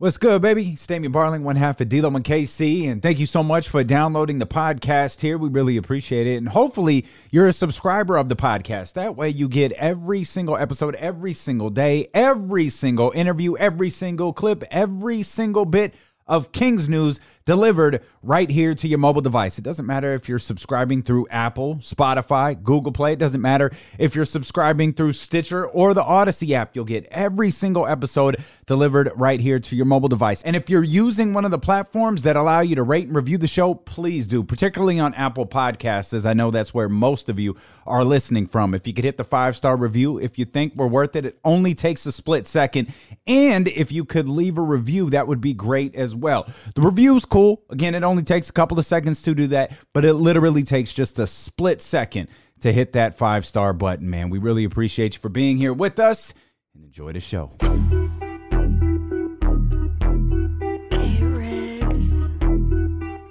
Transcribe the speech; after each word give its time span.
What's 0.00 0.16
good, 0.16 0.42
baby? 0.42 0.68
It's 0.68 0.86
Damian 0.86 1.12
Barling, 1.12 1.42
one 1.42 1.56
half 1.56 1.80
of 1.80 1.88
D'Lo 1.88 2.14
and 2.14 2.24
KC, 2.24 2.88
and 2.88 3.02
thank 3.02 3.18
you 3.18 3.26
so 3.26 3.42
much 3.42 3.68
for 3.68 3.82
downloading 3.82 4.38
the 4.38 4.46
podcast 4.46 5.22
here. 5.22 5.36
We 5.36 5.48
really 5.48 5.76
appreciate 5.76 6.28
it, 6.28 6.36
and 6.36 6.48
hopefully 6.48 7.04
you're 7.32 7.48
a 7.48 7.52
subscriber 7.52 8.16
of 8.16 8.28
the 8.28 8.36
podcast. 8.36 8.92
That 8.92 9.16
way, 9.16 9.30
you 9.30 9.48
get 9.48 9.72
every 9.72 10.22
single 10.22 10.56
episode, 10.56 10.94
every 10.94 11.32
single 11.32 11.68
day, 11.68 12.06
every 12.14 12.68
single 12.68 13.10
interview, 13.10 13.56
every 13.56 13.90
single 13.90 14.32
clip, 14.32 14.62
every 14.70 15.24
single 15.24 15.64
bit 15.64 15.94
of 16.28 16.52
Kings 16.52 16.88
news 16.88 17.18
delivered 17.48 18.04
right 18.22 18.50
here 18.50 18.74
to 18.74 18.86
your 18.86 18.98
mobile 18.98 19.22
device. 19.22 19.56
It 19.56 19.64
doesn't 19.64 19.86
matter 19.86 20.12
if 20.12 20.28
you're 20.28 20.38
subscribing 20.38 21.02
through 21.02 21.28
Apple, 21.30 21.76
Spotify, 21.76 22.62
Google 22.62 22.92
Play. 22.92 23.14
It 23.14 23.18
doesn't 23.18 23.40
matter 23.40 23.70
if 23.98 24.14
you're 24.14 24.26
subscribing 24.26 24.92
through 24.92 25.14
Stitcher 25.14 25.66
or 25.66 25.94
the 25.94 26.02
Audacy 26.02 26.50
app. 26.50 26.76
You'll 26.76 26.84
get 26.84 27.06
every 27.06 27.50
single 27.50 27.86
episode 27.86 28.36
delivered 28.66 29.10
right 29.16 29.40
here 29.40 29.58
to 29.60 29.74
your 29.74 29.86
mobile 29.86 30.10
device. 30.10 30.42
And 30.42 30.56
if 30.56 30.68
you're 30.68 30.84
using 30.84 31.32
one 31.32 31.46
of 31.46 31.50
the 31.50 31.58
platforms 31.58 32.22
that 32.24 32.36
allow 32.36 32.60
you 32.60 32.74
to 32.74 32.82
rate 32.82 33.06
and 33.06 33.16
review 33.16 33.38
the 33.38 33.46
show, 33.46 33.72
please 33.72 34.26
do, 34.26 34.44
particularly 34.44 34.98
on 34.98 35.14
Apple 35.14 35.46
Podcasts, 35.46 36.12
as 36.12 36.26
I 36.26 36.34
know 36.34 36.50
that's 36.50 36.74
where 36.74 36.90
most 36.90 37.30
of 37.30 37.40
you 37.40 37.56
are 37.86 38.04
listening 38.04 38.46
from. 38.46 38.74
If 38.74 38.86
you 38.86 38.92
could 38.92 39.06
hit 39.06 39.16
the 39.16 39.24
five 39.24 39.56
star 39.56 39.74
review, 39.74 40.18
if 40.18 40.38
you 40.38 40.44
think 40.44 40.74
we're 40.76 40.86
worth 40.86 41.16
it, 41.16 41.24
it 41.24 41.38
only 41.46 41.74
takes 41.74 42.04
a 42.04 42.12
split 42.12 42.46
second. 42.46 42.92
And 43.26 43.68
if 43.68 43.90
you 43.90 44.04
could 44.04 44.28
leave 44.28 44.58
a 44.58 44.62
review, 44.62 45.08
that 45.08 45.26
would 45.26 45.40
be 45.40 45.54
great 45.54 45.94
as 45.94 46.14
well. 46.14 46.46
The 46.74 46.82
review's 46.82 47.24
cool 47.24 47.37
cool. 47.38 47.62
Again, 47.70 47.94
it 47.94 48.02
only 48.02 48.22
takes 48.24 48.48
a 48.48 48.52
couple 48.52 48.78
of 48.78 48.86
seconds 48.86 49.22
to 49.22 49.34
do 49.34 49.46
that, 49.48 49.72
but 49.94 50.04
it 50.04 50.14
literally 50.14 50.64
takes 50.64 50.92
just 50.92 51.18
a 51.18 51.26
split 51.26 51.80
second 51.80 52.28
to 52.60 52.72
hit 52.72 52.94
that 52.94 53.16
five 53.16 53.46
star 53.46 53.72
button, 53.72 54.10
man. 54.10 54.28
We 54.30 54.38
really 54.38 54.64
appreciate 54.64 55.14
you 55.14 55.20
for 55.20 55.28
being 55.28 55.56
here 55.56 55.72
with 55.72 56.00
us 56.00 56.34
and 56.74 56.84
enjoy 56.84 57.12
the 57.12 57.20
show. 57.20 57.52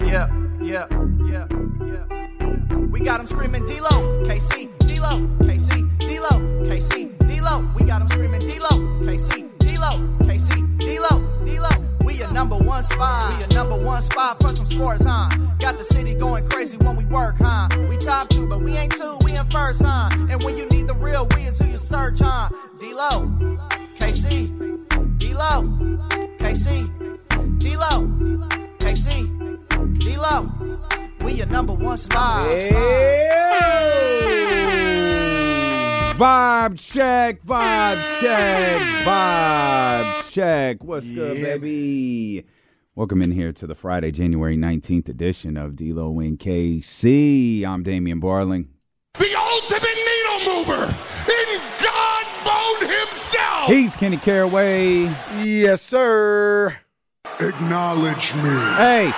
Yeah, 0.05 0.31
yeah, 0.61 0.87
yeah, 1.25 1.47
yeah. 1.85 2.77
We 2.89 3.01
got 3.01 3.17
them 3.17 3.27
screaming 3.27 3.65
D-Lo, 3.65 4.23
KC, 4.23 4.87
D-Lo, 4.87 5.19
KC, 5.41 5.99
D-Lo, 5.99 6.39
KC, 6.65 7.27
D-Lo. 7.27 7.67
We 7.77 7.83
got 7.83 7.99
them 7.99 8.07
screaming 8.07 8.39
D-Lo, 8.39 8.69
KC, 9.03 9.51
D-Lo, 9.59 9.99
KC, 10.23 10.55
D-Lo, 10.55 10.55
D-Lo. 10.55 10.56
We 12.17 12.23
your 12.23 12.33
number 12.33 12.57
one 12.57 12.81
spot. 12.81 13.31
We 13.31 13.41
your 13.41 13.53
number 13.53 13.77
one 13.77 14.01
spot 14.01 14.41
for 14.41 14.49
some 14.49 14.65
sports, 14.65 15.05
huh? 15.05 15.29
Got 15.59 15.77
the 15.77 15.83
city 15.83 16.15
going 16.15 16.49
crazy 16.49 16.75
when 16.77 16.95
we 16.95 17.05
work, 17.05 17.35
huh? 17.37 17.69
We 17.87 17.95
top 17.97 18.29
two, 18.29 18.47
but 18.47 18.59
we 18.59 18.75
ain't 18.75 18.91
two, 18.91 19.19
we 19.23 19.37
in 19.37 19.45
first, 19.51 19.83
huh? 19.85 20.09
And 20.27 20.43
when 20.43 20.57
you 20.57 20.67
need 20.69 20.87
the 20.87 20.95
real, 20.95 21.27
we 21.35 21.43
is 21.43 21.59
who 21.59 21.67
you 21.67 21.77
search, 21.77 22.17
huh? 22.19 22.49
D-Lo, 22.79 23.27
KC, 23.99 24.49
D-Lo, 25.19 25.61
KC, 26.39 27.59
D-Lo, 27.59 28.07
KC, 28.79 29.99
D-Lo. 29.99 30.51
We 31.23 31.33
your 31.33 31.45
number 31.45 31.73
one 31.73 31.99
spot. 31.99 32.47
Vibe 36.17 36.79
check, 36.79 37.43
vibe 37.43 38.19
check, 38.19 38.81
vibe 39.05 40.31
check. 40.31 40.83
What's 40.83 41.05
good, 41.05 41.39
baby? 41.39 42.43
Welcome 42.95 43.21
in 43.21 43.31
here 43.31 43.51
to 43.51 43.67
the 43.67 43.75
Friday, 43.75 44.09
January 44.09 44.57
19th 44.57 45.09
edition 45.09 45.57
of 45.57 45.75
D-Lo 45.75 46.19
and 46.19 46.39
KC. 46.39 47.63
I'm 47.63 47.83
Damian 47.83 48.19
Barling. 48.19 48.69
The 49.19 49.35
ultimate 49.35 49.83
needle 49.83 50.55
mover 50.55 50.85
in 50.85 51.61
God 51.83 52.25
Bone 52.43 52.89
himself. 52.89 53.67
He's 53.67 53.93
Kenny 53.93 54.17
Caraway. 54.17 55.15
Yes, 55.43 55.83
sir. 55.83 56.75
Acknowledge 57.39 58.33
me. 58.33 58.49
Hey, 58.75 59.13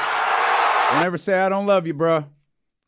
don't 0.91 1.05
ever 1.05 1.17
say 1.17 1.39
I 1.39 1.47
don't 1.47 1.65
love 1.65 1.87
you, 1.87 1.93
bruh. 1.93 2.27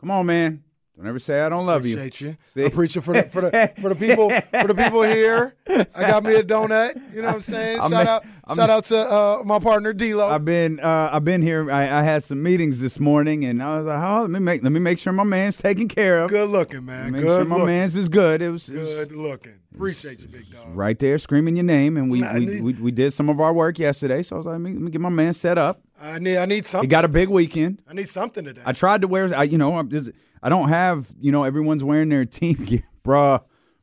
Come 0.02 0.12
on, 0.12 0.26
man. 0.26 0.66
Don't 1.02 1.10
ever 1.10 1.18
say 1.20 1.42
I 1.42 1.50
don't 1.50 1.66
love 1.66 1.84
you. 1.88 1.96
Appreciate 1.98 2.22
you. 2.22 2.38
See? 2.54 2.64
Appreciate 2.64 3.04
for 3.04 3.14
the 3.16 3.24
for 3.24 3.42
the 3.42 3.74
for 3.82 3.90
the 3.90 3.96
people 3.96 4.30
for 4.30 4.68
the 4.68 4.76
people 4.76 5.02
here. 5.02 5.56
I 5.68 6.02
got 6.02 6.24
me 6.24 6.36
a 6.36 6.44
donut. 6.44 6.94
You 7.16 7.24
know 7.24 7.30
what 7.30 7.36
I'm 7.38 7.42
saying? 7.42 7.80
I'm 7.82 7.90
shout 7.90 8.06
a- 8.06 8.10
out 8.12 8.26
I'm 8.44 8.56
shout 8.56 8.70
a- 8.70 8.74
out 8.74 8.86
to 8.86 8.98
uh, 9.00 9.42
my 9.44 9.58
partner 9.58 9.94
D'Lo. 9.94 10.30
I've 10.30 10.46
been 10.46 10.80
uh, 10.80 11.10
I've 11.12 11.24
been 11.26 11.42
here. 11.42 11.72
I, 11.72 12.02
I 12.02 12.04
had 12.04 12.24
some 12.24 12.44
meetings 12.44 12.80
this 12.82 13.00
morning, 13.00 13.46
and 13.46 13.64
I 13.64 13.78
was 13.78 13.88
like, 13.88 14.04
"Oh, 14.04 14.22
let 14.22 14.30
me 14.30 14.38
make 14.40 14.62
let 14.62 14.72
me 14.72 14.80
make 14.80 15.00
sure 15.00 15.12
my 15.12 15.24
man's 15.24 15.58
taken 15.58 15.88
care 15.88 16.20
of. 16.24 16.30
Good 16.30 16.50
looking, 16.52 16.86
man. 16.86 17.14
Make 17.14 17.22
Good 17.24 17.28
sure 17.28 17.46
my 17.46 17.56
looking. 17.56 17.66
man's 17.66 17.96
is 17.96 18.08
good. 18.08 18.44
It 18.44 18.50
was, 18.50 18.70
it 18.70 18.78
was 18.78 18.90
Good 18.90 19.12
looking. 19.14 19.54
Appreciate 19.74 20.20
you, 20.20 20.28
big 20.28 20.52
dog. 20.52 20.68
right 20.76 21.00
there 21.00 21.18
screaming 21.18 21.56
your 21.56 21.64
name, 21.64 21.98
and 21.98 22.12
we, 22.12 22.20
Nah, 22.20 22.34
we, 22.36 22.62
we 22.62 22.74
we 22.74 22.92
did 22.92 23.12
some 23.12 23.28
of 23.30 23.40
our 23.40 23.54
work 23.54 23.80
yesterday. 23.80 24.22
So 24.22 24.36
I 24.36 24.38
was 24.38 24.46
like, 24.46 24.54
let 24.54 24.62
me, 24.62 24.74
let 24.74 24.82
me 24.82 24.92
get 24.92 25.02
my 25.02 25.10
man 25.10 25.34
set 25.34 25.58
up. 25.58 25.82
I 26.02 26.20
need 26.20 26.38
I 26.38 26.46
need 26.46 26.64
He 26.66 26.70
something. 26.70 26.90
got 26.90 27.06
a 27.06 27.08
big 27.08 27.30
weekend. 27.30 27.82
I 27.88 27.94
need 27.94 28.10
something 28.10 28.44
today. 28.44 28.62
I 28.66 28.74
tried 28.74 29.02
to 29.02 29.08
wear, 29.08 29.30
I, 29.38 29.44
you 29.44 29.58
know, 29.58 29.76
I'm 29.78 29.90
just, 29.90 30.10
I 30.42 30.50
don't 30.50 30.70
have, 30.70 31.12
you 31.20 31.32
know, 31.32 31.44
everyone's 31.44 31.84
wearing 31.84 32.10
their 32.10 32.26
team 32.26 32.56
gear, 32.66 32.84
bruh, 33.04 33.42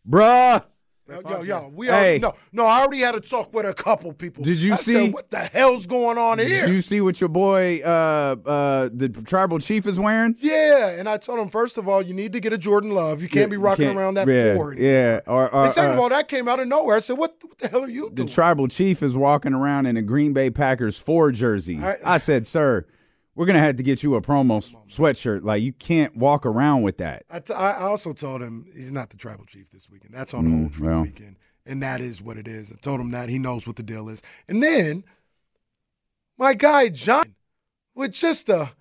bruh. 0.08 0.64
Yo, 1.08 1.20
yo, 1.26 1.42
yo, 1.42 1.72
we 1.74 1.86
Hey. 1.86 1.92
already, 1.92 2.18
no, 2.18 2.34
no. 2.52 2.66
I 2.66 2.80
already 2.80 2.98
had 3.00 3.14
a 3.14 3.20
talk 3.20 3.54
with 3.54 3.64
a 3.64 3.72
couple 3.72 4.12
people. 4.12 4.44
Did 4.44 4.58
you 4.58 4.74
I 4.74 4.76
see- 4.76 4.92
Said, 4.92 5.12
what 5.14 5.30
the 5.30 5.38
hell's 5.38 5.86
going 5.86 6.18
on 6.18 6.38
here? 6.38 6.66
Did 6.66 6.74
you 6.74 6.82
see 6.82 7.00
what 7.00 7.18
your 7.18 7.28
boy, 7.28 7.80
uh, 7.82 8.36
uh, 8.44 8.88
the 8.92 9.08
tribal 9.08 9.58
chief 9.58 9.86
is 9.86 9.98
wearing? 9.98 10.34
yeah, 10.38 10.88
and 10.90 11.08
I 11.08 11.16
told 11.16 11.38
him 11.38 11.48
first 11.48 11.78
of 11.78 11.88
all, 11.88 12.02
you 12.02 12.12
need 12.12 12.34
to 12.34 12.40
get 12.40 12.52
a 12.52 12.58
Jordan 12.58 12.90
Love. 12.90 13.22
You 13.22 13.28
can't 13.28 13.50
be 13.50 13.56
rocking 13.56 13.86
Can't- 13.86 13.96
around 13.98 14.14
that 14.14 14.28
yeah, 14.28 14.54
forward. 14.54 14.78
Yeah, 14.78 15.20
or, 15.26 15.48
or 15.54 15.64
And 15.64 15.72
second 15.72 15.92
of 15.92 15.98
uh, 15.98 16.02
all, 16.02 16.08
that 16.10 16.28
came 16.28 16.46
out 16.46 16.60
of 16.60 16.68
nowhere. 16.68 16.96
I 16.96 17.00
said, 17.00 17.16
"What, 17.16 17.36
what 17.40 17.58
the 17.58 17.68
hell 17.68 17.84
are 17.84 17.88
you 17.88 18.00
doing? 18.02 18.10
the 18.10 18.14
doing?" 18.24 18.28
tribal 18.28 18.68
chief 18.68 19.02
is 19.02 19.16
walking 19.16 19.54
around 19.54 19.86
in 19.86 19.96
a 19.96 20.02
Green 20.02 20.34
Bay 20.34 20.50
Packers 20.50 20.98
four 20.98 21.32
jersey. 21.32 21.78
I- 21.82 21.96
I 22.04 22.18
said, 22.18 22.46
sir, 22.46 22.84
we're 23.38 23.46
gonna 23.46 23.60
have 23.60 23.76
to 23.76 23.84
get 23.84 24.02
you 24.02 24.16
a 24.16 24.20
promo 24.20 24.60
sweatshirt. 24.90 25.44
Like 25.44 25.62
you 25.62 25.72
can't 25.72 26.16
walk 26.16 26.44
around 26.44 26.82
with 26.82 26.98
that. 26.98 27.22
I, 27.30 27.38
t- 27.38 27.54
I 27.54 27.80
also 27.82 28.12
told 28.12 28.42
him 28.42 28.66
he's 28.74 28.90
not 28.90 29.10
the 29.10 29.16
tribal 29.16 29.44
chief 29.44 29.70
this 29.70 29.88
weekend. 29.88 30.12
That's 30.12 30.34
on 30.34 30.50
hold 30.50 30.74
for 30.74 30.80
Mm, 30.80 30.84
well. 30.86 30.96
the 30.96 31.02
weekend, 31.02 31.36
and 31.64 31.80
that 31.82 32.00
is 32.00 32.20
what 32.20 32.36
it 32.36 32.48
is. 32.48 32.72
I 32.72 32.76
told 32.82 33.00
him 33.00 33.12
that 33.12 33.28
he 33.28 33.38
knows 33.38 33.64
what 33.64 33.76
the 33.76 33.82
deal 33.84 34.08
is. 34.08 34.20
And 34.48 34.60
then 34.62 35.04
my 36.36 36.54
guy 36.54 36.88
John 36.88 37.34
with 37.94 38.12
just 38.12 38.48
a 38.48 38.72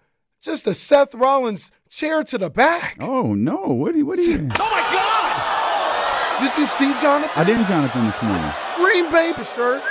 just 0.41 0.65
a 0.65 0.73
Seth 0.73 1.13
Rollins 1.13 1.71
chair 1.89 2.23
to 2.23 2.37
the 2.39 2.49
back. 2.49 2.97
Oh 2.99 3.35
no, 3.35 3.57
what 3.67 3.91
do 3.91 3.99
you, 3.99 4.05
what 4.07 4.17
do 4.17 4.23
you? 4.23 4.37
Oh 4.59 4.69
my 4.71 4.81
God! 4.91 6.41
Did 6.41 6.59
you 6.61 6.67
see 6.67 6.91
Jonathan? 7.01 7.31
I 7.35 7.43
didn't, 7.43 7.65
Jonathan, 7.67 8.05
this 8.05 8.21
morning. 8.23 8.51
Green 8.75 9.11
Bay 9.11 9.33
shirt 9.55 9.81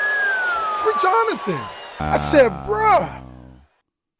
for 0.82 0.92
Jonathan. 1.02 1.60
I 2.00 2.18
said, 2.18 2.50
bruh. 2.66 3.25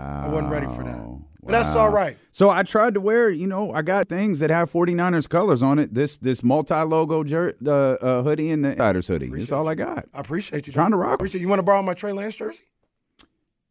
I 0.01 0.29
wasn't 0.29 0.51
ready 0.51 0.67
for 0.67 0.85
that. 0.85 1.21
But 1.43 1.53
that's 1.53 1.77
all 1.77 1.91
right. 1.91 2.17
So 2.33 2.51
I 2.51 2.65
tried 2.65 2.95
to 2.95 3.01
wear, 3.01 3.31
you 3.31 3.47
know, 3.47 3.73
I 3.73 3.83
got 3.83 4.09
things 4.09 4.41
that 4.41 4.51
have 4.51 4.71
49ers 4.71 5.29
colors 5.29 5.63
on 5.63 5.79
it. 5.79 5.95
This 5.95 6.19
this 6.19 6.43
multi-logo 6.43 7.23
jer- 7.23 7.55
uh, 7.65 7.71
uh, 7.71 8.23
hoodie 8.23 8.51
and 8.51 8.65
the 8.65 8.75
Riders 8.75 9.07
hoodie. 9.07 9.29
That's 9.29 9.53
all 9.53 9.69
I 9.69 9.77
got. 9.77 10.07
I 10.13 10.21
appreciate 10.21 10.67
you. 10.67 10.73
Trying 10.73 10.91
to 10.91 10.97
rock. 10.97 11.15
Appreciate 11.15 11.41
you. 11.41 11.49
Want 11.49 11.61
to 11.61 11.65
borrow 11.65 11.83
my 11.83 11.95
Trey 11.95 12.13
Lance 12.13 12.35
jersey? 12.37 12.61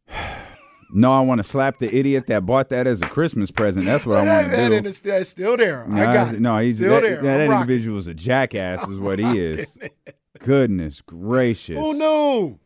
No, 0.94 1.12
I 1.12 1.20
want 1.20 1.40
to 1.40 1.42
slap 1.42 1.78
the 1.78 1.94
idiot 1.94 2.28
that 2.28 2.46
bought 2.46 2.68
that 2.68 2.86
as 2.86 3.02
a 3.02 3.08
Christmas 3.08 3.50
present. 3.50 3.86
That's 3.86 4.06
what 4.06 4.18
I 4.18 4.24
want 4.24 4.50
to 4.52 4.56
that 4.56 4.82
do. 4.84 4.92
that's 5.10 5.28
still 5.28 5.56
there. 5.56 5.84
I 5.92 6.14
got 6.14 6.34
it. 6.34 6.40
no, 6.40 6.58
he's 6.58 6.76
still 6.76 6.94
that, 6.94 7.02
there. 7.02 7.22
that 7.22 7.40
I'm 7.40 7.52
individual 7.60 7.98
is 7.98 8.06
a 8.06 8.14
jackass, 8.14 8.86
is 8.86 9.00
what 9.00 9.18
he 9.18 9.36
is. 9.36 9.76
Goodness 10.38 11.00
gracious! 11.00 11.76
Oh 11.76 11.90
no! 11.90 12.60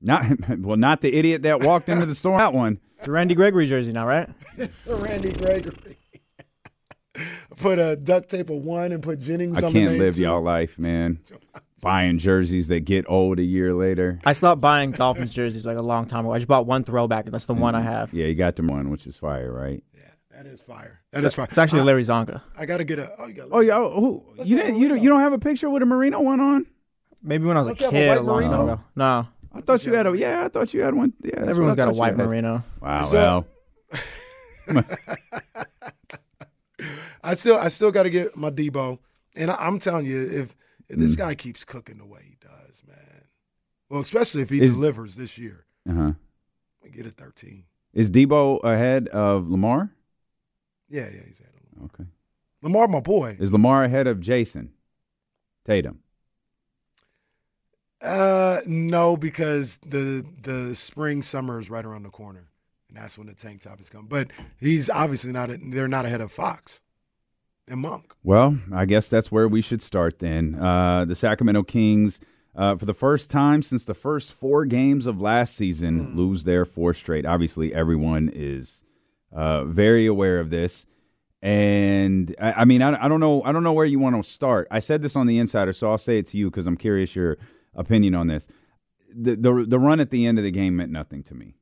Not 0.00 0.48
well, 0.60 0.76
not 0.76 1.00
the 1.00 1.16
idiot 1.16 1.42
that 1.42 1.64
walked 1.64 1.88
into 1.88 2.06
the 2.06 2.14
store. 2.14 2.38
That 2.38 2.54
one. 2.54 2.78
It's 3.04 3.08
a 3.10 3.12
Randy 3.12 3.34
Gregory 3.34 3.66
jersey 3.66 3.92
now, 3.92 4.06
right? 4.06 4.30
Randy 4.86 5.30
Gregory. 5.30 5.98
put 7.58 7.78
a 7.78 7.96
duct 7.96 8.30
tape 8.30 8.48
of 8.48 8.64
one 8.64 8.92
and 8.92 9.02
put 9.02 9.18
Jennings 9.18 9.62
I 9.62 9.66
on 9.66 9.74
the 9.74 9.78
can't 9.78 9.98
live 9.98 10.16
too. 10.16 10.22
y'all 10.22 10.40
life, 10.40 10.78
man. 10.78 11.20
buying 11.82 12.16
jerseys 12.16 12.68
that 12.68 12.86
get 12.86 13.04
old 13.06 13.40
a 13.40 13.42
year 13.42 13.74
later. 13.74 14.20
I 14.24 14.32
stopped 14.32 14.62
buying 14.62 14.92
Dolphins 14.92 15.34
jerseys 15.34 15.66
like 15.66 15.76
a 15.76 15.82
long 15.82 16.06
time 16.06 16.20
ago. 16.20 16.32
I 16.32 16.38
just 16.38 16.48
bought 16.48 16.64
one 16.64 16.82
throwback, 16.82 17.26
and 17.26 17.34
that's 17.34 17.44
the 17.44 17.52
one 17.52 17.74
I 17.74 17.80
mm-hmm. 17.80 17.88
have. 17.88 18.14
Yeah, 18.14 18.24
you 18.24 18.34
got 18.34 18.56
the 18.56 18.62
one, 18.62 18.88
which 18.88 19.06
is 19.06 19.18
fire, 19.18 19.52
right? 19.52 19.84
Yeah, 19.94 20.04
that 20.30 20.46
is 20.46 20.62
fire. 20.62 21.02
That 21.10 21.24
is 21.24 21.34
fire. 21.34 21.44
It's 21.44 21.58
actually 21.58 21.80
I, 21.80 21.84
Larry 21.84 22.04
Csonka. 22.04 22.40
I 22.56 22.64
gotta 22.64 22.84
get 22.84 22.98
a. 23.00 23.12
Oh, 23.18 23.26
you 23.26 23.34
got. 23.34 23.48
Oh, 23.52 23.60
yeah. 23.60 23.76
oh, 23.76 24.00
Who, 24.00 24.44
you 24.44 24.56
didn't? 24.56 24.78
You 24.78 24.88
don't, 24.88 25.02
you 25.02 25.10
don't 25.10 25.20
have 25.20 25.34
a 25.34 25.38
picture 25.38 25.68
with 25.68 25.82
a 25.82 25.86
Marino 25.86 26.22
one 26.22 26.40
on? 26.40 26.64
Maybe 27.22 27.44
when 27.44 27.58
I 27.58 27.60
was 27.60 27.68
a 27.68 27.74
Don't 27.74 27.88
a 27.88 27.90
kid 27.90 28.08
white 28.08 28.18
a 28.18 28.22
long 28.22 28.48
time 28.48 28.60
ago. 28.60 28.80
No, 28.96 29.28
I 29.54 29.60
thought 29.60 29.86
you 29.86 29.94
had 29.94 30.06
a. 30.06 30.16
Yeah, 30.16 30.44
I 30.44 30.48
thought 30.48 30.74
you 30.74 30.82
had 30.82 30.94
one. 30.94 31.12
Yeah, 31.22 31.36
that's 31.36 31.48
everyone's 31.48 31.76
what 31.76 31.84
got 31.86 31.88
a 31.88 31.92
white 31.96 32.16
had. 32.16 32.26
Marino. 32.26 32.64
Wow. 32.80 33.02
So- 33.04 33.46
well, 34.66 34.84
I 37.22 37.34
still, 37.34 37.56
I 37.56 37.68
still 37.68 37.90
got 37.92 38.02
to 38.02 38.10
get 38.10 38.36
my 38.36 38.50
Deebo, 38.50 38.98
and 39.34 39.50
I, 39.50 39.54
I'm 39.56 39.78
telling 39.78 40.06
you, 40.06 40.22
if, 40.22 40.56
if 40.88 40.96
Mm. 40.96 41.00
this 41.00 41.16
guy 41.16 41.34
keeps 41.34 41.64
cooking 41.64 41.96
the 41.98 42.04
way 42.04 42.20
he 42.28 42.36
does, 42.40 42.82
man. 42.86 43.24
Well, 43.88 44.02
especially 44.02 44.42
if 44.42 44.50
he 44.50 44.60
Is- 44.60 44.74
delivers 44.74 45.16
this 45.16 45.38
year, 45.38 45.64
uh-huh. 45.88 46.12
we 46.82 46.90
get 46.90 47.06
a 47.06 47.10
13. 47.10 47.64
Is 47.94 48.10
Deebo 48.10 48.62
ahead 48.64 49.08
of 49.08 49.48
Lamar? 49.48 49.92
Yeah, 50.90 51.04
yeah, 51.14 51.20
he's 51.26 51.38
had 51.38 51.48
a 51.48 51.84
Okay. 51.84 52.04
Lamar, 52.60 52.88
my 52.88 53.00
boy. 53.00 53.36
Is 53.40 53.52
Lamar 53.52 53.84
ahead 53.84 54.06
of 54.06 54.18
Jayson 54.20 54.70
Tatum? 55.64 56.00
Uh, 58.04 58.60
no, 58.66 59.16
because 59.16 59.78
the 59.78 60.24
the 60.42 60.74
spring 60.74 61.22
summer 61.22 61.58
is 61.58 61.70
right 61.70 61.84
around 61.84 62.02
the 62.02 62.10
corner, 62.10 62.50
and 62.88 62.98
that's 62.98 63.16
when 63.16 63.26
the 63.26 63.34
tank 63.34 63.62
top 63.62 63.80
is 63.80 63.88
coming. 63.88 64.08
But 64.08 64.28
he's 64.60 64.90
obviously 64.90 65.32
not. 65.32 65.50
They're 65.70 65.88
not 65.88 66.04
ahead 66.04 66.20
of 66.20 66.30
Fox 66.30 66.80
and 67.66 67.80
Monk. 67.80 68.12
Well, 68.22 68.58
I 68.72 68.84
guess 68.84 69.08
that's 69.08 69.32
where 69.32 69.48
we 69.48 69.62
should 69.62 69.80
start 69.80 70.18
then. 70.18 70.54
Uh, 70.54 71.06
the 71.06 71.14
Sacramento 71.14 71.62
Kings, 71.62 72.20
uh, 72.54 72.76
for 72.76 72.84
the 72.84 72.92
first 72.92 73.30
time 73.30 73.62
since 73.62 73.86
the 73.86 73.94
first 73.94 74.34
four 74.34 74.66
games 74.66 75.06
of 75.06 75.18
last 75.18 75.56
season, 75.56 76.14
lose 76.14 76.44
their 76.44 76.66
four 76.66 76.92
straight. 76.92 77.24
Obviously, 77.24 77.74
everyone 77.74 78.30
is 78.34 78.84
uh, 79.32 79.64
very 79.64 80.04
aware 80.04 80.40
of 80.40 80.50
this. 80.50 80.84
And 81.40 82.34
I, 82.38 82.52
I 82.52 82.64
mean, 82.66 82.82
I, 82.82 83.04
I 83.04 83.08
don't 83.08 83.20
know. 83.20 83.42
I 83.44 83.52
don't 83.52 83.64
know 83.64 83.72
where 83.72 83.86
you 83.86 83.98
want 83.98 84.16
to 84.16 84.22
start. 84.22 84.68
I 84.70 84.80
said 84.80 85.00
this 85.00 85.16
on 85.16 85.26
the 85.26 85.38
Insider, 85.38 85.72
so 85.72 85.90
I'll 85.90 85.98
say 85.98 86.18
it 86.18 86.26
to 86.28 86.36
you 86.36 86.50
because 86.50 86.66
I'm 86.66 86.76
curious 86.76 87.16
your 87.16 87.38
opinion 87.76 88.14
on 88.14 88.28
this. 88.28 88.48
The, 89.14 89.36
the 89.36 89.64
the 89.68 89.78
run 89.78 90.00
at 90.00 90.10
the 90.10 90.26
end 90.26 90.38
of 90.38 90.44
the 90.44 90.50
game 90.50 90.76
meant 90.76 90.90
nothing 90.90 91.22
to 91.24 91.34
me. 91.34 91.56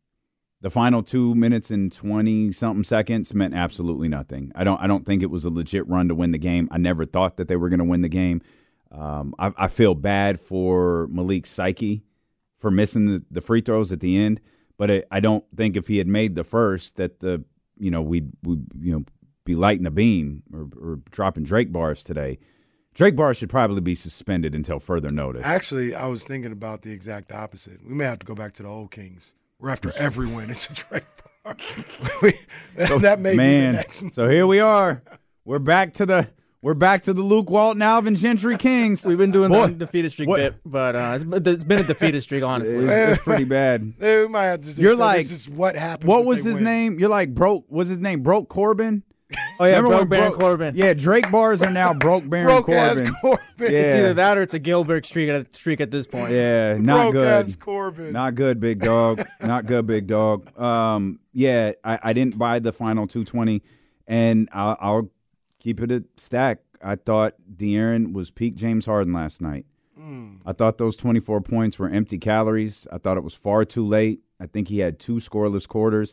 The 0.63 0.71
final 0.71 1.03
two 1.03 1.35
minutes 1.35 1.71
and 1.71 1.93
twenty 1.93 2.53
something 2.53 2.85
seconds 2.85 3.35
meant 3.35 3.55
absolutely 3.55 4.09
nothing. 4.09 4.53
I 4.55 4.65
don't 4.65 4.81
I 4.81 4.87
don't 4.87 5.05
think 5.05 5.23
it 5.23 5.31
was 5.31 5.45
a 5.45 5.51
legit 5.51 5.89
run 5.89 6.09
to 6.09 6.15
win 6.15 6.31
the 6.31 6.39
game. 6.39 6.69
I 6.71 6.79
never 6.79 7.05
thought 7.05 7.37
that 7.37 7.49
they 7.49 7.57
were 7.57 7.69
going 7.69 7.79
to 7.79 7.85
win 7.85 8.03
the 8.03 8.09
game. 8.09 8.43
Um, 8.91 9.35
I, 9.39 9.53
I 9.57 9.69
feel 9.69 9.95
bad 9.95 10.39
for 10.39 11.09
Malik's 11.11 11.51
psyche 11.51 12.05
for 12.59 12.71
missing 12.71 13.07
the, 13.07 13.25
the 13.31 13.41
free 13.41 13.61
throws 13.61 13.91
at 13.91 14.01
the 14.01 14.17
end, 14.17 14.41
but 14.79 14.91
I, 14.91 15.03
I 15.11 15.21
don't 15.21 15.45
think 15.57 15.77
if 15.77 15.89
he 15.89 15.99
had 15.99 16.07
made 16.07 16.35
the 16.35 16.45
first 16.45 16.97
that 16.97 17.21
the 17.21 17.45
you 17.77 17.91
know 17.91 18.03
we'd 18.03 18.31
we 18.43 18.59
you 18.81 18.93
know 18.93 19.05
be 19.45 19.55
lighting 19.57 19.87
a 19.87 19.91
beam 19.91 20.43
or, 20.53 20.69
or 20.81 21.01
dropping 21.11 21.45
Drake 21.45 21.73
bars 21.73 22.05
today. 22.05 22.39
Drake 22.95 23.17
bars 23.17 23.37
should 23.39 23.49
probably 23.51 23.81
be 23.81 23.95
suspended 23.95 24.55
until 24.55 24.79
further 24.79 25.11
notice. 25.11 25.43
Actually, 25.45 25.95
I 25.95 26.07
was 26.07 26.25
thinking 26.25 26.53
about 26.53 26.83
the 26.83 26.91
exact 26.93 27.33
opposite. 27.33 27.81
We 27.87 27.95
may 27.95 28.05
have 28.05 28.19
to 28.19 28.27
go 28.27 28.35
back 28.35 28.53
to 28.55 28.63
the 28.63 28.69
old 28.69 28.91
Kings. 28.91 29.35
We're 29.59 29.71
after 29.71 29.91
every 29.99 30.27
win. 30.27 30.51
It's 30.51 30.69
a 30.69 30.75
Drake 30.75 31.05
bar. 31.45 31.57
We- 32.23 32.35
that, 32.77 33.01
that 33.03 33.21
may 33.21 33.35
Man, 33.35 33.73
be 33.73 33.77
the 33.77 33.83
next. 34.05 34.15
so 34.15 34.29
here 34.29 34.47
we 34.47 34.61
are. 34.61 35.03
We're 35.45 35.59
back 35.59 35.95
to 35.95 36.07
the 36.07 36.29
we're 36.61 36.75
back 36.75 37.03
to 37.05 37.13
the 37.13 37.23
Luke 37.23 37.51
Walton, 37.51 37.83
Alvin 37.83 38.15
Gentry 38.15 38.57
Kings. 38.57 39.05
We've 39.05 39.19
been 39.19 39.33
doing 39.33 39.51
Boy, 39.51 39.57
the 39.57 39.63
undefeated 39.65 40.13
streak 40.13 40.29
what- 40.29 40.37
bit, 40.37 40.55
but 40.65 40.95
uh, 40.95 41.13
it's, 41.21 41.49
it's 41.49 41.65
been 41.65 41.81
a 41.81 41.85
defeated 41.85 42.21
streak, 42.23 42.45
honestly. 42.45 42.85
It's, 42.85 43.15
it's 43.17 43.23
pretty 43.25 43.43
bad. 43.45 43.95
We 44.01 44.29
might 44.29 44.45
have 44.45 44.61
to 44.61 44.67
just 44.69 44.79
You're 44.79 44.93
say 44.95 44.99
like- 45.01 45.27
this 45.27 45.41
is 45.41 45.49
what 45.49 45.75
happened. 45.75 46.09
What 46.09 46.25
was 46.25 46.45
his 46.45 46.61
name? 46.61 47.01
You're 47.01 47.09
like 47.09 47.35
broke. 47.35 47.65
Was 47.69 47.89
his 47.89 47.99
name 47.99 48.21
broke 48.23 48.49
Corbin? 48.49 49.03
Oh 49.61 49.65
yeah, 49.65 49.77
Remember 49.77 49.97
broke 49.99 50.09
Baron 50.09 50.29
Broke- 50.31 50.41
Corbin. 50.41 50.75
Yeah, 50.77 50.95
Drake 50.95 51.31
bars 51.31 51.63
are 51.63 51.71
now 51.71 51.95
broke 51.95 52.29
Baron 52.29 52.47
Broke 52.47 52.67
Corbin. 52.67 53.13
Corbin. 53.21 53.45
Yeah. 53.59 53.69
It's 53.69 53.95
either 53.97 54.15
that 54.15 54.39
or 54.39 54.43
it's 54.43 54.55
a 54.55 54.59
Gilbert 54.59 55.07
streak 55.07 55.29
at 55.29 55.55
streak 55.55 55.81
at 55.81 55.91
this 55.91 56.07
point. 56.07 56.33
Yeah, 56.33 56.77
not 56.79 57.13
Broke 57.13 57.13
good. 57.47 57.61
Corbin. 57.61 58.13
Not 58.13 58.35
good, 58.35 58.59
big 58.61 58.81
dog. 58.81 59.25
Not 59.43 59.67
good, 59.67 59.87
big 59.87 60.07
dog. 60.07 60.57
Um, 60.59 61.21
yeah, 61.33 61.73
I, 61.85 61.99
I 62.03 62.13
didn't 62.13 62.39
buy 62.39 62.59
the 62.59 62.73
final 62.73 63.07
220, 63.07 63.63
and 64.07 64.49
I'll, 64.53 64.77
I'll 64.81 65.11
keep 65.59 65.81
it 65.81 65.91
a 65.93 66.05
stack. 66.17 66.59
I 66.83 66.97
thought 66.97 67.35
De'Aaron 67.57 68.13
was 68.13 68.31
peak 68.33 68.57
James 68.57 68.87
Harden 68.87 69.13
last 69.13 69.41
night. 69.41 69.67
I 70.45 70.53
thought 70.53 70.79
those 70.79 70.97
24 70.97 71.43
points 71.43 71.79
were 71.79 71.89
empty 71.89 72.19
calories. 72.19 72.89
I 72.91 72.99
thought 72.99 73.17
it 73.17 73.23
was 73.23 73.35
far 73.35 73.65
too 73.65 73.87
late. 73.87 74.19
I 74.41 74.47
think 74.47 74.67
he 74.67 74.81
had 74.81 74.99
two 74.99 75.15
scoreless 75.17 75.69
quarters. 75.69 76.13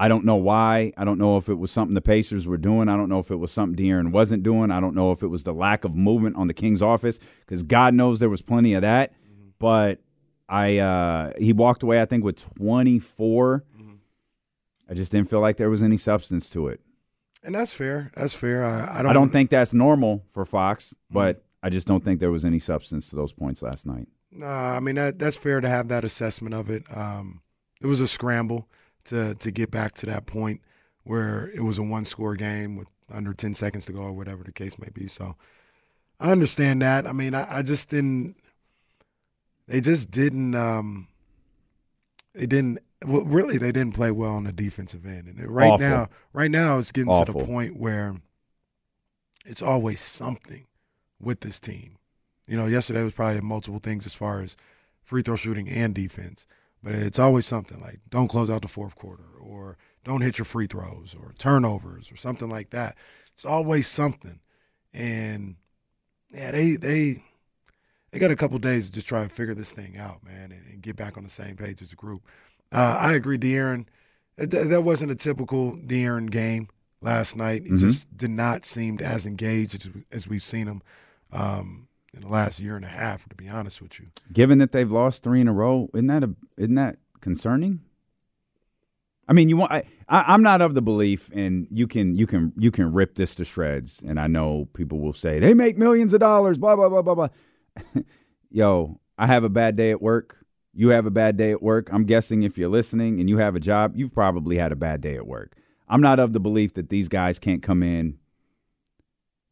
I 0.00 0.06
don't 0.06 0.24
know 0.24 0.36
why. 0.36 0.92
I 0.96 1.04
don't 1.04 1.18
know 1.18 1.36
if 1.38 1.48
it 1.48 1.56
was 1.56 1.72
something 1.72 1.96
the 1.96 2.00
Pacers 2.00 2.46
were 2.46 2.56
doing. 2.56 2.88
I 2.88 2.96
don't 2.96 3.08
know 3.08 3.18
if 3.18 3.32
it 3.32 3.36
was 3.36 3.50
something 3.50 3.84
De'Aaron 3.84 4.12
wasn't 4.12 4.44
doing. 4.44 4.70
I 4.70 4.78
don't 4.78 4.94
know 4.94 5.10
if 5.10 5.24
it 5.24 5.26
was 5.26 5.42
the 5.42 5.52
lack 5.52 5.82
of 5.82 5.96
movement 5.96 6.36
on 6.36 6.46
the 6.46 6.54
Kings' 6.54 6.80
office 6.80 7.18
because 7.40 7.64
God 7.64 7.94
knows 7.94 8.20
there 8.20 8.28
was 8.28 8.40
plenty 8.40 8.74
of 8.74 8.82
that. 8.82 9.12
But 9.58 9.98
I 10.48 10.78
uh, 10.78 11.32
he 11.36 11.52
walked 11.52 11.82
away, 11.82 12.00
I 12.00 12.04
think, 12.04 12.22
with 12.22 12.36
24. 12.56 13.64
I 14.88 14.94
just 14.94 15.10
didn't 15.10 15.28
feel 15.28 15.40
like 15.40 15.56
there 15.56 15.68
was 15.68 15.82
any 15.82 15.98
substance 15.98 16.48
to 16.50 16.68
it. 16.68 16.80
And 17.42 17.54
that's 17.54 17.72
fair. 17.72 18.12
That's 18.14 18.32
fair. 18.32 18.64
I, 18.64 19.00
I 19.00 19.02
don't. 19.02 19.10
I 19.10 19.12
don't 19.12 19.30
think 19.30 19.50
that's 19.50 19.74
normal 19.74 20.22
for 20.30 20.44
Fox, 20.44 20.94
but 21.10 21.44
I 21.60 21.70
just 21.70 21.88
don't 21.88 22.04
think 22.04 22.20
there 22.20 22.30
was 22.30 22.44
any 22.44 22.60
substance 22.60 23.10
to 23.10 23.16
those 23.16 23.32
points 23.32 23.62
last 23.62 23.84
night. 23.84 24.06
Nah, 24.30 24.76
I 24.76 24.80
mean 24.80 24.94
that 24.94 25.18
that's 25.18 25.36
fair 25.36 25.60
to 25.60 25.68
have 25.68 25.88
that 25.88 26.04
assessment 26.04 26.54
of 26.54 26.70
it. 26.70 26.84
Um, 26.96 27.42
it 27.80 27.86
was 27.86 28.00
a 28.00 28.08
scramble 28.08 28.68
to 29.04 29.34
to 29.36 29.50
get 29.50 29.70
back 29.70 29.92
to 29.92 30.06
that 30.06 30.26
point 30.26 30.60
where 31.04 31.50
it 31.54 31.60
was 31.60 31.78
a 31.78 31.82
one 31.82 32.04
score 32.04 32.34
game 32.34 32.76
with 32.76 32.88
under 33.10 33.32
ten 33.32 33.54
seconds 33.54 33.86
to 33.86 33.92
go 33.92 34.00
or 34.00 34.12
whatever 34.12 34.44
the 34.44 34.52
case 34.52 34.78
may 34.78 34.88
be. 34.92 35.06
So 35.06 35.36
I 36.20 36.30
understand 36.30 36.82
that. 36.82 37.06
I 37.06 37.12
mean, 37.12 37.34
I, 37.34 37.58
I 37.58 37.62
just 37.62 37.88
didn't. 37.90 38.36
They 39.66 39.80
just 39.80 40.10
didn't. 40.10 40.54
Um, 40.54 41.08
they 42.34 42.46
didn't. 42.46 42.80
Well, 43.04 43.22
really, 43.22 43.58
they 43.58 43.70
didn't 43.70 43.94
play 43.94 44.10
well 44.10 44.32
on 44.32 44.44
the 44.44 44.52
defensive 44.52 45.06
end. 45.06 45.28
And 45.28 45.48
right 45.48 45.70
Awful. 45.70 45.88
now, 45.88 46.08
right 46.32 46.50
now, 46.50 46.78
it's 46.78 46.90
getting 46.90 47.12
to 47.12 47.32
the 47.32 47.44
point 47.44 47.76
where 47.76 48.16
it's 49.46 49.62
always 49.62 50.00
something 50.00 50.66
with 51.20 51.40
this 51.40 51.60
team. 51.60 51.96
You 52.46 52.56
know, 52.56 52.66
yesterday 52.66 53.02
was 53.02 53.12
probably 53.12 53.40
multiple 53.40 53.80
things 53.80 54.06
as 54.06 54.14
far 54.14 54.40
as 54.40 54.56
free 55.02 55.22
throw 55.22 55.36
shooting 55.36 55.68
and 55.68 55.94
defense, 55.94 56.46
but 56.82 56.94
it's 56.94 57.18
always 57.18 57.46
something 57.46 57.80
like 57.80 58.00
don't 58.10 58.28
close 58.28 58.50
out 58.50 58.62
the 58.62 58.68
fourth 58.68 58.94
quarter 58.94 59.24
or 59.40 59.76
don't 60.04 60.22
hit 60.22 60.38
your 60.38 60.44
free 60.44 60.66
throws 60.66 61.14
or 61.20 61.32
turnovers 61.38 62.10
or 62.12 62.16
something 62.16 62.48
like 62.48 62.70
that. 62.70 62.96
It's 63.34 63.44
always 63.44 63.86
something. 63.86 64.40
And 64.92 65.56
yeah, 66.32 66.50
they 66.52 66.76
they 66.76 67.22
they 68.10 68.18
got 68.18 68.30
a 68.30 68.36
couple 68.36 68.58
days 68.58 68.86
to 68.86 68.92
just 68.92 69.06
try 69.08 69.22
and 69.22 69.30
figure 69.32 69.54
this 69.54 69.72
thing 69.72 69.96
out, 69.98 70.24
man, 70.24 70.50
and, 70.52 70.64
and 70.72 70.82
get 70.82 70.96
back 70.96 71.16
on 71.16 71.24
the 71.24 71.30
same 71.30 71.56
page 71.56 71.82
as 71.82 71.92
a 71.92 71.96
group. 71.96 72.22
Uh, 72.72 72.96
I 72.98 73.12
agree, 73.14 73.38
De'Aaron. 73.38 73.86
That, 74.36 74.70
that 74.70 74.84
wasn't 74.84 75.10
a 75.10 75.14
typical 75.16 75.72
De'Aaron 75.72 76.30
game 76.30 76.68
last 77.00 77.36
night. 77.36 77.64
He 77.64 77.70
Mhm. 77.72 77.80
just 77.80 78.16
did 78.16 78.30
not 78.30 78.64
seem 78.64 78.98
as 79.00 79.26
engaged 79.26 79.74
as, 79.74 79.90
as 80.12 80.28
we've 80.28 80.44
seen 80.44 80.66
him 80.68 80.82
um, 81.32 81.87
in 82.14 82.20
the 82.22 82.28
last 82.28 82.60
year 82.60 82.76
and 82.76 82.84
a 82.84 82.88
half. 82.88 83.28
To 83.28 83.34
be 83.34 83.48
honest 83.48 83.82
with 83.82 83.98
you, 83.98 84.06
Given 84.32 84.58
that 84.58 84.72
they've 84.72 84.90
lost 84.90 85.22
three 85.22 85.40
in 85.40 85.48
a 85.48 85.52
row, 85.52 85.88
isn't 85.94 86.06
that 86.06 86.24
a 86.24 86.34
isn't 86.56 86.74
that 86.74 86.98
concerning? 87.20 87.80
I 89.28 89.34
mean, 89.34 89.48
you 89.48 89.56
want 89.58 89.72
I, 89.72 89.84
I 90.08 90.24
I'm 90.28 90.42
not 90.42 90.62
of 90.62 90.74
the 90.74 90.82
belief, 90.82 91.30
and 91.34 91.66
you 91.70 91.86
can 91.86 92.14
you 92.14 92.26
can 92.26 92.52
you 92.56 92.70
can 92.70 92.92
rip 92.92 93.16
this 93.16 93.34
to 93.36 93.44
shreds, 93.44 94.02
and 94.02 94.18
I 94.18 94.26
know 94.26 94.68
people 94.72 95.00
will 95.00 95.12
say 95.12 95.38
they 95.38 95.54
make 95.54 95.76
millions 95.76 96.12
of 96.14 96.20
dollars, 96.20 96.58
blah 96.58 96.76
blah 96.76 96.88
blah 96.88 97.02
blah 97.02 97.14
blah. 97.14 97.28
Yo, 98.50 99.00
I 99.18 99.26
have 99.26 99.44
a 99.44 99.50
bad 99.50 99.76
day 99.76 99.90
at 99.90 100.00
work. 100.00 100.36
You 100.72 100.90
have 100.90 101.06
a 101.06 101.10
bad 101.10 101.36
day 101.36 101.50
at 101.50 101.62
work. 101.62 101.92
I'm 101.92 102.04
guessing 102.04 102.42
if 102.42 102.56
you're 102.56 102.68
listening 102.68 103.20
and 103.20 103.28
you 103.28 103.38
have 103.38 103.56
a 103.56 103.60
job, 103.60 103.96
you've 103.96 104.14
probably 104.14 104.56
had 104.56 104.72
a 104.72 104.76
bad 104.76 105.00
day 105.00 105.16
at 105.16 105.26
work. 105.26 105.56
I'm 105.88 106.00
not 106.00 106.18
of 106.18 106.32
the 106.32 106.40
belief 106.40 106.74
that 106.74 106.88
these 106.88 107.08
guys 107.08 107.38
can't 107.38 107.62
come 107.62 107.82
in. 107.82 108.18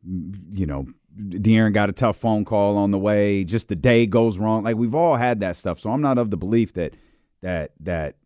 You 0.05 0.67
know, 0.67 0.87
De'Aaron 1.17 1.73
got 1.73 1.89
a 1.89 1.93
tough 1.93 2.17
phone 2.17 2.45
call 2.45 2.77
on 2.77 2.91
the 2.91 2.99
way. 2.99 3.45
Just 3.45 3.69
the 3.69 3.77
day 3.77 4.07
goes 4.07 4.39
wrong. 4.39 4.65
Like 4.65 4.77
we've 4.77 4.95
all 4.95 5.17
had 5.17 5.41
that 5.41 5.57
stuff. 5.57 5.81
So 5.81 5.91
I'm 5.91 6.03
not 6.03 6.19
of 6.19 6.31
the 6.31 6.37
belief 6.37 6.73
that 6.75 6.95
that 7.43 7.73
that 7.81 8.17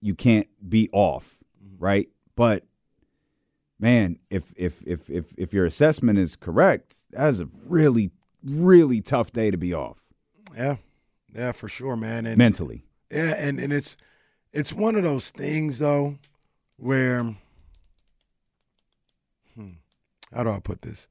you 0.00 0.14
can't 0.14 0.48
be 0.68 0.88
off, 0.92 1.38
right? 1.78 2.08
But 2.34 2.64
man, 3.78 4.18
if 4.30 4.52
if 4.56 4.82
if 4.86 5.08
if 5.08 5.34
if 5.38 5.52
your 5.52 5.66
assessment 5.66 6.18
is 6.18 6.36
correct, 6.36 7.06
that 7.12 7.28
is 7.28 7.40
a 7.40 7.48
really 7.66 8.10
really 8.42 9.00
tough 9.00 9.32
day 9.32 9.50
to 9.52 9.56
be 9.56 9.72
off 9.72 10.02
yeah, 10.56 10.76
yeah, 11.34 11.52
for 11.52 11.68
sure, 11.68 11.96
man. 11.96 12.26
And 12.26 12.36
mentally. 12.36 12.84
Yeah, 13.10 13.34
and, 13.34 13.58
and 13.58 13.72
it's 13.72 13.96
it's 14.52 14.72
one 14.72 14.96
of 14.96 15.02
those 15.02 15.30
things 15.30 15.78
though 15.78 16.16
where 16.76 17.36
hmm, 19.54 19.70
how 20.32 20.44
do 20.44 20.50
I 20.50 20.60
put 20.60 20.82
this? 20.82 21.08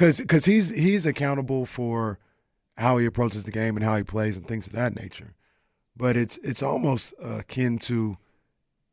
Cuz 0.00 0.22
cuz 0.26 0.46
he's 0.46 0.70
he's 0.70 1.04
accountable 1.04 1.66
for 1.66 2.18
how 2.78 2.96
he 2.96 3.04
approaches 3.04 3.44
the 3.44 3.50
game 3.50 3.76
and 3.76 3.84
how 3.84 3.96
he 3.98 4.02
plays 4.02 4.36
and 4.38 4.46
things 4.46 4.66
of 4.66 4.72
that 4.72 4.96
nature. 4.96 5.34
But 5.94 6.16
it's 6.16 6.38
it's 6.42 6.62
almost 6.62 7.12
akin 7.22 7.76
to 7.80 8.16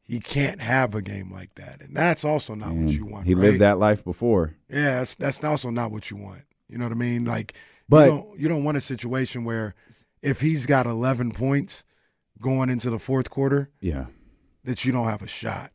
he 0.03 0.19
can't 0.19 0.61
have 0.61 0.93
a 0.93 1.01
game 1.01 1.31
like 1.31 1.55
that, 1.55 1.81
and 1.81 1.95
that's 1.95 2.25
also 2.25 2.55
not 2.55 2.69
And 2.71 2.85
what 2.85 2.93
mm. 2.93 2.97
you 2.97 3.05
want. 3.05 3.25
he 3.25 3.33
right? 3.35 3.43
lived 3.43 3.59
that 3.61 3.79
life 3.79 4.03
before. 4.03 4.55
Yeah, 4.69 4.99
that's, 4.99 5.15
that's 5.15 5.41
also 5.43 5.69
not 5.69 5.91
what 5.91 6.11
you 6.11 6.17
want. 6.17 6.41
You 6.69 6.77
know 6.77 6.85
what 6.85 6.91
I 6.93 6.95
mean? 6.95 7.23
Like, 7.25 7.53
But- 7.87 8.05
you 8.05 8.11
don't, 8.11 8.39
you 8.39 8.47
don't 8.49 8.63
want 8.65 8.75
a 8.77 8.81
situation 8.81 9.43
where 9.45 9.75
if 10.21 10.39
he's 10.41 10.65
got 10.65 10.85
11 10.85 11.31
points 11.31 11.85
going 12.41 12.69
into 12.69 12.89
the 12.89 12.99
fourth 12.99 13.29
quarter, 13.29 13.69
Yeah. 13.81 14.05
that 14.63 14.83
you 14.85 14.91
don't 14.93 15.07
have 15.07 15.21
a 15.21 15.27
shot. 15.27 15.71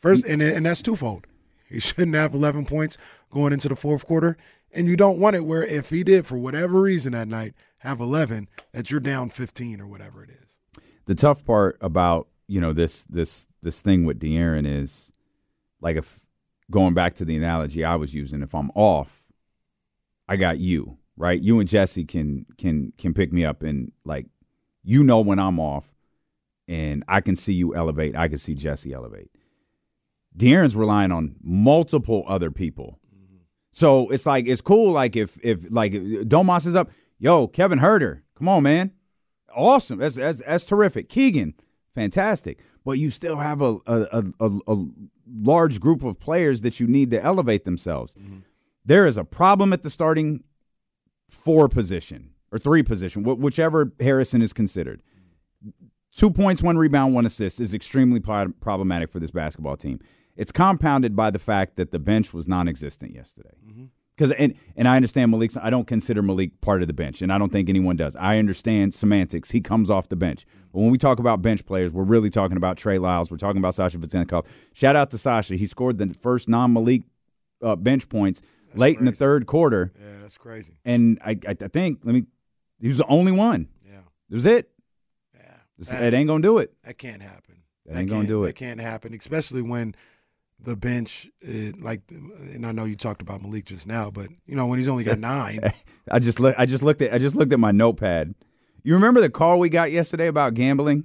First, 0.00 0.24
and 0.24 0.42
and 0.42 0.66
that's 0.66 0.82
twofold. 0.82 1.26
He 1.72 1.80
shouldn't 1.80 2.14
have 2.14 2.34
11 2.34 2.66
points 2.66 2.98
going 3.30 3.52
into 3.52 3.68
the 3.68 3.76
fourth 3.76 4.06
quarter, 4.06 4.36
and 4.70 4.86
you 4.86 4.96
don't 4.96 5.18
want 5.18 5.36
it 5.36 5.44
where 5.44 5.64
if 5.64 5.90
he 5.90 6.04
did 6.04 6.26
for 6.26 6.36
whatever 6.36 6.80
reason 6.80 7.12
that 7.12 7.28
night 7.28 7.54
have 7.78 7.98
11, 8.00 8.48
that 8.72 8.90
you're 8.90 9.00
down 9.00 9.30
15 9.30 9.80
or 9.80 9.86
whatever 9.86 10.22
it 10.22 10.30
is. 10.30 10.82
the 11.06 11.14
tough 11.14 11.44
part 11.44 11.76
about 11.80 12.28
you 12.46 12.60
know 12.60 12.72
this 12.72 13.04
this 13.04 13.46
this 13.62 13.80
thing 13.80 14.04
with 14.04 14.20
De'Aaron 14.20 14.66
is 14.66 15.10
like 15.80 15.96
if 15.96 16.20
going 16.70 16.94
back 16.94 17.14
to 17.14 17.24
the 17.24 17.36
analogy 17.36 17.84
I 17.84 17.96
was 17.96 18.14
using, 18.14 18.42
if 18.42 18.54
I'm 18.54 18.70
off, 18.74 19.32
I 20.28 20.36
got 20.36 20.58
you 20.58 20.98
right. 21.16 21.40
You 21.40 21.60
and 21.60 21.68
Jesse 21.68 22.04
can 22.04 22.46
can 22.58 22.92
can 22.98 23.14
pick 23.14 23.32
me 23.32 23.44
up 23.44 23.62
and 23.62 23.92
like 24.04 24.26
you 24.82 25.02
know 25.02 25.20
when 25.20 25.38
I'm 25.38 25.58
off, 25.58 25.94
and 26.68 27.04
I 27.08 27.20
can 27.20 27.36
see 27.36 27.52
you 27.52 27.74
elevate. 27.74 28.16
I 28.16 28.28
can 28.28 28.38
see 28.38 28.54
Jesse 28.54 28.92
elevate. 28.92 29.30
De'Aaron's 30.36 30.76
relying 30.76 31.12
on 31.12 31.36
multiple 31.42 32.24
other 32.26 32.50
people. 32.50 32.98
So 33.72 34.10
it's 34.10 34.26
like 34.26 34.46
it's 34.46 34.60
cool. 34.60 34.92
Like 34.92 35.16
if 35.16 35.38
if 35.42 35.66
like 35.70 35.92
Domas 35.92 36.66
is 36.66 36.76
up, 36.76 36.90
yo, 37.18 37.48
Kevin 37.48 37.78
Huerter, 37.78 38.20
come 38.36 38.48
on, 38.48 38.62
man, 38.62 38.92
awesome. 39.54 39.98
That's 39.98 40.16
that's 40.16 40.42
that's 40.42 40.64
terrific. 40.64 41.08
Keegan, 41.08 41.54
fantastic. 41.94 42.58
But 42.84 42.92
you 42.92 43.10
still 43.10 43.36
have 43.36 43.62
a 43.62 43.78
a, 43.86 44.24
a, 44.40 44.58
a, 44.66 44.84
large 45.26 45.80
group 45.80 46.02
of 46.04 46.20
players 46.20 46.60
that 46.60 46.80
you 46.80 46.86
need 46.86 47.10
to 47.10 47.22
elevate 47.22 47.64
themselves. 47.64 48.14
Mm-hmm. 48.14 48.40
There 48.84 49.06
is 49.06 49.16
a 49.16 49.24
problem 49.24 49.72
at 49.72 49.82
the 49.82 49.88
starting 49.88 50.44
four 51.28 51.68
position 51.68 52.30
or 52.50 52.58
three 52.58 52.82
position, 52.82 53.24
wh- 53.24 53.38
whichever 53.38 53.92
Harrison 54.00 54.42
is 54.42 54.52
considered. 54.52 55.00
Two 56.14 56.30
points, 56.30 56.62
one 56.62 56.76
rebound, 56.76 57.14
one 57.14 57.24
assist 57.24 57.60
is 57.60 57.72
extremely 57.72 58.20
pro- 58.20 58.52
problematic 58.60 59.10
for 59.10 59.18
this 59.18 59.30
basketball 59.30 59.78
team. 59.78 60.00
It's 60.36 60.52
compounded 60.52 61.14
by 61.14 61.30
the 61.30 61.38
fact 61.38 61.76
that 61.76 61.90
the 61.90 61.98
bench 61.98 62.32
was 62.32 62.48
non-existent 62.48 63.14
yesterday. 63.14 63.50
Because 64.16 64.30
and 64.32 64.54
and 64.76 64.86
I 64.88 64.96
understand 64.96 65.30
Malik. 65.30 65.52
I 65.60 65.70
don't 65.70 65.86
consider 65.86 66.22
Malik 66.22 66.60
part 66.60 66.82
of 66.82 66.86
the 66.88 66.92
bench, 66.94 67.22
and 67.22 67.32
I 67.32 67.38
don't 67.38 67.50
think 67.50 67.68
anyone 67.68 67.96
does. 67.96 68.14
I 68.16 68.38
understand 68.38 68.94
semantics. 68.94 69.50
He 69.50 69.60
comes 69.60 69.88
off 69.90 70.08
the 70.10 70.16
bench, 70.16 70.44
but 70.72 70.80
when 70.80 70.90
we 70.90 70.98
talk 70.98 71.18
about 71.18 71.40
bench 71.42 71.64
players, 71.66 71.92
we're 71.92 72.02
really 72.04 72.28
talking 72.30 72.56
about 72.58 72.76
Trey 72.76 72.98
Lyles. 72.98 73.30
We're 73.30 73.38
talking 73.38 73.58
about 73.58 73.74
Sasha 73.74 73.98
Vezenkov. 73.98 74.46
Shout 74.74 74.96
out 74.96 75.10
to 75.12 75.18
Sasha. 75.18 75.56
He 75.56 75.66
scored 75.66 75.96
the 75.98 76.12
first 76.20 76.46
non-Malik 76.48 77.02
uh, 77.62 77.74
bench 77.76 78.08
points 78.10 78.42
late 78.74 78.98
in 78.98 79.06
the 79.06 79.12
third 79.12 79.46
quarter, 79.46 79.92
Yeah, 79.98 80.06
that's 80.22 80.36
crazy. 80.38 80.74
and 80.84 81.18
I, 81.24 81.30
I, 81.48 81.56
I 81.60 81.68
think 81.68 82.00
let 82.04 82.14
me. 82.14 82.24
He 82.80 82.88
was 82.88 82.98
the 82.98 83.06
only 83.06 83.32
one. 83.32 83.68
Yeah, 83.84 84.00
That 84.28 84.34
was 84.34 84.46
it. 84.46 84.70
yeah. 85.34 85.40
That- 85.78 86.02
It 86.02 86.14
ain't 86.14 86.28
gonna 86.28 86.42
do 86.42 86.58
it. 86.58 86.72
That 86.84 86.98
can't 86.98 87.22
happen. 87.22 87.56
That 87.86 87.96
ain't 87.98 88.10
gonna 88.10 88.28
do 88.28 88.44
it. 88.44 88.48
That 88.48 88.56
can't 88.56 88.80
happen, 88.80 89.14
especially 89.14 89.62
when 89.62 89.94
the 90.64 90.76
bench, 90.76 91.28
uh, 91.46 91.72
like, 91.80 92.00
and 92.10 92.66
I 92.66 92.72
know 92.72 92.84
you 92.84 92.96
talked 92.96 93.22
about 93.22 93.42
Malik 93.42 93.64
just 93.66 93.86
now, 93.86 94.10
but 94.10 94.28
you 94.46 94.54
know 94.56 94.66
when 94.66 94.78
he's 94.78 94.88
only 94.88 95.04
got 95.04 95.18
nine. 95.34 95.60
I 96.10 96.18
just 96.18 96.40
look. 96.40 96.54
I 96.58 96.66
just 96.66 96.82
looked 96.82 97.02
at. 97.02 97.12
I 97.12 97.18
just 97.18 97.34
looked 97.36 97.52
at 97.52 97.60
my 97.60 97.72
notepad. 97.72 98.34
You 98.82 98.94
remember 98.94 99.20
the 99.20 99.30
call 99.30 99.58
we 99.58 99.68
got 99.68 99.92
yesterday 99.92 100.26
about 100.26 100.54
gambling? 100.54 101.04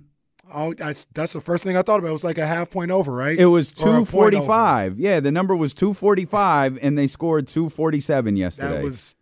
Oh, 0.54 0.74
that's 0.74 1.06
that's 1.14 1.34
the 1.34 1.42
first 1.42 1.64
thing 1.64 1.76
I 1.76 1.82
thought 1.82 2.00
about. 2.00 2.10
It 2.10 2.14
was 2.14 2.24
like 2.24 2.38
a 2.38 2.48
half 2.48 2.70
point 2.70 2.90
over, 2.92 3.12
right? 3.12 3.38
It 3.38 3.48
was 3.48 3.74
Or 3.82 3.90
a 3.90 3.92
point 3.92 4.06
two 4.08 4.12
forty 4.12 4.42
five. 4.42 5.00
Yeah, 5.00 5.20
the 5.20 5.32
number 5.32 5.56
was 5.56 5.74
two 5.74 5.94
forty 5.94 6.26
five, 6.26 6.80
and 6.82 6.98
they 6.98 7.08
scored 7.08 7.48
two 7.48 7.70
forty 7.70 8.00
seven 8.00 8.36
yesterday. 8.38 8.76
That 8.76 8.84
was. 8.84 9.16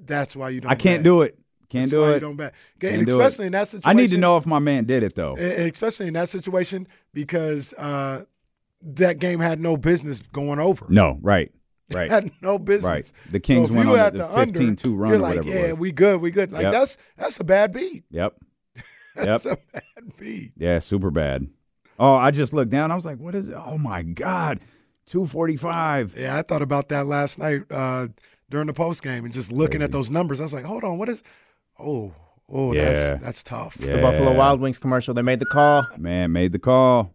That's 0.00 0.34
why 0.36 0.50
you 0.50 0.60
don't. 0.60 0.70
I 0.70 0.74
can't 0.74 0.98
bet. 1.00 1.04
do 1.04 1.22
it. 1.22 1.38
Can't 1.70 1.84
That's 1.84 1.90
do 1.92 2.00
why 2.02 2.10
it. 2.10 2.14
You 2.14 2.20
don't 2.20 2.36
bet. 2.36 2.54
Can't 2.80 2.94
and 2.96 3.06
do 3.06 3.20
it. 3.20 3.24
especially 3.24 3.46
in 3.46 3.52
that 3.52 3.68
situation. 3.68 3.88
I 3.88 3.94
need 3.94 4.10
to 4.10 4.18
know 4.18 4.36
if 4.36 4.46
my 4.46 4.58
man 4.58 4.84
did 4.84 5.02
it 5.02 5.14
though. 5.14 5.36
especially 5.36 6.08
in 6.08 6.14
that 6.14 6.28
situation 6.28 6.86
because 7.12 7.72
uh, 7.74 8.24
that 8.84 9.18
game 9.18 9.40
had 9.40 9.60
no 9.60 9.76
business 9.76 10.20
going 10.32 10.58
over. 10.58 10.86
No, 10.88 11.18
right, 11.22 11.50
right. 11.92 12.10
had 12.10 12.30
no 12.42 12.58
business. 12.58 12.86
Right. 12.86 13.12
The 13.30 13.40
Kings 13.40 13.68
so 13.68 13.74
went 13.74 13.86
you 13.88 13.92
on 13.94 13.98
had 13.98 14.12
the- 14.14 14.18
the 14.18 14.38
under, 14.38 14.60
15-2 14.60 14.96
run 14.96 15.10
You're 15.10 15.18
or 15.18 15.22
like, 15.22 15.36
whatever 15.38 15.48
it 15.56 15.60
yeah, 15.60 15.70
was. 15.72 15.78
we 15.80 15.92
good, 15.92 16.20
we 16.20 16.30
good. 16.30 16.52
Like 16.52 16.62
Yep. 16.64 16.72
that's 16.72 16.96
that's 17.16 17.40
a 17.40 17.44
bad 17.44 17.72
beat. 17.72 18.04
Yep. 18.10 18.34
That's 19.16 19.44
Yep. 19.44 19.62
a 19.72 19.72
bad 19.80 20.16
beat. 20.18 20.52
Yeah, 20.56 20.80
super 20.80 21.10
bad. 21.10 21.46
Oh, 22.00 22.14
I 22.14 22.32
just 22.32 22.52
looked 22.52 22.72
down. 22.72 22.90
I 22.90 22.96
was 22.96 23.04
like, 23.06 23.18
what 23.18 23.36
is 23.36 23.48
it? 23.48 23.54
Oh 23.54 23.78
my 23.78 24.02
God. 24.02 24.58
245. 25.06 26.16
Yeah, 26.18 26.36
I 26.36 26.42
thought 26.42 26.62
about 26.62 26.88
that 26.88 27.06
last 27.06 27.38
night 27.38 27.62
uh, 27.70 28.08
during 28.50 28.66
the 28.66 28.72
post 28.72 29.02
game 29.04 29.24
and 29.24 29.32
just 29.32 29.52
looking 29.52 29.82
at 29.82 29.92
those 29.92 30.10
numbers. 30.10 30.40
I 30.40 30.42
was 30.42 30.52
like, 30.52 30.64
hold 30.64 30.82
on, 30.82 30.98
what 30.98 31.08
is? 31.08 31.22
Oh, 31.78 32.12
oh, 32.48 32.72
Yeah. 32.72 32.82
that's 32.92 33.22
that's 33.22 33.42
tough. 33.44 33.76
Yeah. 33.80 33.94
The 33.96 34.02
Buffalo 34.02 34.32
Wild 34.34 34.60
Wings 34.60 34.80
commercial. 34.80 35.14
They 35.14 35.22
made 35.22 35.38
the 35.38 35.46
call. 35.46 35.86
Man, 35.96 36.32
made 36.32 36.50
the 36.50 36.58
call. 36.58 37.13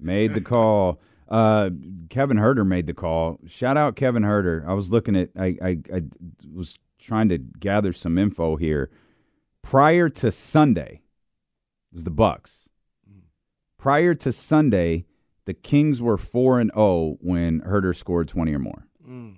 Made 0.00 0.34
the 0.34 0.40
call. 0.40 1.00
Uh, 1.28 1.70
Kevin 2.08 2.38
Huerter 2.38 2.66
made 2.66 2.86
the 2.86 2.94
call. 2.94 3.38
Shout 3.46 3.76
out 3.76 3.96
Kevin 3.96 4.22
Huerter. 4.22 4.66
I 4.66 4.72
was 4.72 4.90
looking 4.90 5.16
at. 5.16 5.30
I, 5.38 5.56
I 5.62 5.78
I 5.92 6.02
was 6.52 6.78
trying 6.98 7.28
to 7.28 7.38
gather 7.38 7.92
some 7.92 8.18
info 8.18 8.56
here. 8.56 8.90
Prior 9.62 10.08
to 10.08 10.30
Sunday, 10.30 11.02
it 11.90 11.94
was 11.94 12.04
the 12.04 12.10
Bucks. 12.10 12.68
Prior 13.76 14.14
to 14.14 14.32
Sunday, 14.32 15.04
the 15.44 15.54
Kings 15.54 16.00
were 16.00 16.16
four 16.16 16.58
and 16.58 16.70
zero 16.74 17.16
when 17.20 17.60
Huerter 17.60 17.94
scored 17.94 18.28
twenty 18.28 18.54
or 18.54 18.58
more. 18.58 18.86
Mm. 19.06 19.36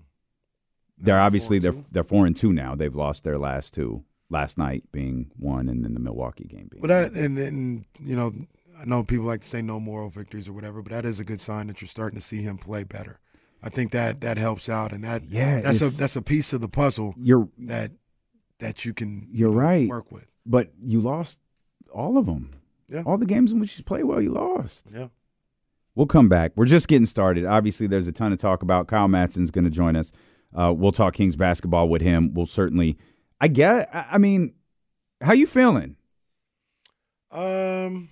They're 0.96 1.20
obviously 1.20 1.58
four 1.58 1.72
they're 1.72 1.84
they're 1.90 2.04
four 2.04 2.26
and 2.26 2.36
two 2.36 2.52
now. 2.52 2.74
They've 2.74 2.94
lost 2.94 3.24
their 3.24 3.38
last 3.38 3.74
two. 3.74 4.04
Last 4.32 4.58
night 4.58 4.84
being 4.92 5.32
one, 5.36 5.68
and 5.68 5.84
then 5.84 5.92
the 5.92 5.98
Milwaukee 5.98 6.44
game 6.44 6.68
being. 6.70 6.80
But 6.80 6.86
that, 6.86 7.12
and 7.20 7.36
then 7.36 7.84
you 7.98 8.14
know, 8.14 8.32
I 8.80 8.84
know 8.86 9.02
people 9.02 9.26
like 9.26 9.42
to 9.42 9.48
say 9.48 9.60
no 9.60 9.78
moral 9.78 10.08
victories 10.08 10.48
or 10.48 10.52
whatever, 10.54 10.80
but 10.82 10.90
that 10.92 11.04
is 11.04 11.20
a 11.20 11.24
good 11.24 11.40
sign 11.40 11.66
that 11.66 11.80
you're 11.82 11.88
starting 11.88 12.18
to 12.18 12.24
see 12.24 12.42
him 12.42 12.56
play 12.56 12.82
better. 12.84 13.20
I 13.62 13.68
think 13.68 13.92
that 13.92 14.22
that 14.22 14.38
helps 14.38 14.68
out, 14.70 14.92
and 14.92 15.04
that 15.04 15.28
Yeah, 15.28 15.60
that's 15.60 15.82
a 15.82 15.90
that's 15.90 16.16
a 16.16 16.22
piece 16.22 16.52
of 16.54 16.62
the 16.62 16.68
puzzle 16.68 17.14
you're 17.18 17.48
that 17.58 17.90
that 18.58 18.84
you 18.86 18.94
can 18.94 19.28
You're 19.30 19.50
you 19.50 19.54
know, 19.54 19.60
right. 19.60 19.88
work 19.88 20.10
with. 20.10 20.24
but 20.46 20.70
you 20.82 21.00
lost 21.00 21.40
all 21.92 22.16
of 22.16 22.24
them. 22.26 22.54
Yeah. 22.88 23.02
All 23.04 23.18
the 23.18 23.26
games 23.26 23.52
in 23.52 23.60
which 23.60 23.76
you 23.76 23.84
played 23.84 24.04
well, 24.04 24.20
you 24.20 24.30
lost. 24.30 24.86
Yeah. 24.92 25.08
We'll 25.94 26.06
come 26.06 26.28
back. 26.28 26.52
We're 26.56 26.64
just 26.66 26.88
getting 26.88 27.06
started. 27.06 27.44
Obviously, 27.44 27.86
there's 27.86 28.06
a 28.08 28.12
ton 28.12 28.30
to 28.30 28.36
talk 28.36 28.62
about. 28.62 28.86
Kyle 28.88 29.08
Madson's 29.08 29.50
going 29.50 29.64
to 29.64 29.70
join 29.70 29.94
us. 29.96 30.10
Uh, 30.54 30.72
we'll 30.76 30.92
talk 30.92 31.14
Kings 31.14 31.36
basketball 31.36 31.88
with 31.88 32.00
him. 32.00 32.32
We'll 32.32 32.46
certainly. 32.46 32.96
I 33.40 33.48
get. 33.48 33.94
I 33.94 34.06
I 34.12 34.18
mean, 34.18 34.54
how 35.20 35.32
you 35.34 35.46
feeling? 35.46 35.96
Um, 37.30 38.08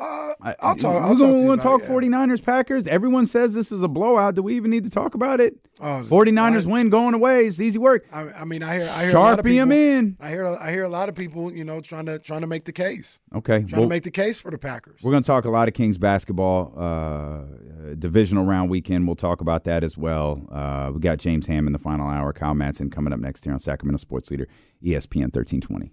uh, 0.00 0.34
I'll 0.60 0.76
talk. 0.76 1.02
I'll 1.02 1.10
We're 1.10 1.16
going 1.16 1.32
to 1.34 1.40
you 1.50 1.56
to 1.56 1.62
talk 1.62 1.80
it, 1.82 1.88
yeah. 1.88 1.90
49ers 1.94 2.42
Packers. 2.44 2.86
Everyone 2.86 3.26
says 3.26 3.54
this 3.54 3.72
is 3.72 3.82
a 3.82 3.88
blowout. 3.88 4.34
Do 4.36 4.42
we 4.42 4.54
even 4.56 4.70
need 4.70 4.84
to 4.84 4.90
talk 4.90 5.14
about 5.14 5.40
it? 5.40 5.56
Oh, 5.80 6.02
49ers 6.04 6.66
I- 6.66 6.70
win 6.72 6.90
going 6.90 7.14
away. 7.14 7.46
It's 7.46 7.60
easy 7.60 7.78
work. 7.78 8.06
I, 8.12 8.28
I 8.30 8.44
mean, 8.44 8.62
I 8.62 8.76
hear, 8.78 8.88
I 8.90 9.06
hear 9.06 9.16
a 9.16 9.20
lot 9.20 9.38
of 9.38 9.44
Sharpie 9.44 9.48
people- 9.50 9.72
in. 9.72 10.16
I 10.20 10.30
hear, 10.30 10.46
I 10.46 10.70
hear 10.72 10.84
a 10.84 10.88
lot 10.88 11.08
of 11.08 11.14
people, 11.14 11.52
you 11.52 11.64
know, 11.64 11.80
trying 11.80 12.06
to 12.06 12.18
trying 12.18 12.40
to 12.42 12.46
make 12.46 12.64
the 12.64 12.72
case, 12.72 13.20
Okay. 13.34 13.64
trying 13.64 13.80
well- 13.80 13.88
to 13.88 13.94
make 13.94 14.02
the 14.04 14.10
case 14.10 14.38
for 14.38 14.50
the 14.50 14.58
Packers. 14.58 15.00
We're 15.02 15.10
going 15.12 15.22
to 15.22 15.26
talk 15.26 15.44
a 15.44 15.50
lot 15.50 15.68
of 15.68 15.74
Kings 15.74 15.98
basketball, 15.98 16.74
uh, 16.76 17.94
divisional 17.98 18.44
round 18.44 18.70
weekend. 18.70 19.06
We'll 19.06 19.16
talk 19.16 19.40
about 19.40 19.64
that 19.64 19.82
as 19.84 19.96
well. 19.96 20.46
Uh, 20.50 20.90
we 20.94 21.00
got 21.00 21.18
James 21.18 21.46
Ham 21.46 21.66
in 21.66 21.72
the 21.72 21.78
final 21.78 22.08
hour. 22.08 22.32
Kyle 22.32 22.54
Madson 22.54 22.90
coming 22.90 23.12
up 23.12 23.20
next 23.20 23.44
here 23.44 23.52
on 23.52 23.58
Sacramento 23.58 23.98
Sports 23.98 24.30
Leader, 24.30 24.46
ESPN 24.82 25.30
1320. 25.32 25.92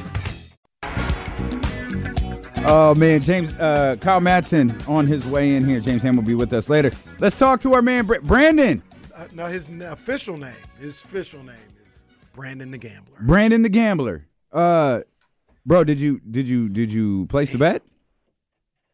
Oh 2.63 2.93
man, 2.95 3.21
James 3.21 3.53
uh, 3.55 3.95
Kyle 4.01 4.19
Madson 4.19 4.87
on 4.87 5.07
his 5.07 5.25
way 5.25 5.55
in 5.55 5.65
here. 5.67 5.79
James 5.79 6.03
Ham 6.03 6.15
will 6.15 6.23
be 6.23 6.35
with 6.35 6.53
us 6.53 6.69
later. 6.69 6.91
Let's 7.19 7.35
talk 7.35 7.59
to 7.61 7.73
our 7.73 7.81
man 7.81 8.05
Br- 8.05 8.19
Brandon. 8.21 8.83
Uh, 9.15 9.27
no, 9.33 9.47
his 9.47 9.67
official 9.69 10.37
name, 10.37 10.53
his 10.79 11.03
official 11.03 11.43
name 11.43 11.55
is 11.81 11.99
Brandon 12.33 12.69
the 12.71 12.77
Gambler. 12.77 13.17
Brandon 13.21 13.63
the 13.63 13.69
Gambler. 13.69 14.27
Uh, 14.51 15.01
bro, 15.65 15.83
did 15.83 15.99
you 15.99 16.19
did 16.29 16.47
you 16.47 16.69
did 16.69 16.93
you 16.93 17.25
place 17.27 17.51
the 17.51 17.57
bet? 17.57 17.81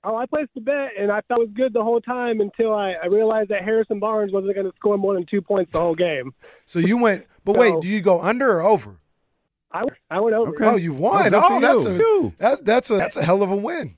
Oh, 0.04 0.16
I 0.16 0.26
placed 0.28 0.52
the 0.56 0.62
bet, 0.62 0.92
and 0.98 1.12
I 1.12 1.20
thought 1.28 1.40
it 1.40 1.48
was 1.48 1.50
good 1.54 1.74
the 1.74 1.84
whole 1.84 2.00
time 2.00 2.40
until 2.40 2.74
I, 2.74 2.94
I 3.04 3.08
realized 3.08 3.50
that 3.50 3.64
Harrison 3.64 4.00
Barnes 4.00 4.32
wasn't 4.32 4.56
going 4.56 4.70
to 4.70 4.76
score 4.78 4.98
more 4.98 5.14
than 5.14 5.26
two 5.26 5.42
points 5.42 5.74
the 5.74 5.80
whole 5.82 5.96
game. 5.96 6.34
So 6.66 6.80
you 6.80 6.98
went, 6.98 7.26
but 7.44 7.56
wait, 7.58 7.74
So- 7.74 7.82
do 7.82 7.88
you 7.90 8.00
go 8.00 8.22
under 8.22 8.50
or 8.58 8.62
over? 8.62 9.00
I, 9.72 9.84
I 10.10 10.20
went 10.20 10.36
over, 10.36 10.52
Okay. 10.52 10.66
Oh, 10.66 10.76
you 10.76 10.94
won. 10.94 11.34
Oh, 11.34 11.42
Oh, 11.44 11.60
that's 11.60 11.84
you. 11.84 11.90
a 11.90 11.98
You. 11.98 12.34
that's 12.38 12.62
that's 12.62 12.90
a 12.90 12.96
that's 12.98 13.18
a 13.18 13.24
hell 13.24 13.44
of 13.44 13.52
a 13.52 13.56
win. 13.56 13.96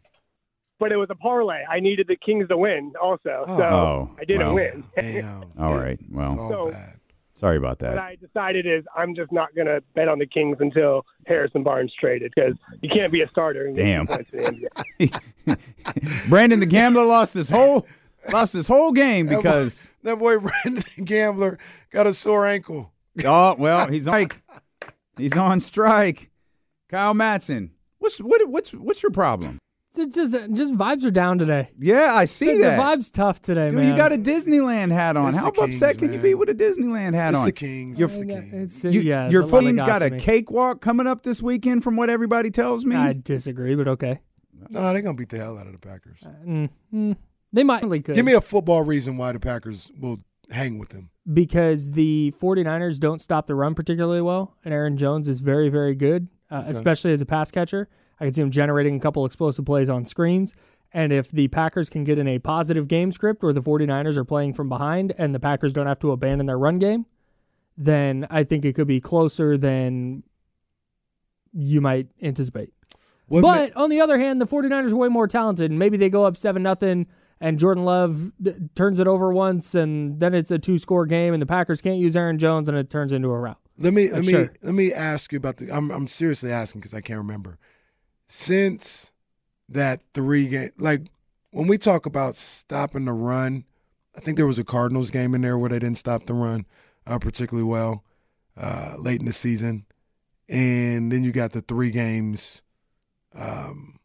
but 0.80 0.92
it 0.92 0.98
was 0.98 1.10
a 1.10 1.16
parlay. 1.16 1.64
I 1.70 1.80
needed 1.80 2.08
the 2.08 2.16
Kings 2.16 2.48
to 2.50 2.58
win 2.58 2.94
also, 3.02 3.44
oh. 3.48 3.58
so 3.58 3.64
Oh, 3.64 4.16
I 4.20 4.26
didn't 4.26 4.48
well. 4.48 4.56
win. 4.56 4.84
Damn, 4.96 5.44
All 5.60 5.76
right. 5.78 6.00
it's 6.00 6.10
Well, 6.12 6.40
all 6.40 6.50
So- 6.50 6.72
bad. 6.72 6.94
sorry 7.36 7.58
about 7.58 7.80
that. 7.80 7.90
what 7.90 7.96
that. 7.96 8.04
I 8.04 8.16
decided 8.16 8.66
is 8.66 8.84
I'm 8.96 9.14
just 9.16 9.32
not 9.32 9.54
going 9.56 9.68
to 9.68 9.82
bet 9.94 10.08
on 10.08 10.18
the 10.20 10.26
Kings 10.26 10.58
until 10.60 11.06
Harrison 11.28 11.64
Barnes 11.64 11.94
traded 12.00 12.32
because 12.36 12.56
you 12.82 12.90
can't 12.90 13.12
be 13.12 13.22
a 13.22 13.28
starter 13.30 13.66
and 13.68 13.76
Damn. 13.78 14.08
in 14.08 14.18
the 14.32 14.70
NBA. 15.00 15.60
Brandon 16.30 16.60
the 16.60 16.66
Gambler 16.66 17.06
lost 17.06 17.34
his 17.34 17.50
whole 17.50 17.86
lost 18.32 18.54
his 18.54 18.68
whole 18.68 18.92
game 18.92 19.28
That 19.28 19.36
boy- 19.36 19.42
because 19.42 19.90
that 20.04 20.18
boy 20.18 20.38
Brandon 20.40 20.84
the 20.96 21.04
Gambler 21.04 21.58
got 21.92 22.08
a 22.08 22.14
sore 22.14 22.46
ankle. 22.46 22.92
oh 23.26 23.56
well 23.58 23.88
he's 23.88 24.08
on 24.08 24.14
strike. 24.14 24.42
He's 25.20 25.36
on 25.36 25.60
strike. 25.60 26.30
Kyle 26.90 27.14
Madson, 27.14 27.72
what's 28.00 28.20
what 28.20 28.48
what's 28.50 28.72
what's 28.74 29.04
your 29.04 29.12
problem? 29.12 29.60
So 29.92 30.08
just 30.08 30.34
just 30.54 30.76
vibes 30.76 31.04
are 31.06 31.12
down 31.12 31.40
today. 31.40 31.70
Yeah, 31.80 32.14
I 32.14 32.26
see 32.26 32.54
the, 32.58 32.62
that. 32.64 32.76
The 32.78 32.82
vibes 32.82 33.12
tough 33.12 33.42
today, 33.42 33.70
Dude, 33.70 33.80
man. 33.80 33.88
you 33.90 33.96
got 33.98 34.12
a 34.12 34.18
Disneyland 34.18 34.92
hat 34.92 35.18
on. 35.18 35.30
It's 35.30 35.38
How 35.38 35.50
the 35.52 35.62
upset 35.62 35.98
Kings, 35.98 36.12
can 36.12 36.14
you 36.14 36.20
be 36.20 36.36
with 36.36 36.50
a 36.50 36.54
Disneyland 36.54 37.16
hat 37.16 37.32
It's 37.32 37.40
on? 37.40 37.46
the 37.46 37.52
Kings. 37.52 38.00
Your, 38.00 38.08
It's 38.08 38.18
the 38.18 38.26
Yeah, 38.26 38.42
Kings. 38.42 38.84
you- 38.86 39.02
yeah, 39.02 39.30
your 39.30 39.46
the 39.46 39.60
team's 39.60 39.84
got 39.84 40.00
to 40.00 40.06
a 40.06 40.10
me. 40.12 40.20
cakewalk 40.20 40.80
coming 40.82 41.08
up 41.08 41.24
this 41.24 41.42
weekend, 41.42 41.84
from 41.84 41.96
what 41.96 42.10
everybody 42.10 42.52
tells 42.52 42.86
me. 42.86 42.96
I 42.96 43.14
disagree, 43.14 43.74
but 43.76 43.88
okay. 43.88 44.20
No, 44.70 44.94
they're 44.94 45.02
gonna 45.02 45.16
beat 45.16 45.30
the 45.30 45.38
hell 45.38 45.58
out 45.58 45.66
of 45.66 45.74
the 45.74 45.80
Packers. 45.80 46.20
Mm, 46.46 46.70
mm, 46.94 47.16
they 47.52 47.64
might 47.64 47.82
could. 47.82 48.04
Give 48.04 48.26
me 48.26 48.34
a 48.34 48.42
football 48.42 48.84
reason 48.84 49.18
why 49.18 49.32
the 49.32 49.40
Packers 49.40 49.92
will 50.00 50.20
hang 50.52 50.78
with 50.78 50.90
them. 50.90 51.10
Because 51.31 51.91
the 51.91 52.33
49ers 52.39 53.00
don't 53.00 53.22
stop 53.22 53.48
the 53.48 53.55
run 53.55 53.75
particularly 53.75 54.22
well, 54.22 54.55
and 54.65 54.74
Aaron 54.74 54.98
Jones 54.98 55.27
is 55.27 55.42
very, 55.42 55.70
very 55.70 55.96
good, 55.96 56.27
uh, 56.50 56.63
especially 56.68 57.13
as 57.13 57.22
a 57.22 57.25
pass 57.25 57.51
catcher. 57.51 57.87
I 58.20 58.25
can 58.25 58.33
see 58.33 58.42
him 58.42 58.51
generating 58.51 58.96
a 58.96 59.00
couple 59.00 59.25
explosive 59.25 59.65
plays 59.65 59.89
on 59.89 60.05
screens. 60.05 60.55
And 60.92 61.13
if 61.13 61.29
the 61.29 61.48
Packers 61.50 61.89
can 61.89 62.03
get 62.03 62.18
in 62.18 62.27
a 62.27 62.39
positive 62.39 62.87
game 62.87 63.11
script 63.11 63.44
where 63.44 63.53
the 63.53 63.61
49ers 63.61 64.18
are 64.18 64.25
playing 64.25 64.53
from 64.53 64.70
behind 64.70 65.13
and 65.18 65.33
the 65.35 65.39
Packers 65.39 65.72
don't 65.72 65.85
have 65.85 66.00
to 66.00 66.11
abandon 66.11 66.48
their 66.48 66.57
run 66.57 66.79
game, 66.79 67.05
then 67.77 68.27
I 68.29 68.44
think 68.44 68.65
it 68.65 68.74
could 68.74 68.87
be 68.87 69.00
closer 69.00 69.55
than 69.55 70.24
you 71.53 71.79
might 71.79 72.07
anticipate. 72.22 72.74
What 73.27 73.42
but 73.42 73.75
on 73.75 73.92
the 73.92 74.01
other 74.01 74.18
hand, 74.18 74.42
the 74.42 74.48
49ers 74.48 74.92
are 74.92 74.96
way 74.96 75.07
more 75.07 75.27
talented. 75.27 75.70
And 75.70 75.77
maybe 75.77 75.96
they 75.96 76.09
go 76.09 76.25
up 76.25 76.35
7 76.35 76.61
nothing 76.61 77.05
and 77.42 77.58
Jordan 77.60 77.86
Love 77.86 78.32
d- 78.42 78.54
turns 78.75 79.00
it 79.00 79.08
over 79.08 79.32
once 79.34 79.75
and 79.75 80.20
then 80.20 80.34
it's 80.34 80.52
a 80.52 80.60
two 80.60 80.78
score 80.78 81.06
game 81.06 81.34
and 81.34 81.42
the 81.42 81.46
Packers 81.46 81.82
can't 81.82 81.98
use 81.98 82.16
Aaron 82.16 82.38
Jones 82.38 82.68
and 82.70 82.78
it 82.78 82.90
turns 82.90 83.12
into 83.14 83.30
a 83.30 83.40
rout. 83.40 83.58
Let 83.78 83.94
me 83.94 84.10
let 84.12 84.22
me 84.25 84.32
Sure. 84.32 84.54
let 84.62 84.75
me 84.75 84.92
ask 84.94 85.32
you 85.32 85.38
about 85.38 85.58
the. 85.58 85.72
I'm 85.75 85.90
I'm 85.92 86.08
seriously 86.08 86.52
asking 86.52 86.82
because 86.82 86.94
I 86.94 87.02
can't 87.02 87.18
remember. 87.20 87.58
Since 88.28 89.12
that 89.70 90.02
three 90.14 90.48
game, 90.48 90.72
like 90.78 91.04
when 91.52 91.68
we 91.68 91.78
talk 91.78 92.06
about 92.06 92.36
stopping 92.36 93.06
the 93.06 93.14
run, 93.14 93.64
I 94.16 94.20
think 94.20 94.36
there 94.38 94.46
was 94.48 94.60
a 94.60 94.64
Cardinals 94.64 95.12
game 95.12 95.34
in 95.34 95.42
there 95.42 95.58
where 95.58 95.70
they 95.70 95.80
didn't 95.80 95.98
stop 95.98 96.25
the 96.25 96.34
run 96.34 96.66
uh, 97.08 97.20
particularly 97.20 97.68
well 97.68 98.04
uh, 98.58 98.96
late 99.00 99.20
in 99.22 99.25
the 99.25 99.32
season, 99.32 99.86
and 100.50 101.12
then 101.12 101.24
you 101.24 101.32
got 101.32 101.54
the 101.54 101.62
three 101.62 101.90
games 101.92 102.64
um, 103.34 104.00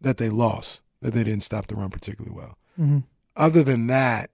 that 0.00 0.16
they 0.16 0.30
lost 0.30 0.82
that 1.04 1.12
they 1.14 1.22
didn't 1.22 1.42
stop 1.42 1.66
the 1.68 1.76
run 1.76 1.90
particularly 1.90 2.34
well. 2.34 2.56
Mm-hmm. 2.80 2.98
Other 3.36 3.62
than 3.62 3.86
that, 3.88 4.30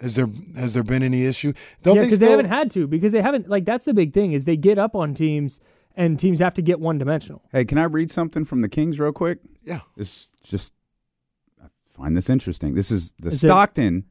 has 0.00 0.14
there 0.16 0.28
has 0.56 0.74
there 0.74 0.82
been 0.82 1.02
any 1.02 1.24
issue? 1.26 1.52
Don't 1.82 1.96
yeah, 1.96 2.00
they 2.02 2.06
because 2.06 2.16
still? 2.18 2.26
they 2.28 2.32
haven't 2.32 2.50
had 2.50 2.70
to 2.72 2.86
because 2.86 3.12
they 3.12 3.22
haven't 3.22 3.48
like 3.48 3.64
that's 3.64 3.84
the 3.84 3.94
big 3.94 4.12
thing 4.12 4.32
is 4.32 4.44
they 4.44 4.56
get 4.56 4.78
up 4.78 4.94
on 4.96 5.14
teams 5.14 5.60
and 5.96 6.18
teams 6.18 6.40
have 6.40 6.54
to 6.54 6.62
get 6.62 6.80
one 6.80 6.98
dimensional. 6.98 7.42
hey, 7.52 7.64
can 7.64 7.78
I 7.78 7.84
read 7.84 8.10
something 8.10 8.44
from 8.44 8.62
the 8.62 8.68
Kings 8.68 8.98
real 8.98 9.12
quick? 9.12 9.38
yeah. 9.64 9.80
It's 9.96 10.32
just 10.42 10.72
I 11.62 11.66
find 11.90 12.16
this 12.16 12.28
interesting. 12.30 12.74
This 12.74 12.90
is 12.90 13.12
the 13.20 13.28
Is 13.28 13.34
it- 13.44 13.46
Stockton 13.48 14.04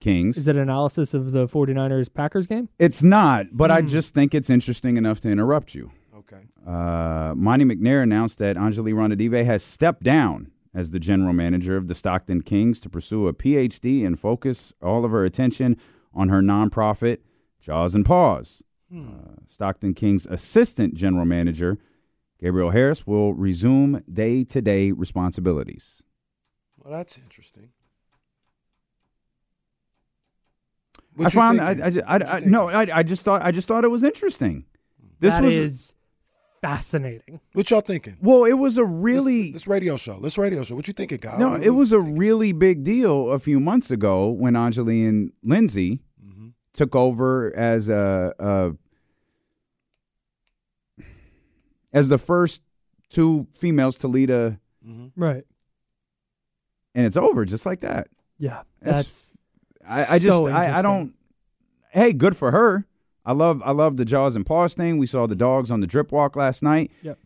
Kings. 0.00 0.36
Is 0.36 0.48
it 0.48 0.56
an 0.56 0.62
analysis 0.62 1.14
of 1.14 1.32
the 1.32 1.46
49ers 1.48 2.12
Packers 2.12 2.46
game? 2.46 2.68
it's 2.78 3.02
not, 3.02 3.46
but 3.52 3.70
I 3.70 3.80
Hmm. 3.80 3.86
just 3.88 4.12
think 4.14 4.34
it's 4.34 4.50
interesting 4.50 4.96
enough 4.96 5.20
to 5.20 5.30
interrupt 5.30 5.74
you. 5.74 5.90
Okay. 6.16 6.42
Uh, 6.66 7.32
Monte 7.36 7.64
McNair 7.64 8.02
announced 8.02 8.38
that 8.38 8.56
Anjali 8.56 8.92
Ranadive 8.94 9.44
has 9.44 9.62
stepped 9.62 10.02
down 10.02 10.50
as 10.74 10.90
the 10.90 10.98
general 10.98 11.32
manager 11.32 11.76
of 11.76 11.88
the 11.88 11.94
Stockton 11.94 12.42
Kings 12.42 12.80
to 12.80 12.88
pursue 12.90 13.28
a 13.28 13.32
PhD 13.32 14.04
and 14.04 14.18
focus 14.18 14.72
all 14.82 15.04
of 15.04 15.10
her 15.12 15.24
attention 15.24 15.76
on 16.12 16.28
her 16.28 16.42
nonprofit, 16.42 17.18
Jaws 17.60 17.94
and 17.94 18.04
Paws. 18.04 18.62
Uh, 18.94 19.36
Stockton 19.48 19.94
Kings 19.94 20.26
assistant 20.26 20.94
general 20.94 21.24
manager, 21.24 21.78
Gabriel 22.40 22.70
Harris, 22.70 23.06
will 23.06 23.34
resume 23.34 24.02
day 24.12 24.44
to 24.44 24.60
day 24.62 24.92
responsibilities. 24.92 26.02
Well, 26.76 26.92
that's 26.92 27.16
interesting. 27.18 27.70
I 30.96 31.00
What 31.22 31.34
you 31.34 31.40
found 31.40 31.58
thinking? 31.60 32.02
I, 32.06 32.14
I, 32.14 32.16
I, 32.18 32.36
I- 32.36 32.40
no 32.40 32.68
I, 32.68 32.86
I 32.92 33.02
just 33.02 33.24
thought 33.24 33.42
I 33.42 33.50
just 33.52 33.68
thought 33.68 33.84
it 33.84 33.88
was 33.88 34.04
interesting. 34.04 34.64
This 35.20 35.34
That 35.34 35.42
was 35.44 35.54
is 35.54 35.92
fascinating. 36.68 37.40
What 37.52 37.70
y'all 37.70 37.80
thinking? 37.80 38.16
well, 38.20 38.44
it 38.44 38.54
was 38.54 38.76
a 38.78 38.84
really 38.84 39.42
This, 39.44 39.52
this 39.52 39.66
radio 39.66 39.96
show. 39.96 40.18
This 40.20 40.38
radio 40.38 40.62
show. 40.62 40.74
What 40.74 40.86
you 40.88 40.94
thinking, 40.94 41.18
Kyle? 41.18 41.38
No, 41.38 41.54
it 41.54 41.70
was 41.70 41.92
a 41.92 41.96
thinking? 41.98 42.18
really 42.18 42.52
big 42.52 42.82
deal 42.82 43.30
a 43.30 43.38
few 43.38 43.60
months 43.60 43.90
ago 43.90 44.30
when 44.30 44.54
Anjali 44.54 45.08
and 45.08 45.32
Lindsay 45.42 46.00
Mm-hmm. 46.24 46.48
took 46.72 46.96
over 46.96 47.54
as 47.54 47.88
a, 47.90 48.32
a 48.38 48.72
as 51.92 52.08
the 52.08 52.18
first 52.18 52.62
two 53.10 53.46
females 53.58 53.98
to 53.98 54.08
lead 54.08 54.30
a, 54.30 54.58
Right. 55.16 55.44
and 56.94 57.06
it's 57.06 57.16
over 57.16 57.44
just 57.44 57.66
like 57.66 57.80
that. 57.80 58.08
Yeah. 58.38 58.62
That's- 58.80 59.30
That's 59.82 60.10
I, 60.10 60.14
I 60.14 60.18
just 60.18 60.24
So 60.38 60.46
I, 60.48 60.78
I 60.78 60.82
don't. 60.82 61.14
Hey, 61.90 62.12
good 62.14 62.36
for 62.36 62.50
her. 62.50 62.86
I 63.26 63.32
love 63.32 63.62
I 63.64 63.70
love 63.72 63.96
the 63.96 64.04
jaws 64.04 64.36
and 64.36 64.44
paws 64.44 64.74
thing. 64.74 64.98
We 64.98 65.06
saw 65.06 65.26
the 65.26 65.34
dogs 65.36 65.70
on 65.70 65.80
the 65.80 65.86
drip 65.86 66.12
walk 66.12 66.36
last 66.36 66.62
night. 66.62 66.90
Yep. 67.02 67.18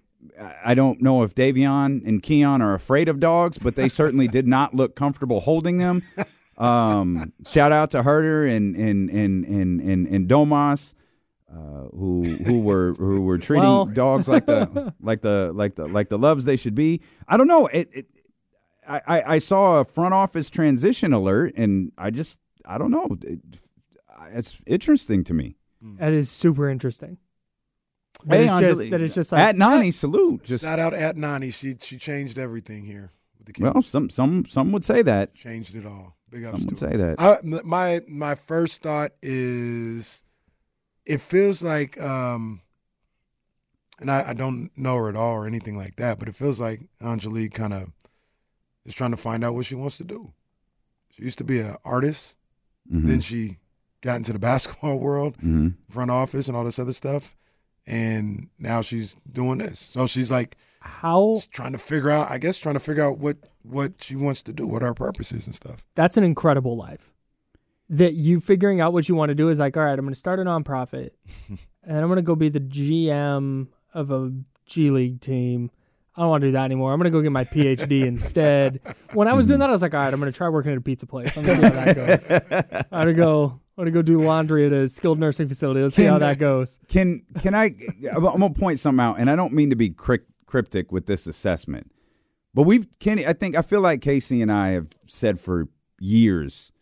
I- 0.65 0.75
don't 0.75 1.01
know 1.03 1.23
if 1.23 1.35
Davion 1.35 2.07
and 2.07 2.23
Keon 2.23 2.61
are 2.63 2.75
afraid 2.75 3.09
of 3.09 3.19
dogs, 3.21 3.59
but 3.59 3.75
they 3.77 3.89
certainly 3.89 4.29
did 4.29 4.47
not 4.47 4.75
look 4.75 4.95
comfortable 4.97 5.41
holding 5.41 5.79
them. 5.79 6.03
Um, 6.57 7.33
shout 7.47 7.71
out 7.73 7.91
to 7.93 8.03
Huerter 8.03 8.49
and 8.49 8.77
and 8.77 9.09
and 9.11 9.45
and 9.45 9.81
and, 9.81 10.07
and 10.09 10.29
Domas, 10.29 10.95
uh, 11.53 11.85
who 11.97 12.25
who 12.25 12.61
were 12.61 12.95
who 12.95 13.21
were 13.23 13.39
treating 13.39 13.63
Well- 13.69 13.87
dogs 13.87 14.29
like 14.29 14.47
the 14.47 14.93
like 15.01 15.21
the 15.23 15.53
like 15.55 15.77
the 15.77 15.87
like 15.87 16.09
the 16.09 16.19
loves 16.19 16.45
they 16.45 16.57
should 16.57 16.75
be. 16.75 17.01
I 17.29 17.37
don't 17.37 17.47
know. 17.49 17.67
It, 17.69 17.89
it 17.93 18.07
I, 18.89 19.01
I 19.07 19.23
I 19.35 19.39
saw 19.39 19.81
a 19.81 19.85
front 19.85 20.15
office 20.15 20.51
transition 20.51 21.13
alert, 21.13 21.55
and 21.57 21.93
I 21.97 22.11
just 22.11 22.41
I 22.65 22.77
don't 22.79 22.91
know. 22.91 23.17
It, 23.23 23.41
it's 24.33 24.61
interesting 24.67 25.23
to 25.25 25.35
me. 25.35 25.57
That 25.81 26.13
is 26.13 26.31
super 26.31 26.69
interesting. 26.69 27.19
That 28.25 28.37
Hey, 28.37 28.45
it's 28.49 28.61
just 28.79 28.91
that 28.91 29.01
it's 29.01 29.15
just 29.15 29.33
like 29.33 29.41
at 29.43 29.57
Nani 29.57 29.91
salute. 29.93 30.43
Just 30.45 30.65
Shout 30.65 30.79
out 30.81 30.93
at 30.95 31.17
Nani. 31.17 31.51
She 31.51 31.77
she 31.81 31.99
changed 31.99 32.37
everything 32.39 32.85
here 32.85 33.13
with 33.39 33.55
the 33.55 33.63
Well, 33.63 33.83
some 33.83 34.11
some 34.11 34.45
some 34.47 34.73
would 34.73 34.85
say 34.85 35.03
that. 35.03 35.35
Changed 35.35 35.77
it 35.77 35.87
all. 35.87 36.17
Big 36.31 36.45
ups 36.45 36.59
Some 36.59 36.67
would 36.67 36.77
to 36.77 36.77
say 36.77 36.91
him. 36.93 36.99
that. 36.99 37.21
I, 37.21 37.37
m- 37.45 37.61
my 37.65 38.03
my 38.09 38.35
first 38.35 38.83
thought 38.83 39.13
is, 39.23 40.25
it 41.07 41.21
feels 41.21 41.63
like, 41.63 41.99
um, 42.01 42.61
and 44.01 44.11
I, 44.11 44.31
I 44.31 44.33
don't 44.35 44.71
know 44.77 44.97
her 44.97 45.09
at 45.09 45.17
all 45.17 45.35
or 45.35 45.47
anything 45.47 45.77
like 45.77 45.97
that, 45.97 46.19
but 46.19 46.29
it 46.29 46.35
feels 46.35 46.61
like 46.61 46.83
Angelique 47.01 47.55
kind 47.55 47.73
of 47.73 47.93
is 48.85 48.95
trying 48.95 49.13
to 49.13 49.17
find 49.17 49.43
out 49.45 49.55
what 49.55 49.65
she 49.67 49.75
wants 49.75 49.97
to 49.99 50.05
do. 50.05 50.33
She 51.11 51.23
used 51.23 51.39
to 51.39 51.45
be 51.45 51.61
an 51.61 51.77
artist, 51.85 52.37
Mhm. 52.93 53.07
then 53.07 53.21
she 53.21 53.59
got 54.01 54.17
into 54.17 54.33
the 54.33 54.39
basketball 54.51 54.99
world, 54.99 55.37
Mhm. 55.39 55.75
front 55.91 56.11
office, 56.11 56.49
and 56.49 56.57
all 56.57 56.65
this 56.65 56.79
other 56.79 56.93
stuff, 56.93 57.37
and 57.87 58.49
now 58.59 58.81
she's 58.83 59.17
doing 59.31 59.59
this. 59.59 59.79
So 59.79 60.07
she's 60.07 60.31
like 60.31 60.57
How 60.81 61.41
trying 61.51 61.73
to 61.73 61.79
figure 61.79 62.11
out, 62.11 62.31
I 62.31 62.39
guess, 62.39 62.59
trying 62.59 62.75
to 62.75 62.81
figure 62.81 63.03
out 63.05 63.19
what 63.19 63.37
what 63.63 64.03
she 64.03 64.17
wants 64.17 64.41
to 64.43 64.53
do, 64.53 64.67
what 64.67 64.83
her 64.83 64.95
purpose 64.95 65.33
is 65.33 65.47
and 65.47 65.55
stuff. 65.55 65.85
that's 65.95 66.17
an 66.17 66.25
incredible 66.25 66.77
life. 66.77 67.13
That 67.91 68.13
you 68.15 68.41
figuring 68.41 68.81
out 68.83 68.93
what 68.93 69.09
you 69.09 69.15
want 69.15 69.31
to 69.31 69.35
do 69.35 69.49
is 69.49 69.59
like, 69.59 69.77
all 69.77 69.83
right, 69.83 69.99
I'm 69.99 70.05
going 70.05 70.13
to 70.13 70.19
start 70.19 70.39
a 70.39 70.45
nonprofit, 70.45 71.11
and 71.49 71.99
I'm 71.99 72.07
going 72.07 72.17
to 72.17 72.23
go 72.23 72.35
be 72.35 72.51
the 72.51 72.61
GM 72.61 73.69
of 73.95 74.11
a 74.11 74.33
G 74.67 74.91
League 74.91 75.21
team. 75.23 75.71
I 76.15 76.21
don't 76.23 76.31
want 76.31 76.43
to 76.43 76.49
do 76.49 76.53
that 76.53 76.65
anymore. 76.65 76.93
I'm 76.93 76.99
going 76.99 77.11
to 77.11 77.17
go 77.17 77.23
get 77.23 77.33
my 77.33 77.45
PhD 77.45 78.05
instead. 78.07 78.81
When 79.15 79.27
I 79.29 79.33
was 79.35 79.47
doing 79.47 79.61
that, 79.61 79.69
I 79.71 79.73
was 79.73 79.83
like, 79.83 79.95
all 79.95 80.01
right, 80.01 80.13
I'm 80.13 80.19
going 80.21 80.31
to 80.33 80.37
try 80.37 80.49
working 80.49 80.73
at 80.73 80.79
a 80.79 80.81
pizza 80.83 81.07
place. 81.07 81.37
I'm 81.39 81.45
going 81.47 81.61
to 81.61 81.71
see 81.71 81.75
how 81.77 81.85
that 81.85 81.97
goes. 81.97 82.85
I'm 82.91 83.05
going 83.05 83.07
to 83.07 83.15
go. 83.15 83.61
I'm 83.79 83.85
to 83.85 83.93
go 83.93 84.03
do 84.03 84.23
laundry 84.23 84.67
at 84.67 84.73
a 84.73 84.89
skilled 84.89 85.21
nursing 85.21 85.47
facility. 85.47 85.81
Let's 85.81 85.95
see 85.95 86.03
how 86.03 86.19
that 86.19 86.39
goes. 86.39 86.81
Can 86.89 87.23
can 87.41 87.55
I? 87.55 87.77
I'm 88.13 88.23
gonna 88.23 88.51
point 88.51 88.81
something 88.81 89.01
out, 89.01 89.21
and 89.21 89.31
I 89.31 89.37
don't 89.37 89.53
mean 89.53 89.71
to 89.71 89.77
be 89.77 89.91
cryptic 89.91 90.91
with 90.91 91.07
this 91.07 91.29
assessment, 91.29 91.93
but 92.53 92.65
we've 92.65 92.89
Kenny. 92.99 93.25
I 93.25 93.35
think 93.35 93.57
I 93.57 93.63
feel 93.63 93.81
like 93.81 94.01
Casey 94.01 94.43
and 94.43 94.51
I 94.51 94.71
have 94.71 94.89
said 95.07 95.39
for 95.39 95.69
years: 96.01 96.73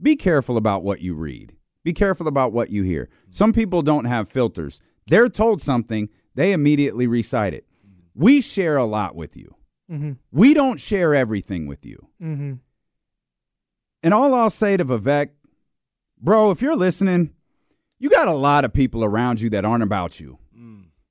be 0.00 0.14
careful 0.14 0.58
about 0.58 0.84
what 0.84 1.00
you 1.00 1.14
read. 1.14 1.56
Be 1.84 1.94
careful 1.94 2.28
about 2.28 2.52
what 2.52 2.68
you 2.68 2.82
hear. 2.82 3.08
Some 3.30 3.54
people 3.54 3.80
don't 3.80 4.04
have 4.04 4.28
filters. 4.28 4.82
They're 5.06 5.30
told 5.30 5.62
something, 5.62 6.10
they 6.34 6.52
immediately 6.52 7.06
recite 7.06 7.54
it. 7.54 7.66
We 8.14 8.40
share 8.40 8.76
a 8.76 8.84
lot 8.84 9.16
with 9.16 9.36
you. 9.36 9.56
Mm-hmm. 9.90 10.12
We 10.30 10.54
don't 10.54 10.78
share 10.78 11.14
everything 11.14 11.66
with 11.66 11.84
you. 11.84 12.06
Mm-hmm. 12.22 12.52
And 14.04 14.14
all 14.14 14.34
I'll 14.34 14.50
say 14.50 14.76
to 14.76 14.84
Vivek, 14.84 15.30
bro, 16.22 16.50
if 16.50 16.62
you're 16.62 16.76
listening, 16.76 17.34
you 17.98 18.08
got 18.08 18.28
a 18.28 18.32
lot 18.34 18.64
of 18.64 18.72
people 18.72 19.04
around 19.04 19.40
you 19.40 19.50
that 19.50 19.64
aren't 19.64 19.82
about 19.82 20.18
you. 20.20 20.38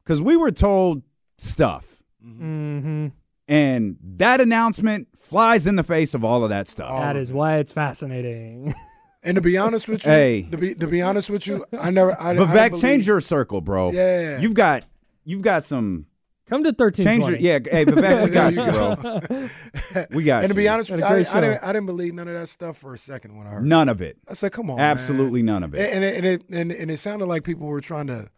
Because 0.04 0.22
we 0.22 0.36
were 0.36 0.52
told 0.52 1.04
stuff. 1.38 2.04
Mm-hmm. 2.26 3.08
And 3.48 3.98
that 4.18 4.42
announcement 4.42 5.08
flies 5.18 5.68
in 5.68 5.76
the 5.76 5.84
face 5.84 6.14
of 6.14 6.24
all 6.24 6.44
of 6.44 6.50
that 6.50 6.68
stuff. 6.68 6.90
That 7.02 7.16
is 7.16 7.32
why 7.32 7.58
it's 7.58 7.72
fascinating. 7.72 8.74
And 9.24 9.36
to 9.36 9.42
be 9.42 9.56
honest 9.56 9.88
with 9.88 10.04
you, 10.04 10.12
Hey. 10.12 10.48
to 10.50 10.58
be 10.58 10.74
to 10.74 10.88
be 10.88 11.00
honest 11.04 11.30
with 11.30 11.46
you, 11.46 11.64
I 11.80 11.92
never. 11.92 12.20
I, 12.20 12.32
I 12.32 12.34
Vivek, 12.34 12.38
didn't 12.54 12.70
believe- 12.72 12.82
change 12.82 13.06
your 13.08 13.22
circle, 13.22 13.62
bro. 13.62 13.92
Yeah. 13.92 14.40
You've 14.40 14.56
got 14.56 14.84
you've 15.26 15.44
got 15.44 15.64
some 15.64 16.08
Come 16.52 16.64
to 16.66 16.74
13. 16.74 17.06
change 17.06 17.28
your 17.28 17.38
yeah, 17.38 17.60
hey 17.64 17.86
Vivek, 17.86 18.24
we 18.26 18.30
got 18.40 18.54
you, 18.54 18.64
bro. 18.72 20.08
We 20.12 20.24
got 20.24 20.44
And 20.44 20.50
to 20.50 20.54
be 20.54 20.64
you. 20.64 20.70
honest 20.70 20.90
with 20.92 21.00
you, 21.00 21.06
Had 21.06 21.14
a 21.14 21.20
I, 21.20 21.24
great 21.24 21.36
I 21.36 21.42
didn't. 21.42 21.64
I 21.64 21.68
didn't 21.74 21.86
believe 21.88 22.14
none 22.14 22.28
of 22.28 22.34
that 22.34 22.48
stuff 22.50 22.78
for 22.78 22.94
a 22.94 22.98
second 22.98 23.38
when 23.38 23.48
I 23.48 23.52
heard. 23.52 23.66
None 23.66 23.88
of 23.90 24.02
it. 24.02 24.18
I 24.28 24.34
said, 24.34 24.52
"Come 24.52 24.70
on, 24.70 24.78
man." 24.78 24.86
Absolutely 24.86 25.42
none 25.44 25.64
of 25.64 25.74
it. 25.74 25.80
And, 25.94 26.04
and 26.04 26.04
it, 26.04 26.16
and 26.16 26.26
it 26.26 26.44
and 26.50 26.72
and 26.72 26.92
it 26.92 26.98
sounded 26.98 27.26
like 27.28 27.44
people 27.44 27.68
were 27.68 27.82
trying 27.82 28.08
to, 28.08 28.30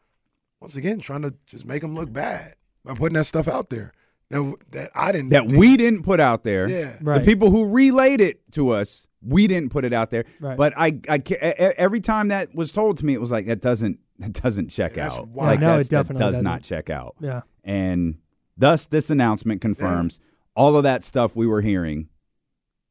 once 0.62 0.76
again, 0.76 1.00
trying 1.00 1.24
to 1.24 1.34
just 1.48 1.66
make 1.66 1.82
them 1.82 1.96
look 1.96 2.14
bad 2.14 2.56
by 2.86 2.94
putting 2.94 3.16
that 3.16 3.26
stuff 3.26 3.48
out 3.48 3.70
there 3.72 3.92
that 4.30 4.56
that 4.72 4.92
I 4.94 5.12
didn't. 5.12 5.30
that 5.32 5.48
we 5.48 5.76
didn't 5.76 6.04
put 6.04 6.20
out 6.20 6.44
there. 6.44 6.70
Yeah. 6.70 6.94
Right. 7.02 7.20
The 7.20 7.26
people 7.26 7.50
who 7.50 7.68
relayed 7.68 8.22
it 8.22 8.42
to 8.54 8.70
us, 8.72 9.08
we 9.22 9.48
didn't 9.48 9.72
put 9.72 9.86
it 9.86 9.94
out 9.94 10.12
there. 10.12 10.26
Right. 10.40 10.56
But 10.58 10.74
I, 10.78 11.00
I, 11.10 11.18
ca- 11.20 11.38
every 11.78 12.00
time 12.02 12.28
that 12.28 12.54
was 12.54 12.72
told 12.72 12.98
to 12.98 13.06
me, 13.06 13.14
it 13.14 13.22
was 13.22 13.32
like 13.32 13.46
that 13.48 13.62
doesn't, 13.62 14.00
that 14.20 14.34
doesn't 14.34 14.70
check 14.70 14.98
Yeah, 14.98 15.08
out. 15.12 15.30
Like 15.36 15.60
No, 15.60 15.80
it 15.80 15.90
definitely 15.90 16.20
that 16.20 16.26
does 16.26 16.32
doesn't. 16.34 16.44
not 16.44 16.62
check 16.64 16.90
out. 16.90 17.16
yeah. 17.20 17.42
And 17.64 18.18
thus, 18.58 18.86
this 18.86 19.10
announcement 19.10 19.62
confirms 19.62 20.20
all 20.56 20.76
of 20.76 20.84
that 20.84 21.04
stuff 21.04 21.36
we 21.36 21.48
were 21.48 21.62
hearing. 21.62 22.10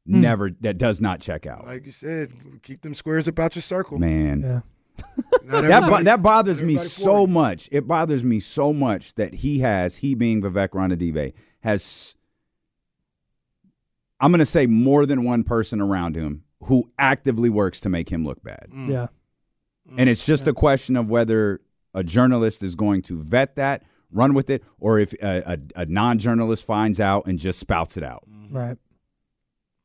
Hmm. 0.06 0.20
Never 0.20 0.50
that 0.60 0.78
does 0.78 1.00
not 1.00 1.20
check 1.20 1.46
out. 1.46 1.66
Like 1.66 1.86
you 1.86 1.92
said, 1.92 2.32
keep 2.62 2.82
them 2.82 2.94
squares 2.94 3.28
about 3.28 3.54
your 3.54 3.62
circle. 3.62 3.98
Man, 3.98 4.40
Yeah. 4.42 4.60
That 5.44 5.88
bo- 5.88 6.02
that 6.02 6.22
bothers 6.22 6.60
me 6.62 6.76
so 6.76 7.22
you. 7.22 7.26
much. 7.28 7.68
It 7.72 7.86
bothers 7.86 8.22
me 8.24 8.40
so 8.40 8.72
much 8.72 9.14
that 9.14 9.34
he 9.34 9.60
has, 9.60 9.96
he 9.98 10.14
being 10.14 10.42
Vivek 10.42 10.70
Ranadive, 10.70 11.32
has. 11.60 12.14
I'm 14.20 14.30
going 14.30 14.38
to 14.38 14.46
say 14.46 14.66
more 14.66 15.04
than 15.06 15.24
one 15.24 15.42
person 15.44 15.80
around 15.80 16.14
him 16.16 16.44
who 16.64 16.90
actively 16.98 17.50
works 17.50 17.80
to 17.80 17.88
make 17.88 18.08
him 18.08 18.24
look 18.24 18.42
bad. 18.42 18.68
Mm. 18.72 18.88
Yeah. 18.88 19.06
And 19.96 20.08
it's 20.08 20.24
just 20.24 20.46
a 20.46 20.52
question 20.52 20.96
of 20.96 21.10
whether 21.10 21.60
a 21.92 22.04
journalist 22.04 22.62
is 22.62 22.74
going 22.76 23.02
to 23.02 23.20
vet 23.20 23.56
that, 23.56 23.82
run 24.12 24.34
with 24.34 24.50
it, 24.50 24.62
or 24.78 24.98
if 24.98 25.12
a, 25.22 25.58
a, 25.76 25.82
a 25.82 25.86
non 25.86 26.18
journalist 26.18 26.64
finds 26.64 27.00
out 27.00 27.26
and 27.26 27.38
just 27.38 27.58
spouts 27.58 27.96
it 27.96 28.04
out. 28.04 28.24
Right. 28.50 28.76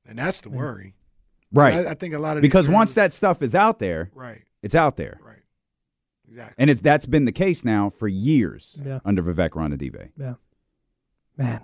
and 0.05 0.19
that's 0.19 0.41
the 0.41 0.49
worry. 0.49 0.93
Right. 1.53 1.87
I, 1.87 1.91
I 1.91 1.93
think 1.93 2.13
a 2.13 2.19
lot 2.19 2.35
of 2.37 2.41
because 2.41 2.67
once 2.69 2.93
that 2.95 3.13
stuff 3.13 3.41
is 3.41 3.55
out 3.55 3.79
there, 3.79 4.11
right, 4.13 4.41
it's 4.61 4.75
out 4.75 4.97
there. 4.97 5.19
right, 5.23 5.37
exactly. 6.29 6.55
And 6.57 6.69
it's, 6.69 6.81
that's 6.81 7.05
been 7.05 7.23
the 7.25 7.31
case 7.31 7.63
now 7.63 7.89
for 7.89 8.07
years 8.09 8.81
Yeah. 8.85 8.99
under 9.05 9.23
Vivek 9.23 9.51
Ranadive. 9.51 10.09
Yeah. 10.17 10.33
Man. 11.37 11.61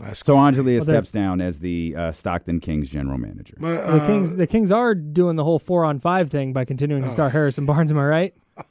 That's 0.00 0.24
So 0.24 0.36
Angelia 0.36 0.76
Well, 0.76 0.84
steps 0.84 1.12
down 1.12 1.40
as 1.42 1.60
the 1.60 1.94
uh, 1.96 2.12
Stockton 2.12 2.60
Kings 2.60 2.88
general 2.88 3.18
manager. 3.18 3.54
But, 3.60 3.86
The 3.86 4.02
uh, 4.02 4.06
Kings 4.06 4.36
the 4.36 4.46
Kings 4.46 4.70
are 4.72 4.94
doing 4.94 5.36
the 5.36 5.44
whole 5.44 5.58
four 5.58 5.84
on 5.84 5.98
five 5.98 6.30
thing 6.30 6.52
by 6.54 6.64
continuing 6.64 7.02
to 7.02 7.08
Oh. 7.08 7.12
start 7.12 7.32
Harrison 7.32 7.64
Barnes, 7.66 7.90
am 7.90 7.98
I 7.98 8.04
right? 8.04 8.34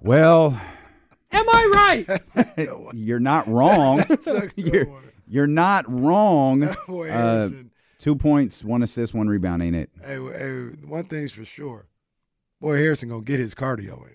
Well, 0.00 0.60
Am 1.34 1.48
I 1.48 2.04
right? 2.06 2.86
you're 2.94 3.20
not 3.20 3.48
wrong. 3.48 3.98
That's 4.08 4.26
a 4.26 4.40
good 4.48 4.52
you're, 4.56 4.86
one. 4.86 5.02
you're 5.26 5.46
not 5.46 5.84
wrong. 5.88 6.74
Boy, 6.86 7.10
Uh, 7.10 7.50
two 7.98 8.16
points, 8.16 8.64
one 8.64 8.82
assist, 8.82 9.14
one 9.14 9.28
rebound, 9.28 9.62
ain't 9.62 9.76
it? 9.76 9.90
Hey, 10.04 10.14
hey, 10.16 10.60
one 10.86 11.04
thing's 11.04 11.32
for 11.32 11.44
sure. 11.44 11.86
Boy, 12.60 12.76
Harrison 12.78 13.08
gonna 13.08 13.22
get 13.22 13.40
his 13.40 13.54
cardio 13.54 14.02
in. 14.06 14.10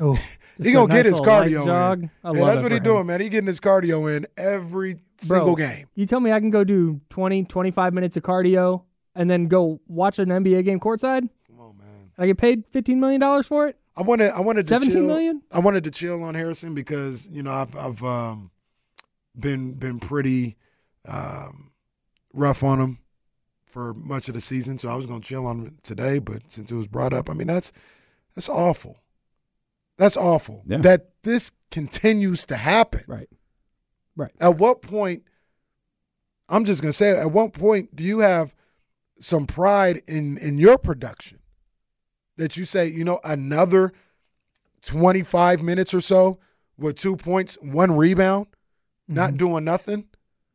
oh, 0.00 0.18
He 0.62 0.72
gonna 0.72 0.92
get 0.92 1.06
his 1.06 1.20
cardio 1.20 1.64
jog. 1.64 2.02
in. 2.02 2.10
I 2.24 2.32
Yeah, 2.32 2.38
love 2.40 2.46
that's 2.48 2.62
what 2.62 2.68
for 2.70 2.74
he 2.74 2.76
him. 2.78 2.82
doing, 2.82 3.06
man. 3.06 3.20
He 3.20 3.28
getting 3.28 3.46
his 3.46 3.60
cardio 3.60 4.14
in 4.14 4.26
every 4.36 4.94
Bro, 5.26 5.38
single 5.38 5.56
game. 5.56 5.86
You 5.94 6.04
tell 6.06 6.20
me 6.20 6.32
I 6.32 6.40
can 6.40 6.50
go 6.50 6.64
do 6.64 7.00
20, 7.10 7.44
25 7.44 7.94
minutes 7.94 8.16
of 8.16 8.22
cardio 8.22 8.82
and 9.14 9.30
then 9.30 9.46
go 9.46 9.80
watch 9.86 10.18
an 10.18 10.28
NBA 10.28 10.64
game 10.64 10.80
courtside? 10.80 11.28
Come 11.46 11.60
on, 11.60 11.76
man. 11.78 11.86
And 12.16 12.24
I 12.24 12.26
get 12.26 12.38
paid 12.38 12.70
$15 12.72 12.96
million 12.96 13.42
for 13.42 13.66
it? 13.68 13.76
I 13.96 14.02
wanted, 14.02 14.30
I 14.32 14.40
wanted 14.40 14.62
to 14.62 14.68
17 14.68 14.92
chill. 14.92 15.06
million? 15.06 15.42
I 15.50 15.58
wanted 15.58 15.84
to 15.84 15.90
chill 15.90 16.22
on 16.22 16.34
Harrison 16.34 16.74
because 16.74 17.26
you 17.26 17.42
know 17.42 17.52
I've, 17.52 17.76
I've 17.76 18.02
um, 18.02 18.50
been 19.38 19.72
been 19.74 19.98
pretty 19.98 20.56
um, 21.06 21.72
rough 22.32 22.62
on 22.62 22.80
him 22.80 22.98
for 23.66 23.92
much 23.94 24.28
of 24.28 24.34
the 24.34 24.40
season, 24.40 24.78
so 24.78 24.88
I 24.88 24.94
was 24.94 25.06
gonna 25.06 25.20
chill 25.20 25.46
on 25.46 25.58
him 25.58 25.78
today. 25.82 26.18
But 26.18 26.50
since 26.50 26.70
it 26.70 26.74
was 26.76 26.86
brought 26.86 27.12
up, 27.12 27.28
I 27.28 27.34
mean 27.34 27.48
that's 27.48 27.72
that's 28.34 28.48
awful. 28.48 29.02
That's 29.98 30.16
awful 30.16 30.62
Yeah. 30.66 30.78
that 30.78 31.10
this 31.24 31.50
continues 31.70 32.46
to 32.46 32.56
happen. 32.56 33.04
Right. 33.06 33.28
Right. 34.16 34.32
At 34.40 34.56
what 34.56 34.80
point? 34.82 35.24
I'm 36.48 36.64
just 36.64 36.80
gonna 36.80 36.92
say, 36.92 37.10
at 37.18 37.30
what 37.32 37.52
point 37.52 37.94
do 37.94 38.02
you 38.02 38.20
have 38.20 38.54
some 39.20 39.46
pride 39.46 40.00
in 40.06 40.38
in 40.38 40.56
your 40.58 40.78
production 40.78 41.39
that 42.40 42.56
you 42.56 42.64
say, 42.64 42.86
you 42.88 43.04
know, 43.04 43.20
another 43.22 43.92
25 44.82 45.62
minutes 45.62 45.94
or 45.94 46.00
so 46.00 46.38
with 46.78 46.96
two 46.96 47.16
points, 47.16 47.56
one 47.60 47.96
rebound, 47.96 48.46
not 49.06 49.36
doing 49.36 49.64
nothing? 49.64 50.06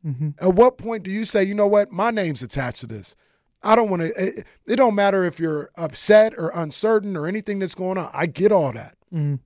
Mm-hmm. 0.04 0.30
At 0.40 0.54
what 0.54 0.78
point 0.78 1.02
do 1.02 1.10
you 1.10 1.24
say, 1.24 1.42
you 1.44 1.54
know 1.54 1.66
what, 1.66 1.90
my 1.92 2.10
name's 2.10 2.42
attached 2.42 2.80
to 2.80 2.86
this? 2.86 3.16
I 3.62 3.74
don't 3.74 3.88
want 3.90 4.02
to. 4.02 4.08
It, 4.38 4.46
it 4.66 4.76
don't 4.76 4.94
matter 4.94 5.24
if 5.24 5.40
you're 5.40 5.70
upset 5.76 6.34
or 6.36 6.50
uncertain 6.54 7.16
or 7.16 7.26
anything 7.26 7.58
that's 7.58 7.74
going 7.74 7.98
on. 7.98 8.10
I 8.12 8.26
get 8.26 8.52
all 8.52 8.72
that, 8.72 8.96
Mm-hmm. 9.12 9.36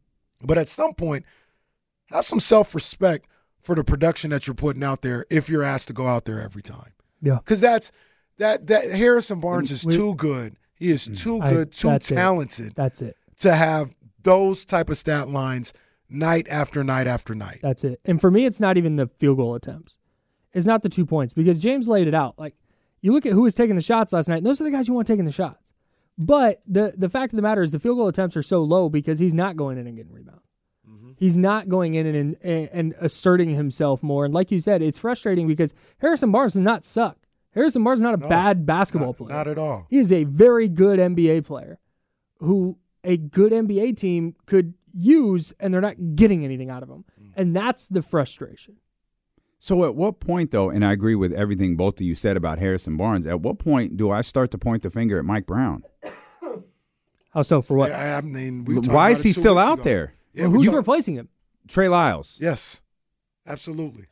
but 0.46 0.58
at 0.58 0.68
some 0.68 0.94
point, 0.94 1.24
have 2.10 2.26
some 2.26 2.40
self 2.40 2.74
respect 2.74 3.26
for 3.62 3.74
the 3.74 3.84
production 3.84 4.30
that 4.30 4.46
you're 4.46 4.54
putting 4.54 4.82
out 4.82 5.02
there. 5.02 5.26
If 5.30 5.48
you're 5.48 5.62
asked 5.62 5.88
to 5.88 5.94
go 5.94 6.06
out 6.08 6.24
there 6.24 6.40
every 6.42 6.60
time, 6.62 6.92
Yeah. 7.22 7.36
because 7.36 7.60
that's 7.60 7.92
that 8.38 8.66
that 8.66 8.90
Harrison 8.90 9.40
Barnes 9.40 9.70
is 9.70 9.86
We- 9.86 9.94
too 9.94 10.14
good. 10.16 10.56
He 10.80 10.90
is 10.90 11.06
mm. 11.06 11.16
too 11.16 11.40
I- 11.40 11.52
good, 11.52 11.72
too 11.72 11.88
that's 11.88 12.10
it. 12.10 12.14
talented 12.16 12.72
That's 12.74 13.02
it. 13.02 13.16
to 13.40 13.54
have 13.54 13.94
those 14.22 14.64
type 14.64 14.90
of 14.90 14.98
stat 14.98 15.28
lines 15.28 15.72
night 16.08 16.48
after 16.50 16.82
night 16.82 17.06
after 17.06 17.34
night. 17.34 17.60
That's 17.62 17.84
it. 17.84 18.00
And 18.04 18.20
for 18.20 18.30
me, 18.30 18.46
it's 18.46 18.60
not 18.60 18.76
even 18.76 18.96
the 18.96 19.08
field 19.18 19.36
goal 19.36 19.54
attempts. 19.54 19.98
It's 20.52 20.66
not 20.66 20.82
the 20.82 20.88
two 20.88 21.06
points 21.06 21.32
because 21.32 21.58
James 21.60 21.86
laid 21.86 22.08
it 22.08 22.14
out. 22.14 22.36
Like 22.38 22.54
you 23.02 23.12
look 23.12 23.26
at 23.26 23.32
who 23.32 23.42
was 23.42 23.54
taking 23.54 23.76
the 23.76 23.82
shots 23.82 24.12
last 24.12 24.28
night. 24.28 24.38
And 24.38 24.46
those 24.46 24.60
are 24.60 24.64
the 24.64 24.70
guys 24.70 24.88
you 24.88 24.94
want 24.94 25.06
taking 25.06 25.26
the 25.26 25.32
shots. 25.32 25.72
But 26.18 26.60
the 26.66 26.94
the 26.96 27.08
fact 27.08 27.32
of 27.32 27.36
the 27.36 27.42
matter 27.42 27.62
is 27.62 27.72
the 27.72 27.78
field 27.78 27.98
goal 27.98 28.08
attempts 28.08 28.36
are 28.36 28.42
so 28.42 28.62
low 28.62 28.88
because 28.88 29.18
he's 29.18 29.34
not 29.34 29.56
going 29.56 29.78
in 29.78 29.86
and 29.86 29.96
getting 29.96 30.12
rebounds. 30.12 30.42
Mm-hmm. 30.88 31.12
He's 31.16 31.38
not 31.38 31.68
going 31.68 31.94
in 31.94 32.06
and, 32.06 32.36
and 32.42 32.68
and 32.72 32.94
asserting 33.00 33.50
himself 33.50 34.02
more. 34.02 34.24
And 34.24 34.34
like 34.34 34.50
you 34.50 34.58
said, 34.58 34.82
it's 34.82 34.98
frustrating 34.98 35.46
because 35.46 35.72
Harrison 35.98 36.32
Barnes 36.32 36.54
does 36.54 36.62
not 36.62 36.84
suck. 36.84 37.19
Harrison 37.54 37.82
Barnes 37.84 37.98
is 37.98 38.02
not 38.04 38.14
a 38.14 38.18
No, 38.18 38.28
bad 38.28 38.64
basketball 38.66 39.08
not, 39.08 39.16
player. 39.16 39.30
Not 39.30 39.48
at 39.48 39.58
all. 39.58 39.86
He 39.90 39.98
is 39.98 40.12
a 40.12 40.24
very 40.24 40.68
good 40.68 40.98
NBA 41.00 41.44
player 41.44 41.78
who 42.38 42.78
a 43.04 43.16
good 43.16 43.52
NBA 43.52 43.96
team 43.96 44.34
could 44.46 44.74
use, 44.92 45.52
and 45.60 45.72
they're 45.74 45.80
not 45.80 45.96
getting 46.16 46.44
anything 46.44 46.70
out 46.70 46.82
of 46.82 46.88
him. 46.88 47.04
Mm. 47.20 47.32
And 47.36 47.56
that's 47.56 47.88
the 47.88 48.02
frustration. 48.02 48.76
So 49.58 49.84
at 49.84 49.94
what 49.94 50.20
point 50.20 50.52
though, 50.52 50.70
and 50.70 50.84
I 50.84 50.92
agree 50.92 51.14
with 51.14 51.32
everything 51.34 51.76
both 51.76 51.96
of 51.96 52.02
you 52.02 52.14
said 52.14 52.36
about 52.36 52.58
Harrison 52.58 52.96
Barnes, 52.96 53.26
at 53.26 53.40
what 53.40 53.58
point 53.58 53.96
do 53.96 54.10
I 54.10 54.22
start 54.22 54.50
to 54.52 54.58
point 54.58 54.82
the 54.82 54.90
finger 54.90 55.18
at 55.18 55.24
Mike 55.24 55.46
Brown? 55.46 55.82
How 57.32 57.42
so? 57.42 57.60
For 57.62 57.76
what? 57.76 57.92
I, 57.92 58.14
I 58.16 58.20
mean, 58.22 58.64
we 58.64 58.76
Why 58.76 59.10
is 59.10 59.22
he 59.22 59.32
still 59.32 59.58
out 59.58 59.74
ago. 59.80 59.82
there? 59.84 60.14
Yeah, 60.32 60.44
Well, 60.44 60.52
who's 60.52 60.66
talked- 60.66 60.76
replacing 60.76 61.14
him? 61.16 61.28
Trey 61.68 61.88
Lyles. 61.88 62.38
Yes, 62.40 62.82
absolutely. 63.46 64.06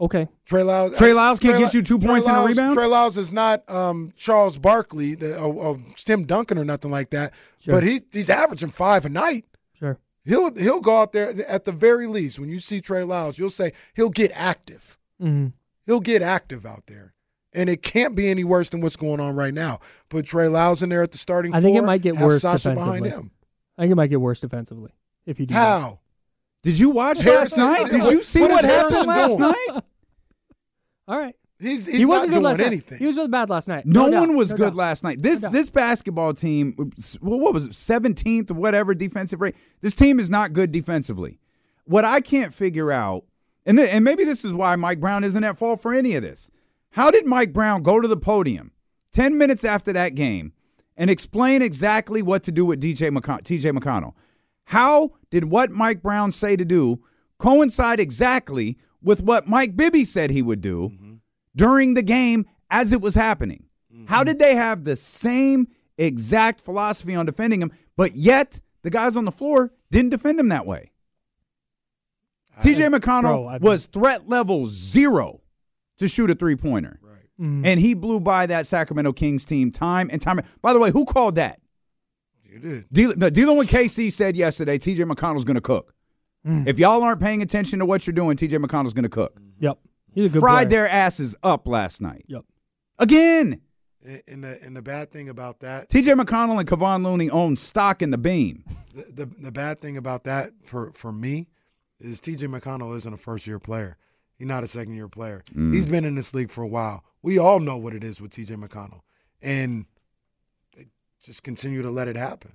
Okay. 0.00 0.28
Trey 0.44 0.62
Lyles. 0.62 0.96
Trey 0.98 1.12
Lyles 1.12 1.40
can't 1.40 1.54
Trey 1.54 1.64
get 1.64 1.74
you 1.74 1.82
two 1.82 1.98
Trey 1.98 2.08
points 2.08 2.26
and 2.26 2.36
a 2.36 2.46
rebound? 2.46 2.74
Trey 2.74 2.86
Lyles 2.86 3.16
is 3.16 3.32
not 3.32 3.68
um, 3.70 4.12
Charles 4.16 4.58
Barkley, 4.58 5.14
the, 5.14 5.38
or, 5.38 5.54
or 5.54 5.80
Tim 5.96 6.24
Duncan, 6.24 6.58
or 6.58 6.64
nothing 6.64 6.90
like 6.90 7.10
that. 7.10 7.32
Sure. 7.58 7.74
But 7.74 7.84
he 7.84 8.00
he's 8.12 8.28
averaging 8.28 8.70
five 8.70 9.04
a 9.04 9.08
night. 9.08 9.46
Sure. 9.78 9.98
He'll 10.24 10.54
he'll 10.54 10.80
go 10.82 10.98
out 10.98 11.12
there 11.12 11.30
at 11.48 11.64
the 11.64 11.72
very 11.72 12.06
least. 12.06 12.38
When 12.38 12.48
you 12.50 12.60
see 12.60 12.80
Trey 12.80 13.04
Lyles, 13.04 13.38
you'll 13.38 13.48
say 13.50 13.72
he'll 13.94 14.10
get 14.10 14.30
active. 14.34 14.98
hmm 15.20 15.48
He'll 15.86 16.00
get 16.00 16.20
active 16.20 16.66
out 16.66 16.82
there, 16.88 17.14
and 17.52 17.70
it 17.70 17.80
can't 17.80 18.16
be 18.16 18.28
any 18.28 18.42
worse 18.42 18.68
than 18.70 18.80
what's 18.80 18.96
going 18.96 19.20
on 19.20 19.36
right 19.36 19.54
now. 19.54 19.78
Put 20.08 20.26
Trey 20.26 20.48
Lyles 20.48 20.82
in 20.82 20.88
there 20.88 21.02
at 21.04 21.12
the 21.12 21.18
starting. 21.18 21.54
I 21.54 21.60
think 21.60 21.76
it 21.76 21.84
might 21.84 22.02
get 22.02 22.16
worse 22.16 22.42
Sasha 22.42 22.70
behind 22.74 23.04
defensively. 23.04 23.10
him. 23.10 23.30
I 23.78 23.82
think 23.82 23.92
it 23.92 23.94
might 23.94 24.10
get 24.10 24.20
worse 24.20 24.40
defensively 24.40 24.90
if 25.26 25.38
you 25.38 25.46
do 25.46 25.54
that. 25.54 25.60
How? 26.66 26.70
Did 26.70 26.78
you 26.80 26.90
watch 26.90 27.20
Harrison- 27.20 27.62
last 27.62 27.80
night? 27.80 27.90
Did 27.90 28.12
you 28.12 28.22
see 28.22 28.40
what 28.40 28.50
what, 28.50 28.64
is 28.64 28.70
happened 28.70 28.94
Harrison 28.94 29.06
last 29.08 29.38
doing? 29.38 29.40
night? 29.74 29.84
All 31.08 31.18
right. 31.18 31.34
He's, 31.58 31.86
he's 31.86 31.96
he 31.96 32.04
wasn't 32.04 32.32
not 32.32 32.36
good 32.38 32.42
last 32.44 32.56
doing 32.58 32.66
night. 32.68 32.72
anything. 32.72 32.98
He 32.98 33.06
was 33.06 33.16
really 33.16 33.28
bad 33.28 33.48
last 33.48 33.66
night. 33.68 33.86
No, 33.86 34.10
doubt. 34.10 34.20
one 34.20 34.36
was 34.36 34.50
No 34.50 34.56
good 34.58 34.64
doubt. 34.64 34.74
last 34.74 35.04
night. 35.04 35.22
This 35.22 35.40
doubt. 35.40 35.52
this 35.52 35.70
basketball 35.70 36.34
team, 36.34 36.74
well, 37.22 37.38
what 37.40 37.54
was 37.54 37.64
it, 37.64 37.74
seventeenth 37.74 38.50
or 38.50 38.54
whatever 38.54 38.94
defensive 38.94 39.40
rate? 39.40 39.56
This 39.80 39.94
team 39.94 40.20
is 40.20 40.28
not 40.28 40.52
good 40.52 40.70
defensively. 40.70 41.38
What 41.84 42.04
I 42.04 42.20
can't 42.20 42.52
figure 42.52 42.92
out, 42.92 43.24
and 43.64 43.78
th- 43.78 43.88
and 43.90 44.04
maybe 44.04 44.24
this 44.24 44.44
is 44.44 44.52
why 44.52 44.76
Mike 44.76 45.00
Brown 45.00 45.24
isn't 45.24 45.42
at 45.44 45.56
fault 45.56 45.80
for 45.80 45.94
any 45.94 46.14
of 46.14 46.22
this. 46.22 46.50
How 46.90 47.10
did 47.10 47.24
Mike 47.26 47.52
Brown 47.54 47.82
go 47.82 48.00
to 48.00 48.08
the 48.08 48.16
podium 48.18 48.72
ten 49.12 49.38
minutes 49.38 49.64
after 49.64 49.94
that 49.94 50.14
game 50.14 50.52
and 50.94 51.08
explain 51.08 51.62
exactly 51.62 52.20
what 52.20 52.42
to 52.42 52.52
do 52.52 52.66
with 52.66 52.82
DJ 52.82 53.16
McCon- 53.16 53.42
TJ 53.42 53.78
McConnell? 53.78 54.12
How 54.66 55.12
did 55.30 55.44
what 55.46 55.70
Mike 55.70 56.02
Brown 56.02 56.32
say 56.32 56.56
to 56.56 56.64
do 56.64 57.02
coincide 57.38 58.00
exactly 58.00 58.78
with 59.02 59.22
what 59.22 59.46
Mike 59.46 59.76
Bibby 59.76 60.04
said 60.04 60.30
he 60.30 60.42
would 60.42 60.60
do 60.60 61.18
during 61.54 61.94
the 61.94 62.02
game 62.02 62.46
as 62.70 62.92
it 62.92 63.00
was 63.00 63.14
happening? 63.14 63.64
How 64.08 64.22
did 64.24 64.38
they 64.38 64.54
have 64.54 64.84
the 64.84 64.94
same 64.96 65.68
exact 65.98 66.60
philosophy 66.60 67.14
on 67.14 67.26
defending 67.26 67.60
him, 67.62 67.72
but 67.96 68.14
yet 68.14 68.60
the 68.82 68.90
guys 68.90 69.16
on 69.16 69.24
the 69.24 69.32
floor 69.32 69.72
didn't 69.90 70.10
defend 70.10 70.38
him 70.38 70.48
that 70.50 70.66
way? 70.66 70.92
TJ 72.60 72.88
McConnell 72.94 73.22
Bro, 73.22 73.46
I- 73.46 73.58
was 73.58 73.86
threat 73.86 74.28
level 74.28 74.66
zero 74.66 75.40
to 75.98 76.08
shoot 76.08 76.30
a 76.30 76.34
three 76.34 76.56
pointer. 76.56 76.98
Right. 77.02 77.28
Mhm. 77.40 77.66
And 77.66 77.80
he 77.80 77.94
blew 77.94 78.18
by 78.20 78.46
that 78.46 78.66
Sacramento 78.66 79.12
Kings 79.12 79.44
team 79.44 79.70
time 79.70 80.08
and 80.12 80.20
time. 80.22 80.40
By 80.62 80.72
the 80.72 80.78
way, 80.78 80.90
who 80.90 81.04
called 81.04 81.34
that? 81.36 81.60
You 82.62 82.68
did. 82.70 82.84
Deal, 82.92 83.12
no, 83.16 83.30
dealing 83.30 83.56
with 83.56 83.68
KC 83.68 84.12
said 84.12 84.36
yesterday, 84.36 84.78
TJ 84.78 84.98
McConnell's 85.10 85.44
going 85.44 85.56
to 85.56 85.60
cook. 85.60 85.94
Mm. 86.46 86.66
If 86.66 86.78
y'all 86.78 87.02
aren't 87.02 87.20
paying 87.20 87.42
attention 87.42 87.78
to 87.80 87.86
what 87.86 88.06
you're 88.06 88.14
doing, 88.14 88.36
TJ 88.36 88.64
McConnell's 88.64 88.92
going 88.94 89.02
to 89.02 89.08
cook. 89.08 89.36
Yep. 89.60 89.78
He's 90.14 90.30
a 90.30 90.34
good 90.34 90.40
Fried 90.40 90.68
player. 90.68 90.82
their 90.82 90.88
asses 90.88 91.34
up 91.42 91.66
last 91.68 92.00
night. 92.00 92.24
Yep. 92.28 92.44
Again. 92.98 93.60
And- 94.04 94.22
And 94.28 94.44
the 94.44 94.62
and 94.62 94.76
the 94.76 94.82
bad 94.82 95.10
thing 95.10 95.28
about 95.28 95.58
that, 95.60 95.88
TJ 95.90 96.14
McConnell 96.14 96.60
and 96.60 96.68
Kevon 96.68 97.04
Looney 97.04 97.28
own 97.28 97.56
stock 97.56 98.00
in 98.02 98.10
the 98.12 98.18
beam. 98.18 98.62
the, 98.94 99.24
the 99.24 99.30
the 99.42 99.50
bad 99.50 99.80
thing 99.80 99.96
about 99.96 100.22
that 100.24 100.52
for 100.64 100.92
for 100.94 101.10
me 101.12 101.48
is 102.00 102.20
T.J. 102.20 102.46
McConnell 102.46 102.96
isn't 102.96 103.12
a 103.12 103.16
first 103.16 103.46
year 103.48 103.58
player. 103.58 103.96
He's 104.38 104.46
not 104.46 104.62
a 104.62 104.68
second 104.68 104.94
year 104.94 105.08
player. 105.08 105.42
Mm. 105.56 105.74
He's 105.74 105.86
been 105.86 106.04
in 106.04 106.14
this 106.14 106.32
league 106.34 106.50
for 106.52 106.62
a 106.62 106.68
while. 106.68 107.02
We 107.22 107.36
all 107.38 107.58
know 107.58 107.76
what 107.78 107.94
it 107.94 108.04
is 108.04 108.20
with 108.20 108.30
T.J. 108.30 108.54
McConnell, 108.54 109.00
and 109.42 109.86
they 109.86 109.86
just 111.26 111.42
continue 111.42 111.82
to 111.82 111.90
let 111.90 112.08
it 112.08 112.16
happen. 112.16 112.52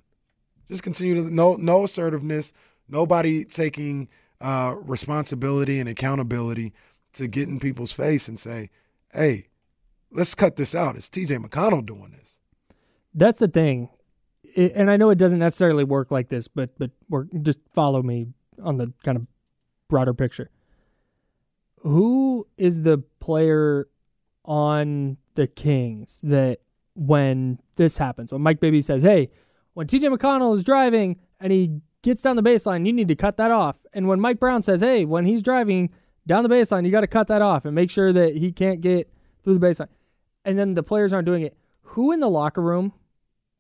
Just 0.68 0.82
continue 0.84 1.16
to 1.16 1.34
no 1.34 1.56
no 1.56 1.84
assertiveness. 1.84 2.54
Nobody 2.88 3.44
taking 3.46 4.08
uh, 4.40 4.76
responsibility 4.82 5.80
and 5.80 5.88
accountability 5.90 6.74
to 7.14 7.28
get 7.28 7.48
in 7.50 7.60
people's 7.60 7.92
face 7.92 8.28
and 8.28 8.40
say, 8.40 8.70
"Hey, 9.14 9.48
let's 10.12 10.34
cut 10.34 10.56
this 10.56 10.74
out." 10.74 10.96
It's 10.96 11.10
T.J. 11.10 11.38
McConnell 11.38 11.86
doing 11.86 12.16
this. 12.18 12.38
That's 13.14 13.40
the 13.40 13.48
thing, 13.50 13.90
I- 14.58 14.72
and 14.74 14.90
I 14.90 14.96
know 14.98 15.10
it 15.10 15.18
doesn't 15.18 15.40
necessarily 15.40 15.84
work 15.84 16.10
like 16.10 16.30
this, 16.30 16.48
but 16.48 16.78
but 16.80 16.92
work, 17.10 17.28
just 17.42 17.60
follow 17.74 18.02
me 18.02 18.28
on 18.64 18.78
the 18.78 18.94
kind 19.04 19.18
of 19.18 19.28
broader 19.90 20.14
picture. 20.14 20.50
Who 21.80 22.48
is 22.58 22.84
the 22.84 23.00
player 23.20 23.88
on 24.46 25.18
the 25.36 25.48
Kings 25.48 26.22
that 26.22 26.60
when 26.96 27.60
this 27.82 27.98
happens, 27.98 28.32
when 28.32 28.42
Mike 28.42 28.60
Bibby 28.60 28.82
says, 28.82 29.04
"Hey, 29.04 29.30
when 29.74 29.88
TJ 29.88 30.16
McConnell 30.16 30.56
is 30.56 30.64
driving 30.64 31.20
and 31.40 31.52
he 31.52 31.82
gets 32.02 32.22
down 32.22 32.36
the 32.36 32.44
baseline, 32.44 32.86
you 32.86 32.94
need 32.94 33.08
to 33.08 33.16
cut 33.16 33.38
that 33.38 33.52
off," 33.52 33.80
and 33.94 34.08
when 34.08 34.20
Mike 34.20 34.40
Brown 34.40 34.62
says, 34.62 34.82
"Hey, 34.82 35.06
when 35.06 35.26
he's 35.26 35.42
driving 35.42 35.90
down 36.28 36.44
the 36.44 36.50
baseline, 36.50 36.86
you 36.86 36.92
got 36.92 37.02
to 37.02 37.08
cut 37.08 37.28
that 37.28 37.42
off 37.42 37.66
and 37.66 37.76
make 37.76 37.90
sure 37.90 38.14
that 38.14 38.36
he 38.36 38.52
can't 38.52 38.82
get 38.82 39.12
through 39.44 39.58
the 39.58 39.66
baseline," 39.66 39.90
and 40.46 40.58
then 40.58 40.74
the 40.76 40.84
players 40.84 41.14
aren't 41.14 41.26
doing 41.26 41.42
it. 41.42 41.58
Who 41.82 42.12
in 42.12 42.20
the 42.20 42.30
locker 42.30 42.62
room 42.62 42.94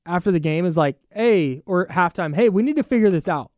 after 0.06 0.32
the 0.32 0.40
game 0.40 0.66
is 0.66 0.78
like, 0.78 0.98
hey, 1.12 1.62
or 1.66 1.88
halftime, 1.88 2.36
hey, 2.36 2.50
we 2.50 2.64
need 2.64 2.78
to 2.78 2.84
figure 2.84 3.10
this 3.10 3.28
out. 3.28 3.52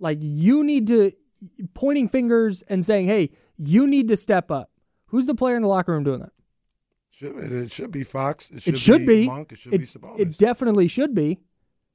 Like, 0.00 0.18
you 0.20 0.64
need 0.64 0.86
to, 0.88 1.12
pointing 1.74 2.08
fingers 2.08 2.62
and 2.62 2.84
saying, 2.84 3.06
hey, 3.06 3.30
you 3.56 3.86
need 3.86 4.08
to 4.08 4.16
step 4.16 4.50
up. 4.50 4.70
Who's 5.06 5.26
the 5.26 5.34
player 5.34 5.56
in 5.56 5.62
the 5.62 5.68
locker 5.68 5.92
room 5.92 6.04
doing 6.04 6.20
that? 6.20 6.32
Should, 7.18 7.36
it, 7.36 7.52
it 7.52 7.72
should 7.72 7.90
be 7.90 8.04
Fox. 8.04 8.48
It 8.48 8.62
should, 8.62 8.74
it 8.74 8.78
should 8.78 9.04
be. 9.04 9.26
Monk. 9.26 9.50
It 9.50 9.58
should 9.58 9.74
it, 9.74 9.78
be 9.78 9.86
Sabonis. 9.86 10.20
it 10.20 10.38
definitely 10.38 10.86
should 10.86 11.16
be. 11.16 11.40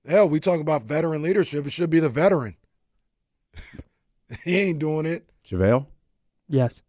Hell, 0.05 0.27
we 0.27 0.41
talk 0.41 0.59
about 0.59 0.83
veteran 0.83 1.21
leadership. 1.21 1.65
It 1.65 1.69
should 1.69 1.89
be 1.89 2.01
the 2.01 2.09
veteran. 2.09 2.57
he 4.43 4.57
ain't 4.57 4.79
doing 4.79 5.05
it. 5.05 5.29
JaVale? 5.47 5.86
Yes. 6.49 6.83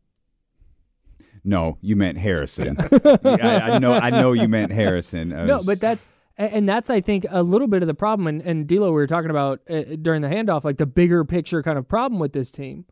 No, 1.45 1.79
you 1.81 1.95
meant 1.95 2.19
Harrison. 2.19 2.77
I, 3.25 3.39
I 3.75 3.79
know. 3.79 3.93
I 3.93 4.11
know 4.11 4.33
you 4.33 4.49
meant 4.49 4.73
Harrison. 4.73 5.33
I 5.33 5.45
No, 5.47 5.63
but 5.63 5.81
that's 5.81 6.05
and 6.37 6.69
that's 6.69 6.91
I 6.91 7.01
think 7.01 7.27
a 7.31 7.45
little 7.45 7.69
bit 7.69 7.83
of 7.83 7.87
the 7.87 7.95
problem. 7.95 8.27
And, 8.27 8.43
and 8.43 8.67
D'Lo, 8.67 8.89
we 8.89 8.95
were 8.95 9.07
talking 9.07 9.31
about 9.31 9.61
uh, 9.71 9.83
during 10.03 10.23
the 10.23 10.29
handoff, 10.29 10.65
like 10.65 10.79
the 10.79 10.87
bigger 10.87 11.25
picture 11.25 11.63
kind 11.63 11.79
of 11.79 11.87
problem 11.87 12.19
with 12.19 12.33
this 12.33 12.51
team. 12.51 12.85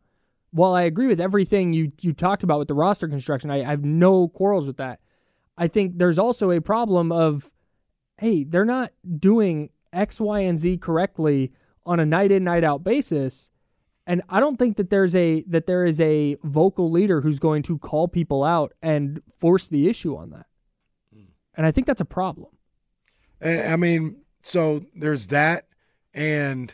While 0.51 0.73
I 0.73 0.83
agree 0.83 1.07
with 1.07 1.19
everything 1.19 1.73
you 1.73 1.91
you 1.99 2.13
talked 2.13 2.43
about 2.43 2.59
with 2.59 2.69
the 2.69 2.75
roster 2.75 3.09
construction, 3.09 3.51
I, 3.51 3.61
I 3.61 3.71
have 3.71 3.83
no 3.83 4.29
quarrels 4.29 4.67
with 4.67 4.77
that. 4.77 5.01
I 5.57 5.67
think 5.67 5.97
there's 5.97 6.19
also 6.19 6.51
a 6.51 6.61
problem 6.61 7.11
of, 7.11 7.51
hey, 8.17 8.43
they're 8.43 8.65
not 8.65 8.91
doing 9.19 9.69
X, 9.91 10.19
Y, 10.19 10.39
and 10.41 10.57
Z 10.57 10.77
correctly 10.77 11.51
on 11.85 11.99
a 11.99 12.05
night 12.05 12.31
in 12.31 12.43
night 12.43 12.63
out 12.63 12.83
basis. 12.83 13.51
And 14.05 14.21
I 14.29 14.39
don't 14.39 14.57
think 14.57 14.77
that 14.77 14.89
there's 14.89 15.15
a 15.15 15.43
that 15.43 15.65
there 15.65 15.85
is 15.85 16.01
a 16.01 16.37
vocal 16.43 16.91
leader 16.91 17.21
who's 17.21 17.39
going 17.39 17.63
to 17.63 17.77
call 17.77 18.07
people 18.07 18.43
out 18.43 18.73
and 18.81 19.21
force 19.39 19.69
the 19.69 19.87
issue 19.87 20.15
on 20.15 20.31
that. 20.31 20.47
And 21.55 21.65
I 21.65 21.71
think 21.71 21.87
that's 21.87 22.01
a 22.01 22.05
problem. 22.05 22.49
I 23.41 23.75
mean, 23.75 24.17
so 24.41 24.85
there's 24.95 25.27
that, 25.27 25.67
and 26.13 26.73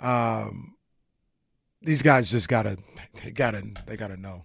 um, 0.00 0.74
these 1.82 2.02
guys 2.02 2.30
just 2.30 2.48
gotta, 2.48 2.78
they 3.24 3.30
gotta, 3.30 3.62
they 3.86 3.96
gotta 3.96 4.16
know, 4.16 4.44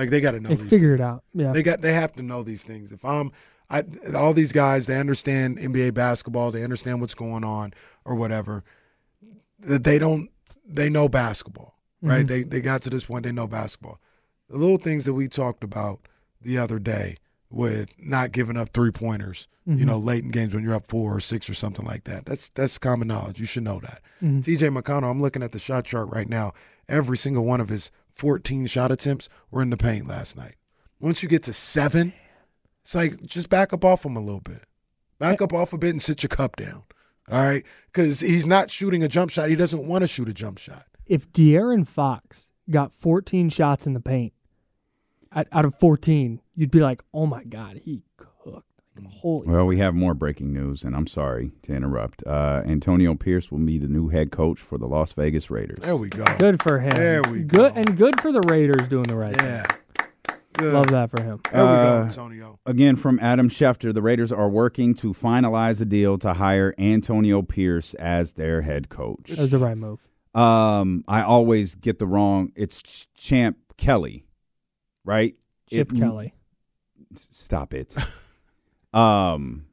like 0.00 0.10
they 0.10 0.20
gotta 0.20 0.40
know. 0.40 0.48
They 0.50 0.56
these 0.56 0.70
figure 0.70 0.94
it 0.94 1.00
out. 1.00 1.22
Yeah. 1.34 1.52
they 1.52 1.62
got, 1.62 1.80
they 1.80 1.92
have 1.92 2.12
to 2.14 2.22
know 2.22 2.42
these 2.42 2.62
things. 2.62 2.90
If 2.92 3.04
I'm, 3.04 3.30
I, 3.68 3.84
all 4.16 4.32
these 4.34 4.52
guys, 4.52 4.86
they 4.86 4.98
understand 4.98 5.58
NBA 5.58 5.94
basketball, 5.94 6.50
they 6.50 6.64
understand 6.64 7.00
what's 7.00 7.14
going 7.14 7.44
on 7.44 7.72
or 8.04 8.14
whatever. 8.14 8.64
That 9.60 9.84
they 9.84 9.98
don't, 9.98 10.30
they 10.66 10.88
know 10.88 11.08
basketball, 11.08 11.74
right? 12.02 12.24
Mhm. 12.24 12.28
They 12.28 12.42
they 12.44 12.60
got 12.60 12.82
to 12.82 12.90
this 12.90 13.04
point, 13.04 13.24
they 13.24 13.32
know 13.32 13.46
basketball. 13.46 14.00
The 14.48 14.56
little 14.56 14.78
things 14.78 15.04
that 15.04 15.14
we 15.14 15.28
talked 15.28 15.62
about 15.62 16.00
the 16.40 16.56
other 16.58 16.78
day 16.78 17.16
with 17.50 17.92
not 17.98 18.32
giving 18.32 18.56
up 18.56 18.70
three 18.72 18.90
pointers, 18.92 19.48
you 19.66 19.74
Mhm. 19.76 19.86
know, 19.86 19.98
late 19.98 20.24
in 20.24 20.30
games 20.30 20.54
when 20.54 20.62
you're 20.64 20.74
up 20.74 20.86
four 20.88 21.14
or 21.16 21.20
six 21.20 21.50
or 21.50 21.54
something 21.54 21.84
like 21.84 22.04
that. 22.04 22.24
That's 22.24 22.48
that's 22.50 22.78
common 22.78 23.08
knowledge. 23.08 23.38
You 23.40 23.46
should 23.46 23.64
know 23.64 23.80
that. 23.80 24.00
Mhm. 24.22 24.42
TJ 24.42 24.68
McConnell, 24.70 25.10
I'm 25.10 25.20
looking 25.20 25.42
at 25.42 25.52
the 25.52 25.58
shot 25.58 25.84
chart 25.84 26.08
right 26.08 26.28
now. 26.28 26.54
Every 26.88 27.16
single 27.18 27.44
one 27.44 27.60
of 27.60 27.68
his 27.68 27.90
14 28.14 28.66
shot 28.66 28.90
attempts 28.90 29.28
were 29.50 29.62
in 29.62 29.70
the 29.70 29.76
paint 29.76 30.06
last 30.06 30.36
night. 30.36 30.56
Once 30.98 31.22
you 31.22 31.28
get 31.28 31.42
to 31.44 31.52
seven, 31.52 32.12
it's 32.82 32.94
like 32.94 33.22
just 33.22 33.48
back 33.48 33.72
up 33.72 33.84
off 33.84 34.04
him 34.04 34.16
a 34.16 34.20
little 34.20 34.40
bit. 34.40 34.64
Back 35.18 35.42
up 35.42 35.52
off 35.52 35.72
a 35.72 35.78
bit 35.78 35.90
and 35.90 36.02
sit 36.02 36.22
your 36.22 36.28
cup 36.28 36.56
down. 36.56 36.82
All 37.30 37.46
right, 37.46 37.64
because 37.86 38.20
he's 38.20 38.44
not 38.44 38.70
shooting 38.70 39.04
a 39.04 39.08
jump 39.08 39.30
shot. 39.30 39.48
He 39.48 39.54
doesn't 39.54 39.86
want 39.86 40.02
to 40.02 40.08
shoot 40.08 40.28
a 40.28 40.34
jump 40.34 40.58
shot. 40.58 40.86
If 41.06 41.30
De'Aaron 41.32 41.86
Fox 41.86 42.50
got 42.68 42.92
14 42.92 43.48
shots 43.50 43.86
in 43.86 43.94
the 43.94 44.00
paint 44.00 44.32
out, 45.32 45.64
of 45.64 45.78
14, 45.78 46.40
you'd 46.56 46.70
be 46.70 46.80
like, 46.80 47.02
oh 47.14 47.26
my 47.26 47.44
God, 47.44 47.76
he 47.76 48.02
holy. 49.08 49.46
Well, 49.48 49.66
we 49.66 49.78
have 49.78 49.94
more 49.94 50.14
breaking 50.14 50.52
news, 50.52 50.84
and 50.84 50.94
I'm 50.96 51.06
sorry 51.06 51.52
to 51.62 51.72
interrupt. 51.74 52.22
Uh, 52.26 52.62
Antonio 52.66 53.14
Pierce 53.14 53.50
will 53.50 53.58
be 53.58 53.78
the 53.78 53.88
new 53.88 54.08
head 54.08 54.30
coach 54.30 54.58
for 54.58 54.78
the 54.78 54.86
Las 54.86 55.12
Vegas 55.12 55.50
Raiders. 55.50 55.78
There 55.80 55.96
we 55.96 56.08
go. 56.08 56.24
Good 56.38 56.62
for 56.62 56.78
him. 56.80 56.90
There 56.90 57.22
we 57.30 57.40
good, 57.42 57.50
go. 57.50 57.66
And 57.66 57.96
good 57.96 58.20
for 58.20 58.32
the 58.32 58.40
Raiders 58.42 58.88
doing 58.88 59.04
the 59.04 59.16
right 59.16 59.34
Yeah. 59.36 59.62
thing. 59.62 59.76
Good. 60.54 60.74
Love 60.74 60.88
that 60.88 61.10
for 61.10 61.22
him. 61.22 61.40
There 61.50 61.62
we 61.62 61.68
go, 61.68 61.98
Uh, 62.00 62.04
Antonio. 62.04 62.58
Again, 62.66 62.96
from 62.96 63.18
Adam 63.20 63.48
Schefter, 63.48 63.94
the 63.94 64.02
Raiders 64.02 64.30
are 64.32 64.48
working 64.48 64.92
to 64.96 65.12
finalize 65.14 65.80
a 65.80 65.84
deal 65.86 66.18
to 66.18 66.34
hire 66.34 66.74
Antonio 66.76 67.40
Pierce 67.40 67.94
as 67.94 68.34
their 68.34 68.60
head 68.62 68.88
coach. 68.90 69.28
That 69.30 69.38
was 69.38 69.50
the 69.52 69.58
right 69.58 69.78
move. 69.78 70.00
Um, 70.34 71.04
I 71.08 71.22
always 71.22 71.74
get 71.76 71.98
the 71.98 72.06
wrong. 72.06 72.52
It's 72.56 72.82
Champ 73.16 73.56
Kelly, 73.78 74.26
right? 75.04 75.34
Chip 75.68 75.92
It- 75.92 75.98
Kelly. 75.98 76.34
Stop 77.16 77.72
it. 77.74 77.96
um, 78.92 79.66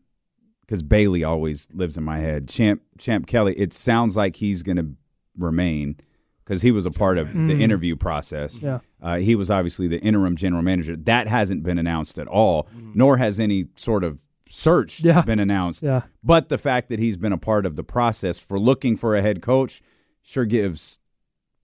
because 0.62 0.84
Bailey 0.84 1.24
always 1.24 1.68
lives 1.74 1.98
in 1.98 2.04
my 2.04 2.20
head. 2.20 2.48
Champ 2.48 2.82
Champ 2.98 3.26
Kelly. 3.28 3.54
It 3.58 3.74
sounds 3.74 4.16
like 4.18 4.36
he's 4.38 4.64
going 4.64 4.78
to 4.78 4.90
remain 5.38 5.96
because 6.44 6.62
he 6.62 6.72
was 6.72 6.86
a 6.86 6.92
part 6.92 7.18
of 7.18 7.28
the 7.30 7.34
Mm. 7.34 7.62
interview 7.62 7.96
process. 7.96 8.62
Yeah. 8.62 8.80
Uh, 9.02 9.18
he 9.18 9.36
was 9.36 9.50
obviously 9.52 9.88
the 9.88 10.00
interim 10.00 10.36
general 10.36 10.62
manager. 10.64 10.96
That 10.96 11.28
hasn't 11.28 11.64
been 11.64 11.78
announced 11.78 12.18
at 12.20 12.28
all, 12.28 12.68
nor 12.94 13.18
has 13.18 13.40
any 13.40 13.66
sort 13.76 14.04
of 14.04 14.18
search 14.50 15.02
Yeah. 15.02 15.22
been 15.22 15.40
announced. 15.40 15.84
Yeah. 15.84 16.04
But 16.24 16.48
the 16.50 16.58
fact 16.58 16.90
that 16.90 17.00
he's 17.00 17.18
been 17.18 17.34
a 17.34 17.38
part 17.38 17.66
of 17.66 17.76
the 17.76 17.84
process 17.84 18.40
for 18.40 18.58
looking 18.60 18.96
for 18.98 19.16
a 19.16 19.22
head 19.22 19.42
coach 19.42 19.82
sure 20.22 20.46
gives 20.46 21.00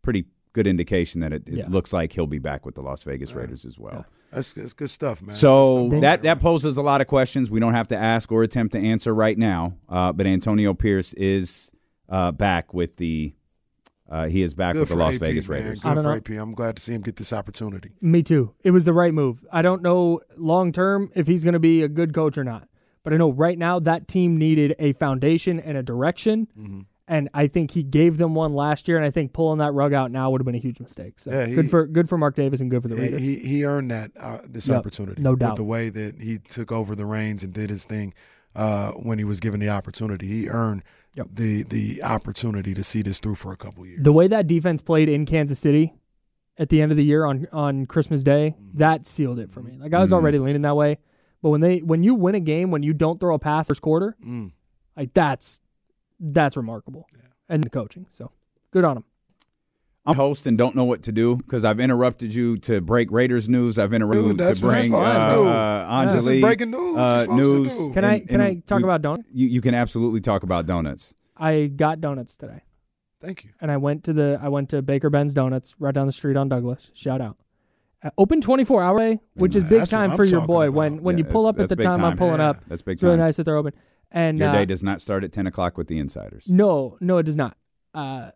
pretty 0.02 0.26
good 0.54 0.68
indication 0.68 1.22
that 1.22 1.34
it, 1.34 1.48
it 1.48 1.54
Yeah. 1.56 1.66
looks 1.68 1.92
like 1.94 2.14
he'll 2.14 2.28
be 2.28 2.40
back 2.40 2.66
with 2.66 2.76
the 2.76 2.82
Las 2.82 3.04
Vegas 3.04 3.34
Raiders 3.34 3.66
as 3.66 3.78
well. 3.78 4.06
That's, 4.32 4.54
that's 4.54 4.74
good 4.74 4.90
stuff, 4.90 5.22
man. 5.22 5.36
So 5.36 5.90
stuff. 5.90 6.02
that 6.02 6.22
that 6.24 6.40
poses 6.40 6.78
a 6.78 6.82
lot 6.82 7.02
of 7.02 7.08
questions. 7.08 7.52
We 7.52 7.60
don't 7.60 7.74
have 7.74 7.88
to 7.90 7.98
ask 7.98 8.32
or 8.32 8.42
attempt 8.44 8.72
to 8.74 8.80
answer 8.80 9.14
right 9.14 9.38
now. 9.38 9.76
Uh, 9.90 10.12
but 10.14 10.26
Antonio 10.26 10.74
Pierce 10.74 11.14
is 11.14 11.72
uh, 12.10 12.32
back 12.32 12.74
with 12.74 12.98
the. 12.98 13.34
Uh, 14.10 14.28
he 14.28 14.44
is 14.44 14.54
back 14.54 14.74
Good 14.74 14.82
with 14.82 14.90
the 14.90 14.96
Las 14.96 15.16
AP, 15.16 15.22
Vegas 15.22 15.48
man. 15.50 15.60
Raiders. 15.62 15.84
I 15.86 15.90
Good 15.90 15.96
don't 15.96 16.04
for 16.04 16.10
know. 16.32 16.38
AP. 16.38 16.42
I'm 16.44 16.54
glad 16.54 16.76
to 16.76 16.82
see 16.84 16.94
him 16.94 17.02
get 17.02 17.16
this 17.16 17.34
opportunity. 17.34 17.92
Me 18.02 18.22
too. 18.22 18.54
It 18.64 18.72
was 18.72 18.86
the 18.86 18.94
right 18.94 19.14
move. 19.14 19.44
I 19.52 19.62
don't 19.64 19.82
know 19.82 20.20
long 20.38 20.72
term 20.72 21.10
if 21.16 21.26
he's 21.26 21.44
going 21.44 21.54
to 21.54 21.60
be 21.60 21.82
a 21.84 21.88
good 21.88 22.14
coach 22.14 22.38
or 22.38 22.44
not, 22.44 22.68
but 23.04 23.14
I 23.14 23.18
know 23.18 23.32
right 23.32 23.58
now 23.58 23.80
that 23.80 24.08
team 24.08 24.38
needed 24.38 24.76
a 24.78 24.94
foundation 24.94 25.60
and 25.60 25.78
a 25.78 25.84
direction, 25.84 26.48
Mm-hmm. 26.58 26.82
And 27.08 27.30
I 27.34 27.48
think 27.48 27.72
he 27.72 27.84
gave 27.84 28.18
them 28.18 28.34
one 28.36 28.54
last 28.54 28.88
year. 28.88 28.98
And 28.98 29.06
I 29.06 29.12
think 29.12 29.34
pulling 29.34 29.60
that 29.60 29.74
rug 29.74 29.94
out 29.94 30.10
now 30.12 30.30
would 30.32 30.40
have 30.42 30.46
been 30.46 30.56
a 30.56 30.60
huge 30.60 30.80
mistake. 30.80 31.20
So 31.20 31.32
Yeah, 31.32 31.46
he- 31.48 31.56
good 31.56 31.70
for 31.70 31.86
good 31.86 32.08
for 32.10 32.18
Mark 32.18 32.36
Davis 32.36 32.62
and 32.62 32.72
good 32.72 32.82
for 32.82 32.88
the 32.88 32.96
He, 32.96 33.02
Raiders. 33.02 33.22
he 33.22 33.36
he 33.40 33.66
earned 33.66 33.92
that 33.92 34.12
uh, 34.20 34.40
this 34.48 34.68
Yep, 34.68 34.78
opportunity. 34.80 35.22
no 35.22 35.32
With 35.32 35.40
doubt. 35.40 35.56
the 35.58 35.64
way 35.64 35.90
that 35.90 36.22
he 36.22 36.38
took 36.40 36.72
over 36.72 36.96
the 36.96 37.06
reins 37.06 37.44
and 37.44 37.52
did 37.54 37.70
his 37.70 37.86
thing 37.86 38.14
uh, 38.56 38.92
when 38.92 39.18
he 39.18 39.24
was 39.24 39.40
given 39.40 39.60
the 39.60 39.70
opportunity, 39.70 40.28
he 40.28 40.50
earned 40.50 40.84
Yep. 41.16 41.28
the 41.34 41.64
the 41.64 42.02
opportunity 42.04 42.74
to 42.74 42.84
see 42.84 43.02
this 43.04 43.20
through 43.20 43.36
for 43.36 43.52
a 43.52 43.58
couple 43.58 43.86
years. 43.86 44.02
the 44.04 44.14
way 44.14 44.28
that 44.28 44.48
defense 44.48 44.82
played 44.82 45.10
in 45.10 45.26
Kansas 45.26 45.60
City 45.60 45.94
at 46.58 46.70
the 46.70 46.82
end 46.82 46.92
of 46.92 46.98
the 46.98 47.04
year 47.04 47.26
on 47.26 47.48
on 47.52 47.86
Christmas 47.86 48.24
Day, 48.24 48.56
Mm-hmm. 48.60 48.78
that 48.80 49.06
sealed 49.08 49.40
it 49.40 49.52
for 49.52 49.62
me. 49.62 49.78
Like 49.80 49.94
I 49.94 50.00
was 50.00 50.14
already 50.14 50.40
leaning 50.40 50.62
that 50.64 50.76
way, 50.76 50.98
but 51.42 51.50
when 51.50 51.62
they 51.62 51.80
when 51.80 52.02
you 52.04 52.16
win 52.16 52.34
a 52.36 52.40
game 52.40 52.72
when 52.72 52.82
you 52.84 52.94
don't 52.94 53.20
throw 53.20 53.36
a 53.36 53.40
pass 53.40 53.68
first 53.68 53.82
quarter, 53.82 54.16
Mm. 54.26 54.52
like 54.98 55.14
that's 55.14 55.60
that's 56.32 56.58
remarkable. 56.58 57.06
Yeah. 57.14 57.22
And 57.50 57.64
the 57.64 57.70
coaching, 57.70 58.08
so 58.10 58.32
good 58.72 58.84
on 58.86 58.98
him. 58.98 59.04
I'm 60.06 60.14
a 60.14 60.16
host 60.16 60.46
and 60.48 60.58
don't 60.58 60.76
know 60.76 60.84
what 60.84 61.02
to 61.04 61.12
do 61.14 61.38
because 61.38 61.64
I've 61.64 61.80
interrupted 61.80 62.34
you 62.36 62.58
to 62.60 62.82
break 62.82 63.10
Raiders 63.10 63.48
news. 63.48 63.78
I've 63.80 63.94
interrupted 63.94 64.24
Dude, 64.26 64.38
that's 64.38 64.60
to 64.60 64.66
bring 64.66 64.94
uh, 64.94 64.98
fine, 64.98 65.38
dude. 65.38 65.48
uh, 65.48 65.88
Anjali 65.90 66.42
breaking 66.42 66.72
news. 66.72 66.98
Uh, 66.98 67.26
news. 67.30 67.74
do. 67.78 67.94
Can 67.94 68.04
I 68.04 68.20
can 68.20 68.42
I 68.42 68.56
talk 68.66 68.80
we- 68.80 68.84
about 68.84 69.02
donuts? 69.02 69.30
You, 69.34 69.48
you 69.48 69.62
can 69.62 69.74
absolutely 69.74 70.20
talk 70.20 70.44
about 70.44 70.66
donuts. 70.66 71.14
I 71.38 71.68
got 71.68 72.02
donuts 72.02 72.36
today, 72.36 72.64
Thank 73.22 73.44
you. 73.46 73.52
and 73.62 73.72
I 73.72 73.78
went 73.78 74.04
to 74.06 74.14
the 74.14 74.40
I 74.42 74.50
went 74.50 74.70
to 74.72 74.82
Baker 74.82 75.10
Ben's 75.10 75.34
Donuts 75.34 75.76
right 75.80 75.94
down 75.94 76.06
the 76.08 76.14
street 76.14 76.36
on 76.36 76.50
Douglas. 76.50 76.92
Shout 76.94 77.22
out. 77.22 77.38
Uh, 78.04 78.10
open 78.18 78.42
24 78.42 78.84
hour 78.84 78.98
day, 79.00 79.20
which 79.36 79.56
is 79.56 79.64
big 79.64 79.80
That's 79.80 79.92
time 79.92 80.18
for 80.18 80.26
your 80.26 80.46
boy. 80.46 80.68
about. 80.68 80.76
When 80.76 81.02
when 81.02 81.18
Yeah, 81.18 81.24
you 81.24 81.32
pull 81.32 81.48
up 81.48 81.60
at 81.62 81.70
the 81.70 81.78
big 81.78 81.86
time, 81.86 82.04
I'm 82.04 82.18
pulling 82.18 82.40
Yeah. 82.40 82.50
up. 82.50 82.58
That's 82.68 82.82
big 82.82 82.96
It's 82.96 83.04
really 83.04 83.16
time. 83.16 83.26
nice 83.26 83.38
that 83.38 83.46
they're 83.46 83.56
open. 83.56 83.72
And 84.16 84.38
Your 84.38 84.50
uh, 84.50 84.54
day 84.54 84.66
does 84.66 84.84
not 84.84 85.02
start 85.02 85.24
at 85.24 85.32
10 85.34 85.48
o'clock 85.48 85.78
with 85.78 85.88
the 85.88 85.98
insiders. 85.98 86.48
No, 86.48 86.98
no, 87.02 87.18
it 87.18 87.24
does 87.24 87.36
not. 87.36 87.58
Uh, 87.96 88.30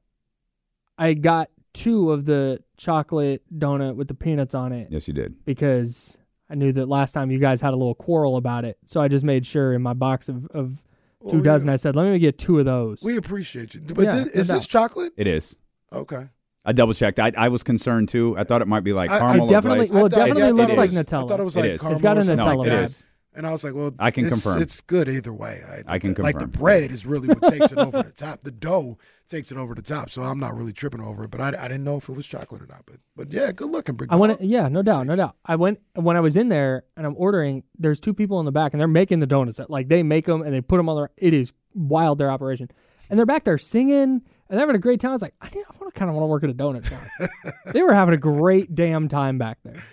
I 0.97 1.13
got 1.13 1.49
two 1.73 2.11
of 2.11 2.25
the 2.25 2.59
chocolate 2.77 3.43
donut 3.55 3.95
with 3.95 4.07
the 4.07 4.13
peanuts 4.15 4.55
on 4.55 4.71
it 4.71 4.87
Yes, 4.89 5.07
you 5.07 5.13
did. 5.13 5.45
because 5.45 6.17
I 6.49 6.55
knew 6.55 6.71
that 6.73 6.87
last 6.87 7.11
time 7.11 7.29
you 7.29 7.37
guys 7.39 7.61
had 7.61 7.73
a 7.73 7.77
little 7.77 7.93
quarrel 7.93 8.37
about 8.37 8.65
it. 8.65 8.77
So 8.87 8.99
I 9.01 9.07
just 9.07 9.23
made 9.23 9.45
sure 9.45 9.73
in 9.73 9.81
my 9.83 9.93
box 9.93 10.29
of, 10.29 10.47
of 10.47 10.83
two 11.29 11.37
Oh, 11.37 11.41
dozen, 11.41 11.67
yeah. 11.67 11.73
I 11.73 11.75
said, 11.75 11.95
let 11.95 12.11
me 12.11 12.17
get 12.17 12.39
two 12.39 12.57
of 12.57 12.65
those. 12.65 13.03
We 13.03 13.17
appreciate 13.17 13.75
you. 13.75 13.81
But 13.81 14.05
Yeah, 14.05 14.15
this, 14.15 14.27
is 14.29 14.47
this 14.47 14.65
chocolate? 14.65 15.13
It 15.17 15.27
is. 15.27 15.55
Okay. 15.93 16.27
I 16.65 16.71
double 16.73 16.93
checked. 16.95 17.19
I, 17.19 17.31
I 17.37 17.49
was 17.49 17.61
concerned 17.63 18.09
too. 18.09 18.35
I 18.37 18.43
thought 18.43 18.61
it 18.61 18.67
might 18.67 18.83
be 18.83 18.91
like 18.93 19.09
I- 19.11 19.17
I 19.17 19.19
caramel. 19.19 19.45
or 19.45 19.49
definitely- 19.49 19.89
well, 19.91 20.05
it 20.07 20.09
definitely 20.09 20.43
I 20.43 20.47
thought 20.47 20.55
looks 20.55 20.73
it 20.73 20.77
like 20.77 20.89
was- 20.91 20.97
Nutella. 21.05 21.23
I 21.23 21.27
thought 21.27 21.39
it 21.39 21.43
was 21.43 21.55
It 21.55 21.59
like 21.61 21.71
is. 21.71 21.81
caramel 21.81 21.93
It's 21.93 22.01
got 22.01 22.17
a 22.17 22.19
or 22.19 22.23
something 22.23 22.45
Nutella 22.45 22.57
like 22.57 22.67
it 22.67 22.69
that. 22.71 22.83
is. 22.85 23.05
And 23.38 23.45
I 23.45 23.52
was 23.52 23.63
like, 23.63 23.76
well, 23.76 23.93
I 24.00 24.10
can 24.10 24.26
it's, 24.26 24.34
confirm. 24.34 24.62
It's 24.63 24.82
good 24.82 25.08
either 25.08 25.32
way. 25.32 25.62
I 25.88 26.00
can 26.00 26.15
confirm. 26.15 26.23
Like 26.23 26.39
the 26.39 26.47
bread 26.47 26.89
is 26.89 27.06
really 27.06 27.28
what 27.28 27.54
takes 27.54 27.71
it 27.71 27.78
over 27.78 28.02
the 28.02 28.12
top. 28.12 28.41
The 28.41 28.50
dough 28.50 28.97
takes 29.28 29.52
it 29.52 29.60
over 29.60 29.76
the 29.76 29.84
top. 29.84 30.10
So 30.10 30.23
I'm 30.23 30.39
not 30.39 30.58
really 30.58 30.73
tripping 30.73 31.02
over 31.02 31.23
it. 31.26 31.30
But 31.30 31.41
I, 31.41 31.47
I 31.50 31.67
didn't 31.67 31.84
know 31.84 31.97
if 31.97 32.10
it 32.10 32.13
was 32.13 32.26
chocolate 32.26 32.63
or 32.63 32.65
not. 32.65 32.82
But 32.88 32.95
but 33.15 33.32
yeah, 33.32 33.52
good 33.52 33.69
looking, 33.69 33.95
big 33.95 34.08
I 34.12 34.15
went, 34.15 34.39
dog. 34.39 34.47
yeah, 34.47 34.67
no 34.69 34.82
doubt, 34.82 35.06
no 35.06 35.15
doubt. 35.15 35.36
I 35.45 35.56
went 35.56 35.80
when 35.93 36.17
I 36.17 36.19
was 36.19 36.36
in 36.36 36.50
there 36.50 36.86
and 36.97 37.06
I'm 37.06 37.13
ordering. 37.15 37.63
There's 37.78 38.00
two 38.00 38.13
people 38.13 38.39
in 38.39 38.45
the 38.47 38.52
back 38.52 38.73
and 38.73 38.82
they're 38.82 38.88
making 38.88 39.19
the 39.19 39.28
donuts. 39.28 39.60
Like 39.69 39.88
they 39.88 40.02
make 40.02 40.26
them 40.26 40.41
and 40.41 40.52
they 40.52 40.62
put 40.62 40.78
them 40.78 40.89
on 40.89 40.95
their. 40.95 41.12
It 41.15 41.36
is 41.36 41.54
wild 41.76 42.17
their 42.17 42.32
operation, 42.32 42.71
and 43.10 43.19
they're 43.19 43.28
back 43.28 43.43
there 43.43 43.60
singing 43.60 44.02
and 44.50 44.58
they're 44.58 44.60
having 44.60 44.76
a 44.76 44.80
great 44.80 45.00
time. 45.00 45.10
I 45.10 45.13
was 45.13 45.21
like, 45.21 45.36
I, 45.41 45.50
need- 45.54 45.65
I 45.69 45.76
want 45.80 45.93
to 45.93 46.00
kind 46.00 46.10
of 46.10 46.15
want 46.15 46.23
to 46.23 46.28
work 46.28 46.43
at 46.43 46.50
a 46.50 46.54
donut 46.54 46.86
shop. 46.86 47.54
they 47.73 47.84
were 47.84 47.93
having 47.93 48.13
a 48.13 48.17
great 48.17 48.73
damn 48.73 49.08
time 49.08 49.38
back 49.38 49.60
there. 49.63 49.84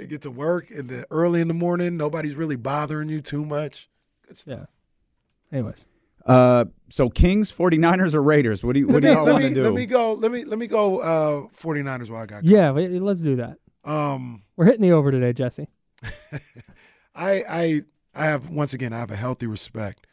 You 0.00 0.06
get 0.06 0.22
to 0.22 0.30
work 0.30 0.70
in 0.70 0.86
the 0.88 1.06
early 1.10 1.40
in 1.40 1.48
the 1.48 1.54
morning. 1.54 1.96
Nobody's 1.96 2.34
really 2.34 2.56
bothering 2.56 3.08
you 3.08 3.20
too 3.20 3.44
much. 3.44 3.88
Good 4.26 4.36
stuff. 4.36 4.68
Yeah. 5.52 5.58
Anyways, 5.58 5.86
Uh, 6.24 6.64
so 6.88 7.08
Kings, 7.08 7.52
49ers, 7.52 8.14
or 8.14 8.22
Raiders? 8.22 8.64
What 8.64 8.72
do 8.74 8.80
you 8.80 8.86
What 8.88 8.94
Let 8.94 9.02
do 9.02 9.08
y'all 9.08 9.24
let, 9.24 9.32
want 9.34 9.44
me, 9.44 9.48
to 9.50 9.54
do? 9.54 9.62
let 9.64 9.74
me 9.74 9.86
go. 9.86 10.12
Let 10.14 10.32
me 10.32 10.44
let 10.44 10.58
me 10.58 10.66
go. 10.66 10.98
Uh, 10.98 11.48
49ers. 11.56 12.10
While 12.10 12.22
I 12.22 12.26
got 12.26 12.44
yeah, 12.44 12.70
wait, 12.72 12.90
let's 12.90 13.20
do 13.22 13.36
that. 13.36 13.58
um. 13.84 14.42
We're 14.56 14.64
hitting 14.66 14.80
the 14.82 14.92
over 14.92 15.10
today, 15.10 15.32
Jesse. 15.32 15.68
I 17.14 17.42
I 17.48 17.82
I 18.14 18.24
have 18.26 18.50
once 18.50 18.72
again 18.74 18.92
I 18.92 18.98
have 18.98 19.10
a 19.10 19.16
healthy 19.16 19.46
respect 19.46 20.06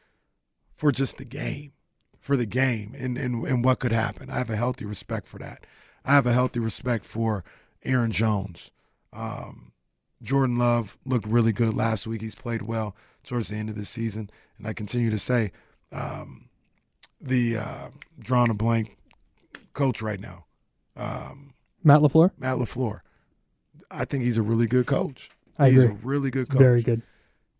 for 0.76 0.91
just 0.91 1.17
the 1.17 1.26
game, 1.26 1.72
for 2.19 2.36
the 2.38 2.46
game 2.46 2.93
and, 2.98 3.17
and, 3.17 3.46
and 3.46 3.63
what 3.63 3.80
could 3.80 3.91
happen. 3.91 4.30
I 4.30 4.38
have 4.38 4.50
a 4.50 4.56
healthy 4.56 4.86
respect 4.86 5.28
for 5.28 5.38
that. 5.39 5.65
I 6.06 6.13
have 6.13 6.26
a 6.26 6.34
healthy 6.34 6.60
respect 6.60 7.06
for 7.06 7.43
Aaron 7.84 8.12
Jones. 8.12 8.72
Um, 9.13 9.72
Jordan 10.23 10.57
Love 10.57 10.97
looked 11.05 11.27
really 11.27 11.51
good 11.51 11.73
last 11.73 12.07
week. 12.07 12.21
He's 12.21 12.36
played 12.36 12.63
well 12.63 12.95
towards 13.23 13.49
the 13.49 13.57
end 13.57 13.69
of 13.69 13.75
the 13.75 13.86
season, 13.86 14.29
and 14.57 14.65
I 14.67 14.73
continue 14.73 15.09
to 15.09 15.17
say 15.17 15.51
um, 15.91 16.49
the 17.21 17.57
uh, 17.57 17.88
drawing 18.19 18.49
a 18.49 18.53
blank 18.53 18.97
coach 19.73 20.01
right 20.01 20.19
now, 20.19 20.45
um, 20.95 21.53
Matt 21.83 22.01
Lafleur. 22.01 22.31
Matt 22.38 22.57
Lafleur. 22.57 23.01
I 23.91 24.05
think 24.05 24.23
he's 24.23 24.38
a 24.38 24.41
really 24.41 24.67
good 24.67 24.86
coach. 24.88 25.29
I 25.59 25.69
he's 25.69 25.83
agree. 25.83 25.95
a 25.95 25.99
really 26.05 26.31
good 26.31 26.49
coach. 26.49 26.59
Very 26.59 26.81
good. 26.81 27.01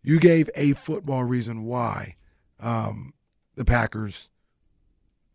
You 0.02 0.18
gave 0.18 0.50
a 0.54 0.72
football 0.72 1.24
reason 1.24 1.64
why 1.64 2.16
um, 2.60 3.14
the 3.54 3.64
Packers 3.64 4.30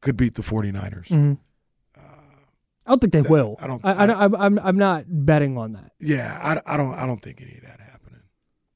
could 0.02 0.18
beat 0.18 0.36
the 0.36 0.42
49ers. 0.42 1.08
hmm 1.08 1.34
I 2.90 2.92
don't 2.94 3.00
think 3.00 3.14
they 3.14 3.22
that- 3.22 3.30
will. 3.32 3.56
I 3.60 3.68
don't- 3.68 3.86
I, 3.86 3.92
I, 3.94 4.06
I, 4.08 4.26
am 4.26 4.36
I'm, 4.36 4.60
I'm 4.60 4.78
not 4.78 5.06
betting 5.08 5.58
on 5.58 5.74
that. 5.74 5.92
Yeah, 6.00 6.40
I, 6.42 6.74
I 6.74 6.78
don't 6.78 6.94
I 6.94 7.06
don't 7.06 7.22
think 7.22 7.42
any 7.42 7.56
of 7.58 7.62
that 7.64 7.80
happening. 7.80 8.22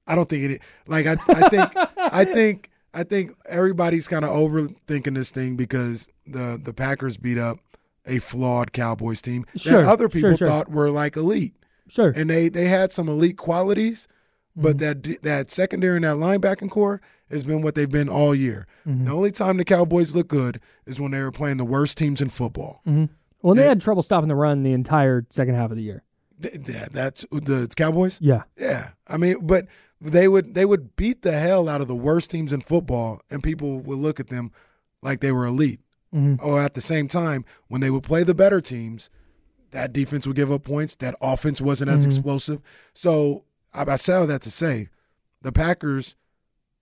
I 0.07 0.15
don't 0.15 0.29
think 0.29 0.43
it 0.51 0.61
like 0.87 1.05
I 1.07 1.13
I 1.13 1.49
think 1.49 1.71
I 1.97 2.25
think 2.37 2.69
I 2.93 3.03
think 3.03 3.31
everybody's 3.49 4.07
kind 4.07 4.23
of 4.23 4.31
overthinking 4.31 5.15
this 5.15 5.31
thing 5.31 5.55
because 5.55 6.07
the 6.27 6.59
the 6.63 6.73
Packers 6.73 7.17
beat 7.17 7.37
up 7.37 7.57
a 8.05 8.19
flawed 8.19 8.71
Cowboys 8.73 9.21
team 9.21 9.45
Sure, 9.55 9.81
that 9.81 9.89
other 9.89 10.09
people 10.09 10.31
sure, 10.31 10.37
sure. 10.37 10.47
thought 10.47 10.69
were 10.69 10.89
like 10.91 11.15
elite. 11.15 11.55
Sure. 11.87 12.13
And 12.15 12.29
they 12.29 12.49
they 12.49 12.67
had 12.67 12.91
some 12.91 13.09
elite 13.09 13.37
qualities, 13.37 14.07
but 14.55 14.77
Mm-hmm. 14.77 15.11
that 15.11 15.21
that 15.23 15.51
secondary 15.51 15.95
and 15.97 16.05
that 16.05 16.17
linebacking 16.17 16.69
core 16.69 17.01
has 17.31 17.43
been 17.43 17.61
what 17.63 17.73
they've 17.75 17.89
been 17.89 18.09
all 18.09 18.35
year. 18.35 18.67
Mm-hmm. 18.85 19.05
The 19.05 19.11
only 19.11 19.31
time 19.31 19.57
the 19.57 19.65
Cowboys 19.65 20.13
look 20.13 20.27
good 20.27 20.59
is 20.85 20.99
when 20.99 21.11
they 21.11 21.21
were 21.21 21.31
playing 21.31 21.57
the 21.57 21.65
worst 21.65 21.97
teams 21.97 22.21
in 22.21 22.29
football. 22.29 22.81
hmm 22.83 23.05
Well, 23.43 23.53
they 23.55 23.65
had 23.65 23.79
trouble 23.81 24.01
stopping 24.01 24.29
the 24.29 24.35
run 24.35 24.63
the 24.63 24.73
entire 24.73 25.25
second 25.29 25.53
half 25.55 25.69
of 25.69 25.77
the 25.77 25.83
year. 25.83 26.03
Th- 26.41 26.55
yeah, 26.67 26.87
that's 26.91 27.25
the 27.31 27.69
Cowboys. 27.75 28.17
Yeah. 28.21 28.43
Yeah, 28.57 28.91
I 29.07 29.17
mean, 29.17 29.45
but 29.45 29.67
they 30.01 30.27
would 30.27 30.55
they 30.55 30.65
would 30.65 30.95
beat 30.95 31.21
the 31.21 31.33
hell 31.33 31.69
out 31.69 31.79
of 31.81 31.87
the 31.87 31.95
worst 31.95 32.31
teams 32.31 32.51
in 32.51 32.61
football, 32.61 33.21
and 33.29 33.43
people 33.43 33.79
would 33.81 33.99
look 33.99 34.19
at 34.19 34.29
them 34.29 34.51
like 35.03 35.19
they 35.19 35.31
were 35.31 35.45
elite. 35.45 35.81
Mhm. 36.13 36.39
Or 36.43 36.59
at 36.61 36.73
the 36.73 36.81
same 36.81 37.07
time, 37.07 37.43
when 37.67 37.81
they 37.81 37.89
would 37.89 38.03
play 38.03 38.23
the 38.23 38.33
better 38.35 38.61
teams, 38.61 39.09
that 39.71 39.91
defense 39.93 40.25
would 40.27 40.35
give 40.35 40.51
up 40.51 40.63
points. 40.63 40.95
That 40.95 41.15
offense 41.21 41.59
wasn't 41.61 41.91
as 41.91 42.03
Mhm. 42.03 42.07
explosive. 42.07 42.61
So 42.93 43.43
I, 43.73 43.83
I 43.91 43.95
say 43.95 44.13
all 44.13 44.27
that 44.27 44.41
to 44.43 44.51
say, 44.51 44.89
the 45.41 45.51
Packers 45.51 46.15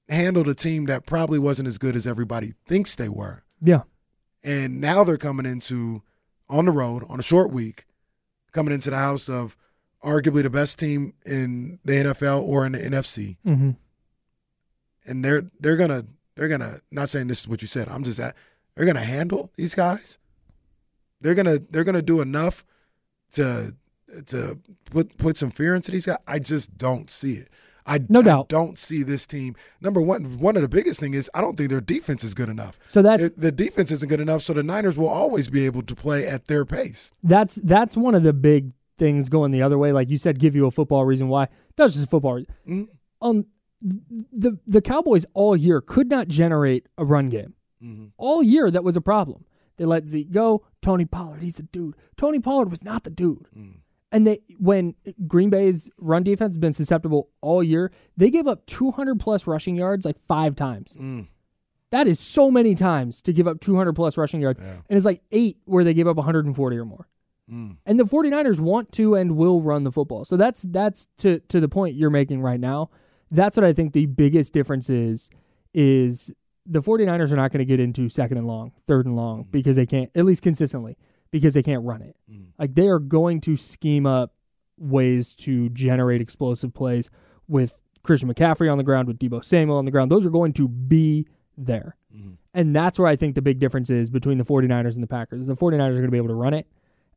handled 0.10 0.48
a 0.48 0.54
team 0.56 0.86
that 0.86 1.06
probably 1.06 1.40
wasn't 1.40 1.68
as 1.68 1.78
good 1.78 1.96
as 1.96 2.06
everybody 2.06 2.54
thinks 2.68 2.96
they 2.96 3.08
were. 3.10 3.44
Yeah. 3.62 3.84
And 4.44 4.82
now 4.82 5.04
they're 5.04 5.18
coming 5.18 5.46
into 5.46 6.02
on 6.52 6.66
the 6.66 6.72
road 6.72 7.04
on 7.10 7.20
a 7.20 7.24
short 7.24 7.50
week, 7.52 7.86
coming 8.52 8.74
into 8.74 8.92
the 8.92 8.98
house 8.98 9.28
of 9.30 9.58
arguably 10.04 10.44
the 10.44 10.50
best 10.50 10.78
team 10.78 11.14
in 11.26 11.80
the 11.86 11.94
NFL 11.94 12.42
or 12.44 12.66
in 12.66 12.74
the 12.74 12.80
NFC. 12.80 13.38
Mhm. 13.46 13.76
And 15.06 15.26
they're 15.26 15.46
they're 15.60 15.78
gonna 15.78 16.06
they're 16.36 16.48
gonna 16.48 16.82
not 16.92 17.10
saying 17.10 17.28
this 17.28 17.42
is 17.42 17.48
what 17.48 17.62
you 17.62 17.68
said. 17.68 17.88
I'm 17.90 18.04
just 18.04 18.20
at 18.20 18.36
they're 18.76 18.86
gonna 18.86 19.02
handle 19.02 19.52
these 19.56 19.74
guys. 19.74 20.20
They're 21.22 21.36
gonna 21.36 21.60
they're 21.70 21.84
gonna 21.84 22.02
do 22.02 22.22
enough 22.22 22.64
to 23.32 23.76
to 24.28 24.60
put 24.90 25.18
put 25.18 25.38
some 25.38 25.52
fear 25.52 25.74
into 25.76 25.92
these 25.92 26.06
guys. 26.06 26.18
I 26.28 26.40
just 26.40 26.78
don't 26.78 27.10
see 27.10 27.34
it. 27.36 27.50
I 27.94 28.00
No 28.10 28.20
I 28.20 28.24
doubt. 28.24 28.50
don't 28.50 28.80
see 28.80 29.04
this 29.04 29.28
team. 29.28 29.56
Number 29.82 30.02
one, 30.02 30.38
one 30.40 30.56
of 30.56 30.62
the 30.62 30.68
biggest 30.70 31.00
thing 31.00 31.14
is 31.14 31.30
I 31.34 31.42
don't 31.42 31.58
think 31.58 31.70
their 31.70 31.82
defense 31.82 32.24
is 32.24 32.34
good 32.34 32.50
enough. 32.50 32.80
So 32.90 33.02
that's 33.02 33.24
It- 33.24 33.40
the 33.40 33.52
defense 33.52 33.92
isn't 33.92 34.08
good 34.10 34.20
enough, 34.22 34.42
so 34.42 34.54
the 34.54 34.64
Niners 34.64 34.98
will 34.98 35.10
always 35.10 35.50
be 35.50 35.66
able 35.66 35.82
to 35.84 35.96
play 35.96 36.28
at 36.28 36.46
their 36.46 36.66
pace. 36.66 37.12
that's 37.24 37.56
that's 37.56 37.96
one 37.98 38.16
of 38.16 38.24
the 38.24 38.34
big 38.34 38.72
things 38.98 39.30
going 39.30 39.52
the 39.52 39.62
other 39.64 39.78
way. 39.78 39.92
Like 39.92 40.10
you 40.10 40.18
said, 40.18 40.40
give 40.40 40.56
you 40.56 40.66
a 40.68 40.72
football 40.72 41.06
reason 41.06 41.28
why. 41.28 41.48
That's 41.76 41.94
just 41.94 42.06
a 42.06 42.10
football. 42.10 42.34
reason. 42.36 42.54
Mhm. 42.68 42.88
Um, 43.22 43.46
the 43.82 44.60
the 44.68 44.82
Cowboys 44.82 45.26
all 45.34 45.56
year 45.58 45.82
could 45.82 46.08
not 46.10 46.28
generate 46.28 46.88
a 46.98 47.06
run 47.06 47.30
game. 47.30 47.56
All 48.18 48.44
year 48.44 48.70
that 48.70 48.84
was 48.84 48.96
a 48.96 49.02
problem. 49.02 49.46
They 49.78 49.86
let 49.86 50.06
Zeke 50.06 50.30
go. 50.32 50.64
Tony 50.84 51.06
Pollard, 51.06 51.42
he's 51.42 51.56
the 51.56 51.64
dude. 51.64 51.96
Tony 52.16 52.40
Pollard 52.40 52.70
was 52.70 52.84
not 52.84 53.04
the 53.04 53.10
dude. 53.10 53.48
And 54.12 54.28
they 54.28 54.40
when 54.58 54.96
Green 55.28 55.50
Bay's 55.50 55.90
run 55.98 56.24
defense 56.24 56.56
has 56.56 56.58
been 56.58 56.74
susceptible 56.74 57.30
all 57.42 57.64
year, 57.64 57.92
they 58.18 58.30
gave 58.30 58.48
up 58.48 58.66
200 58.66 59.20
plus 59.20 59.48
rushing 59.48 59.76
yards 59.76 60.06
like 60.06 60.20
five 60.28 60.56
times. 60.56 60.98
Mm. 61.00 61.28
That 61.92 62.08
is 62.08 62.20
so 62.20 62.50
many 62.50 62.76
times 62.76 63.22
to 63.24 63.34
give 63.34 63.48
up 63.48 63.60
200 63.62 63.94
plus 63.94 64.18
rushing 64.18 64.42
yards. 64.42 64.60
And 64.60 64.84
it's 64.90 65.06
like 65.06 65.22
eight 65.32 65.58
where 65.66 65.84
they 65.84 65.94
give 65.94 66.08
up 66.08 66.16
140 66.16 66.78
or 66.78 66.86
more. 66.86 67.08
Mm. 67.52 67.78
And 67.86 68.00
the 68.00 68.06
49ers 68.06 68.60
want 68.60 68.92
to 68.94 69.16
and 69.16 69.36
will 69.36 69.62
run 69.62 69.84
the 69.84 69.92
football. 69.92 70.26
So 70.26 70.38
that's 70.38 70.62
that's 70.64 71.08
to 71.20 71.40
to 71.50 71.60
the 71.60 71.70
point 71.70 71.96
you're 71.96 72.10
making 72.10 72.42
right 72.42 72.60
now. 72.60 72.90
That's 73.30 73.56
what 73.56 73.66
I 73.66 73.74
think 73.74 73.94
the 73.94 74.06
biggest 74.06 74.54
difference 74.54 74.90
is 74.90 75.30
is 75.74 76.34
the 76.66 76.82
49ers 76.82 77.32
are 77.32 77.38
not 77.38 77.52
going 77.52 77.60
to 77.60 77.66
get 77.66 77.80
into 77.80 78.08
second 78.10 78.38
and 78.38 78.48
long, 78.48 78.74
third 78.88 79.06
and 79.06 79.16
long 79.16 79.42
mm-hmm. 79.42 79.52
because 79.52 79.76
they 79.76 79.86
can't 79.86 80.12
at 80.16 80.26
least 80.26 80.44
consistently 80.44 80.98
because 81.32 81.54
they 81.54 81.64
can't 81.64 81.84
run 81.86 82.02
it. 82.02 82.16
Like 82.60 82.76
they 82.76 82.88
are 82.88 83.00
going 83.00 83.42
to 83.42 83.56
scheme 83.58 84.06
up 84.06 84.34
ways 84.78 85.36
to 85.36 85.70
generate 85.70 86.22
explosive 86.22 86.74
plays 86.74 87.10
with 87.48 87.74
Christian 88.04 88.34
McCaffrey 88.34 88.72
on 88.72 88.78
the 88.78 88.84
ground, 88.84 89.08
with 89.08 89.20
Deebo 89.20 89.44
Samuel 89.44 89.78
on 89.78 89.86
the 89.86 89.92
ground. 89.92 90.12
Those 90.12 90.26
are 90.26 90.32
going 90.32 90.54
to 90.54 90.68
be 90.68 91.28
there. 91.58 91.96
And 92.54 92.76
that's 92.76 93.00
where 93.00 93.08
I 93.08 93.16
think 93.16 93.36
the 93.36 93.42
big 93.42 93.60
difference 93.60 93.90
is 93.90 94.10
between 94.10 94.38
the 94.38 94.44
49ers 94.44 94.96
and 94.96 95.04
the 95.04 95.08
Packers. 95.08 95.48
The 95.48 95.56
49ers 95.56 95.90
are 95.90 95.94
going 95.94 96.04
to 96.04 96.12
be 96.12 96.18
able 96.18 96.28
to 96.30 96.34
run 96.36 96.54
it 96.54 96.68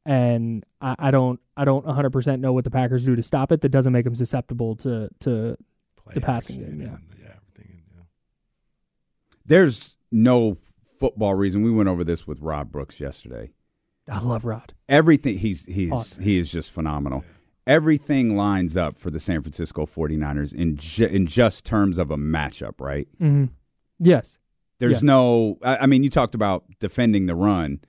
and 0.07 0.65
I, 0.81 0.95
I 0.99 1.11
don't 1.11 1.41
I 1.57 1.65
don't 1.65 1.85
100% 1.85 2.41
know 2.41 2.53
what 2.53 2.65
the 2.65 2.71
Packers 2.71 3.05
do 3.05 3.17
to 3.17 3.23
stop 3.23 3.53
it 3.53 3.61
that 3.63 3.71
doesn't 3.71 3.93
make 3.93 4.05
them 4.05 4.15
susceptible 4.15 4.77
to 4.77 5.09
to 5.21 5.57
the 6.13 6.21
passing 6.21 6.59
game. 6.59 6.81
Yeah. 6.81 6.97
There's 9.47 9.97
no 10.11 10.57
football 10.99 11.35
reason. 11.35 11.63
We 11.63 11.71
went 11.71 11.89
over 11.89 12.05
this 12.05 12.27
with 12.27 12.41
Rob 12.41 12.71
Brooks 12.71 13.01
yesterday. 13.01 13.51
I 14.09 14.21
love 14.21 14.45
Rod. 14.45 14.75
Everything 14.89 15.39
he's 15.39 15.65
he's 15.67 15.91
Awesome. 15.93 16.23
he 16.25 16.39
is 16.39 16.51
just 16.53 16.71
phenomenal. 16.71 17.25
Everything 17.67 18.37
lines 18.37 18.77
up 18.77 18.99
for 18.99 19.11
the 19.11 19.19
San 19.19 19.41
Francisco 19.43 19.87
49ers 19.87 20.53
in 20.53 20.77
ju- 20.77 21.07
in 21.07 21.27
just 21.27 21.65
terms 21.65 21.97
of 21.97 22.11
a 22.11 22.17
matchup, 22.17 22.75
right? 22.81 23.09
hmm 23.19 23.47
Yes. 23.99 24.39
There's 24.81 24.95
Yes. 24.95 25.03
no 25.03 25.59
I, 25.63 25.79
I 25.79 25.87
mean 25.87 26.03
you 26.03 26.11
talked 26.11 26.35
about 26.35 26.65
defending 26.81 27.27
the 27.27 27.35
run 27.35 27.81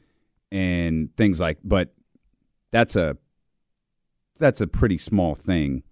and 0.51 1.09
things 1.18 1.39
like 1.41 1.57
but 1.63 1.93
that's 2.72 2.95
a 2.95 3.18
that's 4.38 4.61
a 4.61 4.68
pretty 4.68 4.97
small 4.97 5.36
thing. 5.36 5.84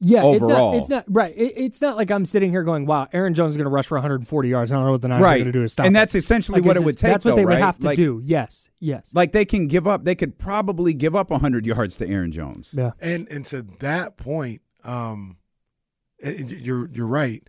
Yeah, 0.00 0.22
Overall. 0.22 0.74
it's 0.78 0.88
not, 0.88 0.98
it's 1.00 1.08
not 1.08 1.16
right. 1.16 1.32
It, 1.36 1.54
it's 1.56 1.80
not 1.82 1.96
like 1.96 2.10
I'm 2.10 2.24
sitting 2.24 2.50
here 2.50 2.62
going, 2.62 2.86
"Wow, 2.86 3.08
Aaron 3.12 3.34
Jones 3.34 3.50
is 3.52 3.56
going 3.56 3.64
to 3.64 3.70
rush 3.70 3.86
for 3.86 3.96
140 3.96 4.48
yards." 4.48 4.70
I 4.70 4.76
don't 4.76 4.84
know 4.84 4.92
what 4.92 5.02
the 5.02 5.08
Niners 5.08 5.24
are 5.26 5.34
going 5.34 5.44
to 5.46 5.52
do 5.52 5.62
to 5.62 5.68
stop. 5.68 5.86
And 5.86 5.96
that's 5.96 6.14
essentially 6.14 6.60
Like, 6.60 6.66
what 6.68 6.76
it 6.76 6.84
would 6.84 6.96
take, 6.96 7.10
That's 7.10 7.24
what 7.24 7.32
though, 7.32 7.36
they 7.36 7.44
would 7.44 7.58
have 7.58 7.78
to 7.80 7.86
Like- 7.86 7.96
do. 7.96 8.20
Yes, 8.24 8.70
yes. 8.78 9.12
Like 9.14 9.32
they 9.32 9.44
can 9.44 9.66
give 9.66 9.86
up 9.88 10.04
they 10.04 10.14
could 10.14 10.38
probably 10.38 10.94
give 10.94 11.16
up 11.16 11.30
100 11.30 11.66
yards 11.66 11.96
to 11.98 12.06
Aaron 12.08 12.30
Jones. 12.30 12.70
Yeah. 12.72 12.92
And 13.00 13.26
and 13.30 13.44
to 13.46 13.62
that 13.80 14.16
point, 14.16 14.62
um, 14.84 15.36
it- 16.18 16.52
it- 16.52 16.58
you're 16.60 16.88
you're 16.90 17.06
right. 17.06 17.42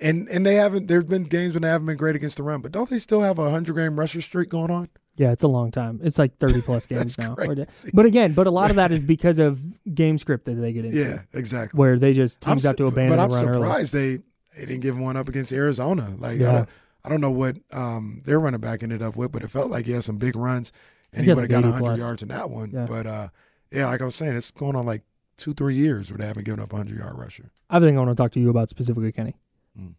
And 0.00 0.28
and 0.28 0.46
they 0.46 0.54
haven't. 0.56 0.86
There's 0.88 1.04
been 1.04 1.24
games 1.24 1.54
when 1.54 1.62
they 1.62 1.68
haven't 1.68 1.86
been 1.86 1.96
great 1.96 2.14
against 2.16 2.36
the 2.36 2.42
run, 2.44 2.60
but 2.60 2.70
don't 2.72 2.88
they 2.90 2.98
still 2.98 3.20
have 3.20 3.38
a 3.38 3.50
hundred 3.50 3.74
game 3.76 3.98
rusher 3.98 4.20
streak 4.20 4.48
going 4.48 4.70
on? 4.70 4.88
Yeah, 5.18 5.32
it's 5.32 5.42
a 5.42 5.48
long 5.48 5.70
time. 5.70 6.00
It's 6.02 6.18
like 6.18 6.38
30 6.38 6.62
plus 6.62 6.86
games 6.92 7.18
now. 7.18 7.34
crazy. 7.34 7.90
But 7.92 8.06
again, 8.06 8.32
but 8.32 8.46
a 8.46 8.50
lot 8.50 8.70
of 8.70 8.76
that 8.76 8.92
is 8.92 9.02
because 9.02 9.38
of 9.38 9.60
game 9.94 10.16
script 10.16 10.44
that 10.46 10.54
they 10.54 10.72
get 10.72 10.84
into. 10.84 10.96
Yeah, 10.96 11.22
exactly. 11.32 11.76
Where 11.76 11.98
they 11.98 12.12
just 12.14 12.46
I'm 12.46 12.54
teams 12.54 12.62
have 12.64 12.76
to 12.76 12.84
su- 12.84 12.86
abandon 12.88 13.16
But 13.16 13.22
I'm 13.22 13.32
early. 13.32 13.52
surprised 13.60 13.92
they 13.92 14.16
they 14.56 14.66
didn't 14.66 14.80
give 14.80 14.96
one 14.98 15.16
up 15.16 15.28
against 15.28 15.52
Arizona. 15.52 16.08
Like 16.18 16.40
I, 16.40 16.52
don't, 16.52 16.68
I 17.04 17.08
don't 17.08 17.20
know 17.20 17.30
what 17.30 17.56
um, 17.72 18.22
their 18.24 18.40
running 18.40 18.60
back 18.60 18.82
ended 18.82 19.02
up 19.02 19.16
with, 19.16 19.30
but 19.32 19.42
it 19.42 19.48
felt 19.50 19.70
like 19.70 19.86
he 19.86 19.92
had 19.92 20.04
some 20.04 20.18
big 20.18 20.34
runs, 20.36 20.72
and 21.12 21.24
He 21.24 21.30
he 21.30 21.34
would 21.34 21.50
have 21.50 21.50
like 21.50 21.62
got 21.62 21.68
80 21.68 21.82
100 21.82 21.84
plus. 21.86 21.98
yards 22.00 22.22
in 22.22 22.28
that 22.28 22.50
one. 22.50 22.70
Yeah. 22.72 22.86
But 22.88 23.06
uh, 23.06 23.28
yeah, 23.72 23.86
like 23.86 24.00
I 24.00 24.04
was 24.04 24.14
saying, 24.16 24.36
it's 24.36 24.50
going 24.52 24.76
on 24.76 24.86
like 24.86 25.02
two 25.36 25.52
three 25.54 25.74
years 25.74 26.10
where 26.10 26.18
they 26.18 26.26
haven't 26.26 26.44
given 26.44 26.60
up 26.60 26.72
a 26.72 26.76
100 26.76 26.96
yard 26.98 27.18
rusher. 27.18 27.50
I 27.70 27.74
have 27.74 27.82
a 27.82 27.86
thing 27.86 27.96
I 27.96 28.00
want 28.02 28.16
to 28.16 28.20
talk 28.22 28.30
to 28.32 28.40
you 28.40 28.50
about 28.50 28.68
specifically, 28.70 29.10
Kenny. 29.12 29.36
Mm. 29.78 29.94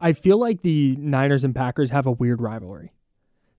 I 0.00 0.12
feel 0.12 0.38
like 0.38 0.62
the 0.62 0.96
Niners 0.98 1.44
and 1.44 1.54
Packers 1.54 1.90
have 1.90 2.06
a 2.06 2.12
weird 2.12 2.40
rivalry. 2.40 2.92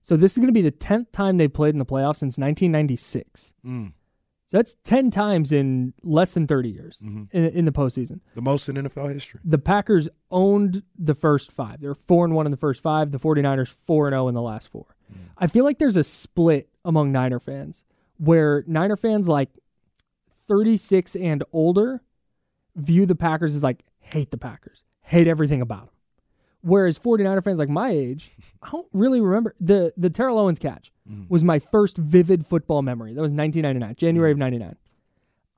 So 0.02 0.16
this 0.16 0.32
is 0.32 0.38
going 0.38 0.48
to 0.48 0.52
be 0.52 0.62
the 0.62 0.70
tenth 0.70 1.10
time 1.12 1.36
they 1.38 1.48
played 1.48 1.74
in 1.74 1.78
the 1.78 1.86
playoffs 1.86 2.16
since 2.16 2.36
1996. 2.36 3.54
Mm. 3.64 3.92
So 4.44 4.58
that's 4.58 4.74
ten 4.84 5.10
times 5.10 5.50
in 5.52 5.94
less 6.02 6.34
than 6.34 6.46
30 6.46 6.68
years 6.68 7.00
Mhm. 7.02 7.28
in, 7.32 7.44
in 7.50 7.64
the 7.64 7.72
postseason. 7.72 8.20
The 8.34 8.42
most 8.42 8.68
in 8.68 8.76
NFL 8.76 9.08
history. 9.10 9.40
The 9.44 9.56
Packers 9.58 10.10
owned 10.30 10.82
the 10.98 11.14
first 11.14 11.50
five. 11.50 11.80
They're 11.80 11.94
four 11.94 12.26
and 12.26 12.34
one 12.34 12.44
in 12.46 12.50
the 12.50 12.58
first 12.58 12.82
five. 12.82 13.12
The 13.12 13.18
49ers 13.18 13.68
four 13.70 14.08
and 14.08 14.12
zero 14.12 14.28
in 14.28 14.34
the 14.34 14.42
last 14.42 14.68
four. 14.68 14.84
I 15.38 15.46
feel 15.46 15.64
like 15.64 15.78
there's 15.78 15.96
a 15.96 16.04
split 16.04 16.68
among 16.84 17.12
Niner 17.12 17.38
fans 17.40 17.84
where 18.18 18.64
Niner 18.66 18.96
fans 18.96 19.28
like 19.28 19.48
36 20.48 21.16
and 21.16 21.44
older 21.52 22.02
view 22.76 23.06
the 23.06 23.14
Packers 23.14 23.54
as 23.54 23.62
like 23.62 23.84
hate 24.00 24.30
the 24.30 24.38
Packers, 24.38 24.84
hate 25.02 25.28
everything 25.28 25.60
about 25.60 25.86
them. 25.86 25.91
Whereas 26.62 26.98
49er 26.98 27.42
fans 27.42 27.58
like 27.58 27.68
my 27.68 27.90
age, 27.90 28.30
I 28.62 28.70
don't 28.70 28.86
really 28.92 29.20
remember 29.20 29.54
the 29.60 29.92
the 29.96 30.10
Terrell 30.10 30.38
Owens 30.38 30.58
catch 30.58 30.92
mm-hmm. 31.08 31.24
was 31.28 31.42
my 31.42 31.58
first 31.58 31.96
vivid 31.96 32.46
football 32.46 32.82
memory. 32.82 33.14
That 33.14 33.20
was 33.20 33.34
1999, 33.34 33.96
January 33.96 34.30
of 34.30 34.36
mm-hmm. 34.36 34.42
99. 34.42 34.76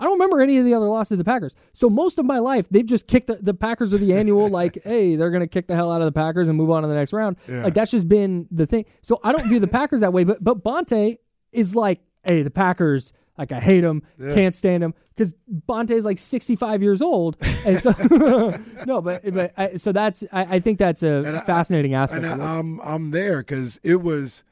I 0.01 0.05
don't 0.05 0.15
remember 0.15 0.41
any 0.41 0.59
of 0.59 0.65
the 0.65 0.75
other 0.75 0.89
losses 0.89 1.11
to 1.11 1.17
the 1.17 1.25
Packers. 1.25 1.55
So 1.73 1.89
most 1.89 2.19
of 2.19 2.27
my 2.27 2.39
life, 2.39 2.69
they've 2.69 2.85
just 2.85 3.07
kicked 3.07 3.29
the, 3.29 3.37
the 3.37 3.55
Packers 3.55 3.95
are 3.95 3.99
the 3.99 4.13
annual, 4.15 4.49
like, 4.49 4.79
hey, 4.85 5.15
they're 5.15 5.31
going 5.31 5.41
to 5.41 5.47
kick 5.47 5.69
the 5.69 5.77
hell 5.77 5.93
out 5.93 6.01
of 6.01 6.07
the 6.07 6.13
Packers 6.13 6.49
and 6.49 6.59
move 6.59 6.71
on 6.71 6.83
to 6.83 6.89
the 6.89 6.95
next 6.95 7.13
round. 7.13 7.37
Yeah. 7.49 7.65
Like, 7.65 7.75
that's 7.75 7.93
just 7.93 8.09
been 8.09 8.49
the 8.51 8.67
thing. 8.67 8.87
So 9.03 9.21
I 9.23 9.33
don't 9.33 9.47
view 9.47 9.61
the 9.61 9.69
Packers 9.69 10.01
that 10.01 10.13
way. 10.13 10.25
But 10.25 10.43
but 10.43 10.65
Bonte 10.65 11.19
is 11.53 11.77
like, 11.77 12.01
hey, 12.25 12.43
the 12.43 12.51
Packers, 12.51 13.13
like, 13.37 13.53
I 13.53 13.61
hate 13.61 13.83
him, 13.85 14.03
Yeah. 14.19 14.35
can't 14.35 14.55
stand 14.55 14.83
him 14.85 14.95
Because 15.17 15.35
Bonte 15.49 15.91
is 15.91 16.05
like 16.05 16.19
65 16.19 16.83
years 16.83 17.03
old. 17.03 17.37
And 17.67 17.79
so, 17.79 17.91
no, 18.87 19.01
but, 19.03 19.23
but 19.35 19.53
I, 19.57 19.77
so 19.77 19.93
that's, 19.93 20.23
I, 20.33 20.57
I 20.57 20.61
think 20.61 20.79
that's 20.79 21.03
a 21.03 21.23
And 21.27 21.37
I- 21.37 21.41
fascinating 21.41 21.95
aspect 21.95 22.25
And. 22.25 22.41
I, 22.43 22.59
I'm 22.59 22.81
I'm 22.81 23.11
there 23.11 23.39
because 23.39 23.81
it 23.83 24.03
was 24.03 24.45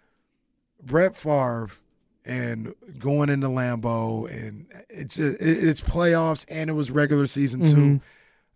Brett 0.83 1.15
Favre 1.17 1.69
and 2.25 2.75
going 2.99 3.29
into 3.29 3.49
Lambeau 3.49 4.31
and 4.31 4.67
it's 4.89 5.17
just, 5.17 5.41
it, 5.41 5.65
it's 5.69 5.81
playoffs 5.81 6.45
and 6.49 6.71
it 6.71 6.75
was 6.75 6.91
regular 6.91 7.27
season 7.27 7.63
Mhm. 7.63 7.75
too. 7.75 8.01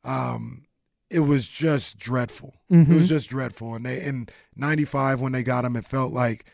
Um, 0.04 0.62
it 1.10 1.20
was 1.20 1.46
just 1.48 1.98
dreadful. 1.98 2.54
It 2.68 2.74
Mhm. 2.88 2.94
was 2.94 3.08
just 3.08 3.28
dreadful. 3.28 3.74
And 3.76 3.86
they 3.86 4.02
in 4.02 4.28
'95 4.56 5.20
when 5.20 5.30
they 5.32 5.42
got 5.44 5.64
him, 5.64 5.76
it 5.76 5.84
felt 5.84 6.12
like 6.12 6.44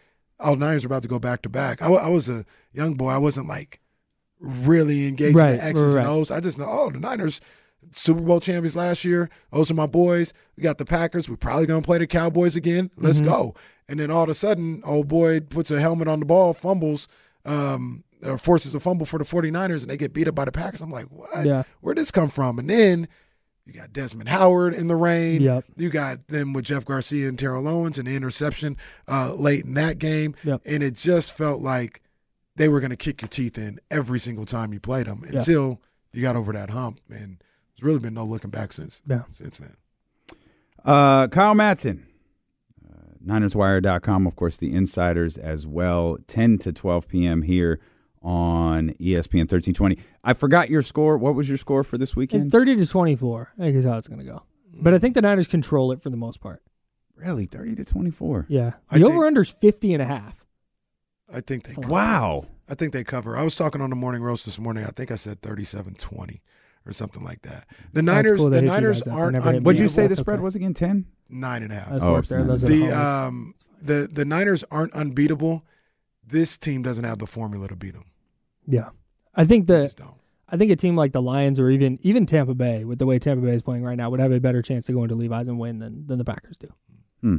oh 0.43 0.55
Niners 0.55 0.85
are 0.85 0.89
about 0.89 1.03
to 1.03 1.09
go 1.09 1.19
back 1.19 1.43
to 1.43 1.49
back. 1.49 1.81
I, 1.83 1.87
I 1.89 2.09
was 2.09 2.29
a 2.29 2.45
young 2.73 2.95
boy. 2.95 3.09
I 3.11 3.19
wasn't 3.19 3.49
like 3.49 3.81
really 4.41 5.07
engaged 5.07 5.37
in 5.39 5.57
the 5.57 5.65
X's 5.65 5.95
right. 5.95 6.01
and 6.01 6.09
O's. 6.11 6.31
I 6.31 6.41
just 6.41 6.59
know 6.59 6.67
oh 6.69 6.91
the 6.91 6.99
Niners. 7.01 7.41
Super 7.91 8.21
Bowl 8.21 8.39
champions 8.39 8.77
last 8.77 9.05
year. 9.05 9.29
Those 9.53 9.69
are 9.71 9.75
my 9.75 9.87
boys. 9.89 10.33
We 10.57 10.63
got 10.63 10.79
the 10.79 10.85
Packers. 10.85 11.29
We're 11.29 11.37
probably 11.37 11.67
going 11.67 11.83
to 11.83 11.87
play 11.87 11.99
the 11.99 12.07
Cowboys 12.07 12.55
again. 12.55 12.93
Let's 12.97 13.21
Mhm. 13.21 13.25
go. 13.25 13.55
And 13.89 13.99
then 13.99 14.09
all 14.09 14.23
of 14.23 14.29
a 14.29 14.35
sudden, 14.35 14.83
old 14.85 15.09
boy 15.09 15.41
puts 15.41 15.69
a 15.73 15.81
helmet 15.81 16.07
on 16.07 16.21
the 16.21 16.25
ball, 16.25 16.55
fumbles, 16.55 17.09
um, 17.45 18.05
or 18.23 18.39
forces 18.39 18.73
a 18.77 18.81
fumble 18.81 19.05
for 19.05 19.19
the 19.19 19.25
49ers, 19.25 19.83
and 19.83 19.91
they 19.91 19.97
get 19.97 20.13
beat 20.13 20.29
up 20.29 20.35
by 20.37 20.45
the 20.45 20.53
Packers. 20.53 20.81
I'm 20.81 20.91
like, 20.91 21.07
what? 21.07 21.45
Yeah. 21.45 21.65
Where'd 21.81 21.99
this 21.99 22.13
come 22.13 22.29
from? 22.29 22.61
And 22.61 22.71
then 22.71 23.09
You 23.67 23.73
got 23.73 23.93
Desmond 23.93 24.29
Howard 24.29 24.75
in 24.75 24.89
the 24.89 24.97
rain. 24.97 25.41
Yep. 25.41 25.65
You 25.77 25.89
got 25.89 26.27
them 26.29 26.53
with 26.53 26.65
Jeff 26.65 26.85
Garcia 26.85 27.29
and 27.29 27.39
Terrell 27.39 27.69
Owens 27.69 27.97
and 27.97 28.09
the 28.09 28.17
interception 28.17 28.77
uh, 29.07 29.35
late 29.35 29.65
in 29.65 29.75
that 29.75 29.99
game. 29.99 30.35
Yep. 30.43 30.63
And 30.67 30.83
it 30.83 30.95
just 30.95 31.33
felt 31.33 31.61
like 31.63 32.03
they 32.57 32.69
were 32.69 32.81
going 32.81 32.91
to 32.91 32.97
kick 32.97 33.23
your 33.23 33.29
teeth 33.29 33.57
in 33.59 33.79
every 33.91 34.19
single 34.19 34.45
time 34.47 34.73
you 34.73 34.81
played 34.81 35.07
them 35.07 35.25
Yeah. 35.31 35.39
until 35.39 35.81
you 36.13 36.23
got 36.23 36.35
over 36.37 36.53
that 36.53 36.71
hump. 36.71 37.01
And 37.09 37.39
there's 37.77 37.83
really 37.85 38.01
been 38.01 38.15
no 38.15 38.25
looking 38.25 38.51
back 38.51 38.73
since 38.73 39.01
Yeah. 39.09 39.23
since 39.31 39.59
then. 39.59 39.77
Uh, 40.85 41.29
Kyle 41.29 41.55
Madson, 41.55 42.03
uh, 42.85 43.15
NinersWire.com, 43.25 44.27
of 44.27 44.35
course, 44.35 44.57
the 44.57 44.73
insiders 44.73 45.39
as 45.39 45.67
well. 45.69 46.19
10 46.27 46.59
to 46.59 46.73
12 46.73 47.07
p.m. 47.07 47.43
here 47.43 47.79
on 48.23 48.91
ESPN 49.01 49.49
1320. 49.51 49.99
I 50.25 50.33
forgot 50.33 50.71
your 50.71 50.83
score. 50.83 51.19
What 51.19 51.35
was 51.35 51.49
your 51.49 51.59
score 51.59 51.83
for 51.85 51.99
this 51.99 52.11
And 52.13 52.17
weekend? 52.19 52.53
30 52.53 52.77
to 52.77 52.87
24, 52.87 53.53
I 53.59 53.63
think 53.63 53.77
is 53.77 53.85
how 53.85 53.97
it's 53.99 54.09
going 54.09 54.21
to 54.21 54.27
go. 54.27 54.43
But 54.75 54.95
I 54.95 54.99
think 54.99 55.15
the 55.15 55.23
Niners 55.23 55.47
control 55.47 55.93
it 55.93 56.03
for 56.03 56.11
the 56.11 56.17
most 56.17 56.41
part. 56.41 56.63
really, 57.17 57.47
30 57.47 57.77
to 57.77 57.85
24. 57.85 58.47
Yeah. 58.49 58.73
I 58.91 58.99
The 58.99 59.05
think- 59.05 59.15
over 59.15 59.27
under's 59.27 59.51
50 59.51 59.93
and 59.95 60.03
a 60.03 60.07
half. 60.07 60.45
I 61.33 61.41
think 61.41 61.65
they 61.65 61.73
That's. 61.75 61.87
Wow. 61.89 62.43
I 62.69 62.75
think 62.75 62.93
they 62.93 63.05
cover. 63.05 63.37
I 63.37 63.43
was 63.43 63.57
talking 63.57 63.81
on 63.81 63.91
the 63.91 63.97
morning 63.97 64.23
roast 64.23 64.45
this 64.45 64.59
morning. 64.59 64.85
I 64.85 64.89
think 64.91 65.11
I 65.11 65.17
said 65.17 65.41
37-20 65.41 66.41
or 66.85 66.93
something 66.93 67.23
like 67.25 67.43
that. 67.43 67.67
The 67.93 68.03
That's 68.03 68.07
Niners, 68.07 68.39
cool. 68.41 68.51
The 68.51 68.61
Niners 68.63 68.99
guys 69.03 69.07
up. 69.09 69.15
They 69.15 69.21
aren't 69.21 69.33
never 69.35 69.53
hit 69.53 69.63
me 69.63 69.65
What'd 69.65 69.81
you 69.81 69.89
say 69.89 70.07
the 70.09 70.17
spread 70.17 70.37
okay. 70.39 70.43
was 70.45 70.57
again? 70.57 70.75
10? 70.75 71.07
nine 71.35 71.63
and 71.63 71.73
a 71.73 71.77
half. 71.77 71.89
That's 71.91 72.03
Oh, 72.03 72.13
work 72.13 72.27
there. 72.27 72.43
Those 72.45 72.61
the 72.61 72.67
the 72.87 72.99
um 73.01 73.55
the 73.81 74.09
the 74.13 74.25
Niners 74.27 74.65
aren't 74.71 74.93
unbeatable. 74.93 75.65
This 76.27 76.59
team 76.59 76.83
doesn't 76.83 77.05
have 77.05 77.19
the 77.19 77.27
formula 77.27 77.69
to 77.69 77.77
beat 77.77 77.95
them. 77.95 78.05
Yeah. 78.67 78.91
I 79.35 79.45
think 79.45 79.67
the 79.67 79.85
just 79.85 79.99
don't. 79.99 80.15
I 80.49 80.57
think 80.59 80.71
a 80.71 80.77
team 80.77 80.97
like 80.97 81.13
the 81.13 81.23
Lions 81.23 81.59
or 81.59 81.71
even 81.71 81.99
even 82.03 82.27
Tampa 82.27 82.55
Bay, 82.55 82.85
with 82.85 82.99
the 82.99 83.07
way 83.07 83.19
Tampa 83.19 83.45
Bay 83.45 83.55
is 83.55 83.63
playing 83.63 83.83
right 83.85 83.97
now, 83.97 84.11
would 84.11 84.21
have 84.21 84.33
a 84.33 84.41
better 84.41 84.61
chance 84.63 84.85
to 84.87 84.93
go 84.93 85.03
into 85.03 85.15
Levi's 85.15 85.49
and 85.49 85.59
win 85.59 85.79
than, 85.79 86.07
than 86.07 86.19
the 86.19 86.25
Packers 86.25 86.59
do. 86.59 86.69
Hmm. 87.23 87.37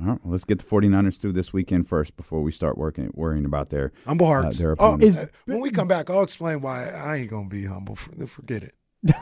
All 0.00 0.06
right, 0.06 0.18
well, 0.24 0.32
let's 0.32 0.44
get 0.44 0.60
the 0.60 0.64
49ers 0.64 1.20
through 1.20 1.34
this 1.34 1.52
weekend 1.52 1.86
first 1.86 2.16
before 2.16 2.40
we 2.40 2.50
start 2.50 2.78
working 2.78 3.10
worrying 3.12 3.44
about 3.44 3.68
their. 3.68 3.92
Humble 4.06 4.26
hearts. 4.26 4.56
their 4.56 4.70
oh, 4.70 4.72
opponents. 4.94 5.16
uh, 5.16 5.26
when 5.44 5.60
we 5.60 5.70
come 5.70 5.86
back, 5.88 6.08
I'll 6.08 6.22
explain 6.22 6.62
why 6.62 6.88
I 6.88 7.16
ain't 7.16 7.28
gonna 7.30 7.48
be 7.50 7.66
humble. 7.66 7.96
For- 7.96 8.26
Forget 8.26 8.62
it. 8.62 8.74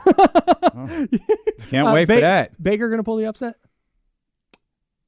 Can't 1.71 1.89
Uh, 1.89 1.93
wait 1.93 2.07
Ba- 2.07 2.15
for 2.15 2.21
that. 2.21 2.63
Baker 2.63 2.89
going 2.89 2.99
to 3.01 3.03
pull 3.05 3.17
the 3.17 3.27
upset? 3.27 3.57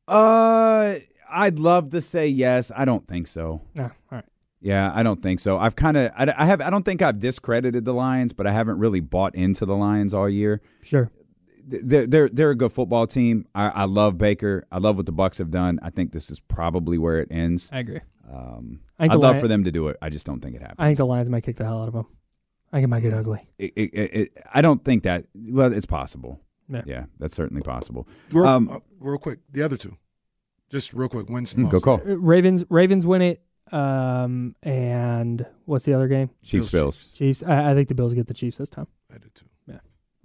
Uh, 0.08 0.96
I'd 1.30 1.58
love 1.60 1.90
to 1.90 2.00
say 2.00 2.26
yes. 2.28 2.72
I 2.74 2.84
don't 2.84 3.06
think 3.06 3.26
so. 3.28 3.62
No. 3.74 3.84
All 3.84 3.90
right. 4.10 4.24
Yeah, 4.64 4.90
I 4.94 5.02
don't 5.02 5.22
think 5.22 5.40
so. 5.40 5.58
I've 5.58 5.76
kind 5.76 5.96
of, 5.98 6.10
I, 6.16 6.32
I 6.38 6.46
have, 6.46 6.62
I 6.62 6.70
don't 6.70 6.84
think 6.84 7.02
I've 7.02 7.18
discredited 7.18 7.84
the 7.84 7.92
Lions, 7.92 8.32
but 8.32 8.46
I 8.46 8.52
haven't 8.52 8.78
really 8.78 9.00
bought 9.00 9.34
into 9.34 9.66
the 9.66 9.76
Lions 9.76 10.14
all 10.14 10.26
year. 10.28 10.62
Sure. 10.82 11.10
They're 11.66 12.06
they're 12.06 12.28
they're 12.30 12.50
a 12.50 12.54
good 12.54 12.72
football 12.72 13.06
team. 13.06 13.46
I, 13.54 13.68
I 13.68 13.84
love 13.84 14.16
Baker. 14.18 14.66
I 14.72 14.78
love 14.78 14.96
what 14.96 15.06
the 15.06 15.12
Bucks 15.12 15.38
have 15.38 15.50
done. 15.50 15.78
I 15.82 15.90
think 15.90 16.12
this 16.12 16.30
is 16.30 16.40
probably 16.40 16.96
where 16.98 17.18
it 17.20 17.28
ends. 17.30 17.70
I 17.72 17.78
agree. 17.80 18.00
Um, 18.30 18.80
I 18.98 19.04
I'd 19.04 19.12
love 19.12 19.22
Lion- 19.22 19.40
for 19.40 19.48
them 19.48 19.64
to 19.64 19.70
do 19.72 19.88
it. 19.88 19.96
I 20.02 20.08
just 20.10 20.24
don't 20.26 20.40
think 20.40 20.56
it 20.56 20.60
happens. 20.62 20.76
I 20.78 20.86
think 20.86 20.98
the 20.98 21.06
Lions 21.06 21.28
might 21.30 21.42
kick 21.42 21.56
the 21.56 21.64
hell 21.64 21.80
out 21.80 21.88
of 21.88 21.94
them. 21.94 22.06
I 22.72 22.76
think 22.76 22.84
it 22.84 22.88
might 22.88 23.00
get 23.00 23.14
ugly. 23.14 23.46
It, 23.58 23.72
it, 23.76 23.90
it, 23.94 24.14
it- 24.14 24.38
I 24.52 24.60
don't 24.62 24.84
think 24.84 25.04
that. 25.04 25.26
Well, 25.34 25.72
it's 25.72 25.86
possible. 25.86 26.40
Yeah. 26.68 26.82
Yeah, 26.86 27.04
that's 27.18 27.34
certainly 27.34 27.62
possible. 27.62 28.08
Real, 28.30 28.46
Um, 28.46 28.68
uh, 28.70 28.78
real 29.00 29.18
quick, 29.18 29.38
the 29.50 29.62
other 29.62 29.76
two, 29.78 29.96
just 30.70 30.92
real 30.94 31.08
quick. 31.08 31.28
Wins 31.30 31.54
Mm, 31.54 31.70
go 31.70 31.80
call. 31.80 31.98
Ravens 32.04 32.64
Ravens 32.70 33.04
win 33.06 33.20
it. 33.22 33.42
Um, 33.74 34.54
and 34.62 35.44
what's 35.64 35.84
the 35.84 35.94
other 35.94 36.06
game? 36.06 36.30
Chiefs, 36.44 36.70
Bills, 36.70 36.72
Bills. 36.72 37.12
Chiefs. 37.16 37.42
I, 37.42 37.72
I 37.72 37.74
think 37.74 37.88
the 37.88 37.94
Bills 37.94 38.14
get 38.14 38.28
the 38.28 38.34
Chiefs 38.34 38.58
this 38.58 38.70
time. 38.70 38.86
I 39.12 39.18
did 39.18 39.34
too. 39.34 39.46
Yeah. 39.66 39.78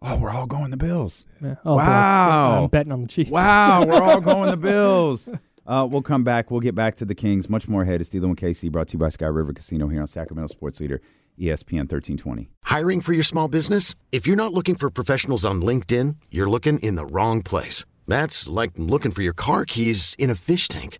Oh, 0.04 0.20
we're 0.20 0.30
all 0.30 0.46
going 0.46 0.70
the 0.70 0.78
Bills. 0.78 1.26
Yeah. 1.42 1.56
Oh, 1.66 1.74
boy. 1.74 1.78
Wow. 1.78 2.64
I'm 2.64 2.70
betting 2.70 2.92
on 2.92 3.02
the 3.02 3.08
Chiefs. 3.08 3.32
Wow, 3.32 3.86
we're 3.86 4.02
all 4.02 4.22
going 4.32 4.52
the 4.52 4.58
Bills. 4.58 5.30
Uh, 5.66 5.88
we'll 5.90 6.04
come 6.04 6.24
back. 6.24 6.52
We'll 6.52 6.60
get 6.60 6.76
back 6.76 6.96
to 6.98 7.06
the 7.06 7.16
Kings. 7.16 7.50
Much 7.50 7.68
more 7.68 7.82
ahead. 7.82 8.02
It's 8.02 8.12
D'Lo 8.12 8.28
and 8.28 8.38
KC 8.38 8.72
brought 8.72 8.88
to 8.90 8.94
you 8.94 9.00
by 9.00 9.10
Sky 9.10 9.26
River 9.26 9.52
Casino 9.52 9.88
here 9.88 10.02
on 10.02 10.08
Sacramento 10.08 10.54
Sports 10.54 10.80
Leader, 10.80 11.02
ESPN 11.40 11.90
1320. 11.90 12.50
Hiring 12.66 13.02
for 13.02 13.14
your 13.14 13.24
small 13.24 13.48
business? 13.48 13.96
If 14.12 14.28
you're 14.28 14.36
not 14.36 14.54
looking 14.54 14.76
for 14.76 14.92
professionals 14.92 15.44
on 15.44 15.62
LinkedIn, 15.62 16.18
you're 16.30 16.50
looking 16.50 16.78
in 16.80 16.96
the 16.96 17.06
wrong 17.06 17.42
place. 17.42 17.84
That's 18.08 18.48
like 18.48 18.72
looking 18.78 19.12
for 19.12 19.22
your 19.24 19.34
car 19.34 19.66
keys 19.66 20.16
in 20.20 20.30
a 20.30 20.36
fish 20.36 20.68
tank. 20.68 21.00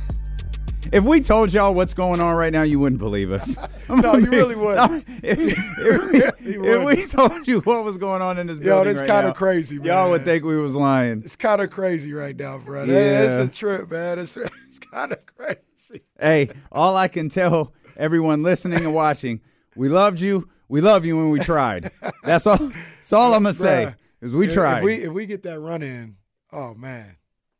If 0.91 1.05
we 1.05 1.21
told 1.21 1.53
y'all 1.53 1.73
what's 1.73 1.93
going 1.93 2.19
on 2.19 2.35
right 2.35 2.51
now, 2.51 2.63
you 2.63 2.79
wouldn't 2.79 2.99
believe 2.99 3.31
us. 3.31 3.57
No, 3.89 4.15
you 4.15 4.25
really 4.31 4.55
wouldn't. 4.55 5.05
if, 5.23 5.37
if 5.39 6.39
we, 6.41 6.69
if 6.69 6.83
we 6.85 7.05
told 7.05 7.45
you 7.45 7.59
what 7.61 7.83
was 7.83 7.97
going 7.97 8.21
on 8.21 8.37
in 8.37 8.47
this 8.47 8.57
building, 8.57 8.93
Yo, 8.93 8.99
that's 8.99 9.09
right 9.09 9.21
kinda 9.21 9.33
crazy, 9.33 9.77
man. 9.77 9.87
Y'all 9.87 10.09
would 10.11 10.23
think 10.23 10.45
we 10.45 10.57
was 10.57 10.75
lying. 10.75 11.23
It's 11.25 11.35
kind 11.35 11.61
of 11.61 11.71
crazy 11.71 12.13
right 12.13 12.35
now, 12.35 12.57
bro. 12.57 12.85
Yeah. 12.85 13.41
It's 13.41 13.49
a 13.51 13.53
trip, 13.53 13.91
man. 13.91 14.17
It's, 14.19 14.37
it's 14.37 14.79
kind 14.79 15.11
of 15.11 15.25
crazy. 15.25 16.03
Hey, 16.17 16.49
all 16.71 16.95
I 16.95 17.09
can 17.09 17.27
tell 17.27 17.73
everyone 17.97 18.43
listening 18.43 18.79
and 18.85 18.93
watching, 18.93 19.41
we 19.75 19.89
loved 19.89 20.21
you. 20.21 20.47
We 20.69 20.79
love 20.79 21.03
you 21.03 21.17
when 21.17 21.29
we 21.31 21.39
tried. 21.41 21.91
That's 22.23 22.47
all. 22.47 22.57
That's 22.57 23.11
all 23.11 23.33
I'm 23.33 23.43
gonna 23.43 23.53
say. 23.53 23.93
Is 24.21 24.33
we 24.33 24.47
if- 24.47 24.53
tried. 24.53 24.77
If 24.79 24.83
we, 24.85 24.93
if 24.93 25.11
we 25.11 25.25
get 25.25 25.43
that 25.43 25.59
run 25.59 25.81
in, 25.83 26.15
oh 26.53 26.73
man, 26.75 27.17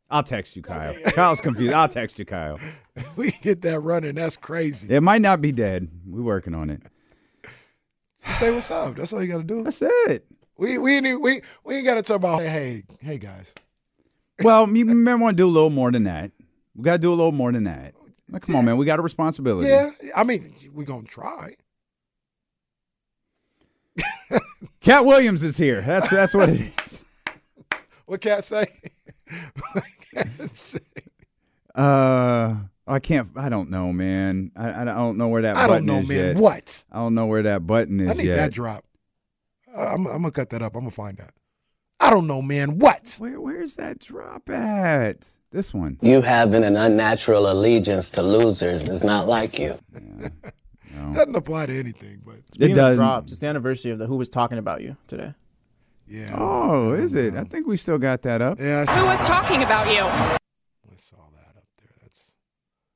I'll 0.08 0.22
text 0.22 0.56
you, 0.56 0.62
Kyle. 0.62 0.94
Kyle's 0.94 1.40
confused. 1.40 1.74
I'll 1.74 1.88
text 1.88 2.18
you, 2.18 2.24
Kyle. 2.24 2.58
we 3.16 3.30
get 3.42 3.62
that 3.62 3.80
running. 3.80 4.14
that's 4.14 4.36
crazy. 4.36 4.88
It 4.88 5.00
might 5.02 5.22
not 5.22 5.40
be 5.40 5.52
dead. 5.52 5.88
We're 6.06 6.22
working 6.22 6.54
on 6.54 6.70
it. 6.70 6.82
Just 8.24 8.38
say 8.40 8.54
what's 8.54 8.70
up. 8.70 8.96
That's 8.96 9.12
all 9.12 9.22
you 9.22 9.32
got 9.32 9.38
to 9.38 9.44
do. 9.44 9.62
That's 9.62 9.82
it. 9.82 10.26
We 10.56 10.78
we 10.78 10.96
ain't, 10.96 11.20
we 11.20 11.40
we 11.64 11.76
ain't 11.76 11.84
got 11.86 11.94
to 11.94 12.02
talk 12.02 12.16
about 12.16 12.40
hey 12.40 12.48
hey 12.48 12.84
hey 13.00 13.18
guys. 13.18 13.54
Well, 14.42 14.68
you 14.68 14.84
may 14.84 15.14
want 15.14 15.36
to 15.36 15.42
do 15.42 15.46
a 15.46 15.50
little 15.50 15.70
more 15.70 15.90
than 15.90 16.04
that. 16.04 16.30
We 16.74 16.84
got 16.84 16.92
to 16.92 16.98
do 16.98 17.10
a 17.10 17.16
little 17.16 17.32
more 17.32 17.52
than 17.52 17.64
that. 17.64 17.94
Like, 18.30 18.42
come 18.42 18.56
on, 18.56 18.64
man. 18.64 18.76
We 18.76 18.86
got 18.86 18.98
a 18.98 19.02
responsibility. 19.02 19.68
Yeah, 19.68 19.90
I 20.16 20.24
mean, 20.24 20.54
we're 20.72 20.84
gonna 20.84 21.02
try. 21.02 21.56
Katt 24.80 25.04
Williams 25.04 25.42
is 25.42 25.56
here. 25.56 25.80
That's 25.80 26.08
that's 26.08 26.34
what 26.34 26.48
it 26.48 26.60
is. 26.60 27.04
What 28.04 28.20
cat 28.20 28.44
say? 28.44 28.66
what 29.72 29.84
cat 30.12 30.28
say? 30.54 30.80
Uh, 31.74 32.56
I 32.86 32.98
can't. 32.98 33.28
I 33.36 33.48
don't 33.48 33.70
know, 33.70 33.92
man. 33.92 34.50
I, 34.56 34.82
I 34.82 34.84
don't 34.84 35.16
know 35.16 35.28
where 35.28 35.42
that. 35.42 35.54
Button. 35.54 35.64
I 35.64 35.68
button 35.74 35.86
don't 35.86 35.96
know, 35.96 36.02
is 36.02 36.08
man. 36.08 36.26
yet. 36.26 36.36
What? 36.36 36.84
I 36.90 36.96
don't 36.96 37.14
know 37.14 37.26
where 37.26 37.42
that 37.42 37.66
button 37.66 38.00
is 38.00 38.10
I 38.10 38.14
need 38.14 38.26
yet. 38.26 38.36
that 38.36 38.52
drop. 38.52 38.84
Uh, 39.74 39.80
I'm, 39.80 40.06
I'm 40.06 40.22
gonna 40.22 40.30
cut 40.32 40.50
that 40.50 40.62
up. 40.62 40.74
I'm 40.74 40.80
gonna 40.82 40.90
find 40.90 41.16
that. 41.18 41.32
I 42.00 42.10
don't 42.10 42.26
know, 42.26 42.42
man. 42.42 42.78
What? 42.78 43.14
Where 43.18 43.40
Where's 43.40 43.76
that 43.76 44.00
drop 44.00 44.48
at? 44.50 45.28
This 45.52 45.72
one. 45.72 45.98
You 46.02 46.22
having 46.22 46.64
an 46.64 46.76
unnatural 46.76 47.50
allegiance 47.50 48.10
to 48.12 48.22
losers 48.22 48.88
is 48.88 49.04
not 49.04 49.28
like 49.28 49.58
you. 49.58 49.78
Doesn't 51.14 51.34
apply 51.36 51.66
to 51.66 51.78
anything, 51.78 52.22
but 52.24 52.36
it 52.58 52.74
doesn't. 52.74 53.02
drops, 53.02 53.32
it's 53.32 53.40
the 53.40 53.46
anniversary 53.46 53.92
of 53.92 53.98
the 53.98 54.06
Who 54.06 54.16
was 54.16 54.28
talking 54.28 54.56
about 54.58 54.82
you 54.82 54.96
today. 55.06 55.34
yeah. 56.06 56.34
Oh, 56.38 56.92
is 56.92 57.14
it? 57.14 57.34
I 57.34 57.44
think 57.44 57.66
we 57.66 57.76
still 57.76 57.98
got 57.98 58.22
that 58.22 58.40
up. 58.40 58.58
Yeah. 58.60 58.84
Who 58.86 59.06
was 59.06 59.26
talking 59.26 59.62
about 59.62 59.92
you? 59.92 60.38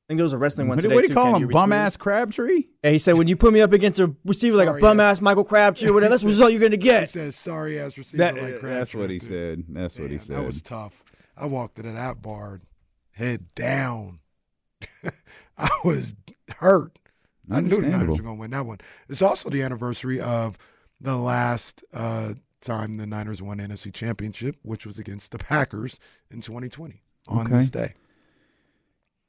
I 0.07 0.13
think 0.13 0.19
there 0.19 0.23
was 0.23 0.31
a 0.33 0.37
wrestling 0.37 0.69
one 0.69 0.77
What, 0.77 0.81
do- 0.83 0.87
today. 0.87 0.95
what 0.95 1.01
do 1.01 1.07
too, 1.07 1.11
you 1.11 1.15
call 1.15 1.25
Ken, 1.25 1.35
him? 1.35 1.41
you 1.41 1.47
Bum 1.49 1.73
ass 1.73 1.97
Crabtree? 1.97 2.63
Yeah, 2.81 2.91
he 2.91 2.97
said 2.97 3.15
when 3.15 3.27
you 3.27 3.35
put 3.35 3.51
me 3.51 3.59
up 3.59 3.73
against 3.73 3.99
a 3.99 4.15
receiver 4.23 4.55
like 4.55 4.67
Sorry 4.69 4.79
a 4.79 4.81
bum 4.81 4.99
ass. 5.01 5.17
ass 5.17 5.21
Michael 5.21 5.43
Crabtree 5.43 5.89
or 5.89 5.93
whatever, 5.93 6.11
that's 6.11 6.21
the 6.23 6.29
result 6.29 6.51
you're 6.53 6.61
gonna 6.61 6.77
get. 6.77 7.01
He 7.01 7.05
says 7.07 7.35
sorry 7.35 7.77
ass 7.77 7.97
receiver 7.97 8.17
That- 8.23 8.41
like 8.41 8.61
that's 8.61 8.95
what 8.95 9.09
he 9.09 9.19
said. 9.19 9.65
That's 9.67 9.99
what 9.99 10.09
he 10.09 10.17
said. 10.17 10.37
That 10.37 10.45
was 10.45 10.61
tough. 10.61 11.03
I 11.35 11.45
walked 11.45 11.77
into 11.77 11.91
that 11.91 12.21
bar, 12.21 12.61
head 13.11 13.53
down. 13.53 14.19
I 15.57 15.69
was 15.83 16.15
hurt. 16.57 16.97
I 17.51 17.61
knew 17.61 17.81
the 17.81 17.87
Niners 17.87 18.17
were 18.17 18.23
going 18.23 18.37
to 18.37 18.39
win 18.41 18.51
that 18.51 18.65
one. 18.65 18.79
It's 19.09 19.21
also 19.21 19.49
the 19.49 19.61
anniversary 19.63 20.19
of 20.19 20.57
the 20.99 21.15
last 21.15 21.83
uh, 21.93 22.33
time 22.61 22.95
the 22.97 23.05
Niners 23.07 23.41
won 23.41 23.57
NFC 23.59 23.93
Championship, 23.93 24.57
which 24.63 24.85
was 24.85 24.99
against 24.99 25.31
the 25.31 25.37
Packers 25.37 25.99
in 26.29 26.41
2020 26.41 27.01
on 27.27 27.45
Okay. 27.47 27.57
this 27.57 27.69
day. 27.69 27.93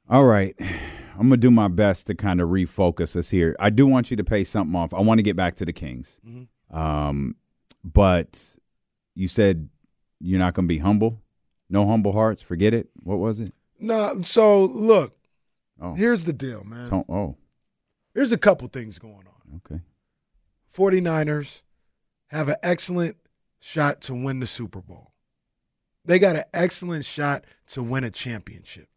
All 0.09 0.25
right. 0.25 0.55
I'm 0.59 1.27
going 1.27 1.31
to 1.31 1.37
do 1.37 1.51
my 1.51 1.67
best 1.67 2.07
to 2.07 2.15
kind 2.15 2.39
of 2.41 2.49
refocus 2.49 3.15
us 3.15 3.29
here. 3.29 3.55
I 3.59 3.69
do 3.69 3.85
want 3.85 4.09
you 4.09 4.17
to 4.17 4.23
pay 4.23 4.43
something 4.43 4.75
off. 4.75 4.93
I 4.93 5.01
want 5.01 5.17
to 5.19 5.23
get 5.23 5.35
back 5.35 5.55
to 5.55 5.65
the 5.65 5.73
Kings. 5.73 6.19
Mm-hmm. 6.27 6.75
Um, 6.77 7.35
but 7.83 8.55
you 9.15 9.27
said 9.27 9.69
you're 10.19 10.39
not 10.39 10.53
going 10.53 10.65
to 10.65 10.73
be 10.73 10.79
humble? 10.79 11.21
No 11.69 11.85
humble 11.87 12.13
hearts? 12.13 12.41
Forget 12.41 12.73
it? 12.73 12.89
What 13.03 13.17
was 13.19 13.39
it? 13.39 13.53
No, 13.79 14.21
so 14.21 14.65
look, 14.65 15.15
Oh. 15.81 15.93
here's 15.93 16.25
the 16.25 16.33
deal, 16.33 16.63
man. 16.65 16.89
Ton- 16.89 17.05
oh, 17.07 17.37
Here's 18.13 18.33
a 18.33 18.37
couple 18.37 18.67
things 18.67 18.99
going 18.99 19.13
on. 19.27 19.61
okay. 19.65 19.81
49ers 20.75 21.61
have 22.27 22.49
an 22.49 22.57
excellent 22.63 23.15
shot 23.61 24.01
to 24.01 24.13
win 24.13 24.41
the 24.41 24.45
Super 24.45 24.81
Bowl. 24.81 25.13
They 26.03 26.19
got 26.19 26.35
an 26.35 26.43
excellent 26.53 27.05
shot 27.05 27.45
to 27.67 27.81
win 27.83 28.03
a 28.03 28.09
championship. 28.11 28.88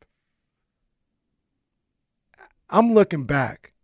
I'm 2.72 2.94
looking 2.94 3.24
back 3.24 3.74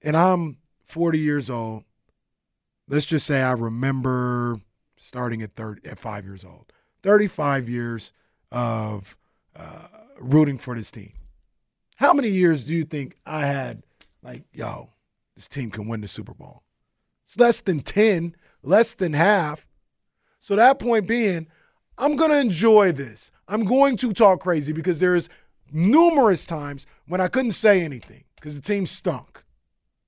and 0.00 0.16
I'm 0.16 0.58
40 0.84 1.18
years 1.18 1.50
old. 1.50 1.82
Let's 2.86 3.04
just 3.04 3.26
say 3.26 3.42
I 3.42 3.50
remember 3.50 4.60
starting 4.96 5.42
at 5.42 5.56
30 5.56 5.88
at 5.88 5.98
5 5.98 6.24
years 6.24 6.44
old. 6.44 6.72
35 7.02 7.68
years 7.68 8.12
of 8.52 9.16
uh, 9.56 9.88
rooting 10.20 10.56
for 10.56 10.76
this 10.76 10.92
team. 10.92 11.12
How 11.96 12.12
many 12.12 12.28
years 12.28 12.64
do 12.64 12.74
you 12.74 12.84
think 12.84 13.16
I 13.26 13.44
had 13.44 13.82
like, 14.22 14.44
yo, 14.52 14.88
this 15.34 15.48
team 15.48 15.72
can 15.72 15.88
win 15.88 16.00
the 16.00 16.08
Super 16.08 16.32
Bowl? 16.32 16.62
It's 17.24 17.36
less 17.38 17.60
than 17.60 17.80
10, 17.80 18.36
less 18.62 18.94
than 18.94 19.14
half. 19.14 19.66
So 20.38 20.54
that 20.54 20.78
point 20.78 21.08
being, 21.08 21.48
I'm 21.98 22.14
going 22.14 22.30
to 22.30 22.38
enjoy 22.38 22.92
this. 22.92 23.32
I'm 23.48 23.64
going 23.64 23.96
to 23.96 24.12
talk 24.12 24.40
crazy 24.40 24.72
because 24.72 25.00
there's 25.00 25.28
numerous 25.72 26.46
times 26.46 26.86
when 27.08 27.20
I 27.20 27.26
couldn't 27.26 27.52
say 27.52 27.82
anything 27.82 28.24
because 28.38 28.54
the 28.54 28.62
team 28.62 28.86
stunk. 28.86 29.42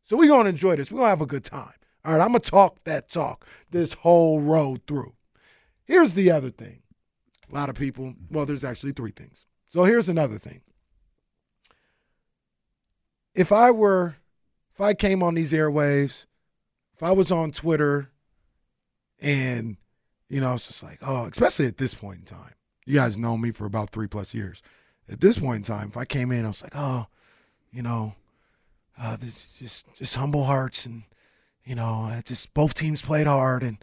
So 0.05 0.17
we're 0.17 0.29
going 0.29 0.45
to 0.45 0.51
enjoy 0.51 0.77
this. 0.77 0.91
We're 0.91 0.99
going 0.99 1.07
to 1.07 1.11
have 1.11 1.21
a 1.21 1.27
good 1.27 1.45
time. 1.45 1.73
All 2.05 2.13
right, 2.13 2.21
I'm 2.21 2.31
going 2.31 2.41
to 2.41 2.51
talk 2.51 2.83
that 2.85 3.11
talk 3.11 3.47
this 3.71 3.93
whole 3.93 4.41
road 4.41 4.83
through. 4.87 5.15
Here's 5.85 6.15
the 6.15 6.31
other 6.31 6.51
thing. 6.51 6.83
A 7.51 7.55
lot 7.55 7.69
of 7.69 7.75
people, 7.75 8.15
well, 8.31 8.47
there's 8.47 8.65
actually 8.65 8.93
three 8.93 9.11
things. 9.11 9.47
So 9.69 9.85
here's 9.85 10.09
another 10.09 10.39
thing. 10.39 10.63
If 13.35 13.53
I 13.53 13.71
were, 13.71 14.17
if 14.73 14.81
I 14.81 14.95
came 14.95 15.23
on 15.23 15.35
these 15.35 15.53
airwaves, 15.53 16.27
if 16.95 17.03
I 17.03 17.13
was 17.13 17.31
on 17.31 17.53
Twitter 17.53 18.11
and, 19.21 19.77
you 20.29 20.41
know, 20.41 20.55
it's 20.55 20.69
just 20.69 20.83
like, 20.83 20.99
oh, 21.03 21.27
especially 21.27 21.67
at 21.67 21.79
this 21.79 21.95
point 21.95 22.21
in 22.21 22.25
time, 22.25 22.55
you 22.87 22.95
guys 22.95 23.19
know 23.19 23.37
me 23.37 23.53
for 23.53 23.67
about 23.67 23.91
three 23.91 24.09
plus 24.09 24.35
years. 24.35 24.63
At 25.09 25.21
this 25.21 25.39
point 25.39 25.57
in 25.59 25.63
time, 25.63 25.89
if 25.89 25.97
I 25.97 26.05
came 26.05 26.33
in, 26.33 26.45
I 26.45 26.49
was 26.49 26.63
like, 26.63 26.75
oh, 26.75 27.07
you 27.73 27.83
know, 27.83 28.15
uh, 29.01 29.17
just 29.59 29.93
just 29.95 30.15
humble 30.17 30.45
hearts, 30.45 30.85
and 30.87 31.05
you 31.65 31.75
know, 31.75 32.09
uh, 32.11 32.21
just 32.23 32.53
both 32.55 32.75
teams 32.75 33.01
played 33.03 33.27
hard, 33.27 33.63
and 33.63 33.79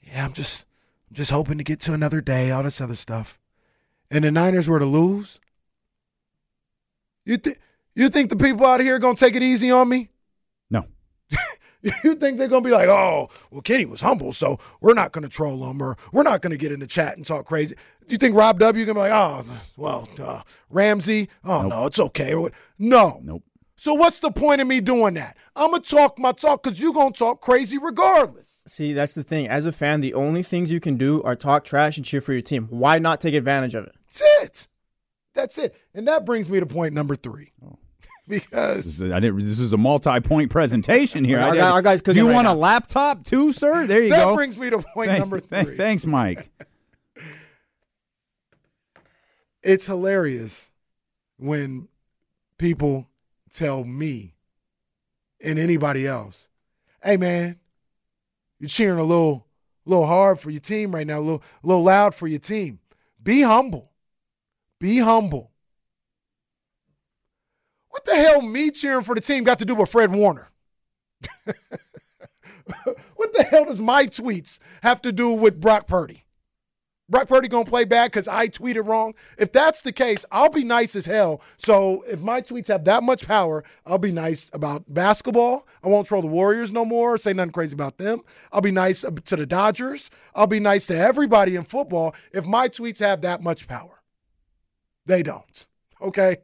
yeah, 0.00 0.24
I'm 0.24 0.32
just 0.32 0.66
I'm 1.08 1.14
just 1.14 1.30
hoping 1.30 1.58
to 1.58 1.64
get 1.64 1.80
to 1.80 1.92
another 1.92 2.20
day, 2.20 2.50
all 2.50 2.62
this 2.62 2.80
other 2.80 2.96
stuff, 2.96 3.38
and 4.10 4.24
the 4.24 4.30
Niners 4.30 4.68
were 4.68 4.78
to 4.78 4.86
lose. 4.86 5.40
You 7.24 7.36
think 7.36 7.58
you 7.94 8.08
think 8.08 8.30
the 8.30 8.36
people 8.36 8.66
out 8.66 8.80
here 8.80 8.96
are 8.96 8.98
gonna 8.98 9.16
take 9.16 9.36
it 9.36 9.42
easy 9.42 9.70
on 9.70 9.88
me? 9.88 10.10
No. 10.70 10.86
You 12.02 12.16
think 12.16 12.38
they're 12.38 12.48
gonna 12.48 12.64
be 12.64 12.72
like, 12.72 12.88
oh, 12.88 13.28
well, 13.52 13.60
Kenny 13.60 13.86
was 13.86 14.00
humble, 14.00 14.32
so 14.32 14.58
we're 14.80 14.94
not 14.94 15.12
gonna 15.12 15.28
troll 15.28 15.70
him, 15.70 15.80
or 15.80 15.96
we're 16.12 16.24
not 16.24 16.42
gonna 16.42 16.56
get 16.56 16.72
in 16.72 16.80
the 16.80 16.88
chat 16.88 17.16
and 17.16 17.24
talk 17.24 17.46
crazy. 17.46 17.76
Do 17.76 18.12
you 18.12 18.18
think 18.18 18.34
Rob 18.34 18.58
W 18.58 18.84
gonna 18.84 18.94
be 18.94 19.00
like, 19.00 19.12
oh, 19.12 19.44
well, 19.76 20.08
uh, 20.20 20.42
Ramsey, 20.70 21.28
oh 21.44 21.62
no, 21.62 21.86
it's 21.86 22.00
okay. 22.00 22.34
No, 22.80 23.20
Nope. 23.22 23.44
So 23.80 23.94
what's 23.94 24.18
the 24.18 24.32
point 24.32 24.60
of 24.60 24.66
me 24.66 24.80
doing 24.80 25.14
that? 25.14 25.36
I'm 25.54 25.70
gonna 25.70 25.82
talk 25.82 26.18
my 26.18 26.32
talk 26.32 26.64
because 26.64 26.80
you're 26.80 26.92
gonna 26.92 27.12
talk 27.12 27.40
crazy 27.40 27.78
regardless. 27.78 28.60
See, 28.66 28.92
that's 28.92 29.14
the 29.14 29.22
thing. 29.22 29.46
As 29.46 29.66
a 29.66 29.72
fan, 29.72 30.00
the 30.00 30.14
only 30.14 30.42
things 30.42 30.72
you 30.72 30.80
can 30.80 30.96
do 30.96 31.22
are 31.22 31.36
talk 31.36 31.62
trash 31.64 31.96
and 31.96 32.04
cheer 32.04 32.20
for 32.20 32.32
your 32.32 32.42
team. 32.42 32.66
Why 32.70 32.98
not 32.98 33.20
take 33.20 33.34
advantage 33.34 33.76
of 33.76 33.84
it? 33.84 33.94
That's 34.08 34.20
it. 34.42 34.68
That's 35.32 35.58
it. 35.58 35.76
And 35.94 36.08
that 36.08 36.24
brings 36.26 36.48
me 36.48 36.58
to 36.58 36.66
point 36.66 36.92
number 36.92 37.14
three. 37.14 37.52
Oh. 37.64 37.78
because 38.28 38.84
This 38.84 39.00
is, 39.00 39.12
I 39.12 39.20
didn't, 39.20 39.38
this 39.38 39.60
is 39.60 39.72
a 39.72 39.76
multi-point 39.78 40.50
presentation 40.50 41.24
here. 41.24 41.38
Our 41.38 41.52
I- 41.52 41.56
guy- 41.56 41.70
our 41.70 41.82
guy's 41.82 42.02
Do 42.02 42.12
you 42.14 42.26
right 42.26 42.34
want 42.34 42.44
now. 42.46 42.54
a 42.54 42.56
laptop 42.56 43.24
too, 43.24 43.52
sir? 43.52 43.86
There 43.86 44.02
you 44.02 44.10
that 44.10 44.16
go. 44.24 44.30
That 44.30 44.34
brings 44.34 44.58
me 44.58 44.70
to 44.70 44.80
point 44.80 45.10
Thank- 45.10 45.20
number 45.20 45.38
th- 45.40 45.64
three. 45.66 45.76
thanks, 45.76 46.04
Mike. 46.04 46.50
it's 49.62 49.86
hilarious 49.86 50.70
when 51.38 51.88
people 52.58 53.06
tell 53.58 53.84
me 53.84 54.34
and 55.40 55.58
anybody 55.58 56.06
else, 56.06 56.48
"Hey 57.02 57.16
man, 57.16 57.58
you're 58.58 58.68
cheering 58.68 58.98
a 58.98 59.04
little, 59.04 59.46
little 59.84 60.06
hard 60.06 60.40
for 60.40 60.50
your 60.50 60.60
team 60.60 60.94
right 60.94 61.06
now, 61.06 61.18
a 61.18 61.20
little, 61.20 61.42
a 61.62 61.66
little 61.66 61.82
loud 61.82 62.14
for 62.14 62.26
your 62.26 62.38
team. 62.38 62.78
Be 63.22 63.42
humble. 63.42 63.92
Be 64.78 64.98
humble." 64.98 65.52
What 67.88 68.04
the 68.04 68.14
hell 68.14 68.42
me 68.42 68.70
cheering 68.70 69.02
for 69.02 69.16
the 69.16 69.20
team 69.20 69.42
got 69.42 69.58
to 69.58 69.64
do 69.64 69.74
with 69.74 69.90
Fred 69.90 70.14
Warner? 70.14 70.48
what 73.16 73.32
the 73.32 73.42
hell 73.42 73.64
does 73.64 73.80
my 73.80 74.06
tweets 74.06 74.60
have 74.82 75.02
to 75.02 75.10
do 75.10 75.32
with 75.32 75.60
Brock 75.60 75.88
Purdy? 75.88 76.24
Brock 77.10 77.26
Purdy 77.26 77.48
gonna 77.48 77.64
play 77.64 77.86
bad 77.86 78.10
because 78.10 78.28
I 78.28 78.48
tweeted 78.48 78.86
wrong. 78.86 79.14
If 79.38 79.50
that's 79.50 79.80
the 79.80 79.92
case, 79.92 80.26
I'll 80.30 80.50
be 80.50 80.62
nice 80.62 80.94
as 80.94 81.06
hell. 81.06 81.40
So 81.56 82.02
if 82.02 82.20
my 82.20 82.42
tweets 82.42 82.68
have 82.68 82.84
that 82.84 83.02
much 83.02 83.26
power, 83.26 83.64
I'll 83.86 83.96
be 83.98 84.12
nice 84.12 84.50
about 84.52 84.92
basketball. 84.92 85.66
I 85.82 85.88
won't 85.88 86.06
troll 86.06 86.20
the 86.20 86.28
Warriors 86.28 86.70
no 86.70 86.84
more. 86.84 87.16
Say 87.16 87.32
nothing 87.32 87.52
crazy 87.52 87.72
about 87.72 87.96
them. 87.96 88.20
I'll 88.52 88.60
be 88.60 88.70
nice 88.70 89.00
to 89.00 89.36
the 89.36 89.46
Dodgers. 89.46 90.10
I'll 90.34 90.46
be 90.46 90.60
nice 90.60 90.86
to 90.88 90.96
everybody 90.98 91.56
in 91.56 91.64
football. 91.64 92.14
If 92.32 92.44
my 92.44 92.68
tweets 92.68 92.98
have 92.98 93.22
that 93.22 93.42
much 93.42 93.66
power, 93.66 94.02
they 95.06 95.22
don't. 95.22 95.66
Okay, 96.02 96.38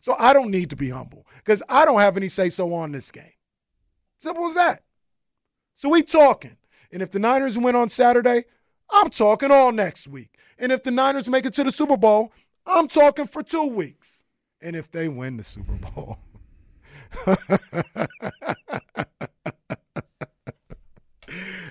so 0.00 0.16
I 0.18 0.32
don't 0.32 0.50
need 0.50 0.70
to 0.70 0.76
be 0.76 0.88
humble 0.88 1.26
because 1.36 1.62
I 1.68 1.84
don't 1.84 2.00
have 2.00 2.16
any 2.16 2.28
say 2.28 2.48
so 2.48 2.72
on 2.72 2.92
this 2.92 3.10
game. 3.10 3.32
Simple 4.18 4.46
as 4.48 4.54
that. 4.54 4.82
So 5.76 5.90
we 5.90 6.02
talking, 6.02 6.56
and 6.90 7.02
if 7.02 7.10
the 7.10 7.18
Niners 7.18 7.58
win 7.58 7.76
on 7.76 7.90
Saturday. 7.90 8.46
I'm 8.90 9.10
talking 9.10 9.50
all 9.50 9.72
next 9.72 10.06
week. 10.06 10.38
And 10.58 10.72
if 10.72 10.82
the 10.82 10.90
Niners 10.90 11.28
make 11.28 11.44
it 11.44 11.54
to 11.54 11.64
the 11.64 11.72
Super 11.72 11.96
Bowl, 11.96 12.32
I'm 12.66 12.88
talking 12.88 13.26
for 13.26 13.42
two 13.42 13.64
weeks. 13.64 14.24
And 14.60 14.74
if 14.74 14.90
they 14.90 15.08
win 15.08 15.36
the 15.36 15.44
Super 15.44 15.74
Bowl, 15.74 16.18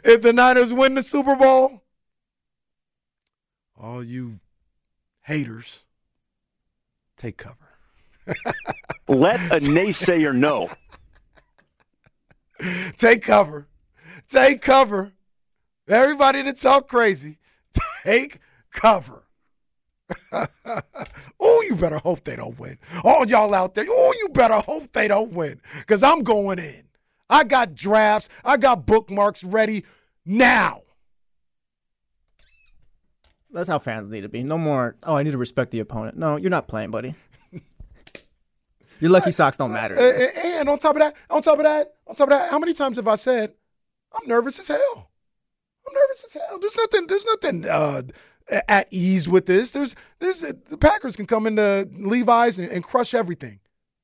if 0.04 0.22
the 0.22 0.34
Niners 0.34 0.72
win 0.72 0.96
the 0.96 1.04
Super 1.04 1.36
Bowl, 1.36 1.84
all 3.78 4.04
you 4.04 4.40
haters, 5.24 5.86
take 7.18 7.38
cover. 7.38 7.58
Let 9.08 9.40
a 9.52 9.60
naysayer 9.60 10.34
know. 10.34 10.70
Take 12.98 13.24
cover. 13.24 13.68
Take 14.30 14.62
cover. 14.62 15.12
Everybody 15.88 16.42
that's 16.42 16.62
talk 16.62 16.88
crazy, 16.88 17.38
take 18.04 18.40
cover. 18.72 19.24
oh, 21.40 21.66
you 21.68 21.76
better 21.76 21.98
hope 21.98 22.24
they 22.24 22.36
don't 22.36 22.58
win. 22.60 22.78
All 23.04 23.26
y'all 23.28 23.54
out 23.54 23.76
there, 23.76 23.86
oh, 23.88 24.14
you 24.20 24.30
better 24.30 24.56
hope 24.56 24.92
they 24.94 25.08
don't 25.08 25.32
win. 25.32 25.62
Because 25.80 26.04
I'm 26.04 26.24
going 26.24 26.60
in. 26.60 26.84
I 27.30 27.44
got 27.44 27.74
drafts, 27.74 28.30
I 28.44 28.58
got 28.58 28.86
bookmarks 28.86 29.44
ready 29.44 29.84
now. 30.26 30.82
That's 33.52 33.70
how 33.70 33.80
fans 33.80 34.10
need 34.10 34.22
to 34.22 34.30
be. 34.30 34.44
No 34.44 34.58
more, 34.58 34.98
oh, 35.04 35.16
I 35.16 35.24
need 35.24 35.32
to 35.32 35.38
respect 35.38 35.72
the 35.72 35.80
opponent. 35.80 36.18
No, 36.18 36.36
you're 36.36 36.52
not 36.52 36.68
playing, 36.68 36.92
buddy. 36.92 37.16
Your 39.00 39.12
lucky 39.12 39.32
socks 39.32 39.58
don't 39.58 39.72
matter. 39.72 39.96
And 39.98 40.68
on 40.68 40.78
top 40.78 40.96
of 40.96 41.00
that, 41.00 41.16
on 41.30 41.42
top 41.42 41.58
of 41.58 41.64
that, 41.64 41.96
on 42.06 42.16
top 42.16 42.28
of 42.28 42.38
that, 42.38 42.52
how 42.52 42.60
many 42.60 42.74
times 42.74 42.98
have 42.98 43.08
I 43.08 43.16
said, 43.16 43.54
I'm 44.14 44.28
nervous 44.28 44.60
as 44.60 44.68
hell? 44.68 45.10
I'm 45.88 45.94
nervous 45.94 46.26
as 46.26 46.34
hell. 46.34 46.60
There's 46.60 46.78
nothing, 46.78 47.08
there's 47.08 47.26
nothing 47.26 47.66
uh, 47.66 48.02
at 48.68 48.88
ease 48.92 49.28
with 49.28 49.46
this. 49.46 49.72
There's, 49.72 49.96
there's 50.20 50.42
the 50.42 50.78
Packers 50.78 51.16
can 51.16 51.26
come 51.26 51.48
into 51.48 51.90
Levi's 51.98 52.60
and, 52.60 52.72
and 52.72 52.84
crush 52.84 53.14
everything, 53.14 53.60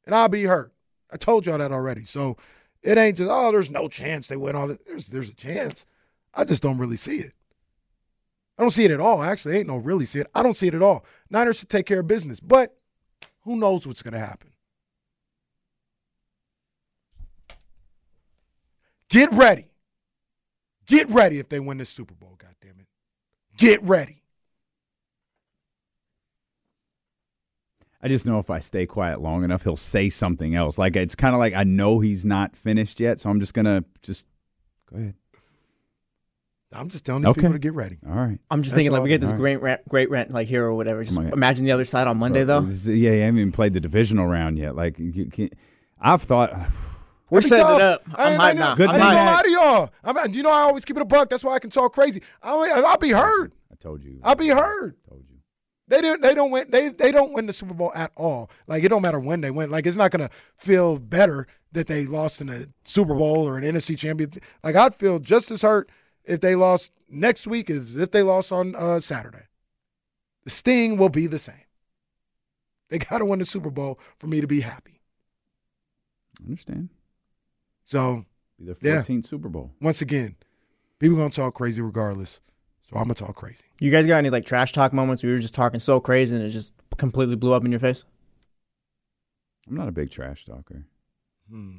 and 0.05 0.15
I'll 0.15 0.29
be 0.29 0.43
hurt. 0.43 0.73
I 1.11 1.17
told 1.17 1.45
y'all 1.45 1.57
that 1.57 1.71
already. 1.71 2.05
So 2.05 2.38
it 2.82 2.97
ain't 2.97 3.17
just 3.17 3.29
oh, 3.29 3.51
there's 3.51 3.69
no 3.69 3.88
chance 3.88 4.27
they 4.27 4.38
win 4.38 4.55
all 4.55 4.67
this. 4.67 4.79
There's 4.86 5.07
there's 5.07 5.29
a 5.29 5.36
chance. 5.36 5.86
I 6.34 6.43
just 6.43 6.63
don't 6.63 6.77
really 6.77 6.97
see 6.97 7.17
it. 7.17 7.34
I 8.57 8.63
don't 8.63 8.71
see 8.71 8.86
it 8.86 8.91
at 8.91 8.99
all. 8.99 9.23
Actually, 9.23 9.57
ain't 9.57 9.67
no 9.67 9.77
really 9.77 10.05
see 10.05 10.19
it. 10.19 10.27
I 10.36 10.43
don't 10.43 10.55
see 10.55 10.67
it 10.67 10.75
at 10.75 10.82
all. 10.82 11.05
Niners 11.29 11.57
should 11.57 11.69
take 11.69 11.86
care 11.86 11.99
of 11.99 12.07
business, 12.07 12.39
but 12.39 12.77
who 13.41 13.55
knows 13.55 13.88
what's 13.88 14.03
to 14.03 14.17
happen? 14.17 14.51
Get 19.09 19.32
ready. 19.34 19.70
Get 20.91 21.09
ready 21.09 21.39
if 21.39 21.47
they 21.47 21.61
win 21.61 21.77
this 21.77 21.87
Super 21.89 22.13
Bowl. 22.13 22.35
God 22.37 22.53
damn 22.61 22.71
it. 22.71 22.85
Get 23.55 23.81
ready. 23.81 24.23
I 28.01 28.09
just 28.09 28.25
know 28.25 28.39
if 28.39 28.49
I 28.49 28.59
stay 28.59 28.85
quiet 28.85 29.21
long 29.21 29.45
enough, 29.45 29.63
he'll 29.63 29.77
say 29.77 30.09
something 30.09 30.53
else. 30.53 30.77
Like 30.77 30.97
it's 30.97 31.15
kind 31.15 31.33
of 31.33 31.39
like 31.39 31.53
I 31.53 31.63
know 31.63 32.01
he's 32.01 32.25
not 32.25 32.57
finished 32.57 32.99
yet, 32.99 33.19
so 33.19 33.29
I'm 33.29 33.39
just 33.39 33.53
gonna 33.53 33.85
just 34.01 34.27
go 34.91 34.97
ahead. 34.97 35.15
I'm 36.73 36.89
just 36.89 37.05
telling 37.05 37.21
these 37.21 37.29
Okay. 37.29 37.39
people 37.41 37.53
to 37.53 37.59
get 37.59 37.73
ready. 37.73 37.99
All 38.05 38.13
right. 38.13 38.37
I'm 38.49 38.61
just 38.61 38.73
That's 38.73 38.79
thinking 38.79 38.91
like 38.91 39.03
we 39.03 39.09
get 39.09 39.21
this 39.21 39.27
All 39.29 39.33
right. 39.35 39.39
great 39.39 39.61
rant, 39.61 39.87
great 39.87 40.09
rant 40.09 40.31
like 40.31 40.47
here 40.49 40.65
or 40.65 40.73
whatever. 40.73 41.03
Just 41.05 41.17
my 41.17 41.23
God. 41.25 41.33
imagine 41.33 41.65
the 41.65 41.71
other 41.71 41.85
side 41.85 42.07
on 42.07 42.17
Monday 42.17 42.43
though. 42.43 42.61
This- 42.61 42.85
Yeah, 42.85 43.11
you 43.11 43.21
haven't 43.21 43.39
even 43.39 43.51
played 43.53 43.71
the 43.73 43.79
divisional 43.79 44.27
round 44.27 44.57
yet. 44.57 44.75
Like 44.75 44.99
you 44.99 45.27
can't, 45.27 45.53
I've 46.01 46.21
thought 46.23 46.51
We're 47.32 47.41
setting 47.41 47.75
it 47.75 47.82
up. 47.82 48.03
I 48.13 48.34
I'm 48.34 48.41
I 48.41 48.53
now. 48.53 48.69
ain't, 48.69 48.77
Good 48.77 48.89
I 48.89 48.93
ain't 48.93 49.01
gonna 49.01 49.32
lie 49.32 49.41
to 49.43 49.49
y'all. 49.49 49.89
I 50.03 50.13
mean, 50.13 50.34
you 50.34 50.43
know 50.43 50.51
I 50.51 50.61
always 50.61 50.84
keep 50.84 50.97
it 50.97 51.01
a 51.01 51.05
buck. 51.05 51.29
That's 51.29 51.43
why 51.43 51.55
I 51.55 51.59
can 51.59 51.69
talk 51.69 51.93
crazy. 51.93 52.21
I, 52.43 52.84
I'll 52.86 52.97
be 52.97 53.11
heard. 53.11 53.53
I 53.71 53.75
told 53.75 54.03
you. 54.03 54.19
I'll 54.21 54.36
be 54.36 54.49
heard. 54.49 54.97
Told 55.07 55.23
you. 55.29 55.38
They 55.88 56.01
don't. 56.01 56.21
They 56.21 56.36
don't 56.36 56.51
win. 56.51 56.65
They 56.69 56.89
they 56.89 57.11
don't 57.11 57.32
win 57.32 57.45
the 57.45 57.53
Super 57.53 57.73
Bowl 57.73 57.93
at 57.95 58.11
all. 58.15 58.51
Like 58.67 58.84
it 58.84 58.89
don't 58.89 59.01
matter 59.01 59.19
when 59.19 59.39
they 59.39 59.49
win. 59.49 59.69
Like 59.71 59.86
it's 59.86 59.95
not 59.95 60.11
gonna 60.11 60.29
feel 60.57 60.99
better 60.99 61.47
that 61.71 61.88
they 61.88 62.05
lost 62.05 62.41
in 62.41 62.49
a 62.49 62.65
Super 62.84 63.15
Bowl 63.15 63.47
or 63.47 63.57
an 63.57 63.63
NFC 63.63 63.97
champion. 63.97 64.34
Like 64.61 64.75
I'd 64.75 64.93
feel 64.93 65.19
just 65.19 65.49
as 65.51 65.61
hurt 65.61 65.89
if 66.25 66.41
they 66.41 66.55
lost 66.55 66.91
next 67.09 67.47
week 67.47 67.69
as 67.69 67.95
if 67.95 68.11
they 68.11 68.23
lost 68.23 68.51
on 68.51 68.75
uh, 68.75 68.99
Saturday. 68.99 69.47
The 70.43 70.49
sting 70.49 70.97
will 70.97 71.09
be 71.09 71.27
the 71.27 71.39
same. 71.39 71.55
They 72.89 72.99
got 72.99 73.19
to 73.19 73.25
win 73.25 73.39
the 73.39 73.45
Super 73.45 73.69
Bowl 73.69 73.99
for 74.17 74.27
me 74.27 74.41
to 74.41 74.47
be 74.47 74.61
happy. 74.61 74.99
Understand? 76.43 76.89
So 77.91 78.25
Be 78.57 78.65
the 78.65 78.77
Yeah. 78.81 79.01
14th 79.01 79.27
Super 79.27 79.49
Bowl. 79.49 79.73
once 79.81 80.01
again, 80.01 80.35
people 80.99 81.17
gonna 81.17 81.29
talk 81.29 81.53
crazy 81.55 81.81
regardless. 81.81 82.39
So 82.83 82.95
I'm 82.95 83.03
gonna 83.03 83.15
talk 83.15 83.35
crazy. 83.35 83.65
You 83.81 83.91
guys 83.91 84.07
got 84.07 84.17
any 84.19 84.29
like 84.29 84.45
trash 84.45 84.71
talk 84.71 84.93
moments 84.93 85.23
where 85.23 85.31
you 85.31 85.35
were 85.35 85.41
just 85.41 85.53
talking 85.53 85.79
so 85.81 85.99
crazy 85.99 86.33
and 86.35 86.43
it 86.45 86.49
just 86.49 86.73
completely 86.97 87.35
blew 87.35 87.51
up 87.53 87.65
in 87.65 87.71
your 87.71 87.79
face? 87.81 88.05
I'm 89.67 89.75
not 89.75 89.89
a 89.89 89.91
big 89.91 90.09
trash 90.09 90.45
talker. 90.45 90.85
Hmm. 91.49 91.71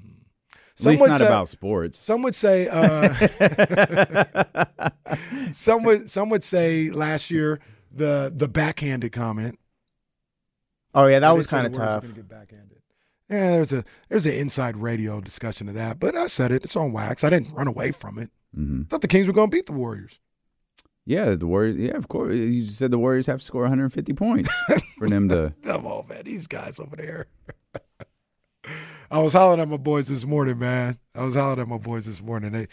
At 0.81 0.87
least 0.87 1.05
not 1.07 1.19
say- 1.19 1.27
about 1.27 1.49
sports. 1.49 1.99
Some 1.99 2.23
would 2.23 2.35
say. 2.35 2.69
Uh, 2.69 3.13
some 5.53 5.83
would 5.85 6.11
some 6.11 6.29
would 6.31 6.45
say 6.45 6.91
last 6.91 7.31
year 7.31 7.61
the 7.91 8.31
the 8.35 8.49
backhanded 8.49 9.13
comment. 9.13 9.59
Oh 10.95 11.07
yeah, 11.07 11.21
that 11.21 11.31
was 11.35 11.47
kind 11.47 11.67
of 11.67 11.73
the 11.73 11.79
words 11.79 11.91
were 11.91 12.01
tough. 12.09 12.15
get 12.17 12.29
backhanded. 12.29 12.82
Yeah, 13.33 13.51
there's 13.51 13.73
a 13.73 13.85
there's 14.09 14.27
an 14.27 14.35
inside 14.35 14.77
radio 14.77 15.21
discussion 15.21 15.69
of 15.69 15.75
that, 15.75 15.99
but 15.99 16.15
I 16.17 16.27
said 16.27 16.53
it. 16.53 16.65
It's 16.65 16.77
on 16.77 16.93
wax. 16.93 17.25
I 17.25 17.31
didn't 17.31 17.55
run 17.55 17.67
away 17.67 17.91
from 17.93 18.19
it. 18.19 18.31
hmm 18.55 18.83
I 18.83 18.85
thought 18.91 19.01
the 19.01 19.09
Kings 19.09 19.27
were 19.27 19.33
gonna 19.33 19.49
beat 19.49 19.67
the 19.67 19.73
Warriors. 19.73 20.21
Yeah, 21.05 21.35
the 21.35 21.47
Warriors. 21.47 21.77
Yeah, 21.79 21.97
of 21.97 22.09
course. 22.09 22.35
You 22.37 22.67
said 22.67 22.91
the 22.91 22.99
Warriors 22.99 23.27
have 23.27 23.41
to 23.41 23.45
score 23.45 23.63
150 23.63 24.13
points 24.13 24.51
for 24.99 25.09
them 25.09 25.29
to. 25.31 25.55
Come 25.65 25.87
on, 25.87 26.07
man. 26.09 26.23
These 26.25 26.47
guys 26.47 26.79
over 26.79 26.95
there. 26.95 27.27
I 29.11 29.19
was 29.19 29.33
hollering 29.33 29.61
at 29.61 29.69
my 29.69 29.77
boys 29.77 30.09
this 30.09 30.25
morning, 30.25 30.59
man. 30.59 30.99
I 31.15 31.25
was 31.25 31.35
hollering 31.35 31.61
at 31.61 31.69
my 31.69 31.79
boys 31.79 32.07
this 32.07 32.21
morning. 32.23 32.53
They, 32.53 32.69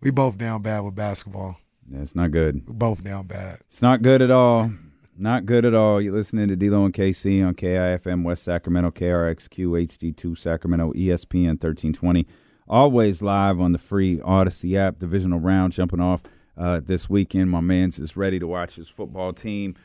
we 0.00 0.10
both 0.10 0.38
down 0.38 0.62
bad 0.62 0.80
with 0.80 0.94
basketball. 0.94 1.58
That's 1.86 2.14
not 2.14 2.30
good. 2.30 2.62
We 2.66 2.72
both 2.72 3.04
down 3.04 3.26
bad. 3.26 3.58
It's 3.66 3.82
not 3.82 4.00
good 4.02 4.22
at 4.22 4.30
all. 4.30 4.72
Not 5.16 5.46
good 5.46 5.64
at 5.64 5.74
all. 5.74 6.00
You're 6.00 6.12
listening 6.12 6.48
to 6.48 6.56
D'Lo 6.56 6.84
and 6.84 6.92
KC 6.92 7.46
on 7.46 7.54
KIFM 7.54 8.24
West 8.24 8.42
Sacramento, 8.42 8.90
KRXQ 8.90 9.86
HD2 9.86 10.36
Sacramento, 10.36 10.92
ESPN 10.92 11.50
1320. 11.50 12.26
Always 12.66 13.22
live 13.22 13.60
on 13.60 13.70
the 13.70 13.78
free 13.78 14.18
Audacy 14.18 14.76
app. 14.76 14.98
Divisional 14.98 15.38
round 15.38 15.72
jumping 15.72 16.00
off 16.00 16.24
uh, 16.58 16.80
this 16.84 17.08
weekend. 17.08 17.48
My 17.48 17.60
man's 17.60 18.00
is 18.00 18.16
ready 18.16 18.40
to 18.40 18.48
watch 18.48 18.74
his 18.74 18.88
football 18.88 19.32
team 19.32 19.76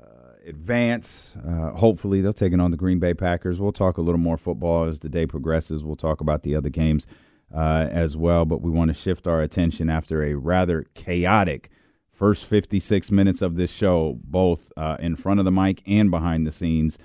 uh, 0.00 0.34
advance. 0.46 1.36
Uh, 1.44 1.72
hopefully, 1.72 2.20
they'll 2.20 2.32
take 2.32 2.52
it 2.52 2.60
on 2.60 2.70
the 2.70 2.76
Green 2.76 3.00
Bay 3.00 3.12
Packers. 3.12 3.58
We'll 3.58 3.72
talk 3.72 3.98
a 3.98 4.02
little 4.02 4.20
more 4.20 4.36
football 4.36 4.84
as 4.84 5.00
the 5.00 5.08
day 5.08 5.26
progresses. 5.26 5.82
We'll 5.82 5.96
talk 5.96 6.20
about 6.20 6.44
the 6.44 6.54
other 6.54 6.70
games 6.70 7.08
uh, 7.52 7.88
as 7.90 8.16
well, 8.16 8.44
but 8.44 8.60
we 8.60 8.70
want 8.70 8.90
to 8.90 8.94
shift 8.94 9.26
our 9.26 9.42
attention 9.42 9.90
after 9.90 10.22
a 10.22 10.34
rather 10.34 10.84
chaotic 10.94 11.70
first 12.16 12.46
56 12.46 13.10
minutes 13.10 13.42
of 13.42 13.56
this 13.56 13.70
show, 13.70 14.18
both 14.24 14.72
uh, 14.76 14.96
in 14.98 15.16
front 15.16 15.38
of 15.38 15.44
the 15.44 15.52
mic 15.52 15.82
and 15.86 16.10
behind 16.10 16.46
the 16.46 16.52
scenes. 16.52 16.98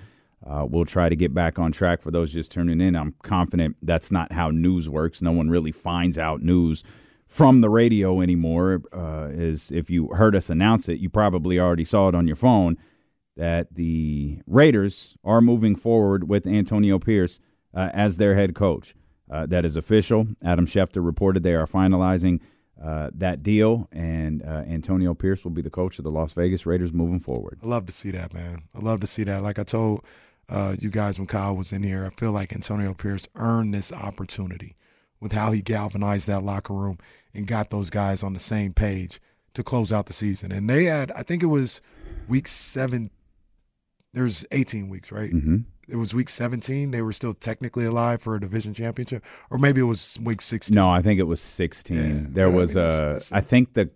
Uh, 0.44 0.66
we'll 0.68 0.86
try 0.86 1.08
to 1.08 1.14
get 1.14 1.34
back 1.34 1.58
on 1.58 1.70
track 1.70 2.00
for 2.00 2.10
those 2.10 2.32
just 2.32 2.50
tuning 2.50 2.80
in. 2.80 2.96
I'm 2.96 3.14
confident 3.22 3.76
that's 3.82 4.10
not 4.10 4.32
how 4.32 4.50
news 4.50 4.88
works. 4.88 5.20
No 5.20 5.30
one 5.30 5.50
really 5.50 5.70
finds 5.70 6.16
out 6.16 6.40
news 6.40 6.82
from 7.26 7.60
the 7.60 7.68
radio 7.68 8.20
anymore. 8.22 8.80
Uh, 8.92 9.28
is 9.30 9.70
if 9.70 9.90
you 9.90 10.08
heard 10.08 10.34
us 10.34 10.48
announce 10.48 10.88
it, 10.88 10.98
you 10.98 11.10
probably 11.10 11.60
already 11.60 11.84
saw 11.84 12.08
it 12.08 12.14
on 12.14 12.26
your 12.26 12.36
phone 12.36 12.78
that 13.36 13.74
the 13.74 14.40
Raiders 14.46 15.16
are 15.22 15.40
moving 15.40 15.76
forward 15.76 16.28
with 16.28 16.46
Antonio 16.46 16.98
Pierce 16.98 17.38
uh, 17.74 17.90
as 17.92 18.16
their 18.16 18.34
head 18.34 18.54
coach. 18.54 18.94
Uh, 19.30 19.46
that 19.46 19.64
is 19.64 19.76
official. 19.76 20.26
Adam 20.42 20.66
Schefter 20.66 21.04
reported 21.04 21.42
they 21.42 21.54
are 21.54 21.66
finalizing 21.66 22.40
uh, 22.80 23.10
that 23.14 23.42
deal, 23.42 23.88
and 23.92 24.42
uh, 24.42 24.64
Antonio 24.68 25.14
Pierce 25.14 25.44
will 25.44 25.50
be 25.50 25.62
the 25.62 25.70
coach 25.70 25.98
of 25.98 26.04
the 26.04 26.10
Las 26.10 26.32
Vegas 26.32 26.66
Raiders 26.66 26.92
moving 26.92 27.20
forward. 27.20 27.58
I 27.62 27.66
love 27.66 27.86
to 27.86 27.92
see 27.92 28.10
that, 28.12 28.32
man. 28.32 28.62
I 28.74 28.80
love 28.80 29.00
to 29.00 29.06
see 29.06 29.24
that. 29.24 29.42
Like 29.42 29.58
I 29.58 29.64
told 29.64 30.04
uh, 30.48 30.76
you 30.78 30.90
guys 30.90 31.18
when 31.18 31.26
Kyle 31.26 31.56
was 31.56 31.72
in 31.72 31.82
here, 31.82 32.04
I 32.06 32.18
feel 32.18 32.32
like 32.32 32.52
Antonio 32.52 32.94
Pierce 32.94 33.28
earned 33.36 33.74
this 33.74 33.92
opportunity 33.92 34.76
with 35.20 35.32
how 35.32 35.52
he 35.52 35.62
galvanized 35.62 36.26
that 36.26 36.42
locker 36.42 36.74
room 36.74 36.98
and 37.32 37.46
got 37.46 37.70
those 37.70 37.90
guys 37.90 38.22
on 38.22 38.32
the 38.32 38.40
same 38.40 38.72
page 38.72 39.20
to 39.54 39.62
close 39.62 39.92
out 39.92 40.06
the 40.06 40.12
season. 40.12 40.50
And 40.50 40.68
they 40.68 40.84
had, 40.84 41.10
I 41.12 41.22
think 41.22 41.42
it 41.42 41.46
was 41.46 41.80
week 42.28 42.48
seven. 42.48 43.10
There's 44.12 44.44
18 44.50 44.88
weeks, 44.88 45.12
right? 45.12 45.32
Mm-hmm. 45.32 45.56
It 45.88 45.96
was 45.96 46.14
week 46.14 46.28
17. 46.28 46.90
They 46.92 47.02
were 47.02 47.12
still 47.12 47.34
technically 47.34 47.84
alive 47.84 48.22
for 48.22 48.36
a 48.36 48.40
division 48.40 48.72
championship, 48.72 49.24
or 49.50 49.58
maybe 49.58 49.80
it 49.80 49.84
was 49.84 50.18
week 50.22 50.40
16. 50.40 50.74
No, 50.74 50.88
I 50.88 51.02
think 51.02 51.18
it 51.20 51.24
was 51.24 51.40
16. 51.40 51.96
Yeah. 51.96 52.26
There 52.28 52.46
Yeah, 52.48 52.52
I 52.52 52.56
was 52.56 52.74
mean, 52.76 52.84
a. 52.84 52.88
that's- 52.88 53.32
I 53.32 53.40
think 53.40 53.74
the. 53.74 53.90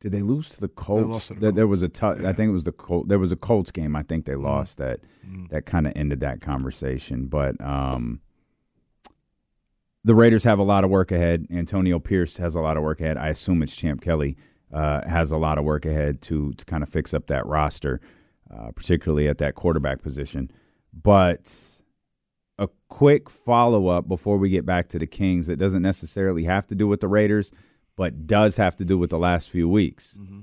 Did 0.00 0.12
they 0.12 0.22
lose 0.22 0.48
to 0.50 0.60
the 0.60 0.68
Colts? 0.68 1.08
lost 1.08 1.28
to 1.28 1.34
the 1.34 1.40
There- 1.40 1.52
There 1.52 1.66
was 1.66 1.82
a. 1.82 1.88
tou- 1.88 2.24
I 2.26 2.32
think 2.32 2.50
it 2.50 2.52
was 2.52 2.62
the 2.64 2.72
Col- 2.72 3.02
There 3.04 3.18
was 3.18 3.32
a 3.32 3.36
Colts 3.36 3.72
game. 3.72 3.96
I 3.96 4.04
think 4.04 4.26
they 4.26 4.36
lost 4.36 4.78
that. 4.78 5.00
Mhm. 5.28 5.48
That 5.50 5.66
kind 5.66 5.88
of 5.88 5.92
ended 5.96 6.20
that 6.20 6.40
conversation. 6.40 7.26
But 7.26 7.60
um, 7.60 8.20
the 10.04 10.14
Raiders 10.14 10.44
have 10.44 10.60
a 10.60 10.62
lot 10.62 10.84
of 10.84 10.90
work 10.90 11.10
ahead. 11.10 11.46
Antonio 11.50 11.98
Pierce 11.98 12.36
has 12.36 12.54
a 12.54 12.60
lot 12.60 12.76
of 12.76 12.82
work 12.84 13.00
ahead. 13.00 13.16
I 13.16 13.28
assume 13.28 13.62
it's 13.62 13.74
Champ 13.74 14.00
Kelly 14.00 14.36
uh, 14.72 15.06
has 15.08 15.32
a 15.32 15.36
lot 15.36 15.58
of 15.58 15.64
work 15.64 15.84
ahead 15.84 16.22
to 16.22 16.52
to 16.54 16.64
kind 16.64 16.82
of 16.84 16.88
fix 16.88 17.12
up 17.12 17.26
that 17.26 17.44
roster, 17.46 18.00
uh, 18.50 18.70
particularly 18.70 19.26
at 19.26 19.38
that 19.38 19.54
quarterback 19.56 20.00
position. 20.02 20.50
But 20.92 21.52
a 22.58 22.68
quick 22.88 23.30
follow 23.30 23.88
up 23.88 24.08
before 24.08 24.36
we 24.36 24.48
get 24.50 24.66
back 24.66 24.88
to 24.88 24.98
the 24.98 25.06
Kings 25.06 25.46
that 25.46 25.56
doesn't 25.56 25.82
necessarily 25.82 26.44
have 26.44 26.66
to 26.68 26.74
do 26.74 26.86
with 26.86 27.00
the 27.00 27.08
Raiders, 27.08 27.52
but 27.96 28.26
does 28.26 28.56
have 28.56 28.76
to 28.76 28.84
do 28.84 28.98
with 28.98 29.10
the 29.10 29.18
last 29.18 29.50
few 29.50 29.68
weeks. 29.68 30.18
Mm-hmm. 30.20 30.40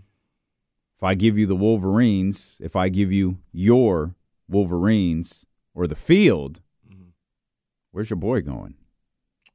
If 0.98 1.04
I 1.04 1.16
give 1.16 1.38
you 1.38 1.46
the 1.46 1.56
Wolverines, 1.56 2.58
if 2.62 2.76
I 2.76 2.90
give 2.90 3.12
you 3.12 3.40
your 3.52 4.16
Wolverines 4.48 5.46
or 5.74 5.88
the 5.88 5.96
field 5.96 6.62
mm-hmm. 6.90 7.10
Where's 7.92 8.10
your 8.10 8.18
boy 8.18 8.42
going? 8.42 8.76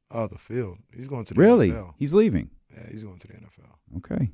Oh, 0.09 0.27
the 0.27 0.37
field. 0.37 0.77
He's 0.93 1.07
going 1.07 1.25
to 1.25 1.33
the 1.33 1.39
Really? 1.39 1.71
NFL. 1.71 1.93
He's 1.97 2.13
leaving. 2.13 2.49
Yeah, 2.73 2.87
he's 2.89 3.03
going 3.03 3.19
to 3.19 3.27
the 3.27 3.33
NFL. 3.33 3.97
Okay. 3.97 4.31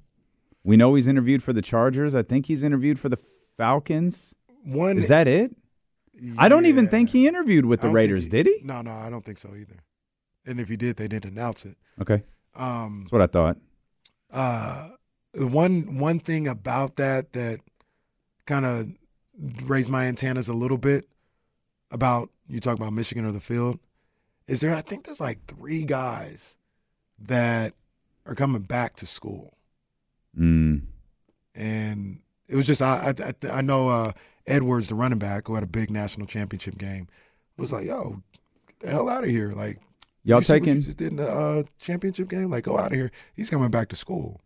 We 0.64 0.78
know 0.78 0.96
he's 0.96 1.08
interviewed 1.08 1.44
for 1.44 1.54
the 1.54 1.62
Chargers. 1.62 2.16
I 2.16 2.24
think 2.24 2.46
he's 2.46 2.64
interviewed 2.64 3.00
for 3.00 3.10
the 3.10 3.18
Falcons. 3.58 4.36
One 4.64 4.98
Is 4.98 5.08
that 5.08 5.28
it? 5.28 5.56
I 6.38 6.50
don't 6.50 6.66
even 6.66 6.88
think 6.88 7.10
he 7.10 7.28
interviewed 7.28 7.66
with 7.66 7.82
the 7.82 7.90
Raiders, 7.90 8.28
did 8.28 8.46
he? 8.48 8.62
No, 8.64 8.82
no, 8.82 8.92
I 8.92 9.10
don't 9.10 9.24
think 9.26 9.38
so 9.38 9.50
either. 9.56 9.78
And 10.46 10.60
if 10.60 10.68
he 10.70 10.78
did, 10.78 10.96
they 10.98 11.08
didn't 11.08 11.32
announce 11.32 11.66
it. 11.66 11.78
Okay. 12.02 12.24
Um, 12.56 13.02
That's 13.02 13.12
what 13.12 13.22
I 13.22 13.28
thought. 13.28 13.58
uh, 14.32 14.90
the 15.34 15.46
one 15.48 15.98
one 16.00 16.20
thing 16.20 16.48
about 16.48 16.96
that 16.96 17.34
that 17.34 17.60
kind 18.46 18.66
of 18.66 18.90
raised 19.70 19.90
my 19.90 20.06
antennas 20.06 20.48
a 20.48 20.54
little 20.54 20.78
bit 20.80 21.08
about 21.92 22.30
you 22.48 22.60
talk 22.60 22.76
about 22.78 22.94
Michigan 22.94 23.26
or 23.26 23.32
the 23.32 23.40
field 23.40 23.80
is 24.48 24.62
there. 24.62 24.74
I 24.74 24.82
think 24.82 25.06
there's 25.06 25.20
like 25.20 25.46
three 25.46 25.84
guys 25.84 26.56
that 27.20 27.74
are 28.26 28.34
coming 28.36 28.62
back 28.64 28.96
to 28.98 29.06
school, 29.06 29.54
Mm. 30.38 30.82
and 31.54 32.20
it 32.48 32.56
was 32.56 32.68
just 32.68 32.82
I 32.82 33.14
I, 33.20 33.34
I 33.50 33.62
know 33.62 33.90
uh, 33.90 34.12
Edwards, 34.46 34.90
the 34.90 34.96
running 34.96 35.20
back, 35.20 35.48
who 35.48 35.56
had 35.56 35.64
a 35.64 35.68
big 35.68 35.90
national 35.92 36.28
championship 36.28 36.78
game, 36.78 37.08
was 37.58 37.72
like, 37.72 37.86
"Yo, 37.86 38.22
get 38.68 38.80
the 38.80 38.90
hell 38.90 39.10
out 39.10 39.24
of 39.24 39.30
here!" 39.30 39.54
Like, 39.54 39.80
Y'all 40.24 40.42
taking- 40.42 40.82
just 40.82 40.98
did 40.98 41.12
in 41.12 41.16
the 41.18 41.30
uh, 41.30 41.64
championship 41.80 42.28
game? 42.30 42.50
Like, 42.50 42.64
go 42.66 42.78
out 42.78 42.92
of 42.92 42.98
here. 42.98 43.12
He's 43.36 43.50
coming 43.50 43.70
back 43.70 43.90
to 43.90 43.96
school. 43.96 44.42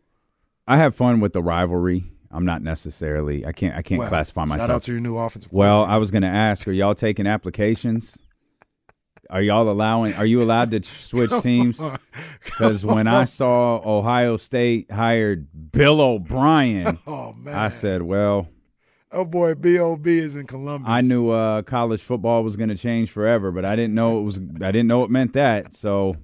I 0.68 0.78
have 0.78 0.95
fun 0.95 1.20
with 1.20 1.34
the 1.34 1.41
rivalry. 1.41 2.06
I'm 2.34 2.45
not 2.45 2.62
necessarily. 2.62 3.45
I 3.45 3.52
can't. 3.52 3.76
I 3.76 3.82
can't 3.82 3.99
Well, 3.99 4.08
classify 4.10 4.41
shout 4.43 4.47
myself. 4.49 4.70
out 4.72 4.84
to 4.84 4.91
your 4.93 5.02
new 5.02 5.18
offensive 5.18 5.52
Well, 5.52 5.84
I 5.84 5.97
was 5.97 6.12
going 6.12 6.22
to 6.22 6.28
ask: 6.30 6.68
Are 6.68 6.72
y'all 6.72 6.95
taking 6.95 7.28
applications? 7.28 8.18
Are 9.32 9.41
y'all 9.41 9.69
allowing? 9.69 10.13
Are 10.15 10.25
you 10.25 10.41
allowed 10.41 10.71
to 10.71 10.84
switch 10.84 11.32
teams? 11.41 11.82
Because 12.43 12.84
when 12.86 13.07
I 13.07 13.23
saw 13.25 13.77
Ohio 13.84 14.36
State 14.38 14.91
hired 14.91 15.47
Bill 15.71 16.01
O'Brien, 16.01 16.97
Oh 17.07 17.34
man, 17.34 17.55
I 17.55 17.69
said, 17.69 18.01
"Well, 18.01 18.49
oh 19.11 19.23
boy, 19.23 19.55
Bob 19.55 20.05
is 20.05 20.36
in 20.36 20.47
Columbus. 20.47 20.89
I 20.89 20.99
knew 21.01 21.29
uh, 21.29 21.61
college 21.61 22.01
football 22.01 22.43
was 22.43 22.57
going 22.57 22.69
to 22.69 22.75
change 22.77 23.09
forever, 23.09 23.51
but 23.51 23.63
I 23.63 23.75
didn't 23.77 23.95
know 23.95 24.19
it 24.19 24.23
was. 24.23 24.38
I 24.61 24.71
didn't 24.71 24.88
know 24.88 25.03
it 25.05 25.09
meant 25.09 25.32
that. 25.34 25.73
So, 25.73 26.17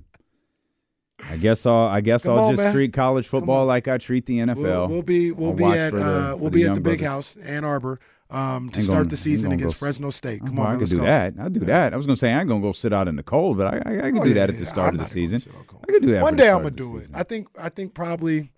I 1.24 1.38
guess 1.38 1.66
I'll. 1.66 1.88
I 1.88 2.02
guess 2.02 2.24
Come 2.24 2.34
I'll 2.38 2.46
on, 2.46 2.52
just 2.56 2.64
man. 2.64 2.74
treat 2.74 2.92
college 2.94 3.28
football 3.28 3.66
like 3.66 3.88
I 3.88 3.98
treat 3.98 4.26
the 4.26 4.40
NFL. 4.40 4.58
We'll, 4.58 4.88
we'll 4.88 5.02
be 5.04 5.32
we'll 5.32 5.50
I'll 5.52 5.56
be 5.56 5.64
at 5.80 5.94
the- 5.94 6.04
uh, 6.04 6.36
we'll 6.36 6.50
the 6.50 6.56
be 6.60 6.66
at 6.66 6.76
the 6.76 6.82
Big 6.82 7.00
brothers. 7.00 7.36
House, 7.36 7.38
Ann 7.38 7.64
Arbor, 7.64 8.00
um, 8.30 8.70
to 8.72 8.82
start 8.84 8.98
gonna- 9.00 9.10
the 9.10 9.18
season 9.18 9.52
against 9.52 9.76
go- 9.76 9.80
Fresno 9.80 10.10
State. 10.10 10.46
Come 10.46 10.60
Oh, 10.60 10.64
on, 10.64 10.76
I 10.76 10.80
could 10.80 10.90
do 10.90 10.98
go. 10.98 11.04
that. 11.04 11.34
I'll 11.40 11.50
do 11.50 11.62
that. 11.62 11.94
I 11.94 11.98
was 11.98 12.06
gonna 12.06 12.18
say 12.18 12.34
I 12.34 12.40
ain't 12.40 12.50
gonna 12.50 12.62
go 12.62 12.72
sit 12.74 12.92
out 12.94 13.08
in 13.08 13.16
the 13.16 13.24
cold, 13.24 13.58
but 13.58 13.74
I 13.74 13.78
I, 13.78 13.98
I 14.08 14.12
could 14.12 14.20
Oh, 14.20 14.24
do 14.24 14.30
yeah, 14.30 14.36
that 14.36 14.50
at 14.50 14.58
the 14.58 14.64
yeah, 14.66 14.70
start 14.70 14.90
I'm 14.94 15.00
of 15.00 15.06
the 15.06 15.12
season. 15.12 15.40
sit 15.40 15.56
out 15.56 15.68
cold. 15.68 15.86
I 15.88 15.92
could 15.94 16.02
do 16.02 16.12
that. 16.12 16.24
One 16.24 16.36
day 16.36 16.50
I'm 16.50 16.58
gonna 16.60 16.72
do 16.72 16.98
it. 16.98 17.02
season. 17.02 17.16
I 17.16 17.24
think 17.24 17.48
I 17.58 17.70
think 17.70 17.94
probably 17.94 18.52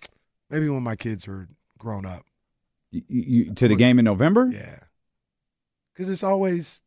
maybe 0.49 0.67
when 0.70 0.82
my 0.84 0.95
kids 0.95 1.28
are 1.28 1.47
grown 1.78 2.05
up. 2.05 2.26
You, 2.91 3.03
you, 3.07 3.53
to 3.53 3.67
the 3.67 3.76
game 3.76 3.99
in 3.99 4.05
November. 4.05 4.49
Yeah, 4.51 4.80
because 5.93 6.09
it's 6.09 6.24
always. 6.24 6.82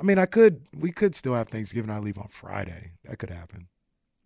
I 0.00 0.02
mean, 0.04 0.18
I 0.18 0.26
could. 0.26 0.62
We 0.76 0.90
could 0.90 1.14
still 1.14 1.34
have 1.34 1.48
Thanksgiving. 1.48 1.90
I 1.90 2.00
leave 2.00 2.18
on 2.18 2.26
Friday. 2.28 2.92
That 3.04 3.18
could 3.20 3.30
happen. 3.30 3.68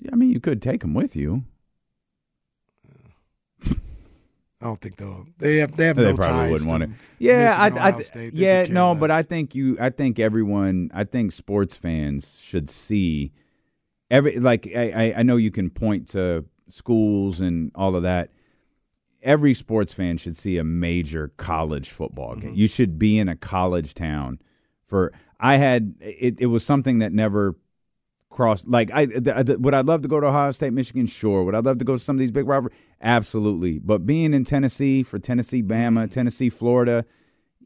Yeah, 0.01 0.11
I 0.15 0.17
mean, 0.17 0.31
you 0.31 0.41
could 0.41 0.63
take 0.63 0.81
them 0.81 0.95
with 0.95 1.15
you. 1.15 1.45
I 4.61 4.65
don't 4.65 4.81
think 4.81 4.97
they'll. 4.97 5.27
They 5.39 5.59
have. 5.59 5.77
They 5.77 5.87
have 5.87 5.97
they 5.97 6.05
no 6.05 6.15
probably 6.15 6.33
ties 6.33 6.51
wouldn't 6.51 6.69
to 6.69 6.73
want 6.73 6.83
it. 6.85 6.91
Yeah, 7.19 7.59
Michigan, 7.69 7.79
I, 7.79 7.97
I 7.99 8.03
State. 8.03 8.35
Yeah, 8.35 8.63
could 8.63 8.67
care 8.69 8.75
no, 8.75 8.95
but 8.95 9.11
I 9.11 9.23
think 9.23 9.55
you, 9.55 9.77
I 9.79 9.91
think 9.91 10.19
everyone, 10.19 10.91
I 10.95 11.05
think 11.05 11.33
sports 11.33 11.75
fans 11.75 12.39
should 12.41 12.71
see 12.71 13.33
every 14.11 14.39
like 14.39 14.67
I, 14.75 14.91
I, 14.91 15.15
I 15.19 15.23
know 15.23 15.37
you 15.37 15.51
can 15.51 15.69
point 15.69 16.09
to 16.09 16.47
schools 16.69 17.41
and 17.41 17.71
all 17.75 17.97
of 17.97 18.03
that. 18.05 18.31
Every 19.23 19.55
sports 19.55 19.93
fan 19.93 20.17
should 20.19 20.37
see 20.37 20.57
a 20.57 20.65
major 20.65 21.33
college 21.37 21.91
football 21.91 22.37
game. 22.37 22.51
Mm-hmm. 22.51 22.59
You 22.59 22.69
should 22.69 22.99
be 22.99 23.19
in 23.19 23.29
a 23.29 23.37
college 23.37 23.95
town 23.95 24.41
for. 24.85 25.13
I 25.39 25.59
had 25.59 25.97
it. 26.01 26.37
It 26.41 26.47
was 26.47 26.65
something 26.65 27.01
that 27.01 27.13
never 27.13 27.57
crossed. 28.37 28.69
Like 28.69 28.91
I, 28.93 29.07
would 29.07 29.75
I 29.75 29.81
love 29.81 30.03
to 30.03 30.09
go 30.09 30.21
to 30.21 30.27
Ohio 30.27 30.53
State, 30.53 30.73
Michigan? 30.73 31.07
Sure. 31.07 31.43
Would 31.43 31.55
I 31.55 31.61
love 31.61 31.79
to 31.79 31.85
go 31.85 31.95
to 31.95 31.99
some 31.99 32.15
of 32.17 32.21
these 32.21 32.31
big 32.31 32.47
rivalries? 32.47 32.77
Absolutely. 33.01 33.79
But 33.79 34.07
being 34.07 34.33
in 34.35 34.45
Tennessee 34.45 35.03
for 35.03 35.19
Tennessee, 35.19 35.63
Bama, 35.63 36.07
mm. 36.07 36.11
Tennessee, 36.11 36.51
Florida, 36.51 37.05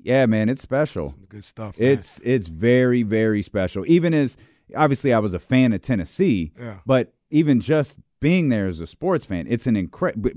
yeah, 0.02 0.24
man, 0.26 0.48
it's 0.48 0.62
special. 0.62 1.14
good 1.28 1.44
stuff. 1.44 1.78
man. 1.78 1.90
It's 1.90 2.20
it's 2.24 2.46
very 2.48 3.02
very 3.02 3.42
special. 3.42 3.84
Even 3.86 4.14
as 4.14 4.36
obviously 4.74 5.12
I 5.12 5.18
was 5.18 5.34
a 5.34 5.38
fan 5.38 5.72
of 5.72 5.82
Tennessee, 5.82 6.52
Yeah. 6.58 6.78
but 6.86 7.12
even 7.30 7.60
just 7.60 7.98
being 8.20 8.48
there 8.50 8.66
as 8.66 8.80
a 8.80 8.86
sports 8.86 9.24
fan, 9.24 9.46
it's 9.48 9.66
an 9.66 9.76
incredible. 9.76 10.30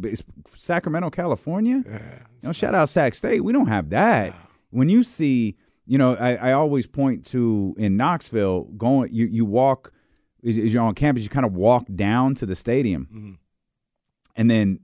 Sacramento, 0.55 1.09
California. 1.11 1.83
Yeah. 1.85 1.99
You 2.41 2.49
know, 2.49 2.53
shout 2.53 2.75
out 2.75 2.89
Sac 2.89 3.13
State. 3.13 3.43
We 3.43 3.53
don't 3.53 3.67
have 3.67 3.89
that. 3.91 4.33
When 4.69 4.89
you 4.89 5.03
see, 5.03 5.55
you 5.85 5.97
know, 5.97 6.15
I, 6.15 6.35
I 6.35 6.51
always 6.53 6.87
point 6.87 7.25
to 7.27 7.75
in 7.77 7.95
Knoxville 7.97 8.63
going. 8.77 9.13
You 9.13 9.25
you 9.25 9.45
walk 9.45 9.91
as 10.45 10.57
you're 10.57 10.83
on 10.83 10.93
campus. 10.95 11.23
You 11.23 11.29
kind 11.29 11.45
of 11.45 11.55
walk 11.55 11.85
down 11.95 12.35
to 12.35 12.45
the 12.45 12.55
stadium, 12.55 13.07
Mm-hmm. 13.13 13.31
and 14.35 14.49
then 14.51 14.79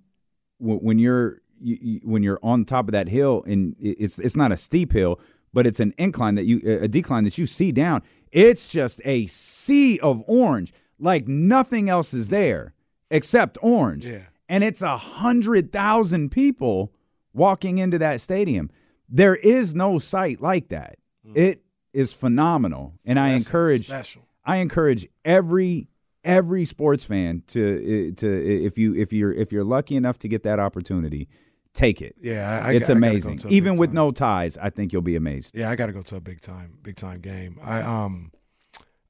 w- 0.59 0.79
when 0.79 0.99
you're 0.99 1.41
you, 1.61 1.77
you, 1.81 1.99
when 2.03 2.23
you're 2.23 2.39
on 2.41 2.65
top 2.65 2.87
of 2.87 2.91
that 2.93 3.09
hill, 3.09 3.43
and 3.45 3.75
it's 3.79 4.19
it's 4.19 4.35
not 4.35 4.51
a 4.51 4.57
steep 4.57 4.91
hill, 4.93 5.19
but 5.53 5.67
it's 5.67 5.79
an 5.79 5.93
incline 5.97 6.35
that 6.35 6.45
you 6.45 6.61
a 6.81 6.87
decline 6.87 7.23
that 7.25 7.37
you 7.37 7.45
see 7.45 7.71
down. 7.71 8.01
It's 8.31 8.67
just 8.67 9.01
a 9.05 9.25
sea 9.27 9.99
of 9.99 10.23
orange, 10.27 10.71
like 10.99 11.27
nothing 11.27 11.89
else 11.89 12.13
is 12.13 12.29
there 12.29 12.73
except 13.11 13.57
orange. 13.61 14.05
Yeah. 14.05 14.19
And 14.47 14.63
it's 14.63 14.81
a 14.81 14.97
hundred 14.97 15.71
thousand 15.71 16.29
people 16.31 16.91
walking 17.33 17.77
into 17.77 17.97
that 17.99 18.21
stadium. 18.21 18.69
There 19.07 19.35
is 19.35 19.73
no 19.75 19.97
sight 19.99 20.41
like 20.41 20.69
that. 20.69 20.97
It 21.35 21.61
is 21.93 22.13
phenomenal, 22.13 22.93
and 23.05 23.19
I 23.19 23.33
That's 23.33 23.45
encourage 23.45 23.85
special. 23.87 24.23
I 24.45 24.57
encourage 24.57 25.07
every 25.25 25.87
every 26.23 26.65
sports 26.65 27.03
fan 27.03 27.43
to 27.47 28.11
to 28.13 28.27
if 28.65 28.77
you 28.77 28.95
if 28.95 29.13
you're 29.13 29.31
if 29.33 29.51
you're 29.51 29.63
lucky 29.63 29.95
enough 29.95 30.19
to 30.19 30.27
get 30.27 30.43
that 30.43 30.59
opportunity, 30.59 31.27
take 31.73 32.01
it. 32.01 32.15
Yeah, 32.21 32.61
I- 32.63 32.69
I 32.69 32.73
it's 32.73 32.87
go 32.87 32.93
amazing. 32.93 33.37
to 33.39 33.49
Even 33.49 33.77
with 33.77 33.89
time. 33.89 33.95
no 33.95 34.11
ties, 34.11 34.57
I 34.57 34.69
think 34.69 34.91
you'll 34.93 35.01
be 35.01 35.15
amazed. 35.15 35.55
Yeah, 35.55 35.69
I 35.69 35.75
got 35.75 35.85
to 35.87 35.93
go 35.93 36.01
to 36.01 36.15
a 36.15 36.21
big 36.21 36.41
time, 36.41 36.77
big 36.81 36.95
time 36.95 37.19
game. 37.21 37.59
I 37.63 37.81
um, 37.81 38.31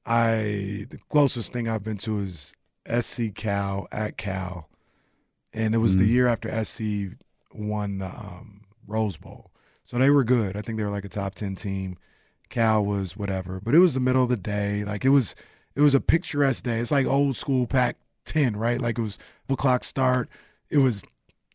I 0.06 0.86
the 0.90 0.98
closest 1.08 1.52
thing 1.52 1.68
I've 1.68 1.82
been 1.82 1.98
to 1.98 2.20
is 2.20 2.54
SC 2.88 3.34
Cal 3.34 3.86
at 3.92 4.16
Cal, 4.16 4.68
and 5.52 5.74
it 5.74 5.78
was 5.78 5.96
the 5.96 6.04
Mm. 6.04 6.08
year 6.08 6.26
after 6.26 6.48
SC 6.64 7.16
won 7.54 7.98
the 7.98 8.06
um, 8.06 8.62
Rose 8.86 9.16
Bowl, 9.16 9.50
so 9.84 9.98
they 9.98 10.10
were 10.10 10.24
good. 10.24 10.56
I 10.56 10.62
think 10.62 10.78
they 10.78 10.84
were 10.84 10.90
like 10.90 11.04
a 11.04 11.08
top 11.08 11.34
ten 11.34 11.54
team. 11.54 11.96
Cal 12.50 12.84
was 12.84 13.16
whatever, 13.16 13.60
but 13.62 13.74
it 13.74 13.78
was 13.78 13.94
the 13.94 14.00
middle 14.00 14.24
of 14.24 14.28
the 14.28 14.36
day. 14.36 14.84
Like 14.84 15.04
it 15.04 15.10
was, 15.10 15.34
it 15.74 15.80
was 15.80 15.94
a 15.94 16.00
picturesque 16.00 16.64
day. 16.64 16.78
It's 16.78 16.90
like 16.90 17.06
old 17.06 17.36
school 17.36 17.66
Pac 17.66 17.96
ten, 18.24 18.56
right? 18.56 18.80
Like 18.80 18.98
it 18.98 19.02
was 19.02 19.18
the 19.48 19.56
clock 19.56 19.84
start. 19.84 20.28
It 20.68 20.78
was 20.78 21.04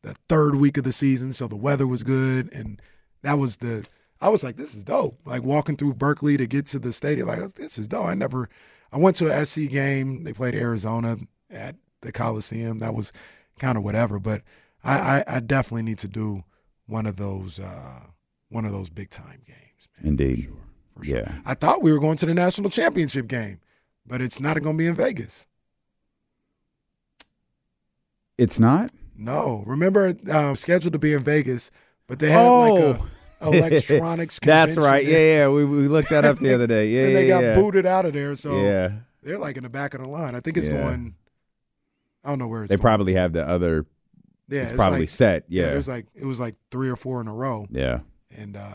the 0.02 0.16
third 0.30 0.56
week 0.56 0.78
of 0.78 0.84
the 0.84 0.92
season, 0.92 1.34
so 1.34 1.48
the 1.48 1.56
weather 1.56 1.88
was 1.88 2.04
good, 2.04 2.52
and 2.54 2.82
that 3.22 3.38
was 3.38 3.58
the. 3.58 3.86
I 4.22 4.30
was 4.30 4.44
like, 4.44 4.56
this 4.56 4.74
is 4.74 4.84
dope. 4.84 5.20
Like 5.26 5.44
walking 5.44 5.78
through 5.78 5.96
Berkeley 5.96 6.38
to 6.38 6.48
get 6.48 6.68
to 6.68 6.80
the 6.80 6.94
stadium, 6.94 7.28
like 7.28 7.54
this 7.54 7.78
is 7.78 7.88
dope. 7.88 8.06
I 8.06 8.14
never. 8.14 8.50
I 8.92 8.98
went 8.98 9.18
to 9.18 9.28
a 9.28 9.46
SC 9.46 9.68
game. 9.70 10.24
They 10.24 10.34
played 10.34 10.56
Arizona 10.56 11.18
at 11.50 11.76
the 12.02 12.12
Coliseum. 12.12 12.80
That 12.80 12.94
was 12.94 13.12
kind 13.60 13.78
of 13.78 13.84
whatever, 13.84 14.20
but 14.20 14.42
I, 14.84 15.18
I, 15.18 15.24
I 15.28 15.40
definitely 15.40 15.84
need 15.84 16.00
to 16.00 16.08
do 16.08 16.44
one 16.86 17.06
of 17.06 17.18
those 17.18 17.60
uh, 17.60 18.02
one 18.50 18.66
of 18.66 18.72
those 18.72 18.90
big 18.90 19.10
time 19.10 19.42
games. 19.46 19.90
Man, 20.00 20.10
Indeed. 20.10 20.52
For 20.98 21.04
sure. 21.06 21.18
Yeah. 21.20 21.40
I 21.46 21.54
thought 21.54 21.82
we 21.84 21.92
were 21.92 22.00
going 22.00 22.18
to 22.18 22.26
the 22.26 22.34
national 22.34 22.70
championship 22.70 23.28
game, 23.28 23.60
but 24.06 24.22
it's 24.22 24.40
not 24.40 24.62
going 24.62 24.78
to 24.78 24.82
be 24.82 24.88
in 24.88 24.96
Vegas. 24.96 25.46
It's 28.38 28.60
not. 28.60 28.92
No, 29.18 29.64
remember 29.66 30.14
um, 30.30 30.56
scheduled 30.56 30.94
to 30.94 31.00
be 31.00 31.14
in 31.14 31.24
Vegas, 31.24 31.72
but 32.08 32.20
they 32.20 32.30
had 32.32 32.48
like 32.50 32.80
a 32.84 33.00
electronics. 33.42 34.40
That's 34.44 34.76
right. 34.76 35.06
Yeah, 35.06 35.18
yeah. 35.18 35.48
We, 35.48 35.64
we 35.64 35.88
looked 35.88 36.10
that 36.10 36.26
up 36.26 36.40
the 36.40 36.54
other 36.54 36.68
day. 36.68 36.90
Yeah, 36.90 37.04
and 37.08 37.16
they 37.16 37.28
yeah, 37.28 37.34
got 37.34 37.44
yeah. 37.44 37.56
booted 37.56 37.86
out 37.86 38.06
of 38.06 38.14
there. 38.14 38.36
So 38.36 38.62
Yeah. 38.62 38.92
they're 39.24 39.38
like 39.40 39.56
in 39.56 39.64
the 39.64 39.70
back 39.70 39.94
of 39.94 40.04
the 40.04 40.10
line. 40.10 40.36
I 40.36 40.42
think 40.42 40.58
it's 40.58 40.68
Yeah. 40.68 40.82
going. 40.82 41.16
I 42.26 42.30
don't 42.30 42.40
know 42.40 42.48
where 42.48 42.64
it's. 42.64 42.70
They 42.70 42.76
going. 42.76 42.82
probably 42.82 43.14
have 43.14 43.32
the 43.32 43.48
other. 43.48 43.86
Yeah, 44.50 44.64
it's, 44.64 44.74
probably 44.74 45.02
like- 45.02 45.10
set. 45.10 45.46
Yeah. 45.48 45.68
there's 45.68 45.88
like 45.88 46.08
it 46.14 46.26
was 46.26 46.40
like 46.40 46.56
three 46.72 46.90
or 46.90 46.98
four 46.98 47.22
in 47.22 47.28
a 47.28 47.34
row. 47.34 47.68
Yeah. 47.72 48.00
And 48.36 48.58
uh 48.58 48.70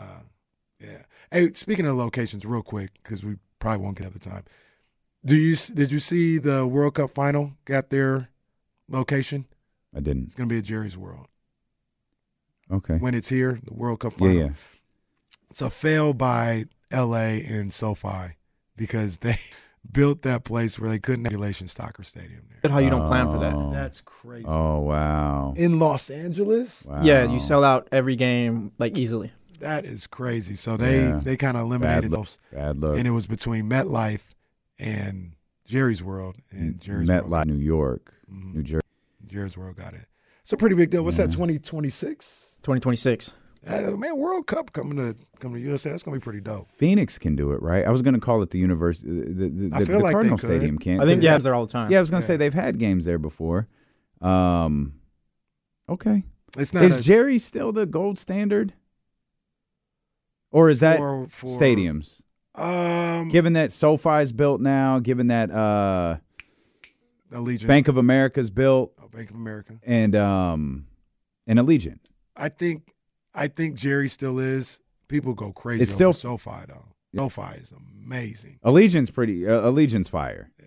yeah. 0.79 1.03
Hey, 1.31 1.53
speaking 1.53 1.85
of 1.85 1.95
locations, 1.95 2.45
real 2.45 2.61
quick, 2.61 2.91
because 3.01 3.23
we 3.23 3.35
probably 3.59 3.83
won't 3.83 3.97
get 3.97 4.07
other 4.07 4.19
time. 4.19 4.43
Do 5.23 5.35
you 5.35 5.55
did 5.55 5.91
you 5.91 5.99
see 5.99 6.37
the 6.39 6.65
World 6.67 6.95
Cup 6.95 7.11
final? 7.11 7.53
Got 7.65 7.89
their 7.89 8.29
location? 8.89 9.45
I 9.95 9.99
didn't. 9.99 10.23
It's 10.25 10.35
gonna 10.35 10.47
be 10.47 10.57
at 10.57 10.63
Jerry's 10.63 10.97
World 10.97 11.27
Okay. 12.71 12.97
when 12.97 13.13
it's 13.13 13.29
here. 13.29 13.59
The 13.63 13.73
World 13.73 13.99
Cup 13.99 14.13
Yeah, 14.13 14.17
final. 14.19 14.35
yeah. 14.35 14.43
yeah. 14.45 14.51
It's 15.51 15.61
a 15.61 15.69
fail 15.69 16.13
by 16.13 16.65
L.A. 16.91 17.43
and 17.43 17.73
SoFi 17.73 18.35
because 18.75 19.17
they 19.17 19.35
built 19.91 20.21
that 20.23 20.43
place 20.43 20.79
where 20.79 20.89
they 20.89 20.99
couldn't 20.99 21.23
regulation 21.23 21.67
soccer 21.67 22.03
Stadium 22.03 22.41
there. 22.49 22.59
But 22.61 22.71
how 22.71 22.79
you 22.79 22.89
don't 22.89 23.07
plan 23.07 23.29
for 23.31 23.39
that? 23.39 23.53
Oh. 23.53 23.71
That's 23.71 24.01
crazy. 24.01 24.45
Oh 24.47 24.79
wow. 24.79 25.53
In 25.55 25.77
Los 25.79 26.09
Angeles, 26.09 26.83
wow. 26.85 27.01
Yeah, 27.03 27.23
you 27.31 27.39
sell 27.39 27.63
out 27.63 27.87
every 27.91 28.15
game 28.15 28.71
like 28.79 28.97
easily. 28.97 29.31
That 29.61 29.85
is 29.85 30.05
crazy. 30.07 30.55
So 30.55 30.75
they 30.77 31.01
Yeah. 31.07 31.21
they 31.23 31.37
kind 31.37 31.55
of 31.57 31.61
Bad 31.63 31.65
eliminated 31.67 32.11
look. 32.11 32.19
those, 32.21 32.37
Bad 32.51 32.77
look. 32.79 32.97
and 32.97 33.07
it 33.07 33.11
was 33.11 33.25
between 33.25 33.69
MetLife 33.69 34.21
and 34.77 35.31
Jerry's 35.65 36.03
World, 36.03 36.35
and 36.51 36.79
Jerry's 36.79 37.07
World, 37.09 37.25
MetLife, 37.29 37.45
New 37.45 37.55
York, 37.55 38.13
Mhm. 38.31 38.53
New 38.55 38.63
Jersey. 38.63 38.85
Jerry's 39.25 39.57
World 39.57 39.77
got 39.77 39.93
it. 39.93 40.05
It's 40.41 40.51
a 40.53 40.57
pretty 40.57 40.75
big 40.75 40.89
deal. 40.89 41.03
What's 41.03 41.17
that? 41.17 41.31
Twenty 41.31 41.57
twenty 41.59 41.89
six. 41.89 42.57
2026. 42.63 43.33
Uh, 43.65 43.91
man, 43.95 44.17
World 44.17 44.47
Cup 44.47 44.73
coming 44.73 44.97
to 44.97 45.15
coming 45.39 45.61
to 45.61 45.67
USA. 45.69 45.91
That's 45.91 46.01
gonna 46.03 46.17
be 46.17 46.21
pretty 46.21 46.41
dope. 46.41 46.67
Phoenix 46.67 47.17
can 47.19 47.35
do 47.35 47.51
it, 47.51 47.61
right? 47.61 47.85
I 47.85 47.91
was 47.91 48.01
going 48.01 48.15
to 48.15 48.19
call 48.19 48.41
it 48.41 48.49
the 48.49 48.57
University, 48.59 49.07
the, 49.09 49.49
the, 49.49 49.69
I 49.71 49.79
the, 49.81 49.85
feel 49.85 49.97
the 49.99 50.03
like 50.03 50.09
they 50.09 50.13
Cardinal 50.13 50.37
could. 50.37 50.47
Stadium 50.47 50.77
can't. 50.79 50.99
I 51.01 51.05
think 51.05 51.21
They- 51.21 51.27
the 51.27 51.33
Avs 51.33 51.43
there 51.43 51.53
all 51.53 51.65
the 51.67 51.71
time. 51.71 51.91
Yeah, 51.91 51.99
I 51.99 52.01
was 52.01 52.09
going 52.09 52.21
to 52.21 52.25
Yeah. 52.25 52.27
say 52.27 52.37
they've 52.37 52.53
had 52.53 52.79
games 52.79 53.05
there 53.05 53.19
before. 53.19 53.67
Um, 54.19 54.93
okay. 55.87 56.23
It's 56.57 56.73
not 56.73 56.83
Is 56.83 56.97
a- 56.97 57.01
Jerry 57.03 57.37
still 57.39 57.71
the 57.71 57.85
gold 57.85 58.17
standard, 58.19 58.73
or 60.51 60.69
is 60.69 60.79
that 60.81 60.97
For- 60.97 61.27
for- 61.29 61.59
stadiums? 61.59 62.21
Um, 62.53 63.29
Given 63.29 63.53
that 63.53 63.71
SoFi's 63.71 64.31
built 64.33 64.59
now, 64.61 64.99
given 64.99 65.27
that 65.27 65.49
uh, 65.51 66.17
Allegiant. 67.31 67.67
Bank 67.67 67.87
of 67.87 67.97
America's 67.97 68.49
built, 68.49 68.93
Oh, 69.01 69.07
Bank 69.07 69.29
of 69.29 69.35
America. 69.37 69.79
and 69.83 70.15
um, 70.15 70.85
and 71.47 71.57
Allegiant. 71.59 71.99
I 72.35 72.49
think 72.49 72.91
I 73.33 73.47
think 73.47 73.75
Jerry 73.75 74.09
still 74.09 74.37
is. 74.39 74.79
People 75.07 75.33
go 75.33 75.51
crazy. 75.53 75.83
It's 75.83 75.91
still- 75.91 76.13
SoFi 76.13 76.65
though. 76.67 76.85
SoFi 77.15 77.57
is 77.59 77.71
amazing. 77.73 78.59
Allegiant's 78.65 79.11
pretty. 79.11 79.47
Uh, 79.47 79.61
Allegiant's 79.61 80.07
fire. 80.09 80.51
Yeah. 80.59 80.65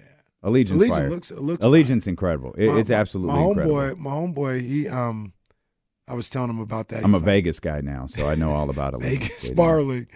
Allegiant's 0.50 0.82
Allegiant 0.84 0.88
fire. 0.88 1.10
looks- 1.10 1.30
looks 1.32 1.62
Allegiant's 1.64 2.06
incredible. 2.06 2.54
It- 2.56 2.68
My- 2.70 2.78
it's 2.78 2.90
absolutely 2.90 3.34
my 3.34 3.42
incredible. 3.46 3.76
homeboy. 3.76 3.98
My 3.98 4.10
homeboy. 4.10 4.60
He 4.62 4.88
um, 4.88 5.33
I 6.06 6.14
was 6.14 6.28
telling 6.28 6.50
him 6.50 6.60
about 6.60 6.88
that. 6.88 6.98
He 6.98 7.04
I'm 7.04 7.14
a 7.14 7.18
like, 7.18 7.24
Vegas 7.24 7.60
guy 7.60 7.80
now, 7.80 8.06
so 8.06 8.26
I 8.28 8.34
know 8.34 8.50
all 8.50 8.68
about 8.70 8.94
it. 8.94 9.00
Vegas. 9.02 9.38
Sparling. 9.38 10.06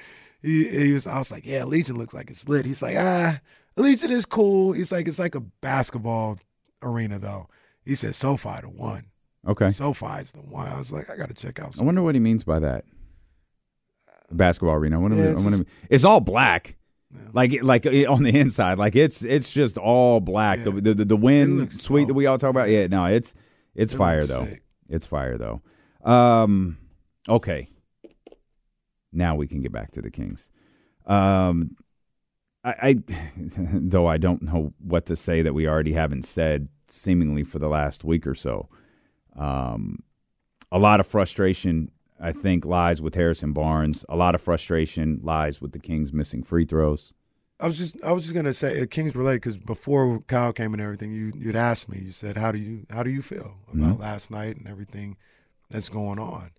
He, 0.43 0.69
he 0.69 0.93
was. 0.93 1.07
I 1.07 1.19
was 1.19 1.31
like, 1.33 1.47
yeah, 1.47 1.61
Allegiant 1.63 1.97
looks 1.97 2.15
like 2.15 2.31
it's 2.31 2.47
lit. 2.49 2.67
He's 2.67 2.83
like, 2.83 2.97
ah, 2.99 3.41
Allegiant 3.77 4.11
is 4.11 4.27
cool. 4.27 4.73
He's 4.73 4.93
like, 4.93 5.09
it's 5.09 5.19
like 5.19 5.35
a 5.35 5.41
basketball 5.41 6.39
arena 6.83 7.19
though. 7.19 7.49
He 7.85 7.95
said 7.95 8.15
SoFi 8.15 8.61
the 8.63 8.69
one. 8.69 9.07
Okay. 9.47 9.71
SoFi's 9.71 10.33
the 10.33 10.41
one. 10.43 10.69
I 10.71 10.77
was 10.77 10.93
like, 10.93 11.09
I 11.09 11.17
got 11.17 11.29
to 11.29 11.35
check 11.35 11.59
out. 11.59 11.81
I 11.81 11.83
wonder 11.85 12.03
what 12.03 12.15
he 12.15 12.21
means 12.21 12.45
by 12.45 12.59
that. 12.59 12.85
Basketball 14.31 14.75
arena. 14.75 14.99
I 14.99 15.03
wonder. 15.03 15.17
Yeah, 15.17 15.25
I 15.25 15.33
it's 15.33 15.43
wonder- 15.43 15.59
just- 15.59 15.71
it's 15.89 16.05
all 16.05 16.21
black. 16.21 16.77
Like 17.33 17.63
like 17.63 17.87
uh, 17.87 17.91
on 18.13 18.23
the 18.23 18.39
inside, 18.39 18.79
like 18.79 18.95
it's 18.95 19.23
it's 19.25 19.51
just 19.51 19.79
all 19.79 20.21
black. 20.21 20.63
The, 20.63 20.71
the 20.73 20.93
the 20.93 21.05
the 21.07 21.17
wind 21.17 21.73
suite 21.73 22.07
that 22.09 22.13
we 22.13 22.27
all 22.27 22.37
talk 22.37 22.51
about. 22.51 22.69
Yeah, 22.69 22.87
no, 22.87 23.07
it's 23.07 23.33
it's 23.75 23.95
It 23.95 23.97
fire 23.97 24.25
though. 24.27 24.45
sick. 24.45 24.63
It's 24.91 25.07
fire 25.07 25.39
though. 25.39 25.63
Um, 26.05 26.79
okay. 27.29 27.69
Now 29.13 29.35
we 29.37 29.47
can 29.47 29.61
get 29.61 29.73
back 29.73 29.91
to 29.93 30.03
the 30.03 30.11
Kings. 30.11 30.49
Um, 31.07 31.77
I, 32.65 32.75
I 32.83 32.97
though 33.47 34.07
I 34.07 34.19
don't 34.19 34.43
know 34.43 34.73
what 34.79 35.07
to 35.07 35.17
say 35.17 35.43
that 35.43 35.55
we 35.55 35.67
already 35.67 35.93
haven't 35.93 36.25
said 36.25 36.69
seemingly 36.89 37.45
for 37.45 37.59
the 37.59 37.69
last 37.69 38.05
week 38.05 38.27
or 38.27 38.35
so. 38.35 38.69
Um, 39.37 40.03
a 40.71 40.79
lot 40.79 41.01
of 41.01 41.07
frustration, 41.07 41.91
I 42.21 42.33
think, 42.33 42.65
lies 42.65 43.01
with 43.01 43.15
Harrison 43.15 43.53
Barnes. 43.53 44.05
A 44.09 44.17
lot 44.17 44.35
of 44.35 44.41
frustration 44.41 45.21
lies 45.23 45.61
with 45.61 45.73
the 45.73 45.79
Kings 45.79 46.13
missing 46.13 46.43
free 46.43 46.65
throws. 46.67 47.15
I 47.61 47.67
was 47.67 47.79
just 47.79 47.97
I 48.05 48.13
was 48.13 48.23
just 48.25 48.35
gonna 48.35 48.53
say 48.55 48.81
uh, 48.81 48.87
Kings 48.87 49.17
related 49.17 49.41
because 49.43 49.57
before 49.57 50.21
Kyle 50.27 50.53
came 50.53 50.75
and 50.75 50.83
everything, 50.83 51.13
you 51.13 51.33
you'd 51.37 51.57
asked 51.57 51.89
me. 51.89 52.01
You 52.05 52.11
said, 52.11 52.37
"How 52.37 52.53
do 52.53 52.59
you 52.59 52.87
how 52.91 53.03
do 53.03 53.11
you 53.11 53.23
feel 53.23 53.57
about 53.73 53.97
Mhm. 53.97 54.01
last 54.01 54.31
night 54.31 54.57
and 54.57 54.69
everything 54.69 55.17
that's 55.71 55.89
going 55.89 56.19
on?" 56.19 56.51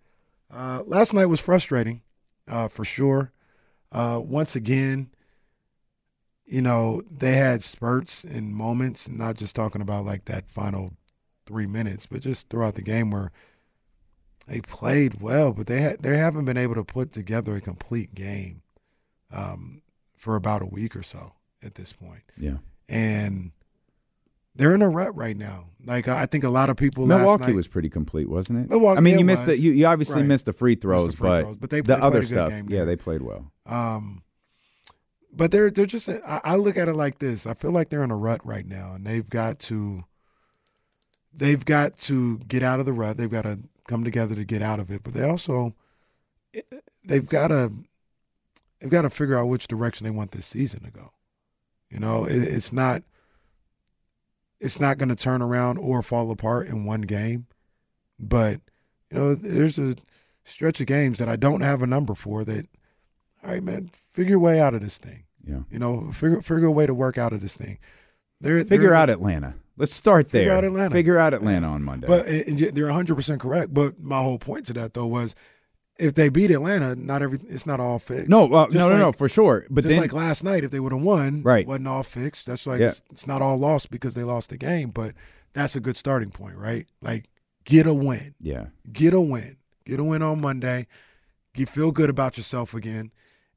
Uh, 0.51 0.83
last 0.85 1.13
night 1.13 1.27
was 1.27 1.39
frustrating, 1.39 2.01
uh, 2.47 2.67
for 2.67 2.83
sure. 2.83 3.31
Uh, 3.91 4.21
once 4.23 4.55
again, 4.55 5.09
you 6.45 6.61
know 6.61 7.01
they 7.09 7.33
had 7.33 7.63
spurts 7.63 8.23
and 8.23 8.55
moments, 8.55 9.09
not 9.09 9.35
just 9.35 9.55
talking 9.55 9.81
about 9.81 10.05
like 10.05 10.25
that 10.25 10.49
final 10.49 10.93
three 11.45 11.67
minutes, 11.67 12.05
but 12.05 12.21
just 12.21 12.49
throughout 12.49 12.75
the 12.75 12.81
game 12.81 13.11
where 13.11 13.31
they 14.47 14.61
played 14.61 15.21
well, 15.21 15.51
but 15.53 15.67
they 15.67 15.81
ha- 15.81 15.97
they 15.99 16.17
haven't 16.17 16.45
been 16.45 16.57
able 16.57 16.75
to 16.75 16.83
put 16.83 17.11
together 17.11 17.55
a 17.55 17.61
complete 17.61 18.15
game. 18.15 18.61
Um, 19.31 19.83
for 20.19 20.35
about 20.35 20.61
a 20.61 20.65
week 20.65 20.95
or 20.95 21.01
so 21.01 21.33
at 21.63 21.75
this 21.75 21.93
point. 21.93 22.23
Yeah. 22.37 22.57
And 22.89 23.51
they're 24.55 24.73
in 24.75 24.81
a 24.81 24.89
rut 24.89 25.15
right 25.15 25.37
now. 25.37 25.65
Like 25.85 26.07
I 26.07 26.25
think 26.25 26.43
a 26.43 26.49
lot 26.49 26.69
of 26.69 26.75
people 26.77 27.05
last 27.05 27.19
Milwaukee 27.19 27.45
night- 27.47 27.55
was 27.55 27.67
pretty 27.67 27.89
complete, 27.89 28.29
wasn't 28.29 28.59
it? 28.65 28.69
Milwaukee, 28.69 28.97
I 28.97 29.01
mean, 29.01 29.17
you 29.19 29.25
missed 29.25 29.45
the 29.45 29.57
you, 29.57 29.71
you 29.71 29.85
obviously 29.85 30.17
Right. 30.21 30.27
missed 30.27 30.45
the 30.45 30.53
free 30.53 30.71
Missed 30.71 30.81
the 30.81 30.87
throws, 30.87 31.15
free 31.15 31.29
but 31.29 31.41
throws, 31.43 31.55
but 31.57 31.69
they- 31.69 31.81
the 31.81 31.95
they 31.95 32.01
other 32.01 32.09
played 32.11 32.15
a 32.17 32.19
good 32.19 32.27
stuff, 32.27 32.49
game 32.49 32.69
yeah, 32.69 32.83
they 32.83 32.95
played 32.95 33.21
well. 33.21 33.51
Um, 33.65 34.23
but 35.31 35.51
they're 35.51 35.69
they're 35.69 35.85
just. 35.85 36.09
I, 36.09 36.41
I 36.43 36.55
look 36.55 36.75
at 36.75 36.87
it 36.87 36.95
like 36.95 37.19
this. 37.19 37.45
I 37.47 37.53
feel 37.53 37.71
like 37.71 37.89
they're 37.89 38.03
in 38.03 38.11
a 38.11 38.15
rut 38.17 38.45
right 38.45 38.65
now, 38.65 38.93
and 38.95 39.05
they've 39.05 39.29
got 39.29 39.59
to. 39.59 40.03
They've 41.33 41.63
got 41.63 41.97
to 41.99 42.39
get 42.39 42.63
out 42.63 42.79
of 42.79 42.85
the 42.87 42.93
rut. 42.93 43.17
They've 43.17 43.29
got 43.29 43.43
to 43.43 43.59
come 43.87 44.03
together 44.03 44.33
to 44.35 44.43
get 44.43 44.61
out 44.63 44.79
of 44.79 44.89
it. 44.91 45.03
But 45.03 45.13
they 45.13 45.23
also, 45.23 45.75
they've 47.05 47.29
got 47.29 47.49
to, 47.49 47.71
they've 48.81 48.89
got 48.89 49.03
to 49.03 49.09
figure 49.11 49.37
out 49.37 49.47
which 49.47 49.67
direction 49.67 50.05
they 50.05 50.11
want 50.11 50.31
this 50.31 50.47
season 50.47 50.83
to 50.83 50.91
go. 50.91 51.11
You 51.91 51.99
know, 51.99 52.25
it, 52.25 52.41
it's 52.41 52.73
not. 52.73 53.03
It's 54.59 54.79
not 54.79 54.97
going 54.97 55.09
to 55.09 55.15
turn 55.15 55.41
around 55.41 55.77
or 55.77 56.01
fall 56.01 56.31
apart 56.31 56.67
in 56.67 56.83
one 56.85 57.01
game, 57.01 57.47
but 58.19 58.59
you 59.11 59.17
know, 59.17 59.35
there's 59.35 59.79
a 59.79 59.95
stretch 60.43 60.81
of 60.81 60.87
games 60.87 61.17
that 61.19 61.29
I 61.29 61.35
don't 61.35 61.61
have 61.61 61.81
a 61.81 61.87
number 61.87 62.13
for 62.15 62.43
that 62.45 62.67
all 63.43 63.51
right, 63.51 63.63
man, 63.63 63.91
figure 64.11 64.31
your 64.31 64.39
way 64.39 64.59
out 64.59 64.73
of 64.73 64.81
this 64.81 64.97
thing. 64.97 65.23
Yeah. 65.45 65.61
You 65.71 65.79
know, 65.79 66.11
figure 66.11 66.41
figure 66.41 66.65
a 66.67 66.71
way 66.71 66.85
to 66.85 66.93
work 66.93 67.17
out 67.17 67.31
of 67.31 67.39
this 67.41 67.55
thing. 67.55 67.79
They're, 68.41 68.63
Figure 68.63 68.89
they're- 68.89 68.93
out 68.93 69.09
Atlanta. 69.09 69.55
Let's 69.77 69.93
start 69.93 70.31
there. 70.31 70.41
Figure 70.41 70.53
out 70.53 70.65
Atlanta. 70.65 70.89
Figure 70.89 71.17
out 71.17 71.33
Atlanta 71.33 71.67
on 71.67 71.83
Monday. 71.83 72.05
But 72.05 72.25
they're 72.75 72.85
100 72.87 73.15
percent 73.15 73.39
correct. 73.39 73.73
But 73.73 73.97
my 74.01 74.21
whole 74.21 74.37
point 74.37 74.65
to 74.65 74.73
that 74.73 74.93
though 74.93 75.07
was, 75.07 75.35
if 75.99 76.15
they 76.15 76.29
beat 76.29 76.49
Atlanta, 76.51 76.95
not 76.95 77.21
every 77.21 77.39
it's 77.49 77.65
not 77.65 77.79
all 77.79 77.99
fixed. 77.99 78.29
no, 78.29 78.45
uh, 78.53 78.67
no, 78.71 78.89
no, 78.89 78.97
no, 78.97 79.11
for 79.11 79.27
sure. 79.29 79.65
But 79.69 79.81
just 79.83 79.93
then, 79.93 80.01
like 80.01 80.13
last 80.13 80.43
night, 80.43 80.63
if 80.63 80.71
they 80.71 80.79
would 80.79 80.91
have 80.93 81.01
won, 81.01 81.43
Right. 81.43 81.67
wasn't 81.67 81.87
all 81.87 82.03
fixed. 82.03 82.45
That's 82.45 82.65
like 82.65 82.79
Yeah. 82.79 82.87
it's, 82.87 83.03
it's 83.11 83.27
not 83.27 83.41
all 83.41 83.57
lost 83.57 83.91
because 83.91 84.15
they 84.15 84.23
lost 84.23 84.49
the 84.49 84.57
game. 84.57 84.89
But 84.91 85.13
that's 85.53 85.75
a 85.75 85.79
good 85.79 85.97
starting 85.97 86.31
point, 86.31 86.55
right? 86.55 86.87
Like 87.01 87.29
get 87.65 87.85
a 87.85 87.93
win. 87.93 88.33
yeah, 88.39 88.67
get 88.91 89.13
a 89.13 89.21
win. 89.21 89.57
Get 89.85 89.99
a 89.99 90.03
win 90.03 90.21
on 90.21 90.39
Monday. 90.41 90.87
You 91.55 91.65
feel 91.65 91.91
good 91.91 92.09
about 92.09 92.37
yourself 92.37 92.73
again, 92.73 93.11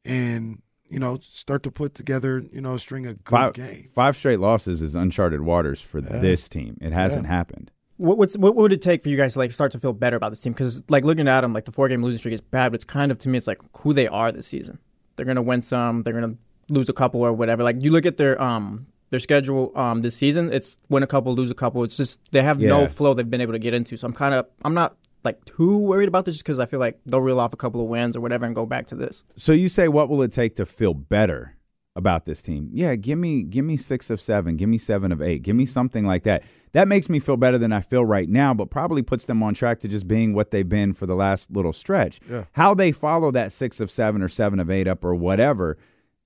and 0.05 0.63
you 0.89 0.99
know 0.99 1.19
start 1.23 1.63
to 1.63 1.71
put 1.71 1.95
together 1.95 2.43
you 2.53 2.61
know 2.61 2.75
a 2.75 2.79
string 2.79 3.07
of 3.07 3.23
good 3.25 3.31
five, 3.37 3.53
games. 3.55 3.91
five 3.95 4.17
straight 4.17 4.41
losses 4.41 4.83
is 4.83 4.95
uncharted 4.95 5.43
waters 5.43 5.81
for 5.81 6.01
Yeah. 6.01 6.19
this 6.19 6.49
team. 6.49 6.77
It 6.81 6.93
hasn't 6.93 7.27
Yeah. 7.27 7.33
happened. 7.33 7.71
What, 8.03 8.19
what's 8.19 8.37
what 8.37 8.57
would 8.57 8.73
it 8.73 8.83
take 8.83 9.03
for 9.03 9.09
you 9.09 9.17
guys 9.17 9.35
to 9.35 9.39
like 9.39 9.53
start 9.53 9.73
to 9.73 9.79
feel 9.79 9.93
better 9.93 10.17
about 10.17 10.31
this 10.31 10.41
team? 10.41 10.53
Because 10.53 10.85
like 10.91 11.05
looking 11.05 11.29
at 11.29 11.41
them, 11.43 11.53
like 11.53 11.65
the 11.65 11.73
four 11.73 11.89
game 11.89 12.03
losing 12.03 12.19
streak 12.19 12.35
is 12.35 12.41
bad, 12.41 12.71
but 12.73 12.77
it's 12.77 12.85
kind 12.85 13.11
of 13.13 13.19
to 13.19 13.29
me, 13.29 13.39
it's 13.39 13.47
like 13.47 13.61
who 13.79 13.93
they 13.93 14.09
are 14.09 14.33
this 14.33 14.47
season. 14.47 14.79
They're 15.17 15.27
gonna 15.27 15.43
win 15.43 15.63
some, 15.63 16.03
they're 16.03 16.15
gonna 16.15 16.35
lose 16.69 16.89
a 16.89 16.93
couple 16.93 17.21
or 17.21 17.33
whatever. 17.33 17.63
Like 17.63 17.83
you 17.83 17.91
look 17.91 18.07
at 18.07 18.17
their 18.17 18.41
um 18.43 18.87
their 19.11 19.21
schedule 19.21 19.73
um 19.79 20.03
this 20.03 20.17
season, 20.17 20.53
it's 20.53 20.79
win 20.89 21.03
a 21.03 21.07
couple, 21.07 21.35
lose 21.35 21.51
a 21.51 21.55
couple. 21.55 21.85
It's 21.85 21.97
just 21.97 22.21
they 22.33 22.43
have 22.43 22.61
Yeah. 22.61 22.69
no 22.71 22.87
flow 22.89 23.15
they've 23.15 23.29
been 23.29 23.41
able 23.41 23.53
to 23.53 23.59
get 23.59 23.75
into. 23.75 23.97
So 23.97 24.07
I'm 24.07 24.13
kind 24.15 24.35
of 24.35 24.47
I'm 24.65 24.75
not 24.75 24.97
like 25.25 25.45
too 25.45 25.79
worried 25.79 26.09
about 26.09 26.25
this 26.25 26.35
just 26.35 26.45
because 26.45 26.59
I 26.59 26.67
feel 26.67 26.81
like 26.81 26.99
they'll 27.07 27.21
reel 27.21 27.39
off 27.39 27.53
a 27.53 27.57
couple 27.57 27.81
of 27.81 27.87
wins 27.87 28.17
or 28.17 28.21
whatever 28.21 28.45
and 28.45 28.55
go 28.55 28.67
back 28.67 28.87
to 28.87 28.97
this. 28.97 29.23
So 29.37 29.53
you 29.53 29.69
say, 29.69 29.87
what 29.87 30.09
will 30.09 30.21
it 30.23 30.33
take 30.33 30.57
to 30.57 30.67
feel 30.67 30.95
better 30.95 31.57
about 31.95 32.25
this 32.25 32.43
team? 32.43 32.71
Yeah, 32.73 32.95
give 32.97 33.19
me 33.19 33.43
give 33.43 33.65
me 33.65 33.77
six 33.77 34.11
of 34.11 34.21
seven, 34.21 34.57
give 34.57 34.69
me 34.69 34.79
seven 34.79 35.13
of 35.13 35.21
eight, 35.21 35.43
give 35.43 35.57
me 35.57 35.67
something 35.67 36.07
like 36.07 36.23
that. 36.25 36.43
That 36.73 36.89
makes 36.89 37.09
me 37.09 37.19
feel 37.19 37.37
better 37.37 37.59
than 37.59 37.73
I 37.73 37.81
feel 37.81 38.05
right 38.05 38.29
now, 38.29 38.55
but 38.55 38.71
probably 38.71 39.03
puts 39.03 39.27
them 39.27 39.43
on 39.43 39.55
track 39.55 39.81
to 39.81 39.89
just 39.89 40.09
being 40.09 40.35
what 40.35 40.51
they've 40.51 40.69
been 40.69 40.95
for 40.95 41.07
the 41.07 41.15
last 41.15 41.51
little 41.51 41.73
stretch. 41.73 42.21
Yeah. 42.31 42.45
How 42.53 42.75
they 42.75 42.93
follow 42.93 43.31
that 43.33 43.53
six 43.53 43.81
of 43.81 43.91
seven 43.91 44.23
or 44.23 44.29
seven 44.29 44.59
of 44.59 44.71
eight 44.71 44.89
up 44.89 45.05
or 45.05 45.15
whatever, 45.15 45.77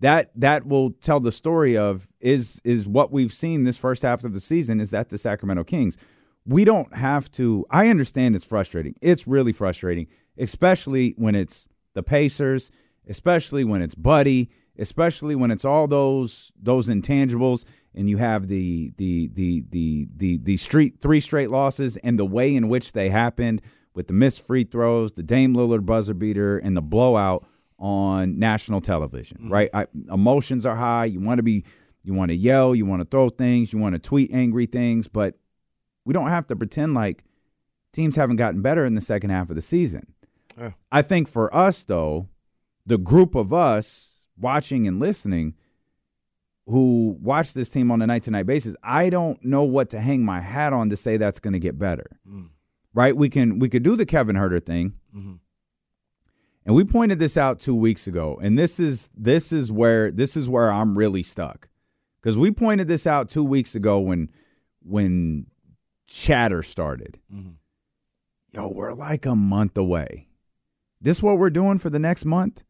that 0.00 0.30
that 0.36 0.66
will 0.66 0.92
tell 0.92 1.20
the 1.20 1.32
story 1.32 1.76
of 1.76 2.08
is 2.20 2.60
is 2.64 2.86
what 2.86 3.10
we've 3.10 3.32
seen 3.32 3.64
this 3.64 3.76
first 3.76 4.02
half 4.02 4.24
of 4.24 4.32
the 4.32 4.40
season. 4.40 4.80
Is 4.80 4.90
that 4.90 5.08
the 5.08 5.18
Sacramento 5.18 5.64
Kings? 5.64 5.96
We 6.44 6.64
don't 6.64 6.94
have 6.94 7.30
to. 7.32 7.66
I 7.70 7.88
understand 7.88 8.36
it's 8.36 8.44
frustrating. 8.44 8.94
It's 9.02 9.26
really 9.26 9.52
frustrating, 9.52 10.06
especially 10.38 11.14
when 11.18 11.34
it's 11.34 11.66
the 11.94 12.04
Pacers, 12.04 12.70
especially 13.08 13.64
when 13.64 13.82
it's 13.82 13.96
Buddy, 13.96 14.50
especially 14.78 15.34
when 15.34 15.50
it's 15.50 15.64
all 15.64 15.86
those 15.86 16.52
those 16.60 16.88
intangibles, 16.88 17.64
and 17.94 18.08
you 18.10 18.16
have 18.16 18.48
the 18.48 18.92
the 18.96 19.28
the 19.28 19.64
the 19.70 20.08
the 20.16 20.38
the 20.38 20.56
street 20.56 20.96
three 21.00 21.20
straight 21.20 21.50
losses 21.50 21.96
and 21.98 22.18
the 22.18 22.24
way 22.24 22.54
in 22.54 22.68
which 22.68 22.92
they 22.92 23.08
happened 23.08 23.62
with 23.94 24.06
the 24.06 24.12
missed 24.12 24.46
free 24.46 24.64
throws, 24.64 25.12
the 25.12 25.22
Dame 25.22 25.54
Lillard 25.54 25.86
buzzer 25.86 26.14
beater, 26.14 26.58
and 26.58 26.76
the 26.76 26.82
blowout 26.82 27.46
on 27.78 28.38
national 28.38 28.80
television. 28.80 29.38
Mm-hmm. 29.38 29.52
Right, 29.52 29.70
I, 29.74 29.86
emotions 30.10 30.64
are 30.66 30.76
high. 30.76 31.06
You 31.06 31.20
want 31.20 31.38
to 31.38 31.42
be 31.42 31.64
You 32.04 32.14
want 32.14 32.30
to 32.30 32.36
yell, 32.36 32.74
you 32.74 32.86
want 32.86 33.02
to 33.02 33.08
throw 33.08 33.30
things, 33.30 33.72
you 33.72 33.80
want 33.80 33.94
to 33.94 33.98
tweet 33.98 34.30
angry 34.32 34.66
things, 34.66 35.08
but 35.08 35.34
we 36.04 36.14
don't 36.14 36.28
have 36.28 36.46
to 36.46 36.54
pretend 36.54 36.94
like 36.94 37.24
teams 37.92 38.14
haven't 38.14 38.36
gotten 38.36 38.62
better 38.62 38.86
in 38.86 38.94
the 38.94 39.00
second 39.00 39.30
half 39.30 39.50
of 39.50 39.56
the 39.56 39.62
season. 39.62 40.14
Yeah. 40.56 40.70
I 40.92 41.02
think 41.02 41.28
for 41.28 41.52
us, 41.52 41.82
though, 41.82 42.28
the 42.86 42.96
group 42.96 43.34
of 43.34 43.52
us 43.52 44.15
watching 44.38 44.86
and 44.86 45.00
listening 45.00 45.54
who 46.66 47.16
watch 47.22 47.52
this 47.54 47.68
team 47.70 47.90
on 47.92 48.02
a 48.02 48.06
night 48.06 48.24
to 48.24 48.30
night 48.30 48.46
basis, 48.46 48.74
I 48.82 49.08
don't 49.08 49.42
know 49.44 49.62
what 49.62 49.90
to 49.90 50.00
hang 50.00 50.24
my 50.24 50.40
hat 50.40 50.72
on 50.72 50.90
to 50.90 50.96
say 50.96 51.16
that's 51.16 51.38
going 51.38 51.52
to 51.52 51.60
get 51.60 51.78
better. 51.78 52.18
Mm. 52.28 52.48
Right? 52.92 53.16
We 53.16 53.28
can 53.28 53.58
we 53.58 53.68
could 53.68 53.82
do 53.82 53.94
the 53.96 54.06
Kevin 54.06 54.36
Huerter 54.36 54.64
thing. 54.64 54.94
Mhm. 55.14 55.38
And 56.64 56.74
we 56.74 56.82
pointed 56.82 57.20
this 57.20 57.36
out 57.36 57.60
2 57.60 57.74
weeks 57.76 58.06
ago. 58.08 58.38
And 58.42 58.58
this 58.58 58.80
is 58.80 59.10
this 59.16 59.52
is 59.52 59.70
where 59.70 60.10
this 60.10 60.36
is 60.36 60.48
where 60.48 60.70
I'm 60.72 60.98
really 60.98 61.22
stuck. 61.22 61.68
Cuz 62.22 62.36
we 62.36 62.50
pointed 62.50 62.88
this 62.88 63.06
out 63.06 63.28
2 63.28 63.44
weeks 63.44 63.74
ago 63.74 64.00
when 64.00 64.30
when 64.82 65.46
chatter 66.06 66.62
started. 66.62 67.20
Mhm. 67.32 67.54
Yo, 68.52 68.68
we're 68.68 68.94
like 68.94 69.26
a 69.26 69.36
month 69.36 69.76
away. 69.76 70.28
This 71.00 71.22
what 71.22 71.38
we're 71.38 71.50
doing 71.50 71.78
for 71.78 71.90
the 71.90 71.98
next 71.98 72.24
month? 72.24 72.64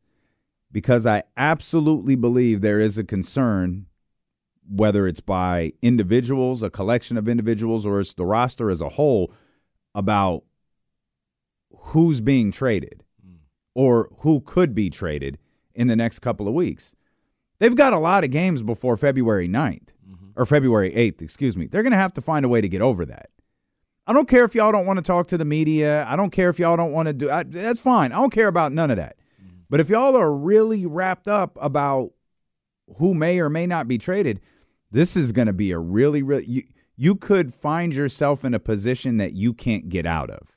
Because 0.73 1.07
I 1.07 1.23
absolutely 1.37 2.17
believe 2.17 2.61
there 2.61 2.81
is 2.81 2.99
a 2.99 3.05
concern 3.05 3.87
whether 4.69 5.07
it's 5.07 5.21
by 5.21 5.73
individuals, 5.81 6.63
a 6.63 6.71
collection 6.71 7.17
of 7.17 7.29
individuals, 7.29 7.87
or 7.87 8.01
it's 8.01 8.15
the 8.15 8.27
roster 8.27 8.71
as 8.71 8.81
a 8.81 8.91
whole, 8.91 9.33
about 9.95 10.43
who's 11.73 12.21
being 12.21 12.51
traded 12.51 13.05
hmm. 13.25 13.37
or 13.75 14.11
who 14.19 14.41
could 14.41 14.75
be 14.75 14.91
traded 14.91 15.39
in 15.75 15.87
the 15.87 15.97
next 15.97 16.19
couple 16.19 16.49
of 16.49 16.55
weeks. 16.55 16.95
They've 17.59 17.75
got 17.75 17.93
a 17.93 17.99
lot 17.99 18.25
of 18.25 18.31
games 18.31 18.63
before 18.63 18.97
February 18.97 19.49
9th 19.49 19.89
mm-hmm. 20.09 20.27
or 20.35 20.45
February 20.45 20.91
8th, 20.91 21.23
excuse 21.23 21.57
me. 21.57 21.67
They're 21.67 21.83
going 21.83 21.93
to 21.93 21.97
have 21.97 22.13
to 22.15 22.21
find 22.21 22.45
a 22.45 22.49
way 22.49 22.61
to 22.61 22.69
get 22.69 22.83
over 22.83 23.07
that. 23.07 23.31
I 24.07 24.13
don't 24.13 24.29
care 24.29 24.45
if 24.45 24.55
y'all 24.55 24.73
don't 24.73 24.87
want 24.87 24.99
to 24.99 25.03
talk 25.03 25.27
to 25.29 25.39
the 25.39 25.45
media. 25.45 26.05
I 26.09 26.17
don't 26.17 26.31
care 26.31 26.49
if 26.49 26.59
y'all 26.59 26.77
don't 26.77 26.93
want 26.93 27.07
to 27.07 27.13
do 27.13 27.31
I, 27.31 27.43
that's 27.43 27.81
fine. 27.81 28.13
I 28.13 28.17
don't 28.17 28.33
care 28.33 28.49
about 28.49 28.73
none 28.73 28.91
of 28.91 28.99
that. 28.99 29.17
But 29.69 29.81
if 29.81 29.89
y'all 29.89 30.17
are 30.17 30.35
really 30.35 30.87
wrapped 30.87 31.29
up 31.29 31.59
about 31.61 32.13
who 32.99 33.15
may 33.15 33.41
or 33.41 33.51
may 33.51 33.67
not 33.67 33.89
be 33.89 33.99
traded, 33.99 34.41
this 34.91 35.17
is 35.17 35.33
going 35.33 35.47
to 35.47 35.53
be 35.53 35.73
a 35.73 35.79
really, 35.79 36.23
really 36.23 36.45
you, 36.47 36.63
you 36.97 37.15
could 37.17 37.53
find 37.53 37.95
yourself 37.95 38.45
in 38.45 38.55
a 38.55 38.59
position 38.61 39.17
that 39.19 39.33
you 39.33 39.53
can't 39.53 39.89
get 39.89 40.07
out 40.07 40.31
of. 40.31 40.55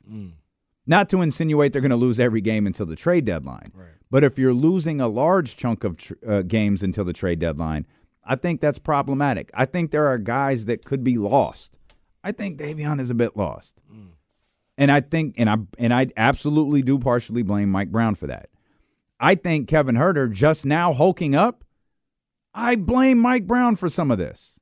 Not 0.86 1.10
to 1.10 1.22
insinuate 1.22 1.74
they're 1.74 1.82
going 1.82 1.89
to 1.91 1.95
lose 1.95 2.20
every 2.20 2.41
game 2.41 2.66
until 2.66 2.86
the 2.86 2.95
trade 2.95 3.26
deadline, 3.26 3.72
but 4.10 4.24
if 4.24 4.39
you're 4.39 4.53
losing 4.53 4.99
a 5.01 5.07
large 5.07 5.55
chunk 5.55 5.84
of 5.84 5.97
tr- 5.97 6.14
uh, 6.28 6.41
games 6.43 6.82
until 6.82 7.03
the 7.03 7.14
trade 7.14 7.39
deadline, 7.39 7.86
I 8.24 8.36
think 8.36 8.60
that's 8.62 8.80
problematic. 8.80 9.51
I 9.53 9.66
think 9.66 9.91
there 9.91 10.07
are 10.07 10.18
guys 10.18 10.66
that 10.66 10.86
could 10.86 11.03
be 11.03 11.18
lost. 11.18 11.78
I 12.24 12.32
think 12.32 12.60
Davion 12.60 12.99
is 12.99 13.10
a 13.10 13.16
bit 13.16 13.36
lost, 13.38 13.80
and 14.78 14.91
I 14.91 15.01
think, 15.01 15.36
and 15.38 15.49
I 15.49 15.57
and 15.78 15.93
I 15.93 16.07
absolutely 16.18 16.82
do 16.82 16.97
partially 16.99 17.43
blame 17.43 17.70
Mike 17.70 17.91
Brown 17.91 18.16
for 18.16 18.28
that. 18.28 18.49
I 19.20 19.36
think 19.36 19.67
Kevin 19.67 19.95
Huerter 19.95 20.32
just 20.32 20.65
now 20.65 20.93
hulking 20.93 21.36
up. 21.36 21.63
I 22.53 22.76
blame 22.76 23.20
Mike 23.20 23.45
Brown 23.45 23.76
for 23.76 23.89
some 23.89 24.11
of 24.11 24.17
this. 24.17 24.59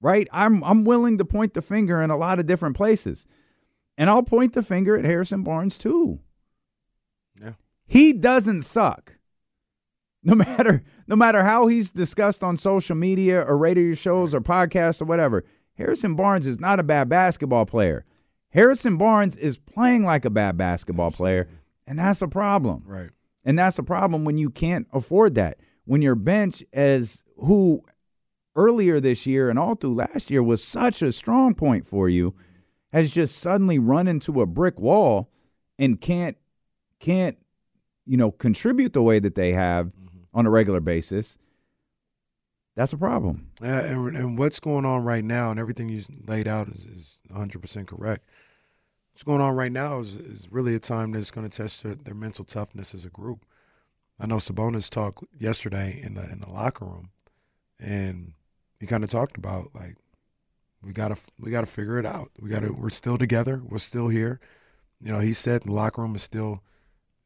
Right? 0.00 0.28
I'm 0.32 0.62
I'm 0.62 0.84
willing 0.84 1.18
to 1.18 1.24
point 1.24 1.54
the 1.54 1.62
finger 1.62 2.02
in 2.02 2.10
a 2.10 2.16
lot 2.16 2.38
of 2.38 2.46
different 2.46 2.76
places. 2.76 3.26
And 3.96 4.10
I'll 4.10 4.22
point 4.22 4.52
the 4.52 4.62
finger 4.62 4.96
at 4.96 5.04
Harrison 5.04 5.42
Barnes 5.42 5.78
too. 5.78 6.20
Yeah. 7.40 7.52
He 7.86 8.12
doesn't 8.12 8.62
suck. 8.62 9.14
No 10.22 10.34
matter 10.36 10.82
no 11.06 11.16
matter 11.16 11.44
how 11.44 11.66
he's 11.66 11.90
discussed 11.90 12.44
on 12.44 12.56
social 12.56 12.96
media 12.96 13.40
or 13.40 13.56
radio 13.56 13.94
shows 13.94 14.34
or 14.34 14.40
podcasts 14.40 15.00
or 15.00 15.06
whatever. 15.06 15.44
Harrison 15.74 16.14
Barnes 16.14 16.46
is 16.46 16.58
not 16.58 16.80
a 16.80 16.82
bad 16.82 17.08
basketball 17.08 17.66
player. 17.66 18.04
Harrison 18.50 18.96
Barnes 18.96 19.36
is 19.36 19.58
playing 19.58 20.04
like 20.04 20.24
a 20.24 20.30
bad 20.30 20.56
basketball 20.56 21.10
player, 21.10 21.48
and 21.86 21.98
that's 21.98 22.22
a 22.22 22.28
problem. 22.28 22.82
Right. 22.86 23.10
And 23.46 23.56
that's 23.56 23.78
a 23.78 23.84
problem 23.84 24.24
when 24.24 24.36
you 24.36 24.50
can't 24.50 24.88
afford 24.92 25.36
that. 25.36 25.58
When 25.84 26.02
your 26.02 26.16
bench, 26.16 26.64
as 26.72 27.22
who 27.36 27.82
earlier 28.56 28.98
this 28.98 29.24
year 29.24 29.48
and 29.48 29.58
all 29.58 29.76
through 29.76 29.94
last 29.94 30.30
year 30.32 30.42
was 30.42 30.64
such 30.64 31.00
a 31.00 31.12
strong 31.12 31.54
point 31.54 31.86
for 31.86 32.08
you, 32.08 32.34
has 32.92 33.10
just 33.12 33.38
suddenly 33.38 33.78
run 33.78 34.08
into 34.08 34.40
a 34.40 34.46
brick 34.46 34.80
wall 34.80 35.30
and 35.78 36.00
can't 36.00 36.36
can't 36.98 37.38
you 38.04 38.16
know 38.16 38.32
contribute 38.32 38.94
the 38.94 39.02
way 39.02 39.20
that 39.20 39.36
they 39.36 39.52
have 39.52 39.86
mm-hmm. 39.86 40.18
on 40.34 40.46
a 40.46 40.50
regular 40.50 40.80
basis. 40.80 41.38
That's 42.74 42.92
a 42.92 42.98
problem. 42.98 43.50
Yeah, 43.62 43.80
and, 43.80 44.16
and 44.16 44.38
what's 44.38 44.60
going 44.60 44.84
on 44.84 45.02
right 45.02 45.24
now, 45.24 45.50
and 45.50 45.58
everything 45.58 45.88
you 45.88 46.02
laid 46.26 46.46
out 46.46 46.68
is, 46.68 46.84
is 46.84 47.20
100% 47.32 47.86
correct. 47.86 48.28
What's 49.16 49.24
going 49.24 49.40
on 49.40 49.56
right 49.56 49.72
now 49.72 50.00
is, 50.00 50.16
is 50.16 50.48
really 50.50 50.74
a 50.74 50.78
time 50.78 51.12
that's 51.12 51.30
going 51.30 51.48
to 51.48 51.56
test 51.56 51.82
their, 51.82 51.94
their 51.94 52.14
mental 52.14 52.44
toughness 52.44 52.94
as 52.94 53.06
a 53.06 53.08
group. 53.08 53.46
I 54.20 54.26
know 54.26 54.36
Sabonis 54.36 54.90
talked 54.90 55.24
yesterday 55.40 55.98
in 56.04 56.12
the 56.12 56.30
in 56.30 56.40
the 56.40 56.50
locker 56.50 56.84
room, 56.84 57.08
and 57.80 58.34
he 58.78 58.86
kind 58.86 59.02
of 59.02 59.08
talked 59.08 59.38
about 59.38 59.70
like 59.74 59.96
we 60.82 60.92
gotta 60.92 61.16
we 61.40 61.50
gotta 61.50 61.66
figure 61.66 61.98
it 61.98 62.04
out. 62.04 62.30
We 62.38 62.50
gotta 62.50 62.70
we're 62.70 62.90
still 62.90 63.16
together. 63.16 63.62
We're 63.66 63.78
still 63.78 64.08
here. 64.08 64.38
You 65.00 65.14
know, 65.14 65.20
he 65.20 65.32
said 65.32 65.62
the 65.62 65.72
locker 65.72 66.02
room 66.02 66.14
is 66.14 66.22
still 66.22 66.62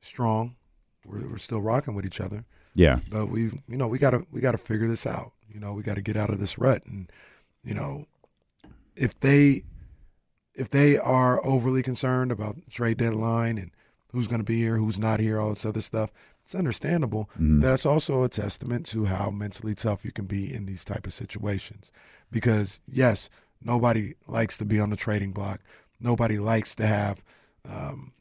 strong. 0.01 0.55
We're 1.05 1.27
we're 1.27 1.39
still 1.39 1.61
rocking 1.61 1.97
with 1.97 2.07
each 2.07 2.21
other. 2.21 2.45
Yeah. 2.73 3.01
But 3.11 3.31
we 3.31 3.47
you 3.67 3.77
know 3.77 3.89
we 3.89 3.99
gotta 3.99 4.25
we 4.31 4.41
gotta 4.41 4.59
figure 4.59 4.87
this 4.87 5.07
out. 5.07 5.33
You 5.53 5.59
know, 5.59 5.73
we 5.73 5.83
gotta 5.83 6.03
get 6.03 6.17
out 6.17 6.31
of 6.31 6.39
this 6.39 6.57
rut. 6.57 6.87
And 6.87 7.11
you 7.65 7.75
know, 7.75 8.07
if 8.95 9.19
they 9.19 9.65
if 10.61 10.69
they 10.69 10.99
are 10.99 11.45
overly 11.45 11.83
concerned 11.83 12.31
about 12.31 12.55
the 12.55 12.71
trade 12.71 12.99
deadline 12.99 13.57
and 13.57 13.71
who's 14.13 14.29
going 14.29 14.41
to 14.41 14.45
be 14.45 14.59
here, 14.59 14.77
who's 14.77 14.99
not 14.99 15.19
here, 15.19 15.41
all 15.41 15.49
this 15.49 15.65
other 15.65 15.81
stuff, 15.81 16.13
it's 16.45 16.55
understandable. 16.55 17.31
Mhm. 17.41 17.63
That's 17.63 17.87
also 17.87 18.25
a 18.25 18.29
testament 18.29 18.85
to 18.87 19.07
how 19.07 19.31
mentally 19.31 19.75
tough 19.75 20.05
you 20.05 20.13
can 20.13 20.27
be 20.27 20.53
in 20.53 20.67
these 20.67 20.85
type 20.85 21.07
of 21.07 21.15
situations. 21.15 21.91
Because 22.31 22.83
yes, 22.87 23.31
nobody 23.63 24.17
likes 24.27 24.59
to 24.59 24.67
be 24.67 24.79
on 24.79 24.91
the 24.91 24.97
trading 24.97 25.33
block. 25.33 25.61
Nobody 25.99 26.39
likes 26.39 26.75
to 26.77 26.87
have 26.87 27.25
um, 27.67 28.13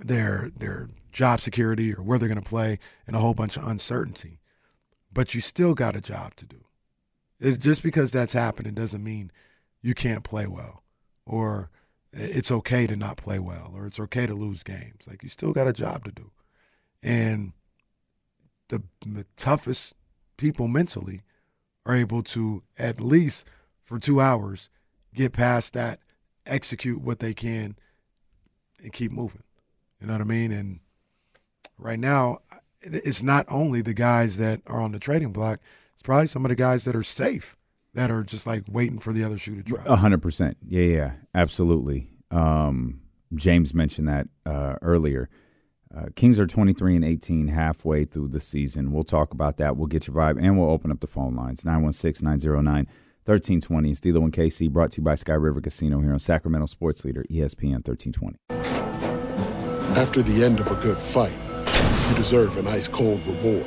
their 0.00 0.50
their 0.56 0.88
job 1.12 1.40
security 1.40 1.94
or 1.94 2.02
where 2.02 2.18
they're 2.18 2.28
going 2.28 2.42
to 2.42 2.48
play 2.48 2.80
and 3.06 3.14
a 3.14 3.20
whole 3.20 3.34
bunch 3.34 3.56
of 3.56 3.66
uncertainty. 3.66 4.40
But 5.12 5.36
you 5.36 5.40
still 5.40 5.74
got 5.74 5.94
a 5.94 6.00
job 6.00 6.34
to 6.36 6.46
do. 6.46 6.64
It, 7.38 7.60
just 7.60 7.84
because 7.84 8.10
that's 8.10 8.32
happening 8.32 8.74
doesn't 8.74 9.04
mean 9.04 9.30
you 9.82 9.94
can't 9.94 10.24
play 10.24 10.48
well 10.48 10.82
or 11.30 11.70
it's 12.12 12.50
okay 12.50 12.88
to 12.88 12.96
not 12.96 13.16
play 13.16 13.38
well 13.38 13.72
or 13.72 13.86
it's 13.86 14.00
okay 14.00 14.26
to 14.26 14.34
lose 14.34 14.64
games. 14.64 15.04
Like 15.06 15.22
you 15.22 15.28
still 15.28 15.52
got 15.52 15.68
a 15.68 15.72
job 15.72 16.04
to 16.04 16.10
do. 16.10 16.32
And 17.02 17.52
the 18.68 18.82
m- 19.06 19.24
toughest 19.36 19.94
people 20.36 20.66
mentally 20.66 21.22
are 21.86 21.94
able 21.94 22.24
to 22.24 22.64
at 22.76 23.00
least 23.00 23.46
for 23.84 24.00
2 24.00 24.20
hours 24.20 24.70
get 25.14 25.32
past 25.32 25.72
that, 25.74 26.00
execute 26.44 27.00
what 27.00 27.20
they 27.20 27.32
can 27.32 27.76
and 28.82 28.92
keep 28.92 29.12
moving. 29.12 29.44
You 30.00 30.08
know 30.08 30.14
what 30.14 30.22
I 30.22 30.24
mean? 30.24 30.50
And 30.50 30.80
right 31.78 31.98
now 31.98 32.40
it's 32.82 33.22
not 33.22 33.46
only 33.48 33.82
the 33.82 33.94
guys 33.94 34.36
that 34.38 34.62
are 34.66 34.80
on 34.80 34.90
the 34.90 34.98
trading 34.98 35.32
block, 35.32 35.60
it's 35.92 36.02
probably 36.02 36.26
some 36.26 36.44
of 36.44 36.48
the 36.48 36.56
guys 36.56 36.84
that 36.84 36.96
are 36.96 37.04
safe 37.04 37.56
that 37.94 38.10
are 38.10 38.22
just 38.22 38.46
like 38.46 38.64
waiting 38.68 38.98
for 38.98 39.12
the 39.12 39.24
other 39.24 39.38
shoe 39.38 39.56
to 39.56 39.62
drop. 39.62 39.86
A 39.86 39.96
hundred 39.96 40.22
percent. 40.22 40.56
Yeah, 40.66 40.82
yeah, 40.84 41.12
absolutely. 41.34 42.08
Um, 42.30 43.00
James 43.34 43.74
mentioned 43.74 44.08
that 44.08 44.28
uh, 44.46 44.76
earlier. 44.82 45.28
Uh, 45.94 46.06
Kings 46.14 46.38
are 46.38 46.46
twenty 46.46 46.72
three 46.72 46.94
and 46.94 47.04
eighteen 47.04 47.48
halfway 47.48 48.04
through 48.04 48.28
the 48.28 48.40
season. 48.40 48.92
We'll 48.92 49.02
talk 49.02 49.32
about 49.32 49.56
that. 49.56 49.76
We'll 49.76 49.88
get 49.88 50.06
your 50.06 50.14
vibe, 50.16 50.40
and 50.40 50.58
we'll 50.58 50.70
open 50.70 50.92
up 50.92 51.00
the 51.00 51.08
phone 51.08 51.34
lines 51.34 51.62
916-909-1320. 51.62 52.86
Steelo 53.26 54.22
and 54.22 54.32
KC 54.32 54.70
brought 54.70 54.92
to 54.92 54.98
you 55.00 55.04
by 55.04 55.16
Sky 55.16 55.32
River 55.34 55.60
Casino 55.60 56.00
here 56.00 56.12
on 56.12 56.20
Sacramento 56.20 56.66
Sports 56.66 57.04
Leader 57.04 57.24
ESPN 57.30 57.84
thirteen 57.84 58.12
twenty. 58.12 58.36
After 59.96 60.22
the 60.22 60.44
end 60.44 60.60
of 60.60 60.70
a 60.70 60.76
good 60.76 61.02
fight, 61.02 61.32
you 62.08 62.14
deserve 62.16 62.56
an 62.56 62.68
ice 62.68 62.86
cold 62.86 63.26
reward. 63.26 63.66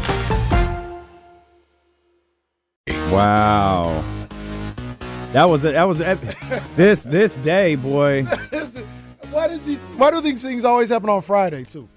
Wow. 3.11 4.03
That 5.33 5.49
was 5.49 5.65
it. 5.65 5.73
That 5.73 5.83
was 5.83 5.97
this 6.77 7.03
this 7.03 7.35
day, 7.35 7.75
boy. 7.75 8.23
why 9.31 9.47
does 9.47 9.61
these? 9.65 9.79
Why 9.97 10.11
do 10.11 10.21
these 10.21 10.41
things 10.41 10.63
always 10.63 10.87
happen 10.87 11.09
on 11.09 11.21
Friday 11.21 11.65
too? 11.65 11.89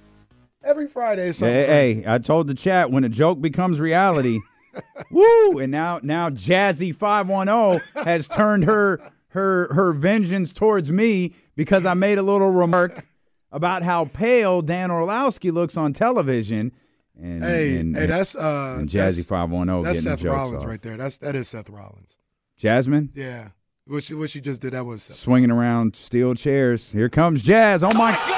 Every 0.64 0.88
Friday. 0.88 1.32
Hey, 1.32 1.66
hey, 1.66 2.04
I 2.04 2.18
told 2.18 2.48
the 2.48 2.54
chat 2.54 2.90
when 2.90 3.04
a 3.04 3.08
joke 3.08 3.40
becomes 3.40 3.78
reality. 3.78 4.40
woo! 5.10 5.58
And 5.60 5.70
now 5.70 6.00
now 6.02 6.30
Jazzy 6.30 6.92
five 6.92 7.28
one 7.28 7.46
zero 7.46 7.78
has 8.04 8.26
turned 8.26 8.64
her 8.64 9.00
her 9.28 9.72
her 9.72 9.92
vengeance 9.92 10.52
towards 10.52 10.90
me 10.90 11.34
because 11.54 11.86
I 11.86 11.94
made 11.94 12.18
a 12.18 12.22
little 12.22 12.50
remark 12.50 13.06
about 13.52 13.84
how 13.84 14.06
pale 14.06 14.62
Dan 14.62 14.90
Orlovsky 14.90 15.52
looks 15.52 15.76
on 15.76 15.92
television. 15.92 16.72
And, 17.20 17.42
Hey, 17.44 17.76
and, 17.78 17.96
hey, 17.96 18.06
that's 18.06 18.34
uh, 18.34 18.76
and 18.80 18.90
that's- 18.90 19.16
Jazzy 19.16 19.24
five 19.24 19.50
one 19.50 19.68
zero 19.68 19.82
That's 19.84 20.02
Seth 20.02 20.22
Rollins 20.24 20.62
off. 20.62 20.68
right 20.68 20.82
there. 20.82 20.96
That's 20.96 21.18
that 21.18 21.34
is 21.36 21.48
Seth 21.48 21.70
Rollins. 21.70 22.16
Jasmine 22.56 23.10
Yeah, 23.14 23.48
what 23.86 24.04
she 24.04 24.14
what 24.14 24.30
she 24.30 24.40
just 24.40 24.60
did 24.60 24.72
that 24.72 24.84
was 24.86 25.02
Seth. 25.04 25.16
swinging 25.16 25.50
around 25.50 25.94
steel 25.96 26.34
chairs. 26.34 26.90
Here 26.92 27.08
comes 27.08 27.42
Jazz. 27.42 27.82
Oh 27.82 27.92
my 27.94 28.12
god. 28.12 28.30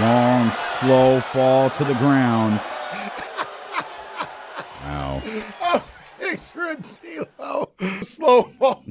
Long, 0.00 0.50
slow 0.80 1.20
fall 1.20 1.70
to 1.70 1.84
the 1.84 1.94
ground. 1.94 2.60
Wow. 4.82 5.22
Oh, 5.62 5.84
picture 6.20 6.76
D'Lo 7.38 7.70
slow 8.02 8.42
fall. 8.42 8.82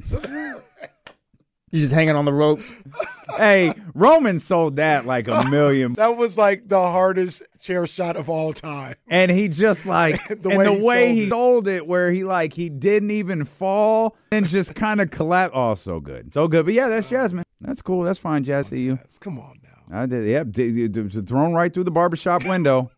He's 1.70 1.82
just 1.82 1.92
hanging 1.92 2.16
on 2.16 2.24
the 2.24 2.32
ropes. 2.32 2.74
hey, 3.36 3.72
Roman 3.94 4.38
sold 4.40 4.76
that 4.76 5.06
like 5.06 5.28
a 5.28 5.44
million. 5.48 5.92
That 5.92 6.16
was 6.16 6.36
like 6.36 6.68
the 6.68 6.80
hardest 6.80 7.42
chair 7.60 7.86
shot 7.86 8.16
of 8.16 8.28
all 8.28 8.52
time. 8.52 8.96
And 9.06 9.30
he 9.30 9.46
just 9.48 9.86
like 9.86 10.20
The 10.42 10.48
and 10.50 10.58
way 10.58 10.64
the 10.64 10.74
he 10.74 10.82
way 10.84 11.04
sold 11.06 11.14
he 11.14 11.22
it. 11.22 11.28
sold 11.28 11.68
it, 11.68 11.86
where 11.86 12.10
he 12.10 12.24
like 12.24 12.54
he 12.54 12.68
didn't 12.70 13.12
even 13.12 13.44
fall 13.44 14.16
and 14.32 14.48
just 14.48 14.74
kind 14.74 15.00
of 15.00 15.12
collapsed. 15.12 15.52
Oh, 15.54 15.76
so 15.76 16.00
good, 16.00 16.32
so 16.34 16.48
good. 16.48 16.64
But 16.64 16.74
yeah, 16.74 16.88
that's 16.88 17.08
Jasmine. 17.08 17.44
That's 17.60 17.82
cool. 17.82 18.02
That's 18.02 18.18
fine, 18.18 18.42
Jazz. 18.42 18.66
See 18.68 18.80
you. 18.80 18.98
Come 19.20 19.38
on 19.38 19.60
now. 19.62 19.96
I 20.00 20.06
did. 20.06 20.26
Yep, 20.26 20.50
d- 20.50 20.88
d- 20.88 20.88
d- 20.88 21.20
thrown 21.22 21.52
right 21.52 21.72
through 21.72 21.84
the 21.84 21.90
barbershop 21.92 22.44
window. 22.46 22.90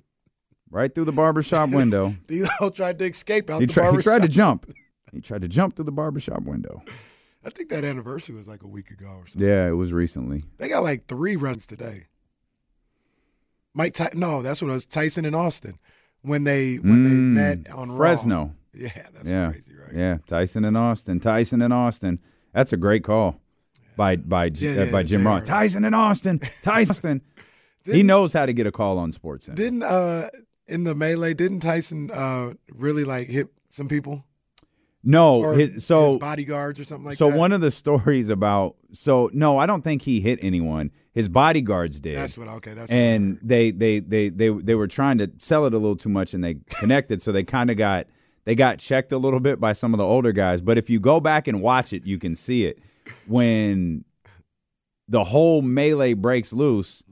right 0.70 0.94
through 0.94 1.04
the 1.04 1.12
barbershop 1.12 1.70
window. 1.70 2.14
D'Lo 2.26 2.70
tried 2.70 2.98
to 2.98 3.04
escape 3.04 3.50
out 3.50 3.60
He, 3.60 3.66
the 3.66 3.72
tried. 3.72 3.94
he 3.94 4.02
tried 4.02 4.22
to 4.22 4.28
jump. 4.28 4.72
He 5.12 5.20
tried 5.20 5.42
to 5.42 5.48
jump 5.48 5.76
through 5.76 5.84
the 5.86 5.92
barbershop 5.92 6.42
window. 6.42 6.82
I 7.46 7.50
think 7.50 7.68
that 7.70 7.84
anniversary 7.84 8.34
was 8.34 8.48
like 8.48 8.62
a 8.62 8.66
week 8.66 8.90
ago 8.90 9.06
or 9.06 9.26
something. 9.26 9.48
Yeah, 9.48 9.68
it 9.68 9.72
was 9.72 9.92
recently. 9.92 10.42
They 10.58 10.68
got 10.68 10.82
like 10.82 11.06
three 11.06 11.36
runs 11.36 11.66
today. 11.66 12.08
Mike, 13.72 13.94
Ty- 13.94 14.10
no, 14.14 14.42
that's 14.42 14.60
what 14.60 14.68
it 14.68 14.74
was. 14.74 14.86
Tyson 14.86 15.24
and 15.24 15.36
Austin 15.36 15.78
when 16.22 16.44
they 16.44 16.76
when 16.76 17.04
they 17.04 17.10
Mm, 17.10 17.32
met 17.66 17.70
on 17.72 17.90
Raw. 17.90 17.96
Fresno. 17.96 18.54
Yeah, 18.74 18.90
that's 19.14 19.28
yeah, 19.28 19.50
crazy, 19.52 19.72
right? 19.74 19.94
Yeah, 19.94 20.18
Tyson 20.26 20.64
and 20.64 20.76
Austin. 20.76 21.20
Tyson 21.20 21.62
and 21.62 21.72
Austin. 21.72 22.18
That's 22.52 22.72
a 22.72 22.76
great 22.76 23.04
call 23.04 23.40
by 23.96 24.16
by 24.16 24.48
J- 24.50 24.74
Yeah, 24.74 24.82
uh, 24.82 24.84
yeah, 24.86 24.90
by 24.90 25.02
Jim. 25.02 25.26
Ross. 25.26 25.44
Tyson 25.44 25.84
and 25.84 25.94
Austin. 25.94 26.40
Tyson. 26.62 27.22
he 27.84 28.02
knows 28.02 28.32
how 28.32 28.44
to 28.46 28.52
get 28.52 28.66
a 28.66 28.72
call 28.72 28.98
on 28.98 29.12
Sports. 29.12 29.46
Didn't 29.46 29.82
uh 29.82 30.30
in 30.66 30.84
the 30.84 30.94
melee? 30.94 31.34
Didn't 31.34 31.60
Tyson 31.60 32.10
uh 32.10 32.54
really 32.72 33.04
like 33.04 33.28
hit 33.28 33.48
some 33.70 33.88
people? 33.88 34.24
No, 35.08 35.52
his, 35.52 35.84
so 35.86 36.10
his 36.12 36.18
bodyguards 36.18 36.80
or 36.80 36.84
something 36.84 37.06
like 37.06 37.16
so 37.16 37.28
that? 37.28 37.34
So 37.34 37.38
one 37.38 37.52
of 37.52 37.60
the 37.60 37.70
stories 37.70 38.28
about 38.28 38.74
so 38.92 39.30
no, 39.32 39.56
I 39.56 39.64
don't 39.66 39.82
think 39.82 40.02
he 40.02 40.20
hit 40.20 40.40
anyone. 40.42 40.90
His 41.12 41.28
bodyguards 41.28 42.00
did. 42.00 42.16
That's 42.18 42.36
what- 42.36 42.48
okay, 42.48 42.74
that's 42.74 42.90
what 42.90 42.94
and 42.96 43.38
they, 43.40 43.70
they 43.70 44.00
they 44.00 44.28
they 44.30 44.48
they 44.48 44.74
were 44.74 44.88
trying 44.88 45.18
to 45.18 45.30
sell 45.38 45.64
it 45.64 45.72
a 45.72 45.78
little 45.78 45.96
too 45.96 46.08
much, 46.08 46.34
and 46.34 46.42
they 46.42 46.56
connected, 46.68 47.22
so 47.22 47.30
they 47.30 47.44
kind 47.44 47.70
of 47.70 47.76
got 47.76 48.08
they 48.44 48.54
got 48.56 48.78
checked 48.80 49.12
a 49.12 49.18
little 49.18 49.40
bit 49.40 49.60
by 49.60 49.72
some 49.72 49.94
of 49.94 49.98
the 49.98 50.04
older 50.04 50.32
guys. 50.32 50.60
But 50.60 50.76
if 50.76 50.90
you 50.90 50.98
go 51.00 51.20
back 51.20 51.46
and 51.46 51.62
watch 51.62 51.92
it, 51.92 52.04
you 52.04 52.18
can 52.18 52.34
see 52.34 52.66
it 52.66 52.78
when 53.28 54.04
the 55.08 55.22
whole 55.24 55.62
melee 55.62 56.14
breaks 56.14 56.52
loose. 56.52 57.04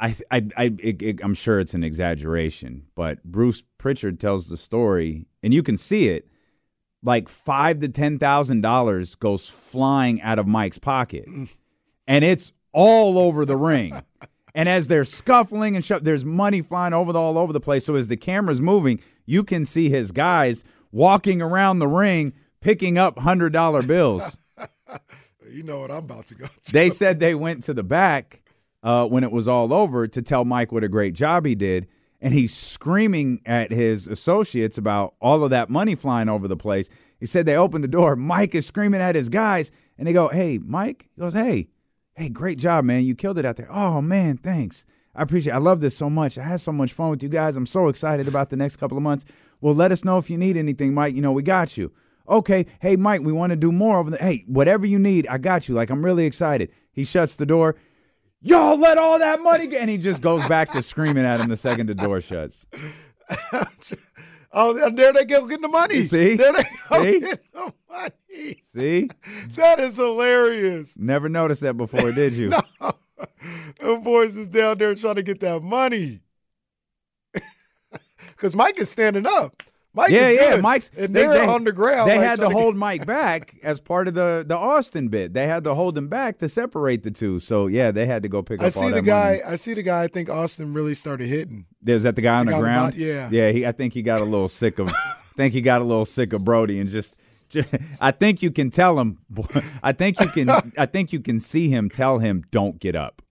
I, 0.00 0.16
I, 0.30 0.46
I, 0.56 0.64
it, 0.80 1.02
it- 1.02 1.20
I'm 1.22 1.34
sure 1.34 1.60
it's 1.60 1.74
an 1.74 1.84
exaggeration, 1.84 2.86
but 2.94 3.22
Bruce 3.22 3.62
Prichard 3.78 4.18
tells 4.18 4.48
the 4.48 4.56
story, 4.56 5.26
and 5.42 5.52
you 5.54 5.62
can 5.62 5.76
see 5.76 6.08
it. 6.08 6.26
Like 7.04 7.28
five 7.28 7.80
to 7.80 7.88
ten 7.88 8.18
thousand 8.18 8.62
dollars 8.62 9.14
goes 9.14 9.48
flying 9.48 10.20
out 10.22 10.38
of 10.38 10.46
Mike's 10.46 10.78
pocket, 10.78 11.26
and 11.26 12.24
it's 12.24 12.52
all 12.72 13.18
over 13.18 13.44
the 13.44 13.56
ring. 13.56 14.02
And 14.56 14.68
as 14.68 14.86
they're 14.86 15.04
scuffling 15.04 15.74
and 15.74 15.84
there's 15.84 16.24
money 16.24 16.60
flying 16.62 16.92
over 16.92 17.12
the, 17.12 17.18
all 17.18 17.38
over 17.38 17.52
the 17.52 17.58
place. 17.58 17.86
So 17.86 17.96
as 17.96 18.06
the 18.06 18.16
camera's 18.16 18.60
moving, 18.60 19.00
you 19.26 19.42
can 19.42 19.64
see 19.64 19.90
his 19.90 20.12
guys 20.12 20.62
walking 20.92 21.42
around 21.42 21.80
the 21.80 21.88
ring 21.88 22.34
picking 22.60 22.96
up 22.96 23.18
hundred 23.18 23.52
dollar 23.52 23.82
bills. 23.82 24.38
You 25.50 25.62
know 25.62 25.78
what 25.78 25.90
I'm 25.90 25.98
about 25.98 26.26
to 26.28 26.34
go. 26.34 26.46
To. 26.46 26.72
they 26.72 26.90
said 26.90 27.20
they 27.20 27.34
went 27.34 27.62
to 27.64 27.74
the 27.74 27.84
back 27.84 28.42
uh, 28.82 29.06
when 29.06 29.22
it 29.22 29.30
was 29.30 29.46
all 29.46 29.72
over 29.72 30.08
to 30.08 30.22
tell 30.22 30.44
Mike 30.44 30.72
what 30.72 30.82
a 30.82 30.88
great 30.88 31.14
job 31.14 31.44
he 31.46 31.54
did. 31.54 31.86
And 32.24 32.32
he's 32.32 32.56
screaming 32.56 33.42
at 33.44 33.70
his 33.70 34.06
associates 34.06 34.78
about 34.78 35.12
all 35.20 35.44
of 35.44 35.50
that 35.50 35.68
money 35.68 35.94
flying 35.94 36.30
over 36.30 36.48
the 36.48 36.56
place. 36.56 36.88
He 37.20 37.26
said 37.26 37.44
they 37.44 37.54
opened 37.54 37.84
the 37.84 37.88
door. 37.88 38.16
Mike 38.16 38.54
is 38.54 38.66
screaming 38.66 39.02
at 39.02 39.14
his 39.14 39.28
guys, 39.28 39.70
and 39.98 40.08
they 40.08 40.14
go, 40.14 40.28
Hey, 40.28 40.56
Mike? 40.56 41.10
He 41.14 41.20
goes, 41.20 41.34
Hey, 41.34 41.68
hey, 42.14 42.30
great 42.30 42.58
job, 42.58 42.86
man. 42.86 43.04
You 43.04 43.14
killed 43.14 43.36
it 43.36 43.44
out 43.44 43.56
there. 43.56 43.70
Oh, 43.70 44.00
man, 44.00 44.38
thanks. 44.38 44.86
I 45.14 45.22
appreciate 45.22 45.52
it. 45.52 45.56
I 45.56 45.58
love 45.58 45.80
this 45.80 45.94
so 45.98 46.08
much. 46.08 46.38
I 46.38 46.44
had 46.44 46.60
so 46.60 46.72
much 46.72 46.94
fun 46.94 47.10
with 47.10 47.22
you 47.22 47.28
guys. 47.28 47.56
I'm 47.56 47.66
so 47.66 47.88
excited 47.88 48.26
about 48.26 48.48
the 48.48 48.56
next 48.56 48.76
couple 48.76 48.96
of 48.96 49.02
months. 49.02 49.26
Well, 49.60 49.74
let 49.74 49.92
us 49.92 50.02
know 50.02 50.16
if 50.16 50.30
you 50.30 50.38
need 50.38 50.56
anything, 50.56 50.94
Mike. 50.94 51.14
You 51.14 51.20
know, 51.20 51.32
we 51.32 51.42
got 51.42 51.76
you. 51.76 51.92
Okay. 52.26 52.64
Hey, 52.80 52.96
Mike, 52.96 53.20
we 53.20 53.32
want 53.32 53.50
to 53.50 53.56
do 53.56 53.70
more 53.70 53.98
over 53.98 54.08
the. 54.08 54.16
Hey, 54.16 54.44
whatever 54.46 54.86
you 54.86 54.98
need, 54.98 55.26
I 55.28 55.36
got 55.36 55.68
you. 55.68 55.74
Like, 55.74 55.90
I'm 55.90 56.02
really 56.02 56.24
excited. 56.24 56.70
He 56.90 57.04
shuts 57.04 57.36
the 57.36 57.44
door. 57.44 57.76
Y'all 58.44 58.78
let 58.78 58.98
all 58.98 59.18
that 59.18 59.40
money 59.40 59.66
go. 59.66 59.78
And 59.78 59.88
he 59.88 59.96
just 59.96 60.20
goes 60.20 60.46
back 60.46 60.70
to 60.72 60.82
screaming 60.82 61.24
at 61.24 61.40
him 61.40 61.48
the 61.48 61.56
second 61.56 61.88
the 61.88 61.94
door 61.94 62.20
shuts. 62.20 62.64
Oh, 64.56 64.72
there 64.90 65.12
they 65.12 65.24
go 65.24 65.48
getting 65.48 65.62
the 65.62 65.68
money. 65.68 66.04
See? 66.04 66.36
There 66.36 66.52
they 66.52 66.62
go 66.88 67.02
See? 67.02 67.18
getting 67.18 67.38
the 67.52 67.72
money. 67.90 68.62
See? 68.72 69.10
That 69.56 69.80
is 69.80 69.96
hilarious. 69.96 70.94
Never 70.96 71.28
noticed 71.28 71.62
that 71.62 71.76
before, 71.76 72.12
did 72.12 72.34
you? 72.34 72.50
no. 72.80 72.92
The 73.80 74.00
boys 74.00 74.36
is 74.36 74.46
down 74.46 74.78
there 74.78 74.94
trying 74.94 75.16
to 75.16 75.24
get 75.24 75.40
that 75.40 75.60
money. 75.60 76.20
Because 78.28 78.56
Mike 78.56 78.78
is 78.78 78.90
standing 78.90 79.26
up. 79.26 79.62
Mike 79.96 80.10
yeah, 80.10 80.28
yeah. 80.28 80.56
Mike's 80.56 80.90
and 80.96 81.14
they're 81.14 81.48
on 81.48 81.62
the 81.64 81.70
ground. 81.72 82.10
They 82.10 82.18
like, 82.18 82.26
had 82.26 82.40
to 82.40 82.48
hold 82.50 82.74
get- 82.74 82.78
Mike 82.80 83.06
back 83.06 83.54
as 83.62 83.78
part 83.80 84.08
of 84.08 84.14
the 84.14 84.44
the 84.46 84.56
Austin 84.56 85.06
bit. 85.08 85.32
They 85.34 85.46
had 85.46 85.62
to 85.64 85.74
hold 85.74 85.96
him 85.96 86.08
back 86.08 86.38
to 86.38 86.48
separate 86.48 87.04
the 87.04 87.10
two. 87.12 87.38
So 87.38 87.68
yeah, 87.68 87.92
they 87.92 88.04
had 88.06 88.22
to 88.24 88.28
go 88.28 88.42
pick 88.42 88.60
up 88.60 88.66
I 88.66 88.68
see 88.70 88.90
the 88.90 89.02
guy. 89.02 89.40
money. 89.42 89.42
I 89.44 89.56
see 89.56 89.74
the 89.74 89.82
guy. 89.84 90.02
I 90.02 90.08
think 90.08 90.28
Austin 90.28 90.74
really 90.74 90.94
started 90.94 91.28
hitting. 91.28 91.66
Is 91.86 92.02
that 92.02 92.16
the 92.16 92.22
guy 92.22 92.40
on 92.40 92.46
The 92.46 92.50
the 92.52 92.56
on 92.56 92.62
the 92.62 92.66
ground? 92.68 92.92
bot- 92.94 92.98
yeah. 92.98 93.28
yeah. 93.30 93.50
He, 93.52 93.64
I 93.64 93.70
think 93.72 93.92
he 93.94 94.02
got 94.02 94.20
a 94.20 94.24
little 94.24 94.48
sick 94.48 94.78
of. 94.80 94.90
think 95.36 95.54
he 95.54 95.60
got 95.60 95.80
a 95.80 95.84
little 95.84 96.06
sick 96.06 96.32
of 96.32 96.44
Brody 96.44 96.80
and 96.80 96.90
just. 96.90 97.20
just 97.48 97.72
I 98.00 98.10
think 98.10 98.42
you 98.42 98.50
can 98.50 98.70
tell 98.70 98.98
him. 98.98 99.18
I 99.82 99.92
think 99.92 100.18
you 100.20 100.26
can. 100.28 100.50
I 100.78 100.86
think 100.86 101.12
you 101.12 101.20
can 101.20 101.38
see 101.38 101.68
him 101.68 101.88
tell 101.88 102.18
him, 102.18 102.42
"Don't 102.50 102.80
get 102.80 102.96
up." 102.96 103.22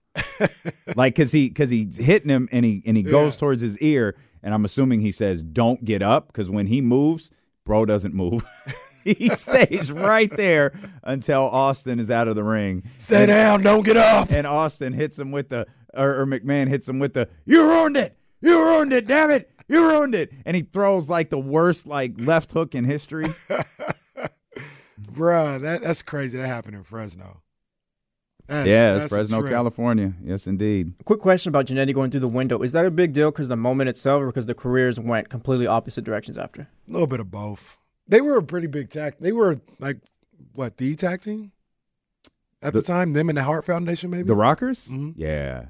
like 0.95 1.15
because 1.15 1.31
he 1.31 1.49
because 1.49 1.69
he's 1.71 1.97
hitting 1.97 2.29
him 2.29 2.47
and 2.51 2.63
he 2.65 2.83
and 2.85 2.95
he 2.95 3.03
goes 3.03 3.35
Yeah. 3.35 3.39
towards 3.39 3.61
his 3.61 3.77
ear 3.79 4.15
and 4.43 4.53
I'm 4.53 4.65
assuming 4.65 4.99
he 5.01 5.11
says, 5.11 5.41
"Don't 5.41 5.83
get 5.85 6.01
up," 6.03 6.27
because 6.27 6.49
when 6.49 6.67
he 6.67 6.81
moves, 6.81 7.31
bro 7.65 7.85
doesn't 7.85 8.13
move. 8.13 8.43
he 9.03 9.29
stays 9.29 9.91
right 9.91 10.35
there 10.35 10.73
until 11.03 11.41
Austin 11.43 11.99
is 11.99 12.09
out 12.11 12.27
of 12.27 12.35
the 12.35 12.43
ring. 12.43 12.83
Stay 12.99 13.23
And- 13.23 13.27
down, 13.27 13.61
don't 13.63 13.83
get 13.85 13.97
up. 13.97 14.31
And 14.31 14.45
Austin 14.47 14.93
hits 14.93 15.17
him 15.19 15.31
with 15.31 15.49
the, 15.49 15.65
or, 15.93 16.21
or 16.21 16.25
McMahon 16.25 16.67
hits 16.67 16.87
him 16.87 16.99
with 16.99 17.13
the, 17.13 17.27
"You 17.45 17.63
ruined 17.67 17.97
it! 17.97 18.17
You 18.41 18.61
ruined 18.63 18.93
it! 18.93 19.07
Damn 19.07 19.31
it! 19.31 19.49
You 19.67 19.87
ruined 19.87 20.15
it!" 20.15 20.31
And 20.45 20.55
he 20.55 20.63
throws 20.63 21.09
like 21.09 21.29
the 21.29 21.39
worst 21.39 21.87
like 21.87 22.13
left 22.17 22.51
hook 22.51 22.75
in 22.75 22.83
history. 22.85 23.25
Bruh, 25.01 25.59
that 25.61 25.81
that's 25.83 26.01
crazy. 26.03 26.37
That 26.37 26.47
happened 26.47 26.75
in 26.75 26.83
Fresno. 26.83 27.41
That's- 28.47 28.67
yeah, 28.67 28.93
that's 28.93 29.05
a 29.05 29.09
Fresno. 29.09 29.41
California. 29.47 30.13
Yes, 30.23 30.47
indeed. 30.47 30.93
Quick 31.05 31.19
question 31.21 31.49
about 31.49 31.65
Jannetty 31.67 31.93
going 31.93 32.11
through 32.11 32.19
the 32.19 32.27
window. 32.27 32.61
Is 32.61 32.71
that 32.73 32.85
a 32.85 32.91
big 32.91 33.13
deal 33.13 33.31
because 33.31 33.47
the 33.47 33.55
moment 33.55 33.89
itself 33.89 34.21
or 34.21 34.27
because 34.27 34.45
the 34.47 34.53
careers 34.55 34.99
went 34.99 35.29
completely 35.29 35.65
opposite 35.67 36.03
directions 36.03 36.37
after? 36.37 36.63
A 36.87 36.91
little 36.91 37.07
bit 37.07 37.19
of 37.19 37.31
both. 37.31 37.77
They 38.07 38.19
were 38.21 38.35
a 38.37 38.43
pretty 38.43 38.67
big 38.67 38.89
tag. 38.89 39.15
They 39.19 39.31
were 39.31 39.61
like 39.79 39.97
what 40.53 40.77
the 40.77 40.93
tag 40.95 41.21
team 41.21 41.51
at 42.61 42.73
the, 42.73 42.81
The- 42.81 42.85
time. 42.87 43.13
Them 43.13 43.29
and 43.29 43.37
the 43.37 43.43
Hart 43.43 43.65
Foundation, 43.65 44.09
maybe 44.09 44.23
The 44.23 44.35
Rockers? 44.35 44.87
Mhm. 44.89 45.13
Yeah. 45.15 45.65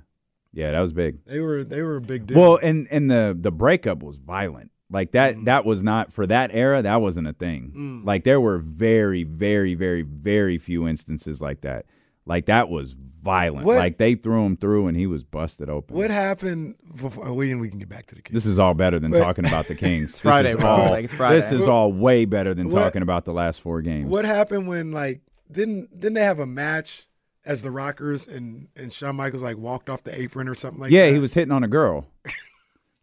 Yeah, 0.52 0.72
that 0.72 0.80
was 0.82 0.94
big. 0.94 1.24
They 1.26 1.40
were 1.40 1.64
they 1.64 1.82
were 1.82 1.96
a 1.98 2.02
big 2.02 2.28
deal. 2.28 2.38
Well, 2.40 2.60
and 2.62 2.88
and 2.92 3.10
the 3.10 3.36
the 3.40 3.52
breakup 3.52 4.04
was 4.04 4.18
violent. 4.18 4.72
Like 4.92 5.12
that 5.14 5.36
Mm. 5.36 5.46
that 5.46 5.66
was 5.66 5.84
not 5.84 6.14
for 6.14 6.28
that 6.28 6.52
era, 6.54 6.82
that 6.84 7.02
wasn't 7.02 7.28
a 7.28 7.34
thing. 7.34 8.04
Like 8.06 8.24
there 8.24 8.40
were 8.40 8.60
very 8.60 9.24
very 9.24 9.74
very 9.74 10.02
very 10.04 10.58
few 10.60 10.88
instances 10.88 11.42
like 11.42 11.62
that. 11.62 11.86
Like 12.26 12.46
that 12.46 12.70
was 12.70 12.96
violent. 13.22 13.66
What- 13.66 13.78
Like 13.78 13.98
they 13.98 14.16
threw 14.16 14.46
him 14.46 14.58
through 14.58 14.88
and 14.88 14.98
he 14.98 15.08
was 15.08 15.24
busted 15.24 15.70
open. 15.70 15.96
what 15.96 16.12
happened 16.12 16.76
Before 16.96 17.34
we 17.34 17.54
we 17.56 17.70
can 17.70 17.80
get 17.80 17.90
back 17.90 18.06
to 18.08 18.16
the 18.16 18.22
Kings. 18.22 18.34
This 18.34 18.46
is 18.46 18.60
all 18.60 18.74
better 18.74 19.00
than 19.00 19.12
But- 19.12 19.20
talking 19.20 19.46
about 19.46 19.68
the 19.68 19.76
Kings. 19.86 20.12
It's 20.12 20.20
Friday, 20.22 20.50
this 20.50 20.56
is 20.58 20.62
bro. 20.62 20.70
all, 20.70 20.90
Like, 20.92 21.06
it's 21.06 21.14
Friday. 21.14 21.36
This 21.36 21.52
is 21.52 21.68
all 21.68 21.92
way 21.94 22.26
better 22.26 22.54
than 22.54 22.70
What- 22.70 22.82
talking 22.82 23.02
about 23.02 23.26
the 23.26 23.34
last 23.34 23.62
four 23.62 23.82
games. 23.82 24.10
What 24.10 24.26
happened 24.26 24.68
when 24.68 24.92
like 24.92 25.22
didn't 25.52 26.00
didn't 26.00 26.16
they 26.16 26.24
have 26.24 26.40
a 26.40 26.46
match 26.46 27.08
as 27.46 27.62
the 27.62 27.72
Rockers 27.72 28.28
and 28.28 28.68
and 28.76 28.92
Shawn 28.92 29.16
Michaels 29.18 29.44
like 29.44 29.58
walked 29.58 29.90
off 29.90 30.04
the 30.04 30.18
apron 30.20 30.48
or 30.48 30.54
something 30.56 30.80
like 30.82 30.92
yeah, 30.92 31.02
that? 31.02 31.08
Yeah, 31.08 31.14
he 31.14 31.20
was 31.20 31.34
hitting 31.34 31.52
on 31.52 31.64
a 31.64 31.68
girl. 31.68 32.08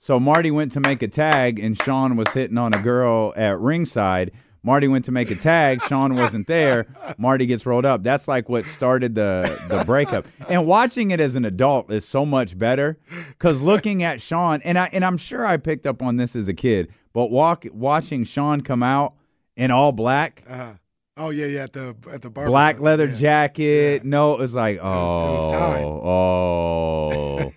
so 0.01 0.18
Marty 0.18 0.51
went 0.51 0.72
to 0.72 0.80
make 0.80 1.02
a 1.02 1.09
tag, 1.09 1.59
and 1.59 1.76
Shawn 1.80 2.16
was 2.16 2.28
hitting 2.32 2.56
on 2.59 2.72
a 2.74 2.82
girl 2.82 3.32
at 3.36 3.59
ringside. 3.60 4.32
Marty 4.62 4.88
went 4.88 5.04
to 5.06 5.12
make 5.12 5.30
a 5.30 5.34
tag. 5.34 5.80
Shawn 5.82 6.16
wasn't 6.16 6.46
there. 6.46 6.86
Marty 7.16 7.46
gets 7.46 7.64
rolled 7.64 7.84
up. 7.86 8.02
That's 8.02 8.28
like 8.28 8.48
what 8.48 8.64
started 8.64 9.14
the 9.14 9.58
the 9.68 9.84
breakup. 9.84 10.26
And 10.48 10.66
watching 10.66 11.10
it 11.10 11.20
as 11.20 11.34
an 11.34 11.44
adult 11.44 11.90
is 11.90 12.06
so 12.06 12.26
much 12.26 12.58
better 12.58 12.98
because 13.30 13.62
looking 13.62 14.02
at 14.02 14.20
Shawn 14.20 14.60
and 14.62 14.78
I 14.78 14.90
and 14.92 15.04
I'm 15.04 15.16
sure 15.16 15.46
I 15.46 15.56
picked 15.56 15.86
up 15.86 16.02
on 16.02 16.16
this 16.16 16.36
as 16.36 16.46
a 16.48 16.54
kid, 16.54 16.92
but 17.12 17.30
walk 17.30 17.64
watching 17.72 18.24
Sean 18.24 18.60
come 18.60 18.82
out 18.82 19.14
in 19.56 19.70
all 19.70 19.92
black, 19.92 20.42
Uh-huh. 20.48 20.72
Oh 21.16 21.28
yeah, 21.30 21.46
yeah, 21.46 21.62
at 21.64 21.72
the 21.74 21.94
at 22.10 22.22
the 22.22 22.30
bar. 22.30 22.46
black 22.46 22.80
leather 22.80 23.06
jacket. 23.08 24.04
No, 24.04 24.32
it 24.34 24.38
was 24.40 24.54
like, 24.54 24.78
oh, 24.80 25.32
was 25.34 25.52
time. 25.52 25.84
oh, 25.84 27.52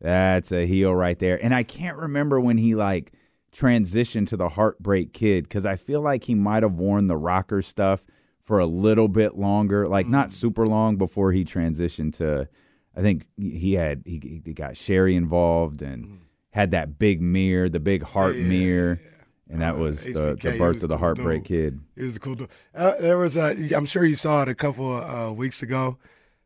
that's 0.00 0.52
a 0.52 0.66
heel 0.66 0.94
right 0.94 1.18
there. 1.18 1.42
And 1.42 1.54
I 1.54 1.62
can't 1.62 1.96
remember 1.96 2.38
when 2.40 2.56
he 2.58 2.74
like 2.74 3.12
transitioned 3.52 4.28
to 4.28 4.36
the 4.36 4.50
Heartbreak 4.50 5.12
Kid 5.12 5.44
because 5.44 5.66
I 5.66 5.76
feel 5.76 6.00
like 6.00 6.24
he 6.24 6.34
might 6.34 6.62
have 6.62 6.74
worn 6.74 7.06
the 7.08 7.16
rocker 7.16 7.62
stuff 7.62 8.06
for 8.40 8.58
a 8.58 8.66
little 8.66 9.08
bit 9.08 9.36
longer, 9.36 9.86
like 9.86 10.06
Mm. 10.06 10.10
not 10.10 10.30
super 10.30 10.66
long 10.66 10.96
before 10.96 11.32
he 11.32 11.44
transitioned 11.44 12.14
to. 12.16 12.48
I 12.96 13.00
think 13.02 13.26
he 13.36 13.74
had 13.74 14.02
he, 14.04 14.42
he 14.44 14.52
got 14.52 14.76
Sherri 14.76 15.14
involved 15.14 15.82
and 15.82 16.20
had 16.50 16.70
that 16.72 16.98
big 16.98 17.20
mirror, 17.20 17.68
the 17.68 17.80
big 17.80 18.02
heart 18.02 18.34
Mm. 18.34 18.42
yeah, 18.42 18.48
mirror. 18.48 19.00
And 19.48 19.62
that 19.62 19.78
was 19.78 20.04
the, 20.04 20.36
the 20.40 20.56
birth 20.56 20.76
was 20.76 20.82
of 20.84 20.88
the 20.90 20.94
cool 20.96 20.98
Heartbreak 20.98 21.42
dude. 21.44 21.74
Kid. 21.74 21.80
It 21.96 22.04
was 22.04 22.16
a 22.16 22.20
cool. 22.20 22.34
dude. 22.36 22.48
Uh, 22.74 22.94
there 23.00 23.18
was 23.18 23.36
a. 23.36 23.56
I'm 23.74 23.86
sure 23.86 24.04
you 24.04 24.14
saw 24.14 24.42
it 24.42 24.48
a 24.48 24.54
couple 24.54 24.96
of 24.98 25.30
uh, 25.30 25.32
weeks 25.32 25.60
ago. 25.60 25.98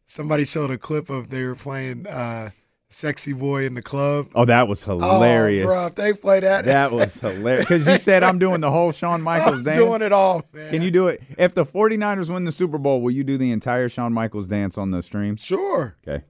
Somebody 0.06 0.44
showed 0.44 0.70
a 0.70 0.78
clip 0.78 1.10
of 1.10 1.28
they 1.30 1.44
were 1.44 1.54
playing 1.54 2.06
uh, 2.06 2.50
"Sexy 2.94 3.32
Boy" 3.32 3.66
in 3.66 3.74
the 3.74 3.82
club. 3.82 4.28
Oh, 4.34 4.44
that 4.44 4.68
was 4.68 4.82
hilarious. 4.84 5.66
Oh, 5.66 5.70
bro, 5.72 5.86
if 5.86 5.94
they 5.96 6.12
play 6.12 6.40
that, 6.40 6.64
That 6.64 6.92
was 6.92 7.12
hilarious. 7.20 7.64
Because 7.64 7.86
you 7.86 7.98
said 7.98 8.22
I'm 8.22 8.38
doing 8.38 8.60
the 8.60 8.70
whole 8.70 8.92
Shawn 8.92 9.20
Michaels 9.22 9.58
I'm 9.58 9.64
dance. 9.64 9.78
doing 9.78 10.02
it 10.02 10.12
all, 10.12 10.44
man. 10.52 10.70
Can 10.70 10.82
you 10.82 10.90
do 10.90 11.08
it? 11.08 11.22
If 11.36 11.54
the 11.54 11.64
49ers 11.66 12.32
win 12.32 12.44
the 12.44 12.52
Super 12.52 12.78
Bowl, 12.78 13.00
will 13.02 13.10
you 13.10 13.24
do 13.24 13.36
the 13.36 13.50
entire 13.52 13.88
Shawn 13.88 14.12
Michaels 14.12 14.46
dance 14.48 14.78
on 14.78 14.90
the 14.90 15.02
stream? 15.02 15.36
Sure, 15.36 15.96
Okay. 16.06 16.24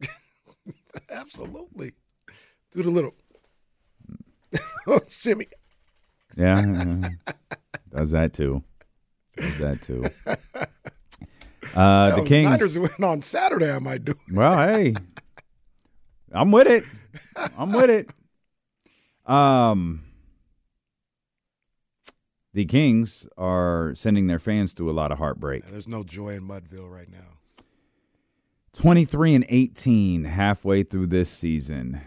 absolutely. 1.10 1.92
Do 2.72 2.82
the 2.82 2.90
little 2.90 3.14
oh, 4.86 5.00
shimmy. 5.08 5.46
Yeah. 6.36 7.08
Does 7.94 8.10
that 8.12 8.32
too. 8.32 8.62
Does 9.36 9.58
that 9.58 9.82
too. 9.82 10.04
Uh, 11.74 12.16
the 12.16 12.24
Kings. 12.24 12.50
Niners 12.50 12.78
win 12.78 12.90
on 13.04 13.22
Saturday. 13.22 13.70
I 13.72 13.78
might 13.78 14.04
do. 14.04 14.12
it. 14.12 14.34
Well, 14.34 14.58
hey, 14.58 14.94
I'm 16.32 16.50
with 16.50 16.66
it. 16.66 16.84
I'm 17.58 17.72
with 17.72 17.90
it. 17.90 18.10
Um, 19.26 20.04
the 22.54 22.64
Kings 22.64 23.26
are 23.36 23.94
sending 23.94 24.26
their 24.26 24.38
fans 24.38 24.72
through 24.72 24.90
a 24.90 24.92
lot 24.92 25.12
of 25.12 25.18
heartbreak. 25.18 25.66
There's 25.66 25.88
no 25.88 26.02
joy 26.02 26.30
in 26.30 26.46
Mudville 26.46 26.90
right 26.90 27.10
now. 27.10 27.64
23 28.74 29.34
and 29.34 29.46
18 29.48 30.24
halfway 30.24 30.82
through 30.82 31.06
this 31.06 31.30
season. 31.30 32.00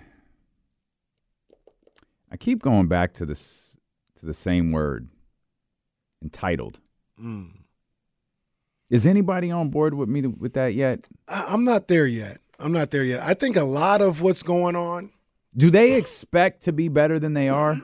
I 2.31 2.38
keep 2.38 2.61
going 2.61 2.88
back 2.88 3.14
to 3.14 3.26
this 3.26 3.77
to 4.15 4.26
the 4.26 4.34
same 4.34 4.72
word. 4.72 5.10
Entitled. 6.23 6.80
Mm. 7.22 7.52
Is 8.89 9.06
anybody 9.06 9.52
on 9.52 9.69
board 9.69 9.93
with 9.93 10.10
me 10.10 10.22
with 10.22 10.53
that 10.53 10.73
yet? 10.73 11.06
I'm 11.27 11.64
not 11.64 11.88
there 11.88 12.07
yet. 12.07 12.39
I'm 12.60 12.72
not 12.72 12.91
there 12.91 13.03
yet. 13.03 13.22
I 13.22 13.34
think 13.34 13.56
a 13.56 13.64
lot 13.64 14.02
of 14.02 14.22
what's 14.22 14.44
going 14.44 14.76
on. 14.76 15.11
Do 15.56 15.69
they 15.69 15.94
expect 15.94 16.64
to 16.64 16.73
be 16.73 16.90
better 16.90 17.19
than 17.19 17.34
they 17.34 17.49
are? 17.49 17.82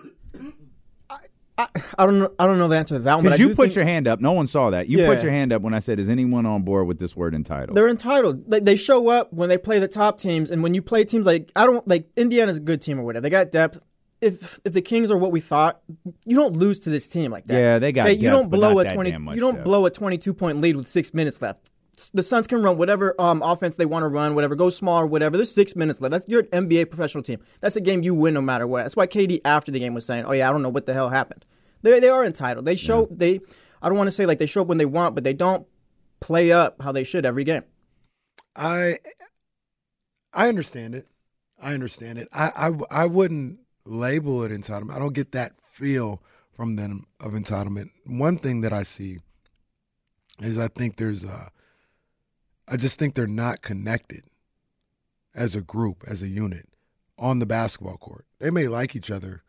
I 1.58 2.06
don't 2.06 2.18
know. 2.18 2.34
I 2.40 2.48
don't 2.48 2.58
know 2.58 2.68
the 2.68 2.78
answer 2.78 2.96
to 2.98 3.04
that 3.04 3.16
one. 3.16 3.24
But 3.24 3.34
I 3.34 3.36
you 3.36 3.50
do 3.50 3.56
put 3.56 3.66
think 3.66 3.76
your 3.76 3.86
hand 3.86 4.08
up. 4.08 4.20
No 4.20 4.32
one 4.32 4.48
saw 4.48 4.72
that. 4.72 4.88
You 4.88 5.06
put 5.06 5.22
your 5.22 5.32
hand 5.32 5.54
up 5.54 5.62
when 5.62 5.74
I 5.76 5.80
said, 5.80 6.00
"Is 6.00 6.10
anyone 6.10 6.46
on 6.46 6.64
board 6.64 6.88
with 6.88 6.98
this 6.98 7.16
word 7.16 7.36
entitled?" 7.36 7.78
They're 7.78 7.90
entitled. 7.90 8.50
They, 8.50 8.60
they 8.62 8.76
show 8.76 9.10
up 9.10 9.32
when 9.32 9.48
they 9.48 9.60
play 9.60 9.78
the 9.78 9.88
top 9.88 10.18
teams, 10.18 10.50
and 10.50 10.64
when 10.64 10.74
you 10.74 10.82
play 10.82 11.04
teams 11.04 11.26
like 11.26 11.52
I 11.56 11.66
don't 11.66 11.88
like 11.88 12.08
Indiana's 12.16 12.58
a 12.58 12.62
good 12.62 12.82
team 12.82 13.00
or 13.00 13.04
whatever. 13.04 13.22
They 13.22 13.30
got 13.30 13.52
depth. 13.52 13.84
If 14.22 14.60
if 14.66 14.74
the 14.74 14.82
Kings 14.82 15.12
are 15.12 15.18
what 15.18 15.32
we 15.32 15.40
thought, 15.40 15.82
you 16.26 16.36
don't 16.36 16.56
lose 16.58 16.80
to 16.82 16.90
this 16.90 17.08
team 17.08 17.32
like 17.32 17.46
that. 17.46 17.54
Yeah, 17.60 17.80
they 17.80 17.92
got 17.92 18.08
Okay, 18.08 18.18
you 18.18 18.30
don't 18.30 18.50
but 18.50 18.58
blow 18.58 18.74
not 18.74 18.88
a 18.88 18.94
twenty. 18.96 19.12
You 19.12 19.40
don't 19.40 19.56
depth. 19.56 19.66
blow 19.66 19.86
a 19.86 19.92
twenty-two 19.92 20.34
point 20.34 20.62
lead 20.62 20.78
with 20.78 20.88
six 20.88 21.14
minutes 21.14 21.42
left. 21.42 21.70
The 22.14 22.24
Suns 22.24 22.48
can 22.48 22.64
run 22.64 22.78
whatever 22.78 23.14
um, 23.20 23.42
offense 23.44 23.76
they 23.76 23.86
want 23.86 24.04
to 24.04 24.08
run, 24.08 24.34
whatever, 24.34 24.56
go 24.56 24.70
small 24.70 25.02
or 25.02 25.06
whatever. 25.06 25.38
There's 25.38 25.54
six 25.54 25.76
minutes 25.76 26.02
left. 26.02 26.12
That's 26.12 26.28
your 26.28 26.44
NBA 26.44 26.90
professional 26.90 27.22
team. 27.22 27.40
That's 27.60 27.76
a 27.76 27.82
game 27.82 28.02
you 28.02 28.16
win 28.16 28.34
no 28.34 28.42
matter 28.42 28.66
what. 28.66 28.84
That's 28.84 28.96
why 28.96 29.08
KD 29.08 29.42
after 29.46 29.72
the 29.72 29.80
game 29.80 29.94
was 29.94 30.06
saying, 30.06 30.26
"Oh 30.26 30.32
yeah, 30.32 30.50
I 30.50 30.52
don't 30.52 30.62
know 30.62 30.70
what 30.70 30.86
the 30.86 30.94
hell 30.94 31.10
happened." 31.10 31.46
They 31.82 32.00
they 32.00 32.10
are 32.10 32.26
entitled. 32.26 32.66
They 32.66 32.76
show 32.76 33.08
they. 33.12 33.40
I 33.82 33.90
don't 33.90 33.98
want 33.98 34.08
to 34.08 34.12
say 34.12 34.26
like 34.26 34.40
they 34.40 34.46
show 34.46 34.62
up 34.62 34.68
when 34.68 34.78
they 34.78 34.86
want, 34.86 35.16
but 35.16 35.24
they 35.24 35.34
don't 35.34 35.68
play 36.20 36.52
up 36.52 36.82
how 36.82 36.92
they 36.92 37.04
should 37.04 37.26
every 37.26 37.44
game. 37.44 37.64
I 38.56 39.00
I 40.34 40.48
understand 40.48 40.96
it. 40.96 41.08
I 41.62 41.74
understand 41.74 42.20
it. 42.20 42.28
I, 42.32 42.52
I 42.56 43.02
I 43.04 43.06
wouldn't 43.06 43.60
label 43.86 44.44
it 44.44 44.52
entitlement. 44.52 44.96
I 44.96 45.00
don't 45.00 45.14
get 45.14 45.32
that 45.34 45.54
feel 45.70 46.22
from 46.52 46.76
them 46.76 47.06
of 47.20 47.34
entitlement. 47.34 47.90
One 48.06 48.38
thing 48.38 48.62
that 48.62 48.74
I 48.74 48.84
see 48.84 49.20
is 50.40 50.58
I 50.58 50.68
think 50.68 50.98
there's 50.98 51.24
a 51.24 51.52
I 52.72 52.78
just 52.78 52.98
think 52.98 53.16
they're 53.16 53.28
not 53.28 53.62
connected 53.62 54.24
as 55.36 55.58
a 55.58 55.62
group, 55.62 56.06
as 56.08 56.24
a 56.24 56.30
unit 56.30 56.70
on 57.20 57.40
the 57.40 57.46
basketball 57.46 57.98
court. 57.98 58.26
They 58.40 58.50
may 58.50 58.70
like 58.70 58.96
each 58.96 59.12
other 59.12 59.44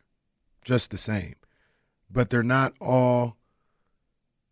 just 0.65 0.91
the 0.91 0.97
same, 0.97 1.35
but 2.11 2.29
they're 2.29 2.43
not 2.43 2.73
all 2.81 3.37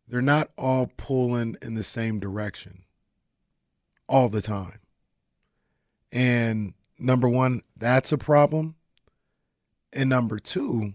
they're 0.07 0.22
not 0.22 0.52
all 0.57 0.89
pulling 0.95 1.57
in 1.61 1.73
the 1.73 1.84
same 1.84 2.19
direction 2.19 2.84
all 4.07 4.30
the 4.30 4.41
time. 4.41 4.80
And 6.10 6.73
number 6.98 7.27
one, 7.27 7.64
that's 7.76 8.14
a 8.14 8.18
problem. 8.18 8.76
And 9.91 10.10
number 10.10 10.39
two, 10.39 10.93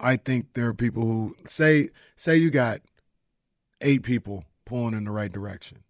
I 0.00 0.16
think 0.16 0.54
there 0.54 0.66
are 0.66 0.74
people 0.74 1.04
who 1.04 1.36
say 1.46 1.90
say 2.16 2.36
you 2.36 2.50
got 2.50 2.80
eight 3.80 4.02
people 4.02 4.44
pulling 4.64 4.94
in 4.94 5.04
the 5.04 5.12
right 5.12 5.32
direction. 5.32 5.84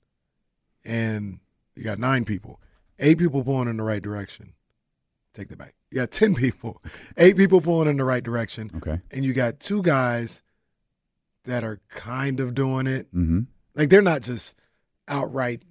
And 0.87 1.41
you 1.75 1.83
got 1.83 1.99
nine 1.99 2.25
people. 2.25 2.61
Eight 2.99 3.19
people 3.19 3.43
pulling 3.45 3.69
in 3.69 3.77
the 3.77 3.83
right 3.83 4.03
direction. 4.03 4.53
Take 5.35 5.49
that 5.49 5.59
back. 5.59 5.75
You 5.91 5.97
got 5.97 6.11
ten 6.11 6.35
people. 6.35 6.83
Eight 7.19 7.37
people 7.37 7.61
pulling 7.61 7.89
in 7.89 7.97
the 7.99 8.05
right 8.05 8.23
direction. 8.25 8.71
Okay. 8.77 9.01
And 9.11 9.25
you 9.25 9.33
got 9.35 9.61
two 9.61 9.83
guys 9.83 10.43
that 11.45 11.63
are 11.65 11.81
kind 11.91 12.41
of 12.41 12.55
doing 12.55 12.87
it. 12.87 13.07
Mm-hmm. 13.15 13.41
Like 13.75 13.91
they're 13.91 14.01
not 14.03 14.23
just 14.23 14.57
outright 15.09 15.63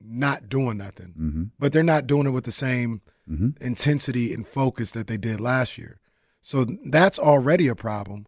not 0.00 0.48
doing 0.48 0.76
nothing, 0.78 1.14
Mm-hmm. 1.18 1.42
but 1.58 1.72
they're 1.72 1.82
not 1.82 2.06
doing 2.06 2.26
it 2.26 2.30
with 2.30 2.44
the 2.44 2.52
same 2.52 3.00
Mhm. 3.28 3.60
intensity 3.60 4.32
and 4.32 4.46
focus 4.46 4.92
that 4.92 5.06
they 5.08 5.16
did 5.18 5.40
last 5.40 5.76
year. 5.76 5.98
So 6.40 6.64
that's 6.86 7.18
already 7.18 7.66
a 7.68 7.74
problem. 7.74 8.26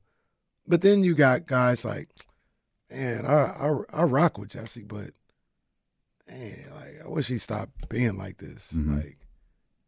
But 0.67 0.83
then 0.83 1.03
you 1.05 1.15
got 1.15 1.47
guys 1.47 1.85
like, 1.85 2.09
man, 2.91 3.25
I 3.25 3.45
I, 3.45 3.77
I 3.93 4.03
rock 4.03 4.37
with 4.37 4.51
Jesse, 4.51 4.83
but 4.83 5.11
man, 6.31 6.65
like 6.74 7.02
I 7.05 7.09
wish 7.09 7.28
he 7.28 7.39
stopped 7.39 7.89
being 7.89 8.16
like 8.16 8.39
this. 8.39 8.73
Mhm. 8.73 8.97
Like, 8.97 9.19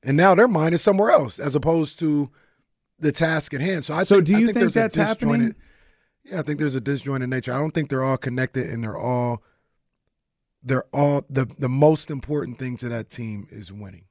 and 0.03 0.17
now 0.17 0.35
their 0.35 0.49
mind 0.49 0.75
is 0.75 0.83
somewhere 0.83 1.11
else 1.11 1.39
as 1.39 1.55
opposed 1.55 1.99
to 2.01 2.31
the 2.99 3.13
task 3.13 3.55
at 3.55 3.61
hand. 3.61 3.85
So 3.85 3.95
I 3.95 4.05
So 4.05 4.17
think, 4.17 4.27
do 4.27 4.35
I 4.35 4.39
you 4.39 4.47
think, 4.47 4.55
think 4.59 4.63
there's 4.63 4.75
that's 4.75 4.97
a 4.97 5.05
happening? 5.05 5.55
Yeah, 6.25 6.41
I 6.41 6.43
think 6.43 6.59
there's 6.61 6.77
a 6.77 6.81
disjointed 6.81 7.29
nature. 7.31 7.53
I 7.53 7.59
don't 7.59 7.73
think 7.73 7.89
they're 7.89 8.05
all 8.05 8.17
connected 8.17 8.69
and 8.69 8.83
they're 8.85 8.99
all 8.99 9.43
they're 10.63 10.85
all 10.93 11.25
the 11.29 11.47
the 11.59 11.69
most 11.69 12.11
important 12.11 12.59
thing 12.59 12.77
to 12.79 12.89
that 12.89 13.11
team 13.11 13.49
is 13.51 13.73
winning. 13.73 14.05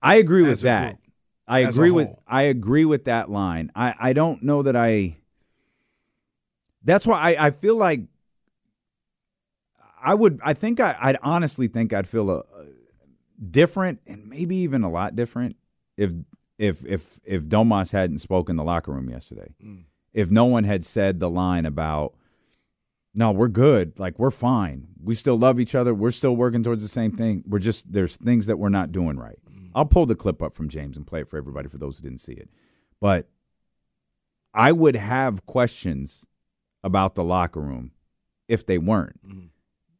I 0.00 0.16
agree 0.16 0.42
with 0.42 0.62
that. 0.62 0.92
group. 0.92 0.98
I 1.46 1.60
agree 1.60 1.90
with. 1.90 2.08
I 2.26 2.42
agree 2.42 2.84
with 2.84 3.04
that 3.04 3.30
line. 3.30 3.70
I 3.74 3.94
I 3.98 4.12
don't 4.12 4.42
know 4.42 4.62
that 4.62 4.76
I. 4.76 5.16
That's 6.84 7.06
why 7.06 7.18
I 7.34 7.46
I 7.46 7.50
feel 7.50 7.76
like. 7.76 8.02
I 10.02 10.14
would. 10.14 10.40
I 10.44 10.54
think 10.54 10.80
I. 10.80 10.96
I'd 11.00 11.18
honestly 11.22 11.68
think 11.68 11.92
I'd 11.92 12.06
feel 12.08 12.30
a, 12.30 12.38
a 12.38 12.66
different 13.50 14.00
and 14.06 14.26
maybe 14.28 14.56
even 14.56 14.82
a 14.82 14.90
lot 14.90 15.16
different 15.16 15.56
if 15.96 16.12
if 16.58 16.84
if 16.84 17.20
if 17.24 17.44
Domas 17.44 17.92
hadn't 17.92 18.18
spoken 18.18 18.54
in 18.54 18.56
the 18.56 18.64
locker 18.64 18.92
room 18.92 19.08
yesterday. 19.10 19.54
Mm. 19.64 19.84
If 20.12 20.30
no 20.30 20.44
one 20.46 20.64
had 20.64 20.84
said 20.84 21.20
the 21.20 21.30
line 21.30 21.66
about. 21.66 22.14
No, 23.14 23.32
we're 23.32 23.48
good. 23.48 23.98
Like 23.98 24.18
we're 24.18 24.30
fine. 24.30 24.88
We 25.02 25.14
still 25.14 25.36
love 25.36 25.58
each 25.58 25.74
other. 25.74 25.92
We're 25.94 26.12
still 26.12 26.36
working 26.36 26.62
towards 26.62 26.82
the 26.82 26.88
same 26.88 27.10
thing. 27.16 27.42
We're 27.48 27.58
just 27.58 27.90
there's 27.92 28.16
things 28.16 28.46
that 28.46 28.58
we're 28.58 28.68
not 28.68 28.92
doing 28.92 29.18
right. 29.18 29.38
I'll 29.74 29.86
pull 29.86 30.06
the 30.06 30.14
clip 30.14 30.40
up 30.42 30.54
from 30.54 30.68
James 30.68 30.96
and 30.96 31.06
play 31.06 31.20
it 31.20 31.28
for 31.28 31.36
everybody 31.36 31.68
for 31.68 31.78
those 31.78 31.96
who 31.96 32.02
didn't 32.02 32.20
see 32.20 32.32
it. 32.34 32.48
But 33.00 33.28
I 34.54 34.72
would 34.72 34.94
have 34.96 35.46
questions 35.46 36.26
about 36.84 37.14
the 37.16 37.24
locker 37.24 37.60
room 37.60 37.92
if 38.46 38.64
they 38.66 38.78
weren't. 38.78 39.18
I- 39.24 39.50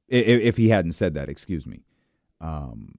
If 0.09 0.57
he 0.57 0.71
hadn't 0.71 0.93
said 0.93 1.15
that, 1.15 1.29
excuse 1.29 1.67
me. 1.67 1.85
Um, 2.41 2.97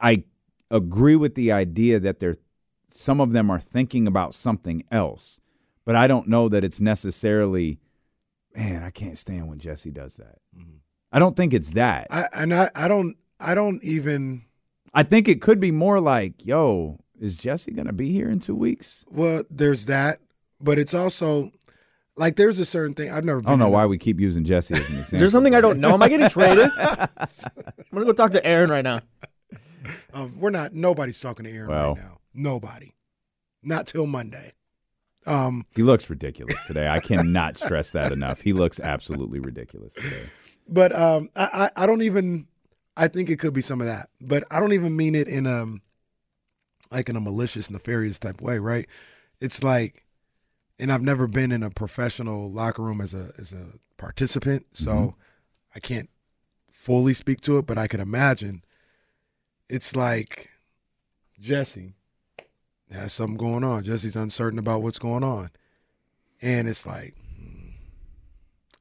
I 0.00 0.24
agree 0.70 1.16
with 1.16 1.34
the 1.34 1.52
idea 1.52 1.98
that 2.00 2.20
they're 2.20 2.36
some 2.90 3.20
of 3.20 3.32
them 3.32 3.50
are 3.50 3.58
thinking 3.58 4.06
about 4.06 4.34
something 4.34 4.84
else, 4.90 5.40
but 5.84 5.96
I 5.96 6.06
don't 6.06 6.28
know 6.28 6.48
that 6.48 6.64
it's 6.64 6.80
necessarily. 6.80 7.80
Man, 8.54 8.84
I 8.84 8.90
can't 8.90 9.18
stand 9.18 9.48
when 9.48 9.58
Jesse 9.58 9.90
does 9.90 10.16
that. 10.16 10.38
I 11.10 11.18
don't 11.18 11.36
think 11.36 11.52
it's 11.52 11.70
that. 11.70 12.06
I 12.10 12.28
and 12.32 12.54
I, 12.54 12.70
I 12.74 12.86
don't 12.86 13.16
I 13.40 13.54
don't 13.54 13.82
even 13.82 14.44
I 14.92 15.02
think 15.02 15.28
it 15.28 15.40
could 15.40 15.58
be 15.58 15.72
more 15.72 16.00
like, 16.00 16.46
yo, 16.46 17.00
is 17.20 17.36
Jesse 17.36 17.72
going 17.72 17.88
to 17.88 17.92
be 17.92 18.12
here 18.12 18.28
in 18.30 18.40
two 18.40 18.54
weeks? 18.54 19.04
well 19.10 19.42
there's 19.50 19.86
that, 19.86 20.20
but 20.60 20.78
it's 20.78 20.94
also 20.94 21.50
like 22.16 22.36
there's 22.36 22.58
a 22.58 22.64
certain 22.64 22.94
thing 22.94 23.10
I've 23.10 23.24
never. 23.24 23.40
I 23.40 23.42
don't 23.42 23.58
know 23.58 23.68
why 23.68 23.86
we 23.86 23.98
keep 23.98 24.20
using 24.20 24.44
Jesse 24.44 24.74
as 24.74 24.80
an 24.80 24.86
example. 24.98 25.14
Is 25.14 25.20
there 25.20 25.28
something 25.30 25.54
I 25.54 25.60
don't 25.60 25.78
know? 25.80 25.92
Am 25.92 26.02
I 26.02 26.08
getting 26.08 26.28
traded? 26.28 26.70
I'm 26.78 27.08
gonna 27.92 28.06
go 28.06 28.12
talk 28.12 28.32
to 28.32 28.44
Aaron 28.46 28.70
right 28.70 28.84
now. 28.84 29.00
Uh, 30.12 30.28
we're 30.36 30.50
not. 30.50 30.72
Nobody's 30.74 31.18
talking 31.20 31.44
to 31.44 31.50
Aaron 31.50 31.68
Well. 31.68 31.94
right 31.94 32.04
now. 32.04 32.18
Nobody. 32.34 32.94
Not 33.62 33.86
till 33.86 34.06
Monday. 34.06 34.52
Um, 35.26 35.64
He 35.74 35.82
looks 35.82 36.10
ridiculous 36.10 36.56
today. 36.66 36.86
I 36.88 37.00
cannot 37.00 37.56
stress 37.56 37.92
that 37.92 38.12
enough. 38.12 38.42
He 38.42 38.52
looks 38.52 38.78
absolutely 38.78 39.40
ridiculous 39.40 39.94
today. 39.94 40.28
but 40.68 40.94
um, 40.94 41.30
I, 41.34 41.70
I 41.76 41.84
I 41.84 41.86
don't 41.86 42.02
even. 42.02 42.46
I 42.96 43.08
think 43.08 43.28
it 43.28 43.38
could 43.40 43.54
be 43.54 43.60
some 43.60 43.80
of 43.80 43.88
that, 43.88 44.08
but 44.20 44.44
I 44.52 44.60
don't 44.60 44.72
even 44.72 44.94
mean 44.94 45.14
it 45.16 45.26
in 45.26 45.46
um, 45.48 45.82
like 46.92 47.08
in 47.08 47.16
a 47.16 47.20
malicious, 47.20 47.70
nefarious 47.70 48.18
type 48.20 48.40
way, 48.40 48.58
right? 48.60 48.86
It's 49.40 49.64
like, 49.64 50.03
and 50.78 50.92
I've 50.92 51.02
never 51.02 51.26
been 51.26 51.52
in 51.52 51.62
a 51.62 51.70
professional 51.70 52.50
locker 52.50 52.82
room 52.82 53.00
as 53.00 53.14
a 53.14 53.32
as 53.38 53.52
a 53.52 53.78
participant, 53.96 54.66
so 54.72 54.92
Mhm. 54.92 55.14
I 55.76 55.80
can't 55.80 56.10
fully 56.70 57.14
speak 57.14 57.40
to 57.42 57.58
it, 57.58 57.66
but 57.66 57.78
I 57.78 57.86
can 57.86 58.00
imagine. 58.00 58.64
It's 59.68 59.96
like 59.96 60.50
Jesse 61.40 61.94
has 62.90 63.12
something 63.12 63.36
going 63.36 63.64
on. 63.64 63.82
Jesse's 63.84 64.16
uncertain 64.16 64.58
about 64.58 64.82
what's 64.82 64.98
going 64.98 65.24
on, 65.24 65.50
and 66.42 66.68
it's 66.68 66.84
like. 66.86 67.14
hmm, 67.16 67.70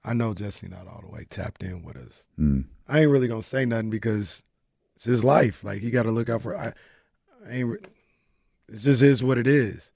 I 0.04 0.14
know 0.14 0.34
Jesse 0.34 0.68
not 0.68 0.88
all 0.88 1.02
the 1.02 1.08
way 1.08 1.26
tapped 1.30 1.64
in 1.64 1.82
with 1.84 1.96
us. 1.96 2.26
Mm. 2.38 2.66
I 2.88 3.00
ain't 3.02 3.10
really 3.12 3.28
gonna 3.28 3.42
say 3.42 3.66
nothing 3.66 3.90
because 3.90 4.44
it's 4.96 5.06
his 5.06 5.24
life. 5.24 5.64
Like 5.64 5.82
he 5.82 5.90
got 5.92 6.04
to 6.04 6.12
look 6.12 6.30
out 6.30 6.42
for. 6.42 6.56
I, 6.58 6.74
I 7.48 7.52
ain't. 7.52 7.88
It 8.70 8.78
just 8.80 9.02
is 9.02 9.24
what 9.24 9.38
it 9.38 9.48
is. 9.48 9.92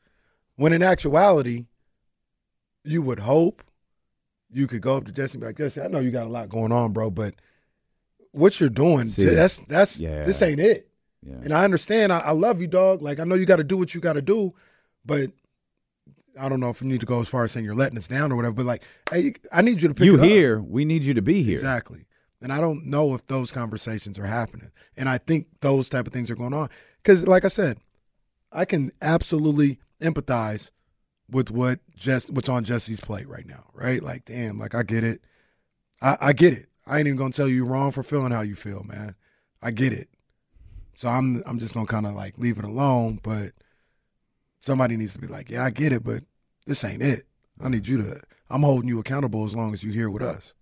When 0.56 0.74
in 0.74 0.82
actuality, 0.82 1.66
you 2.88 3.02
would 3.02 3.20
hope 3.20 3.64
you 4.52 4.68
could 4.68 4.82
go 4.82 4.98
up 4.98 5.06
to 5.06 5.12
Jesse 5.12 5.34
and 5.34 5.42
be 5.42 5.48
like, 5.48 5.58
Jesse, 5.58 5.82
I 5.82 5.88
know 5.88 6.00
you 6.00 6.12
got 6.12 6.26
a 6.26 6.30
lot 6.30 6.50
going 6.50 6.72
on, 6.72 6.94
bro, 6.94 7.10
but 7.10 7.36
what 8.32 8.60
you're 8.60 8.70
doing, 8.70 9.06
See, 9.06 9.26
that's 9.26 9.60
that's 9.62 10.00
yeah. 10.00 10.24
this 10.24 10.42
ain't 10.42 10.60
it. 10.60 10.90
Yeah. 11.26 11.36
And 11.44 11.54
I 11.54 11.64
understand. 11.66 12.14
I, 12.14 12.20
I 12.20 12.32
love 12.32 12.62
you, 12.62 12.68
dog. 12.68 13.02
Like 13.02 13.20
I 13.20 13.24
know 13.24 13.36
you 13.36 13.46
got 13.46 13.58
to 13.58 13.64
do 13.64 13.78
what 13.78 13.94
you 13.94 14.00
got 14.02 14.14
to 14.14 14.22
do, 14.22 14.54
but 15.06 15.32
I 16.40 16.48
don't 16.48 16.60
know 16.60 16.70
if 16.70 16.82
you 16.82 16.88
need 16.88 17.00
to 17.00 17.06
go 17.06 17.20
as 17.20 17.28
far 17.28 17.44
as 17.44 17.52
saying 17.52 17.66
you're 17.66 17.76
letting 17.76 17.98
us 17.98 18.08
down 18.08 18.32
or 18.32 18.36
whatever. 18.36 18.54
But 18.54 18.66
like, 18.66 18.84
hey, 19.12 19.34
I 19.52 19.62
need 19.62 19.82
you 19.82 19.88
to 19.88 19.94
pick 19.94 20.04
up 20.04 20.06
You 20.06 20.16
it 20.16 20.20
up. 20.22 20.26
here, 20.26 20.62
we 20.62 20.86
need 20.86 21.04
you 21.04 21.14
to 21.16 21.22
be 21.22 21.42
here. 21.44 21.56
Exactly. 21.56 22.06
And 22.42 22.54
I 22.54 22.62
don't 22.62 22.86
know 22.86 23.16
if 23.16 23.26
those 23.26 23.52
conversations 23.52 24.20
are 24.20 24.28
happening. 24.28 24.70
And 24.96 25.10
I 25.10 25.18
think 25.18 25.48
those 25.62 25.90
type 25.90 26.06
of 26.06 26.14
things 26.14 26.30
are 26.30 26.36
going 26.36 26.54
on. 26.54 26.70
Because, 27.02 27.28
like 27.28 27.44
I 27.44 27.48
said, 27.48 27.80
I 28.52 28.66
can 28.66 28.92
absolutely 29.02 29.80
empathize 30.00 30.70
with 31.30 31.52
what 31.52 31.80
just 31.96 32.32
what's 32.32 32.50
on 32.50 32.64
Jesse's 32.64 33.00
plate 33.00 33.28
right 33.28 33.46
now, 33.46 33.66
right? 33.74 34.02
Like, 34.02 34.26
damn, 34.26 34.58
like 34.58 34.76
I 34.76 34.84
get 34.84 35.04
it. 35.04 35.22
I, 36.02 36.18
I 36.22 36.34
get 36.34 36.54
it. 36.54 36.68
I 36.86 37.00
ain't 37.00 37.08
even 37.08 37.18
gonna 37.18 37.34
tell 37.34 37.48
you 37.48 37.66
wrong 37.66 37.92
for 37.92 38.04
feeling 38.04 38.32
how 38.32 38.42
you 38.42 38.56
feel, 38.56 38.84
man. 38.84 39.16
I 39.62 39.72
get 39.72 39.94
it. 39.94 40.10
So 40.94 41.10
I'm 41.10 41.44
I'm 41.46 41.60
just 41.60 41.74
gonna 41.74 41.86
kind 41.86 42.06
of 42.06 42.16
like 42.16 42.38
leave 42.38 42.58
it 42.58 42.66
alone. 42.66 43.20
But 43.22 43.52
somebody 44.60 44.96
needs 44.96 45.14
to 45.14 45.20
be 45.20 45.28
like, 45.28 45.50
yeah, 45.50 45.64
I 45.66 45.70
get 45.70 45.92
it, 45.92 46.04
but 46.04 46.24
this 46.66 46.84
ain't 46.84 47.02
it. 47.02 47.26
I 47.62 47.70
need 47.70 47.88
you 47.88 48.02
to. 48.04 48.22
I'm 48.50 48.64
holding 48.64 48.88
you 48.88 49.00
accountable 49.00 49.44
as 49.44 49.56
long 49.56 49.74
as 49.74 49.84
you 49.84 49.92
here 49.92 50.10
with 50.10 50.24
us. 50.24 50.56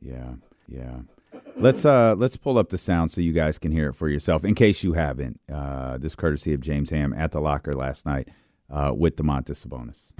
Yeah, 0.00 0.34
yeah. 0.68 1.00
Let's 1.56 1.84
uh 1.84 2.14
let's 2.16 2.36
pull 2.36 2.56
up 2.56 2.70
the 2.70 2.78
sound 2.78 3.10
so 3.10 3.20
you 3.20 3.32
guys 3.32 3.58
can 3.58 3.72
hear 3.72 3.90
it 3.90 3.94
for 3.94 4.08
yourself. 4.08 4.44
In 4.44 4.54
case 4.54 4.82
you 4.82 4.94
haven't, 4.94 5.40
uh, 5.52 5.98
this 5.98 6.14
courtesy 6.14 6.54
of 6.54 6.60
James 6.60 6.90
Ham 6.90 7.12
at 7.12 7.32
the 7.32 7.40
locker 7.40 7.74
last 7.74 8.06
night 8.06 8.28
uh, 8.70 8.92
with 8.94 9.16
Domantas 9.16 9.66
Sabonis. 9.66 10.12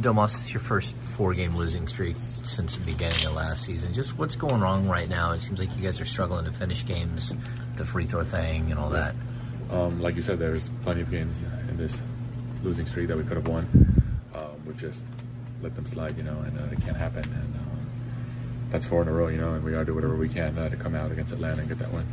Domas, 0.00 0.32
this 0.32 0.46
is 0.46 0.52
your 0.54 0.62
first 0.62 0.96
four-game 0.96 1.54
losing 1.54 1.86
streak 1.86 2.16
since 2.18 2.78
the 2.78 2.84
beginning 2.86 3.26
of 3.26 3.34
last 3.34 3.66
season. 3.66 3.92
Just 3.92 4.16
what's 4.16 4.34
going 4.34 4.62
wrong 4.62 4.88
right 4.88 5.08
now? 5.10 5.32
It 5.32 5.40
seems 5.40 5.60
like 5.60 5.76
you 5.76 5.82
guys 5.82 6.00
are 6.00 6.06
struggling 6.06 6.46
to 6.46 6.52
finish 6.52 6.86
games, 6.86 7.36
the 7.76 7.84
free 7.84 8.06
throw 8.06 8.24
thing, 8.24 8.70
and 8.70 8.80
all 8.80 8.88
that. 8.90 9.14
Um, 9.70 10.00
like 10.00 10.16
you 10.16 10.22
said, 10.22 10.38
there's 10.38 10.70
plenty 10.82 11.02
of 11.02 11.10
games 11.10 11.36
in 11.68 11.76
this 11.76 11.94
losing 12.62 12.86
streak 12.86 13.08
that 13.08 13.16
we 13.16 13.24
could 13.24 13.36
have 13.36 13.46
won. 13.46 13.68
Um, 14.34 14.64
we've 14.66 14.80
just 14.80 15.02
let 15.60 15.74
them 15.76 15.84
slide, 15.84 16.16
you 16.16 16.22
know, 16.22 16.38
and 16.40 16.58
uh, 16.58 16.64
it 16.72 16.80
can't 16.80 16.96
happen. 16.96 17.24
And 17.24 17.54
um, 17.56 17.90
that's 18.70 18.86
four 18.86 19.02
in 19.02 19.08
a 19.08 19.12
row, 19.12 19.28
you 19.28 19.38
know, 19.38 19.52
and 19.52 19.62
we 19.62 19.72
got 19.72 19.80
to 19.80 19.84
do 19.84 19.94
whatever 19.94 20.16
we 20.16 20.30
can 20.30 20.56
uh, 20.56 20.70
to 20.70 20.76
come 20.76 20.94
out 20.94 21.12
against 21.12 21.32
Atlanta 21.32 21.60
and 21.60 21.68
get 21.68 21.78
that 21.78 21.92
win. 21.92 22.06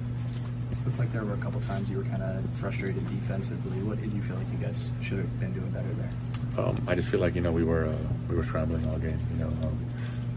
Looks 0.87 0.99
like 0.99 1.11
there 1.11 1.25
were 1.25 1.33
a 1.33 1.43
couple 1.43 1.59
times 1.59 1.89
you 1.89 1.97
were 1.97 2.05
kind 2.05 2.23
of 2.23 2.41
frustrated 2.61 3.03
defensively. 3.09 3.83
What 3.83 3.99
did 3.99 4.09
you 4.13 4.21
feel 4.21 4.37
like 4.37 4.47
you 4.53 4.65
guys 4.65 4.89
should 5.03 5.17
have 5.17 5.37
been 5.37 5.51
doing 5.51 5.69
better 5.71 5.91
there? 5.99 6.63
Um, 6.63 6.81
I 6.87 6.95
just 6.95 7.09
feel 7.09 7.19
like 7.19 7.35
you 7.35 7.41
know 7.41 7.51
we 7.51 7.65
were 7.65 7.87
uh, 7.87 7.97
we 8.29 8.37
were 8.37 8.43
scrambling 8.43 8.87
all 8.87 8.97
game. 8.97 9.19
You 9.33 9.43
know, 9.43 9.51
um, 9.67 9.77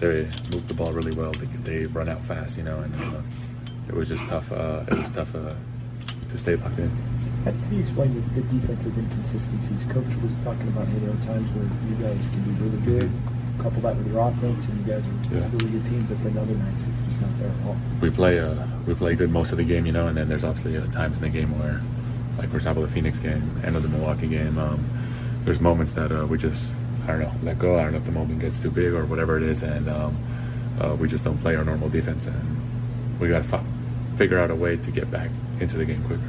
they 0.01 0.27
moved 0.51 0.67
the 0.67 0.75
ball 0.75 0.91
really 0.91 1.15
well. 1.15 1.31
They, 1.31 1.47
they 1.63 1.87
run 1.87 2.09
out 2.09 2.21
fast. 2.25 2.57
You 2.57 2.65
know, 2.65 2.81
and 2.81 2.93
uh, 2.97 3.23
it 3.87 3.95
was 3.95 4.09
just 4.09 4.27
tough. 4.27 4.51
Uh, 4.51 4.83
it 4.89 4.95
was 4.95 5.09
tough 5.11 5.33
uh, 5.37 5.55
to 6.31 6.37
stay 6.37 6.57
locked 6.57 6.81
in. 6.81 6.91
How 7.45 7.53
do 7.53 7.77
you 7.77 7.83
explain 7.83 8.13
the, 8.13 8.41
the 8.41 8.43
defensive 8.51 8.99
inconsistencies? 8.99 9.85
Coach 9.85 10.11
was 10.19 10.33
talking 10.43 10.67
about 10.67 10.89
how 10.89 10.99
there 10.99 11.15
are 11.15 11.27
times 11.31 11.47
where 11.55 11.63
you 11.63 11.95
guys 12.03 12.27
can 12.27 12.43
be 12.43 12.51
really 12.59 12.83
good, 12.99 13.11
couple 13.63 13.81
that 13.83 13.97
with 13.97 14.13
your 14.13 14.21
offense, 14.29 14.65
and 14.67 14.81
you 14.87 14.93
guys 14.93 15.03
are 15.05 15.35
Yeah. 15.35 15.45
a 15.45 15.49
really 15.51 15.71
good 15.71 15.87
team, 15.87 16.07
but 16.09 16.23
then 16.25 16.37
other 16.39 16.55
nights 16.55 16.83
it's 16.89 17.01
just 17.07 17.21
not 17.21 17.31
there 17.39 17.49
at 17.49 17.67
all. 17.67 17.77
We 18.01 18.11
play 18.11 18.39
uh, 18.39 18.55
we 18.87 18.95
play 18.95 19.15
good 19.15 19.31
most 19.31 19.53
of 19.53 19.59
the 19.59 19.65
game. 19.65 19.87
You 19.87 19.93
know, 19.93 20.07
and 20.09 20.17
then 20.17 20.29
there's 20.29 20.45
obviously 20.45 20.77
uh, 20.77 20.87
times 20.93 21.17
in 21.17 21.23
the 21.23 21.29
game 21.29 21.59
where, 21.59 21.81
like 22.39 22.49
for 22.51 22.57
example, 22.57 22.83
the 22.83 22.89
Phoenix 22.91 23.19
game, 23.19 23.43
end 23.65 23.77
of 23.77 23.83
the 23.83 23.89
Milwaukee 23.89 24.29
game. 24.29 24.59
Um, 24.59 24.85
there's 25.45 25.61
moments 25.61 25.93
that 25.93 26.13
uh, 26.13 26.27
we 26.27 26.37
just 26.39 26.71
I 27.05 27.13
don't 27.13 27.21
know 27.21 27.33
let 27.43 27.59
go. 27.59 27.79
I 27.79 27.83
don't 27.83 27.93
know 27.93 27.99
if 27.99 28.05
the 28.07 28.13
moment 28.13 28.41
gets 28.41 28.59
too 28.59 28.71
big 28.71 28.93
or 28.93 29.05
whatever 29.07 29.37
it 29.37 29.43
is, 29.43 29.63
and 29.63 29.89
um, 29.89 30.17
uh, 30.81 30.95
we 30.99 31.09
just 31.09 31.25
don't 31.25 31.39
play 31.39 31.57
our 31.57 31.65
normal 31.65 31.89
defense, 31.89 32.27
and 32.27 32.61
we 33.21 33.29
got 33.29 33.43
to 33.49 33.55
f- 33.57 33.65
figure 34.17 34.39
out 34.39 34.51
a 34.51 34.55
way 34.55 34.77
to 34.77 34.91
get 34.91 35.11
back 35.11 35.31
into 35.61 35.77
the 35.77 35.85
game 35.85 36.03
quicker. 36.05 36.23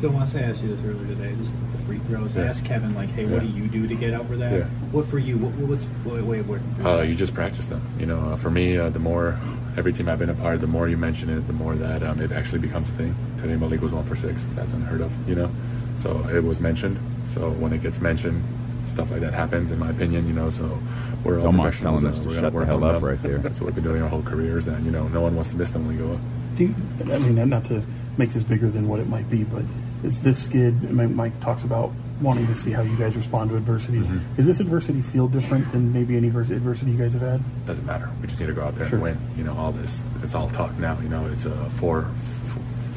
Phil, 0.00 0.10
once 0.10 0.34
I 0.34 0.40
asked 0.40 0.62
you 0.62 0.74
this 0.74 0.84
earlier 0.84 1.06
today, 1.06 1.34
just 1.36 1.54
the 1.72 1.78
free 1.78 1.98
throws, 2.00 2.36
I 2.36 2.44
asked 2.44 2.66
Kevin, 2.66 2.94
like, 2.94 3.08
hey, 3.10 3.24
what 3.24 3.40
do 3.40 3.46
you 3.46 3.66
do 3.66 3.86
to 3.88 3.94
get 3.94 4.12
over 4.12 4.36
that? 4.36 4.52
Yeah. 4.52 4.64
What 4.92 5.06
for 5.06 5.18
you? 5.18 5.38
What, 5.38 5.52
what's 5.68 5.84
what 6.04 6.20
way 6.22 6.40
of 6.40 6.48
working 6.48 6.86
Uh, 6.86 7.00
you 7.00 7.14
just 7.14 7.32
practice 7.32 7.64
them. 7.64 7.80
You 7.98 8.04
know, 8.04 8.18
uh, 8.18 8.36
for 8.36 8.50
me, 8.50 8.76
uh, 8.76 8.90
the 8.90 8.98
more 8.98 9.38
every 9.76 9.94
team 9.94 10.08
I've 10.08 10.18
been 10.18 10.28
a 10.28 10.34
part, 10.34 10.60
the 10.60 10.66
more 10.66 10.86
you 10.88 10.98
mention 10.98 11.30
it, 11.30 11.46
the 11.46 11.54
more 11.54 11.74
that 11.76 12.02
um, 12.02 12.20
it 12.20 12.30
actually 12.30 12.58
becomes 12.58 12.90
a 12.90 12.92
thing. 12.92 13.14
Today, 13.38 13.56
Malik 13.56 13.80
was 13.80 13.92
one 13.92 14.04
for 14.04 14.16
six. 14.16 14.44
That's 14.54 14.74
unheard 14.74 15.00
of. 15.00 15.10
You 15.28 15.34
know, 15.34 15.50
so 15.96 16.28
it 16.28 16.44
was 16.44 16.60
mentioned. 16.60 16.98
So 17.28 17.50
when 17.52 17.72
it 17.72 17.82
gets 17.82 17.98
mentioned, 17.98 18.44
stuff 18.86 19.10
like 19.10 19.20
that 19.22 19.32
happens. 19.32 19.70
In 19.70 19.78
my 19.78 19.90
opinion, 19.90 20.26
you 20.26 20.34
know, 20.34 20.50
so 20.50 20.78
we're 21.24 21.40
all 21.40 21.46
Almost 21.46 21.80
telling 21.80 22.06
us 22.06 22.16
and 22.16 22.22
to 22.22 22.28
we're 22.34 22.40
shut 22.40 22.52
the 22.52 22.66
hell 22.66 22.84
on 22.84 22.96
up 22.96 23.02
right 23.02 23.22
there. 23.22 23.38
That's 23.38 23.58
what 23.60 23.66
we've 23.66 23.74
been 23.74 23.84
doing 23.84 24.02
our 24.02 24.08
whole 24.08 24.22
careers, 24.22 24.68
and 24.68 24.84
you 24.84 24.92
know, 24.92 25.08
no 25.08 25.22
one 25.22 25.34
wants 25.34 25.50
to 25.52 25.56
miss 25.56 25.70
them 25.70 25.86
when 25.86 25.96
we 25.96 26.04
go 26.04 26.12
up. 26.12 26.20
Do 26.56 26.64
you, 26.64 26.74
I 27.12 27.18
mean, 27.18 27.48
not 27.48 27.64
to 27.66 27.82
make 28.18 28.32
this 28.32 28.42
bigger 28.42 28.68
than 28.68 28.88
what 28.88 29.00
it 29.00 29.08
might 29.08 29.28
be, 29.30 29.44
but 29.44 29.62
Is 30.04 30.20
this 30.20 30.42
skid? 30.44 30.90
Mike 30.92 31.38
talks 31.40 31.64
about 31.64 31.92
wanting 32.20 32.46
to 32.46 32.54
see 32.54 32.70
how 32.70 32.82
you 32.82 32.96
guys 32.96 33.16
respond 33.16 33.50
to 33.50 33.56
adversity. 33.56 33.98
Mm-hmm. 33.98 34.34
Does 34.36 34.46
this 34.46 34.60
adversity 34.60 35.02
feel 35.02 35.28
different 35.28 35.70
than 35.72 35.92
maybe 35.92 36.16
any 36.16 36.28
adversity 36.28 36.90
you 36.92 36.98
guys 36.98 37.12
have 37.14 37.22
had? 37.22 37.66
Doesn't 37.66 37.84
matter. 37.84 38.08
We 38.20 38.26
just 38.28 38.40
need 38.40 38.46
to 38.46 38.52
go 38.54 38.62
out 38.64 38.74
there 38.76 38.88
Sure. 38.88 38.96
and 38.96 39.02
win. 39.02 39.18
You 39.36 39.44
know, 39.44 39.56
all 39.56 39.72
this 39.72 40.02
it's 40.22 40.34
all 40.34 40.48
talk 40.50 40.76
now. 40.78 40.98
You 41.00 41.08
know, 41.08 41.26
it's 41.26 41.44
a 41.44 41.50
four, 41.70 42.06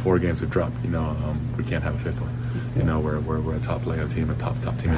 four 0.04 0.20
games 0.20 0.42
we've 0.42 0.50
dropped. 0.50 0.76
You 0.84 0.90
know, 0.92 1.02
um, 1.04 1.54
we 1.58 1.64
can't 1.64 1.84
have 1.84 1.96
a 1.96 2.00
fifth 2.00 2.22
one. 2.22 2.34
You 2.78 2.84
know, 2.84 3.00
we're 3.00 3.20
we're, 3.20 3.40
we're 3.42 3.56
a 3.56 3.60
top 3.60 3.82
playoff 3.82 4.14
team, 4.14 4.30
a 4.30 4.36
top 4.36 4.60
top 4.62 4.78
team. 4.80 4.92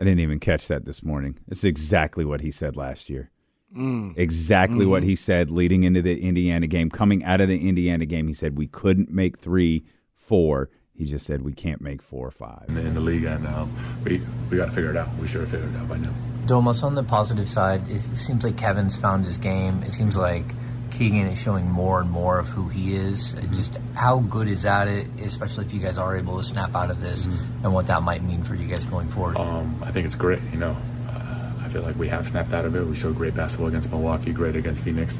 I 0.00 0.04
didn't 0.04 0.20
even 0.20 0.38
catch 0.38 0.68
that 0.68 0.84
this 0.84 1.02
morning. 1.02 1.38
It's 1.48 1.64
exactly 1.64 2.24
what 2.24 2.40
he 2.40 2.50
said 2.52 2.76
last 2.76 3.10
year. 3.10 3.30
Mm. 3.76 4.16
Exactly 4.16 4.86
what 4.86 5.02
Mhm. 5.02 5.06
he 5.06 5.14
said 5.16 5.50
leading 5.50 5.82
into 5.82 6.00
the 6.00 6.22
Indiana 6.22 6.66
game. 6.68 6.88
Coming 6.88 7.24
out 7.24 7.40
of 7.40 7.48
the 7.48 7.68
Indiana 7.68 8.06
game, 8.06 8.28
he 8.28 8.32
said 8.32 8.56
we 8.56 8.68
couldn't 8.68 9.10
make 9.10 9.36
three, 9.36 9.84
four. 10.14 10.70
He 10.98 11.04
just 11.04 11.24
said 11.24 11.42
we 11.42 11.52
can't 11.52 11.80
make 11.80 12.02
four 12.02 12.26
or 12.26 12.32
five. 12.32 12.64
in 12.68 12.94
the, 12.94 13.00
league, 13.00 13.22
and 13.22 13.46
um, 13.46 13.72
we 14.04 14.20
we 14.50 14.56
got 14.56 14.66
to 14.66 14.72
figure 14.72 14.90
it 14.90 14.96
out. 14.96 15.08
We 15.20 15.28
should 15.28 15.42
have 15.42 15.50
figured 15.50 15.72
it 15.72 15.78
out 15.78 15.88
by 15.88 15.96
now. 15.98 16.12
Domas, 16.46 16.82
on 16.82 16.96
the 16.96 17.04
positive 17.04 17.48
side, 17.48 17.88
it 17.88 18.00
seems 18.16 18.42
like 18.42 18.56
Kevin's 18.56 18.96
found 18.96 19.24
his 19.24 19.38
game. 19.38 19.82
It 19.84 19.92
seems 19.92 20.16
like 20.16 20.44
Keegan 20.90 21.26
is 21.28 21.38
showing 21.38 21.70
more 21.70 22.00
and 22.00 22.10
more 22.10 22.40
of 22.40 22.48
who 22.48 22.68
he 22.68 22.94
is. 22.94 23.36
Uh, 23.36 23.42
Just 23.52 23.78
how 23.94 24.18
good 24.20 24.48
is 24.48 24.64
at 24.64 24.88
it, 24.88 25.06
especially 25.20 25.66
if 25.66 25.72
you 25.72 25.78
guys 25.78 25.98
are 25.98 26.16
able 26.16 26.36
to 26.38 26.42
snap 26.42 26.74
out 26.74 26.90
of 26.90 27.00
this, 27.00 27.26
and 27.26 27.72
what 27.72 27.86
that 27.86 28.02
might 28.02 28.24
mean 28.24 28.42
for 28.42 28.56
you 28.56 28.66
guys 28.66 28.84
going 28.84 29.08
forward. 29.08 29.36
Um, 29.36 29.80
I 29.84 29.92
think 29.92 30.04
it's 30.04 30.16
great. 30.16 30.40
You 30.52 30.58
know, 30.58 30.76
uh, 31.08 31.52
I 31.64 31.68
feel 31.68 31.82
like 31.82 31.96
we 31.96 32.08
have 32.08 32.26
snapped 32.26 32.52
out 32.52 32.64
of 32.64 32.74
it. 32.74 32.84
We 32.84 32.96
showed 32.96 33.14
great 33.14 33.36
basketball 33.36 33.68
against 33.68 33.88
Milwaukee, 33.90 34.32
great 34.32 34.56
against 34.56 34.82
Phoenix. 34.82 35.16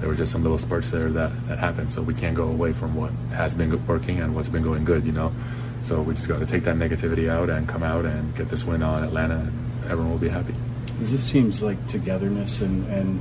There 0.00 0.08
were 0.08 0.14
just 0.14 0.32
some 0.32 0.42
little 0.42 0.58
spurts 0.58 0.90
there 0.90 1.10
that, 1.10 1.48
that 1.48 1.58
happened, 1.58 1.92
so 1.92 2.02
we 2.02 2.14
can't 2.14 2.34
go 2.34 2.48
away 2.48 2.72
from 2.72 2.94
what 2.94 3.10
has 3.32 3.54
been 3.54 3.86
working 3.86 4.20
and 4.20 4.34
what's 4.34 4.48
been 4.48 4.62
going 4.62 4.84
good. 4.84 5.04
You 5.04 5.12
know, 5.12 5.32
so 5.84 6.00
we 6.02 6.14
just 6.14 6.26
got 6.26 6.40
to 6.40 6.46
take 6.46 6.64
that 6.64 6.76
negativity 6.76 7.28
out 7.28 7.50
and 7.50 7.68
come 7.68 7.82
out 7.82 8.04
and 8.04 8.34
get 8.34 8.48
this 8.48 8.64
win 8.64 8.82
on 8.82 9.04
Atlanta, 9.04 9.36
and 9.36 9.84
everyone 9.84 10.10
will 10.10 10.18
be 10.18 10.28
happy. 10.28 10.54
Is 11.02 11.12
this 11.12 11.30
team's 11.30 11.62
like 11.62 11.86
togetherness 11.86 12.60
and, 12.60 12.86
and 12.88 13.20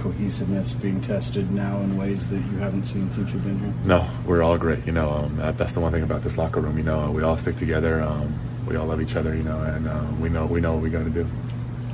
cohesiveness 0.00 0.74
being 0.74 1.00
tested 1.00 1.50
now 1.50 1.78
in 1.80 1.96
ways 1.96 2.28
that 2.30 2.36
you 2.36 2.58
haven't 2.58 2.84
seen 2.86 3.10
since 3.12 3.32
you've 3.32 3.44
been 3.44 3.58
here? 3.58 3.74
No, 3.84 4.08
we're 4.26 4.42
all 4.42 4.58
great. 4.58 4.84
You 4.86 4.92
know, 4.92 5.10
um, 5.10 5.36
that, 5.36 5.58
that's 5.58 5.72
the 5.72 5.80
one 5.80 5.92
thing 5.92 6.02
about 6.02 6.22
this 6.22 6.36
locker 6.36 6.60
room. 6.60 6.78
You 6.78 6.84
know, 6.84 7.10
we 7.10 7.22
all 7.22 7.36
stick 7.36 7.56
together. 7.56 8.02
Um, 8.02 8.38
we 8.66 8.76
all 8.76 8.86
love 8.86 9.00
each 9.00 9.16
other. 9.16 9.34
You 9.34 9.42
know, 9.42 9.60
and 9.60 9.88
uh, 9.88 10.04
we 10.20 10.28
know 10.28 10.46
we 10.46 10.60
know 10.60 10.74
what 10.74 10.82
we 10.82 10.90
got 10.90 11.04
to 11.04 11.10
do. 11.10 11.26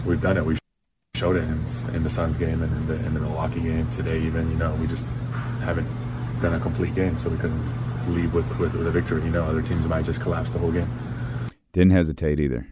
We've 0.07 0.21
done 0.21 0.37
it. 0.37 0.45
We've 0.45 0.59
showed 1.19 1.37
it 1.37 1.43
in, 1.43 1.65
in 1.95 2.05
the 2.05 2.11
Suns 2.11 2.37
game 2.37 2.63
and 2.63 2.73
in 2.77 2.87
the, 2.87 2.95
in 3.07 3.13
the 3.15 3.21
Milwaukee 3.21 3.61
game 3.61 3.91
today. 3.97 4.21
Even 4.23 4.49
you 4.51 4.57
know, 4.57 4.73
we 4.77 4.87
just 4.87 5.03
haven't 5.63 5.89
done 6.41 6.55
a 6.55 6.61
complete 6.61 6.95
game, 6.95 7.19
so 7.19 7.29
we 7.29 7.37
couldn't 7.37 8.15
leave 8.15 8.33
with, 8.33 8.47
with, 8.59 8.73
with 8.75 8.87
a 8.87 8.91
victory. 8.91 9.23
You 9.25 9.31
know, 9.31 9.45
other 9.45 9.61
teams 9.63 9.85
might 9.87 10.05
just 10.05 10.21
collapse 10.21 10.49
the 10.51 10.59
whole 10.59 10.71
game. 10.73 10.89
Didn't 11.73 11.91
hesitate 11.91 12.39
either. 12.41 12.69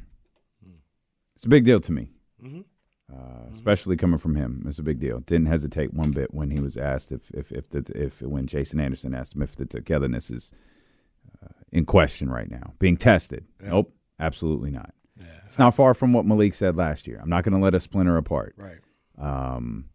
It's 1.34 1.44
a 1.44 1.48
big 1.48 1.64
deal 1.64 1.80
to 1.80 1.92
me, 1.92 2.12
Mhm. 2.42 2.64
uh, 3.12 3.50
especially 3.52 3.96
coming 3.96 4.18
from 4.18 4.36
him. 4.36 4.64
It's 4.66 4.78
a 4.78 4.82
big 4.82 5.00
deal. 5.00 5.20
Didn't 5.20 5.46
hesitate 5.48 5.92
one 5.92 6.12
bit 6.12 6.32
when 6.32 6.50
he 6.50 6.60
was 6.60 6.76
asked 6.76 7.12
if 7.12 7.30
if 7.32 7.52
if 7.52 7.68
the, 7.68 7.82
if 7.94 8.22
when 8.22 8.46
Jason 8.46 8.80
Anderson 8.80 9.14
asked 9.14 9.34
him 9.36 9.42
if 9.42 9.54
the 9.56 9.66
togetherness 9.66 10.30
is 10.30 10.52
uh, 11.42 11.48
in 11.72 11.84
question 11.84 12.30
right 12.30 12.50
now, 12.50 12.72
being 12.78 12.96
tested. 12.96 13.44
Nope, 13.60 13.92
absolutely 14.18 14.70
not. 14.70 14.94
It's 15.46 15.58
not 15.58 15.74
far 15.74 15.94
from 15.94 16.12
what 16.12 16.26
Malik 16.26 16.54
said 16.54 16.76
last 16.76 17.06
year. 17.06 17.18
I'm 17.22 17.28
not 17.30 17.44
going 17.44 17.54
to 17.54 17.60
let 17.62 17.74
us 17.74 17.84
splinter 17.84 18.16
apart. 18.16 18.54
Right. 18.56 18.78
Um, 19.18 19.86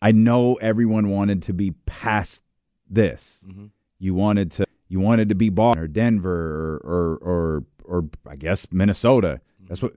I 0.00 0.12
know 0.12 0.54
everyone 0.54 1.08
wanted 1.10 1.42
to 1.42 1.52
be 1.52 1.72
past 1.86 2.42
this. 2.88 3.44
Mhm. 3.46 3.70
You 3.98 4.14
wanted 4.14 4.50
to 4.52 4.66
you 4.88 4.98
wanted 5.00 5.28
to 5.28 5.34
be 5.34 5.50
Boston 5.50 5.82
or 5.84 5.88
Denver 5.88 6.80
or 6.82 7.18
or 7.18 7.18
or, 7.20 7.64
or 7.84 8.08
I 8.26 8.36
guess 8.36 8.66
Minnesota. 8.72 9.40
That's 9.68 9.82
what. 9.82 9.92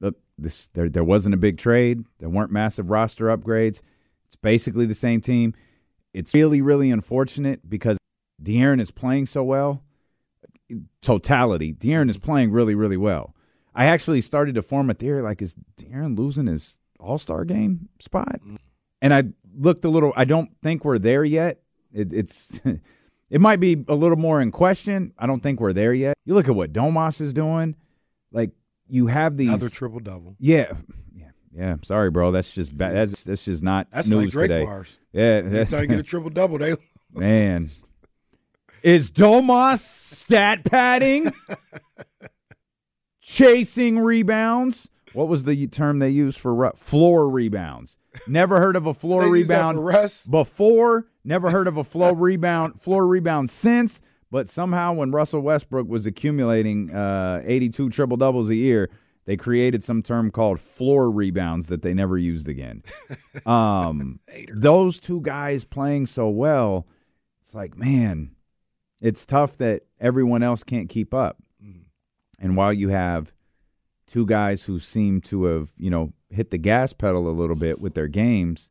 Look, 0.00 0.16
this 0.36 0.68
there 0.74 0.88
there 0.90 1.04
wasn't 1.04 1.34
a 1.34 1.38
big 1.38 1.56
trade. 1.56 2.04
There 2.18 2.28
weren't 2.28 2.50
massive 2.52 2.90
roster 2.90 3.34
upgrades. 3.34 3.80
It's 4.26 4.36
basically 4.36 4.84
the 4.84 4.94
same 4.94 5.20
team. 5.22 5.54
It's 6.12 6.34
really 6.34 6.60
really 6.60 6.90
unfortunate 6.90 7.68
because 7.68 7.96
De'Aaron 8.42 8.80
is 8.80 8.90
playing 8.90 9.26
so 9.26 9.42
well. 9.42 9.82
Totality, 11.00 11.72
De'Aaron 11.72 12.10
is 12.10 12.18
playing 12.18 12.50
really 12.50 12.74
really 12.74 12.96
well. 12.96 13.34
I 13.76 13.84
actually 13.84 14.22
started 14.22 14.54
to 14.54 14.62
form 14.62 14.88
a 14.88 14.94
theory 14.94 15.20
like, 15.20 15.42
is 15.42 15.54
De'Aaron 15.76 16.18
losing 16.18 16.46
his 16.46 16.78
All 16.98 17.18
Star 17.18 17.44
game 17.44 17.90
spot? 18.00 18.40
Mm. 18.44 18.56
And 19.02 19.14
I 19.14 19.24
looked 19.56 19.84
a 19.84 19.90
little. 19.90 20.14
I 20.16 20.24
don't 20.24 20.50
think 20.62 20.84
we're 20.84 20.98
there 20.98 21.22
yet. 21.22 21.60
It, 21.92 22.12
it's 22.12 22.58
it 23.30 23.40
might 23.40 23.60
be 23.60 23.84
a 23.86 23.94
little 23.94 24.16
more 24.16 24.40
in 24.40 24.50
question. 24.50 25.12
I 25.18 25.26
don't 25.26 25.42
think 25.42 25.60
we're 25.60 25.74
there 25.74 25.92
yet. 25.92 26.16
You 26.24 26.32
look 26.34 26.48
at 26.48 26.54
what 26.54 26.72
Domas 26.72 27.20
is 27.20 27.34
doing. 27.34 27.76
Like 28.32 28.52
you 28.88 29.08
have 29.08 29.36
these 29.36 29.48
Another 29.48 29.68
triple 29.68 30.00
double. 30.00 30.36
Yeah, 30.38 30.72
yeah, 31.14 31.30
yeah. 31.54 31.76
Sorry, 31.82 32.10
bro. 32.10 32.30
That's 32.30 32.50
just 32.50 32.76
bad. 32.76 32.94
That's 32.94 33.24
that's 33.24 33.44
just 33.44 33.62
not 33.62 33.88
That's 33.90 34.08
news 34.08 34.24
like 34.24 34.30
Drake 34.30 34.50
today. 34.50 34.64
bars. 34.64 34.98
Yeah, 35.12 35.42
that's 35.42 35.72
you 35.72 35.86
get 35.86 35.98
a 35.98 36.02
triple 36.14 36.30
double, 36.30 36.56
they 36.58 36.74
man. 37.12 37.68
Is 38.82 39.10
Domas 39.10 39.80
stat 39.80 40.64
padding? 40.64 41.32
Chasing 43.26 43.98
rebounds? 43.98 44.88
What 45.12 45.26
was 45.26 45.44
the 45.44 45.66
term 45.66 45.98
they 45.98 46.10
used 46.10 46.38
for 46.38 46.72
floor 46.76 47.28
rebounds? 47.28 47.98
Never 48.28 48.60
heard 48.60 48.76
of 48.76 48.86
a 48.86 48.94
floor 48.94 49.22
They 49.30 49.38
use 49.38 49.48
that 49.48 49.74
rebound 49.74 49.84
before. 50.30 51.08
Never 51.24 51.50
heard 51.50 51.66
of 51.66 51.76
a 51.76 51.82
floor 51.82 52.14
rebound, 52.16 52.80
floor 52.80 53.04
rebound 53.04 53.50
since. 53.50 54.00
But 54.30 54.48
somehow, 54.48 54.92
when 54.92 55.10
Russell 55.10 55.40
Westbrook 55.40 55.88
was 55.88 56.06
accumulating 56.06 56.94
uh, 56.94 57.42
82 57.44 57.90
triple 57.90 58.16
doubles 58.16 58.48
a 58.48 58.54
year, 58.54 58.90
they 59.24 59.36
created 59.36 59.82
some 59.82 60.04
term 60.04 60.30
called 60.30 60.60
floor 60.60 61.10
rebounds 61.10 61.66
that 61.66 61.82
they 61.82 61.94
never 61.94 62.16
used 62.16 62.48
again. 62.48 62.84
Um, 63.44 64.18
those 64.52 64.98
two 64.98 65.20
guys 65.20 65.64
playing 65.64 66.06
so 66.06 66.28
well, 66.28 66.86
it's 67.40 67.54
like, 67.54 67.76
man, 67.76 68.30
it's 69.00 69.24
tough 69.26 69.56
that 69.58 69.82
everyone 70.00 70.42
else 70.42 70.64
can't 70.64 70.88
keep 70.88 71.12
up. 71.14 71.42
And 72.38 72.56
while 72.56 72.72
you 72.72 72.90
have 72.90 73.32
two 74.06 74.26
guys 74.26 74.64
who 74.64 74.78
seem 74.78 75.20
to 75.22 75.44
have, 75.44 75.70
you 75.78 75.90
know, 75.90 76.12
hit 76.30 76.50
the 76.50 76.58
gas 76.58 76.92
pedal 76.92 77.28
a 77.28 77.30
little 77.30 77.56
bit 77.56 77.80
with 77.80 77.94
their 77.94 78.08
games, 78.08 78.70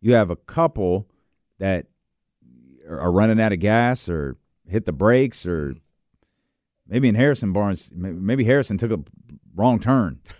you 0.00 0.14
have 0.14 0.30
a 0.30 0.36
couple 0.36 1.08
that 1.58 1.86
are 2.88 3.12
running 3.12 3.40
out 3.40 3.52
of 3.52 3.60
gas 3.60 4.08
or 4.08 4.36
hit 4.68 4.86
the 4.86 4.92
brakes 4.92 5.46
or 5.46 5.74
maybe 6.88 7.08
in 7.08 7.14
Harrison 7.14 7.52
Barnes, 7.52 7.90
maybe 7.94 8.44
Harrison 8.44 8.78
took 8.78 8.90
a 8.90 9.00
wrong 9.54 9.80
turn. 9.80 10.20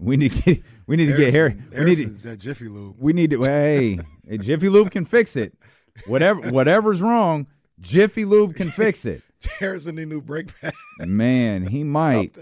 We 0.00 0.16
need 0.16 0.30
to 0.30 0.42
get, 0.42 0.62
we 0.86 0.94
need 0.94 1.06
to 1.06 1.16
get 1.16 1.34
Harry. 1.34 1.54
We 1.54 1.84
need 1.84 1.96
to, 1.96 2.02
Harrison's 2.02 2.24
at 2.24 2.38
Jiffy 2.38 2.68
Lube. 2.68 2.94
we 3.00 3.12
need 3.12 3.30
to. 3.30 3.42
Hey, 3.42 3.98
hey, 4.28 4.38
Jiffy 4.38 4.68
Lube 4.68 4.92
can 4.92 5.04
fix 5.04 5.34
it. 5.34 5.58
Whatever, 6.06 6.52
whatever's 6.52 7.02
wrong, 7.02 7.48
Jiffy 7.80 8.24
Lube 8.24 8.54
can 8.54 8.70
fix 8.70 9.04
it. 9.04 9.22
Harrison 9.60 9.96
need 9.96 10.08
new 10.08 10.20
brake 10.20 10.58
pads. 10.60 10.76
Man, 11.00 11.66
he 11.66 11.84
might. 11.84 12.36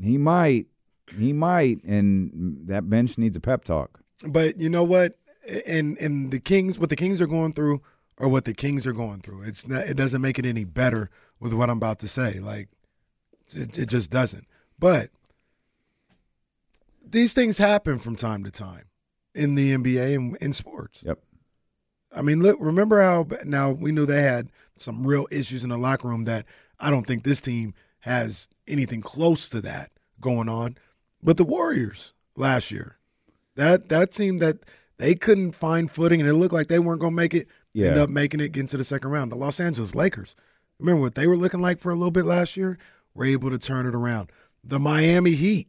He 0.00 0.18
might. 0.18 0.66
He 1.16 1.32
might. 1.32 1.82
And 1.84 2.66
that 2.66 2.88
bench 2.88 3.18
needs 3.18 3.36
a 3.36 3.40
pep 3.40 3.64
talk. 3.64 4.00
But 4.26 4.58
you 4.58 4.68
know 4.68 4.84
what? 4.84 5.18
And 5.66 5.98
and 5.98 6.30
the 6.30 6.40
Kings, 6.40 6.78
what 6.78 6.88
the 6.88 6.96
Kings 6.96 7.20
are 7.20 7.26
going 7.26 7.52
through, 7.52 7.82
or 8.16 8.28
what 8.28 8.44
the 8.44 8.54
Kings 8.54 8.86
are 8.86 8.92
going 8.92 9.20
through, 9.20 9.42
it's 9.42 9.66
not. 9.66 9.86
It 9.86 9.94
doesn't 9.94 10.22
make 10.22 10.38
it 10.38 10.46
any 10.46 10.64
better 10.64 11.10
with 11.40 11.52
what 11.52 11.68
I'm 11.68 11.76
about 11.76 11.98
to 12.00 12.08
say. 12.08 12.40
Like, 12.40 12.68
it, 13.52 13.78
it 13.78 13.86
just 13.86 14.10
doesn't. 14.10 14.46
But 14.78 15.10
these 17.06 17.32
things 17.32 17.58
happen 17.58 17.98
from 17.98 18.16
time 18.16 18.44
to 18.44 18.50
time 18.50 18.84
in 19.34 19.54
the 19.54 19.74
NBA 19.74 20.14
and 20.14 20.36
in 20.38 20.52
sports. 20.52 21.02
Yep. 21.04 21.18
I 22.14 22.22
mean, 22.22 22.40
look. 22.40 22.56
Remember 22.60 23.02
how 23.02 23.26
now 23.44 23.70
we 23.70 23.92
knew 23.92 24.06
they 24.06 24.22
had 24.22 24.48
some 24.78 25.06
real 25.06 25.26
issues 25.30 25.64
in 25.64 25.70
the 25.70 25.78
locker 25.78 26.08
room 26.08 26.24
that 26.24 26.46
I 26.80 26.90
don't 26.90 27.06
think 27.06 27.22
this 27.22 27.40
team 27.40 27.74
has 28.00 28.48
anything 28.66 29.00
close 29.00 29.48
to 29.50 29.60
that 29.62 29.90
going 30.20 30.48
on. 30.48 30.76
But 31.22 31.36
the 31.36 31.44
Warriors 31.44 32.12
last 32.36 32.70
year, 32.70 32.98
that 33.56 33.88
that 33.88 34.12
team 34.12 34.38
that 34.38 34.58
they 34.98 35.14
couldn't 35.14 35.52
find 35.52 35.90
footing 35.90 36.20
and 36.20 36.28
it 36.28 36.34
looked 36.34 36.54
like 36.54 36.68
they 36.68 36.78
weren't 36.78 37.00
going 37.00 37.12
to 37.12 37.16
make 37.16 37.34
it. 37.34 37.48
End 37.88 37.98
up 37.98 38.10
making 38.10 38.40
it 38.40 38.52
get 38.52 38.60
into 38.60 38.76
the 38.76 38.84
second 38.84 39.10
round. 39.10 39.32
The 39.32 39.36
Los 39.36 39.58
Angeles 39.58 39.94
Lakers. 39.94 40.36
Remember 40.78 41.00
what 41.00 41.14
they 41.14 41.26
were 41.26 41.36
looking 41.36 41.60
like 41.60 41.80
for 41.80 41.90
a 41.90 41.94
little 41.94 42.10
bit 42.10 42.24
last 42.24 42.56
year? 42.56 42.78
Were 43.14 43.24
able 43.24 43.50
to 43.50 43.58
turn 43.58 43.86
it 43.86 43.94
around. 43.94 44.30
The 44.62 44.78
Miami 44.78 45.32
Heat 45.32 45.68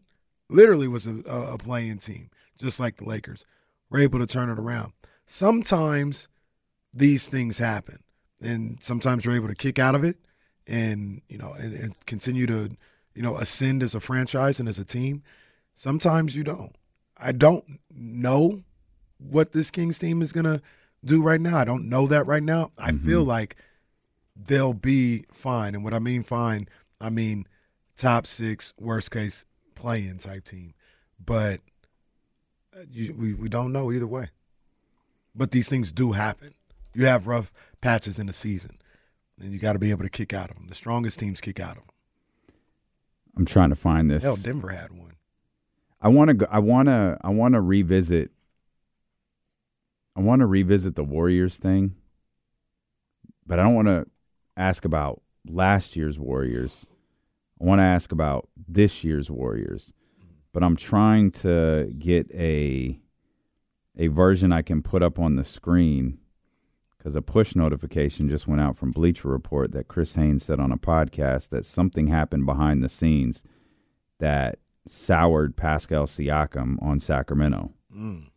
literally 0.49 0.87
was 0.87 1.07
a, 1.07 1.21
a, 1.27 1.53
a 1.53 1.57
playing 1.57 1.99
team, 1.99 2.29
just 2.57 2.79
like 2.79 2.97
the 2.97 3.05
Lakers. 3.05 3.43
Were 3.89 3.99
able 3.99 4.19
to 4.19 4.27
turn 4.27 4.49
it 4.49 4.59
around. 4.59 4.93
Sometimes 5.25 6.27
these 6.93 7.27
things 7.27 7.57
happen, 7.57 7.99
and 8.41 8.77
sometimes 8.81 9.25
you're 9.25 9.35
able 9.35 9.47
to 9.47 9.55
kick 9.55 9.79
out 9.79 9.95
of 9.95 10.03
it, 10.03 10.17
and 10.67 11.21
you 11.27 11.37
know, 11.37 11.53
and, 11.53 11.73
and 11.73 12.05
continue 12.05 12.45
to, 12.47 12.69
you 13.13 13.21
know, 13.21 13.37
ascend 13.37 13.83
as 13.83 13.95
a 13.95 13.99
franchise 13.99 14.59
and 14.59 14.69
as 14.69 14.79
a 14.79 14.85
team. 14.85 15.23
Sometimes 15.73 16.35
you 16.35 16.43
don't. 16.43 16.75
I 17.17 17.31
don't 17.31 17.79
know 17.93 18.63
what 19.17 19.51
this 19.51 19.71
Kings 19.71 19.99
team 19.99 20.21
is 20.21 20.31
gonna 20.31 20.61
do 21.03 21.21
right 21.21 21.41
now. 21.41 21.57
I 21.57 21.65
don't 21.65 21.87
know 21.87 22.07
that 22.07 22.27
right 22.27 22.43
now. 22.43 22.71
I 22.77 22.91
feel 22.91 23.23
like 23.23 23.55
they'll 24.35 24.73
be 24.73 25.25
fine. 25.31 25.75
And 25.75 25.83
what 25.83 25.93
I 25.93 25.99
mean 25.99 26.23
fine, 26.23 26.67
I 26.99 27.09
mean 27.09 27.47
top 27.95 28.27
six, 28.27 28.73
worst 28.79 29.11
case 29.11 29.45
play-in 29.75 30.17
type 30.17 30.45
team. 30.45 30.73
But 31.23 31.61
uh, 32.75 32.81
you, 32.91 33.13
we 33.17 33.33
we 33.33 33.49
don't 33.49 33.71
know 33.71 33.91
either 33.91 34.07
way. 34.07 34.29
But 35.33 35.51
these 35.51 35.69
things 35.69 35.91
do 35.91 36.13
happen. 36.13 36.53
You 36.93 37.05
have 37.05 37.27
rough 37.27 37.51
patches 37.85 38.17
in 38.17 38.25
the 38.25 38.33
season, 38.33 38.79
and 39.39 39.53
you 39.53 39.59
got 39.59 39.73
to 39.73 39.79
be 39.79 39.91
able 39.91 40.03
to 40.03 40.09
kick 40.09 40.33
out 40.33 40.49
of 40.49 40.55
them. 40.55 40.65
The 40.67 40.73
strongest 40.73 41.19
teams 41.19 41.39
kick 41.39 41.59
out 41.59 41.77
of 41.77 41.83
them. 41.83 41.93
I'm 43.37 43.45
trying 43.45 43.69
to 43.69 43.75
find 43.75 44.09
this. 44.09 44.23
Hell, 44.23 44.37
Denver 44.37 44.69
had 44.69 44.91
one. 44.91 45.17
I 46.01 46.07
want 46.07 46.29
to. 46.29 46.33
go 46.33 46.47
I 46.49 46.59
want 46.59 46.87
to. 46.87 47.17
I 47.21 47.29
want 47.29 47.53
to 47.53 47.61
revisit. 47.61 48.31
I 50.15 50.21
want 50.21 50.39
to 50.39 50.47
revisit 50.47 50.95
the 50.95 51.03
Warriors 51.03 51.57
thing, 51.59 51.95
but 53.45 53.59
I 53.59 53.63
don't 53.63 53.75
want 53.75 53.89
to 53.89 54.07
ask 54.57 54.83
about 54.83 55.21
last 55.47 55.95
year's 55.95 56.17
Warriors. 56.17 56.87
I 57.61 57.65
want 57.65 57.79
to 57.79 57.83
ask 57.83 58.11
about 58.11 58.49
this 58.67 59.03
year's 59.03 59.29
Warriors, 59.29 59.93
but 60.53 60.63
I'm 60.63 60.75
trying 60.75 61.29
to 61.31 61.91
get 61.99 62.31
a 62.33 62.99
a 63.95 64.07
version 64.07 64.51
I 64.51 64.63
can 64.63 64.81
put 64.81 65.03
up 65.03 65.19
on 65.19 65.35
the 65.35 65.43
screen 65.43 66.17
because 67.05 67.15
a 67.15 67.21
push 67.21 67.55
notification 67.55 68.27
just 68.27 68.47
went 68.47 68.59
out 68.59 68.75
from 68.75 68.89
Bleacher 68.89 69.27
Report 69.27 69.71
that 69.73 69.87
Chris 69.87 70.15
Haynes 70.15 70.43
said 70.43 70.59
on 70.59 70.71
a 70.71 70.77
podcast 70.77 71.49
that 71.49 71.63
something 71.63 72.07
happened 72.07 72.47
behind 72.47 72.83
the 72.83 72.89
scenes 72.89 73.43
that 74.17 74.57
soured 74.87 75.55
Pascal 75.55 76.07
Siakam 76.07 76.81
on 76.81 76.99
Sacramento. 76.99 77.73
Mm. 77.95 78.29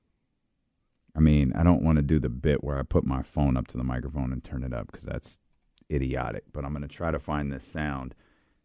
I 1.16 1.20
mean, 1.20 1.54
I 1.56 1.62
don't 1.62 1.82
want 1.82 1.96
to 1.96 2.02
do 2.02 2.18
the 2.18 2.28
bit 2.28 2.62
where 2.62 2.78
I 2.78 2.82
put 2.82 3.06
my 3.06 3.22
phone 3.22 3.56
up 3.56 3.68
to 3.68 3.78
the 3.78 3.84
microphone 3.84 4.34
and 4.34 4.44
turn 4.44 4.62
it 4.62 4.74
up 4.74 4.92
because 4.92 5.06
that's 5.06 5.38
idiotic. 5.90 6.44
But 6.52 6.66
I'm 6.66 6.74
going 6.74 6.86
to 6.86 6.94
try 6.94 7.10
to 7.10 7.18
find 7.18 7.50
this 7.50 7.64
sound 7.64 8.14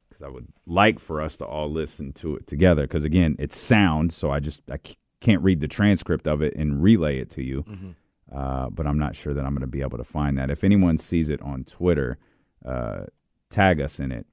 because 0.09 0.21
I 0.21 0.27
would 0.27 0.49
like 0.65 0.99
for 0.99 1.21
us 1.21 1.37
to 1.37 1.45
all 1.45 1.71
listen 1.71 2.11
to 2.15 2.35
it 2.35 2.45
together. 2.45 2.81
Because 2.81 3.05
again, 3.05 3.37
it's 3.39 3.57
sound, 3.57 4.11
so 4.11 4.31
I 4.31 4.41
just 4.41 4.63
I 4.69 4.79
can't 5.21 5.41
read 5.41 5.61
the 5.61 5.69
transcript 5.69 6.27
of 6.27 6.41
it 6.41 6.53
and 6.57 6.83
relay 6.83 7.19
it 7.19 7.29
to 7.29 7.41
you. 7.41 7.63
Mhm. 7.63 7.95
Uh, 8.33 8.69
but 8.69 8.87
I'm 8.87 8.97
not 8.97 9.15
sure 9.15 9.33
that 9.33 9.45
I'm 9.45 9.53
going 9.53 9.61
to 9.61 9.67
be 9.67 9.81
able 9.81 9.97
to 9.97 10.03
find 10.03 10.37
that. 10.37 10.49
If 10.49 10.63
anyone 10.63 10.97
sees 10.97 11.29
it 11.29 11.41
on 11.41 11.65
Twitter, 11.65 12.17
uh, 12.65 13.03
tag 13.49 13.79
us 13.79 13.99
in 13.99 14.11
it, 14.11 14.25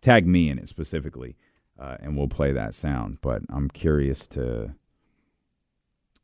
tag 0.00 0.26
me 0.26 0.48
in 0.48 0.58
it 0.58 0.68
specifically, 0.68 1.36
uh, 1.78 1.96
and 2.00 2.16
we'll 2.16 2.28
play 2.28 2.52
that 2.52 2.72
sound. 2.72 3.18
But 3.20 3.42
I'm 3.50 3.68
curious 3.68 4.26
to. 4.28 4.74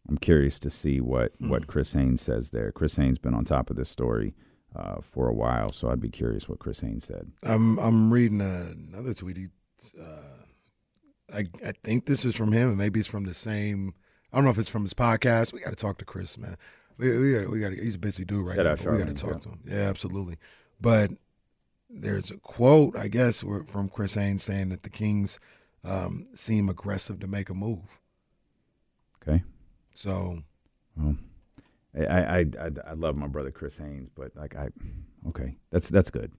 I'm 0.08 0.16
curious 0.18 0.58
to 0.60 0.70
see 0.70 1.00
what, 1.00 1.32
what 1.38 1.68
Chris 1.68 1.92
Haynes 1.92 2.22
says 2.22 2.50
there. 2.50 2.72
Chris 2.72 2.96
Haynes 2.96 3.18
been 3.18 3.34
on 3.34 3.44
top 3.44 3.70
of 3.70 3.76
this 3.76 3.90
story 3.90 4.34
uh, 4.74 5.00
for 5.02 5.28
a 5.28 5.34
while, 5.34 5.70
so 5.70 5.90
I'd 5.90 6.00
be 6.00 6.08
curious 6.08 6.48
what 6.48 6.58
Chris 6.58 6.80
Haynes 6.80 7.04
said. 7.04 7.30
I'm 7.42 7.78
I'm 7.78 8.12
reading 8.12 8.40
another 8.40 9.14
tweet. 9.14 9.36
He, 9.36 9.48
uh, 10.00 11.34
I 11.34 11.46
I 11.64 11.72
think 11.84 12.06
this 12.06 12.24
is 12.24 12.34
from 12.34 12.52
him, 12.52 12.70
and 12.70 12.78
maybe 12.78 12.98
it's 12.98 13.08
from 13.08 13.24
the 13.24 13.34
same. 13.34 13.94
I 14.32 14.36
don't 14.36 14.44
know 14.44 14.50
if 14.50 14.58
it's 14.58 14.70
from 14.70 14.82
his 14.82 14.94
podcast. 14.94 15.52
We 15.52 15.60
got 15.60 15.70
to 15.70 15.76
talk 15.76 15.98
to 15.98 16.04
Chris, 16.04 16.38
man. 16.38 16.56
We 17.00 17.18
we 17.18 17.32
got 17.32 17.50
we 17.50 17.60
got. 17.60 17.72
He's 17.72 17.94
a 17.94 17.98
busy 17.98 18.24
dude 18.24 18.46
right 18.46 18.56
Shout 18.56 18.84
now. 18.84 18.92
we 18.92 18.98
got 18.98 19.08
to 19.08 19.14
talk 19.14 19.34
yeah. 19.34 19.38
to 19.38 19.48
him. 19.48 19.60
Yeah, 19.66 19.88
absolutely. 19.88 20.36
But 20.80 21.12
there's 21.88 22.30
a 22.30 22.36
quote, 22.36 22.96
I 22.96 23.08
guess, 23.08 23.42
from 23.66 23.88
Chris 23.88 24.14
Haynes 24.14 24.42
saying 24.42 24.68
that 24.68 24.82
the 24.82 24.90
Kings 24.90 25.40
um, 25.82 26.26
seem 26.34 26.68
aggressive 26.68 27.18
to 27.20 27.26
make 27.26 27.48
a 27.48 27.54
move. 27.54 28.00
Okay. 29.22 29.42
So 29.94 30.42
Well, 30.96 31.16
I 31.94 32.04
I, 32.04 32.38
I 32.38 32.70
I 32.86 32.92
love 32.92 33.16
my 33.16 33.26
brother 33.26 33.50
Chris 33.50 33.78
Haynes, 33.78 34.10
but 34.14 34.32
like 34.36 34.54
I, 34.54 34.68
okay, 35.28 35.56
that's 35.70 35.88
that's 35.88 36.10
good. 36.10 36.32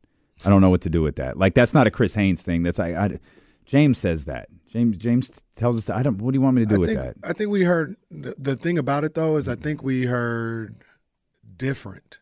I 0.46 0.50
don't 0.50 0.62
know 0.62 0.70
what 0.70 0.82
to 0.82 0.90
do 0.90 1.02
with 1.02 1.16
that. 1.16 1.38
Like 1.38 1.56
that's 1.56 1.74
not 1.74 1.88
a 1.88 1.92
Chris 1.92 2.16
Haynes 2.16 2.42
thing. 2.42 2.64
That's 2.64 2.80
I, 2.80 2.90
I 2.90 3.20
James 3.66 3.98
says 3.98 4.26
that. 4.26 4.50
James 4.72 4.98
James 4.98 5.44
tells 5.56 5.78
us 5.78 5.90
I 5.90 6.02
don't. 6.04 6.22
What 6.22 6.32
do 6.32 6.38
you 6.38 6.42
want 6.42 6.56
me 6.56 6.62
to 6.62 6.66
do 6.66 6.76
I 6.76 6.78
with 6.78 6.90
think, 6.90 7.00
that? 7.02 7.16
I 7.24 7.34
think 7.34 7.50
we 7.50 7.64
heard 7.64 7.98
the, 8.10 8.36
the 8.38 8.56
thing 8.56 8.78
about 8.78 9.04
it 9.04 9.14
though 9.14 9.36
is 9.38 9.48
I 9.48 9.56
think 9.56 9.84
we 9.84 10.06
heard 10.06 10.76
different 11.58 12.20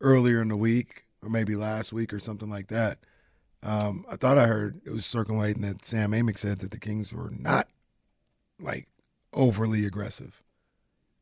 earlier 0.00 0.40
in 0.40 0.48
the 0.48 0.56
week 0.56 1.04
or 1.22 1.28
maybe 1.28 1.56
last 1.56 1.92
week 1.92 2.12
or 2.12 2.18
something 2.18 2.48
like 2.48 2.68
that. 2.68 2.98
Um, 3.62 4.06
I 4.08 4.16
thought 4.16 4.38
I 4.38 4.46
heard 4.46 4.80
it 4.84 4.90
was 4.90 5.04
circulating 5.04 5.62
that 5.62 5.84
Sam 5.84 6.12
Amick 6.12 6.38
said 6.38 6.60
that 6.60 6.70
the 6.70 6.78
Kings 6.78 7.12
were 7.12 7.30
not 7.30 7.68
like 8.58 8.88
overly 9.32 9.84
aggressive. 9.84 10.42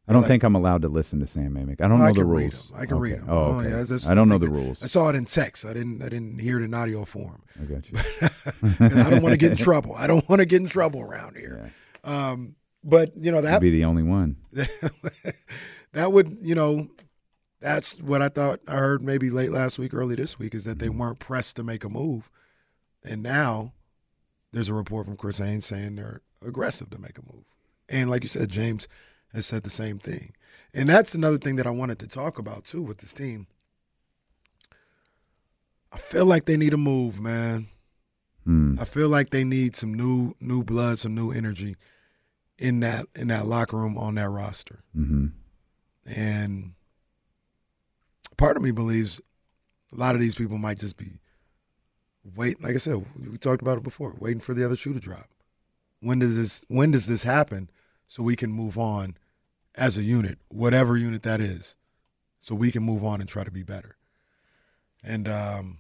I 0.09 0.13
don't 0.15 0.23
Like- 0.23 0.29
think 0.29 0.43
I'm 0.43 0.55
allowed 0.55 0.81
to 0.83 0.89
listen 0.89 1.21
to 1.21 1.27
Sam 1.27 1.53
Amick. 1.55 1.83
I 1.83 1.87
don't 1.89 2.01
Oh, 2.01 2.07
know 2.07 2.13
the 2.15 2.25
rules. 2.25 2.73
I 2.75 2.87
can 2.87 2.95
okay. 2.97 3.01
read 3.13 3.21
them. 3.21 3.27
Oh, 3.29 3.59
okay. 3.59 3.69
yeah, 3.69 3.83
that's 3.83 4.09
I 4.09 4.15
don't 4.15 4.29
know 4.29 4.39
the 4.39 4.47
that- 4.47 4.53
rules. 4.53 4.83
I 4.83 4.87
saw 4.87 5.09
it 5.11 5.15
in 5.17 5.27
text. 5.27 5.67
I 5.67 5.75
didn't. 5.75 6.03
I 6.03 6.09
didn't 6.09 6.39
hear 6.39 6.59
it 6.59 6.65
in 6.65 6.73
audio 6.73 7.05
form. 7.05 7.43
I 7.61 7.65
got 7.65 7.91
you. 7.91 7.99
I 8.81 9.11
don't 9.11 9.23
want 9.23 9.35
to 9.35 9.37
get 9.39 9.51
in 9.51 9.57
trouble. 9.59 9.95
I 9.95 10.07
don't 10.07 10.27
want 10.29 10.41
to 10.41 10.47
get 10.47 10.63
in 10.63 10.67
trouble 10.69 11.03
around 11.03 11.37
here. 11.37 11.73
Um, 12.05 12.55
but 12.83 13.13
you 13.19 13.31
know 13.31 13.43
that 13.43 13.55
You'd 13.63 13.71
be 13.71 13.79
the 13.79 13.85
only 13.85 14.03
one. 14.03 14.37
that 15.93 16.13
would 16.13 16.39
you 16.43 16.55
know 16.55 16.89
that's 17.61 18.01
what 18.01 18.23
I 18.23 18.29
thought 18.29 18.61
I 18.69 18.77
heard 18.77 19.03
maybe 19.03 19.31
late 19.31 19.51
last 19.53 19.79
week, 19.79 19.93
early 19.93 20.15
this 20.15 20.39
week 20.39 20.55
is 20.55 20.65
that 20.65 20.79
they 20.79 20.89
weren't 20.89 21.19
pressed 21.19 21.57
to 21.57 21.63
make 21.65 21.85
a 21.85 21.89
move, 21.89 22.31
and 23.03 23.23
now 23.23 23.73
there's 24.53 24.69
a 24.69 24.75
report 24.75 25.07
from 25.07 25.17
Chris 25.17 25.39
Haynes 25.39 25.67
saying 25.67 25.97
they're 25.97 26.23
aggressive 26.45 26.89
to 26.91 26.99
make 26.99 27.19
a 27.19 27.23
move, 27.35 27.45
and 27.89 28.09
like 28.09 28.23
you 28.23 28.29
said, 28.29 28.49
James 28.49 28.87
has 29.33 29.47
said 29.47 29.63
the 29.63 29.71
same 29.71 29.99
thing, 29.99 30.35
and 30.73 30.89
that's 30.89 31.15
another 31.15 31.39
thing 31.39 31.57
that 31.57 31.67
I 31.67 31.71
wanted 31.71 31.99
to 32.01 32.07
talk 32.07 32.39
about 32.39 32.65
too 32.65 32.83
with 32.83 32.99
this 32.99 33.13
team. 33.13 33.47
I 35.93 35.99
feel 35.99 36.27
like 36.27 36.45
they 36.45 36.57
need 36.57 36.75
a 36.75 36.79
move, 36.79 37.21
man. 37.21 37.69
Hmm. 38.45 38.77
I 38.79 38.85
feel 38.85 39.09
like 39.09 39.31
they 39.31 39.45
need 39.45 39.77
some 39.77 39.95
new 39.95 40.35
new 40.41 40.63
blood, 40.63 40.99
some 40.99 41.15
new 41.15 41.31
energy 41.31 41.77
in 42.59 42.81
that 42.81 43.07
in 43.15 43.29
that 43.29 43.47
locker 43.47 43.77
room 43.77 43.97
on 43.97 44.17
that 44.17 44.29
roster. 44.29 44.83
Mm-hmm. 44.97 45.27
And 46.07 46.73
part 48.37 48.57
of 48.57 48.63
me 48.63 48.71
believes 48.71 49.21
a 49.93 49.97
lot 49.97 50.15
of 50.15 50.21
these 50.21 50.35
people 50.35 50.59
might 50.59 50.79
just 50.79 50.97
be 50.97 51.21
wait, 52.37 52.63
like 52.63 52.75
I 52.75 52.79
said, 52.79 53.05
we 53.17 53.39
talked 53.39 53.63
about 53.63 53.79
it 53.79 53.85
before, 53.85 54.15
waiting 54.19 54.41
for 54.41 54.55
the 54.55 54.65
other 54.65 54.77
shoe 54.77 54.93
to 54.93 55.01
drop. 55.01 55.29
When 56.01 56.19
does 56.19 56.37
this 56.37 56.65
when 56.69 56.91
does 56.91 57.07
this 57.07 57.23
happen 57.23 57.71
so 58.09 58.23
we 58.25 58.35
can 58.35 58.51
move 58.51 58.77
on 58.77 59.17
as 59.77 59.97
a 59.97 60.03
unit, 60.03 60.39
whatever 60.49 60.97
unit 60.97 61.23
that 61.23 61.41
is, 61.41 61.77
so 62.41 62.55
we 62.55 62.73
can 62.73 62.83
move 62.83 63.05
on 63.05 63.21
and 63.21 63.29
try 63.29 63.45
to 63.45 63.51
be 63.51 63.63
better. 63.63 63.97
And 65.05 65.29
um, 65.29 65.79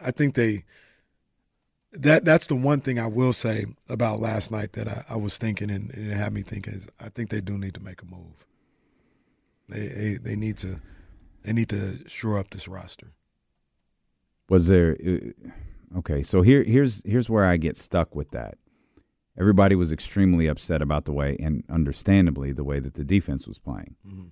I 0.00 0.12
think 0.12 0.34
they 0.34 0.64
that 1.90 2.24
that's 2.24 2.46
the 2.46 2.54
one 2.54 2.80
thing 2.80 2.98
I 2.98 3.06
will 3.06 3.32
say 3.32 3.66
about 3.88 4.20
last 4.20 4.50
night 4.50 4.72
that 4.72 4.88
I, 4.88 5.04
I 5.10 5.16
was 5.16 5.38
thinking 5.38 5.70
and, 5.70 5.90
and 5.90 6.10
it 6.12 6.14
had 6.14 6.32
me 6.32 6.42
thinking 6.42 6.74
is 6.74 6.86
I 7.00 7.08
think 7.08 7.30
they 7.30 7.40
do 7.40 7.58
need 7.58 7.74
to 7.74 7.82
make 7.82 8.02
a 8.02 8.06
move. 8.06 8.46
They, 9.68 9.88
they 9.88 10.14
they 10.14 10.36
need 10.36 10.58
to 10.58 10.80
they 11.42 11.52
need 11.52 11.68
to 11.70 12.06
shore 12.06 12.38
up 12.38 12.50
this 12.50 12.68
roster. 12.68 13.12
Was 14.48 14.68
there? 14.68 14.96
uh, 15.04 15.50
Okay, 15.96 16.24
so 16.24 16.42
here 16.42 16.64
here's 16.64 17.02
here's 17.04 17.30
where 17.30 17.44
I 17.44 17.56
get 17.56 17.76
stuck 17.76 18.16
with 18.16 18.32
that. 18.32 18.58
Everybody 19.38 19.74
was 19.74 19.90
extremely 19.90 20.46
upset 20.46 20.80
about 20.80 21.04
the 21.06 21.12
way, 21.12 21.36
and 21.40 21.64
understandably, 21.68 22.52
the 22.52 22.62
way 22.64 22.78
that 22.80 22.94
the 22.94 23.04
defense 23.04 23.46
was 23.48 23.58
playing. 23.58 23.96
Mhm. 24.06 24.30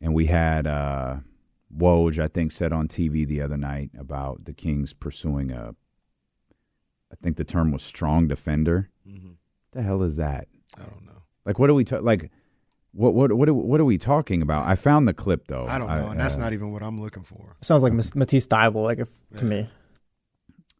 And 0.00 0.14
we 0.14 0.26
had 0.26 0.66
uh, 0.66 1.18
Woj, 1.76 2.18
I 2.18 2.28
think, 2.28 2.50
said 2.52 2.72
on 2.72 2.88
TV 2.88 3.26
the 3.26 3.42
other 3.42 3.56
night 3.58 3.90
about 3.98 4.44
the 4.44 4.52
Kings 4.54 4.92
pursuing 4.92 5.50
a. 5.50 5.74
I 7.12 7.14
think 7.22 7.36
the 7.36 7.44
term 7.44 7.70
was 7.72 7.82
strong 7.82 8.26
defender. 8.26 8.90
Mhm. 9.06 9.36
The 9.72 9.82
hell 9.82 10.02
is 10.02 10.16
that? 10.16 10.48
I 10.76 10.82
don't 10.84 11.04
know. 11.04 11.22
Like, 11.44 11.58
what 11.58 11.68
are 11.70 11.74
we 11.74 11.84
ta- 11.84 11.98
like? 12.00 12.30
What 12.92 13.12
what 13.12 13.32
what 13.34 13.48
are, 13.50 13.54
what 13.54 13.80
are 13.80 13.84
we 13.84 13.98
talking 13.98 14.40
about? 14.40 14.66
I 14.66 14.74
found 14.76 15.06
the 15.06 15.12
clip 15.14 15.48
though. 15.48 15.66
I 15.66 15.76
don't 15.76 15.88
know, 15.88 16.08
and 16.08 16.18
that's 16.18 16.36
uh, 16.36 16.40
not 16.40 16.54
even 16.54 16.72
what 16.72 16.82
I'm 16.82 16.98
looking 16.98 17.22
for. 17.24 17.56
Sounds 17.60 17.82
like 17.82 17.92
Mas- 17.92 18.14
Matisse 18.14 18.46
Thybulle, 18.46 18.82
like 18.84 18.98
if 18.98 19.10
to 19.36 19.44
me. 19.44 19.68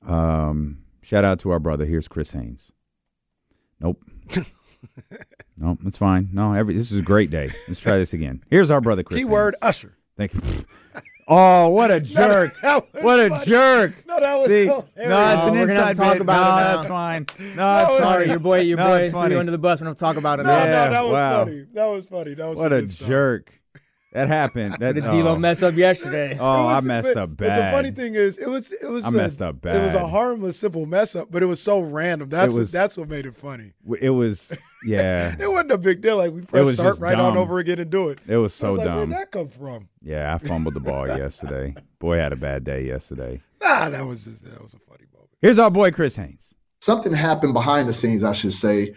Um, 0.02 0.78
shout 1.02 1.24
out 1.24 1.38
to 1.40 1.50
our 1.50 1.58
brother. 1.58 1.84
Here's 1.84 2.08
Chris 2.08 2.30
Haynes. 2.32 2.72
Nope. 3.80 4.02
nope, 5.56 5.78
that's 5.82 5.98
fine. 5.98 6.28
No, 6.32 6.52
every 6.54 6.74
this 6.74 6.90
is 6.92 6.98
a 6.98 7.02
great 7.02 7.30
day. 7.30 7.50
Let's 7.68 7.80
try 7.80 7.96
this 7.98 8.12
again. 8.12 8.42
Here's 8.48 8.70
our 8.70 8.80
brother 8.80 9.02
Chris. 9.02 9.20
Keyword 9.20 9.54
Haynes. 9.62 9.68
Usher. 9.68 9.96
Thank 10.16 10.34
you. 10.34 10.40
Oh, 11.28 11.70
what 11.70 11.90
a 11.90 11.98
jerk! 12.00 12.54
that 12.62 12.84
was 12.94 13.02
what 13.02 13.18
a 13.18 13.28
funny. 13.30 13.46
jerk! 13.46 14.06
No, 14.06 14.20
that 14.20 14.34
was 14.36 14.46
See, 14.46 14.66
no, 14.66 14.78
it's 14.78 14.86
Oh, 14.96 15.48
an 15.48 15.54
we're 15.54 15.62
inside 15.70 15.94
to 15.94 15.98
talk 16.00 16.12
bit. 16.12 16.20
about 16.22 16.36
no, 16.36 16.46
it 16.46 16.60
now. 16.60 16.76
that's 16.76 16.86
fine. 16.88 17.26
No, 17.40 17.44
No, 17.56 17.98
Sorry, 17.98 18.14
funny. 18.20 18.30
your 18.30 18.38
boy, 18.38 18.60
your 18.60 18.76
No, 18.78 18.86
boy 18.86 18.96
it's 18.98 19.10
threw 19.10 19.30
you 19.30 19.38
under 19.40 19.50
the 19.50 19.58
bus. 19.58 19.80
We're 19.80 19.86
gonna 19.86 19.96
talk 19.96 20.18
about 20.18 20.38
it 20.38 20.44
No, 20.44 20.50
now. 20.56 20.64
No, 20.66 20.70
that 20.92 21.02
was 21.04 21.12
wow. 21.12 21.44
funny. 21.44 21.66
That 21.74 21.86
was 21.86 22.06
funny. 22.06 22.34
That 22.34 22.46
was 22.48 22.58
What 22.58 22.72
a 22.72 22.80
good 22.82 22.90
stuff. 22.92 23.08
jerk! 23.08 23.55
That 24.16 24.28
happened. 24.28 24.76
That, 24.80 24.94
the 24.94 25.02
D'Lo 25.02 25.34
oh. 25.34 25.36
mess 25.38 25.62
up 25.62 25.74
yesterday. 25.74 26.38
Oh, 26.40 26.66
I 26.66 26.80
messed 26.80 27.08
but- 27.08 27.16
up 27.18 27.36
But 27.36 27.54
the 27.54 27.70
funny 27.70 27.90
thing 27.90 28.14
is, 28.14 28.38
it 28.38 28.48
was 28.48 28.72
it 28.72 28.88
was 28.88 29.04
I 29.04 29.08
a- 29.08 29.10
messed 29.10 29.42
up 29.42 29.60
bad. 29.60 29.76
It 29.76 29.84
was 29.84 29.94
a 29.94 30.08
harmless, 30.08 30.58
simple 30.58 30.86
mess 30.86 31.14
up, 31.14 31.30
but 31.30 31.42
it 31.42 31.46
was 31.46 31.60
so 31.60 31.80
random. 31.80 32.30
That's 32.30 32.54
was- 32.54 32.68
what, 32.68 32.72
that's 32.72 32.96
what 32.96 33.10
made 33.10 33.26
it 33.26 33.36
funny. 33.36 33.74
It 34.00 34.08
was, 34.08 34.56
yeah. 34.86 35.36
It 35.38 35.50
wasn't 35.50 35.72
a 35.72 35.76
big 35.76 36.00
deal. 36.00 36.16
Like 36.16 36.32
we 36.32 36.40
press 36.40 36.72
start 36.72 36.92
just 36.92 37.00
right 37.02 37.18
on 37.18 37.36
over 37.36 37.58
again 37.58 37.78
and 37.78 37.90
do 37.90 38.08
it. 38.08 38.18
It 38.26 38.38
was 38.38 38.54
I 38.54 38.56
so 38.56 38.70
was 38.70 38.78
like, 38.78 38.86
dumb. 38.86 38.96
Where'd 38.96 39.12
that 39.12 39.30
come 39.30 39.48
from? 39.50 39.88
Yeah, 40.00 40.34
I 40.34 40.38
fumbled 40.38 40.72
the 40.72 40.80
ball 40.80 41.06
yesterday. 41.18 41.74
Boy 41.98 42.16
had 42.16 42.32
a 42.32 42.36
bad 42.36 42.64
day 42.64 42.86
yesterday. 42.86 43.42
Nah, 43.62 43.90
that 43.90 44.06
was 44.06 44.24
just 44.24 44.44
that 44.44 44.62
was 44.62 44.72
a 44.72 44.78
funny 44.78 45.04
moment. 45.12 45.30
Here's 45.42 45.58
our 45.58 45.70
boy 45.70 45.90
Chris 45.90 46.16
Haynes. 46.16 46.54
something 46.80 47.12
happened 47.12 47.52
behind 47.52 47.86
the 47.86 47.92
scenes, 47.92 48.24
I 48.24 48.32
should 48.32 48.54
say, 48.54 48.94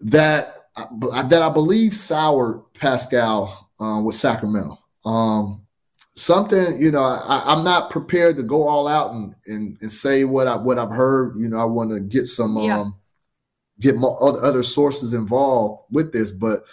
that 0.00 0.56
that 0.74 1.40
I 1.40 1.50
believe 1.50 1.94
soured 1.94 2.62
Pascal 2.74 3.67
uh, 3.80 4.00
with 4.00 4.14
Sacramento. 4.14 4.78
Um, 5.04 5.62
something, 6.14 6.80
you 6.80 6.90
know, 6.90 7.02
I, 7.02 7.42
I'm 7.46 7.64
not 7.64 7.90
prepared 7.90 8.36
to 8.36 8.42
go 8.42 8.66
all 8.66 8.88
out 8.88 9.12
and, 9.12 9.34
and, 9.46 9.78
and 9.80 9.90
say 9.90 10.24
what 10.24 10.46
I 10.46 10.56
what 10.56 10.78
I've 10.78 10.90
heard. 10.90 11.36
You 11.38 11.48
know, 11.48 11.58
I 11.58 11.64
want 11.64 11.90
to 11.90 12.00
get 12.00 12.26
some 12.26 12.56
Yeah. 12.56 12.80
um, 12.80 12.96
get 13.80 13.96
more 13.96 14.16
other, 14.44 14.62
sources 14.62 15.14
involved 15.14 15.84
with 15.90 16.12
this, 16.12 16.32
but 16.32 16.64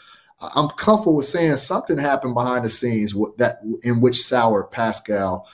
I'm 0.56 0.70
comfortable 0.70 1.16
with 1.16 1.28
saying 1.28 1.56
something 1.58 1.98
happened 1.98 2.34
behind 2.34 2.66
the 2.66 2.70
scenes 2.70 3.14
with 3.16 3.38
that 3.38 3.62
in 3.84 4.02
which 4.02 4.24
soured 4.26 4.72
Pascal 4.72 5.48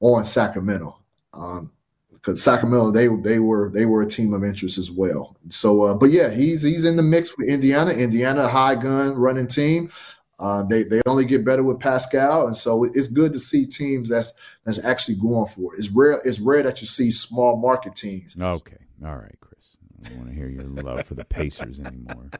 on 0.00 0.24
Sacramento. 0.24 0.98
Um, 1.32 1.70
because 2.12 2.42
Sacramento 2.42 2.90
they 2.90 3.06
they 3.22 3.38
were 3.38 3.70
they 3.70 3.86
were 3.86 4.02
a 4.02 4.06
team 4.06 4.34
of 4.34 4.44
interest 4.44 4.76
as 4.76 4.90
well. 4.90 5.36
So, 5.50 5.82
uh, 5.82 5.94
but 5.94 6.10
yeah, 6.10 6.30
he's 6.30 6.62
he's 6.62 6.84
in 6.84 6.96
the 6.96 7.02
mix 7.02 7.38
with 7.38 7.48
Indiana. 7.48 7.92
Indiana, 7.92 8.48
high 8.48 8.74
gun 8.74 9.14
running 9.14 9.46
team. 9.46 9.90
Uh, 10.38 10.62
they 10.62 10.84
they 10.84 11.00
only 11.06 11.24
get 11.24 11.44
better 11.44 11.64
with 11.64 11.80
Pascal, 11.80 12.46
and 12.46 12.56
so 12.56 12.84
it's 12.84 13.08
good 13.08 13.32
to 13.32 13.38
see 13.40 13.66
teams 13.66 14.08
that's 14.08 14.34
that's 14.64 14.82
actually 14.84 15.16
going 15.16 15.46
for 15.48 15.74
it. 15.74 15.78
It's 15.78 15.88
rare 15.88 16.20
it's 16.24 16.38
rare 16.38 16.62
that 16.62 16.80
you 16.80 16.86
see 16.86 17.10
small 17.10 17.56
market 17.56 17.96
teams. 17.96 18.40
Okay. 18.40 18.76
All 19.04 19.16
right, 19.16 19.34
Chris. 19.40 19.76
I 20.04 20.08
don't 20.08 20.18
want 20.18 20.30
to 20.30 20.34
hear 20.36 20.48
your 20.48 20.64
love 20.64 21.06
for 21.06 21.14
the 21.14 21.24
Pacers 21.24 21.80
anymore. 21.80 22.30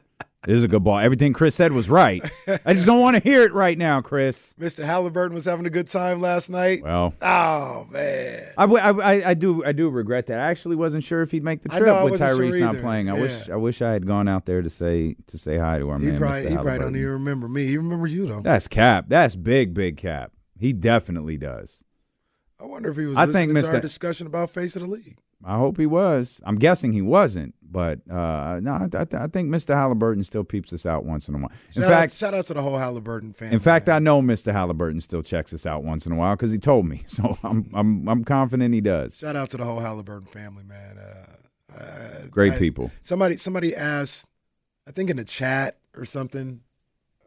This 0.45 0.55
is 0.57 0.63
a 0.63 0.69
good 0.69 0.85
ball. 0.85 0.99
Everything 0.99 1.33
Chris 1.33 1.53
said 1.53 1.73
was 1.73 1.89
right. 1.89 2.23
I 2.65 2.73
just 2.73 2.85
don't 2.85 3.01
want 3.01 3.17
to 3.17 3.21
hear 3.21 3.41
it 3.43 3.51
right 3.53 3.77
now, 3.77 3.99
Chris. 4.01 4.53
Mr. 4.59 4.85
Haliburton 4.85 5.33
was 5.33 5.43
having 5.43 5.65
a 5.65 5.69
good 5.69 5.89
time 5.89 6.21
last 6.21 6.49
night. 6.49 6.81
Well, 6.81 7.13
Oh 7.21 7.85
man. 7.91 8.47
I, 8.57 8.61
w- 8.63 8.81
I, 8.81 9.29
I- 9.31 9.33
do 9.33 9.63
I 9.65 9.73
do 9.73 9.89
regret 9.89 10.27
that. 10.27 10.39
I 10.39 10.49
actually 10.49 10.77
wasn't 10.77 11.03
sure 11.03 11.21
if 11.23 11.31
he'd 11.31 11.43
make 11.43 11.61
the 11.61 11.69
trip 11.69 11.83
know, 11.85 12.05
with 12.05 12.11
wasn't 12.21 12.37
sure 12.37 12.51
Tyrese 12.51 12.59
not 12.61 12.77
playing. 12.77 13.09
I 13.09 13.13
wish 13.13 13.49
I 13.49 13.57
wish 13.57 13.81
I 13.81 13.91
had 13.91 14.07
gone 14.07 14.29
out 14.29 14.45
there 14.45 14.61
to 14.61 14.69
say 14.69 15.15
to 15.27 15.37
say 15.37 15.57
hi 15.57 15.77
to 15.79 15.89
our 15.89 15.99
He 15.99 16.05
man, 16.07 16.17
probably 16.19 16.43
Mr. 16.43 16.49
he 16.49 16.55
probably 16.55 16.79
don't 16.79 16.95
even 16.95 17.09
remember 17.11 17.49
me. 17.49 17.65
He 17.67 17.77
remember 17.77 18.07
you 18.07 18.25
though. 18.25 18.39
That's 18.41 18.67
Cap. 18.69 19.05
That's 19.09 19.35
big, 19.35 19.73
big 19.73 19.97
Cap. 19.97 20.31
He 20.57 20.71
definitely 20.73 21.35
does. 21.37 21.83
I 22.61 22.65
wonder 22.65 22.89
if 22.89 22.97
he 22.97 23.05
was 23.05 23.17
I 23.17 23.25
listening 23.25 23.53
think 23.55 23.65
to 23.65 23.73
our 23.73 23.79
discussion 23.81 24.25
about 24.27 24.49
face 24.51 24.75
of 24.77 24.81
the 24.83 24.87
league. 24.87 25.17
I 25.43 25.57
hope 25.57 25.77
he 25.77 25.85
was. 25.85 26.41
I'm 26.43 26.57
guessing 26.57 26.91
he 26.91 27.01
wasn't, 27.01 27.55
but 27.71 27.99
uh, 28.09 28.59
no, 28.61 28.73
I, 28.73 28.87
I, 28.97 29.23
I 29.23 29.27
think 29.27 29.49
Mr. 29.49 29.75
Haliburton 29.75 30.25
still 30.25 30.43
peeps 30.43 30.73
us 30.73 30.85
out 30.85 31.05
once 31.05 31.27
in 31.27 31.35
a 31.35 31.37
while. 31.37 31.51
In 31.75 31.81
Shout 31.81 31.91
fact, 31.91 32.11
out, 32.13 32.17
shout 32.17 32.33
out 32.33 32.45
to 32.47 32.53
the 32.55 32.61
whole 32.61 32.73
Haliburton 32.77 33.35
family. 33.35 33.53
in 33.53 33.59
fact, 33.59 33.89
I 33.89 33.99
know 33.99 34.21
Mr. 34.21 34.51
Haliburton 34.53 35.01
still 35.01 35.21
checks 35.21 35.53
us 35.53 35.65
out 35.65 35.83
once 35.83 36.05
in 36.05 36.11
a 36.11 36.15
while 36.15 36.35
because 36.35 36.51
he 36.51 36.57
told 36.57 36.85
me. 36.85 37.03
So 37.07 37.37
I'm 37.43 37.69
I'm 37.73 38.07
I'm 38.07 38.23
confident 38.23 38.73
he 38.73 38.81
does. 38.81 39.15
Shout 39.17 39.35
out 39.35 39.49
to 39.49 39.57
the 39.57 39.65
whole 39.65 39.79
Haliburton 39.79 40.27
family, 40.29 40.63
man. 40.63 40.97
Uh, 40.97 41.77
uh, 41.77 42.25
Great 42.31 42.53
I- 42.53 42.57
people. 42.57 42.91
Somebody 43.01 43.37
somebody 43.37 43.75
asked, 43.75 44.25
I 44.87 44.91
think 44.91 45.09
in 45.09 45.17
the 45.17 45.23
chat 45.23 45.77
or 45.95 46.05
something, 46.05 46.61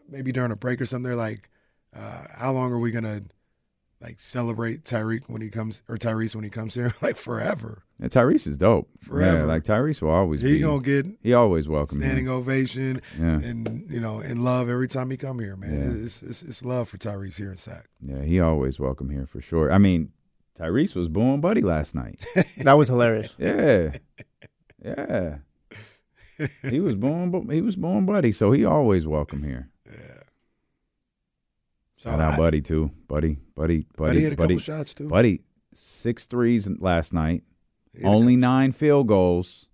maybe 0.08 0.32
during 0.32 0.50
a 0.52 0.56
break 0.56 0.80
or 0.80 0.86
something. 0.86 1.04
They're 1.04 1.14
like, 1.16 1.48
uh, 1.94 2.24
"How 2.34 2.52
long 2.52 2.72
are 2.72 2.78
we 2.78 2.90
gonna 2.90 3.22
like 4.02 4.18
celebrate 4.20 4.84
Tyreek 4.84 5.22
when 5.28 5.40
he 5.42 5.48
comes 5.48 5.82
or 5.88 5.96
Tyrese 5.96 6.34
when 6.34 6.44
he 6.44 6.50
comes 6.50 6.74
here? 6.74 6.92
like 7.02 7.16
forever? 7.16 7.84
Yeah, 8.00 8.08
Tyrese 8.08 8.46
is 8.48 8.58
dope. 8.58 8.88
Forever. 9.00 9.38
Yeah, 9.38 9.44
like 9.44 9.62
Tyrese 9.64 10.02
will 10.02 10.10
always 10.10 10.40
He 10.42 10.54
be. 10.54 10.58
gonna 10.60 10.82
get 10.82 11.06
He 11.22 11.32
always 11.32 11.68
welcome 11.68 11.98
you. 11.98 12.04
Standing 12.04 12.28
ovation 12.28 13.00
Yeah. 13.18 13.40
and 13.40 13.86
you 13.88 14.00
know 14.00 14.18
and 14.20 14.42
love 14.44 14.68
every 14.68 14.88
time 14.88 15.10
he 15.10 15.16
come 15.16 15.38
here, 15.38 15.54
man. 15.56 15.72
Yeah. 15.98 16.04
It's, 16.04 16.22
it's 16.22 16.42
it's 16.42 16.64
love 16.64 16.88
for 16.88 16.98
Tyrese 16.98 17.36
here 17.36 17.50
in 17.50 17.56
Sac. 17.56 17.86
Yeah, 18.04 18.22
he 18.22 18.40
always 18.40 18.80
welcome 18.80 19.10
here 19.10 19.26
for 19.26 19.40
sure. 19.40 19.72
I 19.72 19.78
mean, 19.78 20.10
Tyrese 20.58 20.94
was 20.96 21.08
booing 21.08 21.40
Buddy 21.40 21.62
last 21.62 21.94
night. 21.94 22.20
That 22.58 22.74
was 22.74 22.88
hilarious. 22.88 23.36
Yeah, 23.38 23.96
yeah. 24.84 25.36
He 26.68 26.80
was 26.80 26.96
born, 26.96 27.30
Bu- 27.30 27.48
He 27.52 27.60
was 27.60 27.76
booing 27.76 28.04
Buddy, 28.06 28.32
so 28.32 28.50
he 28.52 28.64
always 28.64 29.06
welcome 29.06 29.44
here. 29.44 29.68
So 32.02 32.10
Shout 32.10 32.18
out 32.20 32.34
I- 32.34 32.36
Buddy 32.36 32.60
too. 32.60 32.90
Buddy, 33.06 33.38
Buddy, 33.54 33.86
Buddy, 33.96 34.14
Buddy 34.14 34.22
had 34.24 34.32
a 34.32 34.36
couple 34.36 34.58
shots, 34.58 34.92
too. 34.92 35.08
Buddy, 35.08 35.40
six 35.72 36.26
threes 36.26 36.68
last 36.80 37.12
night. 37.12 37.44
Only 38.02 38.34
nine 38.34 38.72
field 38.72 39.06
goals, 39.06 39.68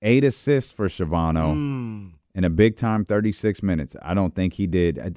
eight 0.00 0.24
assists 0.24 0.70
for 0.70 0.88
Chavano 0.88 1.52
Mm. 1.54 2.12
in 2.34 2.44
a 2.44 2.50
big 2.50 2.76
time 2.76 3.04
thirty 3.04 3.30
six 3.32 3.62
minutes. 3.62 3.94
I 4.00 4.14
don't 4.14 4.34
think 4.34 4.54
he 4.54 4.66
did. 4.66 4.98
I, 4.98 5.10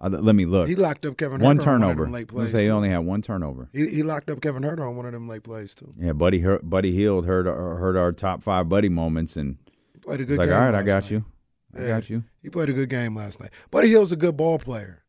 I- 0.00 0.06
let 0.08 0.36
me 0.36 0.44
look. 0.46 0.68
He 0.68 0.76
locked 0.76 1.04
up 1.06 1.16
Kevin 1.16 1.40
one 1.40 1.58
Huerter 1.58 1.66
on 1.66 1.80
one 1.80 1.82
of 1.82 1.82
turnover. 1.88 2.04
them 2.04 2.12
late 2.12 2.28
plays, 2.28 2.52
say 2.52 2.62
he 2.64 2.70
only 2.70 2.90
had 2.90 2.98
one 2.98 3.20
turnover. 3.20 3.68
He, 3.72 3.88
he 3.88 4.02
locked 4.04 4.30
up 4.30 4.40
Kevin 4.40 4.62
Huerter 4.62 4.88
on 4.88 4.94
one 4.94 5.06
of 5.06 5.12
them 5.12 5.26
late 5.26 5.42
plays 5.42 5.74
too. 5.74 5.92
Yeah, 5.98 6.12
Buddy 6.12 6.38
Hur- 6.40 6.60
Buddy 6.62 6.92
Hield 6.92 7.26
heard 7.26 7.46
heard 7.46 7.96
our 7.96 8.12
top 8.12 8.44
five 8.44 8.68
Buddy 8.68 8.88
moments 8.88 9.36
and 9.36 9.56
Played 10.02 10.20
a 10.20 10.24
good 10.24 10.38
like, 10.38 10.48
game. 10.50 10.56
all 10.56 10.62
right, 10.62 10.74
I 10.76 10.82
got 10.84 11.02
night. 11.02 11.10
you, 11.10 11.24
I 11.76 11.80
Yeah, 11.80 11.88
got 11.88 12.08
you. 12.10 12.22
He 12.42 12.48
played 12.48 12.68
a 12.68 12.72
good 12.72 12.88
game 12.90 13.16
last 13.16 13.40
night. 13.40 13.50
Buddy 13.72 13.88
Hield's 13.88 14.12
a 14.12 14.16
good 14.16 14.36
ball 14.36 14.58
player. 14.60 15.02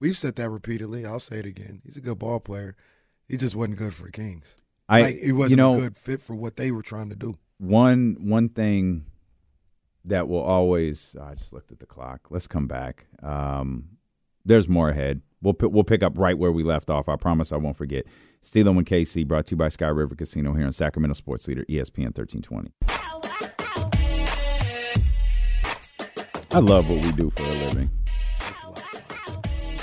We've 0.00 0.16
said 0.16 0.36
that 0.36 0.48
repeatedly. 0.50 1.04
I'll 1.04 1.18
say 1.18 1.38
it 1.40 1.46
again. 1.46 1.80
He's 1.84 1.96
a 1.96 2.00
good 2.00 2.18
ball 2.18 2.40
player. 2.40 2.76
He 3.28 3.36
just 3.36 3.54
wasn't 3.56 3.78
good 3.78 3.94
for 3.94 4.04
the 4.04 4.12
Kings. 4.12 4.56
I- 4.88 5.00
like, 5.02 5.18
he 5.18 5.32
wasn't 5.32 5.58
know- 5.58 5.74
a 5.76 5.80
good 5.80 5.96
fit 5.96 6.22
for 6.22 6.34
what 6.34 6.56
they 6.56 6.70
were 6.70 6.82
trying 6.82 7.10
to 7.10 7.16
do. 7.16 7.36
One 7.58 8.16
one 8.20 8.48
thing 8.48 9.04
that 10.04 10.28
will 10.28 10.40
always. 10.40 11.16
I 11.20 11.34
just 11.34 11.52
looked 11.52 11.72
at 11.72 11.80
the 11.80 11.86
clock. 11.86 12.28
Let's 12.30 12.46
come 12.46 12.66
back. 12.68 13.06
Um, 13.22 13.98
there's 14.44 14.68
more 14.68 14.90
ahead. 14.90 15.22
We'll 15.42 15.54
pi- 15.54 15.66
we'll 15.66 15.84
pick 15.84 16.02
up 16.02 16.16
right 16.16 16.38
where 16.38 16.52
we 16.52 16.62
left 16.62 16.88
off. 16.88 17.08
I 17.08 17.16
promise 17.16 17.50
I 17.52 17.56
won't 17.56 17.76
forget. 17.76 18.06
Steeler 18.42 18.70
and 18.70 18.86
KC 18.86 19.24
brought 19.26 19.46
to 19.46 19.52
you 19.52 19.56
by 19.56 19.68
Sky 19.68 19.88
River 19.88 20.14
Casino 20.14 20.54
here 20.54 20.66
in 20.66 20.72
Sacramento 20.72 21.14
Sports 21.14 21.48
Leader 21.48 21.64
ESPN 21.68 22.14
1320. 22.16 22.70
I 26.54 26.58
love 26.60 26.88
what 26.88 27.04
we 27.04 27.12
do 27.12 27.28
for 27.30 27.42
a 27.42 27.66
living. 27.66 27.90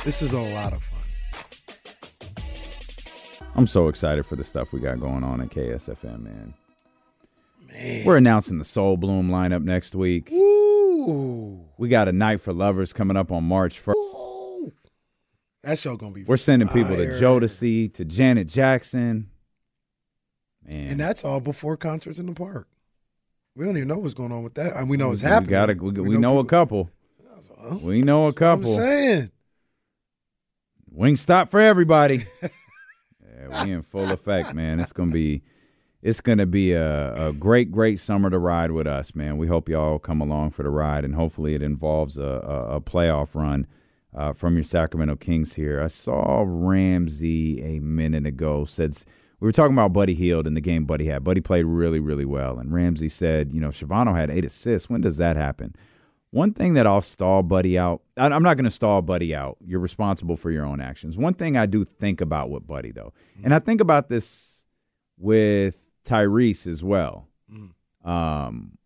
This 0.05 0.21
is 0.21 0.31
a 0.33 0.39
lot 0.39 0.71
of 0.73 0.83
fun. 0.83 0.91
I'm 3.55 3.65
so 3.67 3.87
excited 3.87 4.25
for 4.25 4.35
the 4.35 4.43
stuff 4.43 4.71
we 4.71 4.79
got 4.79 4.99
going 4.99 5.23
on 5.23 5.41
at 5.41 5.49
KSFM, 5.49 6.21
man. 6.23 6.53
Man. 7.73 8.05
We're 8.05 8.17
announcing 8.17 8.59
the 8.59 8.65
Sol 8.65 8.97
Blume 8.97 9.29
lineup 9.29 9.63
next 9.63 9.95
week. 9.95 10.31
Ooh, 10.31 11.65
We 11.77 11.89
got 11.89 12.07
a 12.07 12.11
night 12.11 12.39
for 12.41 12.53
lovers 12.53 12.93
coming 12.93 13.17
up 13.17 13.31
on 13.31 13.43
March 13.45 13.83
1st. 13.83 14.71
that 15.63 15.79
show 15.79 15.97
gonna 15.97 16.11
be. 16.13 16.23
We're 16.23 16.37
sending 16.37 16.69
people 16.69 16.95
to 16.95 17.17
fire. 17.17 17.19
Jodeci, 17.19 17.91
to 17.95 18.05
Janet 18.05 18.47
Jackson. 18.47 19.29
Man, 20.63 20.87
and 20.91 20.99
that's 20.99 21.25
all 21.25 21.39
before 21.39 21.77
concerts 21.77 22.19
in 22.19 22.27
the 22.27 22.33
park. 22.33 22.67
We 23.55 23.65
don't 23.65 23.75
even 23.77 23.87
know 23.87 23.97
what's 23.97 24.13
going 24.13 24.31
on 24.31 24.43
with 24.43 24.53
that. 24.55 24.75
And 24.75 24.89
we 24.89 24.97
know 24.97 25.11
it's 25.13 25.23
we 25.23 25.29
happening. 25.29 25.49
Gotta, 25.49 25.73
we, 25.73 25.91
we 25.91 26.17
know, 26.17 26.39
a 26.39 26.45
couple. 26.45 26.89
We 27.81 28.01
know 28.01 28.25
a 28.25 28.27
I'm 28.27 28.33
couple. 28.33 28.75
saying. 28.75 29.31
Wing 30.95 31.17
stop 31.17 31.51
for 31.51 31.59
everybody. 31.59 32.23
yeah, 32.41 33.65
we 33.65 33.71
in 33.73 33.81
full 33.81 34.11
effect, 34.11 34.53
man. 34.53 34.79
It's 34.79 34.93
gonna 34.93 35.11
be, 35.11 35.43
it's 36.01 36.21
gonna 36.21 36.45
be 36.45 36.71
a, 36.71 37.27
a 37.27 37.33
great, 37.33 37.69
great 37.69 37.99
summer 37.99 38.29
to 38.29 38.39
ride 38.39 38.71
with 38.71 38.87
us, 38.87 39.13
man. 39.13 39.37
We 39.37 39.47
hope 39.47 39.67
y'all 39.67 39.99
come 39.99 40.21
along 40.21 40.51
for 40.51 40.63
the 40.63 40.69
ride, 40.69 41.03
and 41.03 41.13
hopefully 41.13 41.53
it 41.53 41.61
involves 41.61 42.17
a, 42.17 42.23
a, 42.23 42.75
a 42.77 42.81
playoff 42.81 43.35
run 43.35 43.67
uh, 44.15 44.31
from 44.31 44.55
your 44.55 44.63
Sacramento 44.63 45.17
Kings 45.17 45.55
here. 45.55 45.83
I 45.83 45.87
saw 45.87 46.45
Ramsey 46.47 47.61
a 47.61 47.79
minute 47.81 48.25
ago 48.25 48.63
said 48.63 48.95
we 49.41 49.47
were 49.47 49.51
talking 49.51 49.73
about 49.73 49.91
Buddy 49.91 50.13
Hield 50.13 50.47
in 50.47 50.53
the 50.53 50.61
game 50.61 50.85
Buddy 50.85 51.07
had. 51.07 51.25
Buddy 51.25 51.41
played 51.41 51.65
really, 51.65 51.99
really 51.99 52.23
well, 52.23 52.57
and 52.57 52.73
Ramsey 52.73 53.09
said, 53.09 53.53
you 53.53 53.59
know, 53.59 53.67
Chavano 53.67 54.15
had 54.15 54.29
eight 54.31 54.45
assists. 54.45 54.89
When 54.89 55.01
does 55.01 55.17
that 55.17 55.35
happen? 55.35 55.75
One 56.35 56.53
thing 56.53 56.73
that 56.73 56.85
I'll 56.85 57.01
stall 57.01 57.43
Buddy 57.43 57.79
out, 57.79 58.01
I'm 58.17 58.43
not 58.43 58.57
going 58.57 58.65
to 58.65 58.69
stall 58.69 59.01
Buddy 59.01 59.33
out. 59.33 59.55
You're 59.65 59.79
responsible 59.79 60.35
for 60.35 60.51
your 60.51 60.65
own 60.65 60.81
actions. 60.81 61.17
One 61.17 61.33
thing 61.33 61.55
I 61.55 61.65
do 61.65 61.85
think 61.85 62.19
about 62.19 62.49
with 62.49 62.67
Buddy, 62.67 62.91
though, 62.91 63.13
and 63.41 63.53
I 63.53 63.59
think 63.59 63.79
about 63.79 64.09
this 64.09 64.65
with 65.17 65.93
Tyrese 66.03 66.67
as 66.67 66.83
well. 66.83 67.29
Um, 68.03 68.77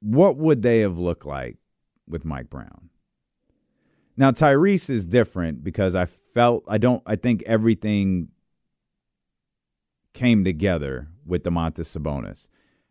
what 0.00 0.38
would 0.38 0.62
they 0.62 0.80
have 0.80 0.96
looked 0.96 1.26
like 1.26 1.58
with 2.08 2.24
Mike 2.24 2.48
Brown? 2.48 2.88
Now, 4.16 4.30
Tyrese 4.30 4.88
is 4.88 5.04
different 5.04 5.62
because 5.62 5.94
I 5.94 6.06
felt, 6.06 6.64
I 6.66 6.78
don't, 6.78 7.02
I 7.04 7.16
think 7.16 7.42
everything 7.44 8.28
came 10.14 10.42
together 10.42 11.08
with 11.26 11.42
Domantas 11.42 11.94
Sabonis. 11.94 12.48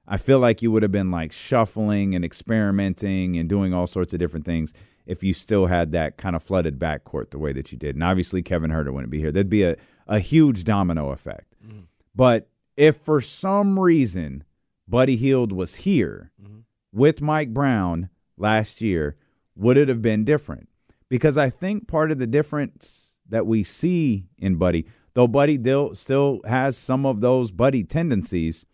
I 0.07 0.17
feel 0.17 0.39
like 0.39 0.61
you 0.61 0.71
would 0.71 0.83
have 0.83 0.91
been 0.91 1.11
like 1.11 1.31
shuffling 1.31 2.13
and 2.13 2.25
experimenting 2.25 3.37
and 3.37 3.47
doing 3.47 3.73
all 3.73 3.87
sorts 3.87 4.13
of 4.13 4.19
different 4.19 4.45
things 4.45 4.73
if 5.05 5.23
you 5.23 5.33
still 5.33 5.67
had 5.67 5.91
that 5.91 6.17
kind 6.17 6.35
of 6.35 6.43
flooded 6.43 6.79
backcourt 6.79 7.31
the 7.31 7.39
way 7.39 7.53
that 7.53 7.71
you 7.71 7.77
did. 7.77 7.95
And 7.95 8.03
obviously, 8.03 8.41
Kevin 8.41 8.71
Huerter 8.71 8.93
wouldn't 8.93 9.11
be 9.11 9.19
here. 9.19 9.31
There'd 9.31 9.49
be 9.49 9.63
a, 9.63 9.75
a 10.07 10.19
huge 10.19 10.63
domino 10.63 11.11
effect. 11.11 11.55
Mm-hmm. 11.65 11.81
But 12.15 12.49
if 12.75 12.97
for 12.97 13.21
some 13.21 13.79
reason 13.79 14.43
Buddy 14.87 15.15
Hield 15.15 15.51
was 15.51 15.75
here 15.75 16.31
mm-hmm. 16.41 16.59
with 16.91 17.21
Mike 17.21 17.53
Brown 17.53 18.09
last 18.37 18.81
year, 18.81 19.15
would 19.55 19.77
it 19.77 19.87
have 19.87 20.01
been 20.01 20.23
different? 20.23 20.69
Because 21.09 21.37
I 21.37 21.49
think 21.49 21.87
part 21.87 22.11
of 22.11 22.17
the 22.17 22.27
difference 22.27 23.15
that 23.29 23.45
we 23.45 23.63
see 23.63 24.25
in 24.37 24.55
Buddy, 24.55 24.85
though 25.13 25.27
Buddy 25.27 25.59
still 25.93 26.41
has 26.45 26.77
some 26.77 27.05
of 27.05 27.21
those 27.21 27.51
Buddy 27.51 27.83
tendencies, 27.83 28.65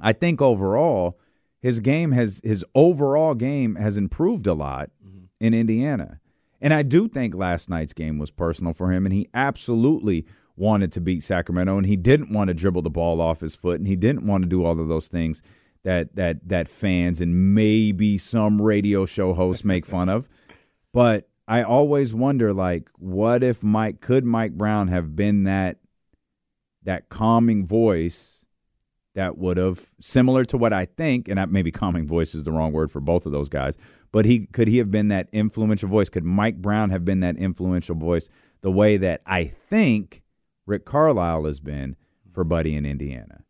I 0.00 0.12
think 0.12 0.42
overall 0.42 1.18
his 1.60 1.80
game 1.80 2.12
has 2.12 2.40
his 2.44 2.64
overall 2.74 3.34
game 3.34 3.76
has 3.76 3.96
improved 3.96 4.46
a 4.46 4.54
lot 4.54 4.90
mm-hmm. 5.04 5.24
in 5.40 5.54
Indiana. 5.54 6.20
And 6.60 6.72
I 6.72 6.82
do 6.82 7.08
think 7.08 7.34
last 7.34 7.68
night's 7.68 7.92
game 7.92 8.18
was 8.18 8.30
personal 8.30 8.72
for 8.72 8.90
him 8.90 9.06
and 9.06 9.12
he 9.12 9.28
absolutely 9.34 10.26
wanted 10.56 10.92
to 10.92 11.00
beat 11.00 11.22
Sacramento 11.22 11.76
and 11.76 11.86
he 11.86 11.96
didn't 11.96 12.32
want 12.32 12.48
to 12.48 12.54
dribble 12.54 12.82
the 12.82 12.90
ball 12.90 13.20
off 13.20 13.40
his 13.40 13.54
foot 13.54 13.78
and 13.78 13.88
he 13.88 13.96
didn't 13.96 14.26
want 14.26 14.42
to 14.42 14.48
do 14.48 14.64
all 14.64 14.78
of 14.80 14.88
those 14.88 15.08
things 15.08 15.42
that 15.82 16.16
that 16.16 16.48
that 16.48 16.68
fans 16.68 17.20
and 17.20 17.54
maybe 17.54 18.18
some 18.18 18.60
radio 18.60 19.04
show 19.06 19.34
hosts 19.34 19.64
make 19.64 19.86
fun 19.86 20.08
of. 20.08 20.28
But 20.92 21.28
I 21.46 21.62
always 21.62 22.14
wonder 22.14 22.52
like 22.52 22.88
what 22.98 23.42
if 23.42 23.62
Mike 23.62 24.00
could 24.00 24.24
Mike 24.24 24.52
Brown 24.52 24.88
have 24.88 25.14
been 25.14 25.44
that 25.44 25.78
that 26.82 27.08
calming 27.08 27.66
voice 27.66 28.33
that 29.14 29.38
would 29.38 29.56
have 29.56 29.90
similar 30.00 30.44
to 30.46 30.56
what 30.56 30.72
I 30.72 30.84
think, 30.86 31.28
and 31.28 31.38
I- 31.38 31.46
maybe 31.46 31.70
calming 31.70 32.06
voice 32.06 32.34
is 32.34 32.44
the 32.44 32.52
wrong 32.52 32.72
word 32.72 32.90
for 32.90 33.00
both 33.00 33.26
of 33.26 33.32
those 33.32 33.48
guys, 33.48 33.78
but 34.12 34.24
he 34.24 34.46
could 34.46 34.68
he 34.68 34.78
have 34.78 34.90
been 34.90 35.08
that 35.08 35.28
influential 35.32 35.88
voice? 35.88 36.08
Could 36.08 36.24
Mike 36.24 36.60
Brown 36.60 36.90
have 36.90 37.04
been 37.04 37.20
that 37.20 37.36
influential 37.36 37.94
voice 37.94 38.28
the 38.60 38.72
way 38.72 38.96
that 38.96 39.20
I 39.26 39.44
think 39.44 40.22
Rick 40.66 40.84
Carlisle 40.84 41.44
has 41.44 41.60
been 41.60 41.96
for 42.30 42.44
Buddy 42.44 42.74
in 42.74 42.84
Indiana? 42.86 43.42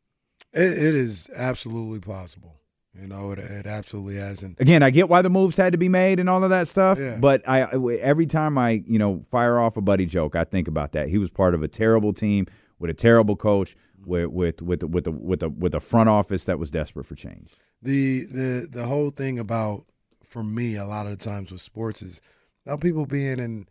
It, 0.52 0.72
it 0.72 0.94
is 0.94 1.30
absolutely 1.34 2.00
possible. 2.00 2.56
You 3.00 3.08
know, 3.08 3.32
it, 3.32 3.40
it 3.40 3.66
absolutely 3.66 4.16
hasn't. 4.16 4.60
Again, 4.60 4.82
I 4.84 4.90
get 4.90 5.08
why 5.08 5.20
the 5.22 5.30
moves 5.30 5.56
had 5.56 5.72
to 5.72 5.78
be 5.78 5.88
made 5.88 6.20
and 6.20 6.30
all 6.30 6.44
of 6.44 6.50
that 6.50 6.68
stuff, 6.68 6.96
Yeah. 6.98 7.16
but 7.16 7.42
I 7.48 7.62
every 8.00 8.26
time 8.26 8.56
I 8.56 8.82
you 8.86 8.98
know 8.98 9.22
fire 9.30 9.58
off 9.58 9.76
a 9.76 9.80
Buddy 9.80 10.06
joke, 10.06 10.36
I 10.36 10.44
think 10.44 10.68
about 10.68 10.92
that. 10.92 11.08
He 11.08 11.18
was 11.18 11.30
part 11.30 11.54
of 11.54 11.62
a 11.64 11.68
terrible 11.68 12.12
team 12.12 12.46
with 12.78 12.90
a 12.90 12.94
terrible 12.94 13.34
coach, 13.34 13.74
with 14.06 14.30
with 14.30 14.62
with 14.62 14.82
with 14.82 15.06
a, 15.06 15.10
with 15.10 15.42
a 15.42 15.48
with 15.48 15.74
a 15.74 15.80
front 15.80 16.08
office 16.08 16.44
that 16.44 16.58
was 16.58 16.70
desperate 16.70 17.06
for 17.06 17.14
change. 17.14 17.50
the 17.82 18.24
the 18.24 18.68
the 18.70 18.86
whole 18.86 19.10
thing 19.10 19.38
about 19.38 19.84
for 20.24 20.42
me 20.42 20.76
a 20.76 20.84
lot 20.86 21.06
of 21.06 21.16
the 21.16 21.24
times 21.24 21.52
with 21.52 21.60
sports 21.60 22.02
is 22.02 22.20
now 22.66 22.76
people 22.76 23.06
being 23.06 23.38
in 23.38 23.66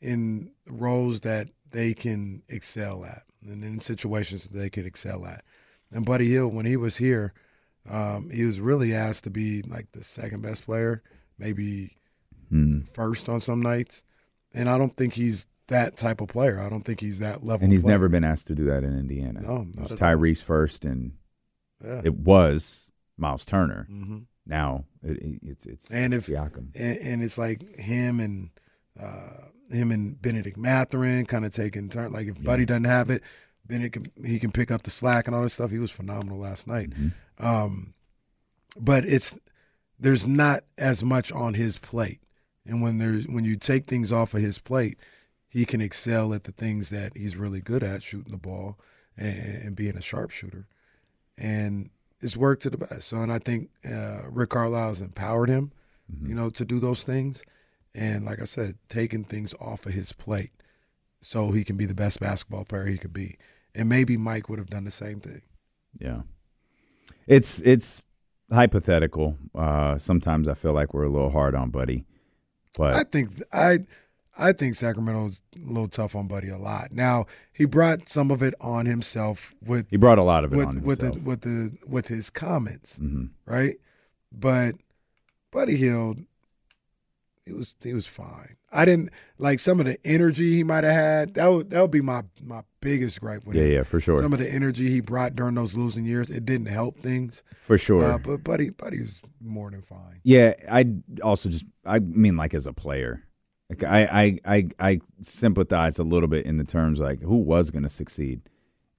in 0.00 0.50
roles 0.68 1.20
that 1.20 1.50
they 1.70 1.92
can 1.94 2.42
excel 2.48 3.04
at 3.04 3.22
and 3.46 3.64
in 3.64 3.80
situations 3.80 4.44
that 4.48 4.58
they 4.58 4.70
could 4.70 4.86
excel 4.86 5.24
at. 5.26 5.44
And 5.92 6.04
Buddy 6.04 6.28
Hield, 6.28 6.54
when 6.54 6.66
he 6.66 6.76
was 6.76 6.96
here, 6.96 7.32
um, 7.88 8.30
he 8.30 8.44
was 8.44 8.60
really 8.60 8.94
asked 8.94 9.24
to 9.24 9.30
be 9.30 9.62
like 9.62 9.92
the 9.92 10.02
second 10.02 10.42
best 10.42 10.64
player, 10.64 11.02
maybe 11.38 11.96
Hmm. 12.48 12.82
first 12.92 13.28
on 13.28 13.40
some 13.40 13.60
nights. 13.60 14.04
And 14.54 14.68
I 14.68 14.78
don't 14.78 14.96
think 14.96 15.14
he's 15.14 15.46
that 15.68 15.96
type 15.96 16.20
of 16.20 16.28
player. 16.28 16.60
I 16.60 16.68
don't 16.68 16.82
think 16.84 17.00
he's 17.00 17.18
that 17.18 17.44
level. 17.44 17.64
And 17.64 17.72
he's 17.72 17.82
player. 17.82 17.94
never 17.94 18.08
been 18.08 18.24
asked 18.24 18.46
to 18.48 18.54
do 18.54 18.64
that 18.66 18.84
in 18.84 18.96
Indiana. 18.98 19.40
No, 19.42 19.66
it 19.74 19.80
was 19.80 19.92
at 19.92 20.02
all. 20.02 20.08
Tyrese 20.08 20.42
first, 20.42 20.84
and 20.84 21.12
Yeah. 21.84 22.02
it 22.04 22.14
was 22.14 22.90
Miles 23.16 23.44
Turner. 23.44 23.86
Mhm. 23.90 24.26
Now 24.46 24.84
it, 25.02 25.16
it- 25.18 25.40
it's 25.42 25.66
it's 25.66 25.90
and 25.90 26.14
if 26.14 26.26
Siakam. 26.26 26.68
And, 26.74 26.98
and 26.98 27.22
it's 27.22 27.36
like 27.38 27.76
him 27.78 28.20
and 28.20 28.50
uh, 28.98 29.48
him 29.70 29.90
and 29.90 30.20
Bennedict 30.22 30.56
Mathurin 30.56 31.26
kind 31.26 31.44
of 31.44 31.52
taking 31.52 31.88
turn. 31.88 32.12
Like 32.12 32.28
if 32.28 32.42
Buddy 32.42 32.64
doesn't 32.64 32.84
have 32.84 33.10
it, 33.10 33.22
Benedict 33.66 34.14
can, 34.14 34.24
he 34.24 34.38
can 34.38 34.52
pick 34.52 34.70
up 34.70 34.84
the 34.84 34.90
slack 34.90 35.26
and 35.26 35.34
all 35.34 35.42
this 35.42 35.54
stuff. 35.54 35.72
He 35.72 35.78
was 35.80 35.90
phenomenal 35.90 36.38
last 36.38 36.66
night. 36.68 36.90
Mm-hmm. 36.90 37.44
Um, 37.44 37.94
but 38.78 39.04
it's 39.04 39.36
there's 39.98 40.26
not 40.26 40.62
as 40.78 41.02
much 41.02 41.32
on 41.32 41.54
his 41.54 41.78
plate, 41.78 42.20
and 42.64 42.80
when 42.82 42.98
there's 42.98 43.26
when 43.26 43.44
you 43.44 43.56
take 43.56 43.86
things 43.86 44.12
off 44.12 44.32
of 44.34 44.40
his 44.42 44.58
plate, 44.58 44.96
he 45.48 45.64
can 45.64 45.80
excel 45.80 46.34
at 46.34 46.44
the 46.44 46.52
things 46.52 46.90
that 46.90 47.16
he's 47.16 47.36
really 47.36 47.60
good 47.60 47.82
at, 47.82 48.02
shooting 48.02 48.32
the 48.32 48.38
ball 48.38 48.78
and, 49.16 49.62
and 49.62 49.76
being 49.76 49.96
a 49.96 50.02
sharpshooter, 50.02 50.66
and 51.38 51.90
it's 52.20 52.36
worked 52.36 52.62
to 52.62 52.70
the 52.70 52.78
best. 52.78 53.08
So, 53.08 53.18
and 53.18 53.32
I 53.32 53.38
think 53.38 53.70
uh, 53.88 54.22
Rick 54.28 54.50
Carlisle 54.50 54.88
has 54.88 55.00
empowered 55.00 55.48
him, 55.48 55.72
you 56.22 56.34
know, 56.34 56.50
to 56.50 56.64
do 56.64 56.78
those 56.78 57.02
things, 57.02 57.42
and 57.94 58.24
like 58.24 58.40
I 58.40 58.44
said, 58.44 58.76
taking 58.88 59.24
things 59.24 59.54
off 59.60 59.86
of 59.86 59.92
his 59.92 60.12
plate, 60.12 60.50
so 61.20 61.52
he 61.52 61.64
can 61.64 61.76
be 61.76 61.86
the 61.86 61.94
best 61.94 62.20
basketball 62.20 62.64
player 62.64 62.86
he 62.86 62.98
could 62.98 63.12
be, 63.12 63.36
and 63.74 63.88
maybe 63.88 64.16
Mike 64.16 64.48
would 64.48 64.58
have 64.58 64.70
done 64.70 64.84
the 64.84 64.90
same 64.90 65.20
thing. 65.20 65.42
Yeah, 65.98 66.22
it's 67.26 67.60
it's 67.60 68.02
hypothetical. 68.52 69.38
Uh, 69.54 69.98
sometimes 69.98 70.48
I 70.48 70.54
feel 70.54 70.72
like 70.72 70.94
we're 70.94 71.04
a 71.04 71.10
little 71.10 71.30
hard 71.30 71.54
on 71.54 71.70
Buddy, 71.70 72.04
but 72.76 72.94
I 72.94 73.02
think 73.02 73.30
I 73.52 73.80
I 74.38 74.52
think 74.52 74.74
Sacramento's 74.74 75.40
a 75.56 75.60
little 75.66 75.88
tough 75.88 76.14
on 76.14 76.26
Buddy 76.28 76.48
a 76.48 76.58
lot. 76.58 76.92
Now 76.92 77.26
he 77.52 77.64
brought 77.64 78.08
some 78.08 78.30
of 78.30 78.42
it 78.42 78.54
on 78.60 78.84
himself 78.86 79.54
with 79.64 79.86
He 79.90 79.96
brought 79.96 80.18
a 80.18 80.22
lot 80.22 80.44
of 80.44 80.52
it 80.52 80.56
with, 80.56 80.66
on 80.66 80.82
with 80.82 81.00
himself. 81.00 81.24
the 81.24 81.28
with 81.28 81.40
the 81.42 81.72
with 81.86 82.08
his 82.08 82.28
comments, 82.30 82.98
Mhm. 82.98 83.30
right? 83.46 83.76
But 84.30 84.74
Buddy 85.50 85.76
Hield, 85.76 86.18
he 87.44 87.52
was 87.52 87.74
he 87.82 87.94
was 87.94 88.06
fine. 88.06 88.56
I 88.72 88.84
didn't 88.84 89.10
like 89.38 89.58
some 89.60 89.78
of 89.80 89.86
the 89.86 89.96
energy 90.04 90.52
he 90.56 90.64
might 90.64 90.84
have 90.84 90.92
had. 90.92 91.34
That 91.34 91.46
would 91.46 91.70
that 91.70 91.80
would 91.80 91.90
be 91.90 92.00
my 92.02 92.24
my 92.42 92.62
biggest 92.80 93.20
gripe 93.20 93.46
with 93.46 93.56
Yeah, 93.56 93.62
him. 93.62 93.72
yeah, 93.72 93.82
for 93.84 94.00
sure. 94.00 94.20
Some 94.20 94.32
of 94.32 94.38
the 94.38 94.52
energy 94.52 94.88
he 94.90 95.00
brought 95.00 95.34
during 95.36 95.54
those 95.54 95.76
losing 95.76 96.04
years, 96.04 96.30
it 96.30 96.44
didn't 96.44 96.66
help 96.68 96.98
things 96.98 97.42
For 97.54 97.78
sure. 97.78 98.04
Uh, 98.04 98.18
but 98.18 98.44
Buddy 98.44 98.70
Buddy 98.70 99.00
was 99.00 99.22
more 99.40 99.70
than 99.70 99.80
fine. 99.82 100.20
Yeah, 100.24 100.54
I 100.70 100.92
also 101.22 101.48
just 101.48 101.64
I 101.86 102.00
mean 102.00 102.36
like 102.36 102.52
as 102.52 102.66
a 102.66 102.72
player. 102.72 103.22
Like 103.68 103.82
I 103.84 104.02
I 104.44 104.56
I, 104.56 104.68
I 104.78 105.00
sympathize 105.20 105.98
a 105.98 106.04
little 106.04 106.28
bit 106.28 106.46
in 106.46 106.56
the 106.56 106.64
terms 106.64 107.00
like 107.00 107.20
who 107.22 107.36
was 107.36 107.70
going 107.70 107.82
to 107.82 107.88
succeed 107.88 108.42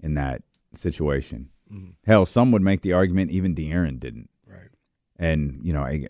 in 0.01 0.15
that 0.15 0.43
situation. 0.73 1.49
Mhm. 1.71 1.93
Hell, 2.05 2.25
some 2.25 2.51
would 2.51 2.61
make 2.61 2.81
the 2.81 2.93
argument 2.93 3.31
even 3.31 3.55
De'Aaron 3.55 3.99
didn't. 3.99 4.29
Right. 4.45 4.69
And 5.17 5.59
you 5.63 5.73
know, 5.73 5.85
a 5.85 6.07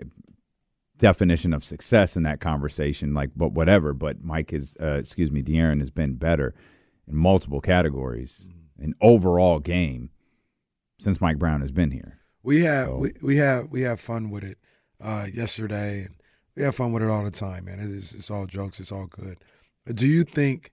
definition 0.97 1.53
of 1.53 1.63
success 1.63 2.17
in 2.17 2.23
that 2.23 2.39
conversation, 2.39 3.13
like 3.13 3.29
but 3.35 3.51
whatever. 3.51 3.93
But 3.93 4.23
Mike 4.23 4.53
is, 4.53 4.75
uh, 4.81 4.97
excuse 4.99 5.31
me, 5.31 5.43
De'Aaron 5.43 5.79
has 5.79 5.91
been 5.91 6.15
better 6.15 6.55
in 7.07 7.15
multiple 7.15 7.61
categories, 7.61 8.49
an 8.79 8.95
overall 9.01 9.59
game 9.59 10.09
since 10.99 11.21
Mike 11.21 11.37
Brown 11.37 11.61
has 11.61 11.71
been 11.71 11.91
here. 11.91 12.17
We 12.41 12.61
have 12.61 12.87
So- 12.87 12.97
we, 12.97 13.13
we 13.21 13.37
have 13.37 13.69
we 13.71 13.81
have 13.81 13.99
fun 13.99 14.29
with 14.31 14.43
it 14.43 14.57
uh, 14.99 15.27
yesterday, 15.31 16.05
and 16.05 16.15
we 16.57 16.63
have 16.63 16.75
fun 16.75 16.91
with 16.91 17.03
it 17.03 17.09
all 17.09 17.23
the 17.23 17.29
time, 17.29 17.65
man. 17.65 17.79
It's, 17.79 18.15
it's 18.15 18.31
all 18.31 18.47
jokes. 18.47 18.79
It's 18.79 18.91
all 18.91 19.05
good. 19.05 19.37
Do 19.93 20.07
you 20.07 20.23
think 20.23 20.71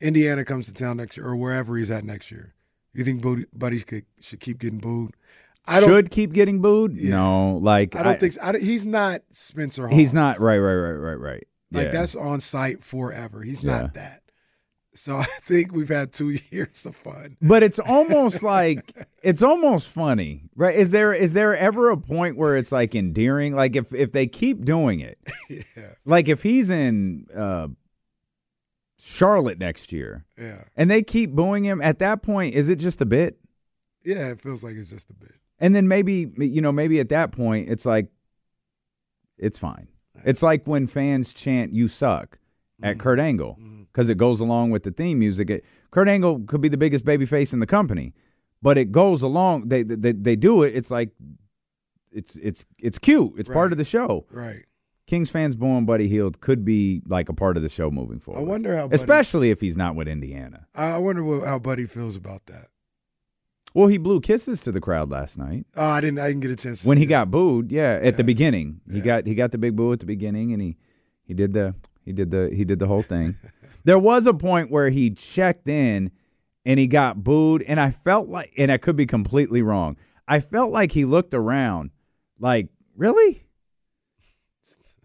Indiana 0.00 0.44
comes 0.44 0.66
to 0.66 0.72
town 0.72 0.98
next 0.98 1.16
year, 1.16 1.26
or 1.26 1.36
wherever 1.36 1.76
he's 1.76 1.90
at 1.90 2.04
next 2.04 2.30
year? 2.30 2.54
You 2.94 3.02
think 3.02 3.20
Buddy, 3.20 3.44
Buddy 3.52 3.80
could, 3.80 4.06
should 4.20 4.38
keep 4.38 4.60
getting 4.60 4.78
booed? 4.78 5.14
I 5.66 5.80
don't. 5.80 5.90
Should 5.90 6.10
keep 6.10 6.32
getting 6.32 6.62
booed? 6.62 6.96
Yeah. 6.96 7.10
No, 7.10 7.56
like 7.56 7.96
I 7.96 8.04
don't 8.04 8.20
think 8.20 8.34
so. 8.34 8.40
I 8.42 8.58
he's 8.58 8.86
not 8.86 9.22
Spencer. 9.32 9.88
Hawes. 9.88 9.98
He's 9.98 10.14
not 10.14 10.38
right, 10.38 10.58
right, 10.58 10.74
right, 10.74 10.92
right, 10.92 11.14
right. 11.20 11.46
like 11.72 11.86
yeah. 11.86 11.90
that's 11.90 12.14
on 12.14 12.40
site 12.40 12.82
forever. 12.82 13.42
He's 13.42 13.62
Yeah. 13.62 13.82
not 13.82 13.94
that. 13.94 14.22
So 14.94 15.16
I 15.18 15.24
think 15.42 15.72
we've 15.72 15.88
had 15.88 16.12
two 16.12 16.30
years 16.50 16.84
of 16.86 16.96
fun. 16.96 17.36
But 17.40 17.62
it's 17.62 17.78
almost 17.78 18.42
like 18.42 18.92
it's 19.22 19.42
almost 19.42 19.88
funny, 19.88 20.44
right? 20.56 20.74
Is 20.74 20.90
there 20.90 21.12
is 21.12 21.32
there 21.32 21.56
ever 21.56 21.90
a 21.90 21.96
point 21.96 22.36
where 22.36 22.56
it's 22.56 22.72
like 22.72 22.94
endearing? 22.94 23.54
Like 23.54 23.76
if 23.76 23.92
if 23.94 24.12
they 24.12 24.26
keep 24.26 24.64
doing 24.64 25.00
it, 25.00 25.18
yeah. 25.48 25.62
like 26.04 26.28
if 26.28 26.42
he's 26.42 26.70
in 26.70 27.26
uh, 27.34 27.68
Charlotte 28.98 29.58
next 29.58 29.92
year, 29.92 30.24
Yeah. 30.38 30.62
and 30.76 30.90
they 30.90 31.02
keep 31.02 31.30
booing 31.32 31.64
him, 31.64 31.80
at 31.80 31.98
that 32.00 32.22
point, 32.22 32.54
is 32.54 32.68
it 32.68 32.76
just 32.76 33.00
a 33.00 33.06
bit? 33.06 33.38
Yeah, 34.04 34.28
it 34.30 34.40
feels 34.40 34.62
like 34.64 34.76
it's 34.76 34.90
just 34.90 35.10
a 35.10 35.14
bit. 35.14 35.34
And 35.58 35.74
then 35.74 35.88
maybe 35.88 36.30
you 36.38 36.60
know 36.62 36.72
maybe 36.72 37.00
at 37.00 37.10
that 37.10 37.32
point 37.32 37.68
it's 37.68 37.84
like 37.86 38.08
it's 39.38 39.58
fine. 39.58 39.88
It's 40.24 40.42
like 40.42 40.66
when 40.66 40.86
fans 40.86 41.32
chant 41.32 41.72
"You 41.72 41.86
suck" 41.88 42.38
at 42.82 42.98
Kurt 42.98 43.20
Angle 43.20 43.58
because 43.92 44.08
it 44.08 44.16
goes 44.18 44.40
along 44.40 44.70
with 44.70 44.82
the 44.82 44.90
theme 44.90 45.18
music. 45.18 45.50
It, 45.50 45.64
Kurt 45.90 46.08
Angle 46.08 46.40
could 46.46 46.60
be 46.60 46.68
the 46.68 46.76
biggest 46.76 47.04
babyface 47.04 47.52
in 47.52 47.60
the 47.60 47.66
company, 47.66 48.14
but 48.62 48.78
it 48.78 48.92
goes 48.92 49.22
along. 49.22 49.68
They 49.68 49.82
they 49.82 50.12
they 50.12 50.36
do 50.36 50.62
it. 50.62 50.76
It's 50.76 50.90
like 50.90 51.10
it's 52.12 52.36
it's 52.36 52.66
it's 52.78 52.98
cute. 52.98 53.34
It's 53.38 53.48
part 53.48 53.72
of 53.72 53.78
the 53.78 53.84
show. 53.84 54.26
Right. 54.30 54.64
Kings 55.06 55.28
fans 55.28 55.56
booing 55.56 55.86
Buddy 55.86 56.06
Hield 56.06 56.40
could 56.40 56.64
be 56.64 57.02
like 57.04 57.28
a 57.28 57.34
part 57.34 57.56
of 57.56 57.64
the 57.64 57.68
show 57.68 57.90
moving 57.90 58.20
forward. 58.20 58.40
I 58.40 58.44
wonder 58.44 58.76
how 58.76 58.86
Buddy- 58.86 58.94
especially 58.94 59.50
if 59.50 59.60
he's 59.60 59.76
not 59.76 59.96
with 59.96 60.06
Indiana. 60.06 60.68
I 60.72 60.98
wonder 60.98 61.24
what, 61.24 61.44
how 61.44 61.58
Buddy 61.58 61.86
feels 61.86 62.14
about 62.14 62.46
that. 62.46 62.68
Well, 63.74 63.88
he 63.88 63.98
blew 63.98 64.20
kisses 64.20 64.62
to 64.62 64.72
the 64.72 64.80
crowd 64.80 65.10
last 65.10 65.38
night. 65.38 65.66
Oh, 65.76 65.84
I 65.84 66.00
didn't. 66.00 66.18
I 66.18 66.28
didn't 66.28 66.42
get 66.42 66.50
a 66.50 66.56
chance. 66.56 66.82
To 66.82 66.88
when 66.88 66.98
he 66.98 67.06
got 67.06 67.30
booed. 67.30 67.70
Yeah, 67.70 67.98
at 68.02 68.16
the 68.16 68.24
beginning, 68.24 68.80
he 68.90 69.00
got 69.00 69.26
he 69.26 69.34
got 69.34 69.52
the 69.52 69.58
big 69.58 69.76
boo 69.76 69.92
at 69.92 70.00
the 70.00 70.06
beginning, 70.06 70.52
and 70.52 70.60
he 70.60 70.76
he 71.22 71.34
did 71.34 71.52
the 71.52 71.74
he 72.04 72.12
did 72.12 72.30
the 72.30 72.50
he 72.52 72.64
did 72.64 72.78
the 72.78 72.86
whole 72.86 73.02
thing. 73.02 73.36
there 73.84 73.98
was 73.98 74.26
a 74.26 74.34
point 74.34 74.70
where 74.70 74.90
he 74.90 75.10
checked 75.10 75.68
in, 75.68 76.10
and 76.64 76.78
he 76.78 76.86
got 76.86 77.22
booed, 77.22 77.62
and 77.62 77.80
I 77.80 77.90
felt 77.90 78.28
like, 78.28 78.52
and 78.56 78.70
I 78.70 78.78
could 78.78 78.96
be 78.96 79.06
completely 79.06 79.62
wrong. 79.62 79.96
I 80.28 80.40
felt 80.40 80.70
like 80.70 80.92
he 80.92 81.04
looked 81.04 81.34
around, 81.34 81.90
like 82.38 82.68
really, 82.96 83.44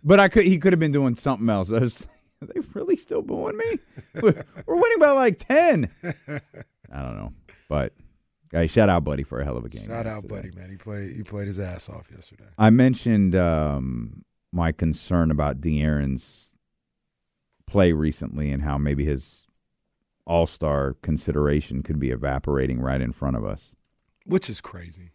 but 0.04 0.20
I 0.20 0.28
could 0.28 0.46
he 0.46 0.58
could 0.58 0.74
have 0.74 0.80
been 0.80 0.92
doing 0.92 1.16
something 1.16 1.50
else. 1.50 1.72
I 1.72 1.80
was, 1.80 2.08
are 2.42 2.48
they 2.48 2.60
really 2.74 2.96
still 2.96 3.22
booing 3.22 3.58
me? 3.58 3.80
We're, 4.22 4.44
we're 4.66 4.76
winning 4.76 5.00
by 5.00 5.12
like 5.12 5.40
ten. 5.40 5.90
I 6.04 7.02
don't 7.02 7.18
know, 7.18 7.34
but. 7.70 7.94
Guys, 8.50 8.72
shout 8.72 8.88
out, 8.88 9.04
buddy, 9.04 9.24
for 9.24 9.42
a 9.42 9.44
hell 9.44 9.58
of 9.58 9.66
a 9.66 9.70
game. 9.70 9.88
Shout 9.88 10.08
out, 10.08 10.30
buddy, 10.30 10.50
man. 10.52 10.70
He 10.70 10.78
played. 10.78 11.14
He 11.14 11.24
played 11.24 11.48
his 11.48 11.60
ass 11.60 11.90
off 11.90 12.08
yesterday. 12.10 12.46
I 12.58 12.70
mentioned 12.70 13.36
um, 13.36 14.24
my 14.54 14.72
concern 14.72 15.30
about 15.30 15.60
De'Aaron's 15.60 16.55
play 17.68 17.92
recently 17.92 18.52
and 18.52 18.64
how 18.64 18.78
maybe 18.78 19.06
his 19.06 19.48
All 20.26 20.48
Star 20.48 20.96
consideration 21.02 21.84
could 21.84 22.00
be 22.00 22.10
evaporating 22.12 22.80
right 22.80 23.02
in 23.02 23.12
front 23.12 23.36
of 23.38 23.46
us. 23.46 23.76
which 24.26 24.50
is 24.50 24.60
crazy. 24.62 25.12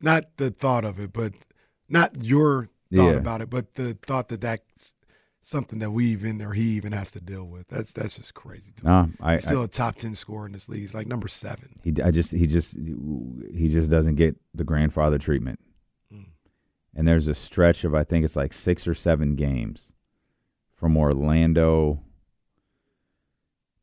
Not 0.00 0.24
the 0.38 0.50
thought 0.50 0.84
of 0.84 0.98
it, 0.98 1.12
but 1.12 1.32
not 1.88 2.22
your 2.22 2.68
thought 2.94 3.12
Yeah. 3.12 3.18
about 3.18 3.40
it, 3.42 3.48
but 3.48 3.74
the 3.74 3.96
thought 4.04 4.28
that 4.28 4.40
that's 4.40 4.92
something 5.40 5.78
that 5.78 5.92
we 5.92 6.06
even 6.06 6.42
or 6.42 6.52
he 6.52 6.70
even 6.70 6.90
has 6.92 7.12
to 7.12 7.20
deal 7.20 7.44
with. 7.44 7.68
That's 7.68 7.92
that's 7.92 8.16
just 8.16 8.34
crazy. 8.34 8.72
To 8.78 8.84
Nah, 8.84 9.06
me. 9.06 9.12
I- 9.20 9.34
He's 9.34 9.44
still 9.44 9.60
I- 9.62 9.64
a 9.64 9.68
top 9.68 9.96
ten 9.96 10.14
scorer 10.16 10.46
in 10.46 10.52
this 10.52 10.68
league. 10.68 10.80
He's 10.80 10.94
like 10.94 11.06
number 11.06 11.28
seven. 11.28 11.68
He, 11.84 11.94
I 12.02 12.10
just, 12.10 12.32
he 12.32 12.46
just, 12.48 12.76
he 12.76 13.68
just 13.68 13.88
doesn't 13.90 14.16
get 14.16 14.36
the 14.52 14.64
grandfather 14.64 15.18
treatment. 15.18 15.60
Mm. 16.12 16.26
And 16.94 17.06
there's 17.08 17.28
a 17.28 17.34
stretch 17.36 17.84
of 17.84 17.94
I 17.94 18.02
think 18.04 18.24
it's 18.24 18.36
like 18.36 18.52
six 18.52 18.86
or 18.88 18.94
seven 18.94 19.36
games 19.36 19.92
from 20.76 20.96
Orlando 20.96 22.00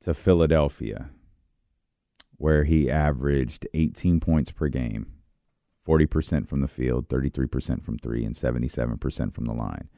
to 0.01 0.13
Philadelphia, 0.13 1.09
where 2.37 2.63
he 2.63 2.89
averaged 2.89 3.67
18 3.73 4.19
points 4.19 4.51
per 4.51 4.67
game, 4.67 5.13
40% 5.87 6.47
from 6.47 6.61
the 6.61 6.67
field, 6.67 7.07
33% 7.07 7.83
from 7.83 7.97
three, 7.97 8.25
and 8.25 8.35
77% 8.35 9.33
from 9.33 9.45
the 9.45 9.53
line. 9.53 9.89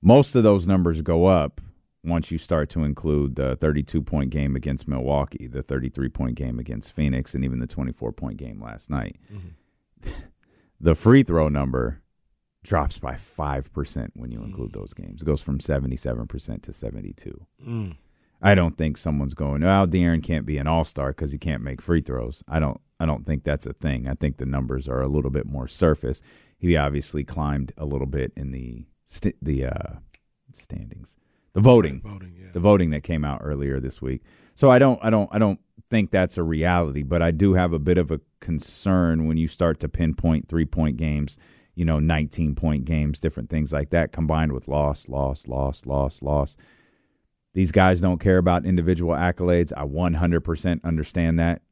Most 0.00 0.34
of 0.34 0.42
those 0.42 0.66
numbers 0.66 1.02
go 1.02 1.26
up 1.26 1.60
once 2.04 2.30
you 2.30 2.38
start 2.38 2.68
to 2.70 2.84
include 2.84 3.36
the 3.36 3.56
32 3.56 4.02
point 4.02 4.30
game 4.30 4.54
against 4.54 4.88
Milwaukee, 4.88 5.46
the 5.46 5.62
33 5.62 6.08
point 6.08 6.34
game 6.36 6.58
against 6.58 6.92
Phoenix, 6.92 7.34
and 7.34 7.44
even 7.44 7.58
the 7.58 7.66
24 7.66 8.12
point 8.12 8.36
game 8.36 8.62
last 8.62 8.90
night. 8.90 9.16
Mm-hmm. 9.32 10.10
the 10.80 10.94
free 10.94 11.22
throw 11.22 11.48
number 11.48 12.02
drops 12.68 12.98
by 12.98 13.14
5% 13.14 14.10
when 14.14 14.30
you 14.30 14.42
include 14.42 14.74
those 14.74 14.92
games. 14.92 15.22
It 15.22 15.24
goes 15.24 15.40
from 15.40 15.58
77% 15.58 16.62
to 16.62 16.72
72. 16.72 17.46
Mm. 17.66 17.96
I 18.42 18.54
don't 18.54 18.76
think 18.76 18.98
someone's 18.98 19.34
going, 19.34 19.64
"Oh, 19.64 19.86
De'Aaron 19.86 20.22
can't 20.22 20.46
be 20.46 20.58
an 20.58 20.66
all-star 20.66 21.08
because 21.08 21.32
he 21.32 21.38
can't 21.38 21.62
make 21.62 21.80
free 21.80 22.02
throws." 22.02 22.44
I 22.46 22.60
don't. 22.60 22.80
I 23.00 23.06
don't 23.06 23.26
think 23.26 23.42
that's 23.42 23.66
a 23.66 23.72
thing. 23.72 24.06
I 24.06 24.14
think 24.14 24.36
the 24.36 24.46
numbers 24.46 24.86
are 24.88 25.00
a 25.00 25.08
little 25.08 25.30
bit 25.30 25.46
more 25.46 25.66
surface. 25.66 26.22
He 26.58 26.76
obviously 26.76 27.24
climbed 27.24 27.72
a 27.76 27.84
little 27.84 28.06
bit 28.06 28.32
in 28.36 28.52
the 28.52 28.84
st- 29.06 29.42
the 29.42 29.66
uh, 29.66 29.94
standings, 30.52 31.16
the 31.52 31.60
voting, 31.60 32.00
voting, 32.04 32.36
yeah. 32.38 32.50
the 32.52 32.60
voting 32.60 32.90
that 32.90 33.02
came 33.02 33.24
out 33.24 33.40
earlier 33.42 33.80
this 33.80 34.00
week. 34.00 34.22
So 34.54 34.70
I 34.70 34.78
don't. 34.78 35.00
I 35.02 35.10
don't. 35.10 35.28
I 35.32 35.38
don't 35.38 35.58
think 35.90 36.12
that's 36.12 36.38
a 36.38 36.44
reality. 36.44 37.02
But 37.02 37.22
I 37.22 37.32
do 37.32 37.54
have 37.54 37.72
a 37.72 37.80
bit 37.80 37.98
of 37.98 38.12
a 38.12 38.20
concern 38.38 39.26
when 39.26 39.36
you 39.36 39.48
start 39.48 39.80
to 39.80 39.88
pinpoint 39.88 40.48
three-point 40.48 40.96
games. 40.96 41.38
You 41.78 41.84
know, 41.84 41.98
19-point 41.98 42.84
games, 42.84 43.20
different 43.20 43.50
things 43.50 43.72
like 43.72 43.90
that, 43.90 44.10
combined 44.10 44.50
with 44.50 44.66
loss, 44.66 45.08
loss, 45.08 45.46
loss, 45.46 45.86
loss, 45.86 46.22
loss. 46.22 46.56
These 47.54 47.70
guys 47.70 48.00
don't 48.00 48.18
care 48.18 48.38
about 48.38 48.66
individual 48.66 49.14
accolades. 49.14 49.72
I 49.76 49.84
100% 49.84 50.82
understand 50.82 51.38
that. 51.38 51.62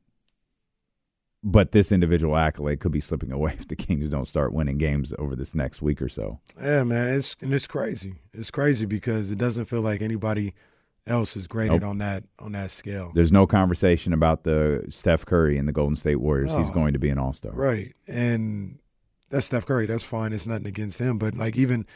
But 1.42 1.72
this 1.72 1.90
individual 1.90 2.36
accolade 2.36 2.78
could 2.78 2.92
be 2.92 3.00
slipping 3.00 3.32
away 3.38 3.54
if 3.58 3.66
the 3.66 3.74
Kings 3.74 4.10
don't 4.10 4.28
start 4.28 4.52
winning 4.52 4.78
games 4.78 5.12
over 5.18 5.34
this 5.34 5.54
next 5.56 5.82
week 5.82 6.00
or 6.00 6.08
so. 6.08 6.38
Yeah, 6.60 6.84
man, 6.84 7.08
it's 7.08 7.36
and 7.40 7.52
it's 7.52 7.66
crazy. 7.66 8.14
It's 8.32 8.50
crazy 8.50 8.86
because 8.86 9.30
it 9.32 9.38
doesn't 9.38 9.64
feel 9.66 9.80
like 9.80 10.02
anybody 10.02 10.54
else 11.06 11.36
is 11.36 11.46
graded 11.46 11.82
Nope. 11.82 11.90
on 11.90 11.98
that 11.98 12.24
on 12.38 12.52
that 12.52 12.70
scale. 12.70 13.12
There's 13.14 13.32
no 13.32 13.46
conversation 13.46 14.12
about 14.12 14.44
the 14.44 14.84
Steph 14.88 15.24
Curry 15.26 15.56
and 15.58 15.68
the 15.68 15.72
Golden 15.72 15.96
State 15.96 16.16
Warriors. 16.20 16.56
He's 16.56 16.70
going 16.70 16.92
to 16.94 16.98
be 16.98 17.10
an 17.10 17.18
all-star. 17.18 17.52
Right. 17.52 17.94
And 18.08 18.78
that's 19.30 19.46
Steph 19.46 19.66
Curry. 19.66 19.86
That's 19.86 20.02
fine. 20.02 20.32
It's 20.32 20.46
nothing 20.46 20.66
against 20.66 20.98
him. 20.98 21.18
But 21.18 21.36
like 21.36 21.56
even 21.56 21.86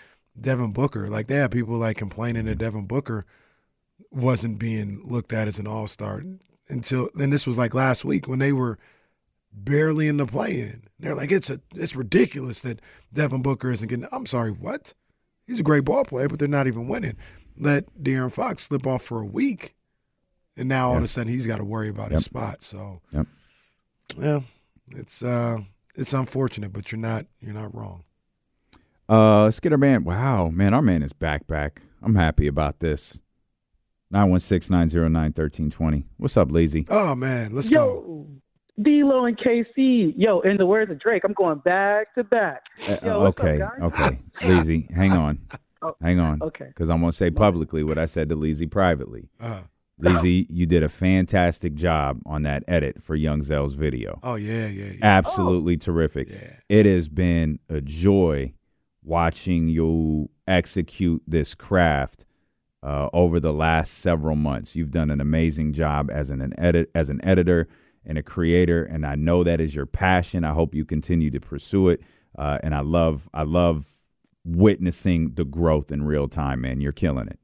Devin 0.41 0.73
Booker, 0.73 1.09
like 1.09 1.27
they 1.27 1.37
have 1.37 1.51
people 1.51 1.77
like 1.77 1.97
complaining 1.97 2.47
that 2.47 2.59
Devin 2.59 2.87
Booker 2.87 3.27
wasn't 4.11 4.59
being 4.59 5.03
looked 5.05 5.33
at 5.33 5.49
as 5.49 5.59
an 5.59 5.67
all 5.67 5.87
star 5.87 6.23
until 6.69 7.11
and 7.19 7.33
this 7.33 7.47
was 7.47 7.59
like 7.59 7.75
last 7.75 8.05
week 8.05 8.27
when 8.27 8.39
they 8.39 8.53
were 8.53 8.79
barely 9.53 10.09
in 10.09 10.17
the 10.17 10.27
play 10.27 10.61
in. 10.61 10.85
They're 10.99 11.15
like, 11.15 11.31
it's 11.33 11.51
a 11.51 11.61
it's 11.75 11.97
ridiculous 11.97 12.61
that 12.63 12.81
Devin 13.13 13.43
Booker 13.43 13.71
isn't 13.71 13.89
getting 13.89 14.07
I'm 14.13 14.27
sorry, 14.27 14.51
what? 14.51 14.95
He's 15.47 15.61
a 15.61 15.65
great 15.65 15.85
ball 15.85 16.05
player, 16.05 16.29
but 16.29 16.39
they're 16.39 16.49
not 16.49 16.67
even 16.69 16.87
winning. 16.89 17.17
Let 17.59 17.93
De'Aaron 18.03 18.33
Fox 18.33 18.63
slip 18.63 18.87
off 18.87 19.03
for 19.03 19.21
a 19.21 19.27
week. 19.27 19.75
And 20.57 20.69
now 20.69 20.91
all 20.91 20.97
of 20.97 21.03
a 21.03 21.09
sudden 21.09 21.33
he's 21.33 21.47
got 21.47 21.59
to 21.59 21.65
worry 21.65 21.89
about 21.89 22.13
his 22.13 22.25
spot. 22.25 22.63
So 22.63 23.01
Yep. 23.13 23.27
yeah, 24.19 24.41
it's 24.93 25.23
uh, 25.23 25.59
it's 26.01 26.13
unfortunate, 26.15 26.73
but 26.73 26.91
you're 26.91 27.01
not 27.01 27.27
you're 27.41 27.55
not 27.55 27.75
wrong. 27.75 28.05
Uh, 29.09 29.45
let's 29.45 29.61
get 29.61 29.73
our 29.73 29.79
man. 29.79 30.05
Wow, 30.05 30.49
man, 30.49 30.73
our 30.73 30.83
man 30.83 31.03
is 31.03 31.13
back, 31.13 31.47
back. 31.47 31.83
I'm 32.03 32.15
happy 32.15 32.47
about 32.47 32.79
this. 32.81 33.21
916-909-1320. 34.15 36.05
What's 36.17 36.37
up, 36.37 36.51
Lazy? 36.51 36.87
Oh 36.89 37.15
man, 37.15 37.55
let's 37.55 37.69
go. 37.69 38.27
Yo, 38.79 38.83
D'Lo 38.83 39.25
and 39.27 39.37
KC. 39.39 40.15
Yo, 40.17 40.41
in 40.41 40.57
the 40.57 40.67
words 40.67 40.91
of 40.91 40.99
Drake, 40.99 41.23
I'm 41.25 41.35
going 41.35 41.59
back 41.59 42.15
to 42.15 42.25
back. 42.25 42.63
Uh, 42.89 42.97
Yo, 43.05 43.21
what's 43.21 43.39
up, 43.39 43.45
okay, 43.45 43.59
guys? 43.59 43.79
okay. 43.83 44.19
Lazy, 44.43 44.89
hang 44.95 45.13
on. 45.13 45.39
Oh, 45.83 45.97
hang 46.03 46.21
on. 46.21 46.43
okay. 46.43 46.67
Because 46.67 46.91
I'm 46.91 47.01
going 47.01 47.11
to 47.11 47.17
say 47.17 47.31
publicly 47.31 47.83
what 47.83 47.97
I 47.97 48.05
said 48.05 48.29
to 48.29 48.37
Lazy 48.37 48.67
privately. 48.67 49.31
Uh-huh. 49.41 49.63
Lazy, 50.01 50.47
you 50.49 50.67
did 50.67 50.83
a 50.83 50.89
fantastic 50.89 51.75
job 51.75 52.21
on 52.27 52.43
that 52.43 52.65
edit 52.69 53.03
for 53.03 53.15
Young 53.15 53.43
Zell's 53.43 53.75
video. 53.75 54.19
Oh 54.23 54.35
yeah, 54.35 54.67
yeah, 54.67 54.93
yeah. 54.93 54.99
Absolutely 55.03 55.77
terrific. 55.77 56.29
It 56.69 56.87
has 56.87 57.09
been 57.09 57.59
a 57.69 57.81
joy 57.81 58.55
watching 59.03 59.69
you 59.69 60.31
execute 60.47 61.23
this 61.27 61.55
craft 61.55 62.25
uh, 62.83 63.09
over 63.13 63.41
the 63.41 63.53
last 63.53 63.95
several 63.95 64.37
months. 64.37 64.77
You've 64.77 64.91
done 64.91 65.11
an 65.11 65.21
amazing 65.21 65.73
job 65.73 66.11
as 66.11 66.31
an, 66.31 66.41
an 66.41 66.59
edit 66.59 66.91
as 66.95 67.11
an 67.11 67.21
editor 67.25 67.69
and 68.05 68.17
a 68.17 68.23
creator, 68.23 68.85
and 68.85 69.05
I 69.05 69.15
know 69.15 69.45
that 69.45 69.61
is 69.61 69.75
your 69.75 69.87
passion. 69.87 70.45
I 70.45 70.53
hope 70.53 70.75
you 70.75 70.85
continue 70.85 71.31
to 71.31 71.41
pursue 71.41 71.89
it. 71.89 72.01
Uh, 72.39 72.59
and 72.63 72.75
I 72.75 72.81
love 72.81 73.29
I 73.35 73.43
love 73.43 73.89
witnessing 74.45 75.35
the 75.35 75.45
growth 75.45 75.91
in 75.91 76.05
real 76.05 76.29
time, 76.29 76.63
man. 76.63 76.81
You're 76.81 76.93
killing 76.93 77.27
it. 77.29 77.40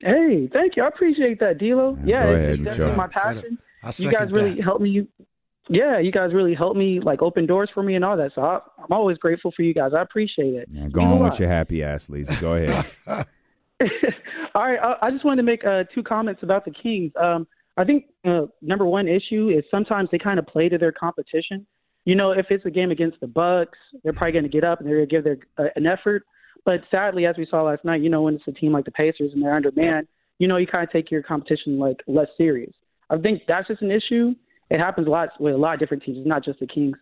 Hey, 0.00 0.48
thank 0.52 0.76
you. 0.76 0.82
I 0.82 0.88
appreciate 0.88 1.40
that, 1.40 1.58
D'Lo. 1.58 1.98
Yeah, 2.04 2.26
go 2.26 2.34
it's 2.34 2.58
it's 2.58 2.64
definitely 2.64 2.96
my 2.96 3.06
passion. 3.08 3.58
You 3.96 4.10
guys 4.10 4.30
really 4.30 4.54
that. 4.54 4.64
helped 4.64 4.80
me. 4.82 5.06
Yeah, 5.68 5.98
you 5.98 6.12
guys 6.12 6.34
really 6.34 6.54
helped 6.54 6.76
me 6.76 7.00
like 7.00 7.22
open 7.22 7.46
doors 7.46 7.70
for 7.72 7.82
me 7.82 7.94
and 7.94 8.04
all 8.04 8.16
that. 8.16 8.32
So 8.34 8.42
I, 8.42 8.60
I'm 8.78 8.92
always 8.92 9.16
grateful 9.16 9.50
for 9.56 9.62
you 9.62 9.72
guys. 9.72 9.92
I 9.96 10.02
appreciate 10.02 10.54
it. 10.54 10.68
Yeah, 10.70 10.88
go 10.88 11.00
You 11.00 11.06
on 11.06 11.12
with 11.20 11.30
what? 11.30 11.40
your 11.40 11.48
happy 11.48 11.82
ass, 11.82 12.10
Lazy. 12.10 12.34
Go 12.36 12.54
ahead. 12.54 12.86
All 14.54 14.62
right, 14.62 14.78
I, 14.78 15.06
I 15.06 15.10
just 15.10 15.24
wanted 15.24 15.38
to 15.38 15.42
make 15.42 15.64
uh, 15.64 15.82
two 15.92 16.02
comments 16.02 16.42
about 16.44 16.64
the 16.64 16.70
Kings. 16.70 17.12
Um, 17.20 17.46
I 17.76 17.84
think 17.84 18.04
uh, 18.24 18.42
number 18.62 18.86
one 18.86 19.08
issue 19.08 19.48
is 19.48 19.64
sometimes 19.70 20.08
they 20.12 20.18
kind 20.18 20.38
of 20.38 20.46
play 20.46 20.68
to 20.68 20.78
their 20.78 20.92
competition. 20.92 21.66
You 22.04 22.14
know, 22.14 22.30
if 22.30 22.46
it's 22.50 22.64
a 22.66 22.70
game 22.70 22.90
against 22.92 23.18
the 23.20 23.26
Bucks, 23.26 23.78
they're 24.04 24.12
probably 24.12 24.32
going 24.32 24.44
to 24.44 24.50
get 24.50 24.62
up 24.62 24.78
and 24.78 24.88
they're 24.88 24.96
going 25.04 25.08
to 25.08 25.14
give 25.14 25.24
their 25.24 25.38
uh, 25.58 25.70
an 25.74 25.86
effort. 25.86 26.24
But 26.64 26.80
sadly, 26.90 27.26
as 27.26 27.36
we 27.36 27.46
saw 27.46 27.62
last 27.62 27.84
night, 27.84 28.00
you 28.00 28.08
know, 28.08 28.22
when 28.22 28.34
it's 28.34 28.44
a 28.46 28.52
team 28.52 28.72
like 28.72 28.84
the 28.84 28.90
Pacers 28.90 29.32
and 29.32 29.42
they're 29.42 29.54
undermanned, 29.54 30.08
you 30.38 30.48
know, 30.48 30.56
you 30.56 30.66
kind 30.66 30.84
of 30.84 30.90
take 30.90 31.10
your 31.10 31.22
competition 31.22 31.78
like 31.78 32.00
less 32.06 32.28
serious. 32.36 32.72
I 33.10 33.18
think 33.18 33.42
that's 33.46 33.68
just 33.68 33.82
an 33.82 33.90
issue. 33.90 34.34
It 34.70 34.78
happens 34.78 35.06
a 35.06 35.10
lot 35.10 35.28
with 35.38 35.54
a 35.54 35.58
lot 35.58 35.74
of 35.74 35.80
different 35.80 36.02
teams. 36.02 36.18
It's 36.18 36.26
not 36.26 36.44
just 36.44 36.60
the 36.60 36.66
Kings. 36.66 36.96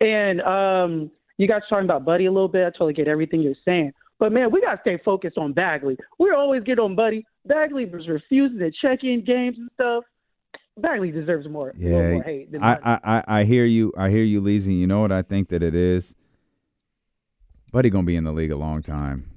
And 0.00 0.40
um, 0.42 1.10
you 1.36 1.46
guys 1.46 1.60
talking 1.68 1.84
about 1.84 2.04
Buddy 2.04 2.26
a 2.26 2.32
little 2.32 2.48
bit. 2.48 2.66
I 2.66 2.70
totally 2.70 2.94
get 2.94 3.06
everything 3.06 3.42
you're 3.42 3.54
saying. 3.64 3.92
But 4.18 4.32
man, 4.32 4.50
we 4.50 4.60
gotta 4.60 4.80
stay 4.80 4.98
focused 5.04 5.36
on 5.36 5.52
Bagley. 5.52 5.96
We're 6.18 6.34
always 6.34 6.62
get 6.62 6.78
on 6.78 6.94
Buddy. 6.94 7.26
Bagley 7.44 7.84
was 7.84 8.08
refusing 8.08 8.58
to 8.58 8.70
check 8.70 9.00
in 9.02 9.24
games 9.24 9.56
and 9.58 9.68
stuff. 9.74 10.04
Bagley 10.78 11.10
deserves 11.10 11.48
more, 11.48 11.74
Yeah, 11.76 12.12
more 12.12 12.24
I, 12.62 12.78
I, 12.82 12.98
I, 13.04 13.24
I 13.40 13.44
hear 13.44 13.64
you. 13.64 13.92
I 13.96 14.10
hear 14.10 14.22
you, 14.22 14.40
Leezy. 14.40 14.78
You 14.78 14.86
know 14.86 15.00
what 15.00 15.12
I 15.12 15.22
think 15.22 15.48
that 15.50 15.62
it 15.62 15.74
is? 15.74 16.14
Buddy 17.72 17.90
gonna 17.90 18.04
be 18.04 18.16
in 18.16 18.24
the 18.24 18.32
league 18.32 18.52
a 18.52 18.56
long 18.56 18.82
time. 18.82 19.30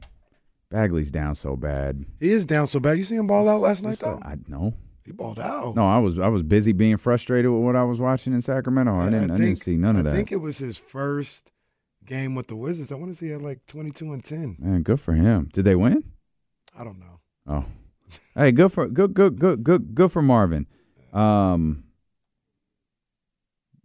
Bagley's 0.69 1.09
down 1.09 1.35
so 1.35 1.55
bad. 1.55 2.05
He 2.19 2.31
is 2.31 2.45
down 2.45 2.67
so 2.67 2.79
bad. 2.81 2.97
You 2.97 3.03
see 3.03 3.15
him 3.15 3.27
ball 3.27 3.47
out 3.47 3.61
last 3.61 3.81
night 3.81 3.99
though. 3.99 4.19
I 4.21 4.35
know. 4.47 4.73
He 5.05 5.11
balled 5.11 5.39
out. 5.39 5.75
No, 5.75 5.87
I 5.87 5.99
was 5.99 6.19
I 6.19 6.27
was 6.27 6.43
busy 6.43 6.73
being 6.73 6.97
frustrated 6.97 7.49
with 7.49 7.61
what 7.61 7.75
I 7.75 7.83
was 7.83 7.99
watching 7.99 8.33
in 8.33 8.41
Sacramento. 8.41 8.99
I 8.99 9.09
didn't 9.09 9.31
I, 9.31 9.37
didn't 9.37 9.57
see 9.57 9.77
none 9.77 9.95
of 9.95 10.01
I 10.01 10.09
that. 10.09 10.13
I 10.13 10.17
think 10.17 10.31
it 10.31 10.37
was 10.41 10.57
his 10.57 10.77
first 10.77 11.51
game 12.05 12.35
with 12.35 12.47
the 12.47 12.55
Wizards. 12.55 12.91
I 12.91 12.95
want 12.95 13.13
to 13.13 13.17
say 13.17 13.27
he 13.27 13.31
had 13.31 13.41
like 13.41 13.65
22 13.67 14.13
and 14.13 14.23
10. 14.23 14.57
Man, 14.59 14.81
good 14.83 14.99
for 14.99 15.13
him. 15.13 15.49
Did 15.53 15.63
they 15.63 15.75
win? 15.75 16.03
I 16.77 16.83
don't 16.83 16.99
know. 16.99 17.19
Oh, 17.47 17.65
hey, 18.35 18.51
good 18.51 18.73
for 18.73 18.87
good 18.87 19.13
good 19.13 19.39
good 19.39 19.63
good 19.63 19.95
good 19.95 20.11
for 20.11 20.21
Marvin. 20.21 20.67
Um, 21.13 21.85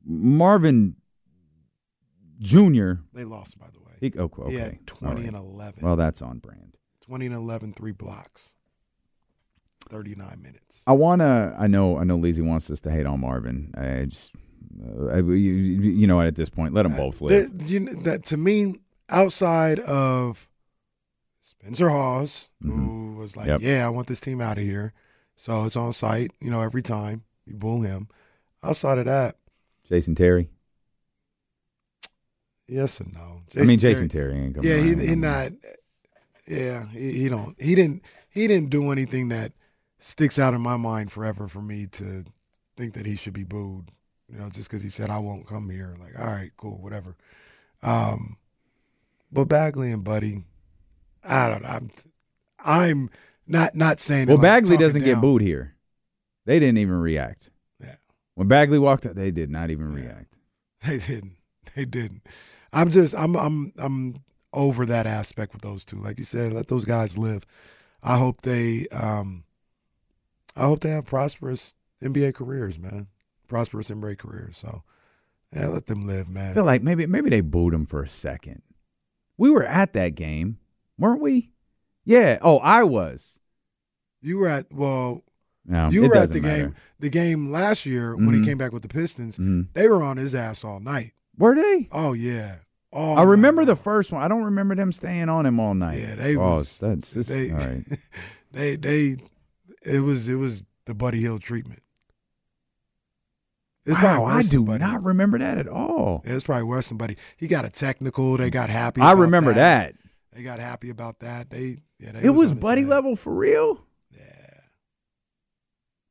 Marvin 0.04 0.96
Jr. 2.40 2.92
They 3.12 3.24
lost, 3.24 3.58
by 3.58 3.66
the 3.72 3.78
way. 3.78 3.79
He, 4.00 4.12
oh, 4.18 4.30
okay. 4.38 4.58
Had 4.58 4.86
20 4.86 5.06
All 5.06 5.14
right. 5.18 5.26
and 5.26 5.36
11. 5.36 5.84
Well, 5.84 5.96
that's 5.96 6.22
on 6.22 6.38
brand. 6.38 6.76
20 7.06 7.26
and 7.26 7.34
11, 7.34 7.74
three 7.74 7.92
blocks. 7.92 8.54
39 9.90 10.40
minutes. 10.42 10.82
I 10.86 10.92
wanna. 10.92 11.54
I 11.58 11.66
know. 11.66 11.98
I 11.98 12.04
know. 12.04 12.16
Lizzie 12.16 12.42
wants 12.42 12.70
us 12.70 12.80
to 12.82 12.90
hate 12.90 13.06
on 13.06 13.20
Marvin. 13.20 13.72
I 13.76 14.04
just, 14.06 14.32
uh, 14.80 15.06
I, 15.06 15.18
you, 15.18 15.32
you 15.32 16.06
know, 16.06 16.16
what, 16.16 16.26
at 16.26 16.36
this 16.36 16.48
point, 16.50 16.74
let 16.74 16.84
them 16.84 16.94
both 16.94 17.20
live. 17.20 17.50
You 17.68 17.86
that 18.02 18.24
to 18.26 18.36
me, 18.36 18.76
outside 19.08 19.80
of 19.80 20.48
Spencer 21.40 21.88
Hawes, 21.88 22.50
who 22.62 23.14
was 23.18 23.36
like, 23.36 23.46
Mm-hmm. 23.48 23.64
Yep. 23.64 23.78
"Yeah, 23.78 23.86
I 23.86 23.88
want 23.88 24.06
this 24.06 24.20
team 24.20 24.40
out 24.40 24.58
of 24.58 24.64
here," 24.64 24.92
so 25.34 25.64
it's 25.64 25.76
on 25.76 25.92
site. 25.92 26.30
You 26.40 26.50
know, 26.50 26.60
every 26.60 26.82
time 26.82 27.24
you 27.46 27.54
boo 27.54 27.82
him. 27.82 28.08
Outside 28.62 28.98
of 28.98 29.06
that, 29.06 29.38
Jason 29.88 30.14
Terry. 30.14 30.50
Yes 32.70 33.00
and 33.00 33.12
no. 33.12 33.42
I 33.56 33.64
mean, 33.64 33.78
Jason 33.78 34.08
Terry 34.08 34.38
ain't 34.38 34.54
coming 34.54 34.70
Yeah, 34.70 34.76
he, 34.78 34.94
he 35.06 35.14
not. 35.14 35.52
Yeah, 36.46 36.86
he, 36.88 37.12
he 37.12 37.28
don't. 37.28 37.60
He 37.60 37.74
didn't. 37.74 38.02
He 38.30 38.46
didn't 38.46 38.70
do 38.70 38.90
anything 38.92 39.28
that 39.28 39.52
sticks 39.98 40.38
out 40.38 40.54
in 40.54 40.60
my 40.60 40.76
mind 40.76 41.12
forever 41.12 41.48
for 41.48 41.60
me 41.60 41.86
to 41.86 42.24
think 42.76 42.94
that 42.94 43.06
he 43.06 43.16
should 43.16 43.32
be 43.32 43.44
booed. 43.44 43.90
You 44.32 44.38
know, 44.38 44.48
just 44.48 44.68
because 44.68 44.82
he 44.82 44.88
said 44.88 45.10
I 45.10 45.18
won't 45.18 45.46
come 45.46 45.68
here. 45.70 45.94
Like, 46.00 46.18
all 46.18 46.26
right, 46.26 46.52
cool, 46.56 46.78
whatever. 46.80 47.16
Um, 47.82 48.36
but 49.32 49.46
Bagley 49.46 49.90
and 49.90 50.04
Buddy, 50.04 50.44
I 51.24 51.48
don't 51.48 51.62
know. 51.62 51.68
I'm, 51.68 51.90
I'm 52.64 53.10
not 53.46 53.74
not 53.74 54.00
saying. 54.00 54.28
Well, 54.28 54.38
Bagley 54.38 54.70
talking 54.70 54.86
doesn't 54.86 55.02
get 55.02 55.20
booed 55.20 55.42
here. 55.42 55.74
They 56.46 56.58
didn't 56.58 56.78
even 56.78 56.96
react. 56.96 57.50
Yeah. 57.80 57.96
When 58.34 58.48
Bagley 58.48 58.78
walked 58.78 59.06
out, 59.06 59.14
they 59.14 59.30
did 59.30 59.50
not 59.50 59.70
even 59.70 59.92
react. 59.92 60.36
They 60.86 60.98
didn't. 60.98 61.36
They 61.76 61.84
didn't. 61.84 62.22
I'm 62.72 62.90
just. 62.90 63.14
I'm. 63.14 63.34
I'm. 63.36 63.72
I'm 63.78 64.16
over 64.52 64.84
that 64.86 65.06
aspect 65.06 65.52
with 65.52 65.62
those 65.62 65.84
two. 65.84 66.00
Like 66.00 66.18
you 66.18 66.24
said, 66.24 66.52
let 66.52 66.68
those 66.68 66.84
guys 66.84 67.16
live. 67.18 67.44
I 68.02 68.16
hope 68.18 68.42
they. 68.42 68.86
Um. 68.88 69.44
I 70.56 70.64
hope 70.66 70.80
they 70.80 70.90
have 70.90 71.06
prosperous 71.06 71.74
NBA 72.02 72.34
careers, 72.34 72.78
man. 72.78 73.06
Prosperous 73.48 73.88
NBA 73.88 74.18
careers. 74.18 74.56
So, 74.56 74.82
yeah, 75.54 75.68
let 75.68 75.86
them 75.86 76.06
live, 76.06 76.28
I 76.28 76.32
man. 76.32 76.54
feel 76.54 76.64
like 76.64 76.82
maybe 76.82 77.06
maybe 77.06 77.30
they 77.30 77.40
booed 77.40 77.72
him 77.74 77.86
for 77.86 78.02
a 78.02 78.08
second. 78.08 78.62
We 79.38 79.50
were 79.50 79.64
at 79.64 79.92
that 79.94 80.14
game, 80.16 80.58
weren't 80.98 81.22
we? 81.22 81.50
Yeah. 82.04 82.38
Oh, 82.42 82.58
I 82.58 82.82
was. 82.82 83.40
You 84.20 84.38
were 84.38 84.48
at 84.48 84.72
well. 84.72 85.22
No, 85.66 85.88
you 85.88 86.08
were 86.08 86.16
at 86.16 86.32
the 86.32 86.40
game. 86.40 86.74
The 86.98 87.08
game 87.10 87.50
last 87.50 87.86
year 87.86 88.16
when 88.16 88.30
Mhm. 88.30 88.40
he 88.40 88.44
came 88.44 88.58
back 88.58 88.72
with 88.72 88.82
the 88.82 88.88
Pistons. 88.88 89.38
Mhm. 89.38 89.68
They 89.72 89.88
were 89.88 90.02
on 90.02 90.16
his 90.16 90.34
ass 90.34 90.64
all 90.64 90.80
night. 90.80 91.12
Were 91.40 91.54
they? 91.54 91.88
Oh 91.90 92.12
yeah. 92.12 92.56
Oh, 92.92 93.14
I 93.14 93.22
remember 93.22 93.64
the 93.64 93.74
first 93.74 94.12
one. 94.12 94.22
I 94.22 94.28
don't 94.28 94.44
remember 94.44 94.74
them 94.74 94.92
staying 94.92 95.30
on 95.30 95.46
him 95.46 95.58
all 95.58 95.74
night. 95.74 95.98
Yeah, 95.98 96.14
they 96.16 96.36
oh, 96.36 96.56
was. 96.56 96.78
that's 96.78 97.14
just, 97.14 97.30
they, 97.30 97.50
all 97.50 97.56
right. 97.56 97.84
they 98.52 98.76
they 98.76 99.16
it 99.82 100.00
was 100.00 100.28
it 100.28 100.34
was 100.34 100.62
the 100.84 100.92
Buddy 100.92 101.20
Hield 101.20 101.40
treatment. 101.40 101.82
It's 103.86 104.00
Wow, 104.00 104.26
I 104.26 104.42
do 104.42 104.62
not 104.62 105.02
remember 105.02 105.38
that 105.38 105.56
at 105.56 105.66
all. 105.66 106.22
Yeah, 106.26 106.34
it's 106.34 106.44
probably 106.44 106.64
worse 106.64 106.88
than 106.88 106.98
Buddy. 106.98 107.16
He 107.38 107.48
got 107.48 107.64
a 107.64 107.70
technical. 107.70 108.36
They 108.36 108.50
got 108.50 108.68
happy. 108.68 109.00
I 109.00 109.12
remember 109.12 109.54
that. 109.54 109.94
They 110.34 110.42
got 110.42 110.60
happy 110.60 110.90
about 110.90 111.20
that. 111.20 111.48
They 111.48 111.78
yeah. 111.98 112.12
They 112.12 112.24
It 112.24 112.30
was 112.30 112.50
his 112.50 112.58
buddy 112.58 112.84
level 112.84 113.16
for 113.16 113.32
real. 113.32 113.80
Yeah. 114.14 114.60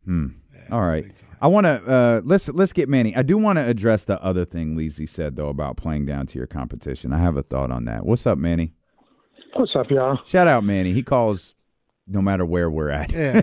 Hmm. 0.05 0.27
All 0.71 0.81
right. 0.81 1.23
I 1.41 1.47
want 1.47 1.65
to 1.65 1.83
uh, 1.85 2.21
let's 2.25 2.49
let's 2.49 2.73
get 2.73 2.89
Manny. 2.89 3.15
I 3.15 3.21
do 3.21 3.37
want 3.37 3.57
to 3.57 3.65
address 3.65 4.05
the 4.05 4.21
other 4.23 4.45
thing 4.45 4.75
Lizzie 4.75 5.05
said 5.05 5.35
though 5.35 5.49
about 5.49 5.77
playing 5.77 6.05
down 6.05 6.27
to 6.27 6.37
your 6.37 6.47
competition. 6.47 7.13
I 7.13 7.19
have 7.19 7.37
a 7.37 7.43
thought 7.43 7.71
on 7.71 7.85
that. 7.85 8.05
What's 8.05 8.27
up, 8.27 8.37
Manny? 8.37 8.73
What's 9.53 9.75
up, 9.75 9.89
y'all? 9.89 10.19
Shout 10.25 10.47
out 10.47 10.63
Manny. 10.63 10.93
He 10.93 11.01
calls 11.01 11.55
no 12.07 12.21
matter 12.21 12.45
where 12.45 12.69
we're 12.69 12.89
at. 12.89 13.11
Yeah, 13.11 13.41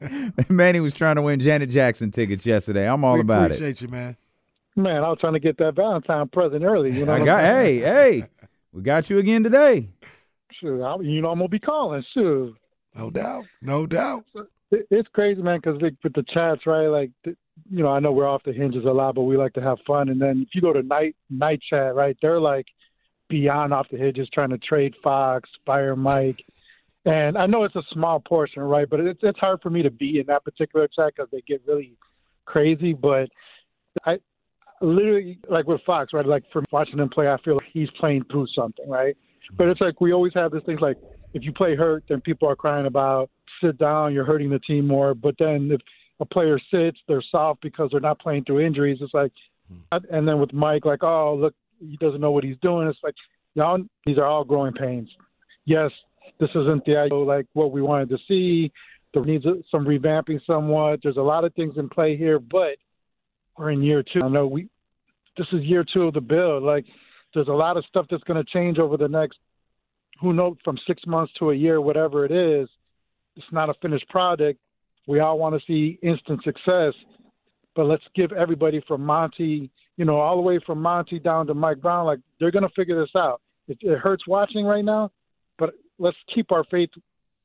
man. 0.00 0.34
Manny 0.48 0.80
was 0.80 0.94
trying 0.94 1.16
to 1.16 1.22
win 1.22 1.40
Janet 1.40 1.70
Jackson 1.70 2.10
tickets 2.10 2.44
yesterday. 2.44 2.88
I'm 2.88 3.04
all 3.04 3.14
we 3.14 3.20
about 3.20 3.50
it. 3.50 3.54
appreciate 3.56 3.80
you, 3.80 3.88
man. 3.88 4.16
Man, 4.76 5.04
I 5.04 5.08
was 5.08 5.18
trying 5.20 5.34
to 5.34 5.40
get 5.40 5.58
that 5.58 5.76
Valentine 5.76 6.28
present 6.28 6.64
early. 6.64 6.92
You 6.92 7.06
know, 7.06 7.12
I 7.12 7.24
got 7.24 7.40
hey, 7.40 7.78
hey. 7.78 8.26
We 8.72 8.82
got 8.82 9.08
you 9.08 9.18
again 9.18 9.44
today. 9.44 9.88
Sure, 10.60 10.84
I, 10.84 10.96
you 11.00 11.20
know 11.20 11.30
I'm 11.30 11.38
gonna 11.38 11.48
be 11.48 11.60
calling. 11.60 12.04
Shoot, 12.12 12.56
no 12.96 13.10
doubt, 13.10 13.44
no 13.62 13.86
doubt. 13.86 14.24
It, 14.34 14.46
it's 14.90 15.08
crazy, 15.12 15.42
man, 15.42 15.60
because 15.62 15.80
like, 15.80 15.94
with 16.02 16.14
the 16.14 16.24
chats, 16.32 16.66
right? 16.66 16.86
Like, 16.86 17.10
you 17.24 17.82
know, 17.82 17.88
I 17.88 18.00
know 18.00 18.12
we're 18.12 18.28
off 18.28 18.42
the 18.44 18.52
hinges 18.52 18.84
a 18.84 18.90
lot, 18.90 19.14
but 19.14 19.22
we 19.22 19.36
like 19.36 19.52
to 19.54 19.62
have 19.62 19.78
fun. 19.86 20.08
And 20.08 20.20
then 20.20 20.42
if 20.46 20.54
you 20.54 20.60
go 20.60 20.72
to 20.72 20.82
night 20.82 21.16
night 21.30 21.60
chat, 21.68 21.94
right? 21.94 22.16
They're 22.20 22.40
like 22.40 22.66
beyond 23.28 23.72
off 23.72 23.86
the 23.90 23.98
hinges, 23.98 24.28
trying 24.32 24.50
to 24.50 24.58
trade 24.58 24.94
Fox, 25.02 25.48
fire 25.64 25.96
Mike. 25.96 26.44
And 27.04 27.36
I 27.36 27.46
know 27.46 27.64
it's 27.64 27.76
a 27.76 27.82
small 27.92 28.20
portion, 28.20 28.62
right? 28.62 28.88
But 28.88 29.00
it's 29.00 29.20
it's 29.22 29.38
hard 29.38 29.60
for 29.62 29.70
me 29.70 29.82
to 29.82 29.90
be 29.90 30.20
in 30.20 30.26
that 30.26 30.44
particular 30.44 30.88
chat 30.88 31.12
because 31.16 31.30
they 31.30 31.42
get 31.46 31.62
really 31.66 31.96
crazy. 32.44 32.92
But 32.92 33.28
I 34.04 34.18
literally 34.80 35.38
like 35.48 35.66
with 35.66 35.82
Fox, 35.84 36.12
right? 36.12 36.26
Like 36.26 36.44
from 36.52 36.64
watching 36.72 36.98
him 36.98 37.08
play, 37.08 37.28
I 37.28 37.36
feel 37.44 37.54
like 37.54 37.68
he's 37.72 37.90
playing 38.00 38.24
through 38.30 38.46
something, 38.54 38.88
right? 38.88 39.16
But 39.56 39.68
it's 39.68 39.80
like 39.80 40.00
we 40.00 40.12
always 40.12 40.32
have 40.34 40.50
this 40.50 40.62
thing 40.64 40.78
like 40.80 40.96
if 41.34 41.42
you 41.42 41.52
play 41.52 41.74
hurt, 41.76 42.04
then 42.08 42.20
people 42.20 42.48
are 42.48 42.56
crying 42.56 42.86
about 42.86 43.30
sit 43.62 43.78
down, 43.78 44.12
you're 44.12 44.24
hurting 44.24 44.50
the 44.50 44.58
team 44.58 44.86
more. 44.86 45.14
But 45.14 45.36
then 45.38 45.70
if 45.72 45.80
a 46.20 46.24
player 46.24 46.58
sits, 46.70 46.98
they're 47.08 47.22
soft 47.22 47.60
because 47.62 47.90
they're 47.90 48.00
not 48.00 48.18
playing 48.18 48.44
through 48.44 48.60
injuries. 48.60 48.98
It's 49.00 49.14
like, 49.14 49.32
hmm. 49.68 49.98
and 50.10 50.26
then 50.26 50.38
with 50.38 50.52
Mike, 50.52 50.84
like, 50.84 51.02
oh 51.02 51.34
look, 51.34 51.54
he 51.80 51.96
doesn't 51.96 52.20
know 52.20 52.30
what 52.30 52.44
he's 52.44 52.58
doing. 52.62 52.88
It's 52.88 52.98
like, 53.02 53.14
y'all, 53.54 53.82
these 54.06 54.18
are 54.18 54.24
all 54.24 54.44
growing 54.44 54.72
pains. 54.72 55.10
Yes, 55.64 55.90
this 56.38 56.50
isn't 56.50 56.84
the 56.84 56.96
ideal, 56.96 57.24
like 57.24 57.46
what 57.52 57.72
we 57.72 57.82
wanted 57.82 58.10
to 58.10 58.18
see. 58.28 58.72
There 59.12 59.24
needs 59.24 59.44
some 59.70 59.86
revamping 59.86 60.44
somewhat. 60.44 61.00
There's 61.02 61.16
a 61.16 61.22
lot 61.22 61.44
of 61.44 61.54
things 61.54 61.74
in 61.76 61.88
play 61.88 62.16
here, 62.16 62.38
but 62.38 62.76
we're 63.56 63.70
in 63.70 63.82
year 63.82 64.02
two. 64.02 64.20
I 64.22 64.28
know 64.28 64.46
we 64.46 64.68
this 65.36 65.46
is 65.52 65.62
year 65.62 65.84
two 65.84 66.04
of 66.04 66.14
the 66.14 66.20
build. 66.20 66.62
Like 66.62 66.84
there's 67.32 67.48
a 67.48 67.52
lot 67.52 67.76
of 67.76 67.84
stuff 67.86 68.06
that's 68.10 68.24
going 68.24 68.42
to 68.42 68.50
change 68.50 68.78
over 68.78 68.96
the 68.96 69.08
next 69.08 69.38
who 70.20 70.32
knows 70.32 70.56
from 70.64 70.78
six 70.86 71.06
months 71.06 71.32
to 71.38 71.50
a 71.50 71.54
year, 71.54 71.80
whatever 71.80 72.24
it 72.24 72.30
is. 72.30 72.68
It's 73.36 73.46
not 73.52 73.68
a 73.68 73.74
finished 73.82 74.08
product. 74.08 74.60
We 75.06 75.20
all 75.20 75.38
want 75.38 75.54
to 75.54 75.60
see 75.66 75.98
instant 76.02 76.42
success, 76.44 76.94
but 77.76 77.84
let's 77.84 78.04
give 78.14 78.32
everybody 78.32 78.82
from 78.86 79.02
Monty, 79.04 79.70
you 79.96 80.04
know, 80.04 80.16
all 80.18 80.36
the 80.36 80.42
way 80.42 80.58
from 80.64 80.80
Monty 80.80 81.18
down 81.18 81.46
to 81.48 81.54
Mike 81.54 81.80
Brown, 81.80 82.06
like 82.06 82.20
they're 82.40 82.50
going 82.50 82.62
to 82.62 82.74
figure 82.74 83.00
this 83.00 83.14
out. 83.16 83.40
It, 83.68 83.78
it 83.82 83.98
hurts 83.98 84.26
watching 84.26 84.64
right 84.64 84.84
now, 84.84 85.10
but 85.58 85.74
let's 85.98 86.16
keep 86.34 86.52
our 86.52 86.64
faith 86.70 86.90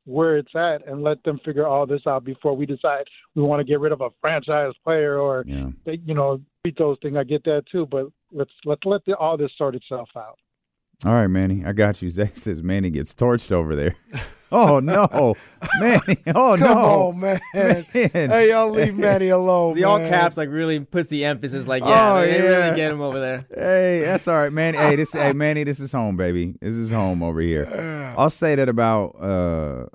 where 0.06 0.38
it's 0.38 0.56
at 0.56 0.88
and 0.88 1.04
let 1.04 1.22
them 1.24 1.40
figure 1.46 1.68
all 1.68 1.86
this 1.86 2.02
out 2.08 2.24
before 2.24 2.56
we 2.56 2.66
decide 2.66 3.04
we 3.36 3.44
want 3.44 3.60
to 3.60 3.64
get 3.64 3.80
rid 3.80 3.92
of 3.92 4.02
a 4.02 4.10
franchise 4.22 4.74
player 4.84 5.20
or 5.20 5.44
Yeah. 5.46 5.70
you 5.86 6.16
know 6.16 6.42
beat 6.64 6.78
those 6.78 6.98
things. 7.02 7.16
I 7.16 7.24
get 7.24 7.44
that 7.44 7.64
too, 7.72 7.86
but 7.86 8.08
let's 8.32 8.52
let's 8.66 8.82
let 8.86 9.06
the, 9.06 9.16
all 9.18 9.38
this 9.38 9.52
sort 9.58 9.76
itself 9.76 10.10
out. 10.16 10.40
All 11.06 11.14
right, 11.14 11.28
Manny. 11.28 11.64
I 11.66 11.72
got 11.74 12.02
you. 12.02 12.10
Zach 12.12 12.36
says 12.38 12.62
Manny 12.62 12.90
gets 12.90 13.14
torched 13.14 13.52
over 13.52 13.76
there. 13.76 13.96
Oh 14.52 14.80
no, 14.80 15.36
Manny! 15.80 16.18
Oh 16.28 16.58
Come 16.58 16.60
no, 16.62 16.74
on, 17.10 17.20
man. 17.20 17.40
Man. 17.54 17.86
Hey, 17.94 18.50
y'all 18.50 18.70
leave 18.72 18.96
Manny 18.96 19.30
alone. 19.30 19.76
The 19.76 19.84
all 19.84 20.00
caps 20.00 20.38
like 20.38 20.50
really 20.50 20.80
puts 20.80 21.08
the 21.08 21.24
emphasis 21.26 21.68
like 21.68 21.84
yeah, 21.84 22.14
Oh, 22.14 22.22
they, 22.22 22.32
they 22.32 22.38
yeah. 22.44 22.58
really 22.66 22.76
get 22.76 22.92
him 22.92 23.00
over 23.00 23.20
there. 23.20 23.46
Hey, 23.54 24.02
that's 24.04 24.28
all 24.28 24.36
right, 24.38 24.52
man. 24.52 24.74
Hey, 24.74 24.96
this, 24.96 25.14
hey, 25.14 25.34
Manny, 25.34 25.64
this 25.66 25.80
is 25.80 25.92
home, 25.92 26.18
baby. 26.18 26.56
This 26.62 26.76
is 26.76 26.90
home 26.90 27.22
over 27.22 27.40
here. 27.42 27.68
I'll 28.18 28.32
say 28.32 28.56
that 28.56 28.68
about 28.68 29.10
uh, 29.22 29.86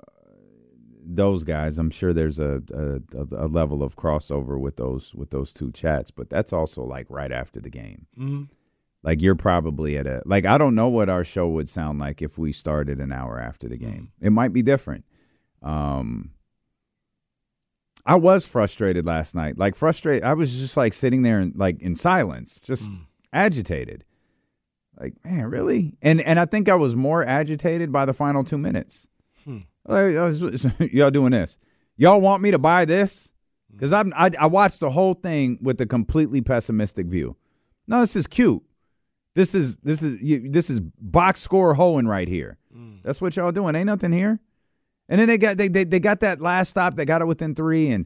those 1.05 1.43
guys. 1.43 1.77
I'm 1.77 1.91
sure 1.91 2.13
there's 2.13 2.39
a, 2.39 2.63
a 2.73 3.45
a 3.45 3.47
level 3.47 3.83
of 3.83 3.97
crossover 3.97 4.57
with 4.57 4.77
those 4.77 5.13
with 5.13 5.31
those 5.31 5.51
two 5.51 5.71
chats, 5.73 6.11
but 6.11 6.29
that's 6.29 6.53
also 6.53 6.81
like 6.83 7.07
right 7.09 7.31
after 7.33 7.59
the 7.59 7.69
game. 7.69 8.05
Mhm. 8.17 8.47
Like 9.05 9.21
you're 9.21 9.35
probably 9.35 9.97
at 9.97 10.07
a 10.07 10.23
like 10.25 10.45
I 10.45 10.57
don't 10.57 10.73
know 10.73 10.87
what 10.87 11.09
our 11.09 11.23
show 11.23 11.47
would 11.47 11.69
sound 11.69 11.99
like 11.99 12.23
if 12.23 12.39
we 12.39 12.51
started 12.51 12.99
an 12.99 13.11
hour 13.11 13.39
after 13.39 13.69
the 13.69 13.77
game. 13.77 14.11
It 14.19 14.31
might 14.31 14.51
be 14.51 14.63
different. 14.63 15.05
Um 15.61 16.31
I 18.03 18.15
was 18.15 18.45
frustrated 18.45 19.05
last 19.05 19.35
night. 19.35 19.59
Like 19.59 19.75
frustrated. 19.75 20.23
I 20.23 20.33
was 20.33 20.57
just 20.57 20.75
like 20.75 20.93
sitting 20.93 21.21
there 21.21 21.39
and 21.39 21.55
like 21.55 21.79
in 21.83 21.93
silence, 21.93 22.59
just 22.59 22.89
agitated. 23.31 24.05
Like, 24.99 25.13
man, 25.23 25.45
really? 25.51 25.95
And 26.01 26.19
and 26.21 26.39
I 26.39 26.45
think 26.45 26.67
I 26.67 26.75
was 26.75 26.95
more 26.95 27.23
agitated 27.23 27.91
by 27.91 28.05
the 28.05 28.13
final 28.13 28.43
2 28.43 28.57
minutes. 28.57 29.07
Hmm. 29.43 29.59
Like, 29.85 30.15
I 30.15 30.23
was, 30.23 30.65
y'all 30.79 31.11
doing 31.11 31.31
this. 31.31 31.59
Y'all 31.95 32.21
want 32.21 32.41
me 32.41 32.49
to 32.49 32.59
buy 32.59 32.85
this? 32.85 33.31
Because 33.71 33.93
I'm 33.93 34.11
I, 34.15 34.31
I 34.39 34.47
watched 34.47 34.79
the 34.79 34.89
whole 34.89 35.13
thing 35.13 35.59
with 35.61 35.79
a 35.79 35.85
completely 35.85 36.41
pessimistic 36.41 37.05
view. 37.05 37.35
No, 37.87 37.99
this 37.99 38.15
is 38.15 38.25
cute. 38.25 38.63
This 39.35 39.53
is 39.53 39.77
this 39.77 40.01
is 40.01 40.21
you, 40.21 40.49
this 40.49 40.69
is 40.69 40.79
box 40.79 41.41
score 41.41 41.73
hoeing 41.73 42.07
right 42.07 42.27
here. 42.27 42.57
Mm. 42.75 43.03
That's 43.03 43.19
what 43.21 43.35
y'all 43.35 43.51
doing. 43.51 43.75
Ain't 43.75 43.85
nothing 43.87 44.13
here. 44.13 44.39
And 45.09 45.19
then 45.19 45.27
they 45.27 45.37
got 45.37 45.57
they, 45.57 45.67
they 45.67 45.83
they 45.83 45.99
got 45.99 46.21
that 46.21 46.41
last 46.41 46.69
stop. 46.69 46.95
They 46.95 47.05
got 47.05 47.21
it 47.21 47.25
within 47.25 47.53
three, 47.53 47.89
and 47.91 48.05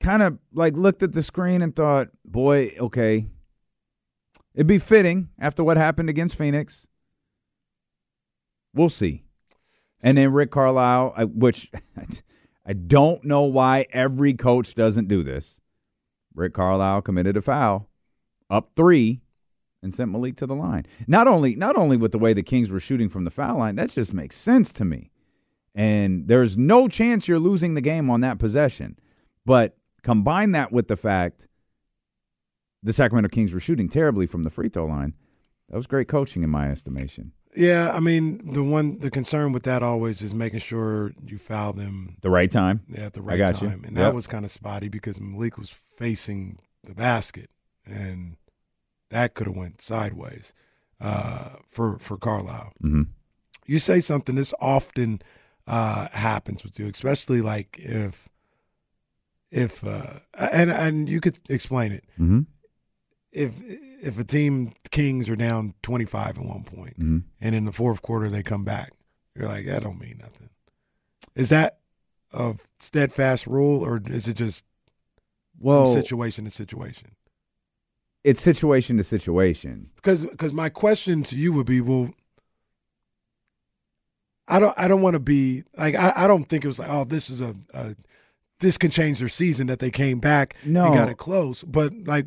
kind 0.00 0.22
of 0.22 0.38
like 0.52 0.76
looked 0.76 1.02
at 1.02 1.12
the 1.12 1.22
screen 1.22 1.62
and 1.62 1.74
thought, 1.74 2.08
boy, 2.24 2.72
okay, 2.78 3.26
it'd 4.54 4.66
be 4.66 4.78
fitting 4.78 5.28
after 5.38 5.62
what 5.62 5.76
happened 5.76 6.10
against 6.10 6.36
Phoenix. 6.36 6.88
We'll 8.74 8.88
see. 8.90 9.22
And 10.02 10.18
then 10.18 10.32
Rick 10.32 10.50
Carlisle, 10.50 11.14
I- 11.16 11.24
which 11.24 11.70
I 12.66 12.72
don't 12.72 13.24
know 13.24 13.42
why 13.44 13.86
every 13.92 14.34
coach 14.34 14.74
doesn't 14.74 15.08
do 15.08 15.22
this. 15.24 15.60
Rick 16.34 16.52
Carlisle 16.54 17.02
committed 17.02 17.36
a 17.36 17.42
foul, 17.42 17.88
up 18.50 18.72
three, 18.76 19.22
and 19.82 19.94
sent 19.94 20.10
Malik 20.10 20.36
to 20.36 20.46
the 20.46 20.54
line. 20.54 20.84
Not 21.06 21.28
only 21.28 21.54
not 21.56 21.76
only 21.76 21.96
with 21.96 22.12
the 22.12 22.18
way 22.18 22.32
the 22.32 22.42
Kings 22.42 22.70
were 22.70 22.80
shooting 22.80 23.08
from 23.08 23.24
the 23.24 23.30
foul 23.30 23.58
line, 23.58 23.76
that 23.76 23.90
just 23.90 24.12
makes 24.12 24.36
sense 24.36 24.72
to 24.74 24.84
me. 24.84 25.10
And 25.74 26.26
there's 26.26 26.56
no 26.58 26.88
chance 26.88 27.28
you're 27.28 27.38
losing 27.38 27.74
the 27.74 27.80
game 27.80 28.10
on 28.10 28.20
that 28.22 28.38
possession. 28.38 28.98
But 29.46 29.76
combine 30.02 30.52
that 30.52 30.72
with 30.72 30.88
the 30.88 30.96
fact 30.96 31.46
the 32.82 32.92
Sacramento 32.92 33.28
Kings 33.28 33.52
were 33.52 33.60
shooting 33.60 33.88
terribly 33.88 34.26
from 34.26 34.44
the 34.44 34.50
free 34.50 34.68
throw 34.68 34.86
line. 34.86 35.14
That 35.68 35.76
was 35.76 35.86
great 35.86 36.08
coaching 36.08 36.42
in 36.42 36.50
my 36.50 36.70
estimation. 36.70 37.32
Yeah, 37.56 37.92
I 37.92 38.00
mean 38.00 38.52
the 38.52 38.62
one 38.62 38.98
the 38.98 39.10
concern 39.10 39.52
with 39.52 39.62
that 39.64 39.82
always 39.82 40.22
is 40.22 40.34
making 40.34 40.60
sure 40.60 41.12
you 41.26 41.38
foul 41.38 41.72
them 41.72 42.16
The 42.20 42.30
right 42.30 42.50
time. 42.50 42.82
Yeah, 42.88 43.06
at 43.06 43.14
the 43.14 43.22
right 43.22 43.38
got 43.38 43.60
you. 43.62 43.68
time, 43.68 43.84
and 43.84 43.96
Yep. 43.96 44.04
that 44.04 44.14
was 44.14 44.26
kind 44.26 44.44
of 44.44 44.50
spotty 44.50 44.88
because 44.88 45.20
Malik 45.20 45.58
was 45.58 45.70
facing 45.70 46.58
the 46.84 46.94
basket, 46.94 47.50
and 47.86 48.36
that 49.10 49.34
could 49.34 49.46
have 49.46 49.56
went 49.56 49.80
sideways 49.80 50.52
uh, 51.00 51.50
for 51.68 51.98
for 51.98 52.16
Carlisle. 52.16 52.72
Mm-hmm. 52.82 53.02
You 53.66 53.78
say 53.78 54.00
something. 54.00 54.34
This 54.34 54.54
often 54.60 55.20
uh, 55.66 56.08
happens 56.12 56.64
with 56.64 56.78
you, 56.78 56.86
especially 56.86 57.40
like 57.40 57.78
if 57.78 58.28
if 59.50 59.84
uh, 59.84 60.20
and 60.34 60.70
and 60.70 61.08
you 61.08 61.20
could 61.20 61.38
explain 61.48 61.92
it. 61.92 62.04
Mhm. 62.18 62.46
If 63.32 63.52
if 64.02 64.18
a 64.18 64.24
team 64.24 64.72
Kings 64.90 65.28
are 65.30 65.36
down 65.36 65.74
twenty 65.82 66.04
five 66.04 66.38
at 66.38 66.44
one 66.44 66.64
point, 66.64 66.98
Mhm. 66.98 67.24
and 67.40 67.54
in 67.54 67.64
the 67.64 67.72
fourth 67.72 68.02
quarter 68.02 68.28
they 68.30 68.42
come 68.42 68.64
back, 68.64 68.92
you're 69.34 69.48
like 69.48 69.66
that 69.66 69.82
don't 69.82 70.00
mean 70.00 70.18
nothing. 70.18 70.50
Is 71.34 71.48
that 71.50 71.78
a 72.32 72.56
steadfast 72.80 73.46
rule, 73.46 73.82
or 73.84 74.00
is 74.06 74.28
it 74.28 74.34
just 74.34 74.64
Well- 75.58 75.92
situation 75.92 76.44
to 76.44 76.50
situation? 76.50 77.10
It's 78.28 78.42
situation 78.42 78.98
to 78.98 79.04
situation. 79.04 79.90
Because 79.96 80.24
because 80.26 80.52
my 80.52 80.68
question 80.68 81.22
to 81.24 81.36
you 81.36 81.52
would 81.54 81.66
be, 81.66 81.80
well, 81.80 82.10
I 84.46 84.60
don't 84.60 84.74
I 84.78 84.88
don't 84.88 85.02
want 85.02 85.14
to 85.14 85.20
be 85.20 85.64
like 85.76 85.94
I, 85.94 86.12
I 86.14 86.26
don't 86.26 86.44
think 86.44 86.64
it 86.64 86.68
was 86.68 86.78
like 86.78 86.88
oh 86.90 87.04
this 87.04 87.28
is 87.30 87.40
a, 87.40 87.54
a 87.74 87.94
this 88.60 88.76
can 88.78 88.90
change 88.90 89.20
their 89.20 89.28
season 89.28 89.66
that 89.68 89.78
they 89.78 89.90
came 89.90 90.18
back 90.20 90.56
No. 90.64 90.86
and 90.86 90.94
got 90.94 91.08
it 91.08 91.16
close, 91.16 91.62
but 91.62 91.92
like, 92.06 92.26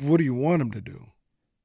what 0.00 0.16
do 0.16 0.24
you 0.24 0.34
want 0.34 0.60
them 0.60 0.70
to 0.72 0.80
do? 0.80 1.06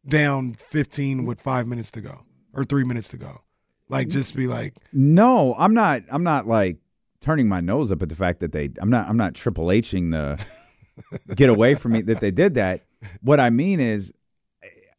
Down 0.07 0.53
fifteen 0.53 1.25
with 1.25 1.39
five 1.39 1.65
minutes 1.67 1.91
to 1.93 2.01
go 2.01 2.21
or 2.53 2.63
three 2.63 2.83
minutes 2.83 3.07
to 3.09 3.17
go, 3.17 3.41
like 3.89 4.09
just 4.09 4.35
be 4.35 4.47
like 4.47 4.73
No, 4.91 5.55
I'm 5.57 5.73
not. 5.73 6.03
I'm 6.09 6.23
not 6.23 6.45
like 6.47 6.77
turning 7.21 7.47
my 7.47 7.61
nose 7.61 7.91
up 7.91 8.01
at 8.03 8.09
the 8.09 8.15
fact 8.15 8.39
that 8.41 8.51
they. 8.51 8.69
I'm 8.81 8.89
not. 8.89 9.07
I'm 9.07 9.15
not 9.17 9.33
Triple 9.33 9.69
Hing 9.69 10.09
the 10.09 10.43
get 11.35 11.49
away 11.49 11.75
from 11.75 11.93
me 11.93 12.01
that 12.01 12.19
they 12.19 12.31
did 12.31 12.55
that. 12.55 12.81
What 13.21 13.39
I 13.39 13.49
mean 13.49 13.79
is, 13.79 14.13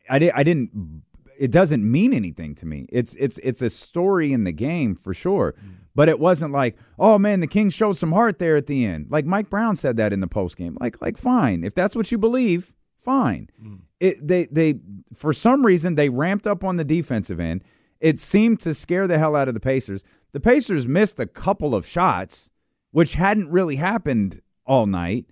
I 0.08 0.18
did. 0.18 0.32
I 0.34 0.42
didn't. 0.42 1.02
It 1.38 1.50
doesn't 1.50 1.90
mean 1.90 2.12
anything 2.12 2.54
to 2.56 2.66
me. 2.66 2.86
It's 2.90 3.14
it's 3.16 3.38
it's 3.38 3.62
a 3.62 3.70
story 3.70 4.32
in 4.32 4.44
the 4.44 4.52
game 4.52 4.94
for 4.94 5.14
sure. 5.14 5.54
But 5.94 6.08
it 6.08 6.18
wasn't 6.18 6.52
like, 6.52 6.76
oh 6.98 7.18
man, 7.18 7.40
the 7.40 7.46
Kings 7.46 7.72
showed 7.72 7.96
some 7.96 8.12
heart 8.12 8.38
there 8.38 8.56
at 8.56 8.66
the 8.66 8.84
end. 8.84 9.06
Like 9.10 9.26
Mike 9.26 9.48
Brown 9.48 9.76
said 9.76 9.96
that 9.96 10.12
in 10.12 10.20
the 10.20 10.26
post 10.26 10.56
game. 10.56 10.76
Like 10.80 11.00
like 11.00 11.16
fine, 11.16 11.64
if 11.64 11.74
that's 11.74 11.94
what 11.94 12.10
you 12.10 12.18
believe, 12.18 12.74
fine. 12.98 13.48
Mm. 13.62 13.80
It 14.00 14.26
they 14.26 14.46
they 14.46 14.80
for 15.14 15.32
some 15.32 15.64
reason 15.64 15.94
they 15.94 16.08
ramped 16.08 16.46
up 16.46 16.64
on 16.64 16.76
the 16.76 16.84
defensive 16.84 17.38
end. 17.38 17.62
It 18.00 18.18
seemed 18.18 18.60
to 18.60 18.74
scare 18.74 19.06
the 19.06 19.18
hell 19.18 19.36
out 19.36 19.48
of 19.48 19.54
the 19.54 19.60
Pacers. 19.60 20.02
The 20.32 20.40
Pacers 20.40 20.86
missed 20.88 21.20
a 21.20 21.26
couple 21.26 21.74
of 21.74 21.86
shots, 21.86 22.50
which 22.90 23.14
hadn't 23.14 23.50
really 23.50 23.76
happened 23.76 24.42
all 24.66 24.86
night, 24.86 25.26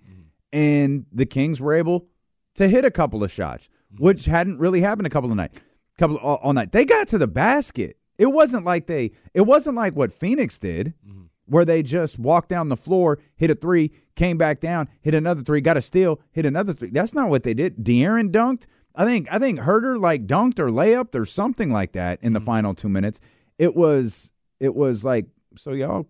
and 0.53 1.07
the 1.11 1.25
Kings 1.25 1.59
were 1.59 1.73
able 1.73 2.05
to 2.55 2.69
hit 2.69 2.85
a 2.85 2.91
couple 2.91 3.23
of 3.23 3.31
shots, 3.31 3.67
which 3.97 4.21
mm-hmm. 4.21 4.31
hadn't 4.31 4.59
really 4.59 4.81
happened 4.81 5.07
a 5.07 5.09
couple 5.09 5.31
of 5.31 5.35
night, 5.35 5.51
couple 5.97 6.17
all, 6.17 6.35
all 6.37 6.53
night. 6.53 6.71
They 6.71 6.85
got 6.85 7.09
to 7.09 7.17
the 7.17 7.27
basket. 7.27 7.97
It 8.17 8.27
wasn't 8.27 8.63
like 8.63 8.85
they. 8.85 9.11
It 9.33 9.41
wasn't 9.41 9.75
like 9.75 9.95
what 9.95 10.13
Phoenix 10.13 10.59
did, 10.59 10.93
mm-hmm. 11.05 11.23
where 11.47 11.65
they 11.65 11.81
just 11.81 12.19
walked 12.19 12.49
down 12.49 12.69
the 12.69 12.77
floor, 12.77 13.19
hit 13.35 13.49
a 13.49 13.55
three, 13.55 13.91
came 14.15 14.37
back 14.37 14.59
down, 14.59 14.87
hit 15.01 15.15
another 15.15 15.41
three, 15.41 15.59
got 15.59 15.75
a 15.75 15.81
steal, 15.81 16.21
hit 16.31 16.45
another 16.45 16.71
three. 16.71 16.91
That's 16.91 17.15
not 17.15 17.29
what 17.29 17.41
they 17.41 17.55
did. 17.55 17.77
De'Aaron 17.77 18.31
dunked. 18.31 18.67
I 18.95 19.05
think. 19.05 19.27
I 19.31 19.39
think 19.39 19.59
Huerter 19.59 19.99
like 19.99 20.27
dunked 20.27 20.59
or 20.59 20.67
layup 20.67 21.15
or 21.15 21.25
something 21.25 21.71
like 21.71 21.93
that 21.93 22.19
in 22.21 22.33
the 22.33 22.39
mm-hmm. 22.39 22.45
final 22.45 22.73
two 22.75 22.89
minutes. 22.89 23.19
It 23.57 23.75
was. 23.75 24.31
It 24.59 24.75
was 24.75 25.03
like 25.03 25.25
so 25.57 25.71
y'all. 25.71 26.07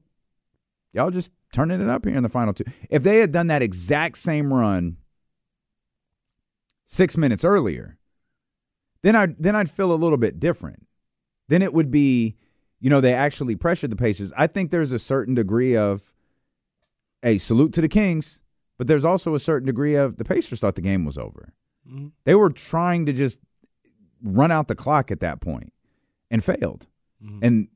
Y'all 0.92 1.10
just 1.10 1.32
turning 1.54 1.80
it 1.80 1.88
up 1.90 2.06
here 2.06 2.16
in 2.18 2.24
the 2.24 2.30
final 2.30 2.54
two. 2.54 2.66
If 2.90 3.04
they 3.04 3.20
had 3.20 3.32
done 3.32 3.48
that 3.48 3.62
exact 3.62 4.18
same 4.18 4.54
run 4.54 4.98
six 6.86 7.16
minutes 7.16 7.46
earlier, 7.46 7.98
then 9.02 9.16
I 9.16 9.28
then 9.40 9.56
I'd 9.56 9.72
feel 9.72 9.94
a 9.94 9.96
little 9.96 10.18
bit 10.18 10.40
different. 10.40 10.86
Then 11.48 11.62
it 11.62 11.74
would 11.74 11.92
be, 11.92 12.36
you 12.80 12.90
know, 12.90 13.00
they 13.02 13.14
actually 13.14 13.56
pressured 13.56 13.92
the 13.92 13.96
Pacers. 13.96 14.34
I 14.36 14.48
think 14.48 14.72
there's 14.72 14.92
a 14.92 15.00
certain 15.00 15.36
degree 15.36 15.78
of 15.78 16.14
a 17.22 17.38
salute 17.38 17.74
to 17.74 17.82
the 17.82 17.88
Kings, 17.88 18.42
but 18.78 18.88
there's 18.88 19.06
also 19.06 19.36
a 19.36 19.40
certain 19.40 19.66
degree 19.68 19.96
of 19.96 20.18
the 20.18 20.26
Pacers 20.26 20.60
thought 20.60 20.76
the 20.76 20.82
game 20.82 21.06
was 21.06 21.18
over. 21.18 21.54
Mhm. 21.90 22.12
They 22.26 22.36
were 22.36 22.50
trying 22.50 23.06
to 23.06 23.14
just 23.14 23.40
run 24.22 24.52
out 24.52 24.68
the 24.68 24.76
clock 24.76 25.12
at 25.12 25.20
that 25.20 25.42
point 25.42 25.74
and 26.32 26.44
failed. 26.44 26.88
And 27.42 27.70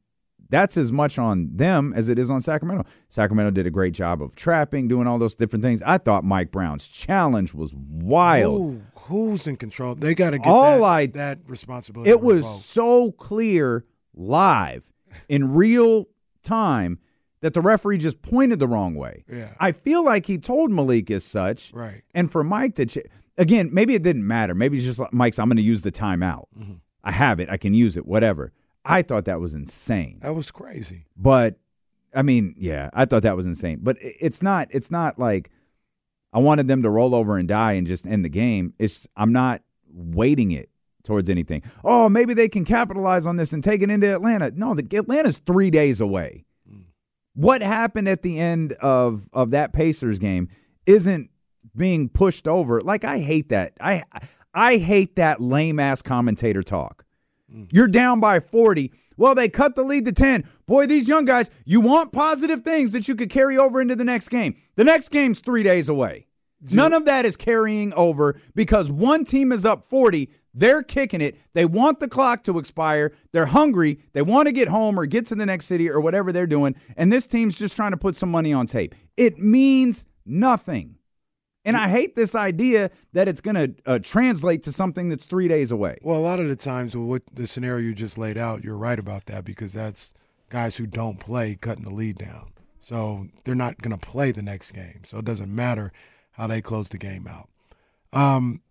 that's 0.49 0.77
as 0.77 0.91
much 0.91 1.17
on 1.19 1.49
them 1.55 1.93
as 1.95 2.09
it 2.09 2.17
is 2.19 2.29
on 2.29 2.41
Sacramento. 2.41 2.85
Sacramento 3.09 3.51
did 3.51 3.65
a 3.67 3.69
great 3.71 3.93
job 3.93 4.21
of 4.21 4.35
trapping, 4.35 4.87
doing 4.87 5.07
all 5.07 5.19
those 5.19 5.35
different 5.35 5.63
things. 5.63 5.81
I 5.85 5.97
thought 5.97 6.23
Mike 6.23 6.51
Brown's 6.51 6.87
challenge 6.87 7.53
was 7.53 7.73
wild. 7.73 8.61
Who, 8.61 8.81
who's 9.01 9.47
in 9.47 9.55
control? 9.57 9.95
They 9.95 10.15
got 10.15 10.31
to 10.31 10.37
get 10.39 10.47
All 10.47 10.79
that, 10.79 10.83
I- 10.85 11.05
that 11.07 11.39
responsibility. 11.47 12.09
It 12.11 12.21
was 12.21 12.63
so 12.65 13.11
clear 13.11 13.85
live 14.15 14.91
in 15.29 15.53
real 15.53 16.07
time 16.43 16.99
that 17.41 17.53
the 17.53 17.61
referee 17.61 17.99
just 17.99 18.21
pointed 18.21 18.59
the 18.59 18.67
wrong 18.67 18.95
way. 18.95 19.23
Yeah. 19.31 19.49
I 19.59 19.71
feel 19.71 20.03
like 20.03 20.25
he 20.25 20.37
told 20.37 20.71
Malik 20.71 21.11
as 21.11 21.23
such. 21.23 21.71
Right. 21.73 22.01
And 22.15 22.31
for 22.31 22.43
Mike 22.43 22.75
to, 22.75 22.85
ch- 22.87 22.97
again, 23.37 23.69
maybe 23.71 23.93
it 23.93 24.01
didn't 24.01 24.25
matter. 24.25 24.55
Maybe 24.55 24.77
it's 24.77 24.85
just 24.85 24.97
like, 24.99 25.13
Mike's, 25.13 25.37
I'm 25.37 25.47
going 25.47 25.57
to 25.57 25.61
use 25.63 25.83
the 25.83 25.91
timeout. 25.91 26.45
Mm-hmm. 26.57 26.73
I 27.03 27.11
have 27.11 27.39
it. 27.39 27.49
I 27.49 27.57
can 27.57 27.73
use 27.73 27.95
it, 27.95 28.05
whatever. 28.07 28.53
I 28.87 29.01
thought 29.01 29.25
that 29.25 29.41
was 29.41 29.53
insane. 29.53 30.19
That 30.21 30.33
was 30.33 30.49
crazy. 30.49 31.05
But 31.17 31.59
I 32.15 32.21
mean, 32.21 32.55
yeah, 32.57 32.89
I 32.93 33.05
thought 33.05 33.23
that 33.23 33.35
was 33.35 33.45
insane. 33.45 33.79
But 33.81 33.97
it's 34.01 34.41
not. 34.41 34.69
It's 34.71 34.89
not 34.89 35.19
like 35.19 35.51
I 36.31 36.39
wanted 36.39 36.67
them 36.67 36.81
to 36.83 36.89
roll 36.89 37.13
over 37.13 37.37
and 37.37 37.47
die 37.47 37.73
and 37.73 37.85
just 37.85 38.07
end 38.07 38.23
the 38.23 38.29
game. 38.29 38.73
It's 38.79 39.05
I'm 39.15 39.33
not 39.33 39.61
waiting 39.91 40.51
it 40.51 40.69
towards 41.03 41.29
anything. 41.29 41.63
Oh, 41.83 42.07
maybe 42.07 42.33
they 42.33 42.49
can 42.49 42.65
capitalize 42.65 43.25
on 43.25 43.35
this 43.37 43.53
and 43.53 43.63
take 43.63 43.81
it 43.81 43.89
into 43.89 44.13
Atlanta. 44.13 44.51
No, 44.51 44.73
the 44.73 44.97
Atlanta's 44.97 45.39
three 45.39 45.69
days 45.69 45.99
away. 45.99 46.45
Hmm. 46.67 46.81
What 47.33 47.61
happened 47.61 48.07
at 48.07 48.21
the 48.21 48.39
end 48.39 48.73
of 48.73 49.29
of 49.33 49.51
that 49.51 49.73
Pacers 49.73 50.17
game 50.17 50.47
isn't 50.85 51.29
being 51.75 52.07
pushed 52.09 52.47
over. 52.47 52.81
Like 52.81 53.03
I 53.03 53.19
hate 53.19 53.49
that. 53.49 53.73
I 53.81 54.03
I 54.53 54.77
hate 54.77 55.17
that 55.17 55.41
lame 55.41 55.79
ass 55.79 56.01
commentator 56.01 56.63
talk. 56.63 57.03
Mm. 57.53 57.67
You're 57.71 57.87
down 57.87 58.19
by 58.19 58.39
40. 58.39 58.91
Well, 59.15 59.35
they 59.35 59.49
cut 59.49 59.75
the 59.75 59.83
lead 59.83 60.05
to 60.05 60.11
10. 60.11 60.47
Boy, 60.65 60.85
these 60.85 61.07
young 61.07 61.25
guys, 61.25 61.49
you 61.65 61.81
want 61.81 62.11
positive 62.11 62.61
things 62.61 62.91
that 62.91 63.07
you 63.07 63.15
could 63.15 63.29
carry 63.29 63.57
over 63.57 63.81
into 63.81 63.95
the 63.95 64.03
next 64.03 64.29
game. 64.29 64.55
The 64.75 64.83
next 64.83 65.09
game's 65.09 65.39
three 65.39 65.63
days 65.63 65.89
away. 65.89 66.27
None 66.71 66.93
of 66.93 67.05
that 67.05 67.25
is 67.25 67.37
carrying 67.37 67.93
over 67.93 68.39
because 68.55 68.91
one 68.91 69.25
team 69.25 69.51
is 69.51 69.63
up 69.63 69.89
40. 69.89 70.29
They're 70.53 70.81
kicking 70.81 71.21
it. 71.21 71.37
They 71.53 71.65
want 71.65 71.99
the 71.99 72.07
clock 72.07 72.43
to 72.45 72.57
expire. 72.57 73.13
They're 73.31 73.45
hungry. 73.45 73.99
They 74.13 74.23
want 74.23 74.47
to 74.47 74.51
get 74.51 74.67
home 74.67 74.99
or 74.99 75.05
get 75.05 75.27
to 75.27 75.35
the 75.35 75.45
next 75.45 75.67
city 75.67 75.87
or 75.89 76.01
whatever 76.01 76.31
they're 76.31 76.47
doing. 76.47 76.75
And 76.95 77.13
this 77.13 77.27
team's 77.27 77.55
just 77.55 77.75
trying 77.75 77.91
to 77.91 77.97
put 77.97 78.15
some 78.15 78.31
money 78.31 78.53
on 78.53 78.65
tape. 78.65 78.95
It 79.17 79.37
means 79.37 80.05
nothing. 80.25 80.96
And 81.67 81.75
I 81.75 81.89
hate 81.89 82.15
this 82.15 82.33
idea 82.33 82.89
that 83.11 83.27
it's 83.27 83.41
going 83.41 83.55
to 83.55 83.75
uh, 83.85 83.99
translate 83.99 84.63
to 84.63 84.71
something 84.71 85.09
that's 85.09 85.25
three 85.25 85.49
days 85.49 85.69
away. 85.69 85.97
Well, 86.01 86.17
a 86.17 86.21
lot 86.21 86.39
of 86.39 86.47
the 86.47 86.55
times 86.55 86.95
with 86.95 87.23
the 87.33 87.45
scenario 87.45 87.87
you 87.87 87.93
just 87.93 88.17
laid 88.17 88.37
out, 88.37 88.63
you're 88.63 88.77
right 88.77 88.97
about 88.97 89.25
that 89.25 89.43
because 89.43 89.73
that's 89.73 90.13
guys 90.49 90.77
who 90.77 90.87
don't 90.87 91.19
play 91.19 91.57
cutting 91.59 91.83
the 91.83 91.93
lead 91.93 92.17
down. 92.17 92.51
So 92.79 93.27
they're 93.43 93.53
not 93.53 93.81
going 93.81 93.91
to 93.91 93.97
play 93.97 94.31
the 94.31 94.41
next 94.41 94.71
game. 94.71 95.01
So 95.03 95.17
it 95.17 95.25
doesn't 95.25 95.53
matter 95.53 95.91
how 96.31 96.47
they 96.47 96.61
close 96.61 96.87
the 96.87 96.97
game 96.97 97.27
out. 97.27 97.49
Um, 98.13 98.61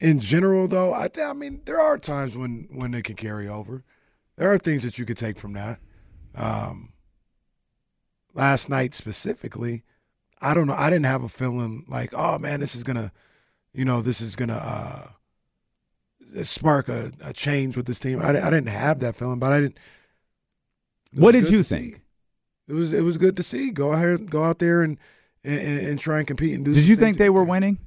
in 0.00 0.18
general, 0.18 0.66
though, 0.66 0.94
I, 0.94 1.08
th- 1.08 1.26
I 1.26 1.34
mean, 1.34 1.60
there 1.66 1.78
are 1.78 1.98
times 1.98 2.34
when 2.34 2.68
when 2.70 2.94
it 2.94 3.04
can 3.04 3.16
carry 3.16 3.48
over. 3.48 3.84
There 4.36 4.50
are 4.50 4.56
things 4.56 4.82
that 4.84 4.98
you 4.98 5.04
could 5.04 5.18
take 5.18 5.38
from 5.38 5.52
that. 5.52 5.78
Um, 6.34 6.94
last 8.32 8.70
night 8.70 8.94
specifically, 8.94 9.84
I 10.40 10.54
don't 10.54 10.66
know. 10.66 10.74
I 10.74 10.90
didn't 10.90 11.06
have 11.06 11.22
a 11.22 11.28
feeling 11.28 11.84
like, 11.88 12.12
oh 12.14 12.38
man, 12.38 12.60
this 12.60 12.74
is 12.74 12.82
gonna, 12.84 13.12
you 13.72 13.84
know, 13.84 14.00
this 14.00 14.20
is 14.20 14.36
gonna 14.36 15.12
uh, 16.36 16.42
spark 16.42 16.88
a, 16.88 17.12
a 17.20 17.32
change 17.32 17.76
with 17.76 17.86
this 17.86 18.00
team. 18.00 18.20
I, 18.20 18.30
I 18.30 18.50
didn't 18.50 18.68
have 18.68 19.00
that 19.00 19.16
feeling, 19.16 19.38
but 19.38 19.52
I 19.52 19.60
didn't. 19.60 19.78
What 21.12 21.32
did 21.32 21.50
you 21.50 21.58
to 21.58 21.64
see. 21.64 21.76
think? 21.76 22.02
It 22.68 22.74
was 22.74 22.92
it 22.92 23.02
was 23.02 23.18
good 23.18 23.36
to 23.36 23.42
see. 23.42 23.70
Go 23.70 23.92
ahead, 23.92 24.30
go 24.30 24.44
out 24.44 24.60
there 24.60 24.82
and 24.82 24.96
and, 25.44 25.58
and 25.60 25.98
try 25.98 26.18
and 26.18 26.26
compete 26.26 26.54
and 26.54 26.64
do. 26.64 26.72
Did 26.72 26.86
you 26.86 26.96
think 26.96 27.18
they 27.18 27.30
were 27.30 27.44
winning? 27.44 27.78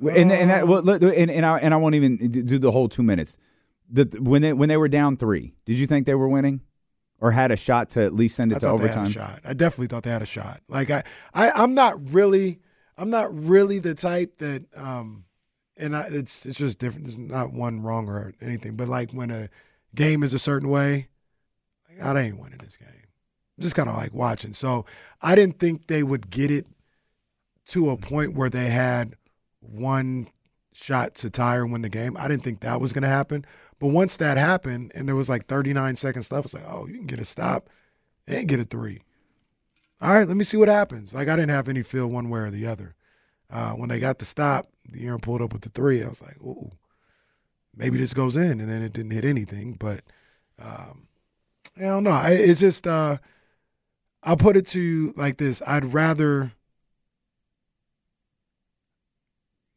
And 0.00 0.30
and 0.30 0.50
that, 0.50 0.68
well, 0.68 0.88
and 0.88 1.30
and 1.30 1.46
I 1.46 1.58
and 1.58 1.74
I 1.74 1.76
won't 1.76 1.94
even 1.94 2.16
do 2.16 2.58
the 2.58 2.70
whole 2.70 2.88
two 2.88 3.02
minutes. 3.02 3.38
The 3.90 4.04
when 4.20 4.42
they 4.42 4.52
when 4.52 4.68
they 4.68 4.76
were 4.76 4.88
down 4.88 5.16
three, 5.16 5.54
did 5.64 5.78
you 5.78 5.86
think 5.86 6.06
they 6.06 6.14
were 6.14 6.28
winning, 6.28 6.60
or 7.20 7.30
had 7.32 7.50
a 7.50 7.56
shot 7.56 7.90
to 7.90 8.02
at 8.04 8.14
least 8.14 8.36
send 8.36 8.52
it 8.52 8.56
I 8.56 8.58
to 8.60 8.66
thought 8.66 8.78
they 8.78 8.84
overtime? 8.84 9.04
had 9.04 9.06
a 9.06 9.10
shot. 9.10 9.40
I 9.44 9.52
definitely 9.54 9.88
thought 9.88 10.02
they 10.04 10.10
had 10.10 10.22
a 10.22 10.26
shot. 10.26 10.60
Like 10.68 10.90
I, 10.90 11.04
I 11.34 11.50
I'm 11.50 11.74
not 11.74 12.10
really, 12.10 12.60
I'm 12.96 13.10
not 13.10 13.32
really 13.34 13.78
the 13.78 13.94
type 13.94 14.38
that, 14.38 14.64
um, 14.76 15.24
and 15.76 15.96
I, 15.96 16.02
it's 16.04 16.46
it's 16.46 16.58
just 16.58 16.78
different. 16.78 17.06
There's 17.06 17.18
not 17.18 17.52
one 17.52 17.82
wrong 17.82 18.08
or 18.08 18.34
anything, 18.40 18.76
but 18.76 18.88
like 18.88 19.12
when 19.12 19.30
a 19.30 19.48
game 19.94 20.22
is 20.22 20.34
a 20.34 20.38
certain 20.38 20.68
way, 20.68 21.08
like 21.88 22.04
I 22.04 22.20
ain't 22.20 22.38
winning 22.38 22.60
this 22.62 22.76
game. 22.76 22.88
I'm 22.88 23.62
just 23.62 23.76
kind 23.76 23.88
of 23.88 23.96
like 23.96 24.14
watching. 24.14 24.54
So 24.54 24.86
I 25.20 25.34
didn't 25.34 25.58
think 25.58 25.86
they 25.86 26.02
would 26.02 26.30
get 26.30 26.50
it 26.50 26.66
to 27.68 27.90
a 27.90 27.96
point 27.96 28.34
where 28.34 28.50
they 28.50 28.68
had 28.70 29.14
one 29.60 30.28
shot 30.72 31.14
to 31.16 31.30
tie 31.30 31.56
or 31.56 31.66
win 31.66 31.82
the 31.82 31.88
game. 31.88 32.16
I 32.18 32.26
didn't 32.28 32.42
think 32.42 32.60
that 32.60 32.80
was 32.80 32.92
going 32.92 33.02
to 33.02 33.08
happen. 33.08 33.44
But 33.80 33.88
once 33.88 34.18
that 34.18 34.36
happened 34.36 34.92
and 34.94 35.08
there 35.08 35.16
was 35.16 35.30
like 35.30 35.46
39 35.46 35.96
seconds 35.96 36.30
left, 36.30 36.44
it's 36.44 36.54
like, 36.54 36.68
oh, 36.68 36.86
you 36.86 36.98
can 36.98 37.06
get 37.06 37.18
a 37.18 37.24
stop 37.24 37.70
and 38.26 38.46
get 38.46 38.60
a 38.60 38.64
three. 38.64 39.00
All 40.02 40.14
right, 40.14 40.28
let 40.28 40.36
me 40.36 40.44
see 40.44 40.58
what 40.58 40.68
happens. 40.68 41.14
Like 41.14 41.28
I 41.28 41.34
didn't 41.34 41.50
have 41.50 41.68
any 41.68 41.82
feel 41.82 42.06
one 42.06 42.28
way 42.28 42.40
or 42.40 42.50
the 42.50 42.66
other. 42.66 42.94
Uh, 43.50 43.72
when 43.72 43.88
they 43.88 43.98
got 43.98 44.18
the 44.18 44.24
stop, 44.24 44.68
De'Aaron 44.92 45.20
pulled 45.20 45.42
up 45.42 45.52
with 45.52 45.62
the 45.62 45.70
three. 45.70 46.04
I 46.04 46.08
was 46.08 46.22
like, 46.22 46.40
ooh, 46.42 46.70
maybe 47.74 47.98
this 47.98 48.14
goes 48.14 48.36
in, 48.36 48.60
and 48.60 48.68
then 48.70 48.82
it 48.82 48.92
didn't 48.92 49.10
hit 49.10 49.24
anything. 49.24 49.74
But 49.74 50.02
um, 50.58 51.08
I 51.76 51.82
don't 51.82 52.04
know. 52.04 52.22
It's 52.26 52.60
just 52.60 52.86
uh, 52.86 53.18
I'll 54.22 54.36
put 54.36 54.56
it 54.56 54.66
to 54.68 55.12
like 55.16 55.38
this: 55.38 55.62
I'd 55.66 55.92
rather. 55.92 56.52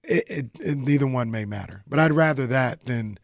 It, 0.04 0.26
it, 0.30 0.46
it, 0.60 0.78
neither 0.78 1.08
one 1.08 1.32
may 1.32 1.46
matter, 1.46 1.84
but 1.88 1.98
I'd 1.98 2.12
rather 2.12 2.46
that 2.48 2.86
than 2.86 3.18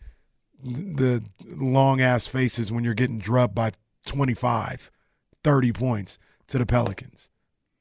the 0.64 1.24
long 1.46 2.02
ass 2.02 2.28
faces 2.28 2.72
when 2.72 2.84
you're 2.84 2.94
getting 2.94 3.18
drubbed 3.18 3.56
by 3.56 3.72
25, 4.06 4.92
30 5.44 5.72
points 5.74 6.20
to 6.48 6.58
the 6.58 6.66
Pelicans. 6.66 7.30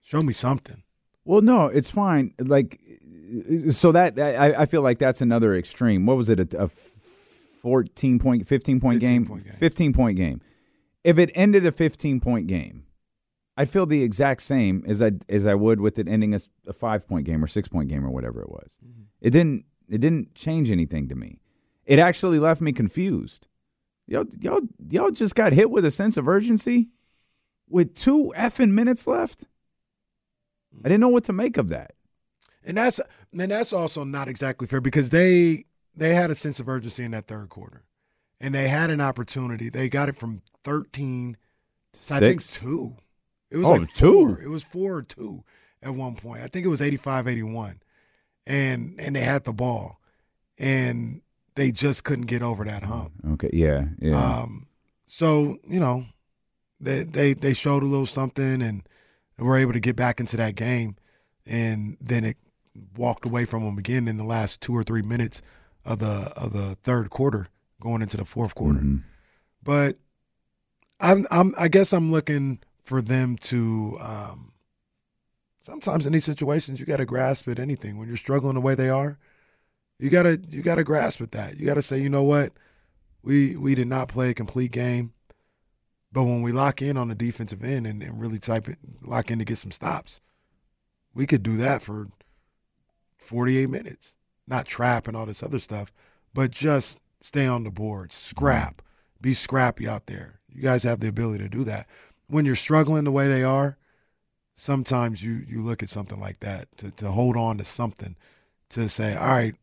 Show 0.00 0.22
me 0.22 0.32
something. 0.32 0.82
Well, 1.24 1.42
no, 1.42 1.66
it's 1.66 1.90
fine. 1.90 2.32
Like, 2.38 2.80
so 3.72 3.92
that 3.92 4.18
I, 4.18 4.62
I 4.62 4.66
feel 4.66 4.80
like 4.80 4.98
that's 4.98 5.20
another 5.20 5.54
extreme. 5.54 6.06
What 6.06 6.16
was 6.16 6.30
it? 6.30 6.54
A, 6.54 6.64
a 6.64 6.68
fourteen 6.68 8.18
point, 8.18 8.46
fifteen 8.46 8.80
point 8.80 9.00
game, 9.00 9.26
point 9.26 9.44
game. 9.44 9.52
fifteen 9.52 9.92
point 9.92 10.16
game. 10.16 10.40
If 11.04 11.18
it 11.18 11.30
ended 11.34 11.66
a 11.66 11.72
fifteen 11.72 12.20
point 12.20 12.46
game, 12.46 12.86
I 13.58 13.66
feel 13.66 13.84
the 13.84 14.02
exact 14.02 14.40
same 14.40 14.82
as 14.86 15.02
I 15.02 15.12
as 15.28 15.46
I 15.46 15.54
would 15.54 15.80
with 15.80 15.98
it 15.98 16.08
ending 16.08 16.34
a, 16.34 16.40
a 16.66 16.72
five 16.72 17.06
point 17.06 17.26
game 17.26 17.44
or 17.44 17.46
six 17.46 17.68
point 17.68 17.90
game 17.90 18.06
or 18.06 18.10
whatever 18.10 18.40
it 18.40 18.48
was. 18.48 18.78
Mm-hmm. 18.82 19.02
It 19.20 19.30
didn't 19.30 19.64
it 19.90 20.00
didn't 20.00 20.34
change 20.34 20.70
anything 20.70 21.08
to 21.08 21.14
me. 21.14 21.40
It 21.88 21.98
actually 21.98 22.38
left 22.38 22.60
me 22.60 22.72
confused. 22.72 23.46
Y'all 24.06 24.26
y'all 24.40 24.60
y'all 24.90 25.10
just 25.10 25.34
got 25.34 25.54
hit 25.54 25.70
with 25.70 25.86
a 25.86 25.90
sense 25.90 26.18
of 26.18 26.28
urgency 26.28 26.88
with 27.68 27.94
two 27.94 28.30
effing 28.36 28.72
minutes 28.72 29.06
left. 29.06 29.44
I 30.84 30.88
didn't 30.90 31.00
know 31.00 31.08
what 31.08 31.24
to 31.24 31.32
make 31.32 31.56
of 31.56 31.68
that. 31.70 31.94
And 32.62 32.76
that's 32.76 33.00
and 33.32 33.50
that's 33.50 33.72
also 33.72 34.04
not 34.04 34.28
exactly 34.28 34.66
fair 34.66 34.82
because 34.82 35.08
they 35.08 35.64
they 35.96 36.14
had 36.14 36.30
a 36.30 36.34
sense 36.34 36.60
of 36.60 36.68
urgency 36.68 37.04
in 37.04 37.12
that 37.12 37.26
third 37.26 37.48
quarter. 37.48 37.84
And 38.38 38.54
they 38.54 38.68
had 38.68 38.90
an 38.90 39.00
opportunity. 39.00 39.70
They 39.70 39.88
got 39.88 40.10
it 40.10 40.16
from 40.16 40.42
13 40.62 41.36
to 41.94 42.14
I 42.14 42.20
think 42.20 42.44
2. 42.46 42.96
It 43.50 43.56
was 43.56 43.66
Oh, 43.66 43.72
like 43.72 43.92
two. 43.94 44.12
four. 44.12 44.40
It 44.42 44.48
was 44.48 44.62
4 44.62 44.94
or 44.94 45.02
2 45.02 45.42
at 45.82 45.94
one 45.94 46.14
point. 46.16 46.42
I 46.42 46.48
think 46.48 46.66
it 46.66 46.68
was 46.68 46.80
85-81. 46.82 47.78
And 48.46 48.94
and 48.98 49.16
they 49.16 49.22
had 49.22 49.44
the 49.44 49.52
ball. 49.54 50.00
And 50.58 51.22
they 51.58 51.72
just 51.72 52.04
couldn't 52.04 52.26
get 52.26 52.40
over 52.40 52.64
that 52.64 52.84
hump. 52.84 53.10
Okay, 53.32 53.50
yeah, 53.52 53.86
yeah. 53.98 54.42
Um, 54.42 54.68
so 55.08 55.58
you 55.68 55.80
know, 55.80 56.06
they 56.80 57.02
they 57.02 57.34
they 57.34 57.52
showed 57.52 57.82
a 57.82 57.86
little 57.86 58.06
something 58.06 58.62
and 58.62 58.88
were 59.36 59.58
able 59.58 59.72
to 59.72 59.80
get 59.80 59.96
back 59.96 60.20
into 60.20 60.36
that 60.36 60.54
game, 60.54 60.94
and 61.44 61.96
then 62.00 62.24
it 62.24 62.36
walked 62.96 63.26
away 63.26 63.44
from 63.44 63.64
them 63.64 63.76
again 63.76 64.06
in 64.06 64.18
the 64.18 64.24
last 64.24 64.60
two 64.60 64.72
or 64.72 64.84
three 64.84 65.02
minutes 65.02 65.42
of 65.84 65.98
the 65.98 66.32
of 66.36 66.52
the 66.52 66.76
third 66.76 67.10
quarter, 67.10 67.48
going 67.80 68.02
into 68.02 68.16
the 68.16 68.24
fourth 68.24 68.54
quarter. 68.54 68.78
Mm-hmm. 68.78 68.98
But 69.60 69.96
I'm 71.00 71.26
I'm 71.32 71.54
I 71.58 71.66
guess 71.66 71.92
I'm 71.92 72.12
looking 72.12 72.60
for 72.84 73.02
them 73.02 73.36
to. 73.36 73.98
Um, 74.00 74.52
sometimes 75.64 76.06
in 76.06 76.12
these 76.12 76.24
situations, 76.24 76.78
you 76.78 76.86
got 76.86 76.98
to 76.98 77.04
grasp 77.04 77.48
at 77.48 77.58
anything 77.58 77.98
when 77.98 78.06
you're 78.06 78.16
struggling 78.16 78.54
the 78.54 78.60
way 78.60 78.76
they 78.76 78.88
are. 78.88 79.18
You 79.98 80.10
gotta 80.10 80.40
you 80.48 80.62
gotta 80.62 80.84
grasp 80.84 81.20
at 81.20 81.32
that. 81.32 81.58
You 81.58 81.66
gotta 81.66 81.82
say, 81.82 81.98
you 81.98 82.08
know 82.08 82.22
what, 82.22 82.52
we 83.22 83.56
we 83.56 83.74
did 83.74 83.88
not 83.88 84.08
play 84.08 84.30
a 84.30 84.34
complete 84.34 84.70
game, 84.70 85.12
but 86.12 86.24
when 86.24 86.42
we 86.42 86.52
lock 86.52 86.80
in 86.80 86.96
on 86.96 87.08
the 87.08 87.14
defensive 87.14 87.64
end 87.64 87.86
and, 87.86 88.02
and 88.02 88.20
really 88.20 88.38
type 88.38 88.68
it, 88.68 88.78
lock 89.02 89.30
in 89.30 89.38
to 89.38 89.44
get 89.44 89.58
some 89.58 89.72
stops, 89.72 90.20
we 91.14 91.26
could 91.26 91.42
do 91.42 91.56
that 91.56 91.82
for 91.82 92.08
48 93.18 93.68
minutes. 93.68 94.14
Not 94.46 94.66
trap 94.66 95.08
and 95.08 95.16
all 95.16 95.26
this 95.26 95.42
other 95.42 95.58
stuff, 95.58 95.92
but 96.32 96.50
just 96.50 96.98
stay 97.20 97.46
on 97.46 97.64
the 97.64 97.70
board, 97.70 98.12
scrap, 98.12 98.80
be 99.20 99.34
scrappy 99.34 99.86
out 99.86 100.06
there. 100.06 100.40
You 100.48 100.62
guys 100.62 100.84
have 100.84 101.00
the 101.00 101.08
ability 101.08 101.44
to 101.44 101.50
do 101.50 101.64
that. 101.64 101.86
When 102.28 102.46
you're 102.46 102.54
struggling 102.54 103.04
the 103.04 103.12
way 103.12 103.28
they 103.28 103.42
are, 103.42 103.76
sometimes 104.54 105.22
you 105.22 105.44
you 105.46 105.62
look 105.62 105.82
at 105.82 105.88
something 105.88 106.20
like 106.20 106.40
that 106.40 106.68
to 106.78 106.90
to 106.92 107.10
hold 107.10 107.36
on 107.36 107.58
to 107.58 107.64
something 107.64 108.16
to 108.70 108.88
say, 108.88 109.14
all 109.14 109.28
right, 109.28 109.54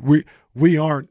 we 0.00 0.24
we 0.54 0.78
aren't 0.78 1.10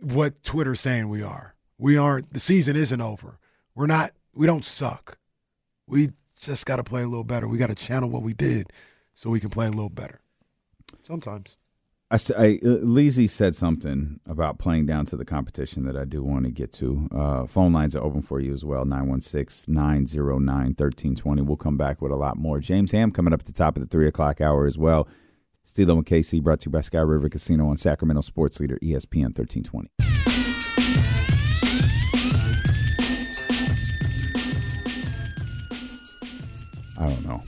what 0.00 0.42
Twitter's 0.42 0.80
saying 0.80 1.08
we 1.08 1.22
are. 1.22 1.54
We 1.78 1.96
aren't. 1.96 2.32
The 2.32 2.40
season 2.40 2.76
isn't 2.76 3.00
over. 3.00 3.38
We're 3.74 3.86
not. 3.86 4.12
We 4.34 4.46
don't 4.46 4.64
suck. 4.64 5.18
We 5.86 6.10
just 6.40 6.66
got 6.66 6.76
to 6.76 6.84
play 6.84 7.02
a 7.02 7.08
little 7.08 7.24
better. 7.24 7.48
We 7.48 7.58
got 7.58 7.68
to 7.68 7.74
channel 7.74 8.08
what 8.08 8.22
we 8.22 8.34
did 8.34 8.72
so 9.14 9.30
we 9.30 9.40
can 9.40 9.50
play 9.50 9.66
a 9.66 9.70
little 9.70 9.88
better. 9.88 10.20
Sometimes. 11.02 11.56
I, 12.12 12.58
uh, 12.62 12.68
Lizzie 12.82 13.26
said 13.26 13.56
something 13.56 14.20
about 14.28 14.58
playing 14.58 14.84
down 14.84 15.06
to 15.06 15.16
the 15.16 15.24
competition 15.24 15.84
that 15.84 15.96
I 15.96 16.04
do 16.04 16.22
want 16.22 16.44
to 16.44 16.50
get 16.50 16.70
to. 16.74 17.08
Uh, 17.10 17.46
phone 17.46 17.72
lines 17.72 17.96
are 17.96 18.02
open 18.02 18.20
for 18.20 18.38
you 18.38 18.52
as 18.52 18.66
well 18.66 18.84
916 18.84 19.72
909 19.72 20.46
1320. 20.46 21.40
We'll 21.40 21.56
come 21.56 21.78
back 21.78 22.02
with 22.02 22.12
a 22.12 22.16
lot 22.16 22.36
more. 22.36 22.58
James 22.58 22.92
Ham 22.92 23.12
coming 23.12 23.32
up 23.32 23.40
at 23.40 23.46
the 23.46 23.52
top 23.52 23.76
of 23.76 23.82
the 23.82 23.88
three 23.88 24.06
o'clock 24.06 24.42
hour 24.42 24.66
as 24.66 24.76
well. 24.76 25.08
Stilo 25.64 25.96
and 25.96 26.06
KC 26.06 26.42
brought 26.42 26.60
to 26.60 26.66
you 26.66 26.72
by 26.72 26.80
Sky 26.80 26.98
River 26.98 27.28
Casino 27.28 27.68
on 27.68 27.76
Sacramento 27.76 28.22
Sports 28.22 28.58
Leader 28.60 28.78
ESPN 28.82 29.36
1320. 29.36 29.90
I 36.98 37.06
don't 37.08 37.24
know. 37.26 37.42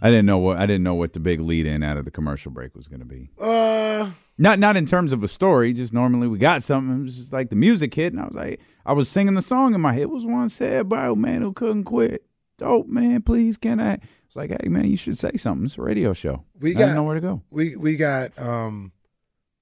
I 0.00 0.10
didn't 0.10 0.26
know 0.26 0.38
what 0.38 0.56
I 0.58 0.66
didn't 0.66 0.82
know 0.82 0.94
what 0.94 1.12
the 1.12 1.20
big 1.20 1.40
lead 1.40 1.66
in 1.66 1.82
out 1.82 1.96
of 1.96 2.04
the 2.04 2.10
commercial 2.10 2.50
break 2.50 2.74
was 2.74 2.88
going 2.88 3.00
to 3.00 3.06
be. 3.06 3.30
Uh, 3.38 4.10
Not 4.38 4.58
not 4.58 4.76
in 4.76 4.86
terms 4.86 5.12
of 5.12 5.22
a 5.22 5.28
story. 5.28 5.72
Just 5.72 5.92
normally 5.92 6.26
we 6.28 6.38
got 6.38 6.62
something. 6.62 7.00
It 7.00 7.04
was 7.04 7.16
just 7.16 7.32
like 7.32 7.50
the 7.50 7.56
music 7.56 7.94
hit, 7.94 8.12
and 8.12 8.20
I 8.20 8.26
was 8.26 8.34
like, 8.34 8.60
I 8.86 8.92
was 8.94 9.08
singing 9.08 9.34
the 9.34 9.42
song 9.42 9.74
in 9.74 9.80
my 9.80 9.92
head. 9.92 10.02
It 10.02 10.10
was 10.10 10.24
one 10.24 10.48
said 10.48 10.88
by 10.88 11.06
a 11.06 11.14
man 11.14 11.42
who 11.42 11.52
couldn't 11.52 11.84
quit. 11.84 12.24
Dope 12.58 12.86
man, 12.88 13.22
please 13.22 13.56
can 13.56 13.80
I? 13.80 13.98
It's 14.32 14.36
like, 14.38 14.62
hey 14.62 14.68
man, 14.70 14.86
you 14.86 14.96
should 14.96 15.18
say 15.18 15.32
something. 15.36 15.66
It's 15.66 15.76
a 15.76 15.82
radio 15.82 16.14
show. 16.14 16.42
we 16.58 16.70
I 16.70 16.72
got 16.72 16.78
didn't 16.78 16.94
know 16.94 17.02
where 17.02 17.16
to 17.16 17.20
go. 17.20 17.42
We 17.50 17.76
we 17.76 17.96
got 17.96 18.32
um, 18.38 18.92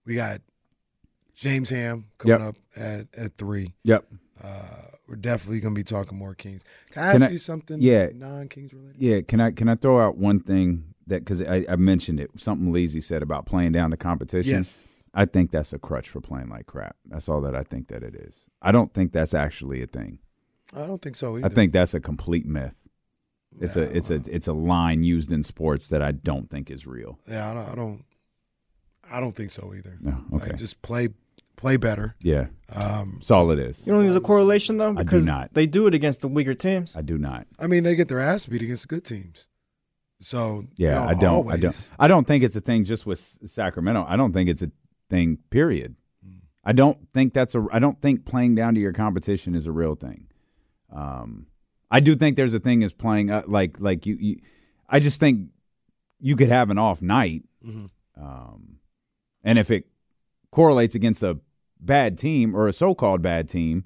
we 0.06 0.14
got 0.14 0.42
James 1.34 1.70
Ham 1.70 2.04
coming 2.18 2.38
Yep. 2.38 2.48
up 2.50 2.56
at 2.76 3.06
at 3.16 3.36
three. 3.36 3.74
Yep. 3.82 4.06
Uh, 4.40 4.48
we're 5.08 5.16
definitely 5.16 5.58
gonna 5.58 5.74
be 5.74 5.82
talking 5.82 6.16
more 6.16 6.36
Kings. 6.36 6.62
Can 6.92 7.02
I 7.02 7.12
Can 7.14 7.22
ask 7.22 7.28
I- 7.30 7.32
you 7.32 7.38
something? 7.38 7.82
yeah. 7.82 8.10
non-Kings 8.14 8.72
related. 8.72 8.94
Yeah, 9.02 9.22
can 9.22 9.40
I 9.40 9.50
can 9.50 9.68
I 9.68 9.74
throw 9.74 10.00
out 10.00 10.16
one 10.18 10.38
thing 10.38 10.94
that 11.08 11.24
because 11.24 11.42
I, 11.42 11.64
I 11.68 11.74
mentioned 11.74 12.20
it, 12.20 12.30
something 12.36 12.72
Lizzie 12.72 13.00
said 13.00 13.22
about 13.24 13.46
playing 13.46 13.72
down 13.72 13.90
the 13.90 13.96
competition. 13.96 14.52
Yes. 14.58 14.86
I 15.12 15.24
think 15.24 15.50
that's 15.50 15.72
a 15.72 15.80
crutch 15.80 16.08
for 16.08 16.20
playing 16.20 16.48
like 16.48 16.66
crap. 16.66 16.94
That's 17.06 17.28
all 17.28 17.40
that 17.40 17.56
I 17.56 17.64
think 17.64 17.88
that 17.88 18.04
it 18.04 18.14
is. 18.14 18.46
I 18.62 18.70
don't 18.70 18.94
think 18.94 19.10
that's 19.10 19.34
actually 19.34 19.82
a 19.82 19.88
thing. 19.88 20.20
I 20.72 20.86
don't 20.86 21.02
think 21.02 21.16
so 21.16 21.36
either. 21.38 21.46
I 21.46 21.48
think 21.48 21.72
that's 21.72 21.92
a 21.92 21.98
complete 21.98 22.46
myth. 22.46 22.76
It's 23.58 23.76
a 23.76 23.82
it's 23.96 24.10
a 24.10 24.22
it's 24.26 24.46
a 24.46 24.52
line 24.52 25.02
used 25.02 25.32
in 25.32 25.42
sports 25.42 25.88
that 25.88 26.02
I 26.02 26.12
don't 26.12 26.48
think 26.48 26.70
is 26.70 26.86
real. 26.86 27.18
Yeah, 27.28 27.50
I 27.50 27.54
don't. 27.54 27.68
I 27.68 27.74
don't, 27.74 28.04
I 29.12 29.20
don't 29.20 29.34
think 29.34 29.50
so 29.50 29.74
either. 29.76 29.98
No, 30.00 30.24
Like, 30.30 30.42
okay. 30.48 30.56
just 30.56 30.82
play 30.82 31.08
play 31.56 31.76
better. 31.76 32.14
Yeah, 32.22 32.46
Um, 32.72 33.14
that's 33.18 33.30
all 33.30 33.50
it 33.50 33.58
is. 33.58 33.80
You 33.84 33.92
don't 33.92 34.00
think 34.02 34.06
there's 34.12 34.16
a 34.16 34.20
correlation 34.20 34.78
though, 34.78 34.90
I 34.90 34.94
do 34.94 35.04
because 35.04 35.26
not. 35.26 35.52
they 35.52 35.66
do 35.66 35.86
it 35.86 35.94
against 35.94 36.20
the 36.22 36.28
weaker 36.28 36.54
teams. 36.54 36.96
I 36.96 37.02
do 37.02 37.18
not. 37.18 37.46
I 37.58 37.66
mean, 37.66 37.82
they 37.82 37.96
get 37.96 38.08
their 38.08 38.20
ass 38.20 38.46
beat 38.46 38.62
against 38.62 38.88
good 38.88 39.04
teams. 39.04 39.48
So 40.20 40.60
you 40.76 40.86
Yeah, 40.86 40.94
know, 40.94 41.04
I 41.08 41.14
don't. 41.14 41.50
I 41.52 41.56
don't. 41.56 41.88
I 41.98 42.08
don't 42.08 42.26
think 42.26 42.44
it's 42.44 42.54
a 42.56 42.60
thing 42.60 42.84
just 42.84 43.04
with 43.04 43.38
Sacramento. 43.46 44.06
I 44.08 44.16
don't 44.16 44.32
think 44.32 44.48
it's 44.48 44.62
a 44.62 44.70
thing. 45.10 45.38
Period. 45.50 45.96
I 46.62 46.72
don't 46.72 47.08
think 47.12 47.34
that's 47.34 47.54
a. 47.54 47.66
I 47.72 47.78
don't 47.78 48.00
think 48.00 48.24
playing 48.26 48.54
down 48.54 48.74
to 48.74 48.80
your 48.80 48.92
competition 48.92 49.54
is 49.54 49.66
a 49.66 49.72
real 49.72 49.94
thing. 49.96 50.28
Um, 50.92 51.46
I 51.90 52.00
do 52.00 52.14
think 52.14 52.36
there's 52.36 52.54
a 52.54 52.60
thing 52.60 52.82
as 52.84 52.92
playing 52.92 53.30
uh, 53.30 53.42
like 53.46 53.80
like 53.80 54.06
you, 54.06 54.16
you. 54.20 54.40
I 54.88 55.00
just 55.00 55.20
think 55.20 55.48
you 56.20 56.36
could 56.36 56.48
have 56.48 56.70
an 56.70 56.78
off 56.78 57.00
night, 57.02 57.44
Mhm. 57.66 57.90
um, 58.16 58.76
and 59.42 59.58
if 59.58 59.70
it 59.70 59.86
correlates 60.50 60.94
against 60.94 61.22
a 61.22 61.38
bad 61.80 62.18
team 62.18 62.54
or 62.54 62.68
a 62.68 62.72
so-called 62.72 63.22
bad 63.22 63.48
team, 63.48 63.84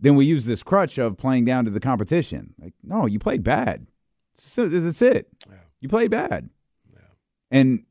then 0.00 0.16
we 0.16 0.24
use 0.24 0.46
this 0.46 0.62
crutch 0.62 0.98
of 0.98 1.16
playing 1.16 1.44
down 1.44 1.64
to 1.64 1.70
the 1.70 1.78
competition. 1.80 2.54
Like, 2.58 2.74
no, 2.82 3.06
you 3.06 3.18
played 3.18 3.42
bad. 3.44 3.86
So 4.34 4.68
that's 4.68 5.00
it. 5.02 5.28
You 5.80 5.88
played 5.88 6.10
bad. 6.10 6.50
And 7.50 7.84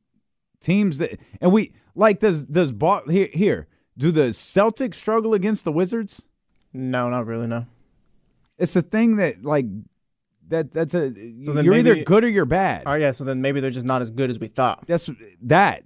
teams 0.60 0.98
that 0.98 1.19
and 1.40 1.52
we 1.52 1.73
like 1.95 2.19
does 2.19 2.45
does 2.45 2.72
bought 2.72 3.10
here 3.10 3.30
here 3.34 3.68
do 3.98 4.11
the 4.11 4.30
Celtics 4.30 4.95
struggle 4.95 5.34
against 5.34 5.64
the 5.65 5.72
Wizards? 5.72 6.26
No, 6.73 7.10
not 7.10 7.26
really. 7.28 7.48
No. 7.48 7.65
It's 8.62 8.76
a 8.76 8.82
thing 8.82 9.16
that 9.18 9.44
like 9.44 9.66
that 10.50 10.72
that's 10.72 10.94
a 10.94 11.12
So 11.14 11.60
you're 11.62 11.74
either 11.74 12.04
good 12.04 12.24
or 12.24 12.30
you're 12.30 12.46
bad. 12.46 12.84
Oh 12.86 12.94
yeah, 12.94 13.12
so 13.12 13.24
then 13.24 13.42
maybe 13.42 13.60
they're 13.60 13.72
just 13.72 13.86
not 13.86 14.02
as 14.02 14.12
good 14.12 14.30
as 14.30 14.38
we 14.38 14.48
thought. 14.48 14.86
That's 14.86 15.10
that. 15.42 15.84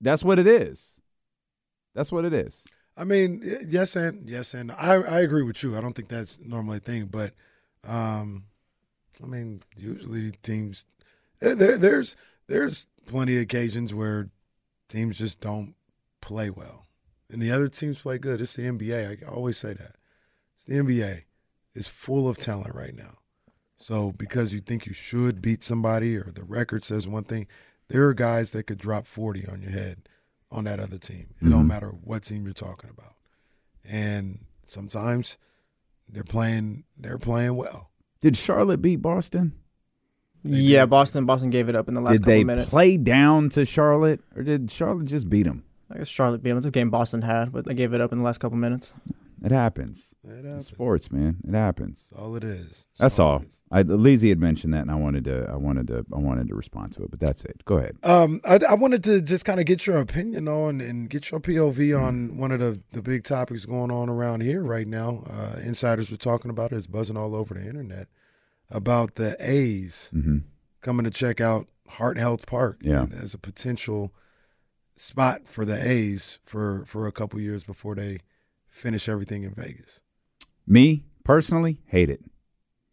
That's 0.00 0.22
what 0.22 0.38
it 0.38 0.46
is. 0.46 1.00
That's 1.94 2.12
what 2.12 2.24
it 2.24 2.34
is. 2.34 2.64
I 2.96 3.04
mean, 3.04 3.42
yes 3.66 3.96
and 3.96 4.28
yes 4.28 4.52
and 4.52 4.70
I 4.72 4.94
I 4.96 5.20
agree 5.20 5.42
with 5.42 5.62
you. 5.62 5.76
I 5.76 5.80
don't 5.80 5.94
think 5.94 6.08
that's 6.08 6.38
normally 6.40 6.76
a 6.76 6.80
thing, 6.80 7.06
but 7.06 7.32
um, 7.86 8.44
I 9.22 9.26
mean, 9.26 9.62
usually 9.76 10.32
teams 10.42 10.86
there, 11.38 11.54
there 11.54 11.76
there's 11.78 12.16
there's 12.46 12.86
plenty 13.06 13.36
of 13.36 13.42
occasions 13.42 13.94
where 13.94 14.28
teams 14.88 15.18
just 15.18 15.40
don't 15.40 15.74
play 16.20 16.50
well, 16.50 16.86
and 17.30 17.40
the 17.40 17.50
other 17.50 17.68
teams 17.68 18.00
play 18.00 18.18
good. 18.18 18.40
It's 18.40 18.56
the 18.56 18.64
NBA. 18.64 19.22
I 19.22 19.26
always 19.26 19.56
say 19.56 19.72
that. 19.72 19.96
It's 20.56 20.64
the 20.64 20.74
NBA. 20.74 21.22
It's 21.74 21.88
full 21.88 22.28
of 22.28 22.36
talent 22.38 22.74
right 22.74 22.94
now. 22.94 23.18
So 23.76 24.12
because 24.12 24.52
you 24.52 24.60
think 24.60 24.86
you 24.86 24.92
should 24.92 25.40
beat 25.40 25.62
somebody 25.62 26.16
or 26.16 26.30
the 26.32 26.44
record 26.44 26.84
says 26.84 27.08
one 27.08 27.24
thing, 27.24 27.46
there 27.88 28.06
are 28.08 28.14
guys 28.14 28.50
that 28.52 28.64
could 28.64 28.78
drop 28.78 29.06
40 29.06 29.46
on 29.46 29.62
your 29.62 29.70
head 29.70 30.08
on 30.50 30.64
that 30.64 30.80
other 30.80 30.98
team. 30.98 31.28
It 31.40 31.48
don't 31.48 31.64
Mhm. 31.64 31.68
matter 31.68 31.88
what 31.88 32.24
team 32.24 32.44
you're 32.44 32.52
talking 32.52 32.90
about. 32.90 33.14
And 33.84 34.40
sometimes 34.66 35.38
they're 36.08 36.24
playing 36.24 36.84
they're 36.98 37.18
playing 37.18 37.54
well. 37.56 37.90
Did 38.20 38.36
Charlotte 38.36 38.82
beat 38.82 38.96
Boston? 38.96 39.52
Yeah, 40.42 40.86
Boston. 40.86 41.24
Boston 41.26 41.50
gave 41.50 41.68
it 41.68 41.76
up 41.76 41.86
in 41.88 41.94
the 41.94 42.00
last 42.00 42.12
did 42.14 42.22
couple 42.22 42.32
they 42.32 42.44
minutes. 42.44 42.70
play 42.70 42.96
down 42.96 43.48
to 43.50 43.64
Charlotte, 43.64 44.20
or 44.34 44.42
did 44.42 44.70
Charlotte 44.70 45.06
just 45.06 45.28
beat 45.30 45.42
them? 45.44 45.64
I 45.90 45.98
guess 45.98 46.08
Charlotte 46.08 46.42
beat 46.42 46.50
them. 46.50 46.58
It's 46.58 46.66
a 46.66 46.70
game 46.70 46.90
Boston 46.90 47.22
had, 47.22 47.52
but 47.52 47.64
they 47.66 47.74
gave 47.74 47.92
it 47.92 48.00
up 48.00 48.12
in 48.12 48.18
the 48.18 48.24
last 48.24 48.38
couple 48.38 48.56
minutes. 48.58 48.92
It 49.42 49.52
happens. 49.52 50.12
It 50.22 50.30
It's 50.30 50.44
happens. 50.46 50.66
sports, 50.66 51.10
man. 51.10 51.38
It 51.48 51.54
happens. 51.54 52.08
That's 52.10 52.20
all 52.22 52.36
it 52.36 52.44
is. 52.44 52.86
That's 52.98 53.18
all. 53.18 53.42
I 53.70 53.80
Lizzie 53.82 54.28
had 54.28 54.38
mentioned 54.38 54.74
that, 54.74 54.82
and 54.82 54.90
I 54.90 54.96
wanted 54.96 55.24
to, 55.24 55.48
I 55.50 55.56
wanted 55.56 55.86
to, 55.86 56.04
I 56.14 56.18
wanted 56.18 56.48
to 56.48 56.54
respond 56.54 56.92
to 56.92 57.04
it. 57.04 57.10
But 57.10 57.20
that's 57.20 57.44
it. 57.46 57.62
Go 57.64 57.78
ahead. 57.78 57.96
Um, 58.02 58.40
I, 58.44 58.60
I 58.68 58.74
wanted 58.74 59.02
to 59.04 59.22
just 59.22 59.44
kind 59.46 59.58
of 59.58 59.64
get 59.66 59.86
your 59.86 59.96
opinion 59.98 60.46
on 60.48 60.80
and 60.82 61.08
get 61.08 61.30
your 61.30 61.40
POV 61.40 61.74
Mm-hmm. 61.76 62.04
on 62.04 62.36
one 62.36 62.52
of 62.52 62.60
the, 62.60 62.80
the 62.92 63.00
big 63.00 63.24
topics 63.24 63.64
going 63.64 63.90
on 63.90 64.08
around 64.10 64.42
here 64.42 64.62
right 64.62 64.86
now. 64.86 65.24
Uh, 65.30 65.58
insiders 65.62 66.10
were 66.10 66.16
talking 66.18 66.50
about 66.50 66.72
it. 66.72 66.76
It's 66.76 66.86
buzzing 66.86 67.16
all 67.16 67.34
over 67.34 67.54
the 67.54 67.64
internet 67.66 68.08
about 68.70 69.14
the 69.14 69.36
A's 69.40 70.10
Mhm. 70.14 70.42
coming 70.82 71.04
to 71.04 71.10
check 71.10 71.40
out 71.40 71.66
Heart 71.88 72.18
Health 72.18 72.46
Park 72.46 72.80
Yeah. 72.82 73.06
as 73.18 73.32
a 73.34 73.38
potential 73.38 74.12
spot 74.96 75.48
for 75.48 75.64
the 75.64 75.80
A's 75.88 76.40
for, 76.44 76.84
for 76.84 77.06
a 77.06 77.12
couple 77.12 77.40
years 77.40 77.64
before 77.64 77.94
they 77.94 78.18
finish 78.80 79.08
everything 79.08 79.42
in 79.44 79.54
Vegas. 79.54 80.00
Me 80.66 81.02
personally, 81.24 81.78
hate 81.86 82.10
it 82.10 82.20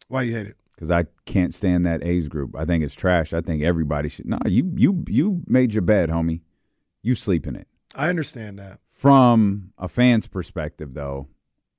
Why 0.08 0.22
you 0.22 0.34
hate 0.36 0.46
it? 0.46 0.56
because 0.74 0.90
I 0.92 1.06
can't 1.24 1.52
stand 1.52 1.86
that 1.86 2.04
A's 2.04 2.28
group. 2.28 2.54
I 2.56 2.64
think 2.64 2.84
it's 2.84 2.94
trash. 2.94 3.32
I 3.32 3.40
think 3.40 3.62
everybody 3.64 4.08
should. 4.08 4.26
No, 4.26 4.38
you, 4.46 4.72
you, 4.76 5.04
you 5.08 5.42
made 5.48 5.72
your 5.72 5.82
bed, 5.82 6.08
homie. 6.08 6.42
You 7.02 7.16
sleep 7.16 7.48
in 7.48 7.56
it. 7.56 7.66
I 7.96 8.08
understand 8.08 8.60
that. 8.60 8.78
From 8.88 9.72
a 9.76 9.88
fan's 9.88 10.28
perspective, 10.28 10.94
though, 10.94 11.26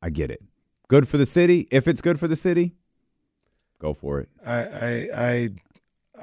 I 0.02 0.10
get 0.10 0.32
it. 0.32 0.42
Good 0.90 1.08
for 1.08 1.18
the 1.18 1.26
city. 1.26 1.68
If 1.72 1.88
it's 1.88 2.02
good 2.02 2.20
for 2.20 2.28
the 2.28 2.36
city, 2.36 2.76
go 3.80 3.94
for 3.94 4.20
it. 4.20 4.28
I 4.46 4.60
I 4.66 5.10
I 5.16 5.50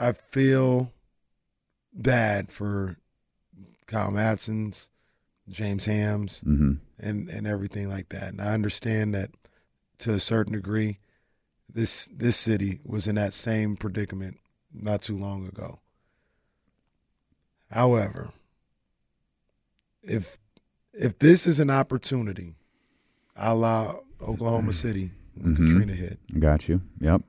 I 0.09 0.13
feel 0.13 0.93
bad 1.95 2.53
for 2.53 2.97
Kyle 3.87 4.11
Madson's, 4.11 4.91
James 5.49 5.87
Hams, 5.87 6.43
Mhm. 6.47 6.81
and 6.99 7.29
and 7.29 7.47
everything 7.47 7.89
like 7.89 8.09
that. 8.11 8.29
And 8.31 8.41
I 8.41 8.53
understand 8.55 9.15
that 9.15 9.31
to 9.99 10.13
a 10.15 10.19
certain 10.19 10.53
degree, 10.53 10.99
this 11.73 12.07
this 12.13 12.37
city 12.37 12.81
was 12.85 13.07
in 13.07 13.15
that 13.17 13.33
same 13.33 13.77
predicament 13.77 14.39
not 14.73 15.03
too 15.03 15.17
long 15.17 15.47
ago. 15.47 15.81
However, 17.71 18.31
if 20.03 20.39
if 20.93 21.19
this 21.19 21.47
is 21.47 21.61
an 21.61 21.71
opportunity, 21.71 22.55
a 23.35 23.55
la 23.55 23.97
Oklahoma 24.21 24.73
City 24.73 25.11
when 25.35 25.55
Mhm. 25.55 25.67
Katrina 25.67 25.93
hit, 25.93 26.19
got 26.41 26.69
you. 26.69 26.81
Yep. 27.01 27.23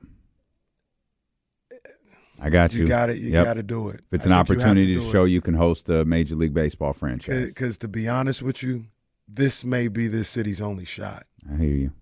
I 2.40 2.50
got 2.50 2.72
you. 2.72 2.82
You 2.82 2.88
got 2.88 3.10
it. 3.10 3.18
You 3.18 3.30
Yep. 3.32 3.44
got 3.44 3.54
to 3.54 3.62
do 3.62 3.88
it. 3.88 3.96
If 3.96 4.12
it's 4.12 4.26
I 4.26 4.30
an 4.30 4.36
have 4.36 4.46
to 4.46 4.52
opportunity 4.54 4.94
to, 4.94 5.00
do 5.00 5.08
it. 5.08 5.12
show 5.12 5.24
you 5.24 5.40
can 5.40 5.54
host 5.54 5.88
a 5.88 6.04
Major 6.04 6.36
League 6.36 6.54
Baseball 6.54 6.92
franchise, 6.92 7.48
Because 7.52 7.78
to 7.78 7.88
be 7.88 8.08
honest 8.08 8.42
with 8.42 8.62
you, 8.62 8.86
this 9.26 9.64
may 9.64 9.88
be 9.88 10.06
this 10.08 10.28
city's 10.28 10.60
only 10.60 10.84
shot. 10.84 11.26
I 11.52 11.56
hear 11.56 11.74
you. 11.74 11.92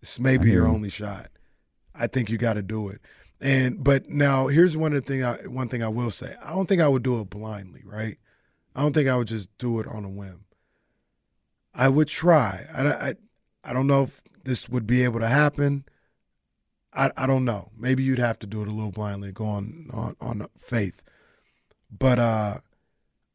This 0.00 0.18
may 0.18 0.34
I 0.34 0.38
be 0.38 0.50
your 0.50 0.66
you. 0.66 0.72
only 0.72 0.88
shot. 0.88 1.30
I 1.94 2.06
think 2.06 2.30
you 2.30 2.38
got 2.38 2.54
to 2.54 2.62
do 2.62 2.88
it. 2.88 3.00
And 3.40 3.82
but 3.84 4.08
now 4.08 4.46
here's 4.46 4.76
one 4.76 4.94
of 4.94 5.04
the 5.04 5.06
thing. 5.12 5.22
I, 5.22 5.34
one 5.46 5.68
thing 5.68 5.82
I 5.82 5.88
will 5.88 6.10
say. 6.10 6.34
I 6.42 6.50
don't 6.54 6.66
think 6.66 6.80
I 6.80 6.88
would 6.88 7.02
do 7.02 7.20
it 7.20 7.28
blindly. 7.30 7.82
Right. 7.84 8.16
I 8.74 8.80
don't 8.82 8.92
think 8.94 9.08
I 9.08 9.16
would 9.16 9.28
just 9.28 9.56
do 9.58 9.80
it 9.80 9.86
on 9.86 10.04
a 10.04 10.08
whim. 10.08 10.44
I 11.74 11.88
would 11.88 12.08
try. 12.08 12.66
I, 12.72 12.86
I, 13.10 13.14
I 13.64 13.72
don't 13.72 13.86
know 13.86 14.04
if 14.04 14.22
this 14.44 14.68
would 14.68 14.86
be 14.86 15.02
able 15.04 15.20
to 15.20 15.28
happen. 15.28 15.84
I, 16.94 17.10
I 17.16 17.26
don't 17.26 17.44
know. 17.44 17.70
Maybe 17.76 18.02
you'd 18.04 18.18
have 18.20 18.38
to 18.40 18.46
do 18.46 18.62
it 18.62 18.68
a 18.68 18.70
little 18.70 18.92
blindly, 18.92 19.32
go 19.32 19.46
on 19.46 19.88
on, 19.92 20.16
on 20.20 20.46
faith. 20.56 21.02
But 21.90 22.18
uh, 22.18 22.58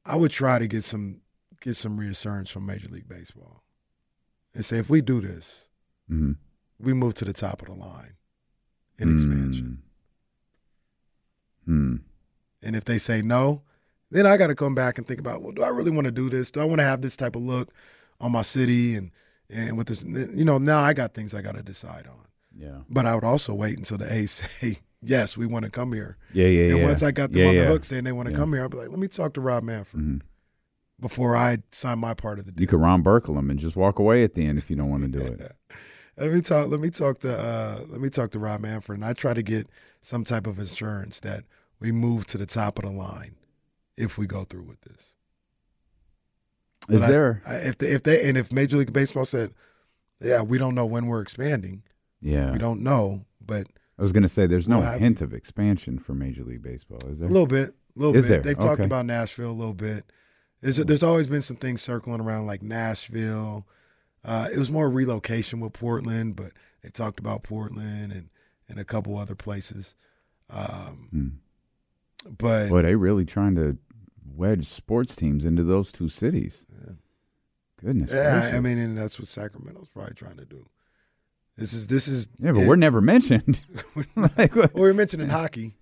I 0.06 0.16
would 0.16 0.32
try 0.32 0.60
to 0.60 0.68
get 0.68 0.84
some 0.84 1.22
get 1.62 1.76
some 1.76 1.98
reassurance 2.00 2.50
from 2.50 2.66
Major 2.66 2.88
League 2.88 3.08
Baseball 3.10 3.64
and 4.54 4.64
say 4.64 4.78
if 4.78 4.90
we 4.90 5.02
do 5.02 5.20
this, 5.22 5.70
Mhm. 6.10 6.38
we 6.80 6.94
move 6.94 7.14
to 7.16 7.26
the 7.26 7.34
top 7.34 7.62
of 7.62 7.68
the 7.68 7.74
line 7.76 8.14
in 8.98 9.14
expansion. 9.14 9.84
Hmm. 11.66 11.98
And 12.62 12.76
if 12.76 12.86
they 12.86 12.98
say 12.98 13.22
no, 13.22 13.62
then 14.12 14.26
I 14.26 14.38
got 14.38 14.48
to 14.48 14.56
come 14.56 14.74
back 14.76 14.98
and 14.98 15.08
think 15.08 15.20
about, 15.20 15.42
well, 15.42 15.52
do 15.52 15.62
I 15.64 15.68
really 15.70 15.92
want 15.92 16.06
to 16.06 16.12
do 16.12 16.30
this? 16.30 16.50
Do 16.52 16.60
I 16.62 16.66
want 16.66 16.80
to 16.80 16.84
have 16.86 17.02
this 17.02 17.16
type 17.16 17.36
of 17.36 17.44
look 17.44 17.72
on 18.20 18.32
my 18.32 18.42
city 18.42 18.96
and 18.96 19.12
and 19.50 19.78
with 19.78 19.88
this? 19.88 20.04
You 20.04 20.46
know, 20.46 20.58
now 20.58 20.80
I 20.80 20.94
got 20.94 21.14
things 21.14 21.34
I 21.34 21.42
got 21.42 21.56
to 21.56 21.64
decide 21.64 22.08
on. 22.08 22.26
Yeah. 22.60 22.80
But 22.90 23.06
I 23.06 23.16
would 23.16 23.24
also 23.24 23.54
wait 23.54 23.78
until 23.78 23.98
the 23.98 24.12
A's 24.14 24.32
say, 24.62 24.80
yes, 25.02 25.38
we 25.38 25.46
want 25.46 25.66
to 25.66 25.72
come 25.72 25.94
here. 25.94 26.18
Yeah, 26.34 26.48
yeah, 26.48 26.70
And 26.72 26.80
yeah. 26.80 26.86
once 26.88 27.02
I 27.04 27.12
got 27.12 27.32
them 27.32 27.42
Yeah, 27.42 27.48
on 27.48 27.56
the 27.56 27.62
yeah. 27.62 27.68
hook 27.68 27.86
saying 27.86 28.04
they 28.04 28.12
want 28.12 28.30
to 28.30 28.36
come 28.36 28.52
here, 28.54 28.64
I'd 28.66 28.72
be 28.72 28.78
like, 28.78 28.90
let 28.90 29.00
me 29.00 29.08
talk 29.08 29.34
to 29.36 29.42
Rob 29.42 29.64
Manfred 29.64 30.04
Mhm. 30.04 30.22
before 31.00 31.36
I 31.38 31.60
sign 31.72 32.00
my 32.00 32.14
part 32.14 32.38
of 32.40 32.46
the 32.46 32.52
deal. 32.52 32.62
You 32.62 32.68
could 32.68 32.82
Ron 32.82 33.02
Burkle 33.04 33.38
him 33.38 33.50
and 33.50 33.60
just 33.60 33.76
walk 33.78 33.98
away 34.00 34.24
at 34.24 34.34
the 34.34 34.46
end 34.46 34.58
if 34.58 34.70
you 34.70 34.76
don't 34.76 34.90
want 34.90 35.04
to 35.04 35.08
do 35.10 35.22
it. 35.22 35.56
Let 36.18 36.34
me 36.34 36.42
talk. 36.42 36.68
Let 36.68 36.82
me 36.82 36.90
talk 36.90 37.20
to. 37.22 37.40
Uh, 37.40 37.86
let 37.88 38.02
me 38.02 38.10
talk 38.10 38.32
to 38.32 38.40
Rob 38.40 38.60
Manfred, 38.60 38.98
and 39.00 39.06
I 39.06 39.14
try 39.14 39.34
to 39.34 39.42
get 39.42 39.70
some 40.02 40.26
type 40.26 40.48
of 40.48 40.60
insurance 40.60 41.22
that 41.22 41.46
we 41.80 41.94
move 41.94 42.26
to 42.26 42.38
the 42.38 42.46
top 42.46 42.78
of 42.78 42.84
the 42.84 42.92
line 42.92 43.36
if 43.96 44.18
we 44.18 44.28
go 44.28 44.44
through 44.44 44.64
with 44.64 44.82
this. 44.82 45.16
Is 46.90 47.00
But 47.00 47.04
I- 47.04 47.12
there? 47.12 47.42
I, 47.46 47.56
if 47.56 47.78
they, 47.78 47.88
if 47.88 48.04
they 48.04 48.28
and 48.28 48.38
if 48.38 48.52
Major 48.52 48.76
League 48.76 48.92
Baseball 48.92 49.24
said, 49.24 49.54
"Yeah, 50.20 50.42
we 50.42 50.58
don't 50.58 50.76
know 50.76 50.86
when 50.86 51.06
we're 51.06 51.22
expanding. 51.22 51.84
Yeah. 52.22 52.52
we 52.52 52.58
don't 52.58 52.82
know," 52.82 53.26
but 53.46 53.68
I 53.98 54.02
was 54.02 54.12
going 54.12 54.24
to 54.24 54.30
say 54.30 54.48
there's 54.48 54.68
no 54.68 54.78
We'll 54.78 54.86
have- 54.88 55.00
hint 55.00 55.22
of 55.22 55.34
expansion 55.34 56.00
for 56.00 56.14
Major 56.14 56.44
League 56.44 56.62
Baseball, 56.64 57.00
is 57.10 57.20
there? 57.20 57.28
a 57.28 57.32
little 57.32 57.48
bit, 57.48 57.70
a 57.96 58.00
little 58.00 58.16
Is 58.16 58.26
bit. 58.26 58.30
there? 58.30 58.42
They've 58.42 58.60
talked 58.60 58.82
about 58.82 59.06
Nashville 59.06 59.52
a 59.52 59.54
little 59.54 59.74
bit. 59.74 60.06
There's 60.62 60.78
there's 60.78 61.04
always 61.04 61.28
been 61.28 61.42
some 61.42 61.58
things 61.58 61.82
circling 61.82 62.22
around 62.22 62.46
like 62.46 62.62
Nashville. 62.62 63.66
Uh, 64.26 64.50
it 64.52 64.58
was 64.58 64.70
more 64.70 64.90
relocation 64.90 65.60
with 65.62 65.72
Portland, 65.74 66.36
but 66.36 66.52
they 66.84 66.90
talked 66.90 67.20
about 67.20 67.44
Portland 67.44 68.12
and 68.12 68.30
and 68.68 68.80
a 68.80 68.84
couple 68.86 69.18
other 69.18 69.36
places. 69.36 69.96
Um, 70.50 71.08
Hmm. 71.12 71.28
But 72.38 72.68
Boy, 72.70 72.82
they 72.82 72.96
really 72.96 73.24
trying 73.24 73.56
to 73.56 73.78
wedge 74.36 74.68
sports 74.68 75.16
teams 75.16 75.46
into 75.46 75.64
those 75.64 75.92
two 75.94 76.10
cities. 76.10 76.66
Goodness 77.82 78.12
yeah, 78.12 78.40
gracious. 78.42 78.56
I 78.56 78.60
mean, 78.60 78.78
and 78.78 78.98
that's 78.98 79.18
what 79.18 79.28
Sacramento's 79.30 79.88
probably 79.88 80.14
trying 80.16 80.36
to 80.38 80.46
do. 80.46 80.66
This 81.60 81.74
is 81.74 81.88
this 81.88 82.08
is 82.08 82.28
Yeah, 82.40 82.54
but 82.54 82.66
we're 82.66 82.76
never 82.76 83.02
mentioned. 83.02 83.62
like, 84.38 84.56
well, 84.56 84.70
we're 84.74 84.94
mentioning 84.94 85.30
hockey, 85.30 85.76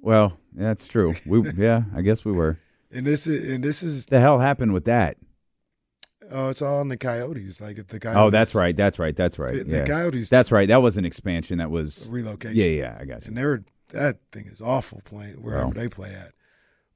well, 0.00 0.38
that's 0.52 0.86
true. 0.86 1.14
We 1.26 1.40
yeah, 1.56 1.82
I 1.94 2.02
guess 2.02 2.24
we 2.24 2.32
were. 2.32 2.58
and 2.90 3.06
this 3.06 3.26
is 3.26 3.52
and 3.52 3.62
this 3.64 3.82
is 3.82 4.06
The 4.06 4.20
hell 4.20 4.38
happened 4.38 4.72
with 4.72 4.84
that? 4.84 5.16
oh, 6.30 6.48
it's 6.48 6.62
all 6.62 6.80
in 6.80 6.88
the 6.88 6.96
Coyotes. 6.96 7.60
Like 7.60 7.76
the 7.88 8.00
Coyotes, 8.00 8.18
Oh, 8.18 8.30
that's 8.30 8.54
right. 8.54 8.74
That's 8.76 8.98
right. 8.98 9.14
That's 9.14 9.38
right. 9.38 9.66
The 9.68 9.76
Yeah. 9.78 9.84
Coyotes- 9.84 10.30
That's 10.30 10.50
right. 10.50 10.66
That 10.68 10.80
was 10.82 10.96
an 10.96 11.04
expansion. 11.04 11.58
That 11.58 11.70
was 11.70 12.08
relocation. 12.10 12.56
Yeah, 12.56 12.64
yeah. 12.66 12.96
I 12.98 13.04
got 13.04 13.22
you. 13.24 13.28
And 13.28 13.36
they're 13.36 13.64
that 13.90 14.18
thing 14.32 14.46
is 14.46 14.60
awful 14.62 15.02
playing 15.04 15.34
wherever 15.42 15.64
Well. 15.66 15.72
they 15.74 15.88
play 15.88 16.14
at. 16.14 16.32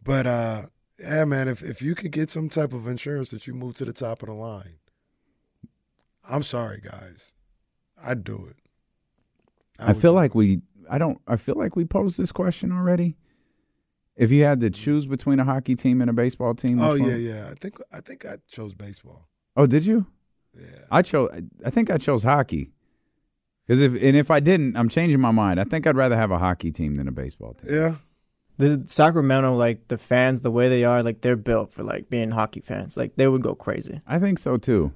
But 0.03 0.27
uh 0.27 0.63
yeah, 0.99 1.25
man, 1.27 1.47
if 1.49 1.63
if 1.63 1.81
you 1.83 1.95
could 1.95 2.11
get 2.11 2.31
some 2.31 2.49
type 2.49 2.73
of 2.73 2.89
insurance 2.89 3.31
that 3.31 3.47
you 3.47 3.55
move 3.55 3.77
to 3.77 3.85
the 3.85 3.93
top 3.93 4.23
of 4.23 4.29
the 4.29 4.35
line, 4.35 4.79
I'm 6.29 6.43
sorry, 6.43 6.81
guys, 6.83 7.35
I'd 8.03 8.25
do 8.25 8.47
it. 8.51 8.57
I 9.79 9.93
feel 9.93 10.13
like 10.13 10.35
we. 10.35 10.63
I 10.91 10.99
don't. 10.99 11.21
I 11.27 11.37
feel 11.37 11.55
like 11.57 11.77
we 11.77 11.85
posed 11.85 12.19
this 12.19 12.33
question 12.33 12.73
already. 12.73 13.17
If 14.17 14.31
you 14.33 14.43
had 14.45 14.61
to 14.63 14.71
choose 14.71 15.07
between 15.07 15.39
a 15.39 15.45
hockey 15.45 15.77
team 15.77 16.01
and 16.01 16.11
a 16.11 16.13
baseball 16.13 16.55
team, 16.55 16.81
Oh 16.81 16.95
yeah, 16.95 17.05
one- 17.07 17.21
yeah. 17.23 17.49
I 17.51 17.55
think 17.55 17.79
I 17.93 18.01
think 18.01 18.25
I 18.27 18.39
chose 18.51 18.75
baseball. 18.75 19.29
Oh, 19.57 19.67
did 19.67 19.87
you? 19.87 20.07
Yeah. 20.59 20.65
I 20.91 21.03
chose. 21.03 21.31
I 21.65 21.71
think 21.71 21.91
I 21.91 21.99
chose 21.99 22.25
hockey. 22.25 22.73
Because 23.67 23.81
if 23.83 23.93
and 23.93 24.17
if 24.17 24.31
I 24.31 24.41
didn't, 24.41 24.77
I'm 24.77 24.89
changing 24.89 25.21
my 25.21 25.31
mind. 25.31 25.61
I 25.61 25.65
think 25.65 25.87
I'd 25.87 25.97
rather 25.97 26.17
have 26.17 26.31
a 26.31 26.39
hockey 26.39 26.73
team 26.73 26.97
than 26.97 27.07
a 27.07 27.13
baseball 27.13 27.55
team. 27.55 27.73
Yeah. 27.75 27.95
The 28.57 28.83
Sacramento, 28.89 29.55
like 29.55 29.87
the 29.87 29.99
fans, 29.99 30.41
the 30.41 30.51
way 30.51 30.69
they 30.69 30.83
are, 30.83 31.01
like 31.05 31.21
they're 31.21 31.37
built 31.37 31.71
for 31.71 31.85
like 31.85 32.11
being 32.11 32.31
hockey 32.31 32.61
fans. 32.61 32.97
Like 32.97 33.15
they 33.15 33.29
would 33.29 33.43
go 33.43 33.55
crazy. 33.55 34.01
I 34.07 34.19
think 34.19 34.41
so 34.41 34.57
too. 34.57 34.93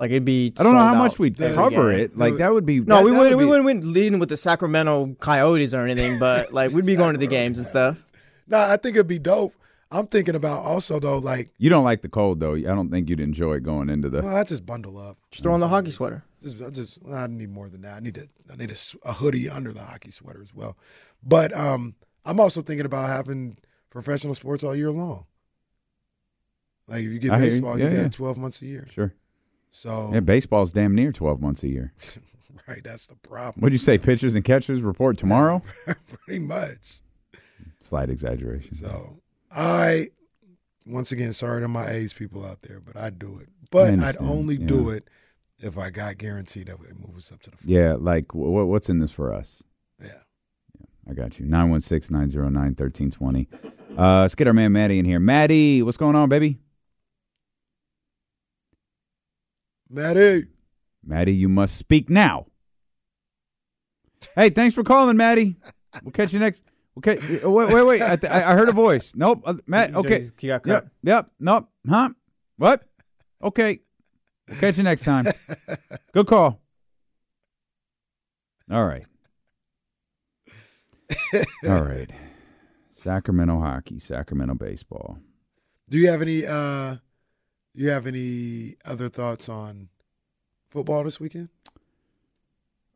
Like 0.00 0.10
it'd 0.10 0.24
be. 0.24 0.52
I 0.58 0.62
don't 0.64 0.74
know 0.74 0.80
how 0.82 0.94
much 0.94 1.18
we'd 1.18 1.38
cover 1.38 1.92
it. 1.92 2.16
Like 2.18 2.36
that 2.38 2.52
would 2.52 2.66
be. 2.66 2.80
No, 2.80 2.96
that- 2.96 3.04
we 3.04 3.10
that 3.12 3.16
wouldn't. 3.18 3.36
would 3.36 3.38
We 3.38 3.44
be- 3.44 3.48
wouldn't 3.48 3.64
win 3.64 3.92
leading 3.92 4.18
with 4.18 4.28
the 4.28 4.36
Sacramento 4.36 5.16
Coyotes 5.20 5.72
or 5.72 5.82
anything, 5.82 6.18
but 6.18 6.52
like 6.52 6.72
we'd 6.72 6.84
be 6.86 6.96
going 7.02 7.14
to 7.14 7.18
the 7.18 7.26
games 7.28 7.58
and 7.58 7.66
stuff. 7.66 8.02
No, 8.46 8.58
I 8.58 8.76
think 8.76 8.96
it'd 8.96 9.06
be 9.06 9.18
dope. 9.18 9.54
I'm 9.90 10.08
thinking 10.08 10.34
about 10.34 10.64
also 10.64 10.98
though, 10.98 11.18
like 11.18 11.50
You 11.58 11.70
don't 11.70 11.84
like 11.84 12.02
the 12.02 12.08
cold 12.08 12.40
though. 12.40 12.54
I 12.54 12.60
don't 12.62 12.90
think 12.90 13.08
you'd 13.08 13.20
enjoy 13.20 13.60
going 13.60 13.88
into 13.88 14.10
the. 14.10 14.22
well, 14.22 14.36
I 14.36 14.42
just 14.42 14.66
bundle 14.66 14.98
up. 14.98 15.16
Just 15.30 15.44
throw 15.44 15.54
on 15.54 15.60
the 15.60 15.68
hockey 15.68 15.92
sweater. 15.92 16.24
Just, 16.42 16.60
I 16.60 16.70
just 16.70 16.98
I 17.10 17.26
need 17.28 17.50
more 17.50 17.68
than 17.68 17.82
that. 17.82 17.94
I 17.94 18.00
need 18.00 18.16
a 18.16 18.24
I 18.52 18.56
need 18.56 18.70
a, 18.70 18.74
s- 18.74 18.96
a 19.04 19.12
hoodie 19.12 19.48
under 19.48 19.72
the 19.72 19.80
hockey 19.82 20.10
sweater 20.10 20.42
as 20.42 20.52
well. 20.52 20.76
But 21.22 21.56
um, 21.56 21.94
I'm 22.24 22.40
also 22.40 22.60
thinking 22.60 22.84
about 22.86 23.08
having 23.08 23.56
professional 23.90 24.34
sports 24.34 24.64
all 24.64 24.74
year 24.74 24.90
long. 24.90 25.26
Like 26.88 27.04
if 27.04 27.12
you 27.12 27.18
get 27.20 27.30
I 27.30 27.36
hear 27.36 27.44
you. 27.46 27.50
baseball, 27.52 27.78
you 27.78 27.84
Yeah, 27.84 27.90
get 27.90 27.98
yeah. 28.00 28.06
it 28.06 28.12
12 28.12 28.36
months 28.38 28.60
a 28.62 28.66
year. 28.66 28.86
Sure. 28.90 29.14
So 29.74 30.10
Yeah, 30.14 30.20
baseball's 30.20 30.70
damn 30.70 30.94
near 30.94 31.10
12 31.10 31.40
months 31.40 31.64
a 31.64 31.68
year. 31.68 31.92
right, 32.68 32.82
that's 32.84 33.08
the 33.08 33.16
problem. 33.16 33.60
What'd 33.60 33.72
you 33.72 33.78
say? 33.78 33.98
Pitchers 33.98 34.36
and 34.36 34.44
catchers 34.44 34.82
report 34.82 35.18
tomorrow? 35.18 35.62
Pretty 36.24 36.38
much. 36.38 37.00
Slight 37.80 38.08
exaggeration. 38.08 38.72
So 38.72 39.18
I, 39.50 40.10
once 40.86 41.10
again, 41.10 41.32
sorry 41.32 41.60
to 41.60 41.66
my 41.66 41.90
A's 41.90 42.12
people 42.12 42.46
out 42.46 42.62
there, 42.62 42.78
but 42.78 42.96
I'd 42.96 43.18
do 43.18 43.40
it. 43.42 43.48
But 43.72 43.98
I'd 43.98 44.16
only 44.18 44.54
yeah. 44.54 44.66
do 44.68 44.90
it 44.90 45.10
if 45.58 45.76
I 45.76 45.90
got 45.90 46.18
guaranteed 46.18 46.68
that 46.68 46.78
would 46.78 46.96
move 46.96 47.16
us 47.16 47.32
up 47.32 47.42
to 47.42 47.50
the. 47.50 47.56
Yeah, 47.64 47.96
like 47.98 48.30
wh- 48.30 48.68
what's 48.68 48.88
in 48.88 49.00
this 49.00 49.10
for 49.10 49.34
us? 49.34 49.64
Yeah. 50.00 50.20
I 51.10 51.14
got 51.14 51.40
you. 51.40 51.46
916 51.46 52.16
909 52.16 52.76
1320. 52.76 53.48
Uh, 53.98 54.20
let's 54.20 54.36
get 54.36 54.46
our 54.46 54.54
man 54.54 54.70
Maddie 54.70 55.00
in 55.00 55.04
here. 55.04 55.18
Maddie, 55.18 55.82
what's 55.82 55.96
going 55.96 56.14
on, 56.14 56.28
baby? 56.28 56.58
Maddie. 59.88 60.46
Maddie, 61.04 61.34
you 61.34 61.48
must 61.48 61.76
speak 61.76 62.08
now. 62.10 62.46
Hey, 64.34 64.50
thanks 64.50 64.74
for 64.74 64.82
calling, 64.82 65.16
Maddie. 65.16 65.56
We'll 66.02 66.12
catch 66.12 66.32
you 66.32 66.38
next. 66.38 66.62
Okay, 66.98 67.18
wait, 67.44 67.72
wait, 67.72 67.82
wait. 67.82 68.02
I, 68.02 68.16
th- 68.16 68.32
I 68.32 68.52
I 68.52 68.54
heard 68.54 68.68
a 68.68 68.72
voice. 68.72 69.14
Nope, 69.16 69.42
uh, 69.44 69.54
Matt. 69.66 69.94
Okay, 69.94 70.24
he 70.38 70.46
got 70.46 70.62
cut. 70.62 70.84
Yep, 70.84 70.88
yep. 71.02 71.30
Nope. 71.40 71.68
Huh? 71.88 72.10
What? 72.56 72.84
Okay. 73.42 73.80
We'll 74.48 74.58
catch 74.58 74.76
you 74.76 74.84
next 74.84 75.02
time. 75.04 75.26
Good 76.12 76.26
call. 76.26 76.60
All 78.70 78.84
right. 78.84 79.04
All 81.68 81.82
right. 81.82 82.10
Sacramento 82.90 83.58
hockey, 83.58 83.98
Sacramento 83.98 84.54
baseball. 84.54 85.18
Do 85.90 85.98
you 85.98 86.08
have 86.10 86.22
any? 86.22 86.46
uh 86.46 86.94
Do 86.94 86.98
you 87.74 87.88
have 87.90 88.06
any 88.06 88.76
other 88.84 89.08
thoughts 89.08 89.48
on 89.48 89.88
football 90.70 91.04
this 91.04 91.20
weekend? 91.20 91.48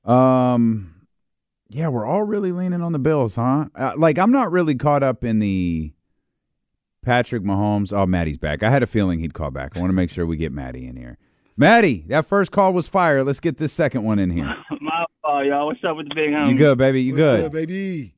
Um, 0.05 1.07
yeah, 1.69 1.89
we're 1.89 2.07
all 2.07 2.23
really 2.23 2.53
leaning 2.53 2.81
on 2.81 2.93
the 2.93 2.99
Bills, 2.99 3.35
huh? 3.35 3.67
Uh, 3.75 3.93
like, 3.97 4.19
I'm 4.19 4.31
not 4.31 4.51
really 4.51 4.75
caught 4.75 5.03
up 5.03 5.25
in 5.25 5.39
the 5.39 5.93
Patrick 7.03 7.43
Mahomes. 7.43 7.93
Oh, 7.93 8.07
Maddie's 8.07 8.39
back. 8.39 8.63
I 8.63 8.71
had 8.71 8.83
a 8.83 8.87
feeling 8.87 9.19
he'd 9.19 9.35
call 9.35 9.51
back. 9.51 9.77
I 9.77 9.81
want 9.81 9.91
to 9.91 9.95
make 9.95 10.11
sure 10.11 10.25
we 10.27 10.37
get 10.37 10.53
Maddie 10.53 10.87
in 10.87 10.97
here. 10.97 11.19
Maddie, 11.57 12.05
that 12.09 12.25
first 12.25 12.53
call 12.53 12.73
was 12.73 12.87
fire. 12.87 13.25
Let's 13.25 13.41
get 13.41 13.59
this 13.59 13.73
second 13.73 14.05
one 14.05 14.19
in 14.19 14.31
here. 14.31 14.45
My 14.81 15.05
fault, 15.23 15.45
y'all. 15.45 15.67
What's 15.67 15.81
up 15.85 15.97
with 15.97 16.09
the 16.09 16.15
big 16.15 16.31
homie? 16.31 16.51
You 16.51 16.57
good, 16.57 16.79
baby? 16.79 17.03
You 17.03 17.17
good? 17.17 17.51
baby? 17.51 18.15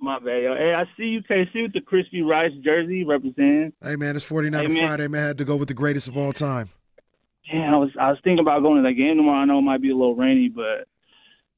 My 0.00 0.18
bad, 0.20 0.42
yo. 0.42 0.54
Hey, 0.54 0.74
I 0.74 0.84
see 0.96 1.04
you 1.04 1.22
KC 1.22 1.62
with 1.62 1.72
the 1.72 1.80
crispy 1.80 2.22
rice 2.22 2.52
jersey 2.64 3.04
representing. 3.04 3.72
Hey 3.82 3.96
man, 3.96 4.14
it's 4.16 4.24
49 4.24 4.70
Hey. 4.70 4.78
Friday. 4.80 5.08
Man, 5.08 5.24
I 5.24 5.26
had 5.28 5.38
to 5.38 5.44
go 5.44 5.56
with 5.56 5.68
the 5.68 5.74
greatest 5.74 6.08
of 6.08 6.16
all 6.16 6.32
time. 6.32 6.68
Damn, 7.50 7.74
I 7.74 7.76
was 7.78 7.90
I 7.98 8.10
was 8.10 8.18
thinking 8.22 8.38
about 8.40 8.62
going 8.62 8.82
to 8.82 8.88
that 8.88 8.94
game 8.94 9.16
tomorrow. 9.16 9.38
I 9.40 9.44
know 9.44 9.58
it 9.58 9.62
might 9.62 9.82
be 9.82 9.90
a 9.90 9.96
little 9.96 10.14
rainy, 10.14 10.48
but 10.48 10.86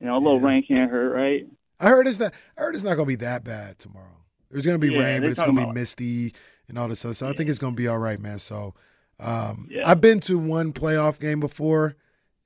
you 0.01 0.07
know, 0.07 0.17
a 0.17 0.19
little 0.19 0.41
rain 0.41 0.65
can't 0.67 0.91
hurt, 0.91 1.11
right? 1.15 1.47
I 1.79 1.89
heard 1.89 2.07
it's 2.07 2.19
not. 2.19 2.33
I 2.57 2.63
heard 2.63 2.75
it's 2.75 2.85
not 2.85 2.95
gonna 2.95 3.07
be 3.07 3.17
that 3.17 3.45
bad 3.45 3.79
tomorrow. 3.79 4.07
There's 4.51 4.65
gonna 4.65 4.79
be 4.79 4.89
Yeah, 4.93 5.01
rain, 5.01 5.21
but 5.23 5.31
it's 5.31 5.41
gonna 5.41 5.53
talking 5.53 5.75
be 5.75 5.81
misty 5.81 6.33
and 6.69 6.79
all 6.79 6.89
this 6.89 7.01
stuff. 7.01 7.17
So 7.17 7.29
I 7.29 7.33
think 7.35 7.51
it's 7.51 7.59
gonna 7.59 7.77
be 7.77 7.89
all 7.89 7.99
right, 7.99 8.19
man. 8.19 8.39
So 8.39 8.75
um, 9.19 9.69
Yeah. 9.71 9.83
I've 9.89 10.01
been 10.01 10.21
to 10.21 10.39
one 10.39 10.73
playoff 10.73 11.21
game 11.21 11.41
before. 11.41 11.97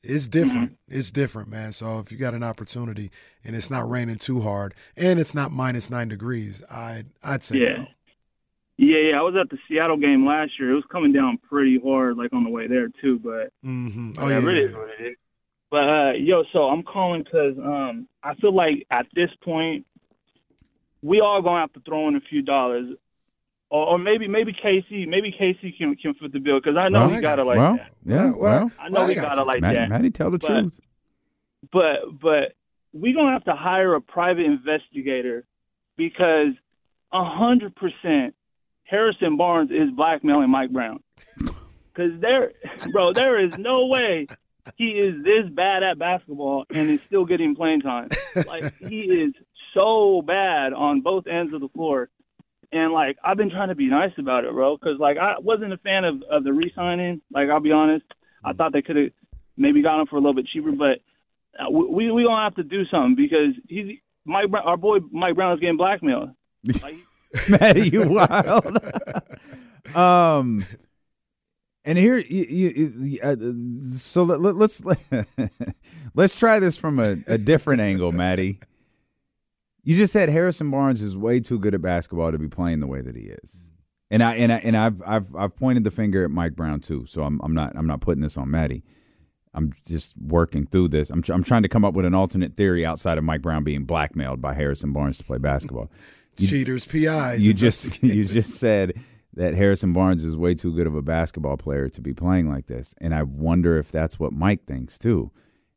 It's 0.05 0.29
different. 0.29 0.73
Mm-hmm. 0.73 0.99
It's 0.99 1.11
different, 1.11 1.49
man. 1.49 1.73
So 1.73 1.99
if 1.99 2.13
you 2.13 2.19
got 2.19 2.35
an 2.35 2.43
opportunity 2.43 3.11
and 3.45 3.57
it's 3.57 3.71
not 3.71 3.89
raining 3.89 4.17
too 4.19 4.41
hard 4.41 4.75
and 4.97 5.19
it's 5.19 5.35
not 5.35 5.51
minus 5.53 5.91
nine 5.91 6.09
degrees, 6.09 6.63
I'd 6.71 7.07
I'd 7.23 7.43
say 7.43 7.59
Yeah. 7.59 7.77
no. 7.79 7.87
Yeah, 8.77 8.99
yeah. 9.11 9.19
I 9.19 9.23
was 9.23 9.35
at 9.41 9.51
the 9.51 9.59
Seattle 9.69 9.97
game 9.97 10.27
last 10.27 10.59
year. 10.59 10.73
It 10.73 10.75
was 10.75 10.85
coming 10.91 11.13
down 11.13 11.39
pretty 11.39 11.79
hard, 11.85 12.17
like 12.17 12.33
on 12.33 12.43
the 12.45 12.51
way 12.51 12.67
there 12.67 12.89
too. 13.01 13.19
But 13.19 13.53
Mm-hmm. 13.65 14.13
Oh 14.19 14.29
yeah. 14.29 14.39
it 14.39 14.45
is 14.59 14.75
what 14.75 14.89
it 14.99 15.07
is. 15.13 15.17
But 15.71 15.89
uh, 15.89 16.13
yo, 16.13 16.45
so 16.53 16.65
I'm 16.65 16.83
calling 16.83 17.23
because 17.25 17.57
um, 17.59 18.09
I 18.23 18.35
feel 18.37 18.55
like 18.55 18.87
at 18.91 19.07
this 19.15 19.31
point, 19.43 19.87
we 21.03 21.21
all 21.21 21.43
gonna 21.43 21.61
have 21.61 21.73
to 21.75 21.81
throw 21.81 22.09
in 22.09 22.17
a 22.17 22.21
few 22.21 22.43
dollars, 22.43 22.97
or, 23.75 23.87
or 23.89 23.99
maybe 23.99 24.29
maybe 24.29 24.53
KC, 24.53 25.07
maybe 25.09 25.33
KC 25.39 25.77
can 25.77 25.95
can 25.97 26.15
foot 26.15 26.33
the 26.33 26.39
bill 26.39 26.61
because 26.61 26.77
I 26.77 26.89
know 26.89 27.07
Well, 27.07 27.17
we 27.17 27.21
got 27.21 27.37
to 27.37 27.43
like 27.45 27.59
well, 27.59 27.77
that. 27.77 27.91
yeah, 28.07 28.31
well, 28.31 28.71
I 28.79 28.89
know 28.89 29.07
we 29.07 29.15
got 29.17 29.35
to 29.35 29.45
like 29.45 29.61
Maddie, 29.61 29.77
that. 29.77 29.89
Maddie, 29.89 30.11
tell 30.11 30.31
the 30.31 30.39
But- 30.39 30.47
truth. 30.49 30.73
but 31.73 31.97
but 32.21 32.53
we 32.93 33.13
gonna 33.13 33.33
have 33.33 33.45
to 33.45 33.55
hire 33.55 33.95
a 33.95 34.01
private 34.01 34.45
investigator 34.47 35.45
because 35.97 36.53
a 37.13 37.25
hundred 37.25 37.75
percent 37.75 38.35
Harrison 38.85 39.37
Barnes 39.37 39.71
is 39.71 39.91
blackmailing 39.97 40.51
Mike 40.51 40.71
Brown. 40.71 41.03
Cause 41.97 42.11
there, 42.21 42.53
bro, 42.93 43.13
there 43.13 43.39
is 43.45 43.57
no 43.59 43.87
way 43.87 44.27
he 44.77 44.91
is 44.93 45.23
this 45.25 45.49
bad 45.53 45.83
at 45.85 45.99
basketball 45.99 46.65
and 46.71 46.91
is 46.91 47.01
still 47.07 47.25
getting 47.25 47.55
playing 47.55 47.83
time. 47.83 48.09
Like 48.47 48.73
he 48.79 49.01
is 49.03 49.33
so 49.75 50.21
bad 50.23 50.73
on 50.73 51.03
both 51.03 51.27
ends 51.29 51.53
of 51.55 51.61
the 51.61 51.69
floor. 51.69 52.09
And 52.75 52.93
like 52.93 53.17
I've 53.23 53.37
been 53.37 53.51
trying 53.51 53.69
to 53.69 53.77
be 53.77 53.87
nice 53.87 54.11
about 54.19 54.45
it, 54.45 54.53
bro, 54.53 54.77
because 54.77 54.99
like 54.99 55.17
I 55.17 55.39
wasn't 55.39 55.73
a 55.73 55.79
fan 55.79 56.05
of, 56.05 56.23
of 56.29 56.43
the 56.43 56.53
re-signing. 56.53 57.21
Like 57.33 57.49
I'll 57.49 57.61
be 57.61 57.71
honest, 57.71 58.05
I 58.45 58.53
thought 58.53 58.73
they 58.73 58.83
could 58.83 58.97
have 58.97 59.11
maybe 59.57 59.81
got 59.81 60.01
him 60.01 60.07
for 60.09 60.17
a 60.17 60.19
little 60.19 60.35
bit 60.35 60.49
cheaper, 60.53 60.73
but 60.73 60.99
uh, 61.57 61.71
we 61.71 62.11
we 62.11 62.25
gonna 62.25 62.43
have 62.43 62.57
to 62.57 62.65
do 62.65 62.85
something 62.87 63.15
because 63.15 63.55
he's 63.69 63.99
Mike 64.25 64.47
our 64.53 64.77
boy 64.77 64.99
Mike 65.13 65.37
Brown 65.37 65.55
is 65.55 65.61
getting 65.61 65.77
blackmailed. 65.77 66.31
Maddie, 67.49 67.91
you 67.91 68.09
wild. 68.09 68.79
um, 69.95 70.67
and 71.85 71.97
here, 71.97 72.19
you, 72.19 72.45
you, 72.45 72.93
you, 72.99 73.21
uh, 73.23 73.37
so 73.87 74.25
let, 74.25 74.41
let, 74.41 74.57
let's 74.57 74.83
let's 76.15 76.35
try 76.35 76.59
this 76.59 76.77
from 76.77 76.99
a, 76.99 77.19
a 77.29 77.39
different 77.39 77.83
angle, 77.83 78.11
Maddie. 78.11 78.59
You 79.85 79.97
just 79.97 80.13
said 80.13 80.29
Harrison 80.31 80.71
Barnes 80.71 81.03
is 81.03 81.17
way 81.17 81.41
too 81.41 81.59
good 81.59 81.75
at 81.75 81.83
basketball 81.83 82.33
to 82.33 82.39
be 82.39 82.49
playing 82.49 82.81
the 82.81 82.87
way 82.87 83.03
that 83.03 83.15
he 83.15 83.25
is, 83.25 83.71
and 84.11 84.23
I 84.23 84.35
and 84.37 84.51
I 84.53 84.57
and 84.59 84.77
I've 84.77 85.03
I've 85.07 85.37
I've 85.37 85.57
pointed 85.57 85.85
the 85.85 85.91
finger 85.91 86.25
at 86.25 86.31
Mike 86.31 86.57
Brown 86.57 86.81
too. 86.81 87.05
So 87.07 87.23
I'm 87.23 87.41
I'm 87.43 87.55
not 87.55 87.77
I'm 87.77 87.87
not 87.87 88.01
putting 88.01 88.23
this 88.23 88.37
on 88.37 88.51
Maddie. 88.51 88.83
I'm 89.53 89.73
just 89.87 90.15
working 90.19 90.67
through 90.67 90.89
this. 90.89 91.11
I'm, 91.11 91.23
tr- 91.23 91.33
I'm 91.33 91.45
trying 91.45 91.63
to 91.63 91.69
come 91.69 91.85
up 91.85 91.95
with 91.95 92.05
an 92.05 92.13
alternate 92.15 92.57
theory 92.57 92.85
outside 92.85 93.19
of 93.19 93.25
Mike 93.25 93.41
Brown 93.41 93.63
being 93.63 93.85
blackmailed 93.85 94.41
by 94.43 94.53
Harrison 94.53 94.93
Barnes 94.93 95.17
to 95.19 95.25
play 95.25 95.39
basketball. 95.39 95.93
You- 96.39 96.49
Cheaters, 96.49 96.85
PIs. 96.85 97.47
You 97.47 97.55
just 97.55 98.03
you 98.03 98.25
just 98.25 98.55
said 98.57 98.95
that 99.35 99.55
Harrison 99.55 99.93
Barnes 99.93 100.25
is 100.25 100.37
way 100.37 100.55
too 100.55 100.75
good 100.75 100.87
of 100.89 100.95
a 100.97 101.03
basketball 101.03 101.57
player 101.57 101.89
to 101.91 102.01
be 102.01 102.13
playing 102.15 102.49
like 102.49 102.67
this, 102.67 102.95
and 103.01 103.15
I 103.15 103.23
wonder 103.23 103.79
if 103.79 103.93
that's 103.93 104.19
what 104.19 104.33
Mike 104.33 104.65
thinks 104.67 104.99
too. 104.99 105.31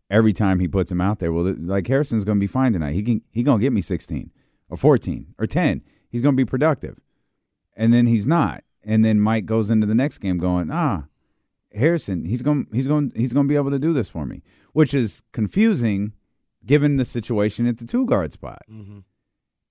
Every 0.10 0.32
time 0.32 0.60
he 0.60 0.68
puts 0.68 0.92
him 0.92 1.02
out 1.02 1.20
there, 1.20 1.34
well, 1.34 1.54
like 1.58 1.88
Harrison's 1.88 2.24
going 2.24 2.38
to 2.38 2.40
be 2.40 2.48
fine 2.48 2.74
tonight. 2.74 2.94
He 2.94 3.04
can 3.04 3.22
he 3.32 3.44
going 3.44 3.60
to 3.60 3.62
get 3.62 3.74
me 3.74 3.82
16 3.82 4.32
or 4.70 4.78
14 4.78 5.36
or 5.38 5.46
10. 5.46 5.82
He's 6.10 6.22
going 6.22 6.34
to 6.34 6.38
be 6.38 6.46
productive, 6.50 6.98
and 7.76 7.94
then 7.94 8.08
he's 8.08 8.26
not. 8.26 8.64
And 8.86 9.04
then 9.04 9.20
Mike 9.20 9.46
goes 9.46 9.70
into 9.70 9.86
the 9.86 9.96
next 9.96 10.20
game 10.20 10.38
going, 10.38 10.70
ah, 10.72 11.08
Harrison, 11.74 12.24
he's 12.24 12.42
going 12.42 12.68
he's 12.72 12.88
going 12.88 13.12
he's 13.16 13.34
going 13.34 13.48
to 13.48 13.50
be 13.50 13.58
able 13.58 13.72
to 13.72 13.80
do 13.80 13.92
this 13.92 14.08
for 14.08 14.26
me, 14.26 14.42
which 14.72 14.94
is 14.94 15.24
confusing 15.34 16.14
given 16.66 16.96
the 16.98 17.06
situation 17.06 17.68
at 17.68 17.78
the 17.78 17.86
two 17.86 18.06
guard 18.06 18.32
spot. 18.32 18.62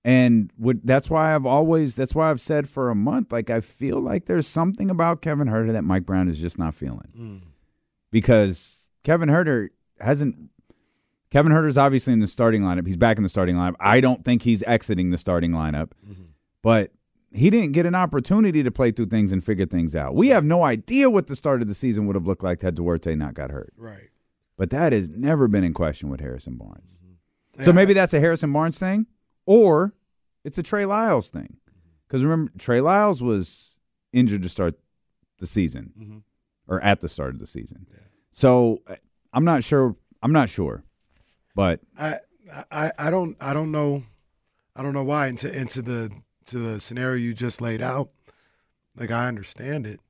And 0.05 0.53
would, 0.57 0.87
that's 0.87 1.11
why 1.11 1.35
I've 1.35 1.47
always 1.47 1.97
that's 1.97 2.15
why 2.15 2.31
I've 2.31 2.41
said 2.41 2.69
for 2.69 2.91
a 2.91 2.95
month 2.95 3.33
like 3.33 3.51
I 3.51 3.61
feel 3.61 3.99
like 4.01 4.27
there's 4.27 4.47
something 4.47 4.89
about 4.91 5.21
Kevin 5.23 5.49
Huerter 5.49 5.73
that 5.73 5.83
Mike 5.83 6.05
Brown 6.07 6.29
is 6.29 6.39
just 6.39 6.59
not 6.59 6.75
feeling. 6.75 7.09
Because 8.13 8.89
Kevin 9.03 9.29
Huerter 9.29 9.71
hasn't 10.01 10.51
Kevin 11.31 11.53
Huerter's 11.53 11.79
obviously 11.79 12.13
in 12.13 12.21
the 12.21 12.29
starting 12.29 12.63
lineup. 12.63 12.87
He's 12.87 12.97
back 12.97 13.17
in 13.17 13.23
the 13.23 13.29
starting 13.29 13.57
lineup. 13.57 13.77
I 13.81 14.01
don't 14.01 14.25
think 14.25 14.43
he's 14.43 14.63
exiting 14.63 15.11
the 15.11 15.19
starting 15.19 15.53
lineup. 15.53 15.91
Mm-hmm. 16.09 16.23
But 16.63 16.93
he 17.33 17.51
didn't 17.51 17.73
get 17.73 17.87
an 17.87 17.95
opportunity 17.95 18.63
to 18.63 18.71
play 18.71 18.91
through 18.91 19.07
things 19.07 19.33
and 19.33 19.45
figure 19.45 19.67
things 19.67 19.95
out. 19.95 20.15
We 20.15 20.29
have 20.29 20.45
no 20.45 20.65
idea 20.65 21.11
what 21.11 21.27
the 21.27 21.37
start 21.37 21.63
of 21.63 21.69
the 21.69 21.75
season 21.75 22.07
would 22.07 22.17
have 22.17 22.27
looked 22.27 22.43
like 22.43 22.63
had 22.63 22.75
Duarte 22.75 23.15
not 23.15 23.35
got 23.35 23.51
hurt. 23.51 23.73
Right. 23.77 24.11
But 24.57 24.71
that 24.71 24.93
has 24.93 25.11
never 25.11 25.49
been 25.49 25.65
in 25.65 25.75
question 25.75 26.09
with 26.09 26.21
Harrison 26.21 26.57
Barnes. 26.57 26.99
Mm-hmm. 27.05 27.65
So 27.65 27.73
maybe 27.73 27.93
that's 27.93 28.15
a 28.15 28.21
Harrison 28.21 28.53
Barnes 28.53 28.79
thing, 28.79 29.07
or 29.45 29.95
it's 30.45 30.59
a 30.59 30.63
Trey 30.63 30.87
Lyles 30.87 31.29
thing. 31.29 31.59
Mm-hmm. 31.69 31.91
Because 32.09 32.23
remember, 32.23 32.53
Trey 32.59 32.81
Lyles 32.81 33.23
was 33.23 33.79
injured 34.13 34.43
to 34.43 34.49
start 34.49 34.75
the 35.39 35.47
season, 35.47 36.23
or 36.67 36.83
at 36.83 37.01
the 37.01 37.09
start 37.09 37.35
of 37.35 37.39
the 37.39 37.47
season. 37.47 37.87
So 38.31 38.83
uh, 38.87 38.97
I'm 39.37 39.45
not 39.45 39.63
sure. 39.63 39.95
I'm 40.23 40.33
not 40.33 40.49
sure, 40.49 40.83
but 41.55 41.81
I, 41.97 42.19
I 42.73 42.91
I 42.99 43.11
don't 43.11 43.37
I 43.41 43.53
don't 43.53 43.71
know 43.71 44.03
I 44.75 44.83
don't 44.83 44.95
know 44.95 45.05
why 45.05 45.27
into 45.29 45.53
into 45.55 45.83
the 45.83 46.11
to 46.47 46.59
the 46.59 46.81
scenario 46.81 47.17
you 47.23 47.35
just 47.35 47.61
laid 47.61 47.83
out. 47.83 48.11
Like 48.97 49.11
I 49.11 49.29
understand 49.29 49.87
it, 49.87 50.01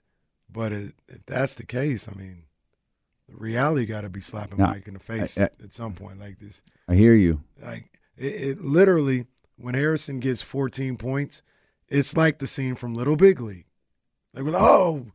but 0.50 0.72
it, 0.72 0.94
if 1.08 1.26
that's 1.26 1.56
the 1.56 1.66
case, 1.66 2.06
I 2.08 2.16
mean, 2.16 2.44
the 3.28 3.34
reality 3.36 3.84
got 3.84 4.02
to 4.02 4.08
be 4.08 4.20
slapping 4.20 4.58
No, 4.58 4.66
Mike 4.68 4.86
in 4.86 4.94
the 4.94 5.00
face 5.00 5.36
I- 5.36 5.42
I- 5.44 5.64
at 5.64 5.74
some 5.74 5.92
point. 5.94 6.20
Like 6.20 6.38
this, 6.38 6.62
I 6.88 6.94
hear 6.94 7.14
you. 7.14 7.42
like 7.60 7.90
it, 8.16 8.34
it 8.34 8.64
literally 8.64 9.26
when 9.58 9.74
Harrison 9.74 10.20
gets 10.20 10.40
14 10.42 10.96
points, 10.98 11.42
it's 11.88 12.16
like 12.16 12.38
the 12.38 12.46
scene 12.46 12.76
from 12.76 12.94
Little 12.94 13.16
Big 13.16 13.40
League. 13.40 13.66
Like 14.34 14.44
like, 14.44 14.54
oh, 14.62 15.06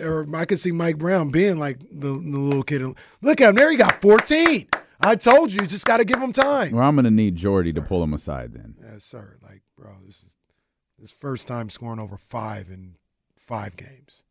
or 0.00 0.26
I 0.34 0.44
could 0.44 0.58
see 0.58 0.72
Mike 0.72 0.98
Brown 0.98 1.30
being 1.30 1.58
like 1.58 1.78
the, 1.80 2.08
the 2.08 2.38
little 2.38 2.62
kid. 2.62 2.82
Look 3.22 3.40
at 3.40 3.50
him 3.50 3.54
there, 3.54 3.70
he 3.70 3.76
got 3.76 4.00
14. 4.00 4.68
I 5.00 5.14
told 5.16 5.52
you, 5.52 5.60
you 5.62 5.66
just 5.68 5.86
got 5.86 5.98
to 5.98 6.04
give 6.04 6.20
him 6.20 6.32
time. 6.32 6.72
well, 6.72 6.84
I'm 6.84 6.96
going 6.96 7.04
to 7.04 7.10
need 7.10 7.36
Jordy 7.36 7.72
to 7.72 7.80
pull 7.82 8.02
him 8.02 8.12
aside 8.14 8.52
then. 8.52 8.74
Yes, 8.82 9.04
sir. 9.04 9.38
Like, 9.42 9.62
bro, 9.76 9.92
this 10.04 10.16
is 10.16 10.36
his 11.00 11.10
first 11.10 11.46
time 11.46 11.70
scoring 11.70 12.00
over 12.00 12.16
five 12.16 12.68
in 12.68 12.96
five 13.36 13.76
games. 13.76 14.24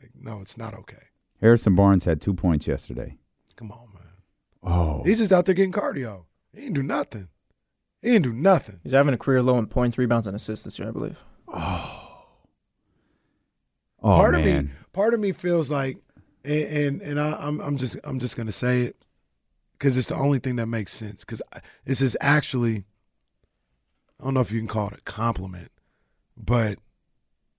Like, 0.00 0.12
no, 0.18 0.40
it's 0.40 0.56
not 0.56 0.74
okay. 0.74 0.96
Harrison 1.40 1.74
Barnes 1.74 2.04
had 2.04 2.20
two 2.22 2.32
points 2.32 2.66
yesterday. 2.66 3.18
Come 3.56 3.70
on, 3.70 3.88
man. 3.92 4.02
Oh, 4.62 5.02
He's 5.04 5.18
just 5.18 5.32
out 5.32 5.44
there 5.44 5.54
getting 5.54 5.72
cardio. 5.72 6.24
He 6.54 6.62
didn't 6.62 6.74
do 6.74 6.82
nothing. 6.82 7.28
He 8.00 8.12
didn't 8.12 8.24
do 8.24 8.32
nothing. 8.32 8.80
He's 8.82 8.92
having 8.92 9.12
a 9.14 9.18
career 9.18 9.42
low 9.42 9.58
in 9.58 9.66
points, 9.66 9.98
rebounds, 9.98 10.26
and 10.26 10.34
assists 10.34 10.64
this 10.64 10.78
year, 10.78 10.88
I 10.88 10.92
believe. 10.92 11.18
oh 11.48 12.12
part 14.02 14.32
man. 14.32 14.40
of 14.40 14.46
me, 14.46 14.70
oh, 14.70 14.85
part 14.96 15.12
of 15.14 15.20
me 15.20 15.30
feels 15.32 15.70
like, 15.70 15.98
and 16.42 16.62
and, 16.64 17.02
and 17.02 17.20
I, 17.20 17.32
I'm 17.32 17.60
I'm 17.60 17.76
just 17.76 17.98
I'm 18.02 18.18
just 18.18 18.36
gonna 18.36 18.50
say 18.50 18.82
it 18.82 18.96
because 19.72 19.96
it's 19.98 20.08
the 20.08 20.16
only 20.16 20.38
thing 20.38 20.56
that 20.56 20.66
makes 20.66 20.92
sense. 20.92 21.20
Because 21.24 21.42
this 21.84 22.00
is 22.00 22.16
actually, 22.20 22.84
I 24.18 24.24
don't 24.24 24.34
know 24.34 24.40
if 24.40 24.50
you 24.50 24.58
can 24.58 24.66
call 24.68 24.88
it 24.88 24.94
a 24.98 25.02
compliment, 25.02 25.70
but 26.36 26.78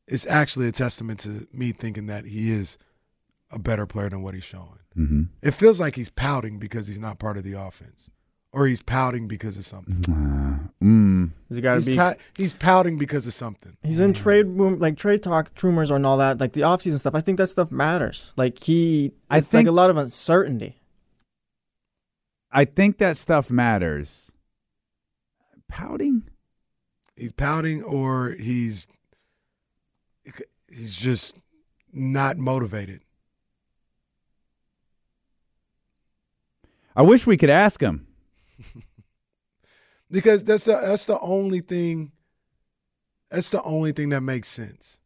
it's 0.07 0.25
actually 0.25 0.67
a 0.67 0.71
testament 0.71 1.19
to 1.21 1.47
me 1.53 1.71
thinking 1.71 2.07
that 2.07 2.25
he 2.25 2.51
is 2.51 2.77
a 3.51 3.59
better 3.59 3.85
player 3.85 4.09
than 4.09 4.23
what 4.23 4.33
he's 4.33 4.43
showing. 4.43 4.79
hmm 4.95 5.23
It 5.41 5.51
feels 5.51 5.79
like 5.79 5.95
he's 5.95 6.09
pouting 6.09 6.57
because 6.59 6.87
he's 6.87 6.99
not 6.99 7.19
part 7.19 7.37
of 7.37 7.43
the 7.43 7.53
offense, 7.53 8.09
or 8.57 8.65
he's 8.65 8.81
pouting 8.81 9.27
because 9.27 9.55
of 9.55 9.65
something. 9.65 9.93
Mm. 10.83 11.29
He's 11.47 11.59
got 11.59 11.73
to 11.73 11.77
He's, 11.77 11.85
be. 11.85 11.95
pou- 11.95 12.15
he's 12.37 12.53
pouting 12.53 12.97
because 12.97 13.27
of 13.27 13.33
something. 13.33 13.77
He's 13.83 13.99
in 13.99 14.13
trade 14.13 14.47
room, 14.47 14.79
like 14.79 14.97
trade 14.97 15.21
talk, 15.21 15.49
rumors 15.61 15.91
and 15.91 16.05
all 16.07 16.17
that, 16.17 16.39
like 16.39 16.53
the 16.53 16.61
offseason 16.61 16.97
stuff. 16.97 17.13
I 17.13 17.21
think 17.21 17.37
that 17.37 17.49
stuff 17.49 17.71
matters. 17.71 18.33
Like 18.35 18.63
he, 18.63 19.11
I 19.29 19.37
it's 19.37 19.53
like 19.53 19.59
think- 19.59 19.69
a 19.69 19.71
lot 19.71 19.91
of 19.91 19.97
uncertainty. 19.97 20.81
I 22.51 22.65
think 22.65 22.97
that 22.97 23.15
stuff 23.17 23.51
matters. 23.51 24.31
Pouting? 25.67 26.23
He's 27.15 27.33
pouting, 27.33 27.83
or 27.83 28.31
he's 28.31 28.87
he's 30.67 30.95
just 30.95 31.35
not 31.93 32.37
motivated. 32.37 33.01
I 36.95 37.03
wish 37.03 37.27
we 37.27 37.37
could 37.37 37.49
ask 37.51 37.79
him. 37.81 38.06
because 40.11 40.43
that's 40.43 40.63
the 40.65 40.73
that's 40.73 41.05
the 41.05 41.19
only 41.19 41.59
thing 41.59 42.11
that's 43.29 43.49
the 43.49 43.61
only 43.63 43.91
thing 43.91 44.09
that 44.09 44.21
makes 44.21 44.47
sense. 44.47 44.99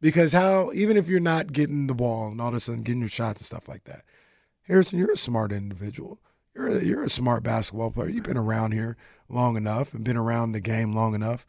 Because 0.00 0.32
how 0.32 0.72
even 0.72 0.96
if 0.96 1.06
you're 1.06 1.20
not 1.20 1.52
getting 1.52 1.86
the 1.86 1.94
ball 1.94 2.28
and 2.28 2.40
all 2.40 2.48
of 2.48 2.54
a 2.54 2.60
sudden 2.60 2.82
getting 2.82 3.00
your 3.02 3.08
shots 3.08 3.40
and 3.40 3.46
stuff 3.46 3.68
like 3.68 3.84
that 3.84 4.04
harrison 4.62 4.98
you're 4.98 5.12
a 5.12 5.16
smart 5.16 5.52
individual. 5.52 6.20
You're 6.54 6.68
a, 6.68 6.84
you're 6.84 7.02
a 7.04 7.08
smart 7.08 7.42
basketball 7.42 7.90
player. 7.90 8.08
You've 8.10 8.24
been 8.24 8.36
around 8.36 8.72
here 8.72 8.96
long 9.28 9.56
enough 9.56 9.94
and 9.94 10.04
been 10.04 10.16
around 10.18 10.52
the 10.52 10.60
game 10.60 10.92
long 10.92 11.14
enough. 11.14 11.46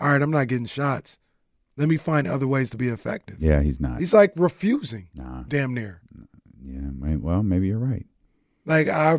All 0.00 0.08
right 0.10 0.20
i'm 0.22 0.30
not 0.30 0.48
getting 0.48 0.66
shots. 0.66 1.18
Let 1.76 1.88
me 1.88 1.96
find 1.96 2.26
other 2.26 2.46
ways 2.46 2.68
to 2.70 2.76
be 2.76 2.88
effective. 2.88 3.36
Yeah, 3.42 3.62
he's 3.62 3.80
not. 3.80 3.98
he's 3.98 4.12
like 4.12 4.32
refusing 4.36 5.08
Nah. 5.14 5.44
damn 5.48 5.72
near. 5.72 6.02
Yeah, 6.64 7.16
well, 7.16 7.42
maybe 7.42 7.68
you're 7.68 7.78
right. 7.78 8.06
Like 8.66 8.88
I 8.88 9.18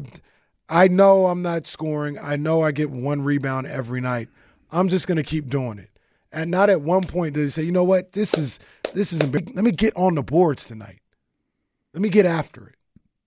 I 0.69 0.88
know 0.88 1.27
I'm 1.27 1.42
not 1.42 1.67
scoring. 1.67 2.17
I 2.17 2.35
know 2.35 2.61
I 2.61 2.72
get 2.72 2.90
one 2.90 3.22
rebound 3.22 3.67
every 3.67 4.01
night. 4.01 4.30
I'm 4.72 4.88
just 4.88 5.08
gonna 5.08 5.24
keep 5.24 5.50
doing 5.50 5.77
it. 5.80 5.90
And 6.32 6.50
not 6.50 6.69
at 6.69 6.82
one 6.82 7.03
point 7.03 7.35
did 7.35 7.42
he 7.42 7.50
say, 7.50 7.64
you 7.64 7.72
know 7.72 7.83
what, 7.83 8.14
this 8.14 8.38
is 8.38 8.59
this 8.93 9.14
is 9.14 9.19
big. 9.24 9.56
Let 9.56 9.64
me 9.64 9.72
get 9.72 9.95
on 9.95 10.16
the 10.16 10.24
boards 10.24 10.66
tonight. 10.66 11.00
Let 11.93 12.01
me 12.01 12.09
get 12.09 12.25
after 12.25 12.67
it. 12.67 12.75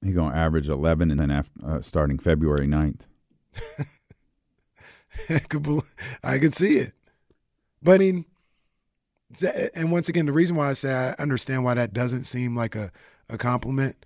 He's 0.03 0.15
going 0.15 0.33
to 0.33 0.39
average 0.39 0.69
11 0.69 1.11
and 1.11 1.19
then 1.19 1.31
after, 1.31 1.53
uh, 1.65 1.81
starting 1.81 2.19
February 2.19 2.67
9th. 2.67 3.03
I 5.31 5.39
could 5.39 5.67
I 6.23 6.39
could 6.39 6.55
see 6.55 6.77
it. 6.79 6.93
But 7.83 7.95
I 7.95 7.99
mean, 7.99 8.25
and 9.75 9.91
once 9.91 10.09
again, 10.09 10.27
the 10.27 10.33
reason 10.33 10.57
why 10.57 10.69
I 10.69 10.73
say 10.75 10.93
I 10.93 11.13
understand 11.21 11.65
why 11.65 11.75
that 11.75 11.93
doesn't 11.93 12.25
seem 12.25 12.55
like 12.55 12.77
a, 12.77 12.93
a 13.29 13.39
compliment, 13.39 14.05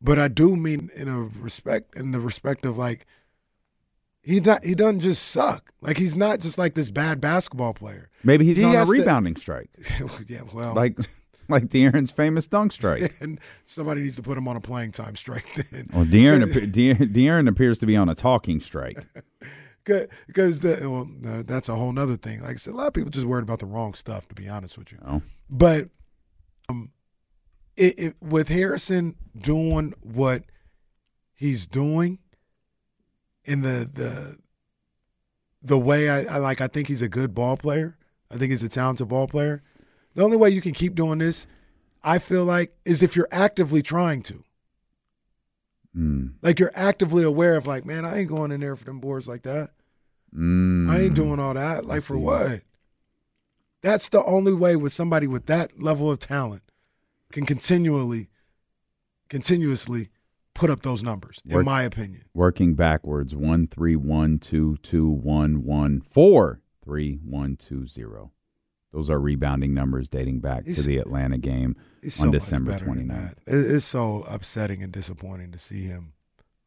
but 0.00 0.18
I 0.18 0.28
do 0.28 0.56
mean 0.56 0.90
in 0.94 1.08
a 1.08 1.20
respect 1.22 1.94
in 1.96 2.12
the 2.12 2.20
respect 2.20 2.64
of 2.64 2.76
like 2.78 3.06
he 4.22 4.38
not 4.40 4.64
he 4.64 4.74
doesn't 4.74 5.00
just 5.00 5.22
suck. 5.28 5.72
Like 5.80 5.96
he's 5.96 6.16
not 6.16 6.40
just 6.40 6.58
like 6.58 6.74
this 6.74 6.90
bad 6.90 7.20
basketball 7.20 7.74
player. 7.74 8.10
Maybe 8.22 8.44
he's 8.44 8.58
He 8.58 8.64
on 8.64 8.74
a 8.74 8.78
has 8.78 8.88
to- 8.88 8.92
rebounding 8.98 9.36
strike. 9.36 9.70
yeah, 10.28 10.42
well, 10.52 10.74
like 10.74 10.98
like 11.48 11.64
De'Aaron's 11.64 12.10
famous 12.10 12.46
dunk 12.46 12.72
strike. 12.72 13.14
and 13.20 13.40
somebody 13.64 14.02
needs 14.02 14.16
to 14.16 14.22
put 14.22 14.36
him 14.38 14.46
on 14.46 14.56
a 14.56 14.60
playing 14.60 14.92
time 14.92 15.16
strike 15.16 15.46
then. 15.70 15.88
Well, 15.92 16.04
De'Aaron, 16.04 16.44
appe- 16.44 16.70
De- 16.70 16.94
De'Aaron 16.94 17.48
appears 17.48 17.78
to 17.80 17.86
be 17.86 17.96
on 17.96 18.08
a 18.08 18.14
talking 18.14 18.60
strike. 18.60 18.98
because 19.84 20.60
the 20.60 20.78
well, 20.88 21.08
no, 21.20 21.42
that's 21.42 21.68
a 21.68 21.74
whole 21.74 21.98
other 21.98 22.16
thing. 22.16 22.40
Like 22.42 22.50
I 22.52 22.56
said, 22.56 22.74
a 22.74 22.76
lot 22.76 22.86
of 22.88 22.92
people 22.92 23.10
just 23.10 23.26
worried 23.26 23.42
about 23.42 23.58
the 23.58 23.66
wrong 23.66 23.94
stuff. 23.94 24.28
To 24.28 24.34
be 24.34 24.48
honest 24.48 24.76
with 24.78 24.92
you, 24.92 24.98
Oh. 25.06 25.22
but 25.48 25.88
um, 26.68 26.90
it, 27.76 27.98
it, 27.98 28.14
with 28.20 28.48
Harrison 28.48 29.16
doing 29.36 29.94
what 30.02 30.44
he's 31.34 31.66
doing 31.66 32.18
in 33.44 33.62
the 33.62 33.88
the 33.92 34.38
the 35.62 35.78
way 35.78 36.08
I, 36.08 36.36
I 36.36 36.38
like, 36.38 36.60
I 36.60 36.68
think 36.68 36.88
he's 36.88 37.02
a 37.02 37.08
good 37.08 37.34
ball 37.34 37.56
player. 37.56 37.96
I 38.30 38.36
think 38.36 38.50
he's 38.50 38.62
a 38.62 38.68
talented 38.68 39.08
ball 39.08 39.26
player. 39.26 39.62
The 40.14 40.22
only 40.22 40.36
way 40.36 40.50
you 40.50 40.60
can 40.60 40.72
keep 40.72 40.94
doing 40.94 41.18
this, 41.18 41.46
I 42.02 42.18
feel 42.18 42.44
like, 42.44 42.74
is 42.84 43.02
if 43.02 43.14
you're 43.14 43.28
actively 43.30 43.82
trying 43.82 44.22
to. 44.24 44.42
Mm. 45.96 46.34
Like 46.40 46.58
you're 46.58 46.72
actively 46.74 47.24
aware 47.24 47.56
of, 47.56 47.66
like, 47.66 47.84
man, 47.84 48.04
I 48.04 48.20
ain't 48.20 48.28
going 48.28 48.52
in 48.52 48.60
there 48.60 48.76
for 48.76 48.84
them 48.84 49.00
boards 49.00 49.28
like 49.28 49.42
that. 49.42 49.70
Mm. 50.34 50.90
I 50.90 51.00
ain't 51.00 51.14
doing 51.14 51.40
all 51.40 51.54
that. 51.54 51.84
Like 51.84 52.02
for 52.02 52.16
what? 52.16 52.62
That's 53.82 54.08
the 54.08 54.24
only 54.24 54.52
way 54.52 54.76
with 54.76 54.92
somebody 54.92 55.26
with 55.26 55.46
that 55.46 55.80
level 55.82 56.10
of 56.10 56.20
talent 56.20 56.62
can 57.32 57.46
continually, 57.46 58.28
continuously 59.28 60.08
put 60.54 60.70
up 60.70 60.82
those 60.82 61.02
numbers, 61.02 61.40
in 61.46 61.54
Work- 61.56 61.64
my 61.66 61.82
opinion. 61.82 62.24
Working 62.34 62.74
backwards, 62.74 63.34
one 63.34 63.66
three 63.66 63.96
one 63.96 64.38
two 64.38 64.76
two 64.82 65.08
one 65.08 65.64
one 65.64 66.00
four 66.00 66.60
three 66.84 67.18
one 67.24 67.56
two 67.56 67.86
zero. 67.86 68.32
Those 68.92 69.08
are 69.08 69.20
rebounding 69.20 69.72
numbers 69.72 70.08
dating 70.08 70.40
back 70.40 70.64
to 70.64 70.82
the 70.82 70.98
Atlanta 70.98 71.38
game 71.38 71.76
on 72.02 72.10
so 72.10 72.30
December 72.32 72.72
better 72.72 72.86
than 72.86 73.08
29th. 73.08 73.32
It- 73.46 73.70
It's 73.76 73.84
so 73.84 74.24
upsetting 74.28 74.82
and 74.82 74.92
disappointing 74.92 75.52
to 75.52 75.58
see 75.58 75.82
him 75.84 76.12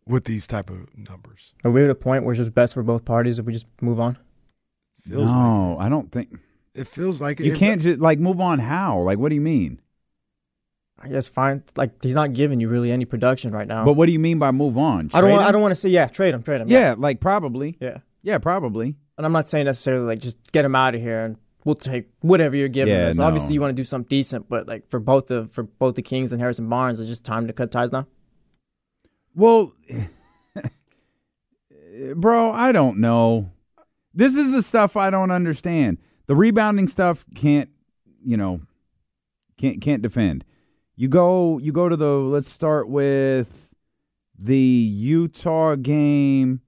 with 0.07 0.23
these 0.23 0.47
type 0.47 0.69
of 0.69 0.87
numbers. 0.97 1.53
Are 1.65 1.71
we 1.71 1.83
at 1.83 1.89
a 1.89 1.95
point 1.95 2.23
where 2.23 2.31
it's 2.31 2.39
just 2.39 2.53
best 2.53 2.73
for 2.73 2.83
both 2.83 3.03
parties 3.03 3.39
if 3.39 3.45
we 3.45 3.51
just 3.51 3.67
move 3.81 3.99
on? 3.99 4.17
Feels 5.01 5.29
no, 5.33 5.77
I 5.79 5.89
don't 5.89 6.13
think 6.13 6.39
It 6.73 6.87
feels 6.87 7.19
like 7.19 7.41
you 7.41 7.53
it, 7.53 7.59
can't 7.59 7.81
just 7.81 7.99
like 7.99 8.19
move 8.19 8.39
on. 8.39 8.59
How? 8.59 8.99
Like, 9.01 9.17
what 9.19 9.27
do 9.27 9.35
you 9.35 9.41
mean? 9.41 9.81
I 11.03 11.09
guess 11.09 11.27
fine. 11.27 11.63
Like 11.75 12.01
he's 12.01 12.15
not 12.15 12.33
giving 12.33 12.59
you 12.59 12.69
really 12.69 12.91
any 12.91 13.05
production 13.05 13.51
right 13.51 13.67
now. 13.67 13.83
But 13.83 13.93
what 13.93 14.05
do 14.05 14.13
you 14.13 14.19
mean 14.19 14.39
by 14.39 14.51
move 14.51 14.77
on? 14.77 15.09
I 15.13 15.19
don't. 15.19 15.29
Trade 15.29 15.35
Want, 15.35 15.47
I 15.47 15.51
don't 15.51 15.61
want 15.61 15.71
to 15.71 15.75
say 15.75 15.89
yeah. 15.89 16.07
Trade 16.07 16.33
him. 16.33 16.43
Trade 16.43 16.61
him. 16.61 16.69
Yeah, 16.69 16.95
like 16.97 17.19
probably. 17.19 17.77
Yeah. 17.81 17.97
Yeah, 18.21 18.37
probably. 18.37 18.95
And 19.17 19.25
I'm 19.25 19.33
not 19.33 19.47
saying 19.47 19.65
necessarily 19.65 20.05
like 20.05 20.19
just 20.19 20.51
get 20.53 20.63
him 20.63 20.75
out 20.75 20.95
of 20.95 21.01
here 21.01 21.25
and 21.25 21.35
we'll 21.65 21.75
take 21.75 22.07
whatever 22.21 22.55
you're 22.55 22.69
giving 22.69 22.93
Yeah, 22.93 23.07
us. 23.09 23.17
no. 23.17 23.25
Obviously, 23.25 23.53
you 23.53 23.61
want 23.61 23.71
to 23.71 23.79
do 23.79 23.83
something 23.83 24.07
decent, 24.07 24.47
but 24.47 24.65
like 24.67 24.89
for 24.89 24.99
both 24.99 25.27
the 25.27 25.45
for 25.47 25.63
both 25.63 25.95
the 25.95 26.01
Kings 26.01 26.31
and 26.31 26.39
Harrison 26.41 26.69
Barnes, 26.69 26.99
it's 27.01 27.09
just 27.09 27.25
time 27.25 27.47
to 27.47 27.53
cut 27.53 27.71
ties 27.71 27.91
now. 27.91 28.07
Well, 29.35 29.73
bro, 32.15 32.51
I 32.51 32.71
don't 32.71 32.99
know. 32.99 33.51
This 34.13 34.35
is 34.35 34.51
the 34.51 34.63
stuff 34.63 34.95
I 34.95 35.09
don't 35.09 35.31
understand. 35.31 35.97
The 36.27 36.35
rebounding 36.35 36.87
stuff 36.87 37.25
can't, 37.35 37.69
you 38.23 38.37
know, 38.37 38.61
can't 39.57 39.81
can't 39.81 40.01
defend. 40.01 40.45
You 40.95 41.07
go 41.07 41.57
you 41.57 41.71
go 41.71 41.89
to 41.89 41.95
the 41.95 42.11
let's 42.19 42.51
start 42.51 42.87
with 42.87 43.73
the 44.37 44.57
Utah 44.57 45.75
game 45.75 46.61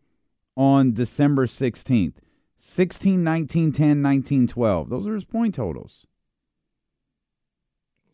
on 0.58 0.94
December 0.94 1.46
16th. 1.46 2.16
16 2.58 3.24
19 3.24 3.72
10 3.72 4.02
19 4.02 4.48
12. 4.48 4.90
Those 4.90 5.08
are 5.08 5.14
his 5.14 5.26
point 5.26 5.56
totals. 5.56 6.08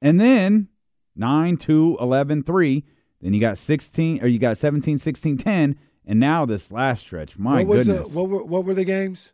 And 0.02 0.20
then 0.20 0.68
9 1.16 1.58
2 1.58 1.98
11 2.00 2.44
3. 2.44 2.84
Then 3.22 3.34
you 3.34 3.40
got 3.40 3.58
16 3.58 4.24
or 4.24 4.28
you 4.28 4.40
got 4.40 4.58
17 4.58 4.98
16 4.98 5.38
10 5.38 5.78
and 6.06 6.20
now 6.20 6.46
this 6.46 6.72
last 6.72 7.02
stretch. 7.02 7.38
My 7.38 7.60
what 7.64 7.68
was 7.68 7.88
goodness. 7.88 8.10
The, 8.10 8.18
what 8.18 8.30
were 8.30 8.44
what 8.44 8.66
were 8.66 8.74
the 8.74 8.84
games? 8.84 9.34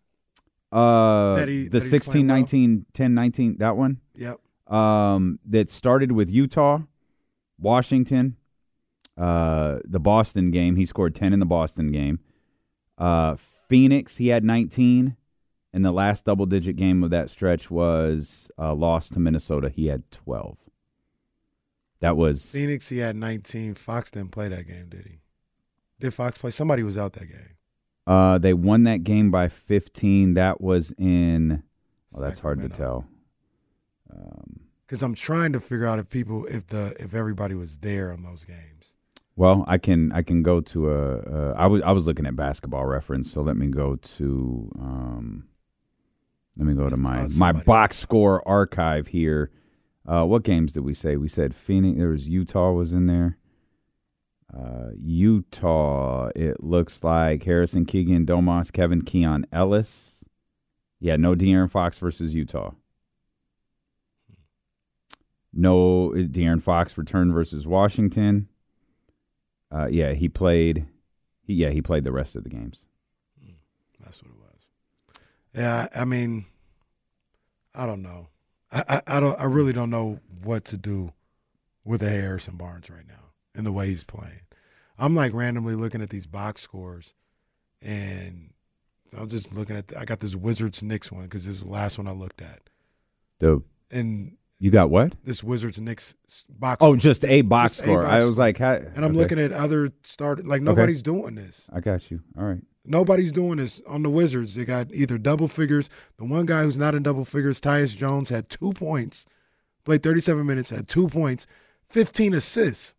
Uh, 0.72 1.36
That 1.36 1.48
he- 1.48 1.64
the 1.64 1.80
that 1.80 1.82
16, 1.82 2.12
playing 2.12 2.28
well? 2.28 2.38
19, 2.38 2.86
10, 2.94 3.14
19, 3.14 3.58
that 3.60 3.78
one? 3.78 4.02
Um, 4.68 5.40
that 5.46 5.70
started 5.70 6.12
with 6.12 6.30
Utah, 6.30 6.82
Washington, 7.58 8.36
uh, 9.18 9.80
the 9.86 10.00
Boston 10.00 10.52
game. 10.52 10.76
He 10.76 10.86
scored 10.86 11.16
10 11.16 11.34
in 11.34 11.40
the 11.40 11.46
Boston 11.46 11.92
game. 11.92 12.20
Uh, 12.98 13.36
Phoenix, 13.68 14.18
he 14.18 14.28
had 14.28 14.44
19. 14.44 15.16
And 15.74 15.86
the 15.86 15.92
last 15.92 16.26
double 16.26 16.46
digit 16.46 16.76
game 16.76 17.04
of 17.04 17.12
that 17.12 17.30
stretch 17.30 17.70
was 17.70 18.50
uh, 18.58 18.74
lost 18.74 19.14
to 19.14 19.20
Minnesota. 19.20 19.70
He 19.70 19.88
had 19.88 20.10
12. 20.12 20.58
That 22.00 22.16
was 22.16 22.52
Phoenix, 22.52 22.90
he 22.90 23.00
had 23.00 23.16
19. 23.16 23.76
Fox 23.76 24.12
didn't 24.12 24.32
play 24.32 24.48
that 24.50 24.68
game, 24.68 24.88
did 24.90 25.06
he? 25.06 25.20
Did 26.00 26.14
Fox 26.14 26.38
play? 26.38 26.52
Somebody 26.52 26.84
was 26.84 26.98
out 26.98 27.14
that 27.14 27.28
game. 27.28 27.58
Uh, 28.06 28.38
they 28.38 28.54
won 28.54 28.84
that 28.84 29.04
game 29.04 29.30
by 29.30 29.50
15. 29.50 30.36
That 30.36 30.62
was 30.62 30.94
in. 30.98 31.64
Oh, 32.16 32.22
that's 32.22 32.40
hard 32.40 32.62
to 32.62 32.70
tell. 32.70 33.06
Because 34.86 35.02
I'm 35.02 35.16
trying 35.16 35.54
to 35.54 35.60
figure 35.60 35.86
out 35.86 36.00
if 36.00 36.10
people, 36.10 36.46
if 36.46 36.68
the, 36.68 36.96
if 37.00 37.14
everybody 37.14 37.56
was 37.56 37.78
there 37.78 38.12
on 38.12 38.24
those 38.24 38.46
games. 38.46 38.94
Well, 39.36 39.66
I 39.68 39.78
can 39.78 40.12
I 40.14 40.24
can 40.24 40.42
go 40.42 40.62
to 40.62 40.92
a. 40.92 41.18
Uh, 41.20 41.54
I 41.56 41.68
was 41.68 41.84
I 41.84 41.92
was 41.92 42.08
looking 42.08 42.26
at 42.26 42.36
basketball 42.36 42.86
reference, 42.86 43.32
so 43.32 43.42
let 43.42 43.56
me 43.56 43.68
go 43.68 43.96
to. 43.96 44.72
Um, 44.80 45.48
let 46.58 46.66
me 46.66 46.74
go 46.74 46.90
to 46.90 46.98
my 46.98 47.28
my 47.38 47.52
box 47.52 47.98
score 47.98 48.46
archive 48.48 49.08
here. 49.08 49.52
Uh, 50.08 50.24
what 50.24 50.44
games 50.44 50.74
did 50.74 50.84
we 50.84 50.96
say? 50.96 51.18
We 51.18 51.28
said 51.28 51.56
Phoenix. 51.56 52.00
There 52.00 52.10
was 52.10 52.28
Utah 52.28 52.72
was 52.72 52.94
in 52.94 53.06
there. 53.06 53.38
Uh, 54.52 54.90
Utah. 55.00 56.30
It 56.36 56.64
looks 56.64 57.04
like 57.04 57.44
Harrison 57.44 57.86
Keegan, 57.86 58.26
Domas, 58.26 58.74
Kevin 58.74 59.04
Keon 59.04 59.46
Ellis. 59.52 60.24
Yeah, 61.00 61.16
no 61.16 61.36
De'Aaron 61.36 61.70
Fox 61.70 62.00
versus 62.00 62.34
Utah. 62.34 62.72
No 65.54 66.10
De'Aaron 66.10 66.62
Fox 66.62 66.98
return 66.98 67.32
versus 67.32 67.66
Washington. 67.66 68.48
Uh, 69.72 69.88
yeah, 69.90 70.14
he 70.14 70.30
played. 70.30 70.88
He, 71.42 71.56
yeah, 71.56 71.70
he 71.70 71.82
played 71.82 72.04
the 72.04 72.12
rest 72.12 72.36
of 72.36 72.44
the 72.44 72.50
games. 72.50 72.86
That's 74.08 74.22
what 74.24 74.32
it 74.32 74.38
was. 74.38 75.20
Yeah, 75.54 75.88
I 75.94 76.06
mean, 76.06 76.46
I 77.76 77.86
don't 77.86 78.02
know. 78.02 78.28
I, 78.72 78.84
I, 78.88 79.02
I 79.08 79.20
don't. 79.20 79.40
I 79.40 79.44
really 79.44 79.74
don't 79.74 79.90
know 79.90 80.20
what 80.44 80.64
to 80.66 80.78
do 80.78 81.12
with 81.84 82.02
Harrison 82.02 82.56
Barnes 82.56 82.90
right 82.90 83.08
now 83.08 83.32
and 83.54 83.66
the 83.66 83.72
way 83.72 83.88
he's 83.88 84.04
playing. 84.04 84.42
I'm 84.98 85.16
like 85.16 85.34
randomly 85.34 85.76
looking 85.76 86.02
at 86.02 86.10
these 86.10 86.26
box 86.26 86.62
scores, 86.62 87.14
and 87.82 88.52
I'm 89.16 89.30
just 89.30 89.54
looking 89.54 89.76
at. 89.76 89.90
The, 89.90 90.00
I 90.00 90.06
got 90.06 90.22
this 90.22 90.36
Wizards 90.36 90.82
Knicks 90.82 91.12
one 91.12 91.24
because 91.24 91.46
this 91.46 91.58
is 91.58 91.64
the 91.64 91.70
last 91.70 91.98
one 91.98 92.08
I 92.08 92.12
looked 92.12 92.42
at. 92.42 92.62
The 93.40 93.62
And 93.92 94.38
you 94.60 94.72
got 94.72 94.90
what? 94.90 95.14
this 95.24 95.44
Wizards 95.44 95.80
Knicks 95.80 96.16
box. 96.50 96.80
Oh, 96.82 96.96
just 96.96 97.24
a 97.26 97.42
box 97.42 97.74
Just 97.74 97.82
a 97.82 97.84
score. 97.84 98.04
box 98.04 98.14
I 98.14 98.24
was 98.24 98.38
like, 98.38 98.58
how, 98.58 98.74
and 98.74 98.98
I'm 99.06 99.12
okay. 99.12 99.14
looking 99.14 99.40
at 99.40 99.52
other 99.52 99.92
start. 100.04 100.46
Like 100.46 100.62
nobody's 100.62 101.02
doing 101.04 101.36
this. 101.36 101.70
I 101.72 101.80
got 101.80 102.10
you. 102.10 102.22
All 102.38 102.46
right. 102.46 102.62
Nobody's 102.84 103.34
doing 103.34 103.58
this 103.58 103.82
on 103.86 104.02
the 104.02 104.10
Wizards. 104.10 104.56
They 104.56 104.64
got 104.66 104.92
either 104.94 105.18
double 105.18 105.48
figures. 105.50 105.90
The 106.18 106.24
one 106.24 106.46
guy 106.46 106.64
who's 106.64 106.78
not 106.78 106.96
in 106.96 107.04
double 107.04 107.26
figures, 107.26 107.60
Tyus 107.60 107.96
Jones, 107.96 108.30
had 108.30 108.50
two 108.50 108.72
points, 108.72 109.26
played 109.84 110.02
37 110.04 110.46
minutes, 110.46 110.70
had 110.70 110.88
two 110.88 111.10
points, 111.10 111.46
15 111.90 112.34
assists. 112.34 112.96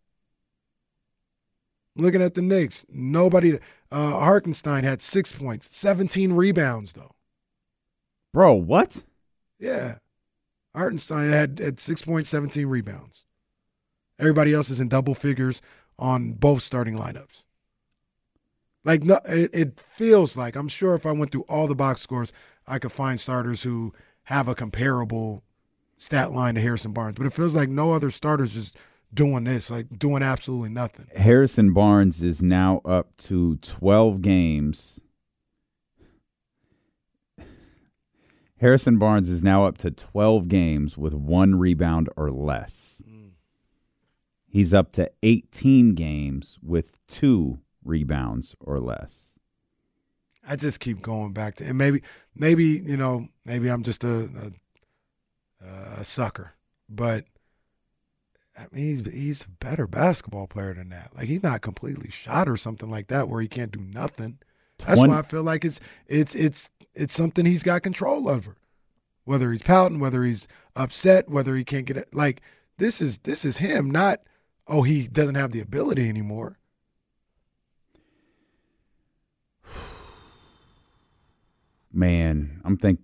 Looking 1.95 2.21
at 2.21 2.35
the 2.35 2.41
Knicks, 2.43 2.85
nobody. 2.87 3.59
Uh, 3.91 4.11
Hartenstein 4.11 4.83
had 4.83 5.01
six 5.01 5.31
points, 5.31 5.75
17 5.75 6.33
rebounds 6.33 6.93
though. 6.93 7.15
Bro, 8.31 8.53
what? 8.53 9.03
Yeah, 9.59 9.95
Hartenstein 10.79 11.29
had 11.29 11.59
had 11.59 11.79
six 11.79 12.01
points, 12.01 12.29
17 12.29 12.65
rebounds. 12.65 13.25
Everybody 14.17 14.53
else 14.53 14.69
is 14.69 14.79
in 14.79 14.87
double 14.87 15.13
figures 15.13 15.61
on 15.97 16.33
both 16.33 16.63
starting 16.63 16.95
lineups. 16.95 17.45
Like 18.85 19.03
no, 19.03 19.19
it, 19.25 19.49
it 19.53 19.79
feels 19.79 20.37
like 20.37 20.55
I'm 20.55 20.69
sure 20.69 20.95
if 20.95 21.05
I 21.05 21.11
went 21.11 21.31
through 21.31 21.45
all 21.49 21.67
the 21.67 21.75
box 21.75 22.01
scores, 22.01 22.31
I 22.65 22.79
could 22.79 22.93
find 22.93 23.19
starters 23.19 23.63
who 23.63 23.93
have 24.23 24.47
a 24.47 24.55
comparable 24.55 25.43
stat 25.97 26.31
line 26.31 26.55
to 26.55 26.61
Harrison 26.61 26.93
Barnes. 26.93 27.15
But 27.17 27.27
it 27.27 27.33
feels 27.33 27.55
like 27.55 27.67
no 27.67 27.91
other 27.91 28.09
starters 28.09 28.53
just 28.53 28.77
doing 29.13 29.43
this, 29.43 29.69
like 29.69 29.99
doing 29.99 30.23
absolutely 30.23 30.69
nothing. 30.69 31.07
Harrison 31.13 31.73
Barnes 31.73 32.23
is 32.23 32.41
now 32.41 32.81
up 32.85 33.17
to 33.17 33.57
12 33.57 34.21
games. 34.21 35.01
Harrison 38.59 38.97
Barnes 38.97 39.29
is 39.29 39.41
now 39.41 39.65
up 39.65 39.77
to 39.79 39.91
12 39.91 40.47
games 40.47 40.97
with 40.97 41.13
one 41.13 41.55
rebound 41.55 42.09
or 42.17 42.29
less. 42.29 43.01
He's 44.51 44.73
up 44.73 44.91
to 44.93 45.09
18 45.21 45.93
games 45.93 46.57
with 46.61 46.99
two 47.07 47.59
rebounds 47.83 48.55
or 48.59 48.79
less. 48.79 49.37
I 50.45 50.55
just 50.55 50.79
keep 50.79 51.01
going 51.01 51.33
back 51.33 51.55
to, 51.55 51.65
and 51.65 51.77
maybe, 51.77 52.01
maybe 52.35 52.63
you 52.65 52.97
know, 52.97 53.27
maybe 53.45 53.69
I'm 53.69 53.83
just 53.83 54.03
a 54.03 54.51
a, 55.63 55.99
a 55.99 56.03
sucker, 56.03 56.53
but 56.89 57.25
I 58.57 58.65
mean, 58.71 58.85
he's 58.85 59.13
he's 59.13 59.41
a 59.43 59.49
better 59.63 59.85
basketball 59.85 60.47
player 60.47 60.73
than 60.73 60.89
that. 60.89 61.11
Like 61.15 61.27
he's 61.27 61.43
not 61.43 61.61
completely 61.61 62.09
shot 62.09 62.49
or 62.49 62.57
something 62.57 62.89
like 62.89 63.07
that 63.07 63.29
where 63.29 63.41
he 63.41 63.47
can't 63.47 63.71
do 63.71 63.79
nothing. 63.79 64.39
That's 64.79 64.99
why 64.99 65.19
I 65.19 65.21
feel 65.21 65.43
like 65.43 65.63
it's 65.63 65.79
it's 66.07 66.33
it's 66.33 66.69
it's 66.93 67.13
something 67.13 67.45
he's 67.45 67.63
got 67.63 67.81
control 67.83 68.27
over. 68.29 68.57
Whether 69.25 69.51
he's 69.51 69.61
pouting, 69.61 69.99
whether 69.99 70.23
he's 70.23 70.47
upset, 70.75 71.29
whether 71.29 71.55
he 71.55 71.63
can't 71.63 71.85
get 71.85 71.97
it. 71.97 72.13
Like 72.13 72.41
this 72.77 72.99
is 73.01 73.19
this 73.19 73.45
is 73.45 73.57
him, 73.57 73.89
not 73.91 74.19
oh 74.67 74.81
he 74.83 75.07
doesn't 75.07 75.35
have 75.35 75.51
the 75.51 75.61
ability 75.61 76.07
anymore. 76.09 76.57
Man, 81.91 82.61
I'm 82.63 82.77
think 82.77 82.99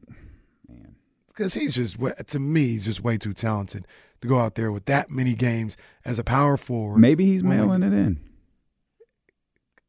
man 0.68 0.96
because 1.28 1.54
he's 1.56 1.76
just 1.76 1.98
to 2.28 2.40
me 2.40 2.68
he's 2.68 2.86
just 2.86 3.04
way 3.04 3.18
too 3.18 3.34
talented 3.34 3.86
to 4.22 4.28
go 4.28 4.40
out 4.40 4.56
there 4.56 4.72
with 4.72 4.86
that 4.86 5.10
many 5.10 5.34
games 5.34 5.76
as 6.06 6.18
a 6.20 6.24
power 6.24 6.56
forward. 6.56 7.00
maybe 7.00 7.26
he's 7.26 7.44
mailing 7.44 7.84
it 7.84 7.94
in. 7.94 8.20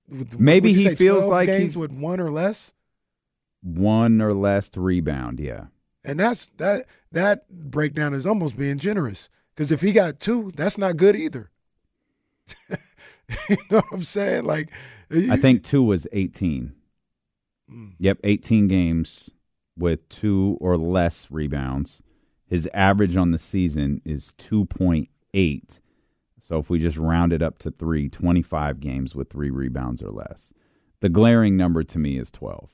with- 0.08 0.38
maybe 0.40 0.72
he 0.72 0.94
feels 0.94 1.26
like 1.28 1.48
he's- 1.48 1.76
with 1.76 1.92
one 1.92 2.20
or 2.20 2.30
less, 2.30 2.72
One 3.66 4.22
or 4.22 4.32
less 4.32 4.70
rebound, 4.76 5.40
yeah. 5.40 5.66
and 6.04 6.20
that's 6.20 6.50
that 6.58 6.86
that 7.10 7.50
breakdown 7.50 8.14
is 8.14 8.24
almost 8.24 8.56
being 8.56 8.78
generous 8.78 9.28
because 9.54 9.72
if 9.72 9.80
he 9.80 9.92
got 9.92 10.20
two, 10.20 10.52
that's 10.54 10.78
not 10.78 10.96
good 10.96 11.16
either. 11.16 11.50
you 13.48 13.56
know 13.70 13.78
what 13.78 13.84
I'm 13.92 14.04
saying? 14.04 14.44
Like, 14.44 14.70
I 15.10 15.36
think 15.36 15.64
two 15.64 15.82
was 15.82 16.06
18. 16.12 16.74
Mm. 17.72 17.94
Yep, 17.98 18.18
18 18.22 18.68
games 18.68 19.30
with 19.76 20.08
two 20.08 20.56
or 20.60 20.76
less 20.76 21.28
rebounds. 21.30 22.02
His 22.46 22.68
average 22.72 23.16
on 23.16 23.32
the 23.32 23.38
season 23.38 24.00
is 24.04 24.32
2.8. 24.38 25.80
So 26.40 26.58
if 26.58 26.70
we 26.70 26.78
just 26.78 26.96
round 26.96 27.32
it 27.32 27.42
up 27.42 27.58
to 27.58 27.70
three, 27.70 28.08
25 28.08 28.78
games 28.78 29.16
with 29.16 29.30
three 29.30 29.50
rebounds 29.50 30.00
or 30.00 30.10
less. 30.10 30.52
The 31.00 31.08
glaring 31.08 31.56
number 31.56 31.82
to 31.82 31.98
me 31.98 32.18
is 32.18 32.30
12. 32.30 32.70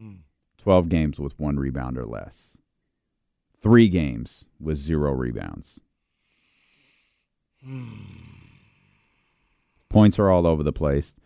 Mm. 0.00 0.20
12 0.60 0.88
games 0.88 1.18
with 1.18 1.38
one 1.38 1.58
rebound 1.58 1.96
or 1.98 2.04
less. 2.04 2.58
Three 3.58 3.88
games 3.88 4.44
with 4.58 4.76
zero 4.76 5.12
rebounds. 5.12 5.80
Hmm. 7.64 7.92
Points 9.88 10.18
are 10.18 10.30
all 10.30 10.46
over 10.46 10.62
the 10.62 10.72
place. 10.72 11.16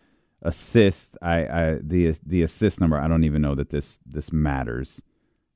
Assist, 0.41 1.17
I, 1.21 1.45
I 1.45 1.79
the 1.81 2.13
the 2.25 2.43
assist 2.43 2.81
number. 2.81 2.97
I 2.97 3.07
don't 3.07 3.23
even 3.23 3.41
know 3.41 3.55
that 3.55 3.69
this 3.69 3.99
this 4.05 4.31
matters, 4.33 5.01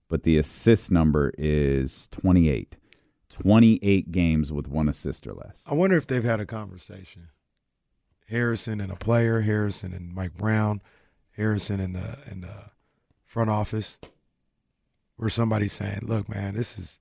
but 0.08 0.24
the 0.24 0.38
assist 0.38 0.90
number 0.90 1.34
is 1.38 2.08
28. 2.12 2.78
28 3.30 4.12
games 4.12 4.52
with 4.52 4.68
one 4.68 4.90
assist 4.90 5.28
or 5.28 5.34
less. 5.34 5.64
I 5.68 5.76
wonder 5.76 5.96
if 5.96 6.08
they've 6.08 6.24
had 6.24 6.40
a 6.40 6.46
conversation. 6.46 7.28
Harrison 8.28 8.82
and 8.82 8.92
a 8.92 8.96
player, 8.96 9.42
Harrison 9.42 9.94
and 9.94 10.14
Mike 10.14 10.36
Brown, 10.36 10.82
Harrison 11.36 11.80
and 11.80 11.96
the 11.96 12.18
in 12.30 12.42
the 12.42 12.72
front 13.30 13.50
office, 13.50 14.00
where 15.16 15.30
somebody's 15.30 15.72
saying, 15.72 16.00
"Look, 16.02 16.28
man, 16.28 16.56
this 16.56 16.80
is 16.80 17.00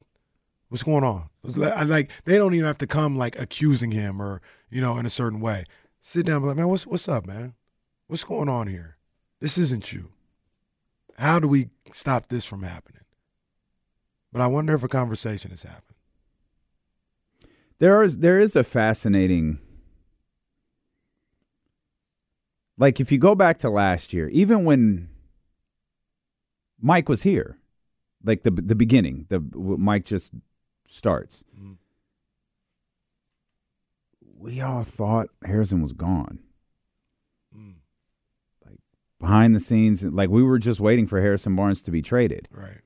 what's 0.69 0.85
going 0.85 1.03
on." 1.03 1.31
Like 1.43 2.11
they 2.25 2.37
don't 2.37 2.55
even 2.55 2.67
have 2.67 2.79
to 2.79 2.87
come 2.87 3.17
like 3.17 3.41
accusing 3.41 3.91
him 3.91 4.21
or 4.21 4.43
you 4.69 4.81
know 4.81 4.99
in 4.99 5.07
a 5.07 5.11
certain 5.11 5.41
way. 5.41 5.65
Sit 6.01 6.27
down, 6.27 6.37
and 6.37 6.45
be 6.45 6.49
like, 6.49 6.57
"Man, 6.59 6.69
what's 6.69 6.87
what's 6.87 7.09
up, 7.09 7.27
man? 7.27 7.55
What's 8.07 8.25
going 8.25 8.49
on 8.49 8.69
here? 8.69 8.99
This 9.41 9.57
isn't 9.57 9.93
you. 9.93 10.11
How 11.17 11.41
do 11.41 11.49
we 11.49 11.71
stop 11.91 12.29
this 12.29 12.45
from 12.45 12.63
happening?" 12.63 13.05
But 14.31 14.43
I 14.43 14.47
wonder 14.49 14.75
if 14.75 14.85
a 14.85 14.89
conversation 14.89 15.51
has 15.51 15.63
happened. 15.63 15.97
There 17.79 18.03
is 18.03 18.19
there 18.19 18.39
is 18.39 18.55
a 18.55 18.65
fascinating 18.65 19.61
like 22.77 23.01
if 23.01 23.11
you 23.11 23.17
go 23.17 23.35
back 23.35 23.59
to 23.61 23.71
last 23.71 24.13
year, 24.13 24.29
even 24.29 24.67
when 24.67 25.09
Mike 26.81 27.09
was 27.09 27.23
here, 27.23 27.59
like 28.25 28.43
the 28.43 28.51
the 28.51 28.75
beginning, 28.75 29.27
the 29.29 29.41
Mike 29.41 30.05
just 30.05 30.33
starts. 30.87 31.45
Mm-hmm. 31.57 31.73
We 34.39 34.61
all 34.61 34.85
thought 34.85 35.29
Harrison 35.45 35.83
was 35.83 35.93
gone. 35.93 36.39
Mm. 37.57 37.75
Like 38.65 38.79
behind 39.19 39.55
the 39.55 39.61
scenes, 39.61 40.05
like 40.05 40.31
we 40.31 40.43
were 40.43 40.59
just 40.59 40.81
waiting 40.81 41.07
for 41.07 41.21
Harrison 41.21 41.57
Barnes 41.57 41.83
to 41.83 41.91
be 41.91 42.03
traded. 42.03 42.49
Right. 42.53 42.81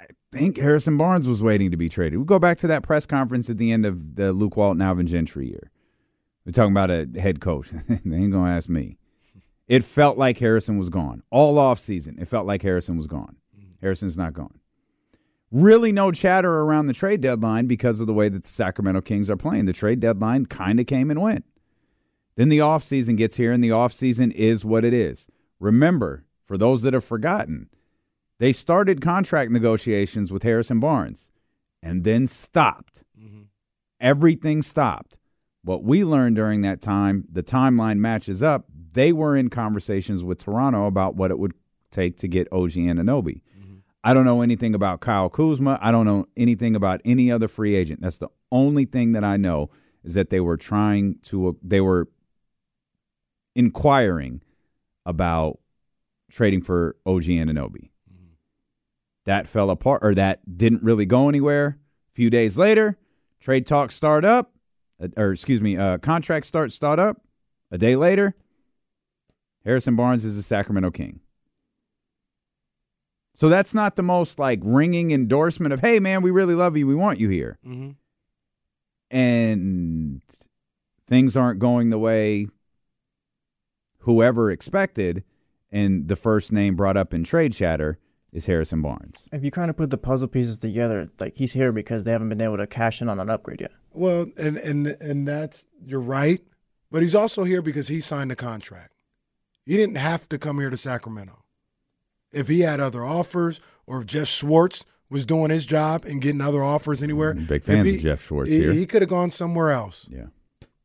I 0.00 0.06
think 0.32 0.58
Harrison 0.58 0.96
Barnes 0.96 1.28
was 1.28 1.42
waiting 1.42 1.70
to 1.70 1.76
be 1.76 1.88
traded. 1.88 2.18
We 2.18 2.24
go 2.24 2.38
back 2.38 2.58
to 2.58 2.66
that 2.66 2.82
press 2.82 3.06
conference 3.06 3.48
at 3.48 3.58
the 3.58 3.72
end 3.72 3.86
of 3.86 4.16
the 4.16 4.32
Luke 4.32 4.56
Walton 4.56 4.82
Alvin 4.82 5.06
Gentry 5.06 5.48
year. 5.48 5.70
We're 6.44 6.52
talking 6.52 6.72
about 6.72 6.90
a 6.90 7.08
head 7.20 7.40
coach. 7.40 7.70
they 7.88 8.16
ain't 8.16 8.32
gonna 8.32 8.50
ask 8.50 8.68
me. 8.68 8.98
It 9.68 9.84
felt 9.84 10.16
like 10.16 10.38
Harrison 10.38 10.78
was 10.78 10.88
gone 10.88 11.22
all 11.30 11.58
off 11.58 11.78
season. 11.78 12.16
It 12.18 12.26
felt 12.26 12.46
like 12.46 12.62
Harrison 12.62 12.96
was 12.96 13.06
gone. 13.06 13.36
Mm-hmm. 13.56 13.72
Harrison's 13.82 14.16
not 14.16 14.32
gone. 14.32 14.58
Really, 15.50 15.92
no 15.92 16.10
chatter 16.10 16.60
around 16.60 16.86
the 16.86 16.92
trade 16.92 17.20
deadline 17.20 17.66
because 17.66 18.00
of 18.00 18.06
the 18.06 18.14
way 18.14 18.28
that 18.28 18.42
the 18.42 18.48
Sacramento 18.48 19.02
Kings 19.02 19.30
are 19.30 19.36
playing. 19.36 19.66
The 19.66 19.72
trade 19.72 20.00
deadline 20.00 20.46
kind 20.46 20.80
of 20.80 20.86
came 20.86 21.10
and 21.10 21.22
went. 21.22 21.44
Then 22.36 22.50
the 22.50 22.58
offseason 22.58 23.16
gets 23.16 23.36
here, 23.36 23.52
and 23.52 23.64
the 23.64 23.70
offseason 23.70 24.32
is 24.32 24.64
what 24.64 24.84
it 24.84 24.92
is. 24.92 25.26
Remember, 25.58 26.24
for 26.44 26.56
those 26.58 26.82
that 26.82 26.94
have 26.94 27.04
forgotten, 27.04 27.68
they 28.38 28.52
started 28.52 29.00
contract 29.00 29.50
negotiations 29.50 30.30
with 30.30 30.44
Harrison 30.44 30.80
Barnes 30.80 31.30
and 31.82 32.04
then 32.04 32.26
stopped. 32.26 33.02
Mm-hmm. 33.18 33.42
Everything 34.00 34.62
stopped. 34.62 35.18
What 35.62 35.82
we 35.82 36.04
learned 36.04 36.36
during 36.36 36.60
that 36.62 36.80
time, 36.80 37.24
the 37.30 37.42
timeline 37.42 37.98
matches 37.98 38.42
up. 38.42 38.66
They 38.98 39.12
were 39.12 39.36
in 39.36 39.48
conversations 39.48 40.24
with 40.24 40.42
Toronto 40.42 40.88
about 40.88 41.14
what 41.14 41.30
it 41.30 41.38
would 41.38 41.52
take 41.92 42.16
to 42.16 42.26
get 42.26 42.48
OG 42.50 42.72
Anunoby. 42.72 43.42
I 44.02 44.12
don't 44.12 44.24
know 44.24 44.42
anything 44.42 44.74
about 44.74 44.98
Kyle 44.98 45.28
Kuzma. 45.28 45.78
I 45.80 45.92
don't 45.92 46.04
know 46.04 46.26
anything 46.36 46.74
about 46.74 47.00
any 47.04 47.30
other 47.30 47.46
free 47.46 47.76
agent. 47.76 48.00
That's 48.00 48.18
the 48.18 48.26
only 48.50 48.86
thing 48.86 49.12
that 49.12 49.22
I 49.22 49.36
know 49.36 49.70
is 50.02 50.14
that 50.14 50.30
they 50.30 50.40
were 50.40 50.56
trying 50.56 51.20
to, 51.26 51.56
they 51.62 51.80
were 51.80 52.08
inquiring 53.54 54.42
about 55.06 55.60
trading 56.28 56.62
for 56.62 56.96
OG 57.06 57.22
Anunoby. 57.26 57.90
That 59.26 59.46
fell 59.46 59.70
apart, 59.70 60.00
or 60.02 60.12
that 60.16 60.58
didn't 60.58 60.82
really 60.82 61.06
go 61.06 61.28
anywhere. 61.28 61.78
A 62.10 62.14
few 62.14 62.30
days 62.30 62.58
later, 62.58 62.98
trade 63.38 63.64
talks 63.64 63.94
start 63.94 64.24
up, 64.24 64.56
uh, 65.00 65.06
or 65.16 65.30
excuse 65.30 65.60
me, 65.60 65.76
uh, 65.76 65.98
contract 65.98 66.46
start 66.46 66.72
start 66.72 66.98
up. 66.98 67.22
A 67.70 67.78
day 67.78 67.94
later, 67.94 68.34
Harrison 69.68 69.96
Barnes 69.96 70.24
is 70.24 70.38
a 70.38 70.42
Sacramento 70.42 70.90
King. 70.90 71.20
So 73.34 73.50
that's 73.50 73.74
not 73.74 73.96
the 73.96 74.02
most 74.02 74.38
like 74.38 74.60
ringing 74.62 75.10
endorsement 75.10 75.74
of, 75.74 75.80
hey 75.80 76.00
man, 76.00 76.22
we 76.22 76.30
really 76.30 76.54
love 76.54 76.74
you, 76.74 76.86
we 76.86 76.94
want 76.94 77.20
you 77.20 77.28
here. 77.28 77.58
Mhm. 77.66 77.96
And 79.10 80.22
things 81.06 81.36
aren't 81.36 81.58
going 81.58 81.90
the 81.90 81.98
way 81.98 82.48
whoever 83.98 84.50
expected, 84.50 85.22
and 85.70 86.08
the 86.08 86.16
first 86.16 86.50
name 86.50 86.74
brought 86.74 86.96
up 86.96 87.12
in 87.12 87.22
trade 87.22 87.52
chatter 87.52 87.98
is 88.32 88.46
Harrison 88.46 88.80
Barnes. 88.80 89.28
If 89.32 89.44
you 89.44 89.50
kind 89.50 89.68
of 89.68 89.76
put 89.76 89.90
the 89.90 89.98
puzzle 89.98 90.28
pieces 90.28 90.56
together, 90.56 91.10
like 91.20 91.36
he's 91.36 91.52
here 91.52 91.72
because 91.72 92.04
they 92.04 92.12
haven't 92.12 92.30
been 92.30 92.40
able 92.40 92.56
to 92.56 92.66
cash 92.66 93.02
in 93.02 93.10
on 93.10 93.20
an 93.20 93.28
upgrade 93.28 93.60
yet. 93.60 93.72
Well, 93.92 94.28
and 94.38 94.56
and 94.56 94.86
and 94.86 95.28
that's 95.28 95.66
you're 95.84 96.00
right, 96.00 96.40
but 96.90 97.02
he's 97.02 97.14
also 97.14 97.44
here 97.44 97.60
because 97.60 97.88
he 97.88 98.00
signed 98.00 98.32
a 98.32 98.36
contract. 98.36 98.94
He 99.68 99.76
didn't 99.76 99.96
have 99.96 100.26
to 100.30 100.38
come 100.38 100.58
here 100.58 100.70
to 100.70 100.78
Sacramento. 100.78 101.44
If 102.32 102.48
he 102.48 102.60
had 102.60 102.80
other 102.80 103.04
offers, 103.04 103.60
or 103.86 104.00
if 104.00 104.06
Jeff 104.06 104.26
Schwartz 104.26 104.86
was 105.10 105.26
doing 105.26 105.50
his 105.50 105.66
job 105.66 106.06
and 106.06 106.22
getting 106.22 106.40
other 106.40 106.64
offers 106.64 107.02
anywhere, 107.02 107.34
Big 107.34 107.60
if 107.60 107.64
fans 107.64 107.86
he- 107.86 107.96
of 107.96 108.02
Jeff 108.02 108.24
Schwartz 108.24 108.50
he, 108.50 108.60
here. 108.60 108.72
He 108.72 108.86
could 108.86 109.02
have 109.02 109.10
gone 109.10 109.28
somewhere 109.28 109.70
else. 109.70 110.08
Yeah. 110.10 110.28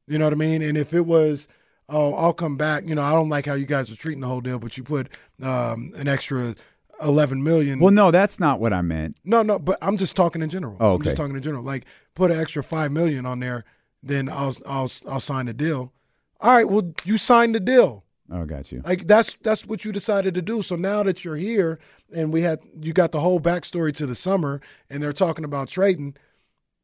You 0.05 0.17
know 0.17 0.25
what 0.25 0.33
I 0.33 0.35
mean? 0.35 0.61
And 0.61 0.77
if 0.77 0.93
it 0.93 1.05
was, 1.05 1.47
oh, 1.87 2.13
I'll 2.13 2.33
come 2.33 2.57
back. 2.57 2.85
You 2.85 2.93
know, 2.93 3.03
I 3.03 3.13
don't 3.13 3.29
like 3.29 3.45
how 3.45 3.53
you 3.53 3.65
guys 3.65 3.89
are 3.89 3.95
treating 3.95 4.19
the 4.19 4.27
whole 4.27 4.41
deal, 4.41 4.59
but 4.59 4.75
you 4.77 4.83
put 4.83 5.07
um, 5.41 5.93
an 5.95 6.09
extra 6.09 6.53
eleven 7.01 7.41
million. 7.41 7.79
Well, 7.79 7.93
no, 7.93 8.11
that's 8.11 8.37
not 8.37 8.59
what 8.59 8.73
I 8.73 8.81
meant. 8.81 9.15
No, 9.23 9.43
no, 9.43 9.59
but 9.59 9.77
I'm 9.81 9.95
just 9.95 10.17
talking 10.17 10.41
in 10.41 10.49
general. 10.49 10.75
Oh, 10.81 10.95
I'm 10.95 11.01
just 11.01 11.15
talking 11.15 11.37
in 11.37 11.41
general. 11.41 11.63
Like 11.63 11.85
put 12.15 12.31
an 12.31 12.39
extra 12.39 12.61
five 12.61 12.91
million 12.91 13.25
on 13.25 13.39
there, 13.39 13.63
then 14.01 14.27
I'll 14.27 14.53
I'll 14.67 14.91
I'll 15.07 15.21
sign 15.21 15.45
the 15.45 15.53
deal. 15.53 15.93
All 16.41 16.53
right, 16.53 16.67
well 16.67 16.93
you 17.05 17.17
signed 17.17 17.55
the 17.55 17.61
deal. 17.61 18.02
Oh, 18.33 18.45
got 18.45 18.71
you. 18.71 18.81
Like 18.83 19.05
that's 19.05 19.37
that's 19.43 19.63
what 19.63 19.85
you 19.85 19.91
decided 19.91 20.33
to 20.33 20.41
do. 20.41 20.63
So 20.63 20.75
now 20.75 21.03
that 21.03 21.23
you're 21.23 21.35
here 21.35 21.79
and 22.11 22.33
we 22.33 22.41
had 22.41 22.61
you 22.81 22.91
got 22.91 23.11
the 23.11 23.19
whole 23.19 23.39
backstory 23.39 23.95
to 23.97 24.07
the 24.07 24.15
summer 24.15 24.59
and 24.89 25.03
they're 25.03 25.13
talking 25.13 25.45
about 25.45 25.67
trading, 25.67 26.15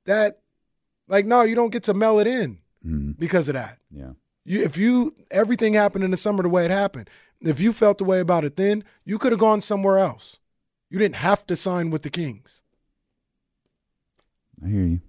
that 0.06 0.42
like 1.08 1.26
no, 1.26 1.42
you 1.42 1.56
don't 1.56 1.72
get 1.72 1.84
to 1.84 1.96
mail 1.96 2.20
it 2.20 2.28
in 2.28 2.60
mm-hmm. 2.86 3.12
because 3.14 3.50
of 3.50 3.56
that. 3.56 3.80
Yeah. 3.90 4.12
You 4.46 4.64
if 4.64 4.78
you 4.78 5.12
everything 5.32 5.74
happened 5.74 6.04
in 6.04 6.12
the 6.12 6.18
summer 6.18 6.44
the 6.44 6.50
way 6.50 6.66
it 6.66 6.72
happened. 6.72 7.10
If 7.42 7.60
you 7.60 7.74
felt 7.74 7.98
the 7.98 8.04
way 8.04 8.20
about 8.20 8.44
it 8.44 8.56
then, 8.56 8.84
you 9.04 9.18
could 9.18 9.32
have 9.32 9.40
gone 9.40 9.62
somewhere 9.62 9.98
else. 9.98 10.40
You 10.92 11.00
didn't 11.00 11.16
have 11.16 11.48
to 11.48 11.56
sign 11.56 11.90
with 11.90 12.04
the 12.04 12.10
Kings. 12.12 12.62
I 14.64 14.68
hear 14.68 14.84
you. 14.84 15.02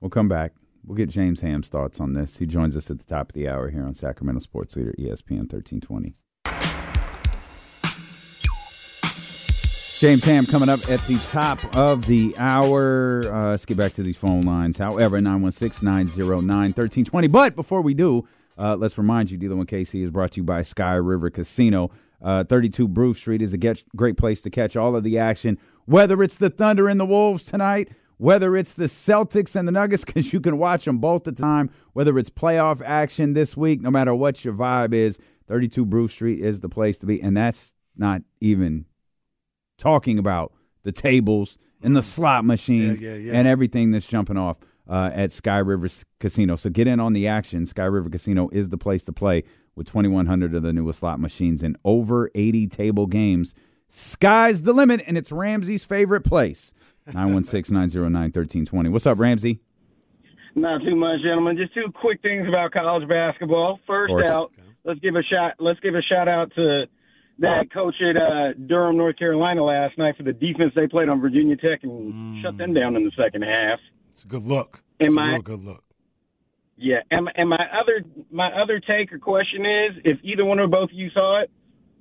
We'll 0.00 0.10
come 0.10 0.28
back. 0.28 0.52
We'll 0.90 0.96
get 0.96 1.08
James 1.08 1.40
Ham's 1.42 1.68
thoughts 1.68 2.00
on 2.00 2.14
this. 2.14 2.38
He 2.38 2.46
joins 2.46 2.76
us 2.76 2.90
at 2.90 2.98
the 2.98 3.04
top 3.04 3.28
of 3.28 3.34
the 3.36 3.46
hour 3.46 3.70
here 3.70 3.84
on 3.84 3.94
Sacramento 3.94 4.40
Sports 4.40 4.74
Leader 4.74 4.92
ESPN 4.98 5.46
1320. 5.48 6.16
James 10.00 10.24
Ham 10.24 10.46
coming 10.46 10.68
up 10.68 10.80
at 10.90 10.98
the 11.02 11.24
top 11.30 11.76
of 11.76 12.06
the 12.06 12.34
hour. 12.36 13.22
Uh, 13.32 13.50
let's 13.50 13.64
get 13.64 13.76
back 13.76 13.92
to 13.92 14.02
these 14.02 14.16
phone 14.16 14.42
lines. 14.42 14.78
However, 14.78 15.20
916 15.20 15.86
909 15.86 16.46
1320. 16.48 17.28
But 17.28 17.54
before 17.54 17.82
we 17.82 17.94
do, 17.94 18.26
uh, 18.58 18.74
let's 18.74 18.98
remind 18.98 19.30
you 19.30 19.38
Dealing 19.38 19.58
with 19.58 19.68
KC 19.68 20.02
is 20.02 20.10
brought 20.10 20.32
to 20.32 20.40
you 20.40 20.44
by 20.44 20.62
Sky 20.62 20.94
River 20.94 21.30
Casino. 21.30 21.92
Uh, 22.20 22.42
32 22.42 22.88
Bruce 22.88 23.18
Street 23.18 23.42
is 23.42 23.52
a 23.52 23.58
get, 23.58 23.84
great 23.94 24.16
place 24.16 24.42
to 24.42 24.50
catch 24.50 24.76
all 24.76 24.96
of 24.96 25.04
the 25.04 25.18
action, 25.18 25.56
whether 25.84 26.20
it's 26.20 26.36
the 26.36 26.50
Thunder 26.50 26.88
and 26.88 26.98
the 26.98 27.06
Wolves 27.06 27.44
tonight, 27.44 27.90
whether 28.20 28.54
it's 28.54 28.74
the 28.74 28.84
Celtics 28.84 29.56
and 29.56 29.66
the 29.66 29.72
Nuggets, 29.72 30.04
because 30.06 30.32
you 30.32 30.40
can 30.40 30.58
watch 30.58 30.84
them 30.84 30.98
both 30.98 31.26
at 31.26 31.36
the 31.36 31.42
time, 31.42 31.70
whether 31.94 32.18
it's 32.18 32.28
playoff 32.30 32.82
action 32.84 33.32
this 33.32 33.56
week, 33.56 33.80
no 33.80 33.90
matter 33.90 34.14
what 34.14 34.44
your 34.44 34.52
vibe 34.54 34.92
is, 34.92 35.18
32 35.48 35.86
Bruce 35.86 36.12
Street 36.12 36.38
is 36.40 36.60
the 36.60 36.68
place 36.68 36.98
to 36.98 37.06
be. 37.06 37.20
And 37.20 37.36
that's 37.36 37.74
not 37.96 38.22
even 38.40 38.84
talking 39.78 40.18
about 40.18 40.52
the 40.82 40.92
tables 40.92 41.58
and 41.82 41.96
the 41.96 42.02
slot 42.02 42.44
machines 42.44 43.00
Yeah, 43.00 43.12
yeah, 43.14 43.16
yeah. 43.16 43.32
and 43.32 43.48
everything 43.48 43.90
that's 43.90 44.06
jumping 44.06 44.36
off. 44.36 44.58
uh, 44.88 45.10
at 45.14 45.30
Sky 45.30 45.58
River 45.58 45.86
Casino. 46.18 46.56
So 46.56 46.68
get 46.68 46.88
in 46.88 46.98
on 47.00 47.12
the 47.12 47.26
action. 47.28 47.64
Sky 47.64 47.84
River 47.84 48.10
Casino 48.10 48.48
is 48.50 48.70
the 48.70 48.76
place 48.78 49.04
to 49.04 49.12
play 49.12 49.44
with 49.76 49.86
2,100 49.86 50.52
of 50.54 50.62
the 50.64 50.72
newest 50.72 50.98
slot 50.98 51.20
machines 51.20 51.62
and 51.62 51.76
over 51.84 52.28
80 52.34 52.66
table 52.66 53.06
games. 53.06 53.54
Sky's 53.88 54.62
the 54.62 54.72
limit, 54.72 55.02
and 55.06 55.16
it's 55.16 55.30
Ramsey's 55.32 55.84
favorite 55.84 56.22
place. 56.22 56.72
916 57.14 57.74
909 57.74 58.22
1320. 58.22 58.88
What's 58.90 59.06
up, 59.06 59.18
Ramsey? 59.18 59.60
Not 60.54 60.82
too 60.82 60.96
much, 60.96 61.20
gentlemen. 61.22 61.56
Just 61.56 61.74
two 61.74 61.92
quick 61.94 62.20
things 62.22 62.48
about 62.48 62.72
college 62.72 63.08
basketball. 63.08 63.78
First 63.86 64.10
course. 64.10 64.26
out, 64.26 64.52
let's 64.84 64.98
give 65.00 65.14
a 65.14 65.22
shot. 65.22 65.54
Let's 65.60 65.78
give 65.80 65.94
a 65.94 66.02
shout 66.02 66.28
out 66.28 66.52
to 66.56 66.84
that 67.38 67.72
coach 67.72 67.94
at 68.02 68.16
uh, 68.16 68.52
Durham, 68.66 68.96
North 68.96 69.16
Carolina 69.16 69.62
last 69.64 69.96
night 69.96 70.16
for 70.16 70.24
the 70.24 70.32
defense 70.32 70.72
they 70.74 70.86
played 70.88 71.08
on 71.08 71.20
Virginia 71.20 71.56
Tech 71.56 71.82
and 71.84 72.42
shut 72.42 72.58
them 72.58 72.74
down 72.74 72.96
in 72.96 73.04
the 73.04 73.12
second 73.16 73.42
half. 73.42 73.78
It's 74.12 74.24
a 74.24 74.28
good 74.28 74.42
look. 74.44 74.82
And 74.98 75.06
It's 75.06 75.12
a 75.12 75.16
my 75.16 75.32
real 75.34 75.42
good 75.42 75.64
look. 75.64 75.84
yeah, 76.76 76.98
and, 77.10 77.30
and 77.36 77.48
my 77.48 77.64
other 77.80 78.04
my 78.30 78.48
other 78.52 78.80
take 78.80 79.12
or 79.12 79.18
question 79.18 79.64
is, 79.64 80.02
if 80.04 80.18
either 80.22 80.44
one 80.44 80.58
or 80.58 80.66
both 80.66 80.90
of 80.90 80.96
you 80.96 81.10
saw 81.10 81.42
it, 81.42 81.50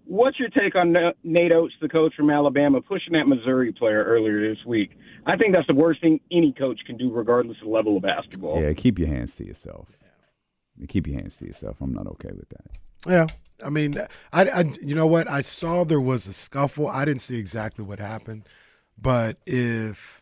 what's 0.10 0.40
your 0.40 0.50
take 0.50 0.76
on 0.76 0.96
Nate 1.24 1.52
Oats, 1.52 1.74
the 1.82 1.88
coach 1.88 2.14
from 2.16 2.30
Alabama, 2.30 2.82
pushing 2.82 3.14
that 3.14 3.28
Missouri 3.28 3.72
player 3.72 4.04
earlier 4.04 4.50
this 4.50 4.66
week? 4.66 4.98
I 5.26 5.38
think 5.38 5.54
that's 5.54 5.68
the 5.68 5.76
worst 5.76 6.02
thing 6.02 6.20
any 6.32 6.52
coach 6.52 6.80
can 6.86 6.98
do, 6.98 7.12
regardless 7.12 7.58
of 7.62 7.68
the 7.68 7.74
level 7.74 7.96
of 7.96 8.04
basketball. 8.04 8.62
Yeah, 8.62 8.74
keep 8.74 8.98
your 8.98 9.08
hands 9.08 9.36
to 9.36 9.46
yourself. 9.46 9.88
Keep 10.88 11.08
your 11.08 11.20
hands 11.20 11.38
to 11.38 11.46
yourself. 11.46 11.78
I'm 11.82 11.94
not 11.94 12.08
okay 12.08 12.32
with 12.32 12.50
that. 12.50 12.80
Yeah. 13.08 13.28
I 13.64 13.70
mean, 13.70 13.96
I, 14.32 14.46
I, 14.46 14.64
you 14.82 14.96
know 14.96 15.08
what? 15.08 15.30
I 15.30 15.42
saw 15.42 15.84
there 15.84 16.00
was 16.00 16.28
a 16.28 16.34
scuffle. 16.34 16.88
I 16.88 17.06
didn't 17.06 17.22
see 17.22 17.38
exactly 17.38 17.86
what 17.86 18.00
happened, 18.00 18.48
but 18.98 19.38
if 19.46 20.22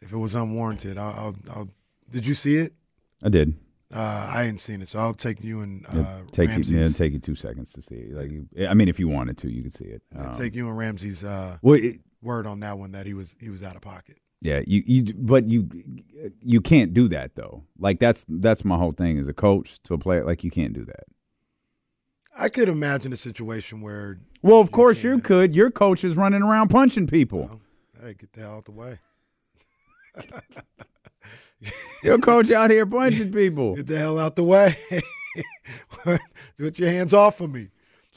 if 0.00 0.12
it 0.12 0.16
was 0.16 0.34
unwarranted, 0.34 0.98
I'll. 0.98 1.12
I'll, 1.12 1.34
I'll 1.50 1.68
did 2.10 2.26
you 2.26 2.34
see 2.34 2.56
it? 2.56 2.74
I 3.22 3.28
did. 3.28 3.54
Uh, 3.92 4.30
I 4.32 4.44
ain't 4.44 4.60
seen 4.60 4.82
it, 4.82 4.88
so 4.88 5.00
I'll 5.00 5.14
take 5.14 5.42
you 5.42 5.62
and 5.62 5.84
uh, 5.86 5.90
Yeah, 5.96 6.18
take 6.30 6.50
you, 6.50 6.62
yeah, 6.76 6.84
it'll 6.84 6.92
take 6.92 7.12
you 7.12 7.18
two 7.18 7.34
seconds 7.34 7.72
to 7.72 7.82
see 7.82 7.96
it. 7.96 8.12
Like, 8.12 8.30
you- 8.30 8.48
I 8.68 8.74
mean, 8.74 8.88
if 8.88 9.00
you 9.00 9.08
wanted 9.08 9.36
to, 9.38 9.50
you 9.50 9.62
could 9.64 9.72
see 9.72 9.86
it. 9.86 10.02
I'll 10.16 10.28
Um, 10.28 10.34
take 10.34 10.54
you 10.54 10.68
and 10.68 10.78
Ramsey's 10.78 11.24
uh, 11.24 11.58
well, 11.62 11.74
it- 11.74 12.00
word 12.22 12.46
on 12.46 12.60
that 12.60 12.78
one 12.78 12.92
that 12.92 13.06
he 13.06 13.14
was 13.14 13.34
he 13.40 13.48
was 13.48 13.62
out 13.64 13.74
of 13.76 13.82
pocket. 13.82 14.18
Yeah, 14.42 14.62
you 14.66 14.82
you 14.86 15.12
but 15.14 15.48
you 15.50 15.68
you 16.40 16.60
can't 16.60 16.94
do 16.94 17.08
that 17.08 17.34
though. 17.34 17.64
Like 17.78 17.98
that's 17.98 18.24
that's 18.28 18.64
my 18.64 18.76
whole 18.78 18.92
thing 18.92 19.18
as 19.18 19.26
a 19.28 19.34
coach 19.34 19.82
to 19.82 19.94
a 19.94 19.98
player. 19.98 20.24
Like 20.24 20.44
you 20.44 20.50
can't 20.50 20.72
do 20.72 20.84
that. 20.84 21.04
I 22.36 22.48
could 22.48 22.68
imagine 22.70 23.12
a 23.12 23.16
situation 23.16 23.80
where 23.82 24.18
Well, 24.40 24.60
of 24.60 24.70
course 24.70 25.02
you 25.02 25.18
could. 25.18 25.54
Your 25.54 25.70
coach 25.70 26.04
is 26.04 26.16
running 26.16 26.42
around 26.42 26.68
punching 26.68 27.06
people. 27.08 27.60
hey, 28.02 28.14
get 28.14 28.32
the 28.32 28.40
hell 28.40 28.54
out 28.54 28.64
the 28.66 28.72
way. 28.72 28.98
Your 32.02 32.18
coach 32.18 32.50
out 32.50 32.70
here 32.70 32.86
punching 32.86 33.32
people. 33.32 33.76
Get 33.76 33.86
the 33.86 33.98
hell 33.98 34.18
out 34.18 34.36
the 34.36 34.44
way. 34.44 34.76
Get 36.58 36.78
your 36.78 36.90
hands 36.90 37.14
off 37.14 37.40
of 37.40 37.50
me. 37.50 37.68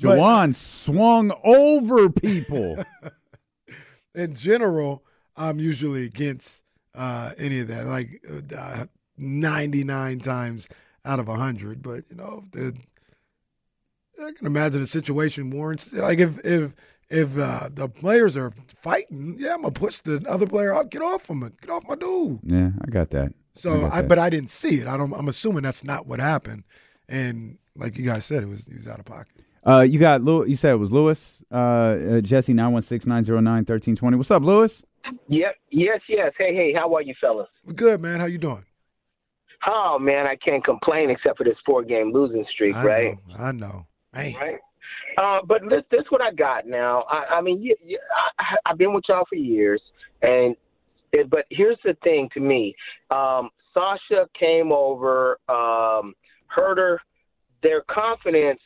But- 0.01 0.17
Jawan 0.17 0.55
swung 0.55 1.31
over 1.43 2.09
people. 2.09 2.83
in 4.15 4.35
general, 4.35 5.03
I'm 5.35 5.59
usually 5.59 6.05
against 6.05 6.63
uh, 6.95 7.31
any 7.37 7.59
of 7.59 7.67
that, 7.67 7.85
like 7.87 8.23
uh, 8.55 8.85
99 9.17 10.19
times 10.19 10.67
out 11.05 11.19
of 11.19 11.27
100. 11.27 11.81
But, 11.81 12.03
you 12.09 12.15
know, 12.15 12.43
the, 12.51 12.75
I 14.23 14.31
can 14.31 14.47
imagine 14.47 14.81
a 14.81 14.87
situation 14.87 15.49
warrants, 15.49 15.93
like 15.93 16.19
if, 16.19 16.43
if, 16.45 16.73
if 17.13 17.37
uh, 17.37 17.69
the 17.71 17.87
players 17.87 18.35
are 18.35 18.51
fighting, 18.81 19.35
yeah, 19.37 19.53
I'm 19.53 19.61
going 19.61 19.73
to 19.73 19.79
push 19.79 19.99
the 20.01 20.23
other 20.27 20.47
player 20.47 20.73
out. 20.73 20.89
Get 20.89 21.01
off 21.01 21.29
of 21.29 21.37
him. 21.37 21.53
Get 21.61 21.69
off 21.69 21.83
my 21.87 21.95
dude. 21.95 22.39
Yeah, 22.43 22.71
I 22.85 22.89
got 22.89 23.11
that. 23.11 23.33
So, 23.55 23.81
got 23.81 23.93
I, 23.93 24.01
that. 24.01 24.07
but 24.09 24.19
I 24.19 24.29
didn't 24.29 24.49
see 24.49 24.75
it. 24.81 24.87
I 24.87 24.97
don't. 24.97 25.13
I'm 25.13 25.27
assuming 25.27 25.63
that's 25.63 25.83
not 25.83 26.07
what 26.07 26.19
happened. 26.19 26.63
And 27.07 27.57
like 27.75 27.97
you 27.97 28.05
guys 28.05 28.25
said, 28.25 28.43
it 28.43 28.49
was 28.49 28.65
he 28.65 28.73
was 28.75 28.87
out 28.87 28.99
of 28.99 29.05
pocket. 29.05 29.31
Uh, 29.65 29.81
you 29.81 29.99
got 29.99 30.21
Lew- 30.21 30.45
You 30.45 30.55
said 30.55 30.73
it 30.73 30.77
was 30.77 30.91
Lewis. 30.91 31.41
Uh, 31.51 31.55
uh, 31.55 32.21
Jesse 32.21 32.53
nine 32.53 32.73
one 32.73 32.81
six 32.81 33.05
nine 33.05 33.23
zero 33.23 33.39
nine 33.39 33.63
thirteen 33.63 33.95
twenty. 33.95 34.17
What's 34.17 34.31
up, 34.31 34.43
Lewis? 34.43 34.83
Yep. 35.27 35.55
Yes. 35.69 35.99
Yes. 36.09 36.33
Hey. 36.37 36.53
Hey. 36.55 36.73
How 36.73 36.93
are 36.95 37.01
you, 37.01 37.13
fellas? 37.21 37.47
We're 37.65 37.73
Good 37.73 38.01
man. 38.01 38.19
How 38.19 38.25
you 38.25 38.37
doing? 38.39 38.65
Oh 39.65 39.97
man, 39.99 40.25
I 40.25 40.35
can't 40.35 40.63
complain 40.65 41.09
except 41.09 41.37
for 41.37 41.45
this 41.45 41.55
four-game 41.65 42.11
losing 42.11 42.45
streak, 42.51 42.75
I 42.75 42.83
right? 42.83 43.17
know. 43.27 43.35
I 43.37 43.51
know. 43.53 43.85
Man. 44.13 44.33
Right. 44.33 44.59
Uh, 45.17 45.39
but 45.47 45.61
this, 45.69 45.83
this 45.91 46.03
what 46.09 46.21
I 46.21 46.31
got 46.31 46.67
now. 46.67 47.03
I, 47.09 47.35
I 47.35 47.41
mean, 47.41 47.61
you, 47.61 47.75
you, 47.83 47.99
I, 48.39 48.71
I've 48.71 48.77
been 48.77 48.93
with 48.93 49.03
y'all 49.07 49.25
for 49.27 49.35
years, 49.35 49.81
and 50.21 50.55
it, 51.11 51.29
but 51.29 51.45
here's 51.49 51.77
the 51.83 51.95
thing 52.03 52.29
to 52.33 52.39
me. 52.39 52.75
Um, 53.11 53.49
Sasha 53.73 54.27
came 54.39 54.71
over, 54.71 55.39
um, 55.49 56.13
Huerter, 56.55 56.97
their 57.61 57.83
confidence 57.89 58.59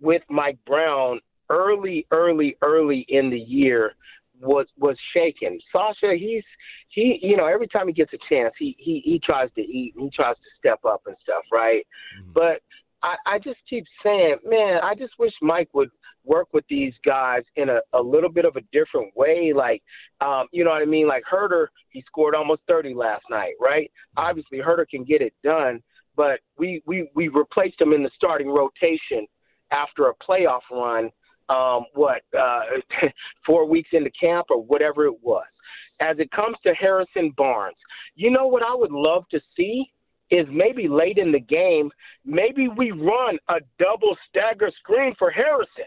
with 0.00 0.22
Mike 0.30 0.58
Brown 0.66 1.20
early, 1.50 2.06
early, 2.10 2.56
early 2.62 3.04
in 3.08 3.30
the 3.30 3.38
year 3.38 3.92
was 4.40 4.66
was 4.78 4.96
shaken. 5.14 5.58
Sasha, 5.72 6.14
he's 6.18 6.44
he, 6.88 7.18
you 7.22 7.36
know, 7.36 7.46
every 7.46 7.68
time 7.68 7.86
he 7.86 7.92
gets 7.92 8.12
a 8.12 8.18
chance, 8.28 8.54
he 8.58 8.74
he 8.78 9.02
he 9.04 9.18
tries 9.18 9.50
to 9.54 9.60
eat 9.60 9.94
and 9.96 10.04
he 10.04 10.10
tries 10.10 10.36
to 10.36 10.58
step 10.58 10.80
up 10.84 11.02
and 11.06 11.16
stuff, 11.22 11.44
right? 11.52 11.86
But 12.34 12.62
I, 13.02 13.16
I 13.26 13.38
just 13.38 13.58
keep 13.68 13.84
saying, 14.02 14.36
man, 14.44 14.80
I 14.82 14.94
just 14.94 15.12
wish 15.18 15.32
Mike 15.40 15.68
would 15.72 15.90
work 16.24 16.48
with 16.52 16.64
these 16.68 16.92
guys 17.04 17.42
in 17.56 17.68
a, 17.68 17.80
a 17.94 18.00
little 18.00 18.30
bit 18.30 18.44
of 18.44 18.56
a 18.56 18.60
different 18.72 19.14
way. 19.16 19.52
Like, 19.54 19.82
um, 20.20 20.46
you 20.52 20.64
know 20.64 20.70
what 20.70 20.82
I 20.82 20.86
mean? 20.86 21.08
Like 21.08 21.22
Huerter, 21.30 21.68
he 21.90 22.02
scored 22.06 22.34
almost 22.34 22.62
30 22.68 22.94
last 22.94 23.24
night, 23.30 23.54
right? 23.60 23.90
Obviously, 24.16 24.58
Huerter 24.58 24.88
can 24.88 25.04
get 25.04 25.22
it 25.22 25.32
done, 25.42 25.82
but 26.16 26.40
we, 26.58 26.82
we, 26.86 27.10
we 27.14 27.28
replaced 27.28 27.80
him 27.80 27.92
in 27.92 28.02
the 28.02 28.10
starting 28.14 28.48
rotation 28.48 29.26
after 29.70 30.08
a 30.08 30.14
playoff 30.14 30.60
run, 30.70 31.10
um, 31.48 31.84
what, 31.94 32.22
uh, 32.38 32.60
four 33.46 33.66
weeks 33.66 33.90
into 33.92 34.10
camp 34.10 34.46
or 34.50 34.62
whatever 34.62 35.06
it 35.06 35.22
was. 35.22 35.46
As 36.00 36.18
it 36.18 36.30
comes 36.30 36.56
to 36.64 36.74
Harrison 36.74 37.32
Barnes, 37.36 37.76
you 38.14 38.30
know 38.30 38.46
what 38.46 38.62
I 38.62 38.74
would 38.74 38.92
love 38.92 39.24
to 39.30 39.40
see? 39.56 39.90
Is 40.30 40.46
maybe 40.50 40.88
late 40.88 41.18
in 41.18 41.32
the 41.32 41.40
game, 41.40 41.90
maybe 42.24 42.68
we 42.68 42.92
run 42.92 43.38
a 43.48 43.60
double 43.78 44.16
stagger 44.28 44.70
screen 44.78 45.14
for 45.18 45.30
Harrison. 45.30 45.84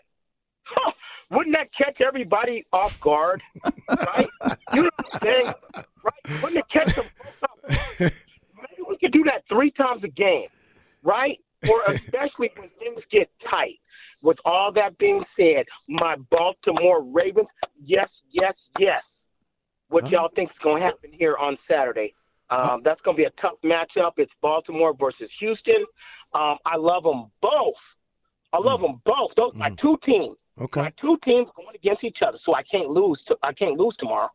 Huh, 0.63 0.91
wouldn't 1.31 1.55
that 1.55 1.69
catch 1.77 2.01
everybody 2.01 2.65
off 2.71 2.99
guard? 2.99 3.41
Right? 3.89 4.29
You 4.73 4.83
know 4.83 4.89
what 4.95 5.13
I'm 5.13 5.19
saying? 5.21 5.53
Right? 5.75 6.41
Wouldn't 6.41 6.57
it 6.57 6.65
catch 6.71 6.95
them? 6.95 7.05
Maybe 7.99 8.81
we 8.87 8.97
could 8.97 9.11
do 9.11 9.23
that 9.25 9.43
three 9.49 9.71
times 9.71 10.03
a 10.03 10.07
game, 10.07 10.47
right? 11.03 11.37
Or 11.69 11.83
especially 11.93 12.49
when 12.55 12.69
things 12.79 13.01
get 13.11 13.29
tight. 13.49 13.79
With 14.21 14.37
all 14.45 14.71
that 14.71 14.97
being 14.97 15.23
said, 15.37 15.65
my 15.89 16.15
Baltimore 16.31 17.03
Ravens, 17.03 17.47
yes, 17.83 18.07
yes, 18.31 18.53
yes. 18.79 19.03
What 19.89 20.09
y'all 20.09 20.29
think 20.33 20.49
is 20.49 20.55
going 20.63 20.81
to 20.81 20.85
happen 20.87 21.11
here 21.11 21.35
on 21.35 21.57
Saturday? 21.69 22.15
Um, 22.61 22.81
that's 22.83 23.01
going 23.01 23.17
to 23.17 23.21
be 23.21 23.25
a 23.25 23.31
tough 23.41 23.57
matchup. 23.63 24.13
It's 24.17 24.31
Baltimore 24.41 24.93
versus 24.99 25.29
Houston. 25.39 25.85
Um, 26.33 26.57
I 26.65 26.77
love 26.77 27.03
them 27.03 27.25
both. 27.41 27.75
I 28.53 28.57
love 28.59 28.81
them 28.81 29.01
both. 29.05 29.31
Those 29.35 29.51
my 29.55 29.69
two 29.81 29.97
teams. 30.05 30.35
Okay. 30.61 30.81
My 30.81 30.93
two 31.01 31.17
teams 31.25 31.47
going 31.55 31.75
against 31.75 32.03
each 32.03 32.17
other, 32.25 32.37
so 32.45 32.53
I 32.55 32.61
can't 32.63 32.89
lose. 32.89 33.19
To, 33.27 33.35
I 33.41 33.53
can't 33.53 33.77
lose 33.77 33.95
tomorrow. 33.97 34.29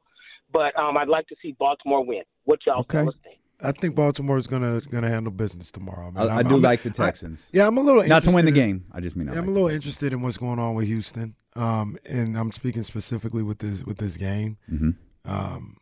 But 0.52 0.76
um, 0.78 0.96
I'd 0.96 1.08
like 1.08 1.28
to 1.28 1.36
see 1.40 1.52
Baltimore 1.58 2.04
win. 2.04 2.22
What 2.44 2.60
y'all 2.66 2.80
Okay. 2.80 3.04
think? 3.22 3.38
I 3.60 3.72
think 3.72 3.94
Baltimore's 3.96 4.46
gonna 4.46 4.80
gonna 4.90 5.08
handle 5.08 5.32
business 5.32 5.70
tomorrow. 5.72 6.10
Man. 6.12 6.28
I, 6.28 6.32
I 6.32 6.36
I'm- 6.38 6.44
do 6.48 6.54
I'm- 6.54 6.62
like 6.62 6.82
the 6.82 6.90
I- 6.90 7.06
Texans. 7.06 7.50
yeah, 7.52 7.66
I'm 7.66 7.76
a 7.76 7.80
little 7.80 8.04
not 8.06 8.22
to 8.24 8.30
win 8.30 8.44
the 8.44 8.48
in- 8.50 8.54
game. 8.54 8.84
I 8.92 9.00
just 9.00 9.16
mean 9.16 9.28
I 9.28 9.32
Yeah, 9.34 9.38
I'm 9.40 9.48
a 9.48 9.50
little 9.50 9.68
interested 9.68 10.12
in 10.12 10.22
what's 10.22 10.38
going 10.38 10.58
on 10.60 10.74
with 10.76 10.86
Houston, 10.86 11.34
um, 11.56 11.98
and 12.06 12.36
I'm 12.38 12.50
speaking 12.52 12.82
specifically 12.84 13.42
with 13.42 13.58
this 13.58 13.82
with 13.84 13.98
this 13.98 14.16
game. 14.16 14.58
Mhm. 14.72 14.94
Um, 15.24 15.76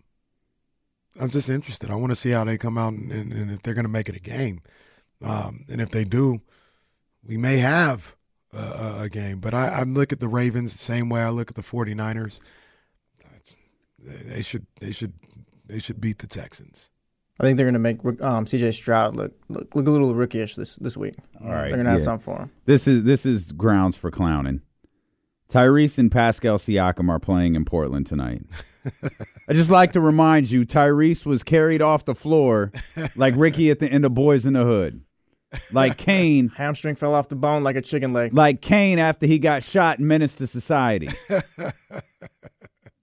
I'm 1.21 1.31
just 1.31 1.49
interested. 1.49 1.91
I 1.91 1.95
want 1.95 2.13
to 2.13 2.17
see 2.17 2.31
how 2.31 2.45
they 2.45 2.59
come 2.59 2.79
out 2.79 2.93
and, 2.93 3.11
and, 3.11 3.33
and 3.33 3.51
if 3.51 3.63
they're 3.63 3.75
going 3.75 3.85
to 3.85 3.91
make 3.91 4.09
it 4.09 4.17
a 4.17 4.21
game. 4.21 4.61
Um, 5.23 5.65
and 5.69 5.81
if 5.81 5.91
they 5.91 6.05
do, 6.05 6.41
we 7.25 7.37
may 7.37 7.59
have 7.59 8.15
a, 8.53 8.59
a, 8.59 9.03
a 9.03 9.09
game. 9.09 9.41
But 9.41 9.55
I, 9.55 9.69
I 9.69 9.83
look 9.83 10.13
at 10.13 10.21
the 10.21 10.29
Ravens 10.29 10.73
the 10.73 10.79
same 10.79 11.09
way 11.09 11.23
I 11.23 11.31
look 11.31 11.51
at 11.51 11.57
the 11.57 11.63
49ers. 11.63 12.41
They, 13.99 14.35
they 14.35 14.43
should 14.43 14.67
they 14.81 14.93
should 14.93 15.15
they 15.67 15.79
should 15.79 16.01
beat 16.01 16.19
the 16.19 16.27
Texans. 16.27 16.91
I 17.39 17.43
think 17.43 17.57
they're 17.57 17.71
going 17.71 17.75
to 17.75 17.79
make 17.79 18.23
um, 18.23 18.47
C.J. 18.47 18.73
Stroud 18.73 19.15
look, 19.15 19.33
look 19.49 19.75
look 19.75 19.87
a 19.87 19.91
little 19.91 20.15
rookyish 20.15 20.55
this 20.55 20.77
this 20.77 20.97
week. 20.97 21.15
All 21.43 21.51
right, 21.51 21.65
they're 21.65 21.73
going 21.73 21.85
to 21.85 21.91
have 21.91 22.01
yeah. 22.01 22.05
something 22.05 22.25
for 22.25 22.39
him. 22.43 22.51
This 22.65 22.87
is 22.87 23.05
this 23.05 23.27
is 23.27 23.53
grounds 23.53 23.97
for 23.97 24.11
clowning. 24.11 24.63
Tyrese 25.49 25.99
and 25.99 26.11
Pascal 26.11 26.59
Siakam 26.59 27.09
are 27.09 27.21
playing 27.21 27.55
in 27.55 27.65
Portland 27.65 28.07
tonight. 28.07 28.43
I 29.49 29.53
just 29.53 29.71
like 29.71 29.93
to 29.93 30.01
remind 30.01 30.51
you, 30.51 30.65
Tyrese 30.67 31.25
was 31.25 31.43
carried 31.43 31.83
off 31.83 32.05
the 32.05 32.15
floor 32.15 32.73
like 33.15 33.35
Ricky 33.37 33.71
at 33.71 33.79
the 33.79 33.89
end 33.89 34.05
of 34.05 34.15
Boys 34.15 34.45
in 34.47 34.55
the 34.55 34.65
Hood, 34.65 35.03
like 35.73 35.97
Kane. 35.99 36.49
Hamstring 36.49 36.97
fell 36.97 37.15
off 37.15 37.29
the 37.29 37.37
bone 37.37 37.63
like 37.63 37.77
a 37.77 37.83
chicken 37.83 38.13
leg. 38.13 38.35
Like 38.35 38.61
Kane 38.61 38.99
after 38.99 39.27
he 39.27 39.39
got 39.39 39.63
shot 39.63 39.99
and 39.99 40.09
Menace 40.09 40.37
to 40.37 40.47
Society. 40.47 41.09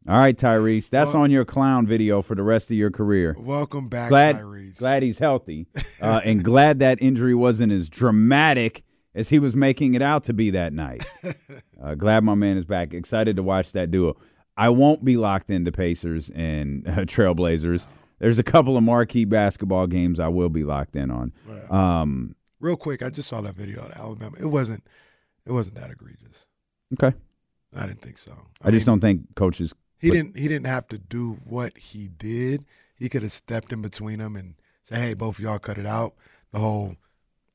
All 0.05 0.19
right, 0.19 0.37
Tyrese, 0.37 0.89
that's 0.89 1.15
on 1.15 1.31
your 1.31 1.45
clown 1.45 1.87
video 1.87 2.21
for 2.21 2.35
the 2.35 2.43
rest 2.43 2.69
of 2.69 2.75
your 2.75 2.91
career. 2.91 3.37
Welcome 3.39 3.87
back, 3.87 4.09
glad, 4.09 4.35
Tyrese. 4.37 4.77
Glad 4.77 5.01
he's 5.01 5.17
healthy, 5.17 5.67
uh, 6.01 6.19
and 6.25 6.43
glad 6.43 6.79
that 6.79 7.01
injury 7.01 7.33
wasn't 7.33 7.71
as 7.71 7.87
dramatic 7.87 8.83
as 9.15 9.29
he 9.29 9.39
was 9.39 9.55
making 9.55 9.93
it 9.93 10.01
out 10.01 10.23
to 10.25 10.33
be 10.33 10.49
that 10.51 10.73
night. 10.73 11.05
uh, 11.83 11.95
glad 11.95 12.23
my 12.23 12.35
man 12.35 12.57
is 12.57 12.65
back. 12.65 12.93
Excited 12.93 13.35
to 13.35 13.43
watch 13.43 13.71
that 13.73 13.91
duo. 13.91 14.17
I 14.57 14.69
won't 14.69 15.03
be 15.03 15.17
locked 15.17 15.49
into 15.49 15.71
Pacers 15.71 16.29
and 16.35 16.87
uh, 16.87 16.91
Trailblazers. 17.01 17.87
There's 18.19 18.39
a 18.39 18.43
couple 18.43 18.77
of 18.77 18.83
marquee 18.83 19.25
basketball 19.25 19.87
games 19.87 20.19
I 20.19 20.27
will 20.29 20.49
be 20.49 20.63
locked 20.63 20.95
in 20.95 21.11
on. 21.11 21.33
Um, 21.69 22.35
Real 22.59 22.77
quick, 22.77 23.03
I 23.03 23.09
just 23.09 23.27
saw 23.27 23.41
that 23.41 23.55
video 23.55 23.81
of 23.83 23.91
Alabama. 23.91 24.37
It 24.39 24.45
wasn't. 24.45 24.87
It 25.45 25.51
wasn't 25.51 25.75
that 25.75 25.91
egregious. 25.91 26.47
okay. 26.93 27.15
I 27.75 27.87
didn't 27.87 28.01
think 28.01 28.17
so. 28.17 28.33
I, 28.61 28.71
just 28.71 28.85
don't 28.85 28.99
think 29.01 29.35
coaches. 29.35 29.73
He 29.99 30.09
put- 30.09 30.13
didn't. 30.15 30.37
He 30.37 30.47
didn't 30.47 30.67
have 30.67 30.87
to 30.89 30.97
do 30.97 31.39
what 31.43 31.77
he 31.77 32.07
did. 32.07 32.65
He 32.95 33.09
could 33.09 33.23
have 33.23 33.31
stepped 33.31 33.73
in 33.73 33.81
between 33.81 34.19
them 34.19 34.35
and 34.37 34.53
say, 34.83 34.95
"Hey, 34.95 35.13
both 35.15 35.39
of 35.39 35.43
y'all 35.43 35.59
cut 35.59 35.77
it 35.77 35.85
out." 35.85 36.13
The 36.51 36.59
whole, 36.59 36.95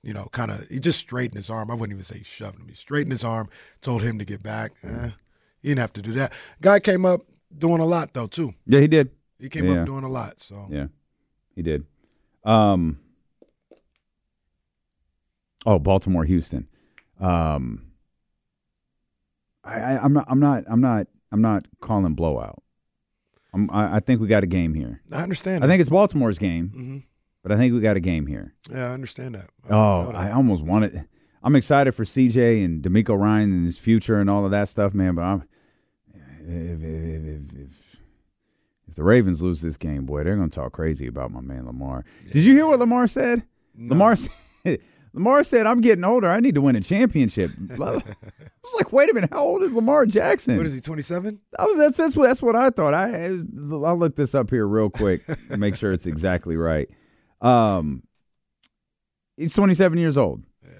you 0.02 0.12
know, 0.12 0.28
kind 0.32 0.50
of. 0.50 0.66
He 0.68 0.78
just 0.80 0.98
straightened 0.98 1.36
his 1.36 1.50
arm. 1.50 1.70
I 1.70 1.74
wouldn't 1.74 1.92
even 1.96 2.04
say 2.04 2.22
shoved 2.22 2.58
him. 2.58 2.68
He 2.68 2.74
straightened 2.74 3.12
his 3.12 3.24
arm, 3.24 3.48
told 3.80 4.02
him 4.02 4.18
to 4.18 4.24
get 4.24 4.42
back. 4.42 4.72
Eh, 4.84 5.10
he 5.60 5.68
didn't 5.68 5.80
have 5.80 5.92
to 5.94 6.02
do 6.02 6.12
that. 6.12 6.32
Guy 6.60 6.80
came 6.80 7.04
up 7.04 7.22
doing 7.56 7.80
a 7.80 7.86
lot 7.86 8.14
though 8.14 8.26
too. 8.26 8.54
Yeah, 8.66 8.80
he 8.80 8.88
did. 8.88 9.10
He 9.38 9.48
came 9.48 9.66
Yeah. 9.68 9.80
up 9.80 9.86
doing 9.86 10.04
a 10.04 10.08
lot. 10.08 10.40
So 10.40 10.66
Yeah, 10.70 10.86
he 11.54 11.62
did. 11.62 11.84
Um, 12.44 12.98
oh, 15.66 15.78
Baltimore, 15.78 16.24
Houston. 16.24 16.68
Um, 17.20 17.84
I, 19.64 19.80
I, 19.80 20.04
I'm 20.04 20.12
not. 20.12 20.26
I'm 20.28 20.40
not. 20.40 20.64
I'm 20.68 20.80
not. 20.80 21.06
I'm 21.30 21.42
not 21.42 21.66
calling 21.80 22.14
blowout. 22.14 22.62
I'm, 23.52 23.70
I, 23.70 23.96
I 23.96 24.00
think 24.00 24.20
we 24.20 24.28
got 24.28 24.44
a 24.44 24.46
game 24.46 24.72
here. 24.74 25.02
I 25.12 25.22
understand. 25.22 25.62
I 25.62 25.66
that. 25.66 25.72
think 25.72 25.80
it's 25.80 25.90
Baltimore's 25.90 26.38
game, 26.38 26.72
Mhm. 26.74 27.02
But 27.48 27.54
I 27.54 27.58
think 27.58 27.72
we 27.72 27.80
got 27.80 27.96
a 27.96 28.00
game 28.00 28.26
here. 28.26 28.52
Yeah, 28.70 28.90
I 28.90 28.92
understand 28.92 29.34
that. 29.34 29.48
Oh, 29.70 30.10
I 30.12 30.32
almost 30.32 30.62
want 30.62 30.84
it. 30.84 30.94
I'm 31.42 31.56
excited 31.56 31.92
for 31.92 32.04
CJ 32.04 32.62
and 32.62 32.82
DeMeco 32.82 33.18
Ryan 33.18 33.52
and 33.52 33.64
his 33.64 33.78
future 33.78 34.20
and 34.20 34.28
all 34.28 34.44
of 34.44 34.50
that 34.50 34.68
stuff, 34.68 34.92
man. 34.92 35.14
But 35.14 35.22
I'm 35.22 35.44
if 36.40 36.82
if, 36.82 36.82
if, 36.82 37.52
if, 37.54 37.96
if 38.86 38.94
the 38.96 39.02
Ravens 39.02 39.40
lose 39.40 39.62
this 39.62 39.78
game, 39.78 40.04
boy, 40.04 40.24
they're 40.24 40.36
gonna 40.36 40.50
talk 40.50 40.72
crazy 40.72 41.06
about 41.06 41.30
my 41.30 41.40
man 41.40 41.64
Lamar. 41.64 42.04
Did 42.30 42.42
you 42.42 42.52
hear 42.52 42.66
what 42.66 42.80
Lamar 42.80 43.06
said? 43.06 43.44
Lamar 43.78 44.16
said. 44.16 44.32
Lamar 45.14 45.42
said, 45.42 45.66
"I'm 45.66 45.80
getting 45.80 46.04
older. 46.04 46.28
I 46.28 46.40
need 46.40 46.54
to 46.54 46.60
win 46.60 46.76
a 46.76 46.82
championship." 46.82 47.50
I 47.70 47.76
was 47.76 48.02
like, 48.76 48.92
"Wait 48.92 49.10
a 49.10 49.14
minute, 49.14 49.30
how 49.32 49.42
old 49.42 49.62
is 49.62 49.74
Lamar 49.74 50.04
Jackson?" 50.04 50.58
What 50.58 50.66
is 50.66 50.74
he? 50.74 50.82
Twenty 50.82 51.02
seven. 51.02 51.40
I 51.58 51.64
was 51.64 51.78
that's 51.78 51.96
that's 51.96 52.14
what 52.14 52.26
that's 52.26 52.42
what 52.42 52.56
I 52.56 52.68
thought. 52.68 52.92
I 52.92 53.24
I'll 53.26 53.98
look 53.98 54.16
this 54.16 54.34
up 54.34 54.50
here 54.50 54.66
real 54.66 54.90
quick, 54.90 55.22
make 55.56 55.76
sure 55.76 55.92
it's 55.92 56.04
exactly 56.04 56.56
right. 56.56 56.90
Um, 57.40 58.02
he's 59.36 59.54
27 59.54 59.98
years 59.98 60.18
old. 60.18 60.42
Yeah, 60.64 60.70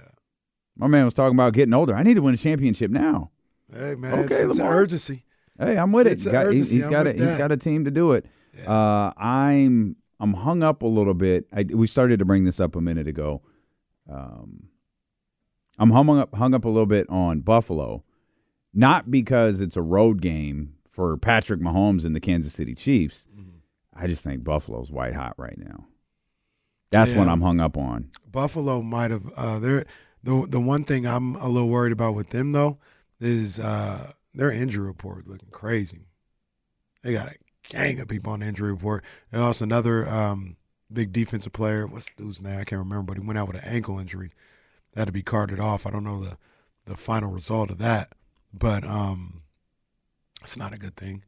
my 0.76 0.86
man 0.86 1.04
was 1.04 1.14
talking 1.14 1.36
about 1.36 1.52
getting 1.52 1.74
older. 1.74 1.94
I 1.94 2.02
need 2.02 2.14
to 2.14 2.22
win 2.22 2.34
a 2.34 2.38
championship 2.38 2.90
now. 2.90 3.30
Hey 3.72 3.94
man, 3.94 4.20
Okay, 4.20 4.36
it's, 4.36 4.50
it's 4.52 4.58
an 4.58 4.66
urgency. 4.66 5.24
Hey, 5.58 5.76
I'm 5.76 5.92
with 5.92 6.06
it. 6.06 6.12
It's 6.14 6.22
He's 6.22 6.26
an 6.26 6.32
got, 6.32 6.52
he's, 6.52 6.62
urgency. 6.62 6.76
he's 6.78 6.88
got 6.88 7.06
a 7.06 7.12
he's 7.12 7.38
got 7.38 7.52
a 7.52 7.56
team 7.56 7.84
to 7.84 7.90
do 7.90 8.12
it. 8.12 8.26
Uh, 8.66 9.12
I'm 9.16 9.96
I'm 10.20 10.34
hung 10.34 10.62
up 10.62 10.82
a 10.82 10.86
little 10.86 11.14
bit. 11.14 11.46
I, 11.52 11.64
we 11.64 11.86
started 11.86 12.18
to 12.18 12.24
bring 12.24 12.44
this 12.44 12.58
up 12.60 12.74
a 12.76 12.80
minute 12.80 13.06
ago. 13.06 13.42
Um, 14.10 14.68
I'm 15.78 15.90
hung 15.90 16.18
up 16.18 16.34
hung 16.34 16.54
up 16.54 16.64
a 16.64 16.68
little 16.68 16.86
bit 16.86 17.08
on 17.10 17.40
Buffalo, 17.40 18.02
not 18.74 19.10
because 19.10 19.60
it's 19.60 19.76
a 19.76 19.82
road 19.82 20.20
game 20.22 20.74
for 20.90 21.16
Patrick 21.16 21.60
Mahomes 21.60 22.04
and 22.04 22.16
the 22.16 22.20
Kansas 22.20 22.52
City 22.54 22.74
Chiefs. 22.74 23.28
Mm-hmm. 23.32 23.58
I 23.94 24.06
just 24.06 24.24
think 24.24 24.42
Buffalo's 24.44 24.90
white 24.90 25.14
hot 25.14 25.34
right 25.36 25.58
now. 25.58 25.86
That's 26.90 27.10
what 27.12 27.28
I'm 27.28 27.42
hung 27.42 27.60
up 27.60 27.76
on. 27.76 28.10
Buffalo 28.30 28.82
might 28.82 29.10
have. 29.10 29.30
Uh, 29.36 29.58
they're 29.58 29.84
the 30.22 30.46
the 30.48 30.60
one 30.60 30.84
thing 30.84 31.06
I'm 31.06 31.36
a 31.36 31.48
little 31.48 31.68
worried 31.68 31.92
about 31.92 32.14
with 32.14 32.30
them 32.30 32.52
though 32.52 32.78
is 33.20 33.58
uh, 33.58 34.12
their 34.34 34.50
injury 34.50 34.86
report 34.86 35.26
looking 35.26 35.50
crazy. 35.50 36.06
They 37.02 37.12
got 37.12 37.28
a 37.28 37.34
gang 37.68 38.00
of 38.00 38.08
people 38.08 38.32
on 38.32 38.40
the 38.40 38.46
injury 38.46 38.72
report. 38.72 39.04
And 39.32 39.42
also 39.42 39.64
another 39.64 40.08
um, 40.08 40.56
big 40.92 41.12
defensive 41.12 41.52
player. 41.52 41.86
What's 41.86 42.06
the 42.06 42.24
dude's 42.24 42.40
name? 42.42 42.58
I 42.58 42.64
can't 42.64 42.80
remember, 42.80 43.02
but 43.02 43.16
he 43.20 43.26
went 43.26 43.38
out 43.38 43.48
with 43.48 43.56
an 43.56 43.64
ankle 43.64 43.98
injury. 43.98 44.32
That 44.94 45.02
had 45.02 45.06
to 45.06 45.12
be 45.12 45.22
carted 45.22 45.60
off. 45.60 45.86
I 45.86 45.90
don't 45.90 46.04
know 46.04 46.22
the 46.22 46.38
the 46.86 46.96
final 46.96 47.30
result 47.30 47.70
of 47.70 47.78
that, 47.78 48.12
but 48.52 48.82
um, 48.84 49.42
it's 50.42 50.56
not 50.56 50.72
a 50.72 50.78
good 50.78 50.96
thing. 50.96 51.24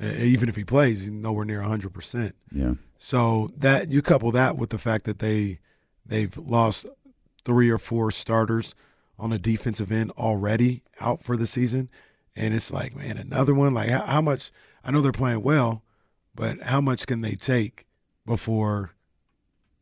Even 0.00 0.48
if 0.48 0.54
he 0.56 0.64
plays, 0.64 1.00
he's 1.00 1.10
nowhere 1.10 1.44
near 1.44 1.62
hundred 1.62 1.94
percent. 1.94 2.36
Yeah. 2.52 2.74
So 2.98 3.50
that 3.56 3.90
you 3.90 4.02
couple 4.02 4.32
that 4.32 4.56
with 4.56 4.70
the 4.70 4.78
fact 4.78 5.04
that 5.04 5.20
they 5.20 5.60
they've 6.04 6.36
lost 6.36 6.86
three 7.44 7.70
or 7.70 7.78
four 7.78 8.10
starters 8.10 8.74
on 9.18 9.30
the 9.30 9.38
defensive 9.38 9.90
end 9.92 10.10
already 10.12 10.82
out 11.00 11.22
for 11.22 11.36
the 11.36 11.46
season, 11.46 11.88
and 12.34 12.54
it's 12.54 12.72
like, 12.72 12.94
man, 12.96 13.16
another 13.16 13.54
one. 13.54 13.72
Like 13.72 13.88
how, 13.88 14.04
how 14.04 14.20
much? 14.20 14.50
I 14.84 14.90
know 14.90 15.00
they're 15.00 15.12
playing 15.12 15.42
well, 15.42 15.82
but 16.34 16.62
how 16.62 16.80
much 16.80 17.06
can 17.06 17.20
they 17.20 17.34
take 17.34 17.86
before 18.26 18.92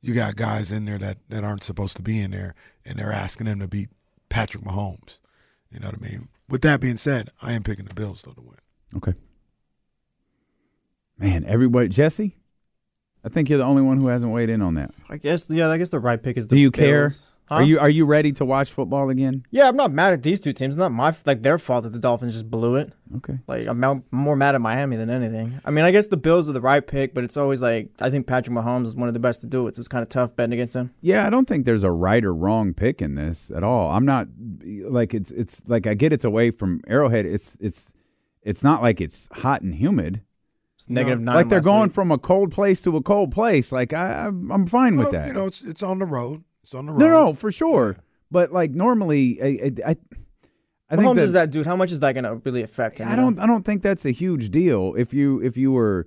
you 0.01 0.15
got 0.15 0.36
guys 0.36 0.70
in 0.70 0.85
there 0.85 0.99
that 0.99 1.19
that 1.28 1.43
aren't 1.45 1.65
supposed 1.65 1.97
to 1.97 2.03
be 2.03 2.20
in 2.20 2.33
there, 2.33 2.55
and 2.85 2.99
they're 2.99 3.12
asking 3.12 3.47
them 3.47 3.61
to 3.61 3.67
beat 3.67 3.89
Patrick 4.28 4.62
Mahomes? 4.62 5.20
You 5.70 5.81
know 5.81 5.89
what 5.89 5.97
I 6.03 6.09
mean? 6.09 6.28
With 6.49 6.62
that 6.62 6.81
being 6.81 6.97
said, 6.97 7.31
I 7.43 7.53
am 7.53 7.62
picking 7.62 7.86
the 7.86 7.95
Bills 7.95 8.23
though 8.23 8.33
to 8.33 8.41
win. 8.41 8.59
Okay. 8.97 9.15
Man, 11.19 11.45
everybody, 11.47 11.89
Jesse. 11.89 12.36
I 13.26 13.28
think 13.28 13.48
you're 13.48 13.58
the 13.58 13.64
only 13.64 13.82
one 13.82 13.98
who 13.98 14.06
hasn't 14.06 14.30
weighed 14.30 14.48
in 14.48 14.62
on 14.62 14.74
that. 14.74 14.92
I 15.10 15.16
guess 15.16 15.50
yeah, 15.50 15.68
I 15.68 15.78
guess 15.78 15.88
the 15.88 15.98
right 15.98 16.22
pick 16.22 16.36
is 16.36 16.46
the 16.46 16.55
Do 16.55 16.60
you 16.60 16.70
care? 16.70 17.08
Bills. 17.08 17.32
Huh? 17.48 17.56
Are 17.56 17.62
you 17.62 17.78
are 17.78 17.90
you 17.90 18.06
ready 18.06 18.32
to 18.32 18.44
watch 18.44 18.72
football 18.72 19.08
again? 19.08 19.44
Yeah, 19.50 19.68
I'm 19.68 19.76
not 19.76 19.92
mad 19.92 20.12
at 20.12 20.22
these 20.22 20.40
two 20.40 20.52
teams. 20.52 20.74
It's 20.74 20.78
not 20.78 20.90
my 20.92 21.14
like 21.26 21.42
their 21.42 21.58
fault 21.58 21.84
that 21.84 21.90
the 21.90 21.98
Dolphins 21.98 22.32
just 22.34 22.50
blew 22.50 22.76
it. 22.76 22.92
Okay. 23.16 23.38
Like 23.46 23.66
I'm 23.68 23.78
mo- 23.78 24.05
more 24.10 24.34
mad 24.36 24.55
at 24.55 24.60
Miami 24.60 24.96
than 24.96 25.10
anything. 25.10 25.60
I 25.64 25.70
mean, 25.70 25.84
I 25.84 25.92
guess 25.92 26.08
the 26.08 26.16
Bills 26.16 26.48
are 26.48 26.52
the 26.52 26.60
right 26.60 26.84
pick, 26.84 27.14
but 27.14 27.22
it's 27.24 27.36
always 27.36 27.62
like 27.62 27.90
I 28.00 28.10
think 28.10 28.26
Patrick 28.26 28.56
Mahomes 28.56 28.86
is 28.86 28.96
one 28.96 29.06
of 29.08 29.14
the 29.14 29.20
best 29.20 29.40
to 29.42 29.46
do 29.46 29.66
it. 29.68 29.76
So 29.76 29.80
it's 29.80 29.88
kind 29.88 30.02
of 30.02 30.08
tough 30.08 30.34
betting 30.34 30.55
against 30.55 30.74
him. 30.74 30.92
Yeah, 31.00 31.26
I 31.26 31.30
don't 31.30 31.46
think 31.46 31.66
there's 31.66 31.84
a 31.84 31.90
right 31.92 32.24
or 32.24 32.34
wrong 32.34 32.74
pick 32.74 33.00
in 33.00 33.14
this 33.14 33.52
at 33.55 33.62
all. 33.62 33.92
I'm 33.92 34.05
not 34.05 34.26
like 34.64 35.14
it's 35.14 35.30
it's 35.30 35.62
like 35.68 35.86
I 35.86 35.94
get 35.94 36.12
it's 36.12 36.24
away 36.24 36.50
from 36.50 36.80
Arrowhead. 36.88 37.26
It's 37.26 37.56
it's 37.60 37.92
it's 38.42 38.64
not 38.64 38.82
like 38.82 39.00
it's 39.00 39.28
hot 39.32 39.62
and 39.62 39.74
humid. 39.74 40.20
It's 40.76 40.90
negative 40.90 41.20
nine 41.20 41.34
Like 41.34 41.48
they're 41.48 41.58
last 41.58 41.66
going 41.66 41.82
week. 41.84 41.92
from 41.92 42.12
a 42.12 42.18
cold 42.18 42.52
place 42.52 42.82
to 42.82 42.96
a 42.96 43.02
cold 43.02 43.32
place. 43.32 43.72
Like 43.72 43.92
I 43.92 44.26
I'm, 44.26 44.50
I'm 44.52 44.66
fine 44.66 44.96
with 44.96 45.10
that. 45.12 45.26
You 45.28 45.32
know, 45.32 45.46
it's 45.46 45.62
it's 45.62 45.82
on 45.82 45.98
the 45.98 46.05
road. 46.06 46.44
It's 46.62 46.74
on 46.74 46.86
the 46.86 46.92
road. 46.92 47.00
no, 47.00 47.08
no, 47.08 47.32
for 47.32 47.50
sure. 47.50 47.96
But 48.30 48.52
like 48.52 48.72
normally, 48.72 49.40
I 49.42 49.46
I, 49.46 49.72
I, 49.90 49.96
I 50.90 50.96
think 50.96 51.08
Mahomes 51.08 51.14
that, 51.16 51.22
is 51.22 51.32
that 51.32 51.50
dude. 51.50 51.66
How 51.66 51.76
much 51.76 51.92
is 51.92 52.00
that 52.00 52.12
going 52.12 52.24
to 52.24 52.34
really 52.36 52.62
affect 52.62 52.98
him? 52.98 53.08
I 53.08 53.16
don't 53.16 53.38
I 53.40 53.46
don't 53.46 53.64
think 53.64 53.82
that's 53.82 54.05
a 54.05 54.10
huge 54.10 54.50
deal. 54.50 54.94
If 54.96 55.14
you 55.14 55.40
if 55.40 55.56
you 55.56 55.72
were 55.72 56.06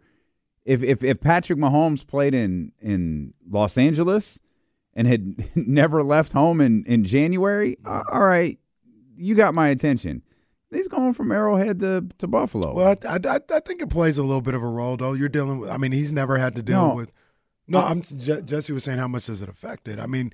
if 0.65 0.83
if 0.83 1.03
if 1.03 1.19
Patrick 1.19 1.57
Mahomes 1.57 2.05
played 2.05 2.35
in 2.35 2.71
in 2.79 3.33
Los 3.49 3.77
Angeles 3.77 4.39
and 4.93 5.07
had 5.07 5.49
never 5.55 6.03
left 6.03 6.33
home 6.33 6.61
in 6.61 6.83
in 6.85 7.05
January, 7.05 7.77
all 7.85 8.03
right, 8.21 8.59
you 9.17 9.33
got 9.33 9.55
my 9.55 9.69
attention. 9.69 10.21
He's 10.71 10.87
going 10.87 11.13
from 11.13 11.31
Arrowhead 11.31 11.79
to 11.79 12.05
to 12.19 12.27
Buffalo. 12.27 12.73
Well, 12.73 12.95
I, 13.05 13.15
I, 13.15 13.39
I 13.51 13.59
think 13.59 13.81
it 13.81 13.89
plays 13.89 14.17
a 14.17 14.23
little 14.23 14.41
bit 14.41 14.53
of 14.53 14.61
a 14.61 14.67
role, 14.67 14.97
though. 14.97 15.13
You're 15.13 15.29
dealing 15.29 15.59
with. 15.59 15.69
I 15.69 15.77
mean, 15.77 15.91
he's 15.91 16.11
never 16.11 16.37
had 16.37 16.55
to 16.55 16.61
deal 16.61 16.89
No. 16.89 16.95
with. 16.95 17.11
No, 17.67 17.79
uh, 17.79 17.83
I'm. 17.83 18.01
Jesse 18.03 18.73
was 18.73 18.83
saying 18.83 18.99
how 18.99 19.07
much 19.07 19.25
does 19.25 19.41
it 19.41 19.49
affect 19.49 19.87
it? 19.87 19.99
I 19.99 20.05
mean, 20.05 20.31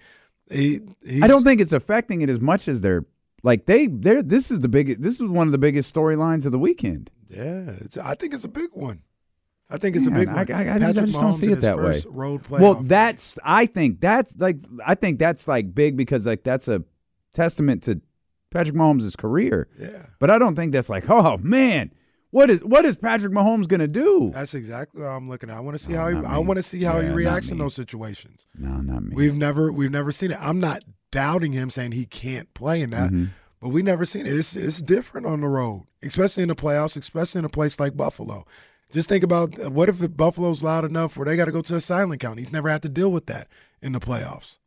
he. 0.50 0.82
He's, 1.06 1.24
I 1.24 1.28
don't 1.28 1.44
think 1.44 1.62
it's 1.62 1.74
affecting 1.74 2.22
it 2.22 2.30
as 2.30 2.40
much 2.42 2.68
as 2.68 2.82
they're 2.82 3.06
like 3.44 3.66
they 3.66 3.88
they're 3.88 4.24
this 4.24 4.50
is 4.52 4.60
the 4.62 4.68
biggest 4.68 5.02
this 5.02 5.20
is 5.20 5.28
one 5.28 5.48
of 5.48 5.52
the 5.52 5.58
biggest 5.58 5.94
storylines 5.94 6.46
of 6.46 6.52
the 6.52 6.60
weekend. 6.60 7.12
Yeah, 7.30 7.72
it's, 7.82 7.98
I 7.98 8.16
think 8.16 8.34
it's 8.34 8.44
a 8.44 8.50
big 8.50 8.70
one. 8.74 9.04
I 9.70 9.78
think 9.78 9.96
it's 9.96 10.06
Man, 10.06 10.16
a 10.16 10.20
big 10.20 10.30
I, 10.30 10.34
one. 10.34 10.52
I, 10.52 10.76
I, 10.76 10.80
Patrick 10.80 11.06
just 11.08 11.20
don't 11.20 11.34
see 11.34 11.52
it 11.52 11.62
that 11.62 11.78
way. 11.78 12.02
Road 12.08 12.48
well, 12.50 12.76
that's 12.76 13.38
I 13.44 13.66
think 13.66 14.02
that's 14.02 14.36
like 14.38 14.58
I 14.86 14.96
think 14.96 15.20
that's 15.20 15.48
like 15.48 15.74
big 15.74 15.96
because 15.98 16.26
like 16.26 16.44
that's 16.44 16.68
a 16.68 16.84
testament 17.34 17.84
to 17.84 18.02
Patrick 18.56 18.76
Mahomes' 18.76 19.18
career. 19.18 19.68
Yeah. 19.80 20.06
But 20.20 20.30
I 20.30 20.40
don't 20.40 20.56
think 20.56 20.72
that's 20.72 20.90
like, 20.90 21.10
oh 21.10 21.38
man, 21.38 21.92
what 22.32 22.50
is 22.50 22.64
what 22.64 22.86
is 22.86 22.96
Patrick 22.96 23.34
Mahomes 23.34 23.68
gonna 23.68 23.88
do? 23.88 24.32
That's 24.34 24.54
exactly 24.56 25.02
what 25.02 25.08
I'm 25.10 25.30
looking 25.30 25.50
at. 25.50 25.58
I 25.58 25.60
want 25.60 25.78
to 25.78 25.84
see 25.84 25.94
No, 25.94 26.00
how 26.00 26.08
he. 26.10 26.16
not 26.16 26.26
I 26.26 26.38
want 26.40 26.58
to 26.58 26.64
see 26.64 26.84
how 26.84 27.00
Yeah, 27.00 27.10
he 27.10 27.14
reacts 27.14 27.52
in 27.52 27.58
those 27.58 27.74
situations. 27.76 28.48
No, 28.58 28.78
not 28.78 29.04
me. 29.04 29.16
We've 29.16 29.36
never 29.36 29.72
we've 29.72 29.92
never 29.92 30.12
seen 30.12 30.32
it. 30.32 30.38
I'm 30.42 30.60
not 30.60 30.84
doubting 31.12 31.54
him 31.54 31.70
saying 31.70 31.92
he 31.94 32.06
can't 32.06 32.54
play 32.54 32.82
in 32.82 32.90
that, 32.92 33.12
Mhm. 33.12 33.30
but 33.62 33.70
we 33.70 33.82
never 33.82 34.06
seen 34.06 34.26
it. 34.26 34.34
It's 34.34 34.56
it's 34.56 34.82
different 34.82 35.28
on 35.28 35.42
the 35.42 35.48
road, 35.48 35.84
especially 36.04 36.44
in 36.44 36.50
the 36.50 36.56
playoffs, 36.56 36.98
especially 36.98 37.40
in 37.40 37.46
a 37.46 37.50
place 37.50 37.80
like 37.80 37.96
Buffalo. 37.96 38.46
Just 38.92 39.10
think 39.10 39.24
about 39.24 39.72
what 39.72 39.90
if 39.90 40.16
Buffalo's 40.16 40.64
loud 40.64 40.86
enough 40.86 41.18
where 41.18 41.26
they 41.26 41.36
got 41.36 41.46
to 41.46 41.52
go 41.52 41.62
to 41.62 41.76
a 41.76 41.82
silent 41.82 42.22
count. 42.22 42.40
He's 42.40 42.54
never 42.54 42.70
had 42.70 42.82
to 42.84 42.90
deal 42.90 43.12
with 43.12 43.26
that 43.26 43.48
in 43.82 43.92
the 43.94 44.00
playoffs. 44.00 44.60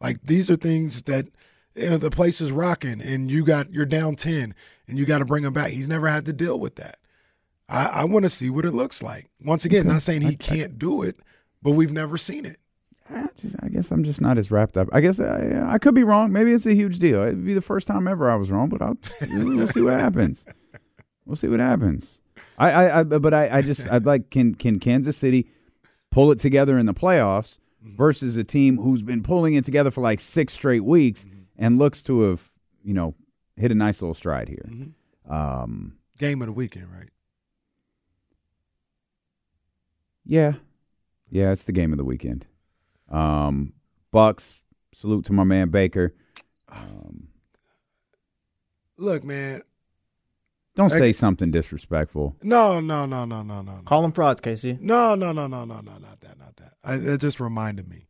Like 0.00 0.22
these 0.22 0.50
are 0.50 0.56
things 0.56 1.02
that 1.02 1.28
you 1.76 1.90
know 1.90 1.98
the 1.98 2.10
place 2.10 2.40
is 2.40 2.52
rocking, 2.52 3.00
and 3.00 3.30
you 3.30 3.44
got 3.44 3.72
you're 3.72 3.86
down 3.86 4.14
ten, 4.14 4.54
and 4.88 4.98
you 4.98 5.04
got 5.04 5.18
to 5.18 5.24
bring 5.24 5.44
him 5.44 5.52
back. 5.52 5.70
He's 5.70 5.88
never 5.88 6.08
had 6.08 6.26
to 6.26 6.32
deal 6.32 6.58
with 6.58 6.76
that. 6.76 6.98
I, 7.68 7.86
I 7.86 8.04
want 8.04 8.24
to 8.24 8.30
see 8.30 8.50
what 8.50 8.64
it 8.64 8.72
looks 8.72 9.02
like. 9.02 9.28
Once 9.42 9.64
again, 9.64 9.80
Okay. 9.80 9.88
not 9.88 10.02
saying 10.02 10.22
he 10.22 10.36
can't 10.36 10.78
do 10.78 11.02
it, 11.02 11.18
but 11.62 11.72
we've 11.72 11.92
never 11.92 12.16
seen 12.16 12.46
it. 12.46 12.58
I, 13.08 13.28
just, 13.40 13.56
I 13.60 13.68
guess 13.68 13.90
I'm 13.90 14.02
just 14.02 14.20
not 14.20 14.38
as 14.38 14.50
wrapped 14.50 14.76
up. 14.76 14.88
I 14.92 15.00
guess 15.00 15.20
uh, 15.20 15.64
I, 15.68 15.74
I 15.74 15.78
could 15.78 15.94
be 15.94 16.02
wrong. 16.02 16.32
Maybe 16.32 16.52
it's 16.52 16.66
a 16.66 16.74
huge 16.74 16.98
deal. 16.98 17.22
It'd 17.22 17.44
be 17.44 17.54
the 17.54 17.60
first 17.60 17.86
time 17.86 18.08
ever 18.08 18.28
I 18.30 18.34
was 18.34 18.50
wrong, 18.50 18.68
but 18.68 18.82
I'll, 18.82 18.96
we'll 19.30 19.68
see 19.68 19.82
what 19.82 19.94
happens. 19.94 20.44
We'll 21.24 21.36
see 21.36 21.48
what 21.48 21.60
happens. 21.60 22.20
I, 22.58 22.70
I, 22.70 23.00
I 23.00 23.02
but 23.04 23.34
I, 23.34 23.58
I 23.58 23.62
just 23.62 23.88
I'd 23.88 24.06
like 24.06 24.30
can 24.30 24.54
can 24.54 24.80
Kansas 24.80 25.16
City 25.16 25.46
pull 26.10 26.32
it 26.32 26.38
together 26.38 26.78
in 26.78 26.86
the 26.86 26.94
playoffs 26.94 27.58
mm-hmm. 27.84 27.96
versus 27.96 28.36
a 28.36 28.44
team 28.44 28.78
who's 28.78 29.02
been 29.02 29.22
pulling 29.22 29.54
it 29.54 29.64
together 29.64 29.90
for 29.90 30.00
like 30.00 30.20
six 30.20 30.54
straight 30.54 30.84
weeks 30.84 31.26
and 31.58 31.78
looks 31.78 32.02
to 32.04 32.22
have 32.22 32.50
you 32.82 32.94
know 32.94 33.14
hit 33.56 33.70
a 33.72 33.74
nice 33.74 34.00
little 34.02 34.14
stride 34.14 34.48
here. 34.48 34.68
Um, 35.28 35.96
Game 36.18 36.40
of 36.42 36.46
the 36.46 36.52
weekend, 36.52 36.88
right? 36.92 37.08
Yeah. 40.24 40.54
Yeah, 41.30 41.52
it's 41.52 41.64
the 41.64 41.72
game 41.72 41.92
of 41.92 41.98
the 41.98 42.04
weekend. 42.04 42.46
Um, 43.10 43.72
Bucks, 44.12 44.62
salute 44.94 45.24
to 45.26 45.32
my 45.32 45.44
man 45.44 45.68
Baker. 45.70 46.14
Um, 46.68 47.28
Look, 48.96 49.24
man. 49.24 49.62
don't 50.74 50.92
I- 50.92 50.98
say 50.98 51.12
something 51.12 51.50
disrespectful. 51.50 52.36
No, 52.42 52.80
no, 52.80 53.06
no, 53.06 53.24
no, 53.24 53.42
no, 53.42 53.62
no. 53.62 53.76
no. 53.76 53.82
Call 53.84 54.02
them 54.02 54.12
frauds, 54.12 54.40
Casey. 54.40 54.78
No, 54.80 55.14
no, 55.14 55.32
no, 55.32 55.46
no, 55.46 55.64
no, 55.64 55.80
no, 55.80 55.98
not 55.98 56.20
that, 56.20 56.38
not 56.38 56.56
that. 56.56 56.74
I, 56.82 56.94
it 56.94 57.20
just 57.20 57.40
reminded 57.40 57.88
me. 57.88 58.06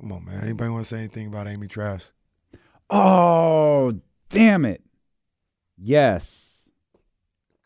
Come 0.00 0.12
on, 0.12 0.24
man. 0.24 0.42
Anybody 0.42 0.70
want 0.70 0.84
to 0.84 0.88
say 0.88 0.98
anything 0.98 1.26
about 1.28 1.48
Amy 1.48 1.66
Trask? 1.66 2.12
Oh, 2.90 3.94
damn 4.28 4.64
it. 4.64 4.82
Yes. 5.76 6.46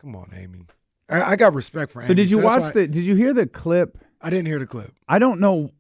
Come 0.01 0.15
on, 0.17 0.33
Amy. 0.37 0.67
I, 1.09 1.33
I 1.33 1.37
got 1.37 1.55
respect 1.55 1.93
for 1.93 2.01
Amy. 2.01 2.09
So 2.09 2.15
did 2.15 2.31
you 2.31 2.37
that's 2.37 2.47
watch 2.47 2.61
why- 2.63 2.71
the 2.83 2.89
did 2.89 3.05
you 3.05 3.15
hear 3.15 3.33
the 3.33 3.47
clip? 3.47 3.99
I 4.21 4.31
didn't 4.31 4.47
hear 4.47 4.59
the 4.59 4.67
clip. 4.67 4.93
I 5.09 5.19
don't 5.19 5.41
know 5.41 5.71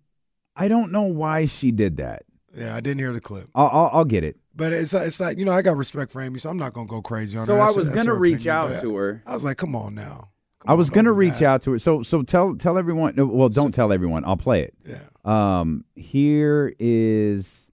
I 0.57 0.69
don't 0.69 0.91
know 0.91 1.03
why 1.03 1.45
she 1.45 1.71
did 1.71 1.99
that. 1.99 2.25
Yeah, 2.57 2.75
I 2.75 2.81
didn't 2.81 2.99
hear 2.99 3.13
the 3.13 3.21
clip. 3.21 3.49
I'll 3.55 3.69
I'll, 3.69 3.91
I'll 3.93 4.05
get 4.05 4.25
it. 4.25 4.37
But 4.55 4.73
it's 4.73 4.93
it's 4.95 5.21
like 5.21 5.39
you 5.39 5.45
know 5.45 5.53
I 5.53 5.63
got 5.63 5.77
respect 5.77 6.11
for 6.11 6.21
Amy, 6.21 6.39
so 6.39 6.51
I'm 6.51 6.57
not 6.57 6.73
gonna 6.73 6.89
go 6.89 7.01
crazy 7.03 7.39
on 7.39 7.47
So 7.47 7.55
her. 7.55 7.61
So 7.61 7.65
I 7.65 7.71
was 7.77 7.89
that's 7.89 7.97
gonna 7.97 8.15
reach 8.15 8.47
opinion, 8.47 8.75
out 8.75 8.83
to 8.83 8.97
her. 8.97 9.23
I 9.27 9.35
was 9.35 9.45
like, 9.45 9.57
come 9.57 9.77
on 9.77 9.95
now. 9.95 10.31
I 10.67 10.75
was 10.75 10.91
gonna 10.91 11.13
reach 11.13 11.43
out 11.43 11.63
to 11.63 11.73
her. 11.73 11.79
So 11.79 12.03
so 12.03 12.23
tell 12.23 12.57
tell 12.57 12.77
everyone. 12.77 13.15
Well, 13.17 13.49
don't 13.49 13.73
tell 13.73 13.93
everyone. 13.93 14.25
I'll 14.25 14.37
play 14.37 14.63
it. 14.63 14.75
Yeah. 14.85 14.99
Um. 15.25 15.85
Here 15.95 16.75
is 16.79 17.68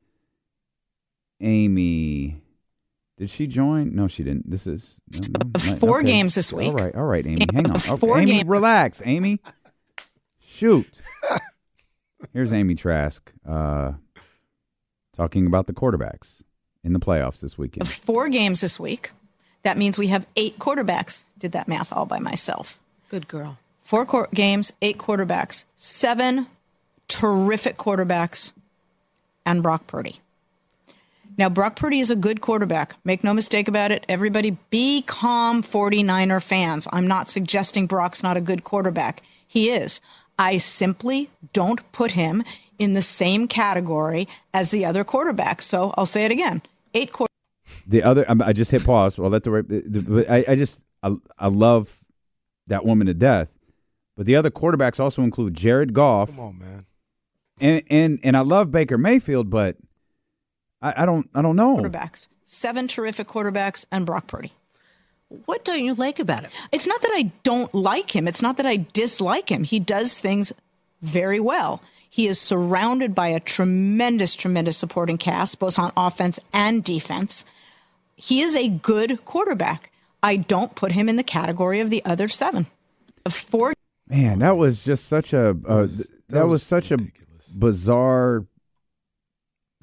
Amy. 1.41 2.41
Did 3.17 3.30
she 3.30 3.47
join? 3.47 3.95
No, 3.95 4.07
she 4.07 4.23
didn't. 4.23 4.49
This 4.49 4.67
is 4.67 4.99
no, 5.30 5.39
no, 5.69 5.75
Four 5.77 5.99
okay. 5.99 6.07
games 6.07 6.35
this 6.35 6.51
week. 6.51 6.67
All 6.67 6.73
right, 6.75 6.93
all 6.95 7.03
right, 7.05 7.25
Amy. 7.25 7.45
Hang 7.53 7.69
on. 7.72 7.75
Okay, 7.77 7.95
Four 7.97 8.19
Amy, 8.19 8.31
game- 8.39 8.47
relax, 8.47 9.01
Amy. 9.05 9.39
Shoot. 10.39 10.88
Here's 12.33 12.51
Amy 12.51 12.75
Trask 12.75 13.31
uh, 13.47 13.93
talking 15.14 15.45
about 15.47 15.67
the 15.67 15.73
quarterbacks 15.73 16.41
in 16.83 16.93
the 16.93 16.99
playoffs 16.99 17.39
this 17.39 17.57
weekend. 17.57 17.88
Four 17.88 18.27
games 18.30 18.61
this 18.61 18.80
week. 18.80 19.11
That 19.64 19.77
means 19.77 19.97
we 19.97 20.07
have 20.07 20.25
eight 20.35 20.59
quarterbacks. 20.59 21.25
Did 21.39 21.53
that 21.53 21.67
math 21.67 21.91
all 21.93 22.05
by 22.05 22.19
myself. 22.19 22.80
Good 23.09 23.27
girl. 23.27 23.57
Four 23.81 24.05
quar- 24.05 24.30
games, 24.33 24.73
eight 24.81 24.97
quarterbacks, 24.97 25.65
seven 25.75 26.47
terrific 27.07 27.77
quarterbacks, 27.77 28.53
and 29.45 29.61
Brock 29.64 29.88
Purdy. 29.88 30.19
Now, 31.38 31.49
Brock 31.49 31.75
Purdy 31.75 31.99
is 31.99 32.11
a 32.11 32.15
good 32.15 32.39
quarterback. 32.41 32.95
Make 33.03 33.23
no 33.23 33.33
mistake 33.33 33.67
about 33.67 33.91
it. 33.91 34.05
Everybody 34.07 34.57
be 34.69 35.03
calm, 35.05 35.61
49er 35.61 36.41
fans. 36.41 36.88
I'm 36.93 37.07
not 37.07 37.27
suggesting 37.27 37.88
Brock's 37.88 38.23
not 38.23 38.38
a 38.38 38.41
good 38.41 38.64
quarterback. 38.64 39.22
He 39.45 39.69
is. 39.69 39.99
I 40.39 40.57
simply 40.57 41.30
don't 41.53 41.89
put 41.91 42.11
him 42.11 42.43
in 42.77 42.93
the 42.93 43.01
same 43.01 43.47
category 43.47 44.27
as 44.53 44.72
the 44.72 44.85
other 44.85 45.03
quarterbacks. 45.03 45.61
So 45.61 45.93
I'll 45.97 46.05
say 46.05 46.25
it 46.25 46.31
again. 46.31 46.61
Eight 46.93 47.11
quarterbacks. 47.11 47.27
The 47.88 48.03
other, 48.03 48.25
I 48.30 48.35
I 48.47 48.53
just 48.53 48.72
hit 48.72 48.83
pause. 48.83 49.19
I'll 49.19 49.30
let 49.30 49.43
the, 49.43 49.61
the, 49.61 49.99
the 49.99 50.31
I, 50.31 50.53
I 50.53 50.55
just, 50.55 50.81
I, 51.03 51.15
I 51.38 51.47
love 51.47 52.03
that 52.67 52.85
woman 52.85 53.07
to 53.07 53.14
death. 53.14 53.53
But 54.17 54.25
the 54.25 54.35
other 54.35 54.49
quarterbacks 54.49 54.99
also 54.99 55.22
include 55.22 55.53
Jared 55.53 55.93
Goff. 55.93 56.30
Come 56.30 56.39
on, 56.39 56.59
man. 56.59 56.85
And 57.59 57.83
and 57.89 58.19
and 58.23 58.38
I 58.38 58.41
love 58.41 58.72
Baker 58.72 58.97
Mayfield, 58.97 59.49
but 59.49 59.77
I, 60.85 61.03
I 61.03 61.05
don't, 61.05 61.27
I 61.33 61.41
don't 61.41 61.55
know. 61.55 61.77
quarterbacks, 61.77 62.27
seven 62.43 62.88
terrific 62.88 63.27
quarterbacks, 63.27 63.85
and 63.91 64.05
Brock 64.05 64.27
Purdy. 64.27 64.51
What 65.45 65.65
don't 65.65 65.83
you 65.83 65.95
like 65.95 66.19
about 66.19 66.43
him? 66.43 66.51
It's 66.72 66.85
not 66.85 67.01
that 67.01 67.11
I 67.14 67.31
don't 67.43 67.73
like 67.73 68.15
him. 68.15 68.27
It's 68.27 68.41
not 68.41 68.57
that 68.57 68.67
I 68.67 68.85
dislike 68.93 69.49
him. 69.49 69.64
He 69.64 69.80
does 69.80 70.19
things 70.19 70.53
very 71.01 71.39
well. 71.39 71.81
He 72.07 72.27
is 72.27 72.39
surrounded 72.39 73.15
by 73.15 73.30
a 73.30 73.39
tremendous, 73.39 74.35
tremendous 74.35 74.77
supporting 74.77 75.17
cast, 75.17 75.59
both 75.59 75.80
on 75.80 75.91
offense 75.97 76.39
and 76.53 76.83
defense. 76.83 77.43
He 78.15 78.41
is 78.41 78.55
a 78.55 78.69
good 78.69 79.25
quarterback. 79.25 79.91
I 80.22 80.38
don't 80.38 80.75
put 80.75 80.91
him 80.91 81.09
in 81.09 81.15
the 81.15 81.23
category 81.23 81.80
of 81.80 81.89
the 81.89 82.05
other 82.05 82.27
seven. 82.27 82.67
Of 83.25 83.33
Four 83.33 83.73
Man, 84.07 84.39
that 84.39 84.55
was 84.55 84.83
just 84.83 85.07
such 85.07 85.33
a 85.33 85.57
uh, 85.67 85.88
that, 86.30 86.47
was, 86.47 86.61
such 86.61 86.91
a 86.91 86.99
bizarre 87.57 88.45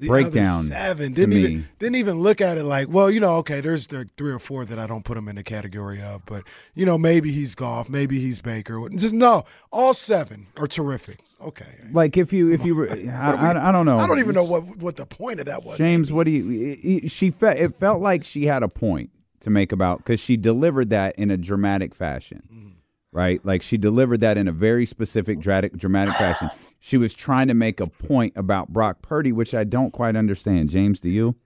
The 0.03 0.09
breakdown 0.09 0.63
seven 0.65 1.13
to 1.13 1.15
didn't 1.15 1.35
me. 1.35 1.41
even 1.43 1.67
didn't 1.79 1.95
even 1.95 2.19
look 2.19 2.41
at 2.41 2.57
it 2.57 2.65
like, 2.65 2.89
well, 2.89 3.09
you 3.09 3.21
know, 3.21 3.35
okay, 3.37 3.61
there's 3.61 3.87
the 3.87 4.05
three 4.17 4.33
or 4.33 4.39
four 4.39 4.65
that 4.65 4.77
I 4.77 4.85
don't 4.85 5.05
put 5.05 5.17
him 5.17 5.29
in 5.29 5.37
the 5.37 5.43
category 5.43 6.01
of, 6.01 6.25
but 6.25 6.43
you 6.75 6.85
know, 6.85 6.97
maybe 6.97 7.31
he's 7.31 7.55
Goff, 7.55 7.89
maybe 7.89 8.19
he's 8.19 8.41
Baker. 8.41 8.89
Just 8.89 9.13
no, 9.13 9.43
all 9.71 9.93
seven 9.93 10.47
are 10.57 10.67
terrific. 10.67 11.19
Okay, 11.41 11.65
like 11.91 12.17
if 12.17 12.33
you 12.33 12.51
if 12.51 12.65
you 12.65 12.75
were, 12.75 12.89
I, 12.91 13.31
I, 13.31 13.69
I 13.69 13.71
don't 13.71 13.85
know. 13.85 13.97
I 13.97 14.05
don't 14.05 14.19
even 14.19 14.35
know 14.35 14.43
what 14.43 14.77
what 14.77 14.97
the 14.97 15.05
point 15.05 15.39
of 15.39 15.45
that 15.45 15.63
was. 15.63 15.77
James, 15.77 16.11
what 16.11 16.25
do 16.25 16.31
you? 16.31 17.07
She 17.07 17.31
felt 17.31 17.57
it 17.57 17.75
felt 17.75 18.01
like 18.01 18.25
she 18.25 18.45
had 18.45 18.61
a 18.61 18.67
point 18.67 19.09
to 19.39 19.49
make 19.49 19.71
about 19.71 19.99
because 19.99 20.19
she 20.19 20.35
delivered 20.35 20.89
that 20.89 21.15
in 21.17 21.31
a 21.31 21.37
dramatic 21.37 21.95
fashion, 21.95 22.43
mm-hmm. 22.51 22.69
right? 23.11 23.45
Like 23.45 23.61
she 23.61 23.77
delivered 23.77 24.19
that 24.19 24.37
in 24.37 24.49
a 24.49 24.51
very 24.51 24.85
specific 24.85 25.39
dramatic 25.39 25.77
dramatic 25.77 26.15
fashion. 26.15 26.49
She 26.85 26.97
was 26.97 27.13
trying 27.13 27.47
to 27.47 27.53
make 27.53 27.79
a 27.79 27.87
point 27.87 28.33
about 28.35 28.73
Brock 28.73 29.01
Purdy, 29.01 29.31
which 29.31 29.53
I 29.53 29.63
don't 29.63 29.91
quite 29.91 30.17
understand. 30.17 30.69
James, 30.69 30.99
do 30.99 31.09
you? 31.09 31.37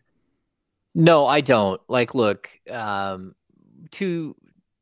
No, 0.96 1.28
I 1.28 1.42
don't. 1.42 1.80
Like, 1.88 2.16
look, 2.16 2.50
um, 2.72 3.36
two, 3.92 4.36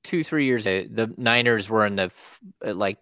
two, 0.04 0.24
three 0.24 0.46
years 0.46 0.66
ago, 0.66 0.88
the 0.90 1.14
Niners 1.18 1.70
were 1.70 1.86
in 1.86 1.98
the 1.98 2.10
uh, 2.66 2.74
like 2.74 3.00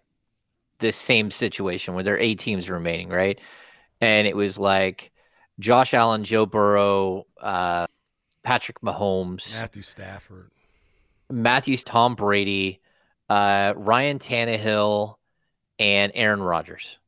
this 0.80 0.96
same 0.96 1.30
situation 1.30 1.94
where 1.94 2.02
there 2.02 2.16
are 2.16 2.18
eight 2.18 2.40
teams 2.40 2.68
remaining, 2.68 3.08
right? 3.08 3.40
And 4.00 4.26
it 4.26 4.34
was 4.34 4.58
like 4.58 5.12
Josh 5.60 5.94
Allen, 5.94 6.24
Joe 6.24 6.46
Burrow, 6.46 7.24
uh, 7.40 7.86
Patrick 8.42 8.80
Mahomes, 8.80 9.54
Matthew 9.54 9.82
Stafford. 9.82 10.50
Matthews, 11.30 11.84
Tom 11.84 12.16
Brady, 12.16 12.80
uh, 13.28 13.74
Ryan 13.76 14.18
Tannehill, 14.18 15.14
and 15.78 16.10
Aaron 16.16 16.42
Rodgers, 16.42 16.98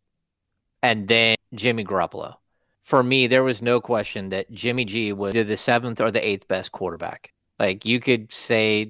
and 0.86 1.08
then 1.08 1.36
Jimmy 1.52 1.84
Garoppolo. 1.84 2.36
For 2.84 3.02
me, 3.02 3.26
there 3.26 3.42
was 3.42 3.60
no 3.60 3.80
question 3.80 4.28
that 4.28 4.50
Jimmy 4.52 4.84
G 4.84 5.12
was 5.12 5.34
either 5.34 5.42
the 5.42 5.56
seventh 5.56 6.00
or 6.00 6.12
the 6.12 6.24
eighth 6.24 6.46
best 6.46 6.70
quarterback. 6.70 7.32
Like 7.58 7.84
you 7.84 7.98
could 7.98 8.32
say, 8.32 8.88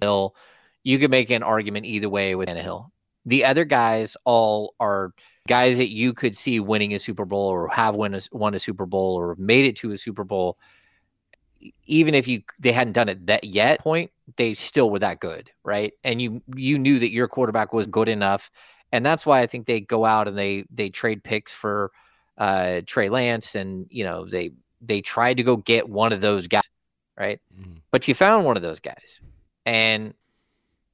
you 0.83 0.99
could 0.99 1.11
make 1.11 1.31
an 1.31 1.43
argument 1.43 1.87
either 1.87 2.11
way 2.11 2.35
with 2.35 2.51
Hill. 2.51 2.93
The 3.25 3.47
other 3.47 3.65
guys 3.65 4.17
all 4.25 4.75
are 4.79 5.15
guys 5.49 5.79
that 5.79 5.89
you 5.89 6.13
could 6.13 6.37
see 6.37 6.61
winning 6.61 6.93
a 6.93 6.99
Super 6.99 7.25
Bowl 7.25 7.49
or 7.49 7.69
have 7.69 7.95
won 7.95 8.15
a, 8.15 8.21
won 8.31 8.55
a 8.55 8.59
Super 8.59 8.85
Bowl 8.85 9.17
or 9.17 9.35
made 9.39 9.65
it 9.65 9.77
to 9.77 9.93
a 9.93 9.99
Super 9.99 10.25
Bowl 10.25 10.59
even 11.87 12.15
if 12.15 12.29
you 12.29 12.43
they 12.59 12.73
hadn't 12.73 12.93
done 12.93 13.09
it 13.09 13.27
that 13.27 13.43
yet 13.43 13.81
point 13.81 14.11
they 14.37 14.55
still 14.55 14.91
were 14.91 14.99
that 14.99 15.21
good 15.21 15.51
right 15.65 15.95
and 16.05 16.21
you 16.21 16.43
you 16.55 16.79
knew 16.79 16.99
that 16.99 17.11
your 17.11 17.27
quarterback 17.27 17.73
was 17.73 17.87
good 17.87 18.09
enough 18.09 18.51
and 18.93 19.05
that's 19.05 19.27
why 19.27 19.41
i 19.41 19.47
think 19.47 19.67
they 19.67 19.81
go 19.81 20.05
out 20.05 20.29
and 20.29 20.37
they 20.37 20.65
they 20.71 20.89
trade 20.89 21.23
picks 21.23 21.53
for 21.53 21.91
uh 22.39 22.81
trey 22.87 23.09
lance 23.09 23.55
and 23.55 23.87
you 23.91 24.05
know 24.05 24.25
they 24.27 24.51
they 24.81 25.01
tried 25.01 25.37
to 25.37 25.43
go 25.43 25.57
get 25.57 25.89
one 25.89 26.13
of 26.13 26.21
those 26.21 26.47
guys 26.49 26.69
right 27.19 27.41
but 27.91 28.07
you 28.07 28.15
found 28.15 28.45
one 28.45 28.57
of 28.57 28.63
those 28.63 28.81
guys 28.81 29.21
and 29.65 30.15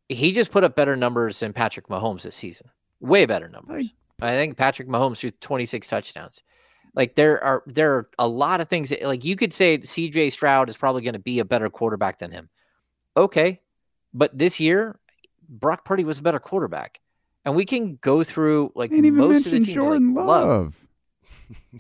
he 0.09 0.33
just 0.33 0.51
put 0.51 0.65
up 0.65 0.77
better 0.77 0.97
numbers 0.97 1.41
than 1.41 1.53
patrick 1.53 1.89
mahomes 1.89 2.23
this 2.23 2.37
season 2.37 2.69
way 3.01 3.27
better 3.27 3.49
numbers 3.49 3.87
i 4.21 4.33
think 4.33 4.57
patrick 4.57 4.89
mahomes 4.89 5.19
threw 5.19 5.31
26 5.31 5.87
touchdowns 5.89 6.43
like 6.95 7.15
there 7.15 7.43
are 7.43 7.62
there 7.67 7.95
are 7.95 8.09
a 8.19 8.29
lot 8.29 8.61
of 8.61 8.69
things 8.69 8.91
that, 8.91 9.03
like 9.03 9.25
you 9.25 9.37
could 9.37 9.53
say 9.53 9.79
CJ 9.79 10.33
Stroud 10.33 10.69
is 10.69 10.77
probably 10.77 11.03
going 11.03 11.15
to 11.15 11.21
be 11.21 11.39
a 11.39 11.45
better 11.45 11.71
quarterback 11.71 12.19
than 12.19 12.31
him. 12.31 12.49
Okay. 13.17 13.61
But 14.12 14.37
this 14.37 14.61
year 14.61 14.99
Brock 15.49 15.85
Purdy 15.85 16.05
was 16.05 16.19
a 16.19 16.23
better 16.23 16.39
quarterback. 16.39 17.01
And 17.45 17.57
we 17.57 17.65
can 17.65 17.99
go 18.01 18.23
through 18.23 18.73
like 18.75 18.93
even 18.93 19.17
most 19.17 19.47
of 19.47 19.53
the 19.53 19.61
teams 19.61 19.75
Jordan 19.75 20.15
like, 20.15 20.27
Love. 20.27 20.89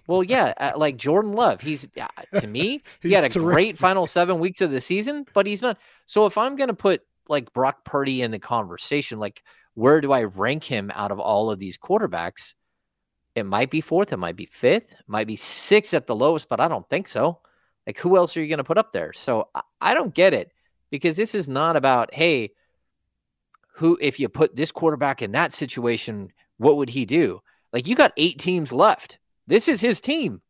Well, 0.06 0.22
yeah, 0.22 0.52
uh, 0.58 0.72
like 0.76 0.96
Jordan 0.96 1.32
Love. 1.32 1.60
He's 1.60 1.88
uh, 1.98 2.40
to 2.40 2.46
me, 2.46 2.82
he 3.00 3.12
had 3.12 3.24
a 3.24 3.28
terrific. 3.28 3.54
great 3.54 3.78
final 3.78 4.06
7 4.06 4.38
weeks 4.38 4.60
of 4.60 4.70
the 4.70 4.80
season, 4.80 5.24
but 5.32 5.46
he's 5.46 5.62
not. 5.62 5.78
So 6.06 6.26
if 6.26 6.36
I'm 6.36 6.56
going 6.56 6.68
to 6.68 6.74
put 6.74 7.02
like 7.28 7.52
Brock 7.52 7.84
Purdy 7.84 8.22
in 8.22 8.30
the 8.30 8.38
conversation. 8.38 9.18
Like, 9.18 9.42
where 9.74 10.00
do 10.00 10.12
I 10.12 10.24
rank 10.24 10.64
him 10.64 10.90
out 10.94 11.10
of 11.10 11.18
all 11.18 11.50
of 11.50 11.58
these 11.58 11.78
quarterbacks? 11.78 12.54
It 13.34 13.44
might 13.44 13.70
be 13.70 13.80
fourth, 13.80 14.12
it 14.12 14.18
might 14.18 14.36
be 14.36 14.46
fifth, 14.46 14.92
it 14.92 15.08
might 15.08 15.26
be 15.26 15.36
sixth 15.36 15.94
at 15.94 16.06
the 16.06 16.14
lowest, 16.14 16.48
but 16.48 16.60
I 16.60 16.68
don't 16.68 16.88
think 16.88 17.08
so. 17.08 17.38
Like, 17.86 17.98
who 17.98 18.16
else 18.16 18.36
are 18.36 18.42
you 18.42 18.48
going 18.48 18.58
to 18.58 18.64
put 18.64 18.78
up 18.78 18.92
there? 18.92 19.12
So 19.14 19.48
I, 19.54 19.62
I 19.80 19.94
don't 19.94 20.14
get 20.14 20.34
it 20.34 20.52
because 20.90 21.16
this 21.16 21.34
is 21.34 21.48
not 21.48 21.74
about, 21.74 22.14
hey, 22.14 22.52
who, 23.72 23.98
if 24.00 24.20
you 24.20 24.28
put 24.28 24.54
this 24.54 24.70
quarterback 24.70 25.22
in 25.22 25.32
that 25.32 25.52
situation, 25.52 26.32
what 26.58 26.76
would 26.76 26.90
he 26.90 27.04
do? 27.04 27.40
Like, 27.72 27.86
you 27.86 27.94
got 27.94 28.12
eight 28.16 28.38
teams 28.38 28.72
left. 28.72 29.18
This 29.46 29.68
is 29.68 29.80
his 29.80 30.00
team. 30.00 30.40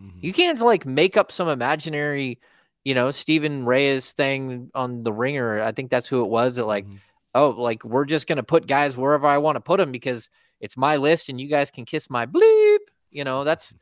Mm-hmm. 0.00 0.18
You 0.20 0.32
can't 0.32 0.58
like 0.58 0.84
make 0.84 1.16
up 1.16 1.32
some 1.32 1.48
imaginary, 1.48 2.38
you 2.84 2.94
know, 2.94 3.10
Steven 3.10 3.64
Ruiz 3.64 4.12
thing 4.12 4.70
on 4.74 5.02
the 5.02 5.12
ringer. 5.12 5.62
I 5.62 5.72
think 5.72 5.90
that's 5.90 6.06
who 6.06 6.22
it 6.22 6.28
was 6.28 6.56
that 6.56 6.66
like, 6.66 6.86
mm-hmm. 6.86 6.96
oh, 7.34 7.50
like 7.50 7.84
we're 7.84 8.04
just 8.04 8.26
gonna 8.26 8.42
put 8.42 8.66
guys 8.66 8.96
wherever 8.96 9.26
I 9.26 9.38
want 9.38 9.56
to 9.56 9.60
put 9.60 9.78
them 9.78 9.92
because 9.92 10.28
it's 10.60 10.76
my 10.76 10.96
list 10.96 11.28
and 11.28 11.40
you 11.40 11.48
guys 11.48 11.70
can 11.70 11.84
kiss 11.84 12.10
my 12.10 12.26
bleep. 12.26 12.78
You 13.10 13.24
know, 13.24 13.44
that's 13.44 13.68
mm-hmm. 13.68 13.78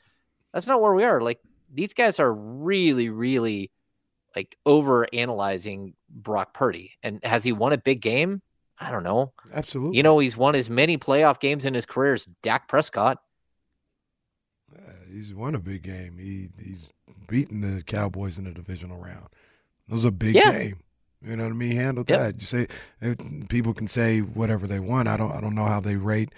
that's 0.52 0.66
not 0.66 0.80
where 0.80 0.94
we 0.94 1.04
are. 1.04 1.20
Like 1.20 1.40
these 1.72 1.94
guys 1.94 2.20
are 2.20 2.32
really, 2.32 3.08
really 3.08 3.70
like 4.36 4.56
over 4.66 5.06
analyzing 5.12 5.94
Brock 6.08 6.54
Purdy. 6.54 6.92
And 7.02 7.24
has 7.24 7.42
he 7.42 7.52
won 7.52 7.72
a 7.72 7.78
big 7.78 8.00
game? 8.00 8.40
I 8.80 8.90
don't 8.90 9.02
know. 9.04 9.32
Absolutely. 9.52 9.96
You 9.96 10.02
know, 10.02 10.18
he's 10.18 10.36
won 10.36 10.54
as 10.54 10.68
many 10.68 10.98
playoff 10.98 11.38
games 11.40 11.64
in 11.64 11.74
his 11.74 11.86
career 11.86 12.14
as 12.14 12.26
Dak 12.42 12.66
Prescott. 12.68 13.18
He's 15.10 15.32
won 15.32 15.54
a 15.54 15.60
big 15.60 15.82
game. 15.82 16.18
He 16.18 16.48
he's 16.62 16.86
beaten 17.28 17.60
the 17.60 17.82
Cowboys 17.82 18.36
in 18.38 18.44
the 18.44 18.50
divisional 18.50 18.98
round. 18.98 19.26
It 19.88 19.92
was 19.92 20.04
a 20.04 20.10
big 20.10 20.34
Yeah. 20.34 20.52
game. 20.58 20.78
You 21.24 21.36
know 21.36 21.44
what 21.44 21.50
I 21.50 21.54
mean? 21.54 21.70
He 21.70 21.76
handled 21.76 22.10
Yep. 22.10 22.18
that. 22.18 22.40
You 22.40 22.46
say 22.46 22.66
eh, 23.00 23.14
people 23.48 23.72
can 23.74 23.86
say 23.86 24.20
whatever 24.20 24.66
they 24.66 24.80
want. 24.80 25.08
I 25.08 25.16
don't. 25.16 25.30
I 25.32 25.40
don't 25.40 25.54
know 25.54 25.64
how 25.66 25.80
they 25.80 25.96
rate 25.96 26.30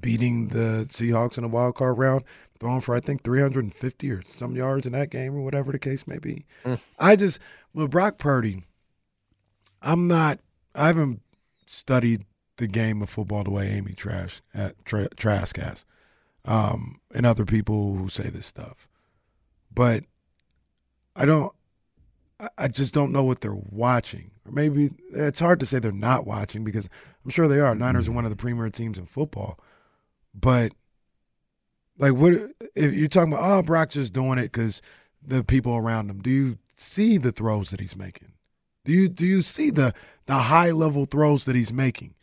beating 0.00 0.48
the 0.48 0.86
Seahawks 0.88 1.36
in 1.36 1.42
a 1.44 1.48
wild 1.48 1.74
card 1.74 1.98
round, 1.98 2.22
throwing 2.60 2.80
for 2.80 2.94
I 2.94 3.00
think 3.00 3.24
350 3.24 4.10
or 4.12 4.22
some 4.22 4.54
yards 4.54 4.86
in 4.86 4.92
that 4.92 5.10
game 5.10 5.34
or 5.34 5.40
whatever 5.42 5.72
the 5.72 5.80
case 5.80 6.06
may 6.06 6.18
be. 6.18 6.46
Mm. 6.64 6.78
I 6.98 7.16
just 7.16 7.40
with 7.74 7.90
Brock 7.90 8.16
Purdy, 8.18 8.62
I'm 9.82 10.06
not. 10.06 10.38
I 10.74 10.86
haven't 10.86 11.20
studied 11.70 12.24
the 12.56 12.66
game 12.66 13.00
of 13.02 13.08
football 13.08 13.44
the 13.44 13.50
way 13.50 13.68
Amy 13.68 13.92
Trash 13.92 14.42
at 14.52 14.84
Tra- 14.84 15.08
Trask 15.10 15.56
has, 15.56 15.84
um, 16.44 17.00
and 17.14 17.24
other 17.24 17.44
people 17.44 17.94
who 17.96 18.08
say 18.08 18.28
this 18.28 18.46
stuff, 18.46 18.88
but 19.72 20.04
I 21.16 21.24
don't. 21.24 21.52
I- 22.56 22.68
just 22.68 22.94
don't 22.94 23.12
know 23.12 23.22
what 23.22 23.42
they're 23.42 23.54
watching, 23.54 24.30
or 24.46 24.52
maybe 24.52 24.90
it's 25.12 25.40
hard 25.40 25.60
to 25.60 25.66
say 25.66 25.78
they're 25.78 25.92
not 25.92 26.26
watching 26.26 26.64
because 26.64 26.88
I'm 27.22 27.30
sure 27.30 27.46
they 27.48 27.60
are. 27.60 27.74
Niners 27.74 28.08
are 28.08 28.12
one 28.12 28.24
of 28.24 28.30
the 28.30 28.36
premier 28.36 28.70
teams 28.70 28.98
in 28.98 29.04
football, 29.04 29.60
but 30.34 30.72
like, 31.98 32.14
what 32.14 32.32
if 32.74 32.94
you're 32.94 33.08
talking 33.08 33.34
about? 33.34 33.58
Oh, 33.58 33.62
Brock 33.62 33.90
just 33.90 34.14
doing 34.14 34.38
it 34.38 34.44
because 34.52 34.80
the 35.22 35.44
people 35.44 35.76
around 35.76 36.08
him. 36.08 36.22
Do 36.22 36.30
you 36.30 36.58
see 36.76 37.18
the 37.18 37.32
throws 37.32 37.70
that 37.70 37.80
he's 37.80 37.96
making? 37.96 38.32
Do 38.84 38.92
you 38.92 39.08
do 39.08 39.26
you 39.26 39.42
see 39.42 39.70
the 39.70 39.92
the 40.30 40.34
high 40.34 40.70
level 40.70 41.06
throws 41.06 41.44
that 41.44 41.56
he's 41.56 41.72
making? 41.72 42.14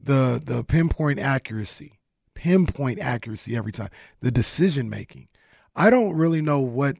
The 0.00 0.40
the 0.42 0.62
pinpoint 0.64 1.18
accuracy, 1.18 1.98
pinpoint 2.34 3.00
accuracy 3.00 3.56
every 3.56 3.72
time. 3.72 3.90
The 4.20 4.30
decision 4.30 4.88
making. 4.88 5.28
I 5.74 5.90
don't 5.90 6.14
really 6.14 6.40
know 6.40 6.60
what 6.60 6.96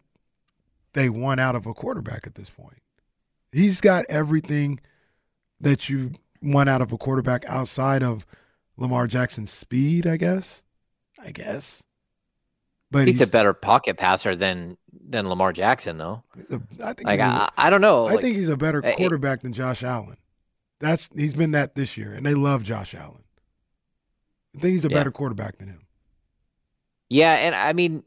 they 0.92 1.08
want 1.08 1.40
out 1.40 1.54
of 1.54 1.66
a 1.66 1.74
quarterback 1.74 2.26
at 2.26 2.34
this 2.34 2.50
point. 2.50 2.82
He's 3.52 3.80
got 3.80 4.04
everything 4.08 4.80
that 5.60 5.88
you 5.88 6.12
want 6.42 6.68
out 6.68 6.82
of 6.82 6.92
a 6.92 6.98
quarterback 6.98 7.44
outside 7.46 8.02
of 8.02 8.26
Lamar 8.76 9.06
Jackson's 9.06 9.50
speed, 9.50 10.06
I 10.06 10.16
guess. 10.16 10.62
I 11.18 11.30
guess. 11.30 11.82
But 12.90 13.06
he's, 13.06 13.18
he's, 13.18 13.28
a 13.28 13.30
better 13.30 13.52
pocket 13.52 13.96
passer 13.96 14.34
than 14.34 14.76
than 15.08 15.28
Lamar 15.28 15.52
Jackson, 15.52 15.98
though. 15.98 16.22
I 16.82 16.94
think 16.94 17.06
like 17.06 17.20
a- 17.20 17.24
I, 17.24 17.50
I 17.56 17.70
don't 17.70 17.80
know. 17.80 18.06
I 18.06 18.12
like, 18.12 18.22
think 18.22 18.36
he's 18.36 18.48
a 18.48 18.56
better 18.56 18.84
eh, 18.84 18.90
eh, 18.90 18.94
quarterback 18.96 19.42
than 19.42 19.52
Josh 19.52 19.82
Allen. 19.82 20.16
That's 20.80 21.08
he's 21.14 21.34
been 21.34 21.50
that 21.52 21.74
this 21.74 21.96
year, 21.96 22.12
and 22.12 22.24
they 22.24 22.34
love 22.34 22.62
Josh 22.62 22.94
Allen. 22.94 23.24
I 24.54 24.60
think 24.60 24.72
he's 24.72 24.84
a 24.84 24.88
Yeah. 24.88 24.90
better 24.90 25.10
quarterback 25.10 25.56
than 25.58 25.68
him. 25.68 25.86
Yeah, 27.08 27.34
and 27.34 27.54
I 27.54 27.72
mean, 27.72 28.04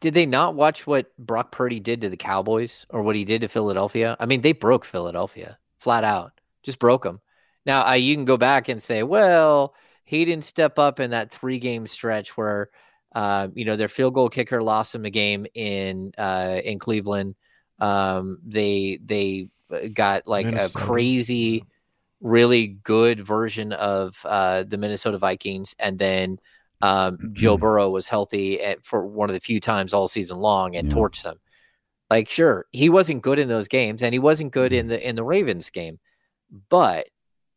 did 0.00 0.14
they 0.14 0.26
not 0.26 0.54
watch 0.54 0.86
what 0.86 1.16
Brock 1.16 1.52
Purdy 1.52 1.80
did 1.80 2.02
to 2.02 2.10
the 2.10 2.16
Cowboys 2.16 2.84
or 2.90 3.02
what 3.02 3.16
he 3.16 3.24
did 3.24 3.40
to 3.40 3.48
Philadelphia? 3.48 4.16
I 4.20 4.26
mean, 4.26 4.42
they 4.42 4.52
broke 4.52 4.84
Philadelphia 4.84 5.58
flat 5.78 6.04
out, 6.04 6.32
just 6.62 6.78
broke 6.78 7.02
them. 7.02 7.20
Now, 7.64 7.86
uh, 7.88 7.94
you 7.94 8.14
can 8.14 8.24
go 8.24 8.36
back 8.36 8.68
and 8.68 8.82
say, 8.82 9.02
well, 9.02 9.74
he 10.04 10.24
didn't 10.24 10.44
step 10.44 10.78
up 10.78 11.00
in 11.00 11.10
that 11.10 11.30
three 11.30 11.58
game 11.58 11.86
stretch 11.86 12.36
where, 12.36 12.70
uh, 13.14 13.48
you 13.54 13.64
know, 13.64 13.76
their 13.76 13.88
field 13.88 14.14
goal 14.14 14.28
kicker 14.28 14.62
lost 14.62 14.94
him 14.94 15.04
a 15.04 15.10
game 15.10 15.46
in 15.54 16.12
uh, 16.18 16.60
in 16.62 16.78
Cleveland. 16.78 17.34
Um, 17.78 18.38
they 18.44 18.98
they 19.04 19.48
got 19.92 20.26
like 20.26 20.46
Minnesota. 20.46 20.78
a 20.78 20.86
crazy, 20.86 21.64
really 22.20 22.66
good 22.66 23.24
version 23.24 23.72
of 23.72 24.16
uh, 24.24 24.64
the 24.64 24.78
Minnesota 24.78 25.18
Vikings, 25.18 25.74
and 25.78 25.98
then 25.98 26.38
um, 26.82 27.30
Joe 27.32 27.56
Burrow 27.56 27.90
was 27.90 28.08
healthy 28.08 28.62
at, 28.62 28.84
for 28.84 29.06
one 29.06 29.30
of 29.30 29.34
the 29.34 29.40
few 29.40 29.60
times 29.60 29.94
all 29.94 30.08
season 30.08 30.38
long 30.38 30.76
and 30.76 30.90
torched 30.90 31.22
them. 31.22 31.38
Like, 32.10 32.28
sure, 32.28 32.66
he 32.70 32.88
wasn't 32.88 33.22
good 33.22 33.38
in 33.38 33.48
those 33.48 33.68
games, 33.68 34.02
and 34.02 34.12
he 34.12 34.18
wasn't 34.18 34.52
good 34.52 34.72
in 34.72 34.88
the 34.88 35.08
in 35.08 35.16
the 35.16 35.24
Ravens 35.24 35.70
game, 35.70 35.98
but 36.68 37.08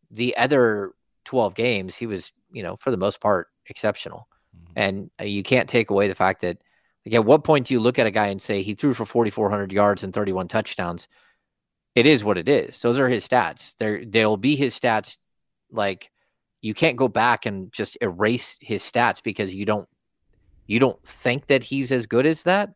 the 0.10 0.36
other 0.38 0.94
twelve 1.26 1.54
games, 1.54 1.96
he 1.96 2.08
was, 2.08 2.32
you 2.52 2.64
know, 2.64 2.76
for 2.78 2.90
the 2.92 2.98
most 2.98 3.22
part, 3.22 3.48
exceptional. 3.68 4.28
And 4.76 5.12
uh, 5.22 5.26
you 5.26 5.44
can't 5.44 5.70
take 5.70 5.90
away 5.90 6.08
the 6.08 6.16
fact 6.16 6.42
that, 6.42 6.58
like, 7.06 7.14
at 7.14 7.26
what 7.26 7.44
point 7.44 7.68
do 7.68 7.74
you 7.74 7.80
look 7.80 8.00
at 8.00 8.08
a 8.08 8.12
guy 8.12 8.28
and 8.28 8.42
say 8.42 8.62
he 8.62 8.74
threw 8.74 8.94
for 8.94 9.06
forty 9.06 9.30
four 9.30 9.50
hundred 9.50 9.72
yards 9.72 10.04
and 10.04 10.14
thirty 10.14 10.32
one 10.32 10.48
touchdowns? 10.48 11.08
It 12.00 12.06
is 12.06 12.24
what 12.24 12.38
it 12.38 12.48
is. 12.48 12.82
Those 12.82 12.98
are 12.98 13.10
his 13.10 13.28
stats. 13.28 13.76
There, 13.78 14.06
they'll 14.06 14.38
be 14.38 14.56
his 14.56 14.80
stats. 14.80 15.18
Like, 15.70 16.12
you 16.62 16.74
can't 16.74 16.96
go 16.96 17.10
back 17.10 17.46
and 17.46 17.74
just 17.74 17.98
erase 18.00 18.56
his 18.62 18.84
stats 18.84 19.22
because 19.22 19.54
you 19.54 19.66
don't 19.66 19.86
you 20.66 20.80
don't 20.80 21.04
think 21.06 21.48
that 21.48 21.62
he's 21.62 21.92
as 21.92 22.06
good 22.06 22.26
as 22.26 22.44
that. 22.44 22.70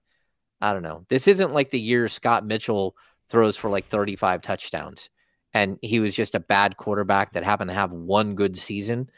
I 0.60 0.74
don't 0.74 0.84
know. 0.84 1.06
This 1.08 1.30
isn't 1.30 1.54
like 1.54 1.72
the 1.72 1.80
year 1.80 2.10
Scott 2.10 2.46
Mitchell 2.46 2.98
throws 3.30 3.56
for 3.56 3.70
like 3.70 3.88
35 3.88 4.42
touchdowns 4.42 5.10
and 5.54 5.80
he 5.82 6.02
was 6.02 6.14
just 6.14 6.36
a 6.36 6.42
bad 6.42 6.76
quarterback 6.76 7.32
that 7.32 7.46
happened 7.46 7.70
to 7.70 7.76
have 7.76 7.94
one 7.94 8.36
good 8.36 8.58
season. 8.58 9.10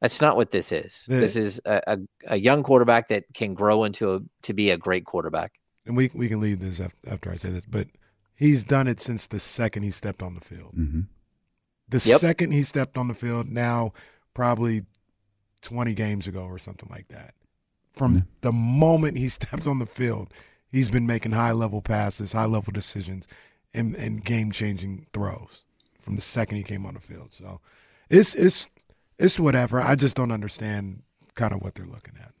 That's 0.00 0.20
not 0.20 0.36
what 0.36 0.50
this 0.50 0.72
is. 0.72 1.04
The- 1.06 1.16
this 1.16 1.36
is 1.36 1.60
a, 1.64 1.80
a, 1.86 1.98
a 2.26 2.36
young 2.36 2.64
quarterback 2.64 3.06
that 3.08 3.24
can 3.34 3.54
grow 3.54 3.84
into 3.84 4.14
a 4.14 4.20
to 4.42 4.52
be 4.52 4.70
a 4.70 4.76
great 4.76 5.04
quarterback. 5.04 5.52
And 5.86 5.96
we 5.96 6.10
we 6.12 6.28
can 6.28 6.40
leave 6.40 6.58
this 6.58 6.80
after 7.06 7.30
I 7.30 7.36
say 7.36 7.50
this, 7.50 7.64
but 7.68 7.86
he's 8.34 8.64
done 8.64 8.86
it 8.88 9.00
since 9.00 9.26
the 9.26 9.38
second 9.40 9.82
he 9.82 9.90
stepped 9.90 10.22
on 10.22 10.34
the 10.34 10.40
field. 10.40 10.74
Mm-hmm. 10.76 11.00
The 11.88 12.02
Yep. 12.08 12.20
second 12.20 12.52
he 12.52 12.62
stepped 12.62 12.96
on 12.96 13.08
the 13.08 13.14
field, 13.14 13.48
now 13.50 13.92
probably 14.32 14.84
20 15.62 15.94
games 15.94 16.26
ago 16.26 16.42
or 16.44 16.58
something 16.58 16.88
like 16.90 17.08
that. 17.08 17.34
From 17.92 18.26
the 18.40 18.52
moment 18.52 19.18
he 19.18 19.28
stepped 19.38 19.66
on 19.66 19.78
the 19.78 19.86
field, 19.86 20.32
he's 20.68 20.88
been 20.88 21.06
making 21.06 21.32
high 21.32 21.52
level 21.52 21.80
passes, 21.82 22.32
high 22.32 22.46
level 22.46 22.72
decisions, 22.72 23.28
and, 23.72 23.94
and 23.96 24.24
game 24.24 24.50
changing 24.50 25.06
throws 25.12 25.64
from 26.00 26.16
the 26.16 26.22
second 26.22 26.56
he 26.58 26.62
came 26.62 26.84
on 26.86 26.94
the 26.94 27.00
field. 27.00 27.32
So 27.32 27.60
it's 28.10 28.34
it's 28.34 28.68
it's 29.18 29.38
whatever. 29.40 29.80
I 29.80 29.94
just 29.94 30.16
don't 30.16 30.32
understand 30.32 31.02
kind 31.34 31.52
of 31.54 31.62
what 31.62 31.74
they're 31.74 31.86
looking 31.86 32.14
at. 32.20 32.32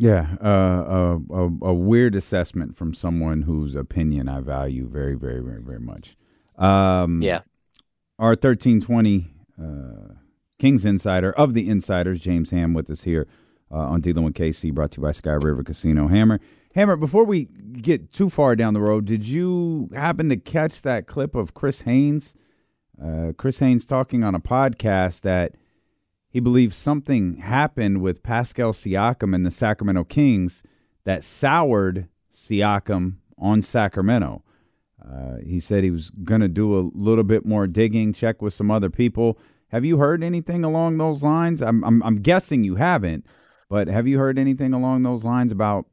Yeah, 0.00 0.36
uh, 0.42 0.48
a, 0.48 1.20
a, 1.30 1.50
a 1.60 1.74
weird 1.74 2.14
assessment 2.14 2.74
from 2.74 2.94
someone 2.94 3.42
whose 3.42 3.74
opinion 3.74 4.30
I 4.30 4.40
value 4.40 4.88
very, 4.88 5.14
very, 5.14 5.40
very, 5.40 5.60
very 5.60 5.78
much. 5.78 6.16
Um, 6.56 7.20
Yeah. 7.20 7.42
Our 8.18 8.30
1320 8.30 9.30
uh, 9.62 10.14
Kings 10.58 10.86
Insider 10.86 11.32
of 11.32 11.52
the 11.52 11.68
Insiders, 11.68 12.18
James 12.18 12.48
Ham, 12.48 12.72
with 12.72 12.88
us 12.88 13.02
here 13.02 13.28
uh, 13.70 13.76
on 13.76 14.00
Dealing 14.00 14.24
with 14.24 14.32
KC, 14.32 14.72
brought 14.72 14.92
to 14.92 15.00
you 15.00 15.06
by 15.06 15.12
Sky 15.12 15.32
River 15.32 15.62
Casino. 15.62 16.08
Hammer, 16.08 16.40
Hammer. 16.74 16.96
Before 16.96 17.24
we 17.24 17.44
get 17.44 18.10
too 18.10 18.30
far 18.30 18.56
down 18.56 18.72
the 18.72 18.80
road, 18.80 19.04
did 19.04 19.26
you 19.26 19.90
happen 19.94 20.30
to 20.30 20.36
catch 20.38 20.80
that 20.80 21.06
clip 21.08 21.34
of 21.34 21.52
Chris 21.52 21.82
Haynes? 21.82 22.34
Uh, 23.02 23.32
Chris 23.36 23.58
Haynes 23.58 23.84
talking 23.84 24.24
on 24.24 24.34
a 24.34 24.40
podcast 24.40 25.20
that 25.22 25.56
he 26.30 26.38
believes 26.38 26.76
something 26.76 27.38
happened 27.38 28.00
with 28.00 28.22
Pascal 28.22 28.72
Siakam 28.72 29.34
and 29.34 29.44
the 29.44 29.50
Sacramento 29.50 30.04
Kings 30.04 30.62
that 31.04 31.24
soured 31.24 32.08
Siakam 32.32 33.16
on 33.36 33.62
Sacramento. 33.62 34.44
Uh, 35.04 35.38
he 35.44 35.58
said 35.58 35.82
he 35.82 35.90
was 35.90 36.10
going 36.10 36.40
to 36.40 36.48
do 36.48 36.78
a 36.78 36.90
little 36.94 37.24
bit 37.24 37.44
more 37.44 37.66
digging, 37.66 38.12
check 38.12 38.40
with 38.40 38.54
some 38.54 38.70
other 38.70 38.90
people. 38.90 39.38
Have 39.68 39.84
you 39.84 39.98
heard 39.98 40.22
anything 40.22 40.62
along 40.62 40.98
those 40.98 41.22
lines? 41.24 41.60
I'm, 41.60 41.82
I'm, 41.84 42.02
I'm 42.04 42.16
guessing 42.16 42.62
you 42.62 42.76
haven't, 42.76 43.26
but 43.68 43.88
have 43.88 44.06
you 44.06 44.18
heard 44.18 44.38
anything 44.38 44.72
along 44.72 45.02
those 45.02 45.24
lines 45.24 45.50
about 45.50 45.86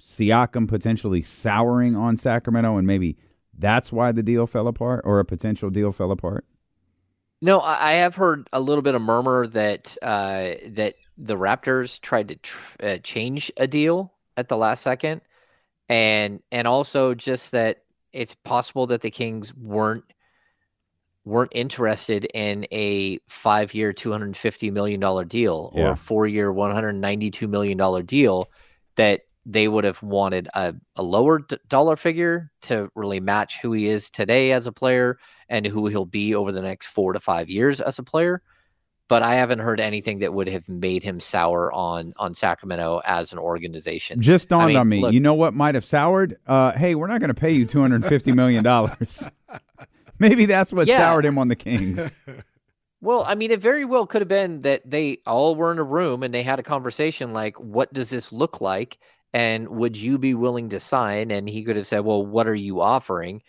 Siakam 0.00 0.68
potentially 0.68 1.22
souring 1.22 1.96
on 1.96 2.16
Sacramento 2.16 2.76
and 2.76 2.86
maybe 2.86 3.16
that's 3.58 3.90
why 3.90 4.12
the 4.12 4.22
deal 4.22 4.46
fell 4.46 4.68
apart 4.68 5.00
or 5.04 5.18
a 5.18 5.24
potential 5.24 5.70
deal 5.70 5.90
fell 5.90 6.12
apart? 6.12 6.44
No, 7.42 7.60
I 7.60 7.92
have 7.94 8.14
heard 8.14 8.48
a 8.52 8.60
little 8.60 8.82
bit 8.82 8.94
of 8.94 9.02
murmur 9.02 9.46
that 9.48 9.96
uh, 10.02 10.54
that 10.68 10.94
the 11.18 11.36
Raptors 11.36 12.00
tried 12.00 12.28
to 12.28 12.36
tr- 12.36 12.76
uh, 12.82 12.98
change 12.98 13.52
a 13.56 13.66
deal 13.66 14.12
at 14.36 14.48
the 14.48 14.56
last 14.56 14.82
second, 14.82 15.20
and 15.88 16.42
and 16.50 16.66
also 16.66 17.14
just 17.14 17.52
that 17.52 17.82
it's 18.12 18.34
possible 18.34 18.86
that 18.86 19.02
the 19.02 19.10
Kings 19.10 19.54
weren't 19.54 20.04
weren't 21.26 21.52
interested 21.54 22.24
in 22.32 22.66
a 22.72 23.18
five 23.28 23.74
year, 23.74 23.92
two 23.92 24.12
hundred 24.12 24.34
fifty 24.36 24.70
million 24.70 24.98
dollar 24.98 25.24
deal 25.24 25.70
or 25.74 25.82
Yeah. 25.82 25.92
a 25.92 25.96
four 25.96 26.26
year, 26.26 26.50
one 26.50 26.72
hundred 26.72 26.94
ninety 26.94 27.30
two 27.30 27.48
million 27.48 27.76
dollar 27.76 28.02
deal. 28.02 28.50
That 28.96 29.22
they 29.44 29.68
would 29.68 29.84
have 29.84 30.02
wanted 30.02 30.48
a, 30.54 30.74
a 30.96 31.02
lower 31.02 31.40
d- 31.40 31.58
dollar 31.68 31.96
figure 31.96 32.50
to 32.62 32.90
really 32.94 33.20
match 33.20 33.60
who 33.60 33.72
he 33.72 33.86
is 33.86 34.08
today 34.10 34.52
as 34.52 34.66
a 34.66 34.72
player 34.72 35.18
and 35.48 35.66
who 35.66 35.86
he'll 35.86 36.04
be 36.04 36.34
over 36.34 36.52
the 36.52 36.62
next 36.62 36.86
four 36.86 37.12
to 37.12 37.20
five 37.20 37.48
years 37.48 37.80
as 37.80 37.98
a 37.98 38.02
player. 38.02 38.42
But 39.08 39.22
I 39.22 39.34
haven't 39.36 39.60
heard 39.60 39.78
anything 39.78 40.18
that 40.18 40.34
would 40.34 40.48
have 40.48 40.68
made 40.68 41.04
him 41.04 41.20
sour 41.20 41.72
on 41.72 42.12
on 42.18 42.34
Sacramento 42.34 43.00
as 43.04 43.32
an 43.32 43.38
organization. 43.38 44.20
Just 44.20 44.48
dawned 44.48 44.64
I 44.64 44.66
mean, 44.68 44.76
on 44.78 44.88
me. 44.88 45.00
look, 45.02 45.12
you 45.14 45.20
know 45.20 45.34
what 45.34 45.54
might 45.54 45.76
have 45.76 45.84
soured? 45.84 46.38
Uh, 46.46 46.72
hey, 46.72 46.96
we're 46.96 47.06
not 47.06 47.20
going 47.20 47.28
to 47.28 47.40
pay 47.40 47.52
you 47.52 47.66
two 47.66 47.80
hundred 47.80 48.04
fifty 48.04 48.32
million 48.32 48.64
dollars. 48.64 49.28
Maybe 50.18 50.46
that's 50.46 50.72
what 50.72 50.88
Yeah. 50.88 50.98
soured 50.98 51.24
him 51.24 51.38
on 51.38 51.48
the 51.48 51.56
Kings. 51.56 52.10
Well, 53.02 53.24
I 53.26 53.34
mean, 53.34 53.50
it 53.50 53.60
very 53.60 53.84
well 53.84 54.06
could 54.06 54.22
have 54.22 54.28
been 54.28 54.62
that 54.62 54.80
they 54.90 55.18
all 55.26 55.54
were 55.54 55.70
in 55.70 55.78
a 55.78 55.84
room 55.84 56.22
and 56.22 56.32
they 56.32 56.42
had 56.42 56.58
a 56.58 56.62
conversation 56.62 57.32
like, 57.34 57.60
what 57.60 57.92
does 57.92 58.08
this 58.08 58.32
look 58.32 58.60
like? 58.62 58.98
And 59.34 59.68
would 59.68 59.96
you 59.98 60.16
be 60.18 60.32
willing 60.34 60.70
to 60.70 60.80
sign? 60.80 61.30
And 61.30 61.46
he 61.48 61.62
could 61.62 61.76
have 61.76 61.86
said, 61.86 62.00
well, 62.00 62.24
what 62.24 62.48
are 62.48 62.54
you 62.54 62.80
offering? 62.80 63.42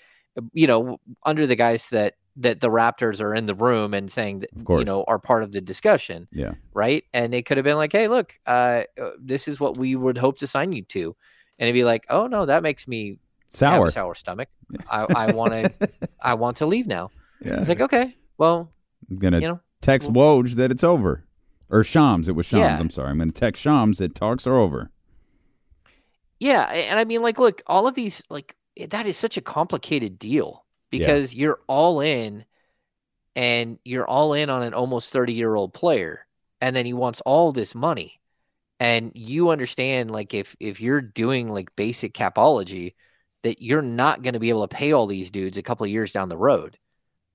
You 0.53 0.67
know, 0.67 0.99
under 1.23 1.47
the 1.47 1.55
guise 1.55 1.89
that 1.89 2.15
that 2.37 2.61
the 2.61 2.69
Raptors 2.69 3.19
are 3.19 3.33
in 3.33 3.47
the 3.47 3.55
room 3.55 3.93
and 3.93 4.11
saying 4.11 4.39
that, 4.39 4.49
you 4.55 4.63
course. 4.63 4.85
know, 4.85 5.03
are 5.07 5.17
part 5.17 5.43
of 5.43 5.51
the 5.51 5.59
discussion. 5.59 6.27
Yeah. 6.31 6.53
Right. 6.73 7.03
And 7.13 7.33
it 7.33 7.45
could 7.45 7.57
have 7.57 7.63
been 7.63 7.77
like, 7.77 7.91
hey, 7.91 8.07
look, 8.07 8.33
uh, 8.45 8.83
uh, 9.01 9.09
this 9.19 9.47
is 9.47 9.59
what 9.59 9.75
we 9.75 9.95
would 9.95 10.17
hope 10.17 10.37
to 10.39 10.47
sign 10.47 10.71
you 10.71 10.83
to. 10.83 11.15
And 11.57 11.67
it'd 11.67 11.73
be 11.73 11.83
like, 11.83 12.05
oh, 12.09 12.27
no, 12.27 12.45
that 12.45 12.61
makes 12.61 12.87
me 12.87 13.09
have 13.09 13.17
Sour. 13.49 13.87
a 13.87 13.91
sour 13.91 14.13
stomach. 14.15 14.49
I, 14.89 15.07
I 15.15 15.31
want 15.31 15.53
to, 15.53 15.89
I 16.21 16.35
want 16.35 16.57
to 16.57 16.67
leave 16.67 16.85
now. 16.85 17.09
Yeah. 17.43 17.59
It's 17.59 17.69
like, 17.69 17.81
okay, 17.81 18.15
well, 18.37 18.71
I'm 19.09 19.17
gonna 19.17 19.39
you 19.39 19.47
know, 19.47 19.59
text 19.81 20.11
Woj 20.11 20.55
that 20.55 20.71
it's 20.71 20.83
over, 20.83 21.23
or 21.69 21.83
Shams. 21.83 22.27
It 22.27 22.35
was 22.35 22.45
Shams. 22.45 22.61
Yeah. 22.61 22.79
I'm 22.79 22.89
sorry. 22.89 23.09
I'm 23.09 23.17
gonna 23.19 23.31
text 23.31 23.61
Shams 23.61 23.99
that 23.99 24.15
talks 24.15 24.45
are 24.45 24.55
over. 24.55 24.91
Yeah, 26.39 26.63
and 26.63 26.99
I 26.99 27.05
mean, 27.05 27.21
like, 27.21 27.39
look, 27.39 27.63
all 27.65 27.87
of 27.87 27.95
these, 27.95 28.21
like, 28.29 28.55
Eh, 28.77 28.87
that 28.89 29.07
is 29.07 29.17
such 29.17 29.37
a 29.37 29.41
complicated 29.41 30.19
deal 30.19 30.65
because 30.89 31.33
you're 31.35 31.59
all 31.67 31.99
in, 32.01 32.45
and 33.35 33.77
you're 33.83 34.07
all 34.07 34.33
in 34.33 34.49
on 34.49 34.63
an 34.63 34.73
almost 34.73 35.11
thirty 35.11 35.33
year 35.33 35.55
old 35.55 35.73
player, 35.73 36.25
and 36.61 36.75
then 36.75 36.85
he 36.85 36.93
wants 36.93 37.21
all 37.21 37.51
this 37.51 37.75
money, 37.75 38.19
and 38.79 39.11
you 39.15 39.49
understand, 39.49 40.11
like, 40.11 40.33
if 40.33 40.55
if 40.59 40.79
you're 40.81 41.01
doing 41.01 41.49
like 41.49 41.75
basic 41.75 42.13
capology, 42.13 42.95
that 43.43 43.61
you're 43.61 43.81
not 43.81 44.23
going 44.23 44.33
to 44.33 44.39
be 44.39 44.49
able 44.49 44.67
to 44.67 44.75
pay 44.75 44.91
all 44.91 45.07
these 45.07 45.31
dudes 45.31 45.57
a 45.57 45.63
couple 45.63 45.85
of 45.85 45.91
years 45.91 46.11
down 46.13 46.29
the 46.29 46.37
road. 46.37 46.77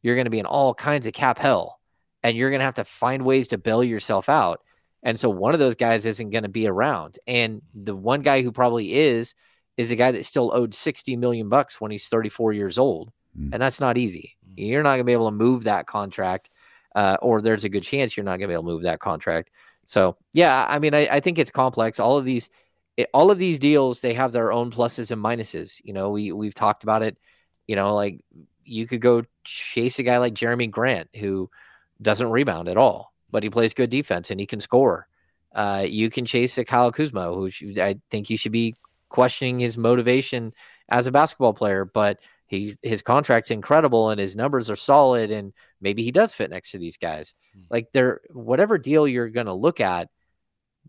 You're 0.03 0.17
going 0.17 0.27
to 0.27 0.31
be 0.31 0.41
in 0.41 0.47
all 0.47 0.75
kinds 0.75 1.07
of 1.07 1.13
cap 1.13 1.39
hell, 1.39 1.81
and 2.23 2.37
you're 2.37 2.51
going 2.51 2.61
to 2.61 2.65
have 2.65 2.77
to 2.77 2.85
find 2.85 3.25
ways 3.25 3.49
to 3.49 3.59
bail 3.59 3.85
yourself 3.85 4.29
out. 4.29 4.61
And 5.03 5.19
so 5.19 5.29
one 5.31 5.53
of 5.53 5.59
those 5.61 5.75
guys 5.75 6.07
isn't 6.07 6.31
going 6.31 6.45
to 6.45 6.49
be 6.49 6.69
around. 6.69 7.19
And 7.27 7.63
the 7.75 7.97
one 7.97 8.23
guy 8.23 8.43
who 8.43 8.53
probably 8.53 8.95
is 8.95 9.35
is 9.77 9.91
a 9.91 9.97
guy 9.97 10.13
that 10.13 10.27
still 10.27 10.53
owed 10.55 10.75
60 10.75 11.17
million 11.17 11.49
bucks 11.49 11.81
when 11.81 11.91
he's 11.91 12.09
34 12.09 12.53
years 12.53 12.79
old. 12.79 13.13
And 13.53 13.63
that's 13.63 13.81
not 13.81 13.97
easy. 13.97 14.37
You're 14.57 14.83
not 14.83 14.91
going 14.91 15.01
to 15.01 15.05
be 15.05 15.13
able 15.13 15.31
to 15.31 15.37
move 15.37 15.65
that 15.65 15.87
contract, 15.87 16.51
uh, 16.95 17.17
or 17.23 17.41
there's 17.41 17.65
a 17.65 17.71
good 17.71 17.83
chance 17.83 18.17
you're 18.17 18.25
not 18.25 18.33
going 18.33 18.43
to 18.43 18.49
be 18.49 18.53
able 18.53 18.65
to 18.65 18.71
move 18.71 18.83
that 18.83 19.01
contract. 19.01 19.51
So, 19.85 20.17
yeah, 20.33 20.67
I 20.69 20.79
mean, 20.79 20.95
I, 20.95 21.09
I 21.11 21.21
think 21.21 21.39
it's 21.39 21.51
complex. 21.51 21.99
All 21.99 22.19
of 22.19 22.25
these, 22.25 22.51
it, 22.97 23.09
all 23.15 23.31
of 23.31 23.39
these 23.39 23.59
deals, 23.59 24.01
they 24.01 24.15
have 24.15 24.33
their 24.33 24.53
own 24.53 24.71
pluses 24.71 25.11
and 25.11 25.23
minuses. 25.23 25.81
You 25.85 25.95
know, 25.95 26.11
we 26.11 26.33
we've 26.33 26.55
talked 26.55 26.83
about 26.83 27.03
it. 27.03 27.17
You 27.67 27.77
know, 27.77 27.95
like 27.95 28.23
you 28.65 28.87
could 28.87 29.01
go 29.01 29.25
chase 29.45 29.99
a 29.99 30.03
guy 30.03 30.19
like 30.19 30.35
Jerami 30.35 30.71
Grant 30.71 31.09
who 31.17 31.51
doesn't 32.01 32.31
rebound 32.31 32.69
at 32.69 32.77
all, 32.77 33.13
but 33.31 33.43
he 33.43 33.51
plays 33.51 33.75
good 33.75 33.91
defense 33.91 34.31
and 34.31 34.39
he 34.39 34.47
can 34.47 34.61
score. 34.61 35.09
Uh, 35.55 35.85
you 35.87 36.11
can 36.11 36.25
chase 36.25 36.57
a 36.59 36.65
Kyle 36.65 36.93
Kuzma, 36.93 37.33
who 37.33 37.51
I 37.79 37.99
think 38.11 38.31
you 38.31 38.37
should 38.37 38.53
be 38.53 38.75
questioning 39.13 39.61
his 39.61 39.79
motivation 39.79 40.53
as 40.89 41.07
a 41.07 41.13
basketball 41.13 41.55
player, 41.55 41.85
but 41.85 42.19
he 42.47 42.77
his 42.83 43.03
contract's 43.03 43.51
incredible 43.51 44.11
and 44.11 44.21
his 44.21 44.35
numbers 44.35 44.69
are 44.69 44.77
solid, 44.77 45.31
and 45.31 45.53
maybe 45.81 46.03
he 46.03 46.11
does 46.11 46.35
fit 46.35 46.51
next 46.51 46.73
to 46.73 46.79
these 46.79 46.97
guys. 46.97 47.35
Like 47.71 47.87
they're 47.93 48.21
whatever 48.33 48.79
deal 48.79 49.07
you're 49.07 49.31
going 49.31 49.47
to 49.47 49.55
look 49.55 49.81
at, 49.81 50.09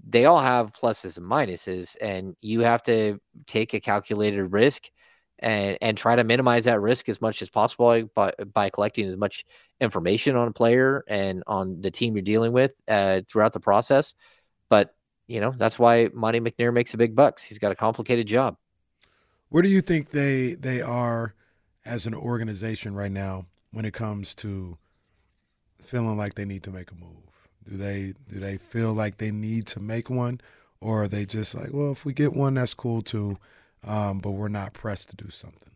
they 0.08 0.26
all 0.26 0.42
have 0.42 0.74
pluses 0.74 1.18
and 1.18 1.26
minuses, 1.30 1.96
and 2.02 2.36
you 2.42 2.62
have 2.62 2.84
to 2.84 3.20
take 3.46 3.74
a 3.74 3.80
calculated 3.80 4.46
risk 4.46 4.90
and 5.40 5.78
and 5.82 5.98
try 5.98 6.16
to 6.16 6.24
minimize 6.24 6.66
that 6.66 6.82
risk 6.82 7.10
as 7.10 7.22
much 7.22 7.42
as 7.42 7.50
possible 7.50 8.10
by 8.16 8.34
by 8.54 8.70
collecting 8.70 9.08
as 9.08 9.18
much 9.18 9.46
information 9.80 10.36
on 10.36 10.48
a 10.48 10.52
player 10.52 11.04
and 11.08 11.44
on 11.48 11.82
the 11.82 11.92
team 11.92 12.16
you're 12.16 12.24
dealing 12.24 12.54
with 12.54 12.72
uh, 12.88 13.22
throughout 13.28 13.54
the 13.54 13.60
process. 13.60 14.16
But 14.70 14.96
you 15.28 15.40
know 15.40 15.54
that's 15.56 15.80
why 15.80 16.10
Monte 16.14 16.40
McNair 16.40 16.74
makes 16.74 16.94
a 16.94 16.98
big 16.98 17.16
bucks. 17.16 17.44
He's 17.44 17.60
got 17.60 17.72
a 17.72 17.76
complicated 17.76 18.28
job. 18.28 18.58
Where 19.50 19.64
do 19.64 19.70
you 19.70 19.82
think 19.82 20.10
they 20.10 20.56
they 20.56 20.82
are 20.82 21.36
as 21.86 22.08
an 22.08 22.14
organization 22.14 22.96
right 22.96 23.12
now 23.12 23.46
when 23.72 23.86
it 23.86 23.94
comes 23.94 24.34
to 24.36 24.78
feeling 25.82 26.18
like 26.18 26.36
they 26.36 26.46
need 26.46 26.64
to 26.64 26.72
make 26.72 26.92
a 26.92 26.96
move? 26.96 27.48
Do 27.70 27.78
they 27.78 28.14
do 28.28 28.40
they 28.40 28.58
feel 28.58 28.94
like 28.94 29.18
they 29.18 29.32
need 29.32 29.68
to 29.68 29.80
make 29.80 30.10
one, 30.10 30.42
or 30.82 31.04
are 31.04 31.08
they 31.08 31.26
just 31.26 31.56
like, 31.56 31.70
well, 31.72 31.92
if 31.92 32.06
we 32.06 32.14
get 32.14 32.34
one, 32.34 32.56
that's 32.56 32.74
cool 32.74 33.02
too, 33.02 33.38
um, 33.84 34.20
but 34.20 34.32
we're 34.32 34.50
not 34.50 34.74
pressed 34.74 35.10
to 35.12 35.16
do 35.16 35.30
something? 35.30 35.74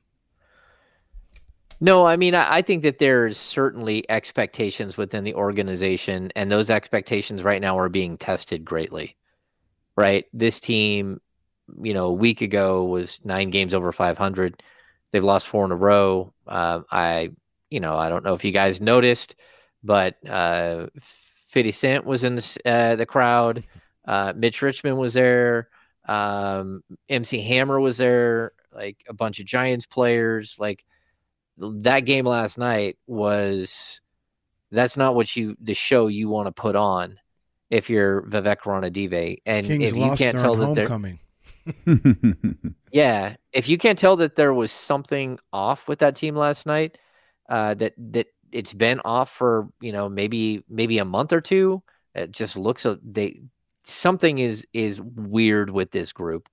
No, 1.80 2.06
I 2.06 2.18
mean, 2.18 2.34
I, 2.34 2.56
I 2.58 2.62
think 2.62 2.84
that 2.84 2.98
there's 2.98 3.38
certainly 3.38 4.10
expectations 4.10 4.98
within 4.98 5.24
the 5.24 5.36
organization, 5.36 6.32
and 6.36 6.50
those 6.50 6.70
expectations 6.70 7.44
right 7.44 7.62
now 7.62 7.78
are 7.78 7.90
being 7.90 8.18
tested 8.18 8.66
greatly. 8.66 9.16
Right? 9.98 10.26
This 10.32 10.60
team, 10.60 11.20
you 11.82 11.94
know, 11.94 12.08
a 12.08 12.14
week 12.14 12.42
ago 12.42 12.86
was 12.86 13.20
nine 13.26 13.50
games 13.50 13.74
over 13.74 13.92
500. 13.92 14.64
They've 15.12 15.24
lost 15.24 15.48
four 15.48 15.66
in 15.66 15.72
a 15.72 15.76
row. 15.76 16.34
Uh, 16.46 16.82
I, 16.92 17.32
you 17.70 17.80
know, 17.80 17.98
I 17.98 18.10
don't 18.10 18.24
know 18.24 18.36
if 18.36 18.46
you 18.46 18.52
guys 18.52 18.80
noticed, 18.80 19.36
but 19.84 20.16
uh, 20.28 20.88
50 21.02 21.72
Cent 21.72 22.06
was 22.06 22.24
in 22.24 22.36
the, 22.36 22.60
uh, 22.66 22.96
the 22.96 23.06
crowd. 23.06 23.64
Uh, 24.06 24.34
Mitch 24.36 24.62
Richmond 24.62 24.98
was 24.98 25.14
there. 25.14 25.70
Um, 26.08 26.84
MC 27.10 27.42
Hammer 27.42 27.80
was 27.80 27.98
there. 27.98 28.54
Like 28.72 29.04
a 29.10 29.14
bunch 29.14 29.40
of 29.40 29.46
Giants 29.46 29.86
players. 29.86 30.58
Like, 30.60 30.86
that 31.58 32.02
game 32.02 32.26
last 32.26 32.58
night 32.58 32.98
was 33.08 34.02
that's 34.72 34.98
not 34.98 35.16
what 35.16 35.36
you 35.36 35.56
the 35.62 35.74
show 35.74 36.08
you 36.08 36.30
want 36.30 36.48
to 36.48 36.52
put 36.52 36.76
on 36.76 37.20
if 37.70 37.90
you're 37.90 38.22
Vivek 38.24 38.60
Ranadive 38.62 39.38
and 39.46 39.68
Kings 39.68 39.92
if 39.92 39.96
you 39.96 40.02
lost 40.02 40.22
can't 40.22 40.38
tell 40.38 40.56
that 40.56 40.76
they're- 40.76 40.88
homecoming. 40.88 41.20
yeah, 42.92 43.36
if 43.52 43.68
you 43.68 43.78
can't 43.78 44.00
tell 44.00 44.16
that 44.18 44.36
there 44.36 44.54
was 44.54 44.72
something 44.72 45.38
off 45.52 45.88
with 45.88 46.00
that 46.00 46.16
team 46.16 46.36
last 46.36 46.66
night, 46.66 46.98
uh, 47.50 47.74
that 47.74 47.94
that 47.98 48.28
it's 48.52 48.74
been 48.74 49.02
off 49.04 49.30
for 49.30 49.68
you 49.82 49.92
know 49.92 50.08
maybe 50.08 50.64
maybe 50.70 50.98
a 51.00 51.06
month 51.06 51.34
or 51.34 51.42
two. 51.42 51.84
It 52.16 52.32
just 52.32 52.58
looks 52.58 52.86
a, 52.86 53.00
they 53.04 53.42
something 53.84 54.38
is 54.38 54.66
is 54.74 55.02
weird 55.02 55.70
with 55.70 55.92
this 55.92 56.14
group, 56.14 56.48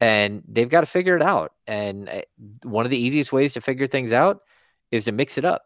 and 0.00 0.42
they've 0.48 0.68
got 0.68 0.80
to 0.80 0.86
figure 0.86 1.16
it 1.16 1.22
out. 1.22 1.52
And 1.66 2.08
uh, 2.08 2.22
one 2.62 2.86
of 2.86 2.90
the 2.90 2.98
easiest 2.98 3.32
ways 3.32 3.52
to 3.52 3.60
figure 3.60 3.86
things 3.86 4.12
out 4.12 4.40
is 4.90 5.04
to 5.04 5.12
mix 5.12 5.36
it 5.36 5.44
up. 5.44 5.64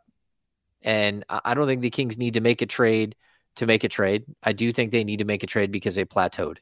And 0.83 1.25
I 1.29 1.41
I 1.45 1.55
don't 1.55 1.67
think 1.67 1.83
the 1.83 1.91
Kings 1.91 2.19
need 2.19 2.35
to 2.35 2.41
make 2.41 2.63
a 2.63 2.67
trade 2.67 3.15
to 3.59 3.67
make 3.67 3.85
a 3.85 3.89
trade. 3.89 4.25
I 4.43 4.53
do 4.53 4.73
think 4.73 4.91
they 4.91 5.05
need 5.05 5.19
to 5.19 5.25
make 5.25 5.43
a 5.43 5.47
trade 5.47 5.71
because 5.71 5.95
they 5.95 6.05
plateaued. 6.05 6.59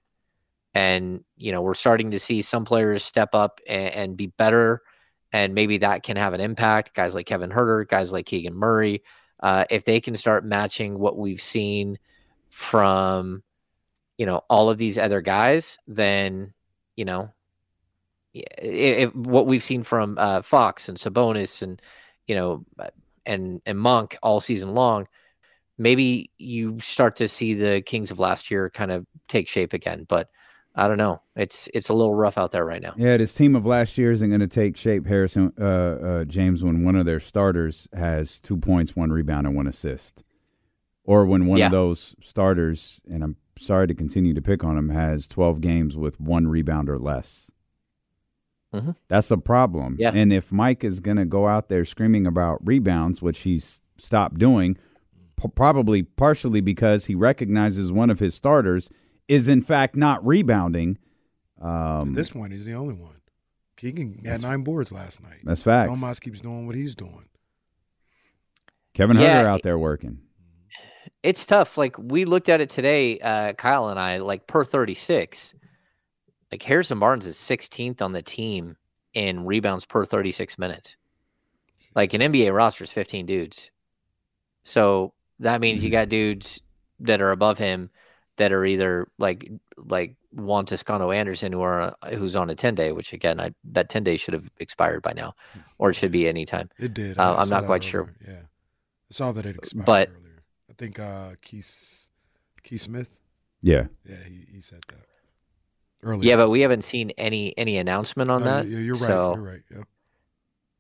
And, 0.74 1.24
you 1.36 1.52
know, 1.52 1.62
we're 1.62 1.74
starting 1.74 2.10
to 2.10 2.18
see 2.18 2.42
some 2.42 2.64
players 2.64 3.02
step 3.02 3.34
up 3.34 3.60
and, 3.66 3.94
and 3.94 4.16
be 4.16 4.26
better. 4.26 4.82
And 5.32 5.54
maybe 5.54 5.78
that 5.78 6.02
can 6.02 6.16
have 6.16 6.34
an 6.34 6.40
impact. 6.40 6.94
Guys 6.94 7.14
like 7.14 7.26
Kevin 7.26 7.50
Huerter, 7.50 7.88
guys 7.88 8.12
like 8.12 8.26
Keegan 8.26 8.54
Murray, 8.54 9.02
uh, 9.42 9.64
if 9.70 9.84
they 9.84 10.00
can 10.00 10.14
start 10.14 10.44
matching 10.44 10.98
what 10.98 11.16
we've 11.16 11.40
seen 11.40 11.98
from, 12.50 13.42
you 14.18 14.26
know, 14.26 14.42
all 14.48 14.70
of 14.70 14.78
these 14.78 14.98
other 14.98 15.20
guys, 15.20 15.78
then, 15.86 16.52
you 16.94 17.04
know, 17.04 17.30
i- 18.34 18.42
if, 18.62 19.14
what 19.14 19.46
we've 19.46 19.64
seen 19.64 19.82
from 19.82 20.16
uh, 20.18 20.42
Fox 20.42 20.88
and 20.88 20.98
Sabonis 20.98 21.62
and, 21.62 21.80
you 22.26 22.34
know, 22.34 22.64
and 23.26 23.60
and 23.66 23.78
Monk 23.78 24.16
all 24.22 24.40
season 24.40 24.74
long, 24.74 25.08
maybe 25.78 26.30
you 26.38 26.78
start 26.80 27.16
to 27.16 27.28
see 27.28 27.54
the 27.54 27.82
Kings 27.82 28.10
of 28.10 28.18
last 28.18 28.50
year 28.50 28.70
kind 28.70 28.90
of 28.90 29.06
take 29.28 29.48
shape 29.48 29.72
again. 29.72 30.06
But 30.08 30.28
I 30.74 30.88
don't 30.88 30.98
know. 30.98 31.22
It's 31.34 31.68
it's 31.74 31.88
a 31.88 31.94
little 31.94 32.14
rough 32.14 32.36
out 32.38 32.52
there 32.52 32.64
right 32.64 32.82
now. 32.82 32.94
Yeah, 32.96 33.16
this 33.16 33.34
team 33.34 33.56
of 33.56 33.64
last 33.64 33.96
year 33.96 34.12
isn't 34.12 34.28
going 34.28 34.40
to 34.40 34.46
take 34.48 34.76
shape, 34.76 35.06
Harrison 35.06 35.52
uh, 35.58 35.64
uh, 35.64 36.24
James, 36.24 36.62
when 36.62 36.84
one 36.84 36.96
of 36.96 37.06
their 37.06 37.20
starters 37.20 37.88
has 37.94 38.40
two 38.40 38.56
points, 38.58 38.94
one 38.94 39.10
rebound, 39.10 39.46
and 39.46 39.56
one 39.56 39.66
assist. 39.66 40.22
or 41.08 41.24
when 41.24 41.46
one 41.46 41.58
Yeah. 41.58 41.66
of 41.66 41.72
those 41.72 42.16
starters, 42.20 43.00
and 43.08 43.22
I'm 43.22 43.36
sorry 43.56 43.86
to 43.86 43.94
continue 43.94 44.34
to 44.34 44.42
pick 44.42 44.64
on 44.64 44.76
him, 44.76 44.88
has 44.88 45.28
12 45.28 45.60
games 45.60 45.96
with 45.96 46.18
one 46.20 46.48
rebound 46.48 46.90
or 46.90 46.98
less. 46.98 47.48
Mhm. 48.74 48.96
That's 49.08 49.30
a 49.30 49.38
problem. 49.38 49.96
Yeah. 50.00 50.10
And 50.12 50.32
if 50.32 50.50
Mike 50.50 50.82
is 50.84 50.98
going 51.00 51.16
to 51.16 51.24
go 51.24 51.46
out 51.46 51.68
there 51.68 51.84
screaming 51.84 52.26
about 52.26 52.58
rebounds, 52.66 53.22
which 53.22 53.40
he's 53.42 53.78
stopped 53.96 54.38
doing, 54.38 54.76
p- 55.40 55.48
probably 55.54 56.02
partially 56.02 56.60
because 56.60 57.06
he 57.06 57.14
recognizes 57.14 57.92
one 57.92 58.10
of 58.10 58.18
his 58.18 58.34
starters 58.34 58.90
is 59.28 59.48
in 59.48 59.62
fact 59.62 59.96
not 59.96 60.24
rebounding. 60.26 60.98
Um, 61.60 62.14
this 62.14 62.34
one, 62.34 62.50
he's 62.50 62.66
the 62.66 62.74
only 62.74 62.94
one. 62.94 63.16
Keegan 63.76 64.22
had 64.24 64.40
nine 64.42 64.62
boards 64.62 64.92
last 64.92 65.22
night. 65.22 65.40
That's 65.44 65.62
fact. 65.62 65.90
Domas 65.90 66.20
keeps 66.20 66.40
doing 66.40 66.66
what 66.66 66.74
he's 66.74 66.94
doing. 66.94 67.26
Kevin 68.94 69.18
Yeah, 69.18 69.34
Hunter 69.34 69.48
out 69.50 69.62
there 69.62 69.78
working. 69.78 70.20
It's 71.22 71.44
tough. 71.44 71.76
Like 71.76 71.96
we 71.98 72.24
looked 72.24 72.48
at 72.48 72.60
it 72.60 72.70
today, 72.70 73.18
uh, 73.20 73.52
Kyle 73.52 73.88
and 73.88 74.00
I, 74.00 74.18
like 74.18 74.46
per 74.46 74.64
36. 74.64 75.54
Like 76.50 76.62
Harrison 76.62 76.98
Barnes 76.98 77.26
is 77.26 77.36
16th 77.36 78.00
on 78.00 78.12
the 78.12 78.22
team 78.22 78.76
in 79.12 79.44
rebounds 79.44 79.84
per 79.84 80.04
36 80.04 80.58
minutes. 80.58 80.96
Like 81.94 82.14
an 82.14 82.20
NBA 82.20 82.54
roster 82.54 82.84
is 82.84 82.90
15 82.90 83.26
dudes. 83.26 83.70
So 84.64 85.12
that 85.40 85.60
means 85.60 85.82
you 85.84 85.90
got 85.90 86.08
dudes 86.08 86.62
that 87.00 87.20
are 87.20 87.30
above 87.32 87.58
him 87.58 87.90
that 88.36 88.52
are 88.52 88.64
either 88.64 89.08
like 89.18 89.50
like 89.76 90.14
Juan 90.32 90.66
Toscano 90.66 91.10
Anderson 91.10 91.52
who 91.52 91.62
are 91.62 91.94
who's 92.14 92.36
on 92.36 92.50
a 92.50 92.54
10 92.54 92.74
day, 92.74 92.92
which 92.92 93.12
again 93.12 93.40
I 93.40 93.52
that 93.72 93.88
10 93.88 94.04
day 94.04 94.16
should 94.16 94.34
have 94.34 94.48
expired 94.58 95.02
by 95.02 95.12
now, 95.12 95.34
or 95.78 95.90
it 95.90 95.94
should 95.94 96.12
be 96.12 96.28
anytime. 96.28 96.68
It 96.78 96.94
did. 96.94 97.18
Uh, 97.18 97.34
I 97.34 97.42
I'm 97.42 97.48
not 97.48 97.62
that 97.62 97.66
quite 97.66 97.84
sure. 97.84 98.12
Yeah, 98.26 98.34
I 98.40 99.10
saw 99.10 99.32
that 99.32 99.46
it 99.46 99.56
expired 99.56 99.86
But- 99.86 100.08
earlier. 100.10 100.22
I 100.70 100.72
think 100.78 100.98
uh, 100.98 101.30
Keith 101.40 102.10
Keith 102.62 102.82
Smith. 102.82 103.18
Yeah. 103.62 103.86
Yeah, 104.04 104.16
he, 104.28 104.46
he 104.52 104.60
said 104.60 104.80
that 104.88 105.06
earlier. 106.02 106.28
Yeah, 106.28 106.36
but 106.36 106.50
we 106.50 106.60
haven't 106.60 106.84
seen 106.84 107.10
any 107.16 107.56
any 107.56 107.78
announcement 107.78 108.30
on 108.30 108.40
No, 108.40 108.46
that. 108.46 108.66
you- 108.66 108.76
You're 108.78 108.94
right. 108.94 109.02
So 109.06 109.34
You're 109.36 109.44
right. 109.44 109.62
Yeah. 109.70 109.82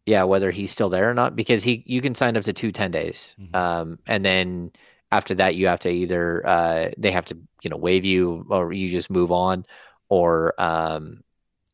Yeah, 0.06 0.22
whether 0.22 0.50
he's 0.50 0.70
still 0.70 0.88
there 0.88 1.10
or 1.10 1.14
not, 1.14 1.36
because 1.36 1.62
he 1.62 1.82
you 1.86 2.00
can 2.00 2.14
sign 2.14 2.36
up 2.36 2.44
to 2.44 2.52
two 2.52 2.72
10 2.72 2.90
days, 2.90 3.36
Mm-hmm. 3.40 3.54
um, 3.56 3.98
and 4.06 4.24
then 4.24 4.72
after 5.12 5.34
that 5.36 5.54
you 5.54 5.66
have 5.66 5.80
to 5.80 5.90
either 5.90 6.46
uh, 6.46 6.90
they 6.96 7.10
have 7.10 7.26
to 7.26 7.36
you 7.62 7.70
know 7.70 7.76
waive 7.76 8.04
you 8.04 8.46
or 8.48 8.72
you 8.72 8.88
just 8.90 9.10
move 9.10 9.30
on, 9.32 9.66
or 10.08 10.54
um, 10.58 11.22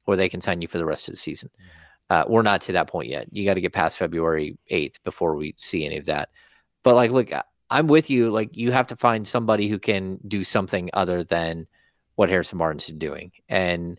or 0.07 0.17
they 0.17 0.28
can 0.28 0.41
sign 0.41 0.61
you 0.62 0.69
for 0.69 0.78
the 0.78 0.86
rest 0.86 1.09
of 1.09 1.12
the 1.12 1.19
season. 1.19 1.51
Uh, 2.11 2.25
we're 2.28 2.43
not 2.43 2.61
to 2.62 2.73
that 2.73 2.89
point 2.89 3.09
yet. 3.09 3.27
You 3.33 3.44
got 3.44 3.55
to 3.55 3.61
get 3.61 3.73
past 3.73 3.97
February 3.97 4.59
eighth 4.69 5.02
before 5.05 5.35
we 5.36 5.55
see 5.57 5.86
any 5.86 5.97
of 5.97 6.07
that. 6.07 6.28
But 6.83 6.94
like, 6.94 7.11
look, 7.11 7.31
I'm 7.70 7.86
with 7.86 8.11
you. 8.11 8.31
Like, 8.31 8.55
you 8.55 8.70
have 8.70 8.89
to 8.89 8.97
find 8.97 9.27
somebody 9.27 9.69
who 9.69 9.78
can 9.78 10.19
do 10.28 10.44
something 10.44 10.91
other 10.93 11.25
than 11.25 11.67
what 12.17 12.28
Harrison 12.28 12.61
is 12.77 12.86
doing, 12.89 13.33
and 13.49 13.99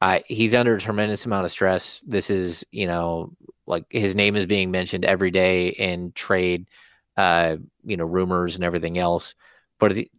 I 0.00 0.22
he's 0.26 0.54
under 0.54 0.76
a 0.76 0.80
tremendous 0.80 1.26
amount 1.26 1.44
of 1.44 1.50
stress. 1.50 2.02
This 2.06 2.30
is, 2.30 2.64
you 2.70 2.86
know, 2.86 3.32
like 3.70 3.86
his 3.90 4.14
name 4.14 4.36
is 4.36 4.44
being 4.46 4.70
mentioned 4.70 5.04
every 5.04 5.30
day 5.30 5.68
in 5.68 6.12
trade, 6.12 6.66
uh, 7.16 7.56
you 7.84 7.96
know, 7.96 8.04
rumors 8.04 8.54
and 8.56 8.64
everything 8.64 8.98
else. 8.98 9.34
But 9.78 9.96
he, 9.96 10.10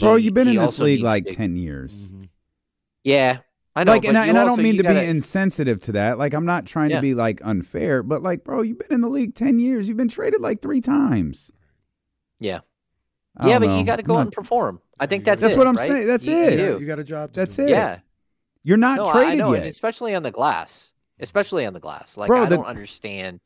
Bro, 0.00 0.16
you've 0.16 0.34
been 0.34 0.48
in 0.48 0.56
this 0.56 0.78
league 0.78 1.02
like 1.02 1.24
to- 1.26 1.34
10 1.34 1.56
years. 1.56 1.92
Mm-hmm. 1.94 2.24
Yeah, 3.04 3.38
I 3.74 3.84
know. 3.84 3.92
like, 3.92 4.02
but 4.02 4.08
and 4.10 4.18
I, 4.18 4.24
you 4.24 4.28
and 4.30 4.38
I 4.38 4.44
don't 4.44 4.62
mean 4.62 4.76
to 4.76 4.82
gotta- 4.82 5.00
be 5.00 5.06
insensitive 5.06 5.80
to 5.80 5.92
that. 5.92 6.18
Like, 6.18 6.34
I'm 6.34 6.46
not 6.46 6.66
trying 6.66 6.90
Yeah. 6.90 6.96
to 6.96 7.02
be 7.02 7.14
like 7.14 7.40
unfair, 7.44 8.02
but 8.02 8.22
like, 8.22 8.44
bro, 8.44 8.62
you've 8.62 8.78
been 8.78 8.92
in 8.92 9.00
the 9.00 9.08
league 9.08 9.34
10 9.34 9.58
years. 9.58 9.88
You've 9.88 9.96
been 9.96 10.08
traded 10.08 10.40
like 10.40 10.60
three 10.62 10.80
times. 10.80 11.50
Yeah. 12.38 12.60
Yeah, 13.42 13.58
don't 13.58 13.68
but 13.70 13.78
you 13.78 13.84
got 13.84 13.96
to 13.96 14.02
go 14.02 14.14
out 14.14 14.16
not- 14.18 14.22
and 14.26 14.32
perform. 14.32 14.80
I 15.00 15.06
think 15.06 15.24
that's 15.24 15.40
That's 15.40 15.54
it, 15.54 15.58
what 15.58 15.66
I'm 15.66 15.74
right? 15.76 15.88
saying. 15.88 16.06
That's 16.06 16.26
You- 16.26 16.36
it. 16.42 16.58
You, 16.58 16.78
You 16.80 16.86
got 16.86 16.98
a 16.98 17.04
job. 17.04 17.32
To 17.32 17.40
That's 17.40 17.56
do. 17.56 17.62
it. 17.64 17.70
Yeah. 17.70 17.98
You're 18.62 18.76
not 18.76 18.98
no, 18.98 19.06
I- 19.06 19.08
I 19.08 19.12
traded 19.12 19.38
know, 19.40 19.54
and 19.54 19.64
yet. 19.64 19.70
especially 19.70 20.14
on 20.14 20.22
the 20.22 20.30
glass. 20.30 20.91
Especially 21.20 21.64
on 21.66 21.72
the 21.72 21.80
glass. 21.80 22.16
Like 22.16 22.28
Bro, 22.28 22.42
I 22.44 22.48
the- 22.48 22.56
don't 22.56 22.66
understand 22.66 23.40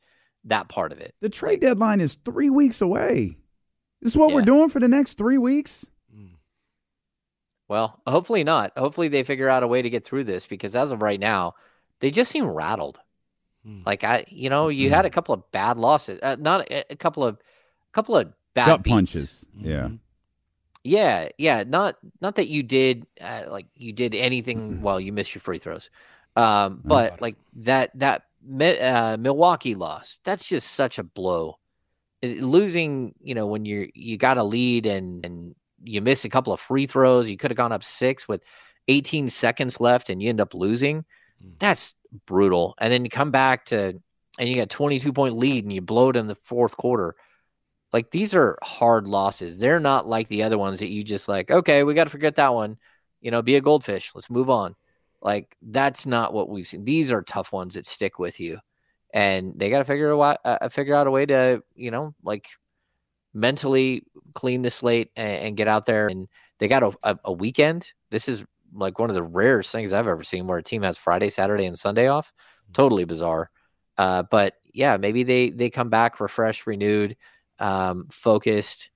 that 0.45 0.69
part 0.69 0.91
of 0.91 0.99
it. 0.99 1.13
The 1.21 1.29
trade 1.29 1.59
deadline 1.61 1.99
is 2.01 2.15
three 2.23 2.49
weeks 2.49 2.81
away. 2.81 3.37
This 4.01 4.13
is 4.13 4.17
what 4.17 4.33
we're 4.33 4.41
doing 4.43 4.69
for 4.69 4.79
the 4.79 4.87
next 4.87 5.17
three 5.17 5.37
weeks. 5.37 5.85
Well, 7.67 7.99
hopefully 8.07 8.43
not. 8.43 8.71
Hopefully 8.77 9.09
they 9.09 9.23
figure 9.23 9.49
out 9.49 9.63
a 9.63 9.67
way 9.67 9.81
to 9.81 9.89
get 9.89 10.05
through 10.05 10.23
this 10.23 10.45
because 10.45 10.75
as 10.75 10.91
of 10.91 11.01
right 11.01 11.19
now, 11.19 11.55
they 11.99 12.11
just 12.11 12.31
seem 12.31 12.45
rattled. 12.45 12.99
Hmm. 13.65 13.81
Like 13.85 14.03
I, 14.03 14.25
you 14.29 14.49
know, 14.49 14.69
you 14.69 14.89
had 14.89 15.05
a 15.05 15.09
couple 15.09 15.33
of 15.33 15.51
bad 15.51 15.77
losses, 15.77 16.19
uh, 16.23 16.37
not 16.39 16.61
a, 16.71 16.93
a 16.93 16.95
couple 16.95 17.25
of, 17.25 17.35
a 17.35 17.91
couple 17.93 18.15
of 18.15 18.31
bad 18.53 18.67
Gut 18.67 18.83
beats. 18.83 18.93
punches. 18.93 19.45
Mm-hmm. 19.57 19.67
Yeah. 19.69 19.89
Yeah, 20.83 21.29
yeah. 21.37 21.63
Not 21.67 21.97
not 22.21 22.37
that 22.37 22.47
you 22.47 22.63
did 22.63 23.05
uh, 23.19 23.43
like 23.49 23.65
you 23.75 23.91
did 23.91 24.15
anything 24.15 24.81
while 24.81 25.01
you 25.01 25.11
missed 25.11 25.35
your 25.35 25.41
free 25.41 25.57
throws, 25.57 25.89
um, 26.37 26.81
but 26.83 27.21
like 27.21 27.35
that 27.57 27.91
that 27.97 28.23
uh, 28.81 29.17
Milwaukee 29.19 29.75
loss. 29.75 30.19
That's 30.23 30.45
just 30.45 30.71
such 30.71 30.99
a 30.99 31.03
blow. 31.03 31.57
It- 32.21 32.41
losing, 32.41 33.15
you 33.21 33.35
know, 33.35 33.47
when 33.47 33.65
you're 33.65 33.87
you 33.93 34.17
got 34.17 34.37
a 34.37 34.43
lead 34.43 34.85
and 34.85 35.25
and 35.25 35.55
you 35.83 36.01
miss 36.01 36.25
a 36.25 36.29
couple 36.29 36.53
of 36.53 36.59
free 36.59 36.85
throws, 36.85 37.29
you 37.29 37.37
could 37.37 37.51
have 37.51 37.57
gone 37.57 37.71
up 37.71 37.83
six 37.83 38.27
with 38.27 38.41
18 38.87 39.27
seconds 39.27 39.79
left, 39.79 40.09
and 40.09 40.21
you 40.21 40.29
end 40.29 40.41
up 40.41 40.53
losing. 40.53 41.05
That's 41.59 41.93
brutal. 42.25 42.75
And 42.79 42.91
then 42.91 43.03
you 43.03 43.09
come 43.09 43.31
back 43.31 43.65
to 43.65 43.99
and 44.39 44.49
you 44.49 44.55
got 44.55 44.69
22 44.69 45.13
point 45.13 45.35
lead, 45.35 45.63
and 45.65 45.73
you 45.73 45.81
blow 45.81 46.09
it 46.09 46.15
in 46.15 46.27
the 46.27 46.35
fourth 46.35 46.77
quarter 46.77 47.15
like 47.93 48.11
these 48.11 48.33
are 48.33 48.57
hard 48.61 49.07
losses. 49.07 49.57
They're 49.57 49.79
not 49.79 50.07
like 50.07 50.27
the 50.27 50.43
other 50.43 50.57
ones 50.57 50.79
that 50.79 50.89
you 50.89 51.03
just 51.03 51.27
like, 51.27 51.49
okay, 51.49 51.83
we 51.83 51.93
got 51.93 52.03
to 52.05 52.09
forget 52.09 52.35
that 52.35 52.53
one. 52.53 52.77
You 53.21 53.31
know, 53.31 53.41
be 53.41 53.55
a 53.55 53.61
goldfish. 53.61 54.11
Let's 54.13 54.29
move 54.29 54.49
on. 54.49 54.75
Like 55.27 55.57
that's 55.61 56.05
not 56.05 56.33
what 56.33 56.47
we've 56.47 56.65
seen. 56.65 56.85
These 56.85 57.11
are 57.11 57.21
tough 57.21 57.51
ones 57.51 57.73
that 57.73 57.85
stick 57.85 58.17
with 58.17 58.39
you, 58.39 58.59
and 59.13 59.51
they 59.57 59.69
got 59.69 59.79
to 59.79 59.83
figure 59.83 60.17
out 60.23 60.37
uh, 60.45 60.69
figure 60.69 60.95
out 60.95 61.05
a 61.05 61.11
way 61.11 61.25
to 61.25 61.61
you 61.75 61.91
know 61.91 62.15
like 62.23 62.47
mentally 63.33 64.03
clean 64.35 64.61
the 64.61 64.71
slate 64.71 65.11
and, 65.17 65.47
and 65.47 65.57
get 65.57 65.67
out 65.67 65.85
there. 65.85 66.07
And 66.07 66.29
they 66.59 66.69
got 66.69 66.81
a, 66.81 66.93
a, 67.03 67.19
a 67.25 67.33
weekend. 67.33 67.91
This 68.09 68.29
is 68.29 68.45
like 68.73 68.99
one 68.99 69.09
of 69.09 69.15
the 69.15 69.21
rarest 69.21 69.69
things 69.73 69.91
I've 69.91 70.07
ever 70.07 70.23
seen 70.23 70.47
where 70.47 70.59
a 70.59 70.63
team 70.63 70.83
has 70.83 70.97
Friday, 70.97 71.29
Saturday, 71.29 71.65
and 71.65 71.77
Sunday 71.77 72.07
off. 72.07 72.31
Totally 72.71 73.03
bizarre. 73.03 73.51
Uh, 73.97 74.23
but 74.23 74.53
yeah, 74.73 74.95
maybe 74.95 75.23
they 75.23 75.49
they 75.49 75.69
come 75.69 75.89
back 75.89 76.21
refreshed, 76.21 76.65
renewed 76.65 77.17
um, 77.59 78.07
focused 78.09 78.91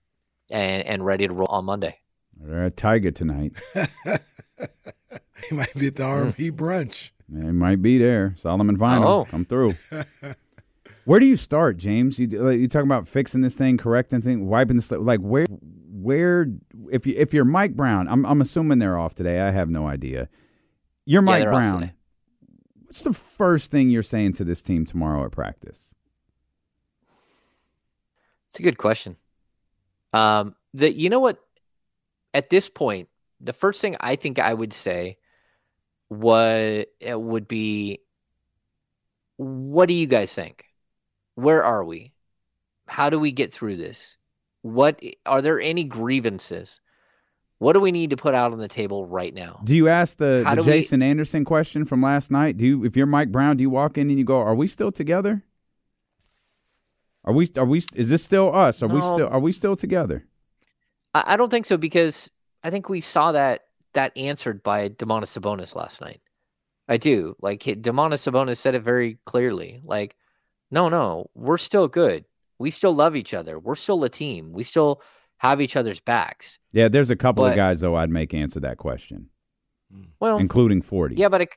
and 0.49 0.87
and 0.87 1.05
ready 1.05 1.27
to 1.27 1.33
roll 1.33 1.49
on 1.49 1.65
Monday. 1.65 1.97
They're 2.39 2.67
at 2.67 2.77
Tiger 2.77 3.11
tonight. 3.11 3.51
He 5.49 5.55
might 5.55 5.73
be 5.73 5.87
at 5.87 5.95
the 5.95 6.03
RV 6.03 6.51
brunch. 6.51 7.09
They 7.27 7.51
might 7.51 7.81
be 7.81 7.97
there. 7.97 8.35
Solomon 8.37 8.77
Vinyl, 8.77 9.05
Oh. 9.05 9.25
come 9.25 9.43
through. 9.43 9.73
where 11.05 11.19
do 11.19 11.25
you 11.25 11.35
start, 11.35 11.77
James? 11.77 12.19
You 12.19 12.27
like, 12.27 12.59
you 12.59 12.67
talking 12.67 12.87
about 12.87 13.07
fixing 13.07 13.41
this 13.41 13.55
thing, 13.55 13.77
correcting 13.77 14.21
thing, 14.21 14.47
wiping 14.47 14.75
the 14.75 14.83
slate. 14.83 15.01
Like 15.01 15.19
where, 15.19 15.47
where? 15.49 16.45
If 16.91 17.07
you 17.07 17.15
if 17.17 17.33
you're 17.33 17.43
Mike 17.43 17.75
Brown, 17.75 18.07
I'm 18.07 18.23
I'm 18.25 18.39
assuming 18.39 18.77
they're 18.77 18.99
off 18.99 19.15
today. 19.15 19.41
I 19.41 19.49
have 19.49 19.69
no 19.69 19.87
idea. 19.87 20.29
You're 21.05 21.23
Mike 21.23 21.41
they're 21.41 21.51
Brown. 21.51 21.91
What's 22.83 23.01
the 23.01 23.13
first 23.13 23.71
thing 23.71 23.89
you're 23.89 24.03
saying 24.03 24.33
to 24.33 24.43
this 24.43 24.61
team 24.61 24.85
tomorrow 24.85 25.25
at 25.25 25.31
practice? 25.31 25.95
It's 28.47 28.59
a 28.59 28.63
good 28.63 28.77
question. 28.77 29.15
Um, 30.13 30.55
the 30.73 30.91
you 30.93 31.09
know 31.09 31.19
what? 31.19 31.39
At 32.33 32.49
this 32.49 32.69
point, 32.69 33.09
the 33.41 33.53
first 33.53 33.81
thing 33.81 33.95
I 33.99 34.15
think 34.15 34.39
I 34.39 34.53
would 34.53 34.73
say 34.73 35.17
what 36.07 36.87
it 36.99 37.19
would 37.19 37.47
be, 37.47 38.01
what 39.37 39.87
do 39.87 39.93
you 39.93 40.07
guys 40.07 40.33
think? 40.33 40.65
Where 41.35 41.63
are 41.63 41.83
we? 41.83 42.13
How 42.87 43.09
do 43.09 43.19
we 43.19 43.31
get 43.31 43.53
through 43.53 43.77
this? 43.77 44.17
What 44.61 44.99
eh, 45.01 45.11
are 45.25 45.41
there 45.41 45.59
any 45.59 45.83
grievances? 45.85 46.81
What 47.57 47.73
do 47.73 47.79
we 47.79 47.91
need 47.91 48.09
to 48.09 48.17
put 48.17 48.33
out 48.33 48.53
on 48.53 48.59
the 48.59 48.67
table 48.67 49.05
right 49.05 49.33
now? 49.33 49.61
Do 49.63 49.75
you 49.75 49.87
ask 49.87 50.17
the, 50.17 50.43
the 50.45 50.55
do 50.55 50.61
we- 50.63 50.71
Jason 50.71 51.01
Anderson 51.01 51.45
question 51.45 51.85
from 51.85 52.01
last 52.01 52.31
night? 52.31 52.57
Do 52.57 52.65
you, 52.65 52.83
if 52.83 52.97
you're 52.97 53.05
Mike 53.05 53.31
Brown, 53.31 53.57
do 53.57 53.61
you 53.61 53.69
walk 53.69 53.97
in 53.97 54.09
and 54.09 54.17
you 54.19 54.25
go, 54.25 54.39
"Are 54.39 54.55
we 54.55 54.67
still 54.67 54.91
together? 54.91 55.43
Are 57.23 57.33
we? 57.33 57.47
Are 57.55 57.65
we? 57.65 57.83
Is 57.95 58.09
this 58.09 58.23
still 58.23 58.53
us? 58.53 58.81
Are 58.81 58.87
we 58.87 58.99
still? 58.99 59.27
Are 59.27 59.39
we 59.39 59.51
still 59.51 59.75
together?" 59.75 60.25
I, 61.13 61.23
I 61.27 61.37
don't 61.37 61.49
think 61.49 61.65
so 61.65 61.77
because 61.77 62.31
I 62.63 62.69
think 62.69 62.89
we 62.89 63.01
saw 63.01 63.31
that 63.31 63.65
that 63.93 64.17
answered 64.17 64.63
by 64.63 64.89
Domantas 64.89 65.37
Sabonis 65.37 65.75
last 65.75 66.01
night. 66.01 66.21
I 66.87 66.97
do. 66.97 67.35
Like 67.41 67.63
he- 67.63 67.75
Domantas 67.75 68.29
Sabonis 68.29 68.57
said 68.57 68.75
it 68.75 68.83
very 68.83 69.17
clearly. 69.25 69.81
Like, 69.83 70.15
no, 70.69 70.89
no, 70.89 71.29
we're 71.35 71.57
still 71.57 71.87
good. 71.87 72.25
We 72.59 72.71
still 72.71 72.93
love 72.93 73.15
each 73.15 73.33
other. 73.33 73.59
We're 73.59 73.75
still 73.75 74.03
a 74.03 74.09
team. 74.09 74.53
We 74.53 74.63
still 74.63 75.01
have 75.37 75.59
each 75.59 75.75
other's 75.75 75.99
backs. 75.99 76.59
Yeah, 76.71 76.87
there's 76.87 77.09
a 77.09 77.15
couple 77.15 77.45
of 77.45 77.55
guys 77.55 77.79
though 77.79 77.95
I'd 77.95 78.11
make 78.11 78.33
answer 78.33 78.59
that 78.59 78.77
question, 78.77 79.29
hmm. 79.91 80.03
Well, 80.19 80.37
including 80.37 80.81
forty. 80.81 81.15
Yeah, 81.15 81.29
but 81.29 81.41
it, 81.41 81.49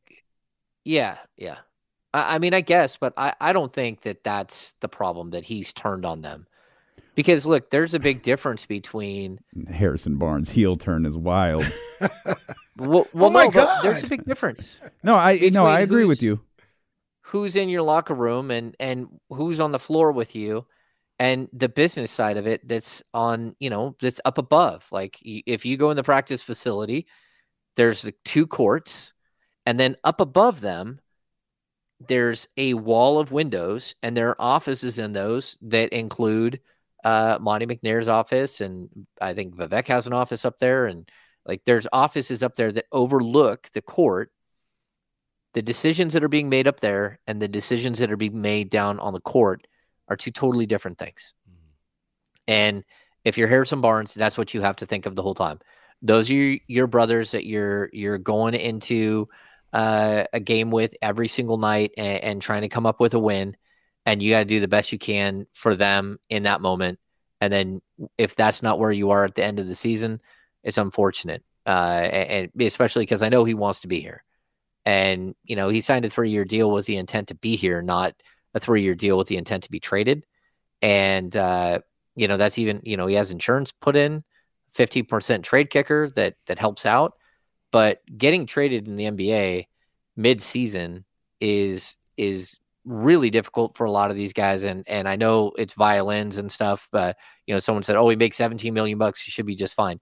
yeah, 0.84 1.18
yeah. 1.36 1.58
I, 2.14 2.36
I 2.36 2.38
mean, 2.38 2.54
I 2.54 2.62
guess, 2.62 2.96
but 2.96 3.12
I, 3.16 3.34
I 3.40 3.52
don't 3.52 3.72
think 3.72 4.02
that 4.02 4.24
that's 4.24 4.74
the 4.80 4.88
problem 4.88 5.30
that 5.32 5.44
he's 5.44 5.72
turned 5.74 6.06
on 6.06 6.22
them. 6.22 6.46
Because 7.14 7.46
look, 7.46 7.70
there's 7.70 7.94
a 7.94 8.00
big 8.00 8.22
difference 8.22 8.66
between 8.66 9.38
Harrison 9.68 10.16
Barnes 10.16 10.50
heel 10.50 10.76
turn 10.76 11.06
is 11.06 11.16
wild. 11.16 11.64
well, 12.00 12.10
well 13.12 13.26
Oh 13.26 13.30
my 13.30 13.44
no, 13.44 13.50
but 13.50 13.82
there's 13.82 14.02
a 14.02 14.08
big 14.08 14.24
difference. 14.24 14.78
No, 15.02 15.14
I 15.14 15.38
no, 15.52 15.64
I 15.64 15.80
agree 15.80 16.04
with 16.04 16.22
you. 16.22 16.40
Who's 17.22 17.56
in 17.56 17.68
your 17.68 17.82
locker 17.82 18.14
room 18.14 18.50
and 18.50 18.76
and 18.80 19.08
who's 19.30 19.60
on 19.60 19.72
the 19.72 19.78
floor 19.78 20.12
with 20.12 20.34
you, 20.34 20.66
and 21.18 21.48
the 21.52 21.68
business 21.68 22.10
side 22.10 22.36
of 22.36 22.46
it 22.46 22.66
that's 22.66 23.02
on 23.12 23.54
you 23.60 23.70
know 23.70 23.96
that's 24.00 24.20
up 24.24 24.38
above. 24.38 24.84
Like 24.90 25.18
if 25.22 25.64
you 25.64 25.76
go 25.76 25.90
in 25.90 25.96
the 25.96 26.02
practice 26.02 26.42
facility, 26.42 27.06
there's 27.76 28.02
the 28.02 28.14
two 28.24 28.46
courts, 28.46 29.12
and 29.66 29.78
then 29.78 29.96
up 30.02 30.20
above 30.20 30.60
them, 30.60 31.00
there's 32.08 32.48
a 32.56 32.74
wall 32.74 33.18
of 33.18 33.32
windows, 33.32 33.94
and 34.02 34.16
there 34.16 34.30
are 34.30 34.40
offices 34.40 34.98
in 34.98 35.12
those 35.12 35.56
that 35.62 35.90
include 35.90 36.60
uh, 37.04 37.38
Monte 37.40 37.66
McNair's 37.66 38.08
office, 38.08 38.60
and 38.60 38.88
I 39.20 39.34
think 39.34 39.54
Vivek 39.54 39.86
has 39.88 40.06
an 40.06 40.12
office 40.12 40.44
up 40.44 40.58
there, 40.58 40.86
and 40.86 41.08
like 41.46 41.62
there's 41.66 41.86
offices 41.92 42.42
up 42.42 42.54
there 42.54 42.72
that 42.72 42.86
overlook 42.90 43.68
the 43.72 43.82
court. 43.82 44.30
The 45.52 45.62
decisions 45.62 46.14
that 46.14 46.24
are 46.24 46.28
being 46.28 46.48
made 46.48 46.66
up 46.66 46.80
there 46.80 47.20
and 47.28 47.40
the 47.40 47.46
decisions 47.46 47.98
that 47.98 48.10
are 48.10 48.16
being 48.16 48.40
made 48.40 48.70
down 48.70 48.98
on 48.98 49.12
the 49.12 49.20
court 49.20 49.68
are 50.08 50.16
two 50.16 50.32
totally 50.32 50.66
different 50.66 50.98
things. 50.98 51.32
And 52.48 52.82
if 53.24 53.38
you're 53.38 53.48
Harrison 53.48 53.80
Barnes, 53.80 54.14
that's 54.14 54.36
what 54.36 54.52
you 54.52 54.62
have 54.62 54.76
to 54.76 54.86
think 54.86 55.06
of 55.06 55.14
the 55.14 55.22
whole 55.22 55.34
time. 55.34 55.60
Those 56.02 56.28
are 56.28 56.34
your, 56.34 56.58
your 56.66 56.86
brothers 56.86 57.30
that 57.30 57.46
you're 57.46 57.88
you're 57.92 58.18
going 58.18 58.54
into 58.54 59.28
uh, 59.72 60.24
a 60.32 60.40
game 60.40 60.70
with 60.70 60.94
every 61.02 61.28
single 61.28 61.58
night 61.58 61.92
and, 61.96 62.22
and 62.24 62.42
trying 62.42 62.62
to 62.62 62.68
come 62.68 62.86
up 62.86 63.00
with 63.00 63.14
a 63.14 63.18
win, 63.18 63.56
and 64.06 64.22
you 64.22 64.32
got 64.32 64.40
to 64.40 64.44
do 64.44 64.60
the 64.60 64.68
best 64.68 64.92
you 64.92 64.98
can 64.98 65.46
for 65.52 65.74
them 65.74 66.18
in 66.28 66.44
that 66.44 66.60
moment. 66.60 66.98
And 67.40 67.52
then 67.52 67.82
if 68.18 68.36
that's 68.36 68.62
not 68.62 68.78
where 68.78 68.92
you 68.92 69.10
are 69.10 69.24
at 69.24 69.34
the 69.34 69.44
end 69.44 69.58
of 69.60 69.68
the 69.68 69.74
season, 69.74 70.20
it's 70.62 70.78
unfortunate, 70.78 71.42
uh, 71.66 72.08
and, 72.10 72.50
especially 72.60 73.02
because 73.02 73.22
I 73.22 73.28
know 73.28 73.44
he 73.44 73.54
wants 73.54 73.80
to 73.80 73.88
be 73.88 74.00
here, 74.00 74.24
and 74.86 75.34
you 75.44 75.56
know 75.56 75.68
he 75.68 75.82
signed 75.82 76.06
a 76.06 76.10
three 76.10 76.30
year 76.30 76.44
deal 76.44 76.70
with 76.70 76.86
the 76.86 76.96
intent 76.96 77.28
to 77.28 77.34
be 77.34 77.56
here, 77.56 77.82
not 77.82 78.14
a 78.54 78.60
three 78.60 78.82
year 78.82 78.94
deal 78.94 79.18
with 79.18 79.28
the 79.28 79.36
intent 79.36 79.64
to 79.64 79.70
be 79.70 79.78
traded, 79.78 80.24
and 80.80 81.36
uh, 81.36 81.80
you 82.16 82.28
know 82.28 82.38
that's 82.38 82.58
even 82.58 82.80
you 82.82 82.96
know 82.96 83.06
he 83.06 83.14
has 83.14 83.30
insurance 83.30 83.72
put 83.72 83.94
in, 83.94 84.24
fifty 84.72 85.02
percent 85.02 85.44
trade 85.44 85.68
kicker 85.68 86.08
that 86.10 86.36
that 86.46 86.58
helps 86.58 86.86
out, 86.86 87.14
but 87.70 88.00
getting 88.16 88.46
traded 88.46 88.88
in 88.88 88.96
the 88.96 89.04
NBA 89.04 89.66
mid 90.16 90.40
season 90.40 91.04
is 91.40 91.98
is 92.16 92.58
really 92.84 93.30
difficult 93.30 93.76
for 93.76 93.84
a 93.84 93.90
lot 93.90 94.10
of 94.10 94.16
these 94.16 94.32
guys 94.32 94.64
and 94.64 94.84
and 94.88 95.08
I 95.08 95.16
know 95.16 95.52
it's 95.56 95.72
violins 95.72 96.36
and 96.36 96.52
stuff 96.52 96.88
but 96.92 97.16
you 97.46 97.54
know 97.54 97.58
someone 97.58 97.82
said 97.82 97.96
oh 97.96 98.08
he 98.08 98.16
makes 98.16 98.36
17 98.36 98.74
million 98.74 98.98
bucks 98.98 99.22
he 99.22 99.30
should 99.30 99.46
be 99.46 99.56
just 99.56 99.74
fine. 99.74 100.00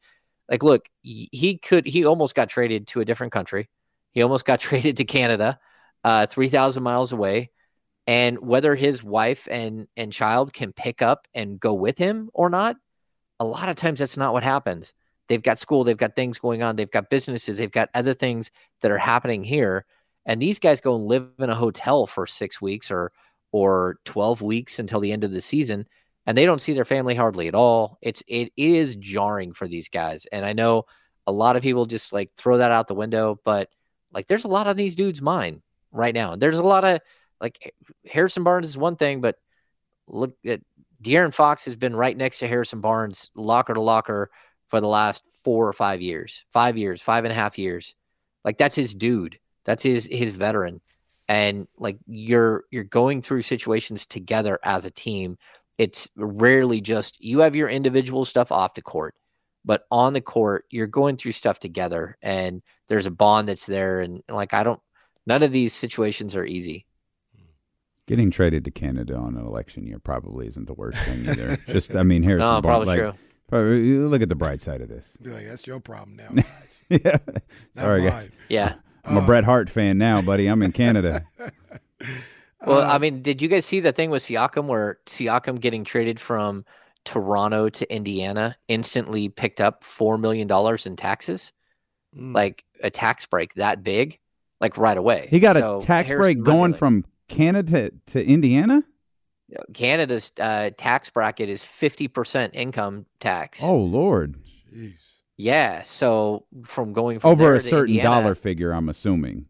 Like 0.50 0.62
look 0.62 0.88
he 1.02 1.58
could 1.62 1.86
he 1.86 2.04
almost 2.04 2.34
got 2.34 2.48
traded 2.48 2.86
to 2.88 3.00
a 3.00 3.04
different 3.04 3.32
country. 3.32 3.68
He 4.10 4.22
almost 4.22 4.44
got 4.44 4.60
traded 4.68 4.96
to 4.96 5.04
Canada 5.04 5.58
uh 6.04 6.26
3000 6.26 6.82
miles 6.82 7.12
away 7.12 7.50
and 8.06 8.38
whether 8.40 8.74
his 8.74 9.02
wife 9.02 9.46
and 9.50 9.86
and 9.96 10.12
child 10.12 10.52
can 10.52 10.72
pick 10.72 11.02
up 11.02 11.28
and 11.34 11.60
go 11.60 11.74
with 11.74 11.98
him 11.98 12.30
or 12.34 12.50
not 12.50 12.76
a 13.38 13.44
lot 13.44 13.68
of 13.68 13.76
times 13.76 14.00
that's 14.00 14.16
not 14.16 14.32
what 14.32 14.44
happens. 14.44 14.92
They've 15.28 15.42
got 15.42 15.58
school 15.60 15.84
they've 15.84 15.96
got 15.96 16.16
things 16.16 16.38
going 16.38 16.62
on 16.62 16.74
they've 16.76 16.90
got 16.90 17.10
businesses 17.10 17.58
they've 17.58 17.70
got 17.70 17.90
other 17.94 18.12
things 18.12 18.50
that 18.80 18.90
are 18.90 18.98
happening 18.98 19.44
here 19.44 19.86
and 20.26 20.40
these 20.40 20.58
guys 20.58 20.80
go 20.80 20.94
and 20.94 21.04
live 21.04 21.28
in 21.38 21.50
a 21.50 21.54
hotel 21.54 22.06
for 22.06 22.26
six 22.26 22.60
weeks 22.60 22.90
or 22.90 23.12
or 23.52 23.96
12 24.04 24.40
weeks 24.40 24.78
until 24.78 25.00
the 25.00 25.12
end 25.12 25.24
of 25.24 25.30
the 25.30 25.40
season 25.40 25.86
and 26.26 26.38
they 26.38 26.46
don't 26.46 26.60
see 26.60 26.72
their 26.72 26.84
family 26.84 27.14
hardly 27.14 27.48
at 27.48 27.54
all 27.54 27.98
it's 28.00 28.22
it, 28.26 28.52
it 28.56 28.70
is 28.70 28.94
jarring 28.96 29.52
for 29.52 29.68
these 29.68 29.88
guys 29.88 30.26
and 30.32 30.44
i 30.44 30.52
know 30.52 30.84
a 31.26 31.32
lot 31.32 31.56
of 31.56 31.62
people 31.62 31.86
just 31.86 32.12
like 32.12 32.30
throw 32.36 32.58
that 32.58 32.70
out 32.70 32.88
the 32.88 32.94
window 32.94 33.38
but 33.44 33.68
like 34.12 34.26
there's 34.26 34.44
a 34.44 34.48
lot 34.48 34.66
on 34.66 34.76
these 34.76 34.96
dudes 34.96 35.20
mind 35.20 35.60
right 35.90 36.14
now 36.14 36.34
there's 36.36 36.58
a 36.58 36.62
lot 36.62 36.84
of 36.84 37.00
like 37.40 37.74
harrison 38.06 38.42
barnes 38.42 38.68
is 38.68 38.78
one 38.78 38.96
thing 38.96 39.20
but 39.20 39.36
look 40.08 40.34
at 40.46 40.60
De'Aaron 41.02 41.34
Fox 41.34 41.64
has 41.64 41.74
been 41.74 41.96
right 41.96 42.16
next 42.16 42.38
to 42.38 42.48
Harrison 42.48 42.80
Barnes, 42.80 43.30
locker 43.34 43.74
to 43.74 43.80
locker, 43.80 44.30
for 44.68 44.80
the 44.80 44.88
last 44.88 45.24
four 45.44 45.68
or 45.68 45.72
five 45.72 46.00
years, 46.00 46.44
five 46.52 46.78
years, 46.78 47.02
five 47.02 47.24
and 47.24 47.32
a 47.32 47.34
half 47.34 47.58
years. 47.58 47.94
Like 48.44 48.56
that's 48.56 48.76
his 48.76 48.94
dude. 48.94 49.38
That's 49.64 49.82
his 49.82 50.06
his 50.10 50.30
veteran. 50.30 50.80
And 51.28 51.68
like 51.78 51.98
you're 52.06 52.64
you're 52.70 52.84
going 52.84 53.22
through 53.22 53.42
situations 53.42 54.06
together 54.06 54.58
as 54.64 54.84
a 54.84 54.90
team. 54.90 55.38
It's 55.78 56.08
rarely 56.16 56.80
just 56.80 57.22
you 57.22 57.38
have 57.40 57.54
your 57.56 57.68
individual 57.68 58.24
stuff 58.24 58.52
off 58.52 58.74
the 58.74 58.82
court, 58.82 59.14
but 59.64 59.84
on 59.90 60.12
the 60.12 60.20
court 60.20 60.64
you're 60.70 60.86
going 60.86 61.16
through 61.16 61.32
stuff 61.32 61.58
together, 61.58 62.16
and 62.22 62.62
there's 62.88 63.06
a 63.06 63.10
bond 63.10 63.48
that's 63.48 63.66
there. 63.66 64.00
And 64.00 64.22
like 64.28 64.52
I 64.52 64.62
don't, 64.64 64.80
none 65.26 65.42
of 65.42 65.52
these 65.52 65.72
situations 65.72 66.34
are 66.36 66.44
easy. 66.44 66.86
Getting 68.08 68.30
traded 68.32 68.64
to 68.64 68.70
Canada 68.72 69.14
on 69.16 69.36
an 69.36 69.46
election 69.46 69.86
year 69.86 70.00
probably 70.00 70.48
isn't 70.48 70.66
the 70.66 70.74
worst 70.74 70.98
thing 71.04 71.20
either. 71.28 71.56
Just, 71.68 71.94
I 71.94 72.02
mean, 72.02 72.24
Harrison 72.24 72.52
No, 72.54 72.60
Barnes. 72.60 72.84
probably 72.84 72.86
Like, 72.88 72.98
true. 72.98 73.12
probably- 73.48 73.96
look 73.98 74.22
at 74.22 74.28
the 74.28 74.34
bright 74.34 74.60
side 74.60 74.80
of 74.80 74.88
this. 74.88 75.16
Be 75.22 75.30
like, 75.30 75.46
that's 75.46 75.64
your 75.68 75.78
problem 75.78 76.16
now. 76.16 76.28
guys. 76.34 76.84
yeah. 76.88 77.16
Not 77.76 77.84
Sorry, 77.84 78.00
mine. 78.00 78.10
guys. 78.10 78.30
Yeah. 78.48 78.74
I'm 79.04 79.16
a 79.16 79.22
Bret 79.22 79.44
Hart 79.44 79.68
fan 79.68 79.98
now, 79.98 80.22
buddy. 80.22 80.46
I'm 80.46 80.62
in 80.62 80.72
Canada. 80.72 81.24
Well, 82.64 82.88
I 82.88 82.98
mean, 82.98 83.22
did 83.22 83.42
you 83.42 83.48
guys 83.48 83.66
see 83.66 83.80
the 83.80 83.90
thing 83.90 84.10
with 84.10 84.22
Siakam 84.22 84.66
where 84.66 84.98
Siakam 85.06 85.60
getting 85.60 85.82
traded 85.82 86.20
from 86.20 86.64
Toronto 87.04 87.68
to 87.68 87.92
Indiana 87.92 88.56
instantly 88.68 89.28
picked 89.28 89.60
up 89.60 89.82
four 89.82 90.16
million 90.16 90.46
dollars 90.46 90.86
in 90.86 90.94
taxes? 90.94 91.52
Mm. 92.16 92.32
Like 92.32 92.64
a 92.80 92.88
tax 92.88 93.26
break 93.26 93.54
that 93.54 93.82
big, 93.82 94.20
like 94.60 94.76
right 94.78 94.96
away. 94.96 95.26
He 95.28 95.40
got 95.40 95.56
So 95.56 95.78
a 95.78 95.80
tax 95.80 96.08
Harrison 96.08 96.22
break 96.36 96.44
going 96.44 96.70
like- 96.70 96.78
from 96.78 97.04
Canada 97.28 97.90
to, 97.90 98.12
to 98.12 98.24
Indiana? 98.24 98.84
Canada's 99.74 100.30
uh, 100.38 100.70
tax 100.76 101.10
bracket 101.10 101.48
is 101.48 101.64
fifty 101.64 102.06
percent 102.06 102.54
income 102.54 103.06
tax. 103.18 103.60
Oh, 103.60 103.76
Lord. 103.76 104.36
Yeah. 105.36 105.82
So 105.82 106.44
from 106.64 106.92
going 106.92 107.18
from 107.20 107.30
Over 107.30 107.44
there 107.44 107.54
a 107.56 107.60
to 107.60 107.68
certain 107.68 107.94
Indiana- 107.96 108.16
dollar 108.22 108.34
figure, 108.34 108.72
I'm 108.72 108.88
assuming. 108.88 109.46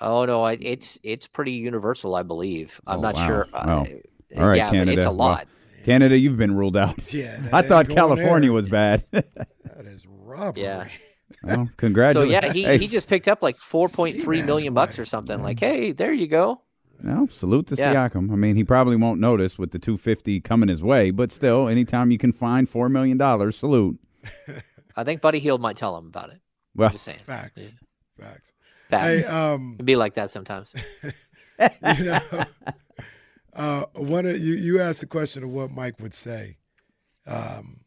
Oh 0.00 0.24
no, 0.26 0.42
I, 0.42 0.52
it's 0.60 0.98
it's 1.02 1.26
pretty 1.26 1.52
universal, 1.52 2.14
I 2.14 2.22
believe. 2.22 2.80
I'm 2.86 2.98
Oh, 2.98 3.02
not 3.02 3.14
wow. 3.16 3.26
sure. 3.26 3.48
Wow. 3.52 3.86
Uh, 4.36 4.40
All 4.40 4.48
right, 4.48 4.56
yeah, 4.56 4.70
Canada. 4.70 4.92
it's 4.98 5.04
a 5.04 5.08
Well, 5.08 5.16
lot. 5.16 5.48
Canada, 5.84 6.18
you've 6.18 6.36
been 6.36 6.54
ruled 6.54 6.76
out. 6.76 7.12
Yeah, 7.14 7.40
I 7.52 7.62
thought 7.62 7.88
California 7.88 8.48
there. 8.48 8.52
was 8.54 8.68
bad. 8.68 9.04
That 9.12 9.86
is 9.86 10.06
robbery. 10.08 10.62
Yeah. 10.64 10.88
well, 11.42 11.68
congratulations. 11.76 12.42
So 12.42 12.46
yeah, 12.48 12.52
he, 12.52 12.62
Hey, 12.64 12.78
he 12.78 12.86
just 12.88 13.08
picked 13.08 13.28
up 13.28 13.42
like 13.42 13.56
four 13.56 13.88
point 13.88 14.20
three 14.22 14.42
million 14.42 14.72
bucks 14.74 14.98
or 14.98 15.04
something. 15.04 15.42
Like, 15.42 15.60
hey, 15.60 15.92
there 15.92 16.12
you 16.14 16.26
go. 16.28 16.62
No, 17.02 17.26
salute 17.30 17.66
to 17.68 17.74
Yeah. 17.76 17.94
Siakam. 18.08 18.32
I 18.32 18.36
mean, 18.36 18.56
he 18.56 18.64
probably 18.64 18.96
won't 18.96 19.20
notice 19.20 19.58
with 19.58 19.70
the 19.72 19.78
250 19.78 20.40
coming 20.40 20.70
his 20.70 20.82
way, 20.82 21.10
but 21.10 21.30
still, 21.30 21.68
anytime 21.68 22.10
you 22.10 22.16
can 22.16 22.32
find 22.32 22.66
$4 22.70 22.90
million, 22.90 23.18
salute. 23.52 23.98
I 24.96 25.04
think 25.04 25.20
Buddy 25.20 25.38
Hield 25.38 25.60
might 25.60 25.76
tell 25.76 25.96
him 25.96 26.06
about 26.06 26.30
it. 26.30 26.40
Well, 26.74 26.88
I'm 26.88 26.92
just 26.92 27.04
saying. 27.04 27.20
Facts. 27.24 27.74
Facts. 28.18 28.52
Facts. 28.90 29.22
Hey, 29.22 29.24
um, 29.24 29.74
It'd 29.74 29.86
be 29.86 29.96
like 29.96 30.14
that 30.14 30.30
sometimes. 30.30 30.72
you 31.02 32.04
know, 32.04 32.20
uh, 33.54 33.84
one 33.94 34.26
of 34.26 34.38
you 34.38 34.54
you 34.54 34.80
asked 34.80 35.00
the 35.00 35.06
question 35.06 35.42
of 35.42 35.50
what 35.50 35.70
Mike 35.70 35.98
would 36.00 36.14
say. 36.14 36.58
Um, 37.26 37.80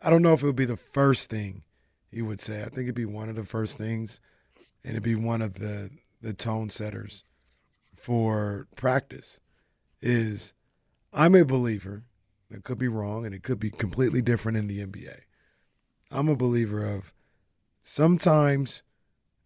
I 0.00 0.10
don't 0.10 0.22
know 0.22 0.32
if 0.34 0.42
it 0.42 0.46
would 0.46 0.56
be 0.56 0.66
the 0.66 0.76
first 0.76 1.30
thing 1.30 1.62
he 2.10 2.22
would 2.22 2.40
say. 2.40 2.62
I 2.62 2.66
think 2.66 2.82
it'd 2.82 2.94
be 2.94 3.04
one 3.04 3.28
of 3.28 3.36
the 3.36 3.44
first 3.44 3.76
things, 3.76 4.20
and 4.84 4.92
it'd 4.92 5.02
be 5.02 5.14
one 5.14 5.42
of 5.42 5.54
the 5.54 5.90
the 6.22 6.32
tone 6.32 6.70
setters 6.70 7.24
for 7.94 8.68
practice. 8.76 9.40
Is 10.00 10.52
I'm 11.12 11.34
a 11.34 11.44
believer. 11.44 12.04
It 12.50 12.64
could 12.64 12.78
be 12.78 12.88
wrong, 12.88 13.26
and 13.26 13.34
it 13.34 13.42
could 13.42 13.58
be 13.58 13.70
completely 13.70 14.22
different 14.22 14.56
in 14.58 14.68
the 14.68 14.84
NBA. 14.84 15.20
I'm 16.10 16.28
a 16.28 16.36
believer 16.36 16.84
of 16.84 17.12
sometimes 17.82 18.82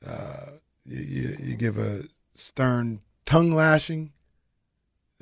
uh, 0.07 0.51
you, 0.85 1.37
you, 1.41 1.57
give 1.57 1.79
a 1.79 2.05
stern 2.35 3.01
tongue 3.25 3.53
lashing, 3.53 4.12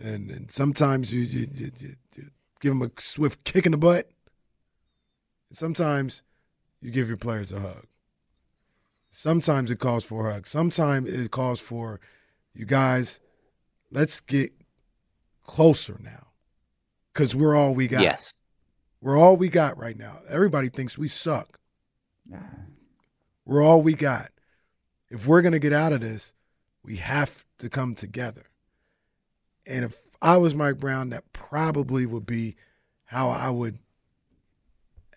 and, 0.02 0.30
and 0.30 0.50
sometimes 0.50 1.14
you, 1.14 1.22
you, 1.22 1.48
you, 1.54 1.70
you, 1.78 1.96
you 2.16 2.30
give 2.60 2.72
them 2.72 2.82
a 2.82 3.00
swift 3.00 3.44
kick 3.44 3.66
in 3.66 3.72
the 3.72 3.78
butt. 3.78 4.10
Sometimes 5.52 6.22
you 6.80 6.90
give 6.90 7.08
your 7.08 7.16
players 7.16 7.52
a 7.52 7.60
hug. 7.60 7.86
Sometimes 9.10 9.70
it 9.70 9.78
calls 9.78 10.04
for 10.04 10.28
a 10.28 10.34
hug. 10.34 10.46
Sometimes 10.46 11.08
it 11.08 11.30
calls 11.30 11.60
for 11.60 12.00
you 12.54 12.66
guys, 12.66 13.20
let's 13.90 14.20
get 14.20 14.52
closer 15.44 15.98
now 16.02 16.27
because 17.18 17.34
we're 17.34 17.56
all 17.56 17.74
we 17.74 17.88
got. 17.88 18.00
Yes. 18.02 18.32
We're 19.00 19.18
all 19.18 19.36
we 19.36 19.48
got 19.48 19.76
right 19.76 19.98
now. 19.98 20.20
Everybody 20.28 20.68
thinks 20.68 20.96
we 20.96 21.08
suck. 21.08 21.58
We're 23.44 23.60
all 23.60 23.82
we 23.82 23.94
got. 23.94 24.30
If 25.10 25.26
we're 25.26 25.42
going 25.42 25.52
to 25.52 25.58
get 25.58 25.72
out 25.72 25.92
of 25.92 26.00
this, 26.00 26.32
we 26.84 26.96
have 26.96 27.44
to 27.58 27.68
come 27.68 27.96
together. 27.96 28.44
And 29.66 29.84
if 29.84 30.00
I 30.22 30.36
was 30.36 30.54
Mike 30.54 30.78
Brown, 30.78 31.10
that 31.10 31.32
probably 31.32 32.06
would 32.06 32.24
be 32.24 32.54
how 33.04 33.30
I 33.30 33.50
would. 33.50 33.78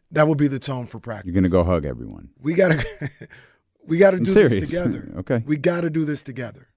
That 0.10 0.28
would 0.28 0.40
be 0.40 0.48
the 0.48 0.60
tone 0.60 0.88
for 0.88 1.00
practice. 1.00 1.28
You're 1.28 1.36
gonna 1.36 1.48
go 1.48 1.64
hug 1.64 1.86
everyone. 1.86 2.28
We 2.42 2.54
gotta, 2.54 2.84
we 3.88 3.98
gotta 3.98 4.20
do 4.20 4.30
serious. 4.30 4.56
this 4.56 4.70
together. 4.70 5.10
Okay. 5.20 5.42
we 5.46 5.56
gotta 5.56 5.90
do 5.90 6.04
this 6.04 6.22
together. 6.22 6.68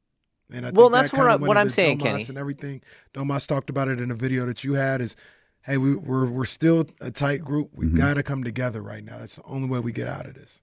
And 0.52 0.66
I 0.66 0.70
Well, 0.70 0.86
think 0.86 0.92
that's 0.92 1.10
that 1.10 1.16
what 1.18 1.22
kinda 1.24 1.32
I- 1.32 1.36
went 1.36 1.48
what 1.48 1.56
I'm 1.58 1.70
saying, 1.70 1.98
Domas 1.98 2.02
Kenny. 2.02 2.24
and 2.28 2.38
everything. 2.38 2.82
Domas 3.14 3.46
talked 3.46 3.70
about 3.70 3.88
it 3.88 4.00
in 4.00 4.10
a 4.10 4.14
video 4.14 4.46
that 4.46 4.62
you 4.64 4.74
had. 4.74 5.00
Is 5.00 5.16
hey, 5.62 5.78
we, 5.78 5.96
we're 5.96 6.26
we're 6.26 6.44
still 6.44 6.86
a 7.00 7.10
tight 7.10 7.42
group. 7.42 7.70
We 7.74 7.86
Mm-hmm. 7.86 7.96
got 7.96 8.14
to 8.14 8.22
come 8.22 8.44
together 8.44 8.82
right 8.82 9.04
now. 9.04 9.18
That's 9.18 9.36
the 9.36 9.44
only 9.44 9.68
way 9.68 9.80
we 9.80 9.92
get 9.92 10.06
out 10.08 10.26
of 10.26 10.34
this. 10.34 10.62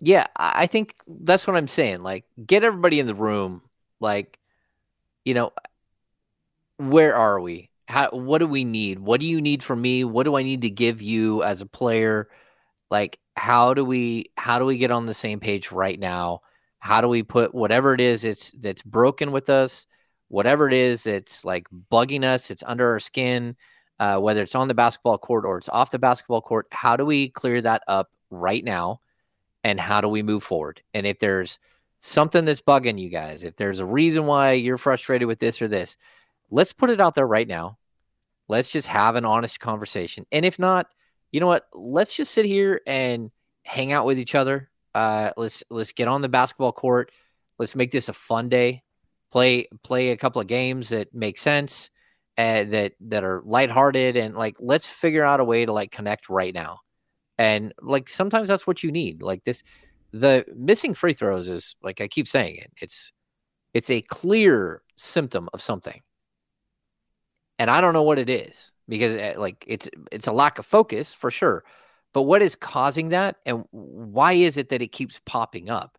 Yeah, 0.00 0.26
I 0.36 0.62
I 0.62 0.66
think 0.66 0.94
that's 1.06 1.46
what 1.46 1.56
I'm 1.56 1.68
saying. 1.68 2.00
Like, 2.02 2.24
get 2.44 2.64
everybody 2.64 3.00
in 3.00 3.06
the 3.06 3.14
room. 3.14 3.62
Like, 4.00 4.38
you 5.24 5.32
know, 5.34 5.52
where 6.76 7.14
are 7.16 7.40
we? 7.40 7.70
How? 7.88 8.10
What 8.10 8.38
do 8.38 8.46
we 8.46 8.64
need? 8.64 8.98
What 8.98 9.20
do 9.20 9.26
you 9.26 9.40
need 9.40 9.62
from 9.62 9.80
me? 9.80 10.04
What 10.04 10.24
do 10.24 10.36
I 10.36 10.42
need 10.42 10.62
to 10.62 10.70
give 10.70 11.02
you 11.02 11.42
as 11.42 11.60
a 11.60 11.66
player? 11.66 12.28
Like, 12.90 13.18
how 13.36 13.74
do 13.74 13.84
we? 13.84 14.30
How 14.36 14.58
do 14.58 14.64
we 14.64 14.78
get 14.78 14.90
on 14.90 15.06
the 15.06 15.14
same 15.14 15.40
page 15.40 15.70
right 15.72 15.98
now? 15.98 16.42
How 16.82 17.00
do 17.00 17.08
we 17.08 17.22
put 17.22 17.54
whatever 17.54 17.94
it 17.94 18.00
is 18.00 18.24
it's 18.24 18.50
that's 18.52 18.82
broken 18.82 19.30
with 19.32 19.48
us, 19.48 19.86
whatever 20.28 20.66
it 20.66 20.74
is 20.74 21.06
it's 21.06 21.44
like 21.44 21.68
bugging 21.90 22.24
us, 22.24 22.50
it's 22.50 22.64
under 22.66 22.90
our 22.90 23.00
skin, 23.00 23.56
uh, 24.00 24.18
whether 24.18 24.42
it's 24.42 24.54
on 24.54 24.68
the 24.68 24.74
basketball 24.74 25.18
court 25.18 25.44
or 25.44 25.58
it's 25.58 25.68
off 25.68 25.90
the 25.92 25.98
basketball 25.98 26.40
court. 26.42 26.66
How 26.72 26.96
do 26.96 27.06
we 27.06 27.28
clear 27.28 27.60
that 27.60 27.82
up 27.86 28.10
right 28.30 28.64
now? 28.64 29.00
and 29.64 29.78
how 29.78 30.00
do 30.00 30.08
we 30.08 30.22
move 30.22 30.42
forward? 30.42 30.82
And 30.94 31.06
if 31.06 31.18
there's 31.18 31.58
something 32.00 32.44
that's 32.44 32.60
bugging 32.60 32.98
you 32.98 33.08
guys, 33.08 33.44
if 33.44 33.56
there's 33.56 33.78
a 33.78 33.86
reason 33.86 34.26
why 34.26 34.52
you're 34.52 34.78
frustrated 34.78 35.28
with 35.28 35.38
this 35.38 35.62
or 35.62 35.68
this, 35.68 35.96
let's 36.50 36.72
put 36.72 36.90
it 36.90 37.00
out 37.00 37.14
there 37.14 37.26
right 37.26 37.46
now. 37.46 37.78
Let's 38.48 38.68
just 38.68 38.88
have 38.88 39.16
an 39.16 39.24
honest 39.24 39.60
conversation. 39.60 40.26
And 40.32 40.44
if 40.44 40.58
not, 40.58 40.88
you 41.30 41.40
know 41.40 41.46
what? 41.46 41.66
Let's 41.72 42.14
just 42.14 42.32
sit 42.32 42.44
here 42.44 42.80
and 42.86 43.30
hang 43.62 43.92
out 43.92 44.04
with 44.04 44.18
each 44.18 44.34
other. 44.34 44.68
Uh, 44.94 45.30
let's 45.36 45.62
let's 45.70 45.92
get 45.92 46.08
on 46.08 46.22
the 46.22 46.28
basketball 46.28 46.72
court. 46.72 47.10
Let's 47.58 47.74
make 47.74 47.90
this 47.90 48.08
a 48.08 48.12
fun 48.12 48.48
day. 48.48 48.82
Play 49.30 49.68
play 49.82 50.10
a 50.10 50.16
couple 50.16 50.40
of 50.40 50.46
games 50.46 50.90
that 50.90 51.14
make 51.14 51.38
sense, 51.38 51.90
uh, 52.38 52.64
that 52.64 52.92
that 53.00 53.24
are 53.24 53.42
lighthearted, 53.44 54.16
and 54.16 54.36
like 54.36 54.56
let's 54.58 54.86
figure 54.86 55.24
out 55.24 55.40
a 55.40 55.44
way 55.44 55.64
to 55.64 55.72
like 55.72 55.90
connect 55.90 56.28
right 56.28 56.54
now 56.54 56.80
and 57.38 57.72
like 57.80 58.08
sometimes 58.08 58.48
that's 58.48 58.66
what 58.66 58.82
you 58.82 58.92
need 58.92 59.22
like 59.22 59.42
this 59.44 59.62
the 60.12 60.44
missing 60.54 60.94
free 60.94 61.12
throws 61.12 61.48
is 61.48 61.74
like 61.82 62.00
i 62.00 62.08
keep 62.08 62.28
saying 62.28 62.56
it 62.56 62.70
it's 62.80 63.12
it's 63.74 63.90
a 63.90 64.02
clear 64.02 64.82
symptom 64.96 65.48
of 65.52 65.62
something 65.62 66.00
and 67.58 67.70
i 67.70 67.80
don't 67.80 67.94
know 67.94 68.02
what 68.02 68.18
it 68.18 68.28
is 68.28 68.72
because 68.88 69.16
uh, 69.16 69.34
like 69.36 69.64
it's 69.66 69.88
it's 70.10 70.26
a 70.26 70.32
lack 70.32 70.58
of 70.58 70.66
focus 70.66 71.12
for 71.12 71.30
sure 71.30 71.64
but 72.12 72.22
what 72.22 72.42
is 72.42 72.54
causing 72.56 73.08
that 73.10 73.36
and 73.46 73.64
why 73.70 74.32
is 74.32 74.56
it 74.56 74.68
that 74.68 74.82
it 74.82 74.88
keeps 74.88 75.20
popping 75.24 75.70
up 75.70 75.98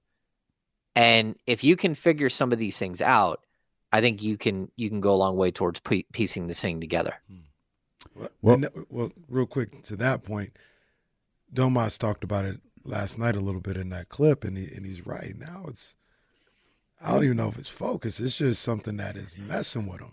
and 0.95 1.35
if 1.47 1.63
you 1.63 1.75
can 1.75 1.95
figure 1.95 2.29
some 2.29 2.51
of 2.51 2.59
these 2.59 2.77
things 2.77 3.01
out 3.01 3.41
i 3.91 3.99
think 4.01 4.21
you 4.21 4.37
can 4.37 4.69
you 4.75 4.89
can 4.89 5.01
go 5.01 5.11
a 5.13 5.15
long 5.15 5.37
way 5.37 5.49
towards 5.51 5.79
pie- 5.79 6.05
piecing 6.13 6.47
this 6.47 6.61
thing 6.61 6.79
together 6.81 7.15
hmm. 7.29 7.37
Well, 8.15 8.29
Well- 8.41 8.55
and 8.55 8.65
uh, 8.65 8.69
well, 8.89 9.11
real 9.27 9.47
quick 9.47 9.81
to 9.83 9.95
that 9.95 10.23
point, 10.23 10.55
Domas 11.51 11.97
talked 11.97 12.23
about 12.23 12.45
it 12.45 12.59
last 12.83 13.17
night 13.17 13.35
a 13.35 13.39
little 13.39 13.61
bit 13.61 13.75
in 13.77 13.89
that 13.89 14.09
clip, 14.09 14.43
and 14.43 14.55
he, 14.57 14.65
and 14.65 14.85
he's 14.85 15.05
right. 15.07 15.33
Now 15.37 15.65
it's 15.67 15.95
I 17.01 17.13
don't 17.13 17.23
even 17.23 17.37
know 17.37 17.47
if 17.47 17.57
it's 17.57 17.69
focus. 17.69 18.19
It's 18.19 18.37
just 18.37 18.61
something 18.61 18.97
that 18.97 19.15
is 19.17 19.37
messing 19.37 19.87
with 19.87 20.01
him. 20.01 20.11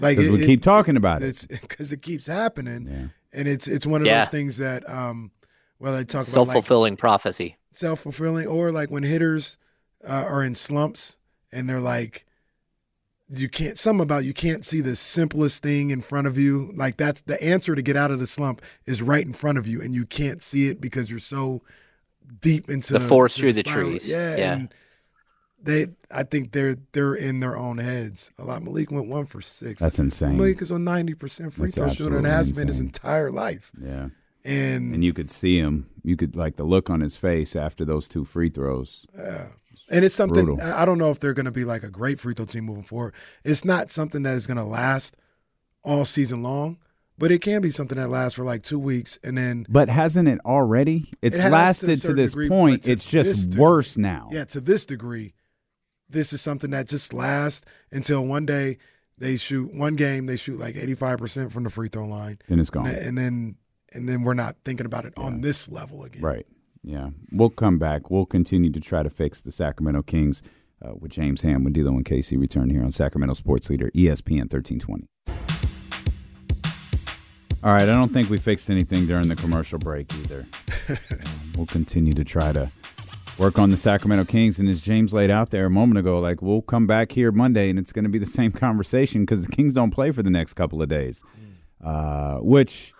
Like 0.00 0.18
'Cause 0.18 0.28
we 0.28 0.44
keep 0.44 0.60
talking 0.62 0.96
about 0.96 1.22
it. 1.22 1.28
It's 1.28 1.46
because 1.62 1.92
it 1.92 2.02
keeps 2.02 2.26
happening, 2.26 3.10
and 3.34 3.46
it's 3.48 3.66
it's 3.68 3.86
one 3.86 4.00
of 4.00 4.06
Yeah. 4.06 4.20
those 4.20 4.30
things 4.30 4.56
that 4.58 4.88
um, 4.88 5.30
well, 5.78 5.94
I 5.94 6.04
talk 6.04 6.22
about 6.22 6.26
self-fulfilling 6.26 6.96
prophecy 6.96 7.56
self 7.72 8.00
fulfilling, 8.00 8.46
or 8.46 8.70
like 8.70 8.90
when 8.90 9.02
hitters 9.02 9.58
uh, 10.06 10.24
are 10.28 10.42
in 10.44 10.54
slumps 10.54 11.18
and 11.52 11.68
they're 11.68 11.80
like, 11.80 12.24
you 13.28 13.48
can't, 13.48 13.76
some 13.78 14.00
about 14.00 14.24
you 14.24 14.32
can't 14.34 14.64
see 14.64 14.80
the 14.80 14.94
simplest 14.94 15.62
thing 15.62 15.90
in 15.90 16.00
front 16.00 16.26
of 16.26 16.38
you. 16.38 16.70
Like 16.76 16.96
that's 16.96 17.22
the 17.22 17.42
answer 17.42 17.74
to 17.74 17.82
get 17.82 17.96
out 17.96 18.10
of 18.10 18.20
the 18.20 18.26
slump 18.26 18.62
is 18.86 19.02
right 19.02 19.24
in 19.26 19.32
front 19.32 19.58
of 19.58 19.66
you, 19.66 19.80
and 19.82 19.94
you 19.94 20.04
can't 20.06 20.42
see 20.42 20.68
it 20.68 20.80
because 20.80 21.10
you're 21.10 21.18
so 21.18 21.62
deep 22.40 22.70
into 22.70 22.92
The 22.92 23.00
forest 23.00 23.36
through 23.36 23.54
the 23.54 23.62
spiral. 23.66 23.90
trees. 23.90 24.08
Yeah, 24.08 24.36
Yeah. 24.36 24.52
and 24.54 24.74
they, 25.64 25.86
I 26.10 26.22
think 26.22 26.52
they're 26.52 26.76
they're 26.92 27.14
in 27.14 27.40
their 27.40 27.56
own 27.56 27.78
heads 27.78 28.30
a 28.38 28.44
lot. 28.44 28.62
Malik 28.62 28.90
went 28.90 29.08
one 29.08 29.26
for 29.26 29.40
six. 29.40 29.80
That's 29.80 29.98
insane. 29.98 30.36
Malik 30.36 30.60
is 30.62 30.70
a 30.70 30.78
ninety 30.78 31.14
percent 31.14 31.52
free 31.52 31.66
That's 31.66 31.74
throw 31.76 31.88
shooter 31.88 32.18
and 32.18 32.26
has 32.26 32.50
been 32.50 32.68
his 32.68 32.80
entire 32.80 33.30
life. 33.30 33.72
Yeah. 33.82 34.08
And 34.44 34.94
And 34.94 35.02
you 35.02 35.12
could 35.14 35.30
see 35.30 35.58
him. 35.58 35.88
You 36.02 36.16
could 36.16 36.36
like 36.36 36.56
the 36.56 36.64
look 36.64 36.90
on 36.90 37.00
his 37.00 37.16
face 37.16 37.56
after 37.56 37.84
those 37.84 38.08
two 38.08 38.24
free 38.24 38.50
throws. 38.50 39.06
Yeah. 39.16 39.46
And 39.90 40.04
it's 40.04 40.14
something 40.14 40.44
Brutal. 40.46 40.64
I 40.74 40.84
don't 40.84 40.98
know 40.98 41.10
if 41.10 41.20
they're 41.20 41.34
going 41.34 41.44
to 41.46 41.50
be 41.50 41.64
like 41.64 41.82
a 41.82 41.90
great 41.90 42.18
free 42.20 42.34
throw 42.34 42.44
team 42.46 42.64
moving 42.64 42.82
forward. 42.84 43.14
It's 43.44 43.64
not 43.64 43.90
something 43.90 44.22
that 44.24 44.34
is 44.34 44.46
going 44.46 44.56
to 44.58 44.64
last 44.64 45.16
all 45.82 46.04
season 46.06 46.42
long, 46.42 46.78
but 47.18 47.30
it 47.30 47.40
can 47.40 47.60
be 47.62 47.70
something 47.70 47.98
that 47.98 48.08
lasts 48.08 48.34
for 48.36 48.44
like 48.44 48.62
two 48.62 48.78
weeks 48.78 49.18
and 49.22 49.36
then 49.36 49.66
But 49.68 49.88
hasn't 49.90 50.26
it 50.28 50.40
already? 50.44 51.10
It's 51.22 51.36
It 51.36 51.40
has 51.42 51.50
to 51.50 51.52
lasted 51.54 52.00
to, 52.02 52.14
this 52.14 52.32
degree, 52.32 52.48
point. 52.48 52.82
to 52.84 52.92
It's 52.92 53.04
just 53.04 53.50
degree- 53.50 53.62
worse 53.62 53.96
now. 53.98 54.28
yeah, 54.32 54.44
to 54.46 54.60
this 54.60 54.84
degree, 54.86 55.34
this 56.08 56.32
is 56.32 56.40
something 56.40 56.70
that 56.70 56.88
just 56.88 57.12
lasts 57.12 57.66
until 57.92 58.24
one 58.24 58.46
day 58.46 58.78
they 59.18 59.36
shoot 59.36 59.72
one 59.72 59.94
game 59.96 60.26
they 60.26 60.36
shoot 60.36 60.58
like 60.58 60.76
eighty 60.76 60.94
five 60.94 61.18
percent 61.18 61.52
from 61.52 61.64
the 61.64 61.70
free 61.70 61.88
throw 61.88 62.06
line. 62.06 62.38
And 62.48 62.60
it's 62.60 62.70
gone. 62.70 62.86
and, 62.86 63.16
then 63.16 63.56
and 63.92 64.08
then 64.08 64.22
we're 64.22 64.34
not 64.34 64.56
thinking 64.64 64.86
about 64.86 65.04
it 65.04 65.14
on 65.16 65.40
this 65.40 65.68
level 65.68 66.04
again. 66.04 66.22
Right. 66.22 66.46
Yeah. 66.82 67.10
We'll 67.32 67.50
come 67.50 67.78
back. 67.78 68.10
We'll 68.10 68.26
continue 68.26 68.70
to 68.72 68.80
try 68.80 69.02
to 69.02 69.10
fix 69.10 69.40
the 69.40 69.50
Sacramento 69.52 70.02
Kings 70.02 70.42
uh, 70.84 70.94
with 70.98 71.12
James 71.12 71.42
Ham, 71.42 71.64
with 71.64 71.72
D'Lo 71.72 71.92
and 71.92 72.04
Casey 72.04 72.36
return 72.36 72.70
here 72.70 72.82
on 72.82 72.90
Sacramento 72.90 73.34
Sports 73.34 73.70
Leader 73.70 73.90
ESPN 73.94 74.52
1320. 74.52 75.06
All 77.62 77.72
right. 77.72 77.82
I 77.82 77.86
don't 77.86 78.12
think 78.12 78.28
we 78.28 78.36
fixed 78.36 78.68
anything 78.68 79.06
during 79.06 79.28
the 79.28 79.36
commercial 79.36 79.78
break 79.78 80.12
either. 80.14 80.46
Um, 80.86 81.52
we'll 81.56 81.66
continue 81.66 82.12
to 82.12 82.24
try 82.24 82.52
to 82.52 82.70
work 83.38 83.58
on 83.58 83.70
the 83.70 83.76
Sacramento 83.76 84.24
Kings. 84.24 84.58
And 84.58 84.68
as 84.68 84.80
James 84.80 85.12
laid 85.12 85.30
out 85.30 85.50
there 85.50 85.66
a 85.66 85.70
moment 85.70 85.98
ago, 85.98 86.18
like 86.18 86.40
we'll 86.40 86.62
come 86.62 86.86
back 86.86 87.12
here 87.12 87.32
Monday 87.32 87.70
and 87.70 87.78
it's 87.78 87.92
going 87.92 88.04
to 88.04 88.10
be 88.10 88.18
the 88.18 88.26
same 88.26 88.52
conversation 88.66 89.22
because 89.22 89.46
the 89.46 89.52
Kings 89.52 89.74
don't 89.74 89.90
play 89.90 90.10
for 90.10 90.22
the 90.22 90.30
next 90.30 90.54
couple 90.54 90.82
of 90.82 90.88
days, 90.88 91.22
uh, 91.82 92.36
which 92.36 92.92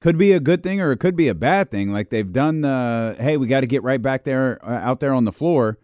could 0.00 0.18
be 0.18 0.32
a 0.32 0.40
good 0.40 0.62
thing 0.62 0.80
or 0.80 0.92
it 0.92 0.98
could 0.98 1.16
be 1.16 1.28
a 1.28 1.34
bad 1.34 1.70
thing. 1.70 1.92
Like 1.92 2.10
they've 2.10 2.30
done 2.30 2.62
the 2.62 3.16
hey, 3.18 3.36
we 3.36 3.46
got 3.46 3.60
to 3.60 3.66
get 3.66 3.82
right 3.82 4.00
back 4.00 4.24
there 4.24 4.58
uh, 4.62 4.70
out 4.70 5.00
there 5.00 5.14
on 5.14 5.24
the 5.24 5.32
floor, 5.32 5.78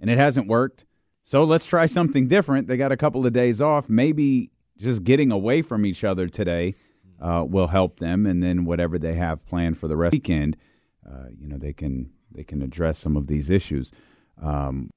and 0.00 0.10
it 0.10 0.18
hasn't 0.18 0.46
worked. 0.46 0.84
So 1.22 1.42
let's 1.44 1.64
try 1.64 1.86
something 1.86 2.28
different. 2.28 2.68
They 2.68 2.76
got 2.76 2.92
a 2.92 2.96
couple 2.96 3.26
of 3.26 3.32
days 3.32 3.60
off. 3.60 3.88
Maybe 3.88 4.50
just 4.76 5.04
getting 5.04 5.32
away 5.32 5.62
from 5.62 5.86
each 5.86 6.04
other 6.04 6.28
today 6.28 6.74
uh, 7.20 7.44
will 7.48 7.68
help 7.68 7.98
them, 7.98 8.26
and 8.26 8.42
then 8.42 8.64
whatever 8.64 8.98
they 8.98 9.14
have 9.14 9.46
planned 9.46 9.78
for 9.78 9.88
the 9.88 9.96
rest 9.96 10.14
of 10.14 10.22
the 10.22 10.32
weekend, 10.32 10.56
uh, 11.08 11.28
you 11.36 11.48
know, 11.48 11.56
they 11.56 11.72
can 11.72 12.10
they 12.34 12.44
can 12.44 12.62
address 12.62 12.98
some 12.98 13.16
of 13.16 13.26
these 13.26 13.50
issues. 13.50 13.92
Um, 14.40 14.90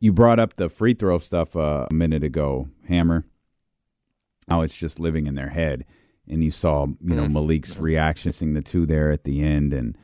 you 0.00 0.12
brought 0.12 0.40
up 0.40 0.56
the 0.56 0.68
free 0.68 0.94
throw 0.94 1.18
stuff 1.18 1.56
uh, 1.56 1.86
a 1.90 1.94
minute 1.94 2.24
ago, 2.24 2.68
Hammer. 2.88 3.24
Now 4.48 4.62
it's 4.62 4.74
just 4.74 4.98
living 4.98 5.26
in 5.26 5.34
their 5.34 5.50
head 5.50 5.84
and 6.28 6.42
you 6.42 6.50
saw 6.50 6.86
you 6.86 7.14
know 7.14 7.28
Malik's 7.28 7.76
reaction, 7.78 8.32
seeing 8.32 8.54
the 8.54 8.62
two 8.62 8.86
there 8.86 9.10
at 9.10 9.24
the 9.24 9.42
end, 9.42 9.72
and 9.72 9.96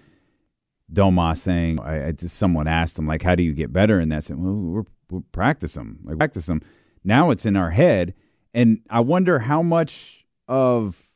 Domas 0.93 1.39
saying, 1.39 1.81
I, 1.81 2.09
I 2.09 2.13
just 2.13 2.37
someone 2.37 2.67
asked 2.67 2.99
him 2.99 3.07
like, 3.07 3.23
"How 3.23 3.35
do 3.35 3.43
you 3.43 3.53
get 3.53 3.73
better?" 3.73 3.99
And 3.99 4.11
that's 4.11 4.31
it. 4.31 4.39
Well, 4.39 4.55
we're, 4.55 4.85
we're 5.11 5.21
practice 5.33 5.75
them, 5.75 6.01
like 6.05 6.19
practice 6.19 6.47
them. 6.47 6.61
Now 7.05 7.31
it's 7.31 7.47
in 7.47 7.57
our 7.57 7.71
head, 7.71 8.15
and 8.53 8.81
I 8.91 9.01
wonder 9.01 9.41
how 9.41 9.63
much 9.63 10.27
of 10.49 11.07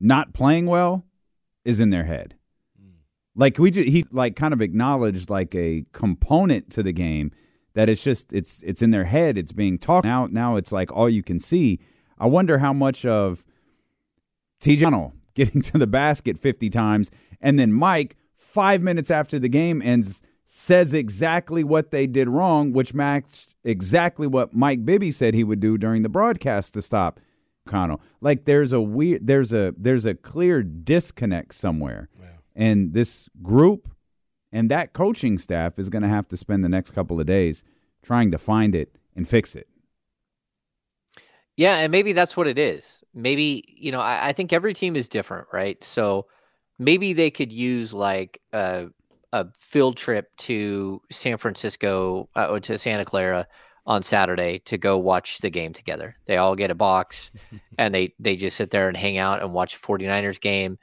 not 0.00 0.32
playing 0.32 0.66
well 0.66 1.04
is 1.64 1.80
in 1.80 1.90
their 1.90 2.04
head. 2.04 2.36
Like 3.38 3.56
we, 3.56 3.70
ju- 3.70 3.84
he 3.84 4.04
like 4.10 4.34
kind 4.34 4.52
of 4.52 4.60
acknowledged 4.60 5.30
like 5.30 5.54
a 5.54 5.86
component 5.92 6.70
to 6.72 6.82
the 6.82 6.92
game 6.92 7.30
that 7.74 7.88
it's 7.88 8.02
just 8.02 8.32
it's 8.32 8.60
it's 8.64 8.82
in 8.82 8.90
their 8.90 9.04
head. 9.04 9.38
It's 9.38 9.52
being 9.52 9.78
talked 9.78 10.04
now. 10.04 10.26
Now 10.26 10.56
it's 10.56 10.72
like 10.72 10.90
all 10.90 11.08
you 11.08 11.22
can 11.22 11.38
see. 11.38 11.78
I 12.18 12.26
wonder 12.26 12.58
how 12.58 12.72
much 12.72 13.06
of 13.06 13.46
TJ 14.60 14.78
McConnell 14.78 15.12
getting 15.34 15.62
to 15.62 15.78
the 15.78 15.86
basket 15.86 16.36
50 16.36 16.68
times, 16.68 17.12
and 17.40 17.60
then 17.60 17.72
Mike, 17.72 18.16
five 18.34 18.82
minutes 18.82 19.08
after 19.08 19.38
the 19.38 19.48
game 19.48 19.80
ends, 19.82 20.20
says 20.44 20.92
exactly 20.92 21.62
what 21.62 21.92
they 21.92 22.08
did 22.08 22.28
wrong, 22.28 22.72
which 22.72 22.92
matched 22.92 23.54
exactly 23.62 24.26
what 24.26 24.52
Mike 24.52 24.84
Bibby 24.84 25.12
said 25.12 25.34
he 25.34 25.44
would 25.44 25.60
do 25.60 25.78
during 25.78 26.02
the 26.02 26.08
broadcast 26.08 26.74
to 26.74 26.82
stop 26.82 27.20
McConnell. 27.68 28.00
Like 28.20 28.46
there's 28.46 28.72
a 28.72 28.80
weird, 28.80 29.24
there's 29.28 29.52
a 29.52 29.72
there's 29.78 30.06
a 30.06 30.14
clear 30.14 30.64
disconnect 30.64 31.54
somewhere, 31.54 32.08
and 32.58 32.92
this 32.92 33.30
group 33.40 33.88
and 34.52 34.70
that 34.70 34.92
coaching 34.92 35.38
staff 35.38 35.78
is 35.78 35.88
going 35.88 36.02
to 36.02 36.08
have 36.08 36.28
to 36.28 36.36
spend 36.36 36.64
the 36.64 36.68
next 36.68 36.90
couple 36.90 37.20
of 37.20 37.26
days 37.26 37.64
trying 38.02 38.30
to 38.32 38.38
find 38.38 38.74
it 38.74 38.96
and 39.14 39.26
fix 39.26 39.54
it. 39.54 39.68
Yeah, 41.56 41.76
and 41.76 41.90
maybe 41.90 42.12
that's 42.12 42.36
what 42.36 42.46
it 42.46 42.58
is. 42.58 43.02
Maybe, 43.14 43.64
you 43.76 43.92
know, 43.92 44.00
I, 44.00 44.28
I 44.28 44.32
think 44.32 44.52
every 44.52 44.74
team 44.74 44.96
is 44.96 45.08
different, 45.08 45.48
right? 45.52 45.82
So 45.82 46.26
maybe 46.78 47.12
they 47.12 47.30
could 47.30 47.52
use 47.52 47.94
like 47.94 48.40
a 48.52 48.88
a 49.34 49.46
field 49.58 49.96
trip 49.98 50.34
to 50.38 51.02
San 51.12 51.36
Francisco 51.36 52.30
uh, 52.34 52.46
or 52.46 52.60
to 52.60 52.78
Santa 52.78 53.04
Clara 53.04 53.46
on 53.86 54.02
Saturday 54.02 54.60
to 54.60 54.78
go 54.78 54.96
watch 54.96 55.38
the 55.38 55.50
game 55.50 55.74
together. 55.74 56.16
They 56.24 56.38
all 56.38 56.56
get 56.56 56.70
a 56.70 56.74
box 56.74 57.30
and 57.78 57.94
they 57.94 58.14
they 58.18 58.36
just 58.36 58.56
sit 58.56 58.70
there 58.70 58.88
and 58.88 58.96
hang 58.96 59.18
out 59.18 59.42
and 59.42 59.52
watch 59.52 59.76
a 59.76 59.78
49ers 59.78 60.40
game 60.40 60.78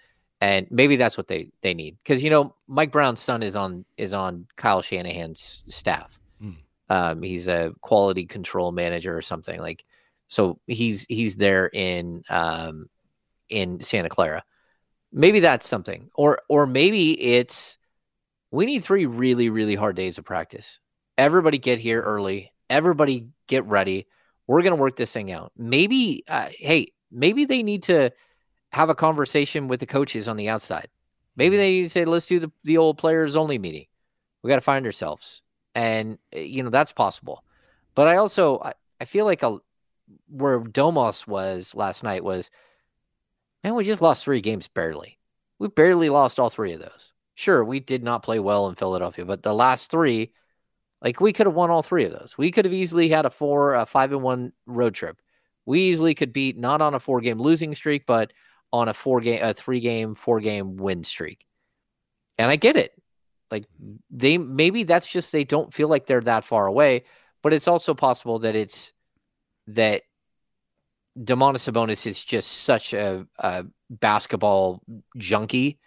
and 0.45 0.67
maybe 0.69 0.95
that's 0.95 1.17
what 1.17 1.27
they 1.27 1.49
they 1.61 1.73
need 1.73 1.97
cuz 2.05 2.21
you 2.21 2.29
know 2.29 2.55
Mike 2.67 2.91
Brown's 2.91 3.19
son 3.19 3.41
is 3.41 3.55
on 3.55 3.83
is 3.97 4.13
on 4.13 4.45
Kyle 4.55 4.81
Shanahan's 4.81 5.39
staff. 5.67 6.19
Mm. 6.41 6.57
Um 6.89 7.21
he's 7.23 7.47
a 7.47 7.73
quality 7.81 8.25
control 8.25 8.71
manager 8.71 9.17
or 9.17 9.23
something 9.23 9.59
like 9.59 9.85
so 10.27 10.59
he's 10.67 11.05
he's 11.09 11.35
there 11.35 11.69
in 11.73 12.23
um 12.29 12.89
in 13.49 13.79
Santa 13.79 14.09
Clara. 14.09 14.43
Maybe 15.11 15.39
that's 15.39 15.67
something. 15.67 16.09
Or 16.13 16.39
or 16.47 16.67
maybe 16.67 17.19
it's 17.19 17.77
we 18.51 18.65
need 18.67 18.83
three 18.83 19.07
really 19.07 19.49
really 19.49 19.75
hard 19.75 19.95
days 19.95 20.19
of 20.19 20.25
practice. 20.25 20.79
Everybody 21.17 21.57
get 21.57 21.79
here 21.79 22.01
early. 22.01 22.51
Everybody 22.69 23.27
get 23.47 23.65
ready. 23.65 24.07
We're 24.47 24.61
going 24.61 24.75
to 24.75 24.81
work 24.81 24.95
this 24.95 25.11
thing 25.11 25.31
out. 25.31 25.53
Maybe 25.57 26.23
uh, 26.27 26.49
hey, 26.51 26.93
maybe 27.11 27.45
they 27.45 27.63
need 27.63 27.83
to 27.83 28.11
have 28.71 28.89
a 28.89 28.95
conversation 28.95 29.67
with 29.67 29.79
the 29.79 29.85
coaches 29.85 30.27
on 30.27 30.37
the 30.37 30.49
outside. 30.49 30.87
Maybe 31.35 31.57
they 31.57 31.71
need 31.71 31.83
to 31.83 31.89
say 31.89 32.05
let's 32.05 32.25
do 32.25 32.39
the 32.39 32.51
the 32.63 32.77
old 32.77 32.97
players 32.97 33.35
only 33.35 33.57
meeting. 33.57 33.85
We 34.41 34.49
got 34.49 34.55
to 34.55 34.61
find 34.61 34.85
ourselves. 34.85 35.41
And 35.73 36.17
uh, 36.35 36.39
you 36.39 36.63
know, 36.63 36.69
that's 36.69 36.93
possible. 36.93 37.43
But 37.95 38.07
I 38.07 38.17
also 38.17 38.59
I, 38.59 38.73
I 39.01 39.05
feel 39.05 39.25
like 39.25 39.43
a 39.43 39.57
where 40.29 40.61
Domas 40.61 41.27
was 41.27 41.75
last 41.75 42.03
night 42.03 42.23
was, 42.23 42.51
man, 43.63 43.75
we 43.75 43.83
just 43.83 44.01
lost 44.01 44.23
three 44.23 44.41
games 44.41 44.67
barely. 44.67 45.17
We 45.59 45.67
barely 45.67 46.09
lost 46.09 46.39
all 46.39 46.49
three 46.49 46.73
of 46.73 46.79
those. 46.79 47.11
Sure, 47.35 47.63
we 47.63 47.79
did 47.79 48.03
not 48.03 48.23
play 48.23 48.39
well 48.39 48.67
in 48.67 48.75
Philadelphia, 48.75 49.25
but 49.25 49.43
the 49.43 49.53
last 49.53 49.91
three, 49.91 50.31
like 51.01 51.19
we 51.19 51.33
could 51.33 51.47
have 51.47 51.55
won 51.55 51.69
all 51.69 51.81
three 51.81 52.05
of 52.05 52.11
those. 52.11 52.37
We 52.37 52.51
could 52.51 52.65
have 52.65 52.73
easily 52.73 53.09
had 53.09 53.25
a 53.25 53.29
four, 53.29 53.73
a 53.73 53.85
five 53.85 54.11
and 54.11 54.21
one 54.21 54.53
road 54.65 54.93
trip. 54.93 55.19
We 55.65 55.81
easily 55.81 56.13
could 56.13 56.31
beat 56.31 56.57
not 56.57 56.81
on 56.81 56.93
a 56.93 56.99
four 56.99 57.19
game 57.19 57.39
losing 57.39 57.73
streak, 57.73 58.05
but 58.05 58.31
on 58.75 58.89
a 58.89 58.93
four 58.93 59.21
game, 59.21 59.39
a 59.41 59.53
three 59.53 59.79
game, 59.79 60.15
four 60.15 60.41
game 60.41 60.75
win 60.75 61.03
streak. 61.03 61.45
And 62.37 62.51
I 62.51 62.57
get 62.57 62.75
it. 62.75 62.91
Like 63.49 63.65
they 64.09 64.37
maybe 64.37 64.83
that's 64.83 65.07
just 65.07 65.31
they 65.31 65.45
don't 65.45 65.73
feel 65.73 65.87
like 65.87 66.07
they're 66.07 66.21
that 66.21 66.43
far 66.43 66.67
away, 66.67 67.05
but 67.41 67.53
it's 67.53 67.67
also 67.67 67.93
possible 67.93 68.39
that 68.39 68.55
it's 68.55 68.91
that 69.67 70.01
Domantas 71.17 71.71
Sabonis 71.71 72.05
is 72.05 72.21
just 72.21 72.51
such 72.51 72.93
a, 72.93 73.25
a 73.39 73.65
basketball 73.89 74.81
junkie 75.17 75.79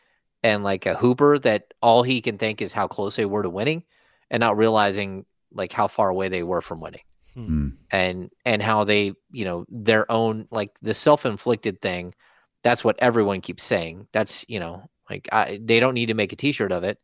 and 0.42 0.65
like 0.65 0.86
a 0.86 0.94
hooper 0.94 1.39
that 1.41 1.75
all 1.83 2.02
he 2.02 2.23
can 2.23 2.39
think 2.39 2.62
is 2.62 2.73
how 2.73 2.86
close 2.89 3.17
they 3.17 3.26
were 3.26 3.42
to 3.42 3.50
winning 3.50 3.83
and 4.31 4.41
not 4.41 4.57
realizing 4.57 5.26
like 5.52 5.73
how 5.73 5.89
far 5.89 6.08
away 6.08 6.28
they 6.28 6.42
were 6.42 6.62
from 6.62 6.81
winning 6.81 7.02
Hmm. 7.34 7.68
and 7.92 8.31
and 8.44 8.60
how 8.60 8.83
they 8.84 9.12
you 9.31 9.44
know 9.44 9.65
their 9.68 10.10
own 10.10 10.49
like 10.50 10.70
the 10.83 10.94
self-inflicted 10.94 11.81
thing 11.81 12.15
that's 12.62 12.85
what 12.85 12.97
everyone 12.99 13.41
keeps 13.41 13.65
saying. 13.65 14.09
That's 14.12 14.45
you 14.49 14.61
know 14.61 14.89
like 15.09 15.28
I, 15.33 15.61
they 15.62 15.81
don't 15.81 15.95
need 15.95 16.07
to 16.07 16.15
make 16.15 16.33
a 16.33 16.37
t-shirt 16.37 16.73
of 16.73 16.85
it 16.85 16.99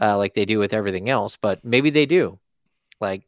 uh, 0.00 0.16
like 0.16 0.34
they 0.34 0.44
do 0.44 0.58
with 0.58 0.72
everything 0.72 1.08
else 1.08 1.36
but 1.36 1.64
maybe 1.64 1.90
they 1.90 2.06
do. 2.06 2.38
Like 3.00 3.24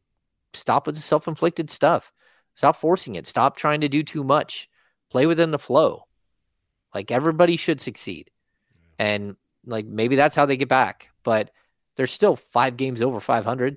stop 0.55 0.87
with 0.87 0.97
the 0.97 1.03
self-inflicted 1.03 1.71
stuff. 1.71 2.13
Stop 2.55 2.77
forcing 2.77 3.15
it. 3.15 3.27
Stop 3.27 3.57
trying 3.57 3.81
to 3.81 3.89
do 3.89 4.03
too 4.03 4.25
much. 4.25 4.69
Play 5.11 5.27
within 5.27 5.51
the 5.51 5.59
flow. 5.59 6.07
Like 6.95 7.11
everybody 7.11 7.57
should 7.57 7.81
succeed. 7.81 8.31
And 8.99 9.37
like 9.67 9.87
maybe 9.87 10.17
that's 10.17 10.35
how 10.35 10.47
they 10.47 10.57
get 10.57 10.69
back 10.69 11.09
but 11.23 11.51
they're 11.97 12.07
still 12.07 12.37
five 12.37 12.77
games 12.77 13.03
over 13.03 13.21
500 13.21 13.77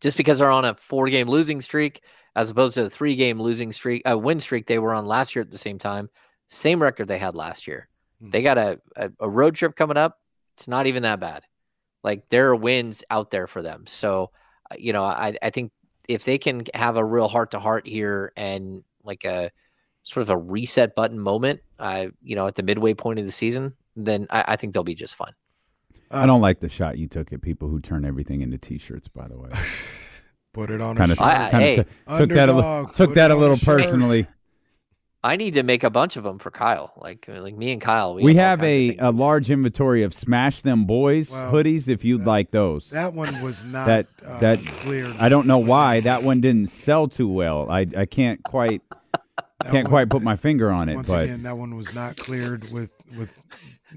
just 0.00 0.16
because 0.16 0.38
they're 0.38 0.50
on 0.50 0.64
a 0.64 0.74
four 0.74 1.08
game 1.08 1.28
losing 1.28 1.60
streak 1.60 2.02
as 2.34 2.50
opposed 2.50 2.74
to 2.74 2.82
the 2.82 2.90
three 2.90 3.16
game 3.16 3.40
losing 3.40 3.72
streak 3.72 4.02
a 4.04 4.16
win 4.16 4.40
streak 4.40 4.66
they 4.66 4.78
were 4.78 4.94
on 4.94 5.06
last 5.06 5.34
year 5.34 5.42
at 5.42 5.50
the 5.50 5.58
same 5.58 5.78
time 5.78 6.08
same 6.50 6.82
record 6.82 7.08
they 7.08 7.18
had 7.18 7.34
last 7.34 7.66
year 7.66 7.88
they 8.20 8.42
got 8.42 8.58
a, 8.58 8.78
a, 8.96 9.10
a 9.20 9.28
road 9.28 9.54
trip 9.54 9.74
coming 9.76 9.96
up 9.96 10.18
it's 10.54 10.68
not 10.68 10.86
even 10.86 11.02
that 11.02 11.20
bad 11.20 11.44
like 12.02 12.28
there 12.28 12.50
are 12.50 12.56
wins 12.56 13.02
out 13.08 13.30
there 13.30 13.46
for 13.46 13.62
them 13.62 13.86
so 13.86 14.30
uh, 14.70 14.74
you 14.78 14.92
know 14.92 15.02
i, 15.02 15.34
I 15.40 15.50
think 15.50 15.72
if 16.08 16.24
they 16.24 16.38
can 16.38 16.64
have 16.74 16.96
a 16.96 17.04
real 17.04 17.28
heart 17.28 17.52
to 17.52 17.60
heart 17.60 17.86
here 17.86 18.32
and 18.36 18.82
like 19.04 19.24
a 19.24 19.50
sort 20.02 20.22
of 20.22 20.30
a 20.30 20.36
reset 20.36 20.94
button 20.94 21.18
moment 21.18 21.60
uh, 21.78 22.08
you 22.22 22.36
know 22.36 22.46
at 22.46 22.56
the 22.56 22.62
midway 22.62 22.94
point 22.94 23.18
of 23.18 23.24
the 23.24 23.32
season 23.32 23.74
then 23.96 24.26
i, 24.30 24.44
I 24.48 24.56
think 24.56 24.74
they'll 24.74 24.84
be 24.84 24.94
just 24.94 25.16
fine 25.16 25.32
I 26.12 26.26
don't 26.26 26.40
like 26.40 26.58
the 26.58 26.68
shot 26.68 26.98
you 26.98 27.06
took 27.06 27.32
at 27.32 27.40
people 27.40 27.68
who 27.68 27.80
turn 27.80 28.04
everything 28.04 28.42
into 28.42 28.58
T-shirts. 28.58 29.06
By 29.06 29.28
the 29.28 29.38
way, 29.38 29.50
Put 30.52 30.70
it 30.70 30.80
on 30.80 30.96
kind 30.96 31.12
of 31.12 31.18
shirt. 31.18 31.52
Hey. 31.52 31.76
took 31.76 32.30
that 32.30 32.48
a 32.48 32.52
little 32.52 32.70
Underdog, 32.70 32.94
took 32.94 33.14
that 33.14 33.30
a 33.30 33.36
little 33.36 33.56
shirt. 33.56 33.82
personally. 33.82 34.26
I 35.22 35.36
need 35.36 35.54
to 35.54 35.62
make 35.62 35.84
a 35.84 35.90
bunch 35.90 36.16
of 36.16 36.24
them 36.24 36.38
for 36.38 36.50
kyle 36.50 36.92
like 36.96 37.26
like 37.28 37.54
me 37.56 37.72
and 37.72 37.80
kyle 37.80 38.14
We, 38.14 38.34
have 38.36 38.60
have 38.60 38.60
all 38.60 38.64
kinds 38.66 38.94
of 39.00 39.04
a, 39.04 39.08
a 39.08 39.10
large 39.10 39.50
inventory 39.50 40.02
of 40.02 40.14
Smash 40.14 40.62
Them 40.62 40.84
Boys 40.86 41.30
Well, 41.30 41.52
hoodies 41.52 41.88
if 41.88 42.04
you'd 42.04 42.24
like 42.24 42.50
those. 42.50 42.90
That 42.90 43.12
one 43.14 43.42
was 43.42 43.62
not 43.64 43.86
that 43.86 44.06
uh, 44.26 44.38
that 44.40 44.64
cleared. 44.64 45.16
I 45.18 45.28
don't 45.28 45.46
know 45.46 45.58
why 45.58 46.00
that 46.00 46.22
one 46.22 46.40
didn't 46.40 46.68
sell 46.68 47.08
too 47.08 47.28
well. 47.28 47.70
I 47.70 47.86
I 47.96 48.06
can't 48.06 48.42
quite 48.42 48.82
can't 49.64 49.74
one- 49.74 49.86
quite 49.86 50.08
put 50.10 50.22
my 50.22 50.36
finger 50.36 50.70
on 50.70 50.88
it, 50.88 50.96
Once 50.96 51.10
but 51.10 51.24
again, 51.24 51.42
that 51.42 51.58
one 51.58 51.76
was 51.76 51.94
not 51.94 52.16
cleared 52.16 52.70
with 52.72 52.90
with 53.18 53.30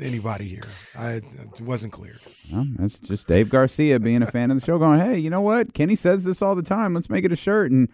anybody 0.02 0.48
here. 0.48 0.64
I 0.98 1.14
it 1.14 1.62
wasn't 1.62 1.94
cleared. 1.94 2.20
well, 2.52 2.66
that's 2.78 3.00
just 3.00 3.28
Dave 3.28 3.50
Garcia 3.50 4.00
being 4.00 4.22
a 4.24 4.28
fan 4.28 4.52
of 4.52 4.60
the 4.60 4.66
show, 4.66 4.78
going, 4.78 5.00
"Hey, 5.00 5.18
you 5.20 5.30
know 5.30 5.42
what? 5.42 5.74
Kenny 5.74 5.96
says 5.96 6.24
this 6.26 6.42
all 6.42 6.56
the 6.56 6.64
time. 6.64 6.94
Let's 6.94 7.10
make 7.10 7.24
it 7.26 7.32
a 7.32 7.36
shirt." 7.38 7.72
And 7.72 7.88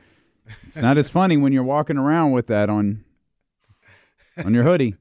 it's 0.67 0.77
not 0.77 0.97
as 0.97 1.09
funny 1.09 1.37
when 1.37 1.53
you're 1.53 1.63
walking 1.63 1.97
around 1.97 2.31
with 2.31 2.47
that 2.47 2.69
on 2.69 3.03
on 4.45 4.53
your 4.53 4.63
hoodie. 4.63 4.95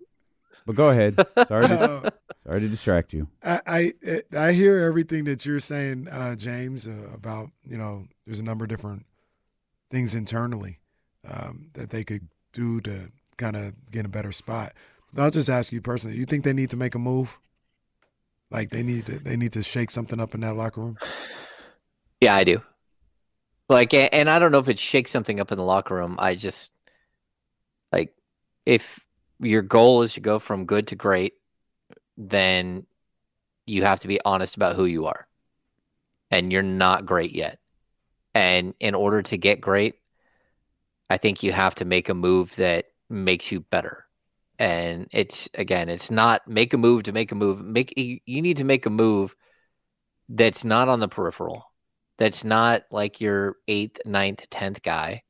But 0.66 0.76
go 0.76 0.90
ahead. 0.90 1.16
Sorry 1.48 1.66
to, 1.66 2.12
sorry 2.44 2.60
to 2.60 2.68
distract 2.68 3.12
you. 3.12 3.28
I 3.42 3.92
I, 4.04 4.22
I 4.36 4.52
hear 4.52 4.78
everything 4.78 5.24
that 5.24 5.46
you're 5.46 5.60
saying, 5.60 6.08
uh, 6.08 6.36
James, 6.36 6.86
uh, 6.86 7.08
about 7.14 7.50
you 7.66 7.78
know 7.78 8.06
there's 8.26 8.40
a 8.40 8.44
number 8.44 8.64
of 8.64 8.68
different 8.68 9.06
things 9.90 10.14
internally 10.14 10.78
um, 11.26 11.70
that 11.72 11.90
they 11.90 12.04
could 12.04 12.28
do 12.52 12.80
to 12.82 13.10
kind 13.38 13.56
of 13.56 13.90
get 13.90 14.00
in 14.00 14.06
a 14.06 14.10
better 14.10 14.32
spot. 14.32 14.74
I'll 15.16 15.30
just 15.30 15.48
ask 15.48 15.72
you 15.72 15.80
personally: 15.80 16.16
you 16.16 16.26
think 16.26 16.44
they 16.44 16.52
need 16.52 16.70
to 16.70 16.76
make 16.76 16.94
a 16.94 16.98
move? 16.98 17.38
Like 18.50 18.70
they 18.70 18.82
need 18.82 19.06
to 19.06 19.18
they 19.18 19.36
need 19.36 19.52
to 19.54 19.62
shake 19.62 19.90
something 19.90 20.20
up 20.20 20.34
in 20.34 20.40
that 20.42 20.54
locker 20.54 20.80
room. 20.80 20.98
Yeah, 22.20 22.34
I 22.34 22.44
do. 22.44 22.62
Like, 23.68 23.92
and 23.92 24.30
I 24.30 24.38
don't 24.38 24.50
know 24.50 24.58
if 24.58 24.68
it 24.68 24.78
shakes 24.78 25.10
something 25.10 25.40
up 25.40 25.52
in 25.52 25.58
the 25.58 25.64
locker 25.64 25.94
room. 25.94 26.16
I 26.18 26.34
just 26.34 26.72
like 27.92 28.14
if 28.64 29.00
your 29.40 29.62
goal 29.62 30.02
is 30.02 30.14
to 30.14 30.20
go 30.20 30.38
from 30.38 30.66
good 30.66 30.88
to 30.88 30.96
great, 30.96 31.34
then 32.16 32.86
you 33.66 33.84
have 33.84 34.00
to 34.00 34.08
be 34.08 34.20
honest 34.24 34.56
about 34.56 34.76
who 34.76 34.84
you 34.84 35.06
are. 35.06 35.26
And 36.30 36.52
you're 36.52 36.62
not 36.62 37.06
great 37.06 37.32
yet. 37.32 37.58
And 38.34 38.74
in 38.80 38.94
order 38.94 39.22
to 39.22 39.38
get 39.38 39.60
great, 39.60 39.96
I 41.08 41.16
think 41.16 41.42
you 41.42 41.52
have 41.52 41.74
to 41.76 41.84
make 41.84 42.08
a 42.08 42.14
move 42.14 42.54
that 42.56 42.86
makes 43.08 43.50
you 43.50 43.60
better. 43.60 44.04
And 44.58 45.08
it's 45.12 45.48
again, 45.54 45.88
it's 45.88 46.10
not 46.10 46.46
make 46.46 46.74
a 46.74 46.78
move 46.78 47.04
to 47.04 47.12
make 47.12 47.32
a 47.32 47.36
move. 47.36 47.60
Make 47.60 47.94
you 47.96 48.42
need 48.42 48.58
to 48.58 48.64
make 48.64 48.86
a 48.86 48.90
move 48.90 49.34
that's 50.28 50.64
not 50.64 50.88
on 50.88 51.00
the 51.00 51.08
peripheral. 51.08 51.64
That's 52.18 52.44
not 52.44 52.82
like 52.90 53.20
your 53.20 53.56
eighth, 53.68 54.00
ninth, 54.04 54.44
tenth 54.50 54.82
guy. 54.82 55.22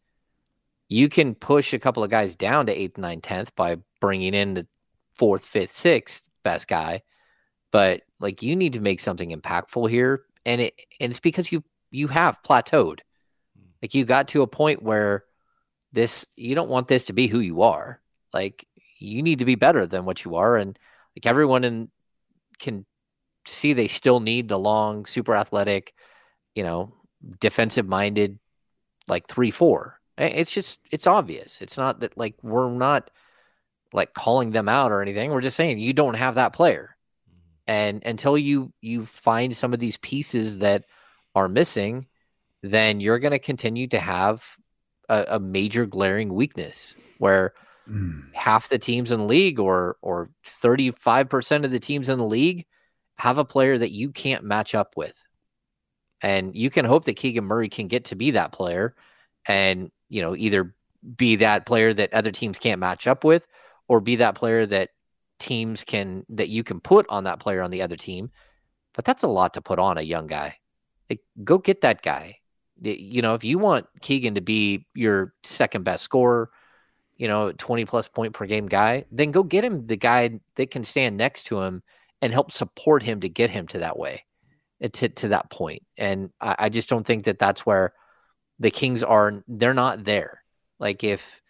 You 0.89 1.09
can 1.09 1.35
push 1.35 1.73
a 1.73 1.79
couple 1.79 2.03
of 2.03 2.11
guys 2.11 2.35
down 2.37 2.67
to 2.67 2.73
eighth, 2.73 2.99
ninth, 2.99 3.23
tenth 3.23 3.55
by 3.55 3.77
bringing 4.01 4.35
in 4.35 4.55
the 4.55 4.67
fourth, 5.17 5.45
fifth, 5.45 5.73
sixth 5.73 6.29
best 6.43 6.69
guy. 6.69 7.03
But 7.71 8.03
like 8.21 8.43
you 8.43 8.57
need 8.57 8.73
to 8.75 8.81
make 8.81 9.01
something 9.01 9.31
impactful 9.31 9.91
here, 9.91 10.23
and 10.47 10.61
it 10.61 10.75
and 11.01 11.11
it's 11.11 11.21
because 11.21 11.53
you 11.53 11.63
you 11.91 12.09
have 12.09 12.43
plateaued. 12.43 13.01
Hmm. 13.57 13.69
Like 13.83 13.95
you 13.95 14.05
got 14.05 14.29
to 14.29 14.43
a 14.43 14.47
point 14.47 14.83
where 14.83 15.25
this 15.93 16.25
you 16.37 16.55
don't 16.55 16.71
want 16.71 16.89
this 16.89 17.05
to 17.07 17.13
be 17.13 17.27
who 17.27 17.41
you 17.41 17.63
are. 17.63 18.01
Like 18.33 18.67
you 18.99 19.23
need 19.23 19.41
to 19.41 19.45
be 19.45 19.55
better 19.55 19.87
than 19.87 20.05
what 20.07 20.25
you 20.25 20.37
are, 20.37 20.57
and 20.57 20.79
like 21.15 21.27
everyone 21.27 21.65
in 21.65 21.91
can 22.59 22.87
see 23.47 23.73
they 23.73 23.89
still 23.89 24.21
need 24.21 24.49
the 24.49 24.59
long, 24.59 25.07
super 25.07 25.35
athletic, 25.35 25.95
you 26.55 26.63
know, 26.63 26.95
defensive 27.41 27.87
minded, 27.87 28.39
like 29.07 29.29
three 29.29 29.51
four. 29.51 29.98
It's 30.19 30.51
just 30.51 30.81
it's 30.91 31.07
obvious. 31.07 31.61
It's 31.61 31.77
not 31.77 32.01
that 32.01 32.17
like 32.19 32.35
we're 32.43 32.71
not 32.71 33.11
like 33.93 34.15
calling 34.15 34.51
them 34.51 34.69
out 34.69 34.93
or 34.93 35.01
anything. 35.01 35.31
We're 35.31 35.41
just 35.41 35.57
saying 35.57 35.79
you 35.79 35.93
don't 35.93 36.15
have 36.15 36.35
that 36.35 36.53
player. 36.53 36.97
Mm-hmm. 37.29 37.39
And 37.69 38.03
until 38.05 38.37
you 38.37 38.73
you 38.81 39.07
find 39.07 39.55
some 39.55 39.73
of 39.73 39.81
these 39.81 39.97
pieces 39.99 40.59
that 40.59 40.85
are 41.35 41.49
missing, 41.49 42.07
then 42.63 43.01
you're 43.01 43.21
going 43.21 43.33
to 43.33 43.39
continue 43.39 43.87
to 43.89 43.99
have 43.99 44.45
a, 45.09 45.25
a 45.31 45.41
major 45.41 45.87
glaring 45.87 46.35
weakness 46.35 46.97
where 47.19 47.55
mm. 47.89 48.23
half 48.35 48.69
the 48.69 48.79
teams 48.79 49.13
in 49.13 49.21
the 49.21 49.27
league 49.27 49.61
or 49.61 49.97
or 50.03 50.31
35% 50.63 51.65
of 51.65 51.71
the 51.71 51.79
teams 51.79 52.09
in 52.09 52.19
the 52.19 52.25
league 52.25 52.67
have 53.17 53.39
a 53.39 53.45
player 53.45 53.79
that 53.79 53.91
you 53.91 54.11
can't 54.11 54.45
match 54.45 54.75
up 54.75 54.97
with. 54.97 55.15
And 56.21 56.57
you 56.57 56.71
can 56.71 56.85
hope 56.85 57.05
that 57.05 57.15
Keegan 57.15 57.45
Murray 57.45 57.69
can 57.69 57.87
get 57.87 58.07
to 58.07 58.17
be 58.17 58.33
that 58.33 58.53
player 58.53 58.97
and, 59.47 59.91
you 60.09 60.23
know, 60.23 60.37
either 60.37 60.75
be 61.17 61.37
that 61.37 61.67
player 61.67 61.95
that 61.95 62.13
other 62.13 62.31
teams 62.31 62.59
can't 62.59 62.81
match 62.81 63.07
up 63.07 63.25
with 63.25 63.47
or 63.87 64.01
be 64.01 64.17
that 64.17 64.35
player 64.35 64.67
that 64.67 64.91
teams 65.39 65.85
can 65.85 66.27
that 66.29 66.49
you 66.49 66.65
can 66.65 66.81
put 66.81 67.07
on 67.09 67.25
that 67.25 67.41
player 67.41 67.63
on 67.63 67.71
the 67.71 67.83
other 67.83 67.97
team. 67.97 68.31
But 68.95 69.05
that's 69.05 69.23
a 69.23 69.29
lot 69.29 69.55
to 69.55 69.61
put 69.61 69.79
on 69.79 69.99
a 69.99 70.03
young 70.03 70.27
guy. 70.27 70.57
Like, 71.09 71.21
go 71.45 71.59
get 71.59 71.83
that 71.83 72.03
guy. 72.03 72.39
You 72.81 73.23
know, 73.23 73.35
if 73.35 73.45
you 73.45 73.59
want 73.59 73.87
Keegan 74.01 74.35
to 74.35 74.41
be 74.41 74.87
your 74.95 75.35
second 75.43 75.85
best 75.85 76.05
scorer, 76.05 76.51
you 77.17 77.29
know, 77.29 77.53
20 77.53 77.85
plus 77.85 78.09
point 78.09 78.33
per 78.33 78.47
game 78.47 78.67
guy, 78.67 79.05
then 79.11 79.31
go 79.31 79.43
get 79.43 79.65
him 79.65 79.87
the 79.87 79.97
guy 79.97 80.41
that 80.57 80.71
can 80.71 80.85
stand 80.85 81.17
next 81.17 81.45
to 81.45 81.61
him 81.61 81.83
and 82.23 82.33
help 82.33 82.53
support 82.53 83.03
him 83.03 83.21
to 83.21 83.29
get 83.29 83.51
him 83.51 83.67
to 83.69 83.79
that 83.79 83.99
way, 83.99 84.25
uh, 84.83 84.89
to, 84.93 85.09
to 85.09 85.29
that 85.29 85.51
point. 85.51 85.83
And 85.97 86.31
I, 86.41 86.57
I 86.59 86.69
just 86.69 86.89
don't 86.89 87.07
think 87.07 87.25
that 87.25 87.39
that's 87.39 87.67
where 87.67 87.93
the 88.59 88.71
Kings 88.71 89.03
are. 89.03 89.43
They're 89.49 89.75
not 89.75 90.05
there. 90.05 90.43
Like, 90.79 91.05
if 91.05 91.43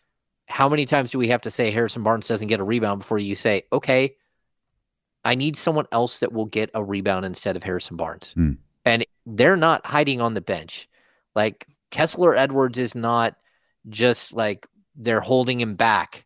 how 0.46 0.68
many 0.68 0.86
times 0.86 1.10
do 1.10 1.18
we 1.18 1.28
have 1.28 1.42
to 1.42 1.50
say 1.50 1.70
Harrison 1.70 2.02
Barnes 2.02 2.28
doesn't 2.28 2.48
get 2.48 2.60
a 2.60 2.64
rebound 2.64 3.00
before 3.00 3.18
you 3.18 3.34
say, 3.34 3.64
okay, 3.72 4.16
I 5.24 5.34
need 5.34 5.56
someone 5.56 5.86
else 5.92 6.20
that 6.20 6.32
will 6.32 6.46
get 6.46 6.70
a 6.74 6.82
rebound 6.82 7.26
instead 7.26 7.56
of 7.56 7.62
Harrison 7.62 7.96
Barnes? 7.96 8.32
Hmm. 8.32 8.52
And 8.84 9.06
they're 9.26 9.56
not 9.56 9.84
hiding 9.84 10.20
on 10.20 10.34
the 10.34 10.40
bench. 10.40 10.88
Like, 11.34 11.66
Kessler 11.90 12.34
Edwards 12.34 12.78
is 12.78 12.94
not 12.94 13.36
just 13.88 14.32
like 14.32 14.66
they're 14.96 15.20
holding 15.20 15.60
him 15.60 15.74
back. 15.74 16.24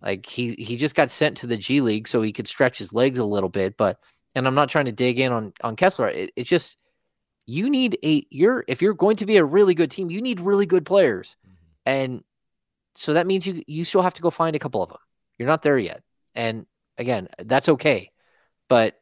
Like 0.00 0.26
he 0.26 0.54
he 0.54 0.76
just 0.76 0.94
got 0.94 1.10
sent 1.10 1.38
to 1.38 1.46
the 1.46 1.56
G 1.56 1.80
League 1.80 2.06
so 2.06 2.22
he 2.22 2.32
could 2.32 2.46
stretch 2.46 2.78
his 2.78 2.92
legs 2.92 3.18
a 3.18 3.24
little 3.24 3.48
bit. 3.48 3.76
But 3.76 3.98
and 4.34 4.46
I'm 4.46 4.54
not 4.54 4.68
trying 4.68 4.84
to 4.84 4.92
dig 4.92 5.18
in 5.18 5.32
on 5.32 5.52
on 5.62 5.76
Kessler. 5.76 6.08
It, 6.08 6.32
it's 6.36 6.48
just 6.48 6.76
you 7.46 7.68
need 7.68 7.98
a 8.04 8.26
you're 8.30 8.64
if 8.68 8.80
you're 8.80 8.94
going 8.94 9.16
to 9.16 9.26
be 9.26 9.36
a 9.36 9.44
really 9.44 9.74
good 9.74 9.90
team, 9.90 10.10
you 10.10 10.22
need 10.22 10.40
really 10.40 10.66
good 10.66 10.84
players, 10.84 11.36
and 11.84 12.22
so 12.94 13.14
that 13.14 13.26
means 13.26 13.46
you 13.46 13.62
you 13.66 13.84
still 13.84 14.02
have 14.02 14.14
to 14.14 14.22
go 14.22 14.30
find 14.30 14.56
a 14.56 14.58
couple 14.58 14.82
of 14.82 14.88
them. 14.88 14.98
You're 15.38 15.48
not 15.48 15.62
there 15.62 15.78
yet, 15.78 16.02
and 16.34 16.66
again, 16.98 17.28
that's 17.38 17.68
okay, 17.68 18.10
but 18.68 19.00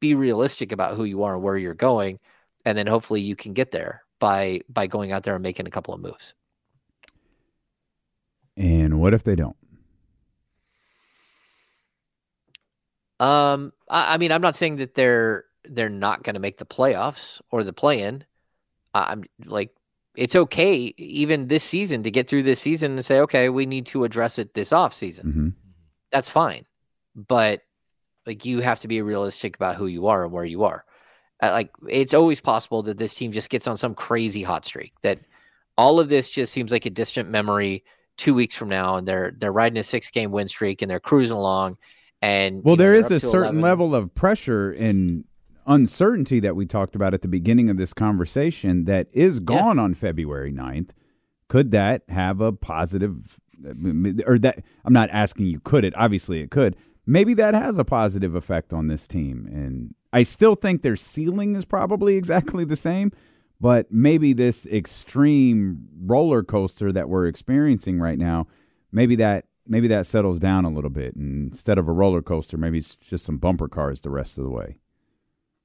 be 0.00 0.14
realistic 0.14 0.72
about 0.72 0.96
who 0.96 1.04
you 1.04 1.24
are 1.24 1.34
and 1.34 1.42
where 1.42 1.56
you're 1.56 1.74
going, 1.74 2.18
and 2.64 2.76
then 2.76 2.86
hopefully 2.86 3.20
you 3.20 3.36
can 3.36 3.52
get 3.52 3.70
there 3.70 4.02
by 4.18 4.60
by 4.68 4.86
going 4.86 5.12
out 5.12 5.22
there 5.22 5.34
and 5.34 5.42
making 5.42 5.66
a 5.66 5.70
couple 5.70 5.94
of 5.94 6.00
moves. 6.00 6.34
And 8.56 9.00
what 9.00 9.14
if 9.14 9.22
they 9.22 9.36
don't? 9.36 9.56
Um, 13.20 13.72
I, 13.88 14.14
I 14.14 14.18
mean, 14.18 14.32
I'm 14.32 14.42
not 14.42 14.56
saying 14.56 14.76
that 14.76 14.94
they're 14.94 15.45
they're 15.68 15.88
not 15.88 16.22
going 16.22 16.34
to 16.34 16.40
make 16.40 16.58
the 16.58 16.64
playoffs 16.66 17.40
or 17.50 17.64
the 17.64 17.72
play-in. 17.72 18.24
I- 18.94 19.12
I'm 19.12 19.24
like, 19.44 19.70
it's 20.16 20.34
okay 20.34 20.94
even 20.96 21.48
this 21.48 21.62
season 21.64 22.02
to 22.04 22.10
get 22.10 22.28
through 22.28 22.42
this 22.44 22.60
season 22.60 22.92
and 22.92 23.04
say, 23.04 23.20
okay, 23.20 23.48
we 23.50 23.66
need 23.66 23.86
to 23.86 24.04
address 24.04 24.38
it 24.38 24.54
this 24.54 24.72
off 24.72 24.94
season. 24.94 25.26
Mm-hmm. 25.26 25.48
That's 26.10 26.30
fine, 26.30 26.64
but 27.14 27.60
like 28.26 28.44
you 28.44 28.60
have 28.60 28.80
to 28.80 28.88
be 28.88 29.02
realistic 29.02 29.56
about 29.56 29.76
who 29.76 29.86
you 29.86 30.06
are 30.06 30.24
and 30.24 30.32
where 30.32 30.44
you 30.44 30.64
are. 30.64 30.84
Uh, 31.42 31.50
like 31.52 31.70
it's 31.86 32.14
always 32.14 32.40
possible 32.40 32.82
that 32.84 32.96
this 32.96 33.12
team 33.12 33.30
just 33.30 33.50
gets 33.50 33.66
on 33.66 33.76
some 33.76 33.94
crazy 33.94 34.42
hot 34.42 34.64
streak. 34.64 34.94
That 35.02 35.18
all 35.76 36.00
of 36.00 36.08
this 36.08 36.30
just 36.30 36.52
seems 36.52 36.72
like 36.72 36.86
a 36.86 36.90
distant 36.90 37.28
memory. 37.28 37.84
Two 38.16 38.32
weeks 38.32 38.54
from 38.54 38.70
now, 38.70 38.96
and 38.96 39.06
they're 39.06 39.34
they're 39.36 39.52
riding 39.52 39.76
a 39.76 39.82
six 39.82 40.08
game 40.10 40.30
win 40.30 40.48
streak 40.48 40.80
and 40.80 40.90
they're 40.90 40.98
cruising 41.00 41.36
along. 41.36 41.76
And 42.22 42.64
Well, 42.64 42.76
know, 42.76 42.82
there 42.84 42.94
is 42.94 43.10
a 43.10 43.20
certain 43.20 43.58
11. 43.58 43.60
level 43.60 43.94
of 43.94 44.14
pressure 44.14 44.72
and 44.72 45.24
uncertainty 45.66 46.40
that 46.40 46.56
we 46.56 46.66
talked 46.66 46.94
about 46.94 47.14
at 47.14 47.22
the 47.22 47.28
beginning 47.28 47.68
of 47.68 47.76
this 47.76 47.92
conversation 47.92 48.84
that 48.84 49.08
is 49.12 49.40
gone 49.40 49.78
on 49.78 49.94
February 49.94 50.52
9th. 50.52 50.90
Could 51.48 51.70
that 51.72 52.02
have 52.08 52.40
a 52.40 52.52
positive 52.52 53.38
or 54.26 54.38
that 54.38 54.62
I'm 54.84 54.92
not 54.92 55.08
asking 55.10 55.46
you 55.46 55.60
could 55.60 55.84
it 55.84 55.94
obviously 55.96 56.40
it 56.40 56.50
could. 56.50 56.76
Maybe 57.06 57.34
that 57.34 57.54
has 57.54 57.78
a 57.78 57.84
positive 57.84 58.34
effect 58.34 58.72
on 58.72 58.88
this 58.88 59.06
team 59.06 59.48
and 59.50 59.94
I 60.12 60.22
still 60.22 60.54
think 60.54 60.82
their 60.82 60.96
ceiling 60.96 61.56
is 61.56 61.64
probably 61.64 62.16
exactly 62.16 62.64
the 62.64 62.76
same, 62.76 63.12
but 63.60 63.90
maybe 63.90 64.32
this 64.32 64.66
extreme 64.66 65.88
roller 66.04 66.42
coaster 66.42 66.92
that 66.92 67.08
we're 67.08 67.26
experiencing 67.26 67.98
right 67.98 68.18
now, 68.18 68.46
maybe 68.92 69.16
that 69.16 69.46
maybe 69.66 69.88
that 69.88 70.06
settles 70.06 70.38
down 70.38 70.64
a 70.64 70.70
little 70.70 70.90
bit 70.90 71.16
and 71.16 71.52
instead 71.52 71.78
of 71.78 71.88
a 71.88 71.92
roller 71.92 72.22
coaster, 72.22 72.56
maybe 72.56 72.78
it's 72.78 72.96
just 72.96 73.24
some 73.24 73.38
bumper 73.38 73.68
cars 73.68 74.00
the 74.00 74.10
rest 74.10 74.38
of 74.38 74.44
the 74.44 74.50
way. 74.50 74.76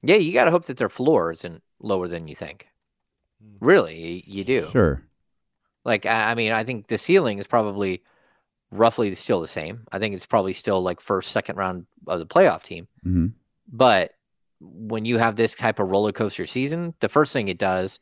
Yeah, 0.02 0.16
you 0.16 0.32
got 0.32 0.44
to 0.46 0.50
hope 0.50 0.66
that 0.66 0.76
their 0.76 0.88
floor 0.88 1.32
isn't 1.32 1.62
lower 1.80 2.08
than 2.08 2.28
you 2.28 2.34
think. 2.34 2.68
Really, 3.60 4.24
you 4.26 4.44
do. 4.44 4.68
Sure. 4.70 5.02
Like, 5.84 6.06
I 6.06 6.32
I 6.32 6.34
mean, 6.34 6.52
I 6.52 6.64
think 6.64 6.88
the 6.88 6.98
ceiling 6.98 7.38
is 7.38 7.46
probably 7.46 8.02
roughly 8.70 9.14
still 9.14 9.40
the 9.40 9.48
same. 9.48 9.86
I 9.92 9.98
think 9.98 10.14
it's 10.14 10.26
probably 10.26 10.52
still 10.52 10.82
like 10.82 11.00
first, 11.00 11.30
second 11.30 11.56
round 11.56 11.86
of 12.06 12.18
the 12.18 12.26
playoff 12.26 12.62
team. 12.62 12.88
Mm-hmm. 13.04 13.26
But 13.72 14.12
when 14.60 15.04
you 15.04 15.18
have 15.18 15.36
this 15.36 15.54
type 15.54 15.78
of 15.78 15.88
roller 15.88 16.12
coaster 16.12 16.46
season, 16.46 16.94
the 17.00 17.08
first 17.08 17.32
thing 17.32 17.48
it 17.48 17.58
does 17.58 17.98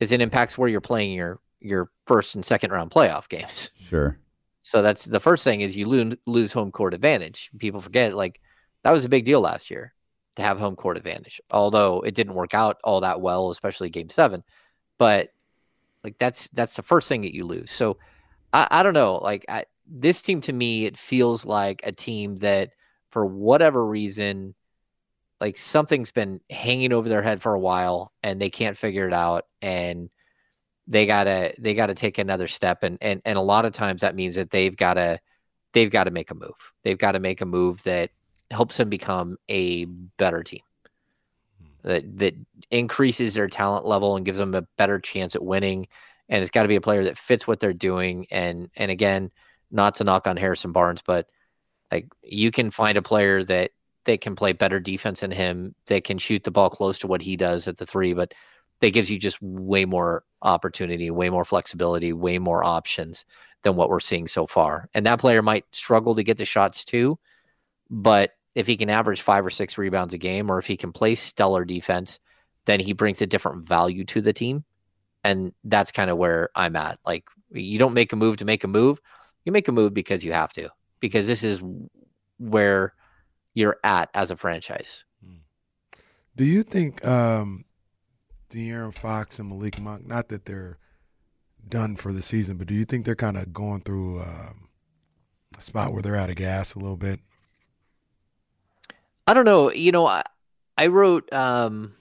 is 0.00 0.12
it 0.12 0.20
impacts 0.20 0.58
where 0.58 0.68
you're 0.68 0.80
playing 0.80 1.12
your 1.12 1.40
your 1.60 1.90
first 2.06 2.34
and 2.34 2.44
second 2.44 2.70
round 2.70 2.90
playoff 2.90 3.28
games. 3.28 3.70
Sure. 3.88 4.18
So 4.62 4.80
that's 4.80 5.04
the 5.04 5.20
first 5.20 5.44
thing 5.44 5.60
is 5.60 5.76
you 5.76 5.86
lose, 5.86 6.14
lose 6.26 6.50
home 6.50 6.72
court 6.72 6.94
advantage. 6.94 7.50
People 7.58 7.82
forget 7.82 8.14
like 8.14 8.40
that 8.82 8.92
was 8.92 9.04
a 9.04 9.10
big 9.10 9.26
deal 9.26 9.40
last 9.40 9.70
year 9.70 9.93
to 10.36 10.42
have 10.42 10.58
home 10.58 10.76
court 10.76 10.96
advantage. 10.96 11.40
Although 11.50 12.00
it 12.00 12.14
didn't 12.14 12.34
work 12.34 12.54
out 12.54 12.78
all 12.84 13.00
that 13.00 13.20
well, 13.20 13.50
especially 13.50 13.90
game 13.90 14.10
7. 14.10 14.42
But 14.98 15.30
like 16.02 16.18
that's 16.18 16.48
that's 16.48 16.76
the 16.76 16.82
first 16.82 17.08
thing 17.08 17.22
that 17.22 17.34
you 17.34 17.44
lose. 17.44 17.70
So 17.70 17.98
I, 18.52 18.68
I 18.70 18.82
don't 18.82 18.94
know, 18.94 19.16
like 19.16 19.44
I, 19.48 19.64
this 19.86 20.22
team 20.22 20.40
to 20.42 20.52
me 20.52 20.86
it 20.86 20.96
feels 20.96 21.44
like 21.44 21.80
a 21.84 21.92
team 21.92 22.36
that 22.36 22.70
for 23.10 23.24
whatever 23.24 23.84
reason 23.84 24.54
like 25.40 25.58
something's 25.58 26.10
been 26.10 26.40
hanging 26.50 26.92
over 26.92 27.08
their 27.08 27.22
head 27.22 27.42
for 27.42 27.54
a 27.54 27.60
while 27.60 28.12
and 28.22 28.40
they 28.40 28.50
can't 28.50 28.78
figure 28.78 29.06
it 29.06 29.12
out 29.12 29.46
and 29.60 30.10
they 30.86 31.06
gotta 31.06 31.54
they 31.58 31.74
gotta 31.74 31.94
take 31.94 32.18
another 32.18 32.48
step 32.48 32.82
and 32.82 32.98
and, 33.00 33.20
and 33.24 33.36
a 33.36 33.42
lot 33.42 33.64
of 33.64 33.72
times 33.72 34.00
that 34.00 34.14
means 34.14 34.34
that 34.36 34.50
they've 34.50 34.76
gotta 34.76 35.20
they've 35.72 35.90
got 35.90 36.04
to 36.04 36.10
make 36.10 36.30
a 36.30 36.34
move 36.34 36.72
they've 36.82 36.98
got 36.98 37.12
to 37.12 37.20
make 37.20 37.40
a 37.40 37.46
move 37.46 37.82
that 37.82 38.10
helps 38.54 38.76
them 38.76 38.88
become 38.88 39.36
a 39.48 39.84
better 39.84 40.42
team. 40.42 40.62
Hmm. 41.60 41.88
That 41.88 42.18
that 42.18 42.34
increases 42.70 43.34
their 43.34 43.48
talent 43.48 43.86
level 43.86 44.16
and 44.16 44.24
gives 44.24 44.38
them 44.38 44.54
a 44.54 44.66
better 44.78 44.98
chance 44.98 45.34
at 45.34 45.44
winning. 45.44 45.86
And 46.28 46.40
it's 46.40 46.50
got 46.50 46.62
to 46.62 46.68
be 46.68 46.76
a 46.76 46.80
player 46.80 47.04
that 47.04 47.18
fits 47.18 47.46
what 47.46 47.60
they're 47.60 47.72
doing. 47.72 48.26
And 48.30 48.70
and 48.76 48.90
again 48.90 49.30
not 49.70 49.96
to 49.96 50.04
knock 50.04 50.26
on 50.26 50.36
Harrison 50.36 50.72
Barnes 50.72 51.02
but 51.04 51.26
like 51.90 52.08
you 52.22 52.50
can 52.50 52.70
find 52.70 52.96
a 52.96 53.02
player 53.02 53.42
that 53.44 53.72
they 54.04 54.16
can 54.16 54.36
play 54.36 54.52
better 54.52 54.78
defense 54.78 55.20
than 55.20 55.30
him 55.30 55.74
that 55.86 56.04
can 56.04 56.18
shoot 56.18 56.44
the 56.44 56.50
ball 56.50 56.70
close 56.70 56.98
to 56.98 57.06
what 57.06 57.22
he 57.22 57.36
does 57.36 57.66
at 57.66 57.76
the 57.76 57.86
three 57.86 58.14
but 58.14 58.32
that 58.80 58.92
gives 58.92 59.10
you 59.10 59.18
just 59.18 59.40
way 59.42 59.84
more 59.84 60.24
opportunity 60.42 61.10
way 61.10 61.28
more 61.28 61.44
flexibility 61.44 62.12
way 62.12 62.38
more 62.38 62.62
options 62.62 63.24
than 63.62 63.76
what 63.76 63.88
we're 63.88 63.98
seeing 63.98 64.28
so 64.28 64.46
far. 64.46 64.90
And 64.92 65.06
that 65.06 65.18
player 65.18 65.40
might 65.40 65.64
struggle 65.72 66.14
to 66.14 66.22
get 66.22 66.38
the 66.38 66.44
shots 66.44 66.84
too 66.84 67.18
but 67.90 68.32
if 68.54 68.66
he 68.66 68.76
can 68.76 68.90
average 68.90 69.20
five 69.20 69.44
or 69.44 69.50
six 69.50 69.76
rebounds 69.78 70.14
a 70.14 70.18
game 70.18 70.50
or 70.50 70.58
if 70.58 70.66
he 70.66 70.76
can 70.76 70.92
play 70.92 71.14
stellar 71.14 71.64
defense 71.64 72.18
then 72.66 72.80
he 72.80 72.92
brings 72.92 73.20
a 73.20 73.26
different 73.26 73.68
value 73.68 74.04
to 74.04 74.20
the 74.20 74.32
team. 74.32 74.64
And 75.22 75.52
that's 75.64 75.90
kind 75.90 76.10
of 76.10 76.18
where 76.18 76.50
i'm 76.54 76.76
at. 76.76 76.98
Like 77.06 77.24
you 77.50 77.78
don't 77.78 77.94
make 77.94 78.12
a 78.12 78.16
move 78.16 78.38
to 78.38 78.44
make 78.44 78.64
a 78.64 78.68
move. 78.68 79.00
You 79.44 79.52
make 79.52 79.68
a 79.68 79.72
move 79.72 79.94
because 79.94 80.24
you 80.24 80.32
have 80.32 80.52
to 80.54 80.70
because 81.00 81.26
this 81.26 81.42
is 81.44 81.60
where 82.38 82.94
you're 83.54 83.78
at 83.84 84.10
as 84.14 84.30
a 84.30 84.36
franchise. 84.36 85.04
Do 86.36 86.44
you 86.44 86.64
think 86.64 87.04
um, 87.06 87.64
De'Aaron 88.50 88.92
Fox 88.92 89.38
and 89.38 89.48
Malik 89.48 89.80
Monk, 89.80 90.06
not 90.06 90.28
that 90.28 90.46
they're 90.46 90.78
done 91.68 91.94
for 91.94 92.12
the 92.12 92.22
season, 92.22 92.56
but 92.56 92.66
do 92.66 92.74
you 92.74 92.84
think 92.84 93.04
they're 93.04 93.14
kind 93.14 93.36
of 93.36 93.52
going 93.52 93.82
through 93.82 94.20
um, 94.20 94.68
a 95.56 95.62
spot 95.62 95.92
where 95.92 96.02
they're 96.02 96.16
out 96.16 96.30
of 96.30 96.36
gas 96.36 96.74
a 96.74 96.80
little 96.80 96.96
bit? 96.96 97.20
I 99.26 99.34
don't 99.34 99.44
know. 99.44 99.72
You 99.72 99.92
know, 99.92 100.06
I, 100.06 100.22
I 100.76 100.88
wrote 100.88 101.32
um, 101.32 101.94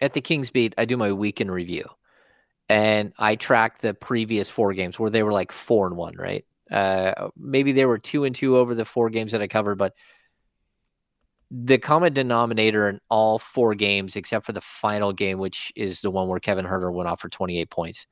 at 0.00 0.14
the 0.14 0.20
Kings 0.20 0.50
Beat, 0.50 0.74
I 0.78 0.84
do 0.84 0.96
my 0.96 1.12
weekend 1.12 1.52
review, 1.52 1.84
and 2.68 3.12
I 3.18 3.36
track 3.36 3.80
the 3.80 3.94
previous 3.94 4.48
four 4.48 4.72
games 4.72 4.98
where 4.98 5.10
they 5.10 5.22
were 5.22 5.32
like 5.32 5.52
four 5.52 5.86
and 5.86 5.96
one, 5.96 6.16
right? 6.16 6.44
Uh, 6.70 7.30
maybe 7.36 7.72
they 7.72 7.84
were 7.84 7.98
two 7.98 8.24
and 8.24 8.34
two 8.34 8.56
over 8.56 8.74
the 8.74 8.84
four 8.84 9.10
games 9.10 9.32
that 9.32 9.42
I 9.42 9.48
covered, 9.48 9.76
but 9.76 9.94
the 11.50 11.78
common 11.78 12.12
denominator 12.12 12.88
in 12.88 13.00
all 13.08 13.38
four 13.38 13.74
games, 13.74 14.14
except 14.14 14.46
for 14.46 14.52
the 14.52 14.60
final 14.60 15.12
game, 15.12 15.38
which 15.38 15.72
is 15.74 16.00
the 16.00 16.10
one 16.10 16.28
where 16.28 16.38
Kevin 16.38 16.64
Huerter 16.64 16.92
went 16.92 17.08
off 17.08 17.20
for 17.20 17.28
28 17.28 17.68
points, 17.70 18.06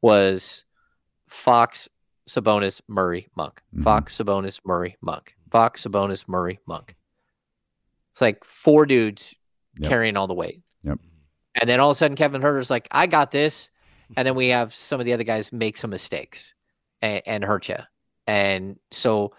was 0.00 0.64
Fox, 1.28 1.88
Sabonis, 2.28 2.80
Murray, 2.88 3.28
Monk. 3.36 3.62
Mm-hmm. 3.72 3.84
Fox, 3.84 4.18
Sabonis, 4.18 4.58
Murray, 4.64 4.96
Monk. 5.00 5.34
Fox, 5.50 5.86
Sabonis, 5.86 6.26
Murray, 6.26 6.58
Monk. 6.66 6.96
It's 8.12 8.20
like 8.20 8.44
four 8.44 8.86
dudes 8.86 9.34
Yep. 9.78 9.88
carrying 9.90 10.16
all 10.18 10.26
the 10.26 10.34
weight. 10.34 10.60
Yep. 10.84 10.98
And 11.54 11.68
then 11.70 11.80
all 11.80 11.90
of 11.90 11.94
a 11.94 11.98
sudden, 11.98 12.14
Kevin 12.16 12.42
Huerter's 12.42 12.68
like, 12.68 12.88
I 12.90 13.06
got 13.06 13.30
this. 13.30 13.70
And 14.18 14.26
then 14.26 14.34
we 14.34 14.48
have 14.48 14.74
some 14.74 15.00
of 15.00 15.06
the 15.06 15.14
other 15.14 15.24
guys 15.24 15.50
make 15.50 15.78
some 15.78 15.88
mistakes 15.88 16.52
and, 17.00 17.22
and 17.24 17.42
hurt 17.44 17.70
you. 17.70 17.78
And 18.26 18.78
so, 18.90 19.32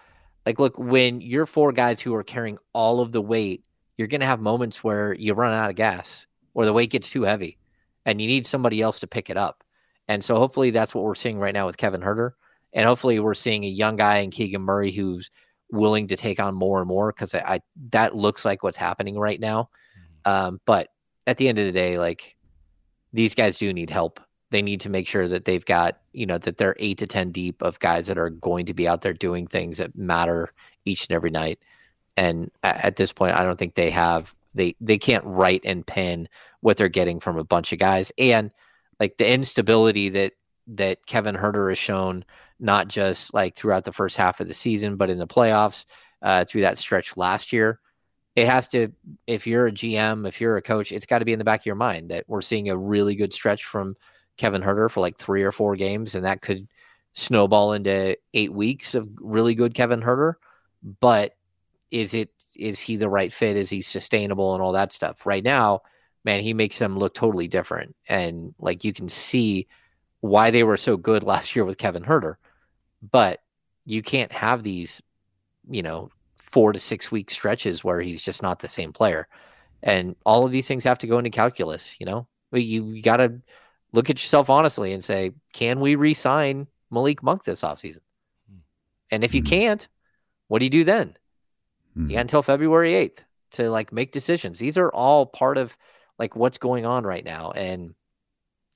like, 0.48 0.58
look, 0.60 0.77
when 0.80 1.22
you're 1.22 1.45
four 1.45 1.72
guys 1.72 2.00
who 2.00 2.16
are 2.16 2.24
carrying 2.24 2.58
all 2.74 3.00
of 3.00 3.11
the 3.11 3.22
weight, 3.22 3.64
you're 3.98 4.08
going 4.08 4.22
to 4.22 4.26
have 4.27 4.40
moments 4.40 4.84
where 4.84 5.14
you 5.14 5.35
run 5.35 5.53
out 5.53 5.69
of 5.69 5.76
gas 5.76 6.26
or 6.56 6.66
the 6.66 6.74
weight 6.74 6.90
gets 6.90 7.11
too 7.11 7.22
heavy 7.22 7.60
and 8.08 8.19
you 8.19 8.27
need 8.27 8.45
somebody 8.48 8.82
else 8.82 9.00
to 9.02 9.08
pick 9.08 9.30
it 9.30 9.38
up. 9.38 9.64
And 10.08 10.24
so, 10.24 10.38
hopefully, 10.38 10.72
that's 10.72 10.95
what 10.95 11.03
we're 11.03 11.14
seeing 11.14 11.38
right 11.38 11.53
now 11.53 11.68
with 11.68 11.77
Kevin 11.77 12.02
Huerter. 12.02 12.32
And 12.74 12.85
hopefully, 12.88 13.19
we're 13.19 13.35
seeing 13.35 13.64
a 13.66 13.68
young 13.68 13.98
guy 13.98 14.18
in 14.18 14.32
Keegan 14.32 14.64
Murray 14.64 14.92
who's 14.92 15.30
willing 15.74 16.08
to 16.08 16.16
take 16.16 16.40
on 16.40 16.53
more 16.53 16.80
and 16.80 16.88
more 16.88 17.11
because 17.11 17.34
I, 17.34 17.40
I 17.40 17.60
that 17.92 18.16
looks 18.16 18.45
like 18.45 18.64
what's 18.64 18.77
happening 18.77 19.18
right 19.18 19.40
now. 19.40 19.69
Um, 20.24 20.61
but 20.66 20.90
at 21.27 21.38
the 21.38 21.50
end 21.50 21.60
of 21.60 21.66
the 21.66 21.72
day, 21.72 21.98
like 21.98 22.38
these 23.11 23.35
guys 23.35 23.58
do 23.58 23.74
need 23.74 23.90
help. 23.90 24.19
They 24.52 24.61
need 24.61 24.82
to 24.82 24.90
make 24.90 25.08
sure 25.08 25.27
that 25.27 25.45
they've 25.45 25.66
got, 25.66 26.00
you 26.14 26.26
know, 26.26 26.38
that 26.38 26.58
they're 26.58 26.76
eight 26.80 27.00
to 27.00 27.08
10 27.08 27.32
deep 27.32 27.61
of 27.61 27.80
guys 27.80 28.08
that 28.08 28.19
are 28.19 28.30
going 28.30 28.68
to 28.68 28.74
be 28.74 28.88
out 28.88 29.02
there 29.02 29.14
doing 29.14 29.48
things 29.48 29.77
that 29.77 29.98
matter 29.98 30.53
each 30.85 31.08
and 31.08 31.16
every 31.16 31.32
night. 31.32 31.60
And 32.16 32.52
at 32.61 32.95
this 32.95 33.11
point, 33.11 33.35
I 33.35 33.43
don't 33.43 33.58
think 33.58 33.74
they 33.74 33.90
have, 33.90 34.35
they, 34.53 34.76
they 34.80 35.00
can't 35.00 35.24
write 35.26 35.61
and 35.66 35.85
pin 35.85 36.30
what 36.61 36.77
they're 36.77 36.88
getting 36.88 37.19
from 37.19 37.38
a 37.38 37.43
bunch 37.43 37.74
of 37.74 37.80
guys. 37.80 38.11
And 38.19 38.52
like 39.00 39.18
the 39.18 39.32
instability 39.32 40.10
that, 40.10 40.34
that 40.68 41.06
Kevin 41.08 41.35
Huerter 41.35 41.69
has 41.69 41.80
shown, 41.80 42.24
not 42.59 42.88
just 42.88 43.33
like 43.33 43.56
throughout 43.56 43.85
the 43.85 43.93
first 43.93 44.17
half 44.17 44.40
of 44.40 44.48
the 44.48 44.53
season, 44.53 44.95
but 44.95 45.09
in 45.09 45.17
the 45.17 45.27
playoffs, 45.27 45.85
uh, 46.22 46.45
through 46.45 46.61
that 46.61 46.77
stretch 46.77 47.17
last 47.17 47.51
year, 47.51 47.80
it 48.35 48.48
has 48.48 48.67
to 48.69 48.90
if 49.27 49.45
you're 49.45 49.67
a 49.67 49.72
GM, 49.72 50.27
if 50.27 50.41
you're 50.41 50.57
a 50.57 50.61
coach, 50.61 50.91
it's 50.91 51.06
got 51.06 51.19
to 51.19 51.25
be 51.25 51.33
in 51.33 51.40
the 51.40 51.45
back 51.45 51.61
of 51.61 51.65
your 51.65 51.75
mind 51.75 52.09
that 52.09 52.25
we're 52.27 52.41
seeing 52.41 52.69
a 52.69 52.77
really 52.77 53.15
good 53.15 53.33
stretch 53.33 53.65
from 53.65 53.95
Kevin 54.38 54.61
Huerter 54.61 54.90
for 54.90 55.01
like 55.01 55.17
three 55.17 55.43
or 55.43 55.51
four 55.51 55.75
games, 55.75 56.15
and 56.15 56.25
that 56.25 56.41
could 56.41 56.67
snowball 57.14 57.73
into 57.73 58.17
eight 58.33 58.51
weeks 58.51 58.95
of 58.95 59.07
really 59.19 59.53
good 59.53 59.73
Kevin 59.73 60.01
Huerter. 60.01 60.33
But 60.99 61.35
is 61.91 62.14
it 62.14 62.32
is 62.56 62.80
he 62.80 62.95
the 62.95 63.09
right 63.09 63.32
fit? 63.32 63.57
Is 63.57 63.69
he 63.69 63.82
sustainable 63.82 64.53
and 64.53 64.64
all 64.64 64.73
that 64.73 64.91
stuff? 64.91 65.25
Right 65.25 65.43
now, 65.43 65.82
man, 66.25 66.41
he 66.41 66.53
makes 66.53 66.80
them 66.80 66.98
look 66.98 67.14
totally 67.14 67.48
different. 67.48 67.95
And 68.07 68.53
like 68.59 68.83
you 68.83 68.93
can 68.93 69.09
see 69.09 69.67
why 70.22 70.51
they 70.51 70.64
were 70.64 70.77
so 70.77 70.98
good 70.98 71.23
last 71.23 71.56
year 71.56 71.65
with 71.65 71.77
Kevin 71.77 72.03
Huerter. 72.03 72.35
But 73.11 73.41
you 73.85 74.01
can't 74.01 74.32
have 74.32 74.64
these, 74.64 75.01
you 75.69 75.83
know, 75.83 76.09
four 76.38 76.72
to 76.72 76.80
six 76.80 77.11
week 77.11 77.30
stretches 77.30 77.83
where 77.83 77.99
he's 77.99 78.22
just 78.22 78.41
not 78.41 78.59
the 78.59 78.69
same 78.69 78.93
player. 78.93 79.27
And 79.82 80.15
all 80.25 80.45
of 80.45 80.51
these 80.51 80.67
things 80.67 80.83
have 80.85 80.99
to 80.99 81.07
go 81.07 81.17
into 81.17 81.30
calculus, 81.30 81.95
you 81.99 82.06
know? 82.06 82.27
You, 82.51 82.85
you 82.85 83.01
got 83.01 83.17
to 83.17 83.41
look 83.91 84.09
at 84.09 84.22
yourself 84.22 84.49
honestly 84.49 84.93
and 84.93 85.03
say, 85.03 85.32
can 85.51 85.80
we 85.80 85.95
re 85.95 86.14
sign 86.14 86.67
Malik 86.91 87.23
Monk 87.23 87.43
this 87.43 87.61
offseason? 87.61 87.99
And 89.11 89.23
if 89.23 89.33
you 89.33 89.41
hmm. 89.41 89.48
can't, 89.48 89.88
what 90.48 90.59
do 90.59 90.65
you 90.65 90.72
do 90.72 90.83
then? 90.83 91.17
Hmm. 91.95 92.09
You 92.09 92.15
got 92.15 92.22
until 92.22 92.43
February 92.43 92.93
8th 92.93 93.19
to 93.51 93.69
like 93.69 93.91
make 93.91 94.11
decisions. 94.11 94.59
These 94.59 94.77
are 94.77 94.91
all 94.91 95.25
part 95.25 95.57
of 95.57 95.75
like 96.19 96.35
what's 96.35 96.57
going 96.57 96.85
on 96.85 97.03
right 97.03 97.25
now. 97.25 97.51
And 97.51 97.95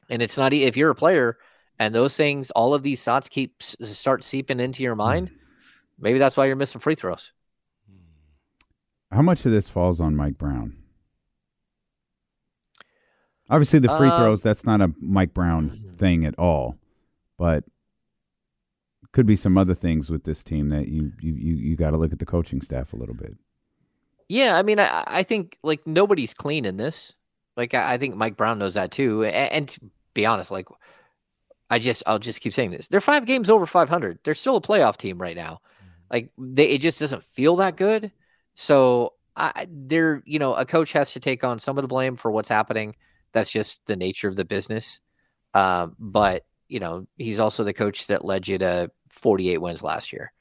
and 0.09 0.21
it's 0.21 0.37
not 0.37 0.53
if 0.53 0.77
you're 0.77 0.91
a 0.91 0.95
player 0.95 1.37
and 1.79 1.93
those 1.93 2.15
things, 2.15 2.51
all 2.51 2.73
of 2.73 2.83
these 2.83 3.03
thoughts 3.03 3.29
keep 3.29 3.61
start 3.61 4.23
seeping 4.23 4.59
into 4.59 4.83
your 4.83 4.93
hmm. 4.93 4.99
mind. 4.99 5.31
Maybe 5.99 6.19
that's 6.19 6.37
why 6.37 6.45
you're 6.45 6.55
missing 6.55 6.81
free 6.81 6.95
throws. 6.95 7.31
Hmm. 7.89 9.15
How 9.15 9.21
much 9.21 9.45
of 9.45 9.51
this 9.51 9.67
falls 9.67 9.99
on 9.99 10.15
Mike 10.15 10.37
Brown? 10.37 10.77
Obviously, 13.49 13.79
the 13.79 13.95
free 13.97 14.09
Um, 14.09 14.17
throws, 14.17 14.41
that's 14.41 14.65
not 14.65 14.81
a 14.81 14.93
Mike 14.99 15.33
Brown 15.33 15.69
hmm. 15.69 15.95
thing 15.95 16.25
at 16.25 16.37
all. 16.37 16.77
But 17.37 17.63
could 19.11 19.25
be 19.25 19.35
some 19.35 19.57
other 19.57 19.75
things 19.75 20.09
with 20.09 20.23
this 20.25 20.43
team 20.43 20.69
that 20.69 20.87
you 20.87 21.11
you 21.21 21.33
you, 21.33 21.55
you 21.55 21.75
got 21.75 21.91
to 21.91 21.97
look 21.97 22.11
at 22.11 22.19
the 22.19 22.25
coaching 22.25 22.61
staff 22.61 22.93
a 22.93 22.95
little 22.95 23.15
bit. 23.15 23.35
Yeah, 24.27 24.57
I 24.57 24.63
mean, 24.63 24.79
I, 24.79 25.03
I 25.07 25.23
think 25.23 25.57
like 25.63 25.85
nobody's 25.87 26.33
clean 26.33 26.65
in 26.65 26.77
this. 26.77 27.13
Like 27.55 27.73
I, 27.73 27.93
I 27.93 27.97
think 27.97 28.15
Mike 28.15 28.35
Brown 28.35 28.59
knows 28.59 28.73
that 28.73 28.91
too. 28.91 29.23
And, 29.23 29.51
and 29.51 29.67
to 29.69 29.79
be 30.13 30.25
honest, 30.25 30.51
like 30.51 30.67
I 31.69 31.79
just 31.79 32.03
I'll 32.05 32.19
just 32.19 32.41
keep 32.41 32.53
saying 32.53 32.71
this. 32.71 32.87
They're 32.87 33.01
five 33.01 33.25
games 33.25 33.49
over 33.49 33.65
500. 33.65 34.19
They're 34.23 34.35
still 34.35 34.55
a 34.57 34.61
playoff 34.61 34.97
team 34.97 35.21
right 35.21 35.35
now. 35.35 35.59
Like 36.11 36.31
they 36.37 36.69
it 36.69 36.81
just 36.81 36.99
doesn't 36.99 37.23
feel 37.23 37.57
that 37.57 37.75
good. 37.75 38.11
So 38.55 39.13
I 39.35 39.67
they're 39.69 40.23
you 40.25 40.39
know 40.39 40.53
a 40.53 40.65
coach 40.65 40.93
has 40.93 41.13
to 41.13 41.19
take 41.19 41.43
on 41.43 41.59
some 41.59 41.77
of 41.77 41.81
the 41.81 41.87
blame 41.87 42.15
for 42.15 42.31
what's 42.31 42.49
happening. 42.49 42.95
That's 43.33 43.49
just 43.49 43.85
the 43.85 43.95
nature 43.95 44.27
of 44.27 44.35
the 44.35 44.45
business. 44.45 45.01
Um, 45.53 45.95
but 45.99 46.45
you 46.69 46.79
know 46.79 47.07
he's 47.17 47.39
also 47.39 47.63
the 47.63 47.73
coach 47.73 48.07
that 48.07 48.25
led 48.25 48.47
you 48.47 48.57
to 48.59 48.91
48 49.09 49.57
wins 49.59 49.81
last 49.83 50.11
year 50.13 50.31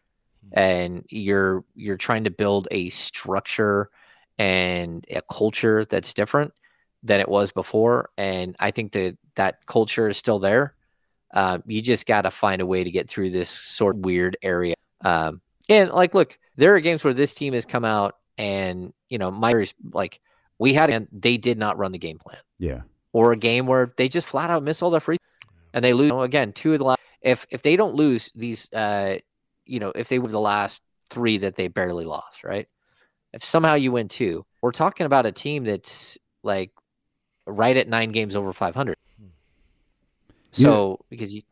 and 0.52 1.04
you're 1.08 1.64
you're 1.74 1.96
trying 1.96 2.24
to 2.24 2.30
build 2.30 2.68
a 2.70 2.88
structure 2.90 3.90
and 4.38 5.04
a 5.10 5.22
culture 5.30 5.84
that's 5.84 6.14
different 6.14 6.52
than 7.02 7.20
it 7.20 7.28
was 7.28 7.52
before 7.52 8.10
and 8.16 8.56
i 8.58 8.70
think 8.70 8.92
that 8.92 9.16
that 9.34 9.64
culture 9.66 10.08
is 10.08 10.16
still 10.16 10.38
there 10.38 10.74
uh, 11.36 11.58
you 11.66 11.82
just 11.82 12.06
got 12.06 12.22
to 12.22 12.30
find 12.30 12.62
a 12.62 12.66
way 12.66 12.82
to 12.82 12.90
get 12.90 13.10
through 13.10 13.28
this 13.28 13.50
sort 13.50 13.96
of 13.96 14.04
weird 14.06 14.38
area. 14.42 14.74
Um, 15.04 15.42
and 15.68 15.90
like 15.90 16.14
look 16.14 16.38
there 16.56 16.74
are 16.74 16.80
games 16.80 17.04
where 17.04 17.12
this 17.12 17.34
team 17.34 17.52
has 17.52 17.66
come 17.66 17.84
out 17.84 18.16
and 18.38 18.94
you 19.10 19.18
know 19.18 19.30
my 19.30 19.66
like 19.92 20.20
we 20.58 20.72
had 20.72 20.88
and 20.88 21.06
they 21.12 21.36
did 21.36 21.58
not 21.58 21.76
run 21.76 21.92
the 21.92 21.98
game 21.98 22.18
plan. 22.18 22.38
Yeah. 22.58 22.80
or 23.12 23.32
a 23.32 23.36
game 23.36 23.66
where 23.66 23.92
they 23.98 24.08
just 24.08 24.26
flat 24.26 24.48
out 24.48 24.62
miss 24.62 24.80
all 24.80 24.90
their 24.90 24.98
free 24.98 25.18
and 25.74 25.84
they 25.84 25.92
lose. 25.92 26.10
You 26.10 26.16
know, 26.16 26.22
again 26.22 26.52
two 26.52 26.72
of 26.72 26.78
the 26.78 26.86
last 26.86 27.00
if 27.20 27.46
if 27.50 27.60
they 27.60 27.76
don't 27.76 27.94
lose 27.94 28.32
these 28.34 28.72
uh 28.72 29.18
you 29.66 29.78
know 29.78 29.92
if 29.94 30.08
they 30.08 30.18
were 30.18 30.28
the 30.28 30.40
last 30.40 30.80
three 31.10 31.36
that 31.38 31.54
they 31.54 31.68
barely 31.68 32.06
lost 32.06 32.44
right? 32.44 32.66
If 33.34 33.44
somehow 33.44 33.74
you 33.74 33.92
win 33.92 34.08
two 34.08 34.46
we're 34.62 34.72
talking 34.72 35.04
about 35.04 35.26
a 35.26 35.32
team 35.32 35.64
that's 35.64 36.16
like 36.42 36.70
right 37.46 37.76
at 37.76 37.88
nine 37.88 38.08
games 38.08 38.34
over 38.34 38.54
500 38.54 38.96
so 40.50 41.04
because 41.10 41.32
you 41.32 41.42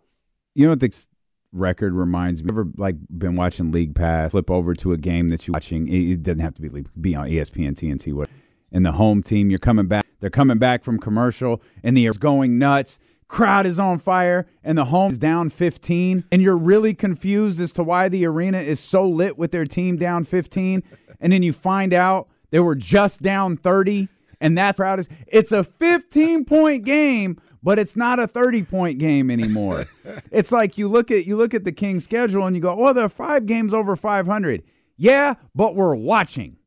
You 0.55 0.66
know 0.66 0.70
what 0.70 0.81
this 0.81 1.08
record 1.52 1.94
reminds 1.94 2.42
me? 2.42 2.48
Ever 2.50 2.66
like 2.76 2.97
been 3.16 3.36
watching 3.36 3.73
League 3.73 3.94
Pass? 3.94 4.32
Flip 4.32 4.50
over 4.50 4.74
to 4.74 4.92
a 4.92 4.97
game 4.97 5.28
that 5.31 5.47
you're 5.47 5.52
watching. 5.52 5.89
It, 5.89 6.12
it 6.12 6.23
doesn't 6.23 6.40
have 6.40 6.55
to 6.55 6.62
be 6.62 6.68
League. 6.68 6.89
Be 7.00 7.14
on 7.14 7.28
ESPN, 7.28 7.73
TNT, 7.73 8.12
what? 8.12 8.28
And 8.73 8.84
the 8.84 8.92
home 8.92 9.23
team, 9.23 9.50
you're 9.50 9.58
coming 9.58 9.86
back. 9.86 10.05
They're 10.20 10.31
coming 10.31 10.58
back 10.58 10.82
from 10.82 10.98
commercial, 10.98 11.62
and 11.82 11.97
the 11.97 12.06
air's 12.06 12.18
going 12.18 12.58
nuts. 12.58 12.98
Crowd 13.28 13.66
is 13.66 13.78
on 13.78 13.98
fire, 13.98 14.47
and 14.62 14.76
the 14.76 14.86
home 14.86 15.12
is 15.12 15.18
down 15.18 15.50
15, 15.50 16.24
and 16.31 16.42
you're 16.42 16.56
really 16.56 16.94
confused 16.94 17.60
as 17.60 17.73
to 17.73 17.82
why 17.82 18.08
the 18.08 18.24
arena 18.26 18.58
is 18.58 18.81
so 18.81 19.08
lit 19.08 19.39
with 19.39 19.50
their 19.50 19.64
team 19.64 19.97
down 19.97 20.24
15, 20.24 20.82
and 21.20 21.32
then 21.32 21.42
you 21.42 21.52
find 21.52 21.92
out 21.92 22.28
they 22.50 22.60
were 22.60 22.74
just 22.74 23.23
down 23.23 23.56
30, 23.56 24.08
and 24.40 24.56
that's 24.56 24.76
crowd 24.76 25.00
is. 25.00 25.08
It's 25.26 25.52
a 25.52 25.64
15 25.64 26.44
point 26.44 26.84
game, 26.84 27.40
but 27.64 27.78
it's 27.78 27.96
not 27.96 28.20
a 28.20 28.26
30 28.26 28.62
point 28.64 28.98
game 28.98 29.30
anymore. 29.30 29.86
it's 30.30 30.52
like 30.52 30.76
you 30.76 30.86
look 30.86 31.10
at 31.10 31.26
you 31.26 31.34
look 31.34 31.54
at 31.54 31.64
the 31.64 31.72
Kings 31.72 32.04
schedule 32.04 32.46
and 32.46 32.54
you 32.54 32.60
go, 32.62 32.76
"Oh, 32.78 32.92
there 32.92 33.06
are 33.06 33.08
5 33.08 33.46
games 33.46 33.72
over 33.74 33.96
500." 33.96 34.62
Yeah, 34.96 35.34
but 35.54 35.74
we're 35.74 35.96
watching. 35.96 36.58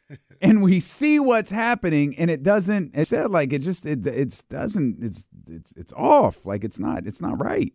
and 0.40 0.62
we 0.62 0.80
see 0.80 1.20
what's 1.20 1.50
happening 1.50 2.16
and 2.18 2.30
it 2.30 2.42
doesn't 2.42 2.92
it 2.94 3.06
said 3.06 3.30
like 3.30 3.52
it 3.52 3.60
just 3.60 3.84
it 3.84 4.04
it's 4.06 4.42
doesn't 4.44 4.96
it's 5.02 5.26
it's 5.48 5.72
it's 5.76 5.92
off. 5.92 6.46
Like 6.46 6.64
it's 6.64 6.78
not 6.78 7.06
it's 7.06 7.20
not 7.20 7.38
right. 7.40 7.72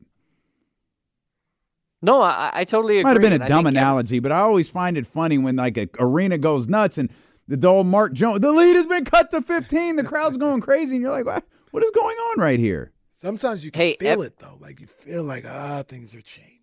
no 2.01 2.21
i, 2.21 2.49
I 2.53 2.63
totally 2.65 2.95
agree 2.95 3.03
Might 3.03 3.21
have 3.21 3.31
been 3.31 3.41
a 3.41 3.47
dumb 3.47 3.65
think 3.65 3.77
ev- 3.77 3.83
analogy, 3.83 4.19
but 4.19 4.31
I 4.31 4.39
always 4.39 4.67
find 4.67 4.97
it 4.97 5.05
funny 5.05 5.37
when 5.37 5.57
like 5.57 5.77
a 5.77 5.87
arena 5.99 6.39
goes 6.39 6.67
nuts 6.67 6.97
and 6.97 7.11
the 7.47 7.67
old 7.67 7.87
Mark 7.87 8.13
Jones, 8.13 8.39
the 8.39 8.51
lead 8.51 8.75
has 8.75 8.85
been 8.85 9.05
cut 9.05 9.31
to 9.31 9.41
15. 9.41 9.97
The 9.97 10.03
crowd's 10.03 10.37
going 10.37 10.61
crazy, 10.61 10.95
and 10.95 11.01
you're 11.01 11.11
like, 11.11 11.25
what, 11.25 11.43
what 11.73 11.83
is 11.83 11.91
going 11.91 12.15
on 12.17 12.39
right 12.39 12.59
here? 12.59 12.91
Sometimes 13.15 13.63
you 13.65 13.71
can 13.71 13.81
Hey, 13.81 13.97
feel 13.99 14.21
ev- 14.21 14.27
it 14.27 14.37
though. 14.39 14.57
Like 14.59 14.79
you 14.79 14.87
feel 14.87 15.23
like 15.23 15.45
ah, 15.47 15.83
things 15.87 16.13
are 16.15 16.21
changing. 16.21 16.57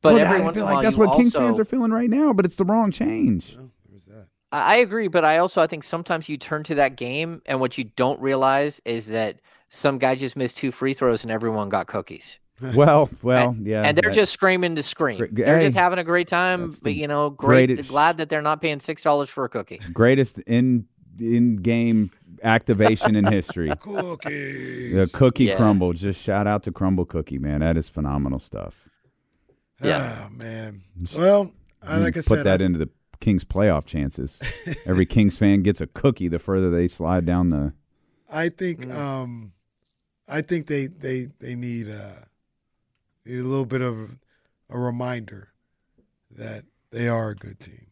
but 0.00 0.14
Well, 0.14 0.24
every 0.24 0.40
I 0.40 0.44
once 0.44 0.56
feel 0.56 0.62
in 0.62 0.66
like 0.66 0.74
while 0.74 0.82
that's 0.82 0.96
you 0.96 1.02
what 1.06 1.16
Kings 1.16 1.34
fans 1.34 1.58
are 1.58 1.64
feeling 1.64 1.90
right 1.92 2.10
now, 2.10 2.32
but 2.32 2.44
it's 2.44 2.56
the 2.56 2.64
wrong 2.64 2.90
change. 2.90 3.56
I 4.50 4.74
I 4.74 4.76
agree, 4.76 5.08
but 5.08 5.24
I 5.24 5.38
also 5.38 5.62
I 5.62 5.66
think 5.66 5.82
sometimes 5.84 6.28
you 6.28 6.36
turn 6.36 6.62
to 6.64 6.74
that 6.76 6.96
game 6.96 7.40
and 7.46 7.58
what 7.60 7.78
you 7.78 7.84
don't 7.84 8.20
realize 8.20 8.80
is 8.84 9.06
that 9.08 9.40
some 9.70 9.96
guy 9.98 10.14
just 10.14 10.36
missed 10.36 10.58
two 10.58 10.70
free 10.72 10.92
throws 10.92 11.22
and 11.24 11.30
everyone 11.30 11.68
got 11.70 11.86
cookies. 11.86 12.38
Well, 12.76 13.10
well, 13.22 13.56
yeah. 13.60 13.82
and 13.82 13.96
they're 13.98 14.10
that- 14.10 14.14
just 14.14 14.32
screaming 14.32 14.76
to 14.76 14.82
scream. 14.84 15.18
Great- 15.18 15.34
They're 15.34 15.62
just 15.62 15.76
having 15.76 15.98
a 15.98 16.04
great 16.04 16.28
time, 16.28 16.70
but 16.82 16.94
you 16.94 17.08
know, 17.08 17.30
great. 17.30 17.66
greatest- 17.68 17.88
Glad 17.88 18.18
that 18.18 18.28
they're 18.28 18.42
not 18.42 18.60
paying 18.62 18.78
six 18.78 19.02
dollars 19.02 19.30
for 19.30 19.44
a 19.44 19.48
cookie. 19.48 19.80
greatest 19.92 20.38
in 20.40 20.86
in 21.18 21.56
game 21.56 22.10
activation 22.42 23.16
in 23.16 23.24
history. 23.26 23.72
Cookies. 23.80 24.94
The 24.94 25.10
cookie 25.12 25.44
Yeah. 25.44 25.56
crumble. 25.56 25.92
Just 25.92 26.20
shout 26.20 26.46
out 26.46 26.62
to 26.64 26.72
Crumbl 26.72 27.08
Cookie, 27.08 27.38
man. 27.38 27.60
That 27.60 27.76
is 27.76 27.88
phenomenal 27.88 28.38
stuff. 28.38 28.88
Yeah, 29.82 30.28
man. 30.30 30.82
Well, 31.16 31.52
I, 31.82 31.98
like 31.98 32.14
I 32.16 32.18
put 32.18 32.24
said, 32.24 32.36
put 32.38 32.44
that 32.44 32.62
I, 32.62 32.64
into 32.64 32.78
the 32.78 32.88
Kings 33.20 33.44
playoff 33.44 33.84
chances. 33.84 34.40
Every 34.86 35.06
Kings 35.06 35.36
fan 35.36 35.62
gets 35.62 35.80
a 35.80 35.86
cookie 35.88 36.28
the 36.28 36.38
further 36.38 36.70
they 36.70 36.88
slide 36.88 37.24
down 37.26 37.50
the. 37.50 37.72
I 38.30 38.48
think 38.48 38.86
Mm. 38.86 38.94
um, 38.96 39.52
I 40.28 40.40
think 40.40 40.66
they 40.66 40.86
they 40.86 41.28
they 41.40 41.54
need 41.54 41.88
uh 41.88 42.24
need 43.24 43.40
a 43.40 43.44
little 43.44 43.66
bit 43.66 43.82
of 43.82 44.18
a 44.70 44.78
reminder 44.78 45.52
that 46.30 46.64
they 46.90 47.08
are 47.08 47.30
a 47.30 47.34
good 47.34 47.58
team. 47.60 47.88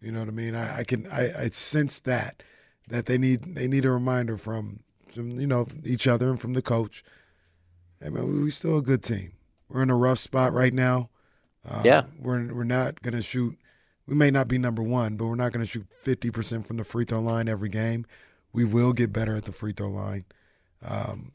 You 0.00 0.12
know 0.12 0.18
what 0.18 0.28
I 0.28 0.32
mean? 0.32 0.54
I, 0.54 0.78
I 0.78 0.84
can 0.84 1.06
I, 1.06 1.44
I 1.44 1.48
sense 1.50 2.00
that 2.00 2.42
that 2.88 3.06
they 3.06 3.18
need 3.18 3.54
they 3.54 3.66
need 3.66 3.84
a 3.84 3.90
reminder 3.90 4.36
from, 4.36 4.80
from 5.12 5.30
you 5.40 5.46
know 5.46 5.66
each 5.84 6.06
other 6.06 6.30
and 6.30 6.40
from 6.40 6.54
the 6.54 6.62
coach. 6.62 7.04
I 8.04 8.08
mean, 8.10 8.42
we 8.42 8.50
still 8.50 8.78
a 8.78 8.82
good 8.82 9.02
team. 9.02 9.32
We're 9.68 9.82
in 9.82 9.90
a 9.90 9.96
rough 9.96 10.18
spot 10.18 10.52
right 10.52 10.74
now. 10.74 11.08
Uh, 11.68 11.82
Yeah. 11.84 12.04
we're 12.18 12.52
we're 12.52 12.64
not 12.64 13.00
gonna 13.02 13.22
shoot. 13.22 13.58
We 14.06 14.14
may 14.14 14.30
not 14.30 14.48
be 14.48 14.58
number 14.58 14.82
one, 14.82 15.16
but 15.16 15.26
we're 15.26 15.34
not 15.34 15.52
gonna 15.52 15.64
shoot 15.66 15.86
fifty 16.02 16.30
percent 16.30 16.66
from 16.66 16.76
the 16.76 16.84
free 16.84 17.04
throw 17.04 17.20
line 17.20 17.48
every 17.48 17.70
game. 17.70 18.04
We 18.52 18.64
will 18.64 18.92
get 18.92 19.12
better 19.12 19.34
at 19.34 19.44
the 19.46 19.52
free 19.52 19.72
throw 19.72 19.88
line. 19.88 20.24
Um, 20.82 21.32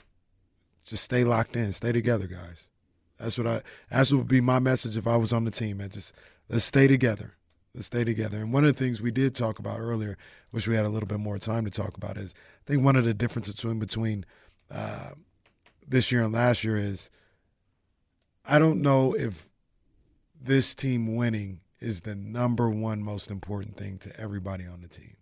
just 0.85 1.03
stay 1.03 1.23
locked 1.23 1.55
in, 1.55 1.71
stay 1.73 1.91
together, 1.91 2.27
guys. 2.27 2.69
That's 3.17 3.37
what 3.37 3.47
I. 3.47 3.61
That's 3.89 4.11
what 4.11 4.19
would 4.19 4.27
be 4.27 4.41
my 4.41 4.59
message 4.59 4.95
if 4.95 5.07
I 5.07 5.15
was 5.17 5.33
on 5.33 5.43
the 5.45 5.51
team. 5.51 5.77
Man, 5.77 5.89
just 5.89 6.13
let's 6.47 6.63
stay 6.63 6.87
together. 6.87 7.35
Let's 7.73 7.87
stay 7.87 8.03
together. 8.03 8.39
And 8.39 8.51
one 8.51 8.65
of 8.65 8.75
the 8.75 8.83
things 8.83 9.01
we 9.01 9.11
did 9.11 9.35
talk 9.35 9.59
about 9.59 9.79
earlier, 9.79 10.17
which 10.51 10.67
we 10.67 10.75
had 10.75 10.85
a 10.85 10.89
little 10.89 11.07
bit 11.07 11.19
more 11.19 11.37
time 11.37 11.65
to 11.65 11.71
talk 11.71 11.95
about, 11.97 12.17
is 12.17 12.33
I 12.37 12.63
think 12.65 12.83
one 12.83 12.95
of 12.95 13.05
the 13.05 13.13
differences 13.13 13.55
between 13.55 13.79
between 13.79 14.25
uh, 14.71 15.09
this 15.87 16.11
year 16.11 16.23
and 16.23 16.33
last 16.33 16.63
year 16.63 16.77
is 16.77 17.09
I 18.45 18.57
don't 18.59 18.81
know 18.81 19.13
if 19.15 19.49
this 20.41 20.73
team 20.73 21.15
winning 21.15 21.61
is 21.79 22.01
the 22.01 22.15
number 22.15 22.69
one 22.69 23.03
most 23.03 23.29
important 23.29 23.77
thing 23.77 23.97
to 23.99 24.19
everybody 24.19 24.65
on 24.65 24.81
the 24.81 24.87
team. 24.87 25.15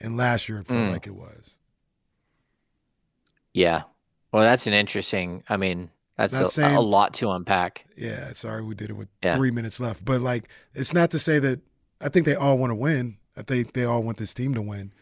And 0.00 0.16
last 0.16 0.48
year 0.48 0.58
it 0.58 0.66
felt 0.66 0.80
Mm. 0.80 0.90
like 0.90 1.06
it 1.06 1.14
was. 1.14 1.60
Yeah. 3.52 3.82
Well, 4.32 4.42
that's 4.42 4.66
an 4.66 4.74
interesting. 4.74 5.44
I 5.48 5.56
mean, 5.56 5.90
that's 6.16 6.34
Not 6.34 6.44
a, 6.44 6.48
saying- 6.48 6.76
a 6.76 6.80
lot 6.80 7.14
to 7.14 7.30
unpack. 7.30 7.86
Yeah, 7.96 8.32
sorry 8.32 8.62
we 8.62 8.74
did 8.74 8.90
it 8.90 8.94
with 8.96 9.08
Yeah. 9.22 9.36
three 9.36 9.50
minutes 9.50 9.80
left. 9.80 10.04
But 10.04 10.20
like, 10.20 10.48
it's 10.74 10.92
not 10.92 11.10
to 11.12 11.18
say 11.18 11.38
that 11.40 11.60
I 12.00 12.08
think 12.08 12.26
they 12.26 12.34
all 12.34 12.58
want 12.58 12.70
to 12.70 12.74
win. 12.76 13.16
I 13.36 13.42
think 13.42 13.72
they 13.72 13.84
all 13.84 14.02
want 14.02 14.18
this 14.18 14.32
team 14.34 14.54
to 14.54 14.62
win, 14.62 14.92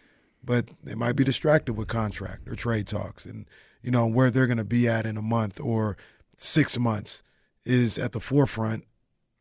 but 0.43 0.69
they 0.83 0.95
might 0.95 1.17
be 1.17 1.25
distracted 1.25 1.75
with 1.75 1.89
contract 1.89 2.49
or 2.49 2.55
trade 2.55 2.87
talks, 2.87 3.27
and 3.27 3.47
you 3.83 3.91
know 3.91 4.07
where 4.07 4.31
they're 4.31 4.47
going 4.47 4.57
to 4.59 4.65
be 4.65 4.89
at 4.89 5.05
in 5.07 5.17
a 5.17 5.23
month 5.23 5.61
or 5.61 5.97
six 6.39 6.79
months 6.79 7.23
is 7.65 7.99
at 7.99 8.13
the 8.13 8.21
forefront, 8.21 8.85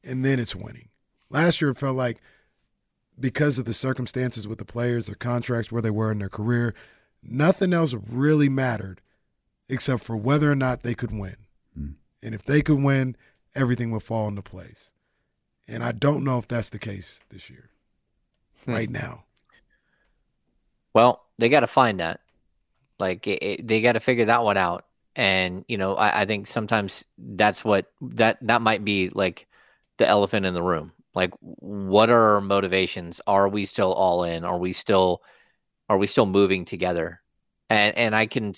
and 0.03 0.25
then 0.25 0.39
it's 0.39 0.55
winning. 0.55 0.89
Last 1.29 1.61
year 1.61 1.71
it 1.71 1.77
felt 1.77 1.95
like 1.95 2.19
because 3.19 3.59
of 3.59 3.65
the 3.65 3.73
circumstances 3.73 4.47
with 4.47 4.57
the 4.57 4.65
players, 4.65 5.05
their 5.05 5.15
contracts, 5.15 5.71
where 5.71 5.81
they 5.81 5.89
were 5.91 6.11
in 6.11 6.19
their 6.19 6.29
career, 6.29 6.73
nothing 7.23 7.71
else 7.73 7.93
really 7.93 8.49
mattered 8.49 9.01
except 9.69 10.03
for 10.03 10.17
whether 10.17 10.51
or 10.51 10.55
not 10.55 10.83
they 10.83 10.93
could 10.95 11.11
win. 11.11 11.35
And 11.75 12.35
if 12.35 12.43
they 12.43 12.61
could 12.61 12.81
win, 12.81 13.15
everything 13.55 13.91
would 13.91 14.03
fall 14.03 14.27
into 14.27 14.41
place. 14.41 14.91
And 15.67 15.83
I 15.83 15.91
don't 15.91 16.23
know 16.23 16.37
if 16.37 16.47
that's 16.47 16.69
the 16.69 16.79
case 16.79 17.21
this 17.29 17.49
year, 17.49 17.69
Hmm. 18.65 18.73
right 18.73 18.89
now. 18.89 19.25
Well, 20.93 21.23
they 21.37 21.49
got 21.49 21.61
to 21.61 21.67
find 21.67 21.99
that. 21.99 22.21
Like 22.99 23.25
it, 23.27 23.43
it- 23.43 23.67
they 23.67 23.81
got 23.81 23.93
to 23.93 23.99
figure 23.99 24.25
that 24.25 24.43
one 24.43 24.57
out. 24.57 24.85
And 25.15 25.65
you 25.67 25.77
know, 25.77 25.95
I, 25.95 26.21
I 26.21 26.25
think 26.25 26.47
sometimes 26.47 27.05
that's 27.17 27.65
what 27.65 27.87
that 28.01 28.37
that 28.41 28.61
might 28.61 28.85
be 28.85 29.09
like 29.09 29.47
the 29.97 30.07
elephant 30.07 30.45
in 30.45 30.53
the 30.53 30.63
room. 30.63 30.93
Like, 31.13 31.33
what 31.41 32.09
are 32.09 32.35
our 32.35 32.41
motivations? 32.41 33.19
Are 33.27 33.49
we 33.49 33.65
still 33.65 33.93
all 33.93 34.23
in? 34.23 34.45
Are 34.45 34.57
we 34.57 34.71
still 34.71 35.21
are 35.89 35.97
we 35.97 36.07
still 36.07 36.25
moving 36.25 36.63
together? 36.63 37.21
And 37.69 37.97
and 37.97 38.15
I 38.15 38.25
can 38.25 38.53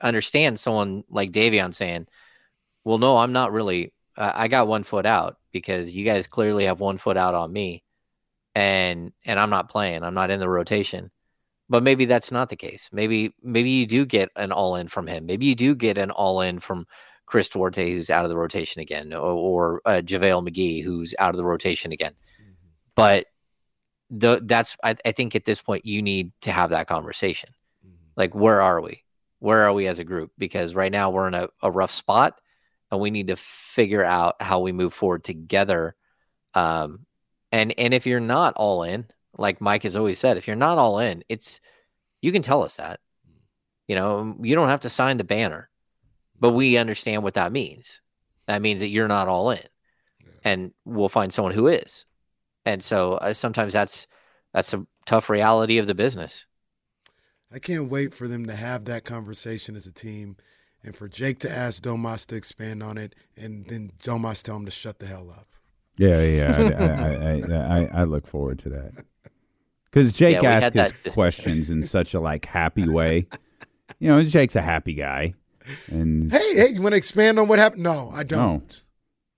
understand 0.00 0.58
someone 0.58 1.04
like 1.10 1.30
Davion 1.32 1.74
saying, 1.74 2.06
"Well, 2.84 2.98
no, 2.98 3.18
I'm 3.18 3.32
not 3.32 3.52
really. 3.52 3.92
I 4.16 4.44
I 4.44 4.48
got 4.48 4.68
one 4.68 4.84
foot 4.84 5.06
out 5.06 5.38
because 5.52 5.92
you 5.92 6.04
guys 6.04 6.26
clearly 6.26 6.64
have 6.66 6.80
one 6.80 6.98
foot 6.98 7.16
out 7.16 7.34
on 7.34 7.52
me, 7.52 7.82
and 8.54 9.12
and 9.24 9.40
I'm 9.40 9.50
not 9.50 9.70
playing. 9.70 10.02
I'm 10.02 10.14
not 10.14 10.30
in 10.30 10.40
the 10.40 10.48
rotation." 10.48 11.10
But 11.68 11.82
maybe 11.82 12.04
that's 12.04 12.30
not 12.30 12.50
the 12.50 12.56
case. 12.56 12.90
Maybe 12.92 13.34
maybe 13.42 13.70
you 13.70 13.86
do 13.86 14.04
get 14.04 14.28
an 14.36 14.52
all 14.52 14.76
in 14.76 14.88
from 14.88 15.06
him. 15.06 15.24
Maybe 15.24 15.46
you 15.46 15.54
do 15.54 15.74
get 15.74 15.96
an 15.96 16.10
all 16.10 16.42
in 16.42 16.60
from 16.60 16.86
Chris 17.24 17.48
Duarte, 17.48 17.90
who's 17.90 18.10
out 18.10 18.24
of 18.24 18.28
the 18.28 18.36
rotation 18.36 18.82
again, 18.82 19.14
or, 19.14 19.32
or 19.32 19.82
uh, 19.86 20.02
JaVale 20.04 20.46
McGee, 20.46 20.84
who's 20.84 21.14
out 21.18 21.30
of 21.30 21.38
the 21.38 21.46
rotation 21.46 21.90
again. 21.90 22.12
But 22.94 23.26
the, 24.10 24.42
that's 24.44 24.76
I, 24.84 24.96
I 25.06 25.12
think 25.12 25.34
at 25.34 25.46
this 25.46 25.62
point 25.62 25.86
you 25.86 26.02
need 26.02 26.32
to 26.42 26.52
have 26.52 26.70
that 26.70 26.88
conversation. 26.88 27.48
Like, 28.16 28.34
where 28.34 28.60
are 28.60 28.82
we? 28.82 29.02
Where 29.38 29.64
are 29.64 29.72
we 29.72 29.86
as 29.86 29.98
a 29.98 30.04
group? 30.04 30.32
Because 30.36 30.74
right 30.74 30.92
now 30.92 31.08
we're 31.08 31.28
in 31.28 31.34
a, 31.34 31.48
a 31.62 31.70
rough 31.70 31.92
spot, 31.92 32.38
and 32.92 33.00
we 33.00 33.10
need 33.10 33.28
to 33.28 33.36
figure 33.36 34.04
out 34.04 34.40
how 34.40 34.60
we 34.60 34.70
move 34.70 34.92
forward 34.92 35.24
together. 35.24 35.96
Um, 36.54 37.06
and 37.50 37.74
and 37.78 37.94
if 37.94 38.06
you're 38.06 38.20
not 38.20 38.54
all 38.54 38.84
in, 38.84 39.06
like 39.36 39.62
Mike 39.62 39.82
has 39.84 39.96
always 39.96 40.18
said, 40.18 40.36
if 40.36 40.46
you're 40.46 40.54
not 40.56 40.78
all 40.78 40.98
in, 40.98 41.24
it's 41.28 41.58
you 42.20 42.30
can 42.30 42.42
tell 42.42 42.62
us 42.62 42.76
that. 42.76 43.00
You 43.88 43.96
know, 43.96 44.36
you 44.40 44.54
don't 44.54 44.68
have 44.68 44.80
to 44.80 44.90
sign 44.90 45.16
the 45.16 45.24
banner, 45.24 45.70
but 46.38 46.52
we 46.52 46.76
understand 46.76 47.22
what 47.22 47.34
that 47.34 47.50
means. 47.50 48.00
That 48.46 48.62
means 48.62 48.80
that 48.80 48.88
you're 48.88 49.08
not 49.08 49.26
all 49.26 49.50
in, 49.50 49.62
and 50.44 50.72
we'll 50.84 51.08
find 51.08 51.32
someone 51.32 51.54
who 51.54 51.68
is. 51.68 52.04
And 52.66 52.82
so 52.82 53.14
uh, 53.14 53.32
sometimes 53.32 53.72
that's 53.72 54.06
that's 54.52 54.74
a 54.74 54.86
tough 55.06 55.30
reality 55.30 55.78
of 55.78 55.86
the 55.86 55.94
business. 55.94 56.46
I 57.50 57.58
can't 57.58 57.90
wait 57.90 58.12
for 58.12 58.28
them 58.28 58.46
to 58.46 58.54
have 58.54 58.84
that 58.84 59.04
conversation 59.04 59.76
as 59.76 59.86
a 59.86 59.92
team 59.92 60.36
and 60.84 60.94
for 60.96 61.08
Jake 61.08 61.38
to 61.40 61.50
ask 61.50 61.82
Domas 61.82 62.26
to 62.26 62.36
expand 62.36 62.82
on 62.82 62.98
it 62.98 63.14
and 63.36 63.66
then 63.66 63.92
Domas 64.02 64.42
tell 64.42 64.56
him 64.56 64.64
to 64.64 64.70
shut 64.70 64.98
the 64.98 65.06
hell 65.06 65.30
up. 65.30 65.46
Yeah, 65.98 66.22
yeah. 66.22 66.54
I, 66.56 66.84
I, 66.84 67.56
I, 67.80 67.80
I, 67.84 67.90
I 68.00 68.04
look 68.04 68.26
forward 68.26 68.58
to 68.60 68.68
that 68.70 69.04
because 69.84 70.12
Jake 70.12 70.36
Yeah, 70.36 70.40
we 70.40 70.46
asks 70.46 70.74
his 70.74 70.90
discussion. 70.92 71.12
questions 71.12 71.70
in 71.70 71.82
such 71.84 72.14
a 72.14 72.20
like 72.20 72.46
happy 72.46 72.88
way. 72.88 73.26
You 73.98 74.08
know, 74.08 74.22
Jake's 74.22 74.56
a 74.56 74.62
happy 74.62 74.94
guy, 74.94 75.34
and 75.88 76.32
Hey, 76.32 76.54
hey, 76.54 76.68
you 76.72 76.80
want 76.82 76.94
to 76.94 76.96
expand 76.96 77.38
on 77.38 77.46
what 77.46 77.58
happened? 77.58 77.82
No, 77.82 78.10
I 78.12 78.22
don't. 78.24 78.82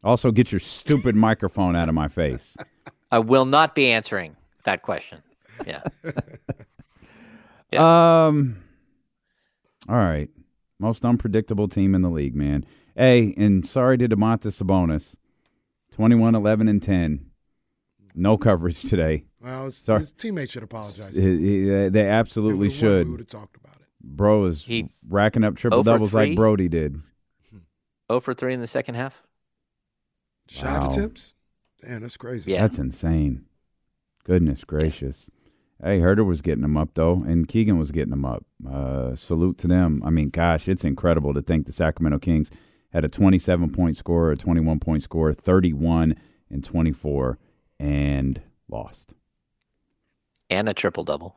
Also, 0.04 0.30
get 0.30 0.52
your 0.52 0.60
stupid 0.60 1.16
microphone 1.16 1.74
out 1.74 1.88
of 1.88 1.94
my 1.94 2.06
face. 2.08 2.56
I 3.10 3.18
will 3.18 3.46
not 3.46 3.74
be 3.74 3.90
answering 3.90 4.36
that 4.62 4.82
question. 4.82 5.22
Yeah. 5.66 5.82
Um. 7.76 8.56
All 9.88 9.96
right, 9.96 10.30
most 10.84 11.04
unpredictable 11.04 11.66
team 11.66 11.94
in 11.94 12.02
the 12.02 12.10
league, 12.10 12.34
man. 12.36 12.64
Hey, 12.94 13.34
and 13.38 13.66
sorry 13.66 13.96
to 13.98 14.06
Domantas 14.08 14.62
Sabonis, 14.62 15.16
21, 15.92 16.34
11, 16.34 16.68
and 16.68 16.82
ten. 16.82 17.30
No 18.14 18.36
coverage 18.36 18.82
today. 18.82 19.24
Well, 19.40 19.64
his, 19.64 19.76
Sorry. 19.78 19.98
his 20.00 20.12
teammates 20.12 20.52
should 20.52 20.62
apologize. 20.62 21.16
He- 21.16 21.22
he- 21.64 21.88
they 21.88 22.08
absolutely 22.08 22.68
If 22.68 22.80
we 22.80 22.86
won, 22.86 22.92
should. 22.92 23.06
We 23.06 23.10
would 23.12 23.20
have 23.20 23.26
talked 23.26 23.56
about 23.56 23.74
it. 23.80 23.86
Bro 24.02 24.44
is 24.44 24.64
He- 24.66 24.90
racking 25.08 25.42
up 25.42 25.56
triple 25.56 25.82
0 25.82 25.84
for 25.84 25.98
doubles 25.98 26.14
like 26.14 26.36
Brodie 26.36 26.68
did. 26.68 26.92
0 27.50 27.62
Oh 28.10 28.20
for 28.20 28.34
3 28.34 28.54
in 28.54 28.60
the 28.60 28.66
second 28.66 28.94
half. 28.94 29.22
Shot 30.48 30.80
Wow. 30.82 30.86
attempts? 30.88 31.34
Damn, 31.82 32.02
that's 32.02 32.16
crazy. 32.16 32.52
Yeah. 32.52 32.60
That's 32.62 32.78
insane. 32.78 33.46
Goodness 34.24 34.62
gracious. 34.64 35.30
Hey, 35.82 35.98
Huerter 35.98 36.24
was 36.24 36.40
getting 36.40 36.62
them 36.62 36.76
up 36.76 36.90
though, 36.94 37.14
and 37.26 37.46
Keegan 37.48 37.78
was 37.78 37.90
getting 37.90 38.10
them 38.10 38.24
up. 38.24 38.44
Uh, 38.68 39.14
salute 39.16 39.58
to 39.58 39.66
them. 39.68 40.02
I 40.04 40.10
mean, 40.10 40.30
gosh, 40.30 40.68
it's 40.68 40.84
incredible 40.84 41.34
to 41.34 41.42
think 41.42 41.66
the 41.66 41.72
Sacramento 41.72 42.18
Kings 42.20 42.50
had 42.92 43.04
a 43.04 43.08
27 43.08 43.70
point 43.70 43.96
score, 43.96 44.30
a 44.30 44.36
21 44.36 44.78
point 44.80 45.02
score, 45.02 45.32
31 45.34 46.14
and 46.48 46.62
24, 46.64 47.38
and 47.80 48.40
lost 48.68 49.14
And 50.48 50.68
a 50.68 50.74
triple 50.74 51.04
double. 51.04 51.36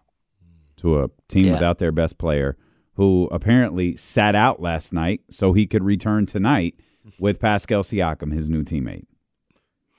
to 0.77 1.01
a 1.03 1.09
team 1.27 1.45
Yeah. 1.47 1.53
without 1.53 1.79
their 1.79 1.91
best 1.91 2.17
player, 2.19 2.55
who 2.93 3.27
apparently 3.31 3.95
sat 3.97 4.35
out 4.35 4.61
last 4.61 4.93
night 4.93 5.21
so 5.29 5.53
he 5.53 5.65
could 5.65 5.83
return 5.83 6.25
tonight 6.27 6.75
with 7.19 7.39
Pascal 7.39 7.83
Siakam, 7.83 8.31
his 8.33 8.49
new 8.49 8.63
teammate. 8.63 9.05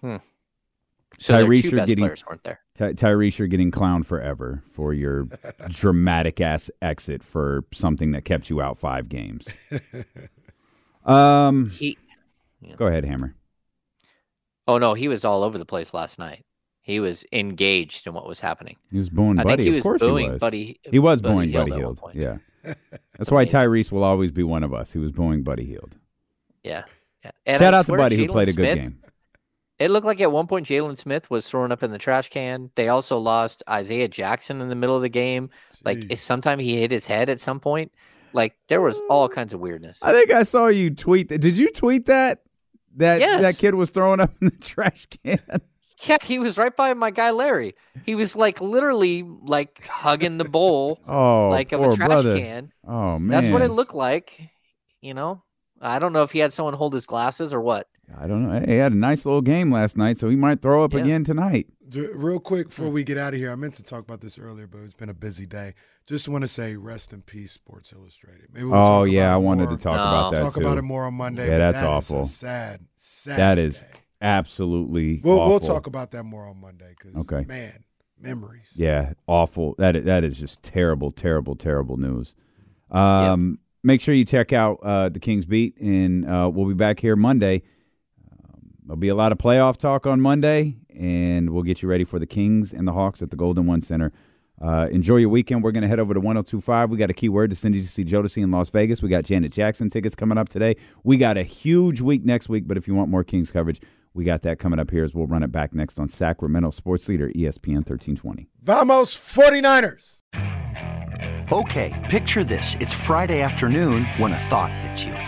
Hmm. 0.01 0.17
So 1.21 1.35
Tyrese, 1.35 1.63
two 1.63 1.69
you're 1.71 1.77
best 1.79 1.89
getting 1.89 2.05
players 2.05 2.25
weren't 2.27 2.45
there. 2.45 2.61
Ty- 2.77 2.93
Tyrese, 2.95 3.39
you're 3.39 3.49
getting 3.49 3.71
clowned 3.73 4.07
forever 4.07 4.63
for 4.71 4.95
your 4.95 5.25
dramatic 5.69 6.41
ass 6.41 6.71
exit 6.81 7.25
for 7.25 7.65
something 7.73 8.13
that 8.13 8.25
kept 8.25 8.49
you 8.51 8.61
out 8.61 8.79
five 8.79 9.09
games. 9.09 9.47
Um, 11.05 11.71
He 11.71 11.97
go 12.77 12.87
ahead, 12.87 13.05
Hammer. 13.05 13.35
Oh 14.67 14.77
no, 14.79 14.95
he 14.95 15.09
was 15.09 15.25
all 15.25 15.43
over 15.43 15.57
the 15.57 15.65
place 15.65 15.95
last 15.95 16.19
night. 16.19 16.45
He 16.83 17.01
was 17.01 17.25
engaged 17.33 18.07
in 18.07 18.13
what 18.15 18.27
was 18.27 18.41
happening. 18.41 18.77
He 18.91 18.99
was 18.99 19.09
booing 19.11 19.39
I 19.39 19.43
think 19.43 19.53
Buddy. 19.53 19.63
he 19.65 19.69
of 19.71 19.75
was 19.77 19.83
course 19.83 20.01
booing 20.01 20.25
he 20.27 20.31
was. 20.33 20.41
Buddy- 20.41 20.81
he 20.91 20.99
was 20.99 21.21
Buddy 21.23 21.35
booing 21.35 21.53
Buddy 21.53 21.73
at 21.73 21.79
one 21.79 21.81
Hield. 21.81 22.01
Yeah. 22.15 22.39
That's 23.17 23.31
why 23.31 23.45
Tyrese 23.47 23.91
will 23.91 24.05
always 24.05 24.31
be 24.33 24.43
one 24.43 24.63
of 24.65 24.75
us. 24.75 24.93
He 24.93 24.99
was 24.99 25.13
booing 25.13 25.43
Buddy 25.43 25.65
Hield. 25.65 25.95
Yeah. 26.63 26.85
yeah. 27.25 27.31
And 27.47 27.61
Shout 27.61 27.75
I 27.75 27.79
out 27.79 27.83
to 27.83 27.87
swear 27.87 27.99
Buddy 27.99 28.17
who 28.17 28.27
Jalen 28.27 28.33
played 28.33 28.49
a 28.49 28.53
good 28.53 28.73
Smith- 28.73 28.79
game. 28.79 29.03
It 29.79 29.91
looked 29.91 30.07
like 30.07 30.21
at 30.21 30.33
one 30.33 30.49
point 30.49 30.67
Jalen 30.67 30.97
Smith 30.97 31.31
was 31.31 31.49
thrown 31.49 31.71
up 31.71 31.83
in 31.83 31.93
the 31.93 31.99
trash 31.99 32.29
can. 32.31 32.71
They 32.75 32.89
also 32.89 33.19
lost 33.19 33.63
Isaiah 33.69 34.09
Jackson 34.09 34.61
in 34.61 34.69
the 34.69 34.75
middle 34.75 34.97
of 34.97 35.03
the 35.03 35.09
game. 35.09 35.51
Like 35.85 36.19
sometime 36.19 36.59
he 36.59 36.81
hit 36.81 36.91
his 36.91 37.07
head 37.07 37.29
at 37.29 37.39
some 37.39 37.61
point. 37.61 37.93
Like 38.33 38.57
there 38.69 38.81
was 38.81 39.01
all 39.09 39.29
mm. 39.29 39.35
kinds 39.35 39.53
of 39.53 39.61
weirdness. 39.61 40.03
I 40.03 40.13
think 40.13 40.31
I 40.33 40.43
saw 40.43 40.67
you 40.67 40.91
tweet 40.91 41.29
that. 41.29 41.39
Did 41.39 41.57
you 41.57 41.71
tweet 41.71 42.07
that? 42.07 42.43
That 42.97 43.21
Yes. 43.21 43.41
that 43.43 43.59
kid 43.59 43.75
was 43.75 43.91
throwing 43.91 44.19
up 44.21 44.33
in 44.41 44.49
the 44.49 44.57
trash 44.57 45.07
can. 45.25 45.41
Yeah, 46.05 46.19
he 46.23 46.39
was 46.39 46.59
right 46.59 46.75
by 46.75 46.95
my 46.95 47.11
guy 47.11 47.31
Larry. 47.31 47.75
He 48.07 48.15
was 48.15 48.37
like 48.37 48.61
literally 48.61 49.23
like 49.23 49.87
hugging 49.87 50.39
the 50.39 50.45
bowl, 50.45 51.01
Oh, 51.09 51.49
like 51.49 51.73
of 51.73 51.81
a 51.81 51.97
trash 51.97 52.09
brother. 52.09 52.37
can. 52.37 52.73
Oh 52.87 53.19
man, 53.19 53.29
That's 53.29 53.53
what 53.53 53.63
it 53.63 53.71
looked 53.71 53.95
like. 53.95 54.41
You 55.01 55.15
know, 55.15 55.43
I 55.81 55.99
don't 55.99 56.13
know 56.13 56.23
if 56.23 56.33
he 56.33 56.39
had 56.39 56.53
someone 56.53 56.75
hold 56.75 56.95
his 56.95 57.07
glasses 57.07 57.53
or 57.53 57.61
what. 57.61 57.89
I 58.17 58.27
don't 58.27 58.49
know. 58.49 58.61
He 58.67 58.75
had 58.77 58.93
a 58.93 58.97
nice 58.97 59.25
little 59.27 59.43
game 59.43 59.71
last 59.73 59.97
night, 59.97 60.17
so 60.17 60.29
he 60.29 60.37
might 60.37 60.63
throw 60.63 60.83
up 60.85 60.93
Yeah. 60.95 61.01
again 61.01 61.25
tonight. 61.25 61.67
Real 61.91 62.39
quick 62.41 62.69
before 62.69 62.91
we 62.91 63.03
get 63.05 63.17
out 63.19 63.33
of 63.35 63.41
here, 63.41 63.51
I 63.51 63.55
meant 63.55 63.75
to 63.75 63.83
talk 63.83 64.01
about 64.01 64.21
this 64.21 64.39
earlier, 64.39 64.67
but 64.67 64.79
it's 64.81 64.95
been 64.95 65.09
a 65.09 65.15
busy 65.15 65.47
day. 65.47 65.75
Just 66.07 66.29
want 66.29 66.43
to 66.43 66.49
say, 66.49 66.77
rest 66.77 67.13
in 67.13 67.23
peace, 67.23 67.53
Sports 67.53 67.93
Illustrated. 67.93 68.47
Maybe 68.53 68.65
we'll 68.67 68.75
oh 68.75 69.05
talk 69.05 69.09
yeah, 69.13 69.29
about 69.29 69.33
I 69.33 69.37
it 69.37 69.45
wanted 69.45 69.71
to 69.71 69.77
talk 69.77 69.95
about 69.95 70.33
that 70.33 70.41
Talk 70.43 70.55
too. 70.55 70.61
about 70.61 70.79
it 70.79 70.83
more 70.83 71.05
on 71.05 71.15
Monday. 71.15 71.45
Yeah, 71.47 71.53
but 71.53 71.59
that's 71.59 71.75
that 71.81 71.83
is 71.85 71.87
a 71.87 71.91
awful. 72.15 72.25
sad, 72.25 72.81
sad. 72.97 73.39
That 73.39 73.59
is 73.59 73.85
absolutely. 74.21 75.21
We'll 75.25 75.47
we'll 75.47 75.61
talk 75.61 75.87
about 75.87 76.11
that 76.13 76.25
more 76.25 76.47
on 76.47 76.61
Monday. 76.61 76.95
Cause, 77.01 77.13
Okay. 77.31 77.45
man, 77.47 77.85
memories. 78.21 78.73
Yeah, 78.77 79.13
awful. 79.27 79.75
That 79.79 80.03
that 80.05 80.25
is 80.25 80.39
just 80.39 80.63
terrible, 80.63 81.11
terrible, 81.11 81.57
terrible 81.57 81.97
news. 81.97 82.35
Um, 82.91 83.59
Make 83.85 84.01
sure 84.01 84.13
you 84.13 84.25
check 84.25 84.53
out 84.53 84.81
uh, 84.83 85.09
the 85.09 85.21
Kings 85.21 85.45
Beat, 85.47 85.79
and 85.81 86.27
uh, 86.27 86.51
we'll 86.53 86.67
be 86.67 86.75
back 86.75 86.99
here 87.01 87.15
Monday. 87.15 87.63
There'll 88.89 88.97
be 88.97 89.09
a 89.09 89.15
lot 89.15 89.33
of 89.33 89.39
playoff 89.39 89.77
talk 89.77 90.07
on 90.07 90.19
Monday, 90.19 90.77
and 90.99 91.51
we'll 91.51 91.63
get 91.63 91.83
you 91.83 91.91
ready 91.91 92.05
for 92.05 92.19
the 92.19 92.27
Kings 92.27 92.73
and 92.73 92.89
the 92.89 92.93
Hawks 92.95 93.21
at 93.21 93.31
the 93.31 93.37
Golden 93.37 93.67
One 93.67 93.83
Center. 93.83 94.13
Uh, 94.63 94.89
enjoy 94.91 95.17
your 95.17 95.29
weekend. 95.29 95.63
We're 95.63 95.73
going 95.73 95.83
to 95.83 95.89
head 95.89 96.01
over 96.01 96.15
to 96.15 96.21
1025. 96.21 96.89
We 96.89 96.97
got 96.97 97.11
a 97.11 97.13
keyword 97.13 97.51
to 97.51 97.57
send 97.57 97.75
you 97.75 97.83
to 97.83 97.87
see 97.87 98.03
Jodeci 98.03 98.43
in 98.43 98.51
Las 98.51 98.71
Vegas. 98.71 99.03
We 99.03 99.11
got 99.11 99.25
Janet 99.25 99.53
Jackson 99.53 99.91
tickets 99.91 100.15
coming 100.15 100.39
up 100.39 100.49
today. 100.49 100.75
We 101.05 101.19
got 101.19 101.37
a 101.37 101.43
huge 101.43 102.01
week 102.01 102.25
next 102.25 102.49
week, 102.49 102.67
but 102.67 102.79
if 102.79 102.89
you 102.89 102.95
want 102.95 103.11
more 103.11 103.25
Kings 103.25 103.51
coverage, 103.51 103.83
we 104.15 104.25
got 104.25 104.41
that 104.43 104.59
coming 104.59 104.79
up 104.79 104.91
here 104.91 105.05
as 105.05 105.13
we'll 105.13 105.27
run 105.27 105.43
it 105.43 105.53
back 105.53 105.75
next 105.75 105.99
on 105.99 106.09
Sacramento 106.09 106.71
Sports 106.71 107.11
Leader 107.11 107.29
ESPN 107.29 107.87
1320. 107.87 108.49
Vamos 108.63 109.15
49ers. 109.19 110.21
Okay, 111.53 112.07
picture 112.09 112.43
this. 112.43 112.75
It's 112.81 112.95
Friday 112.95 113.43
afternoon 113.43 114.07
when 114.17 114.33
a 114.33 114.39
thought 114.39 114.73
hits 114.73 115.05
you. 115.05 115.28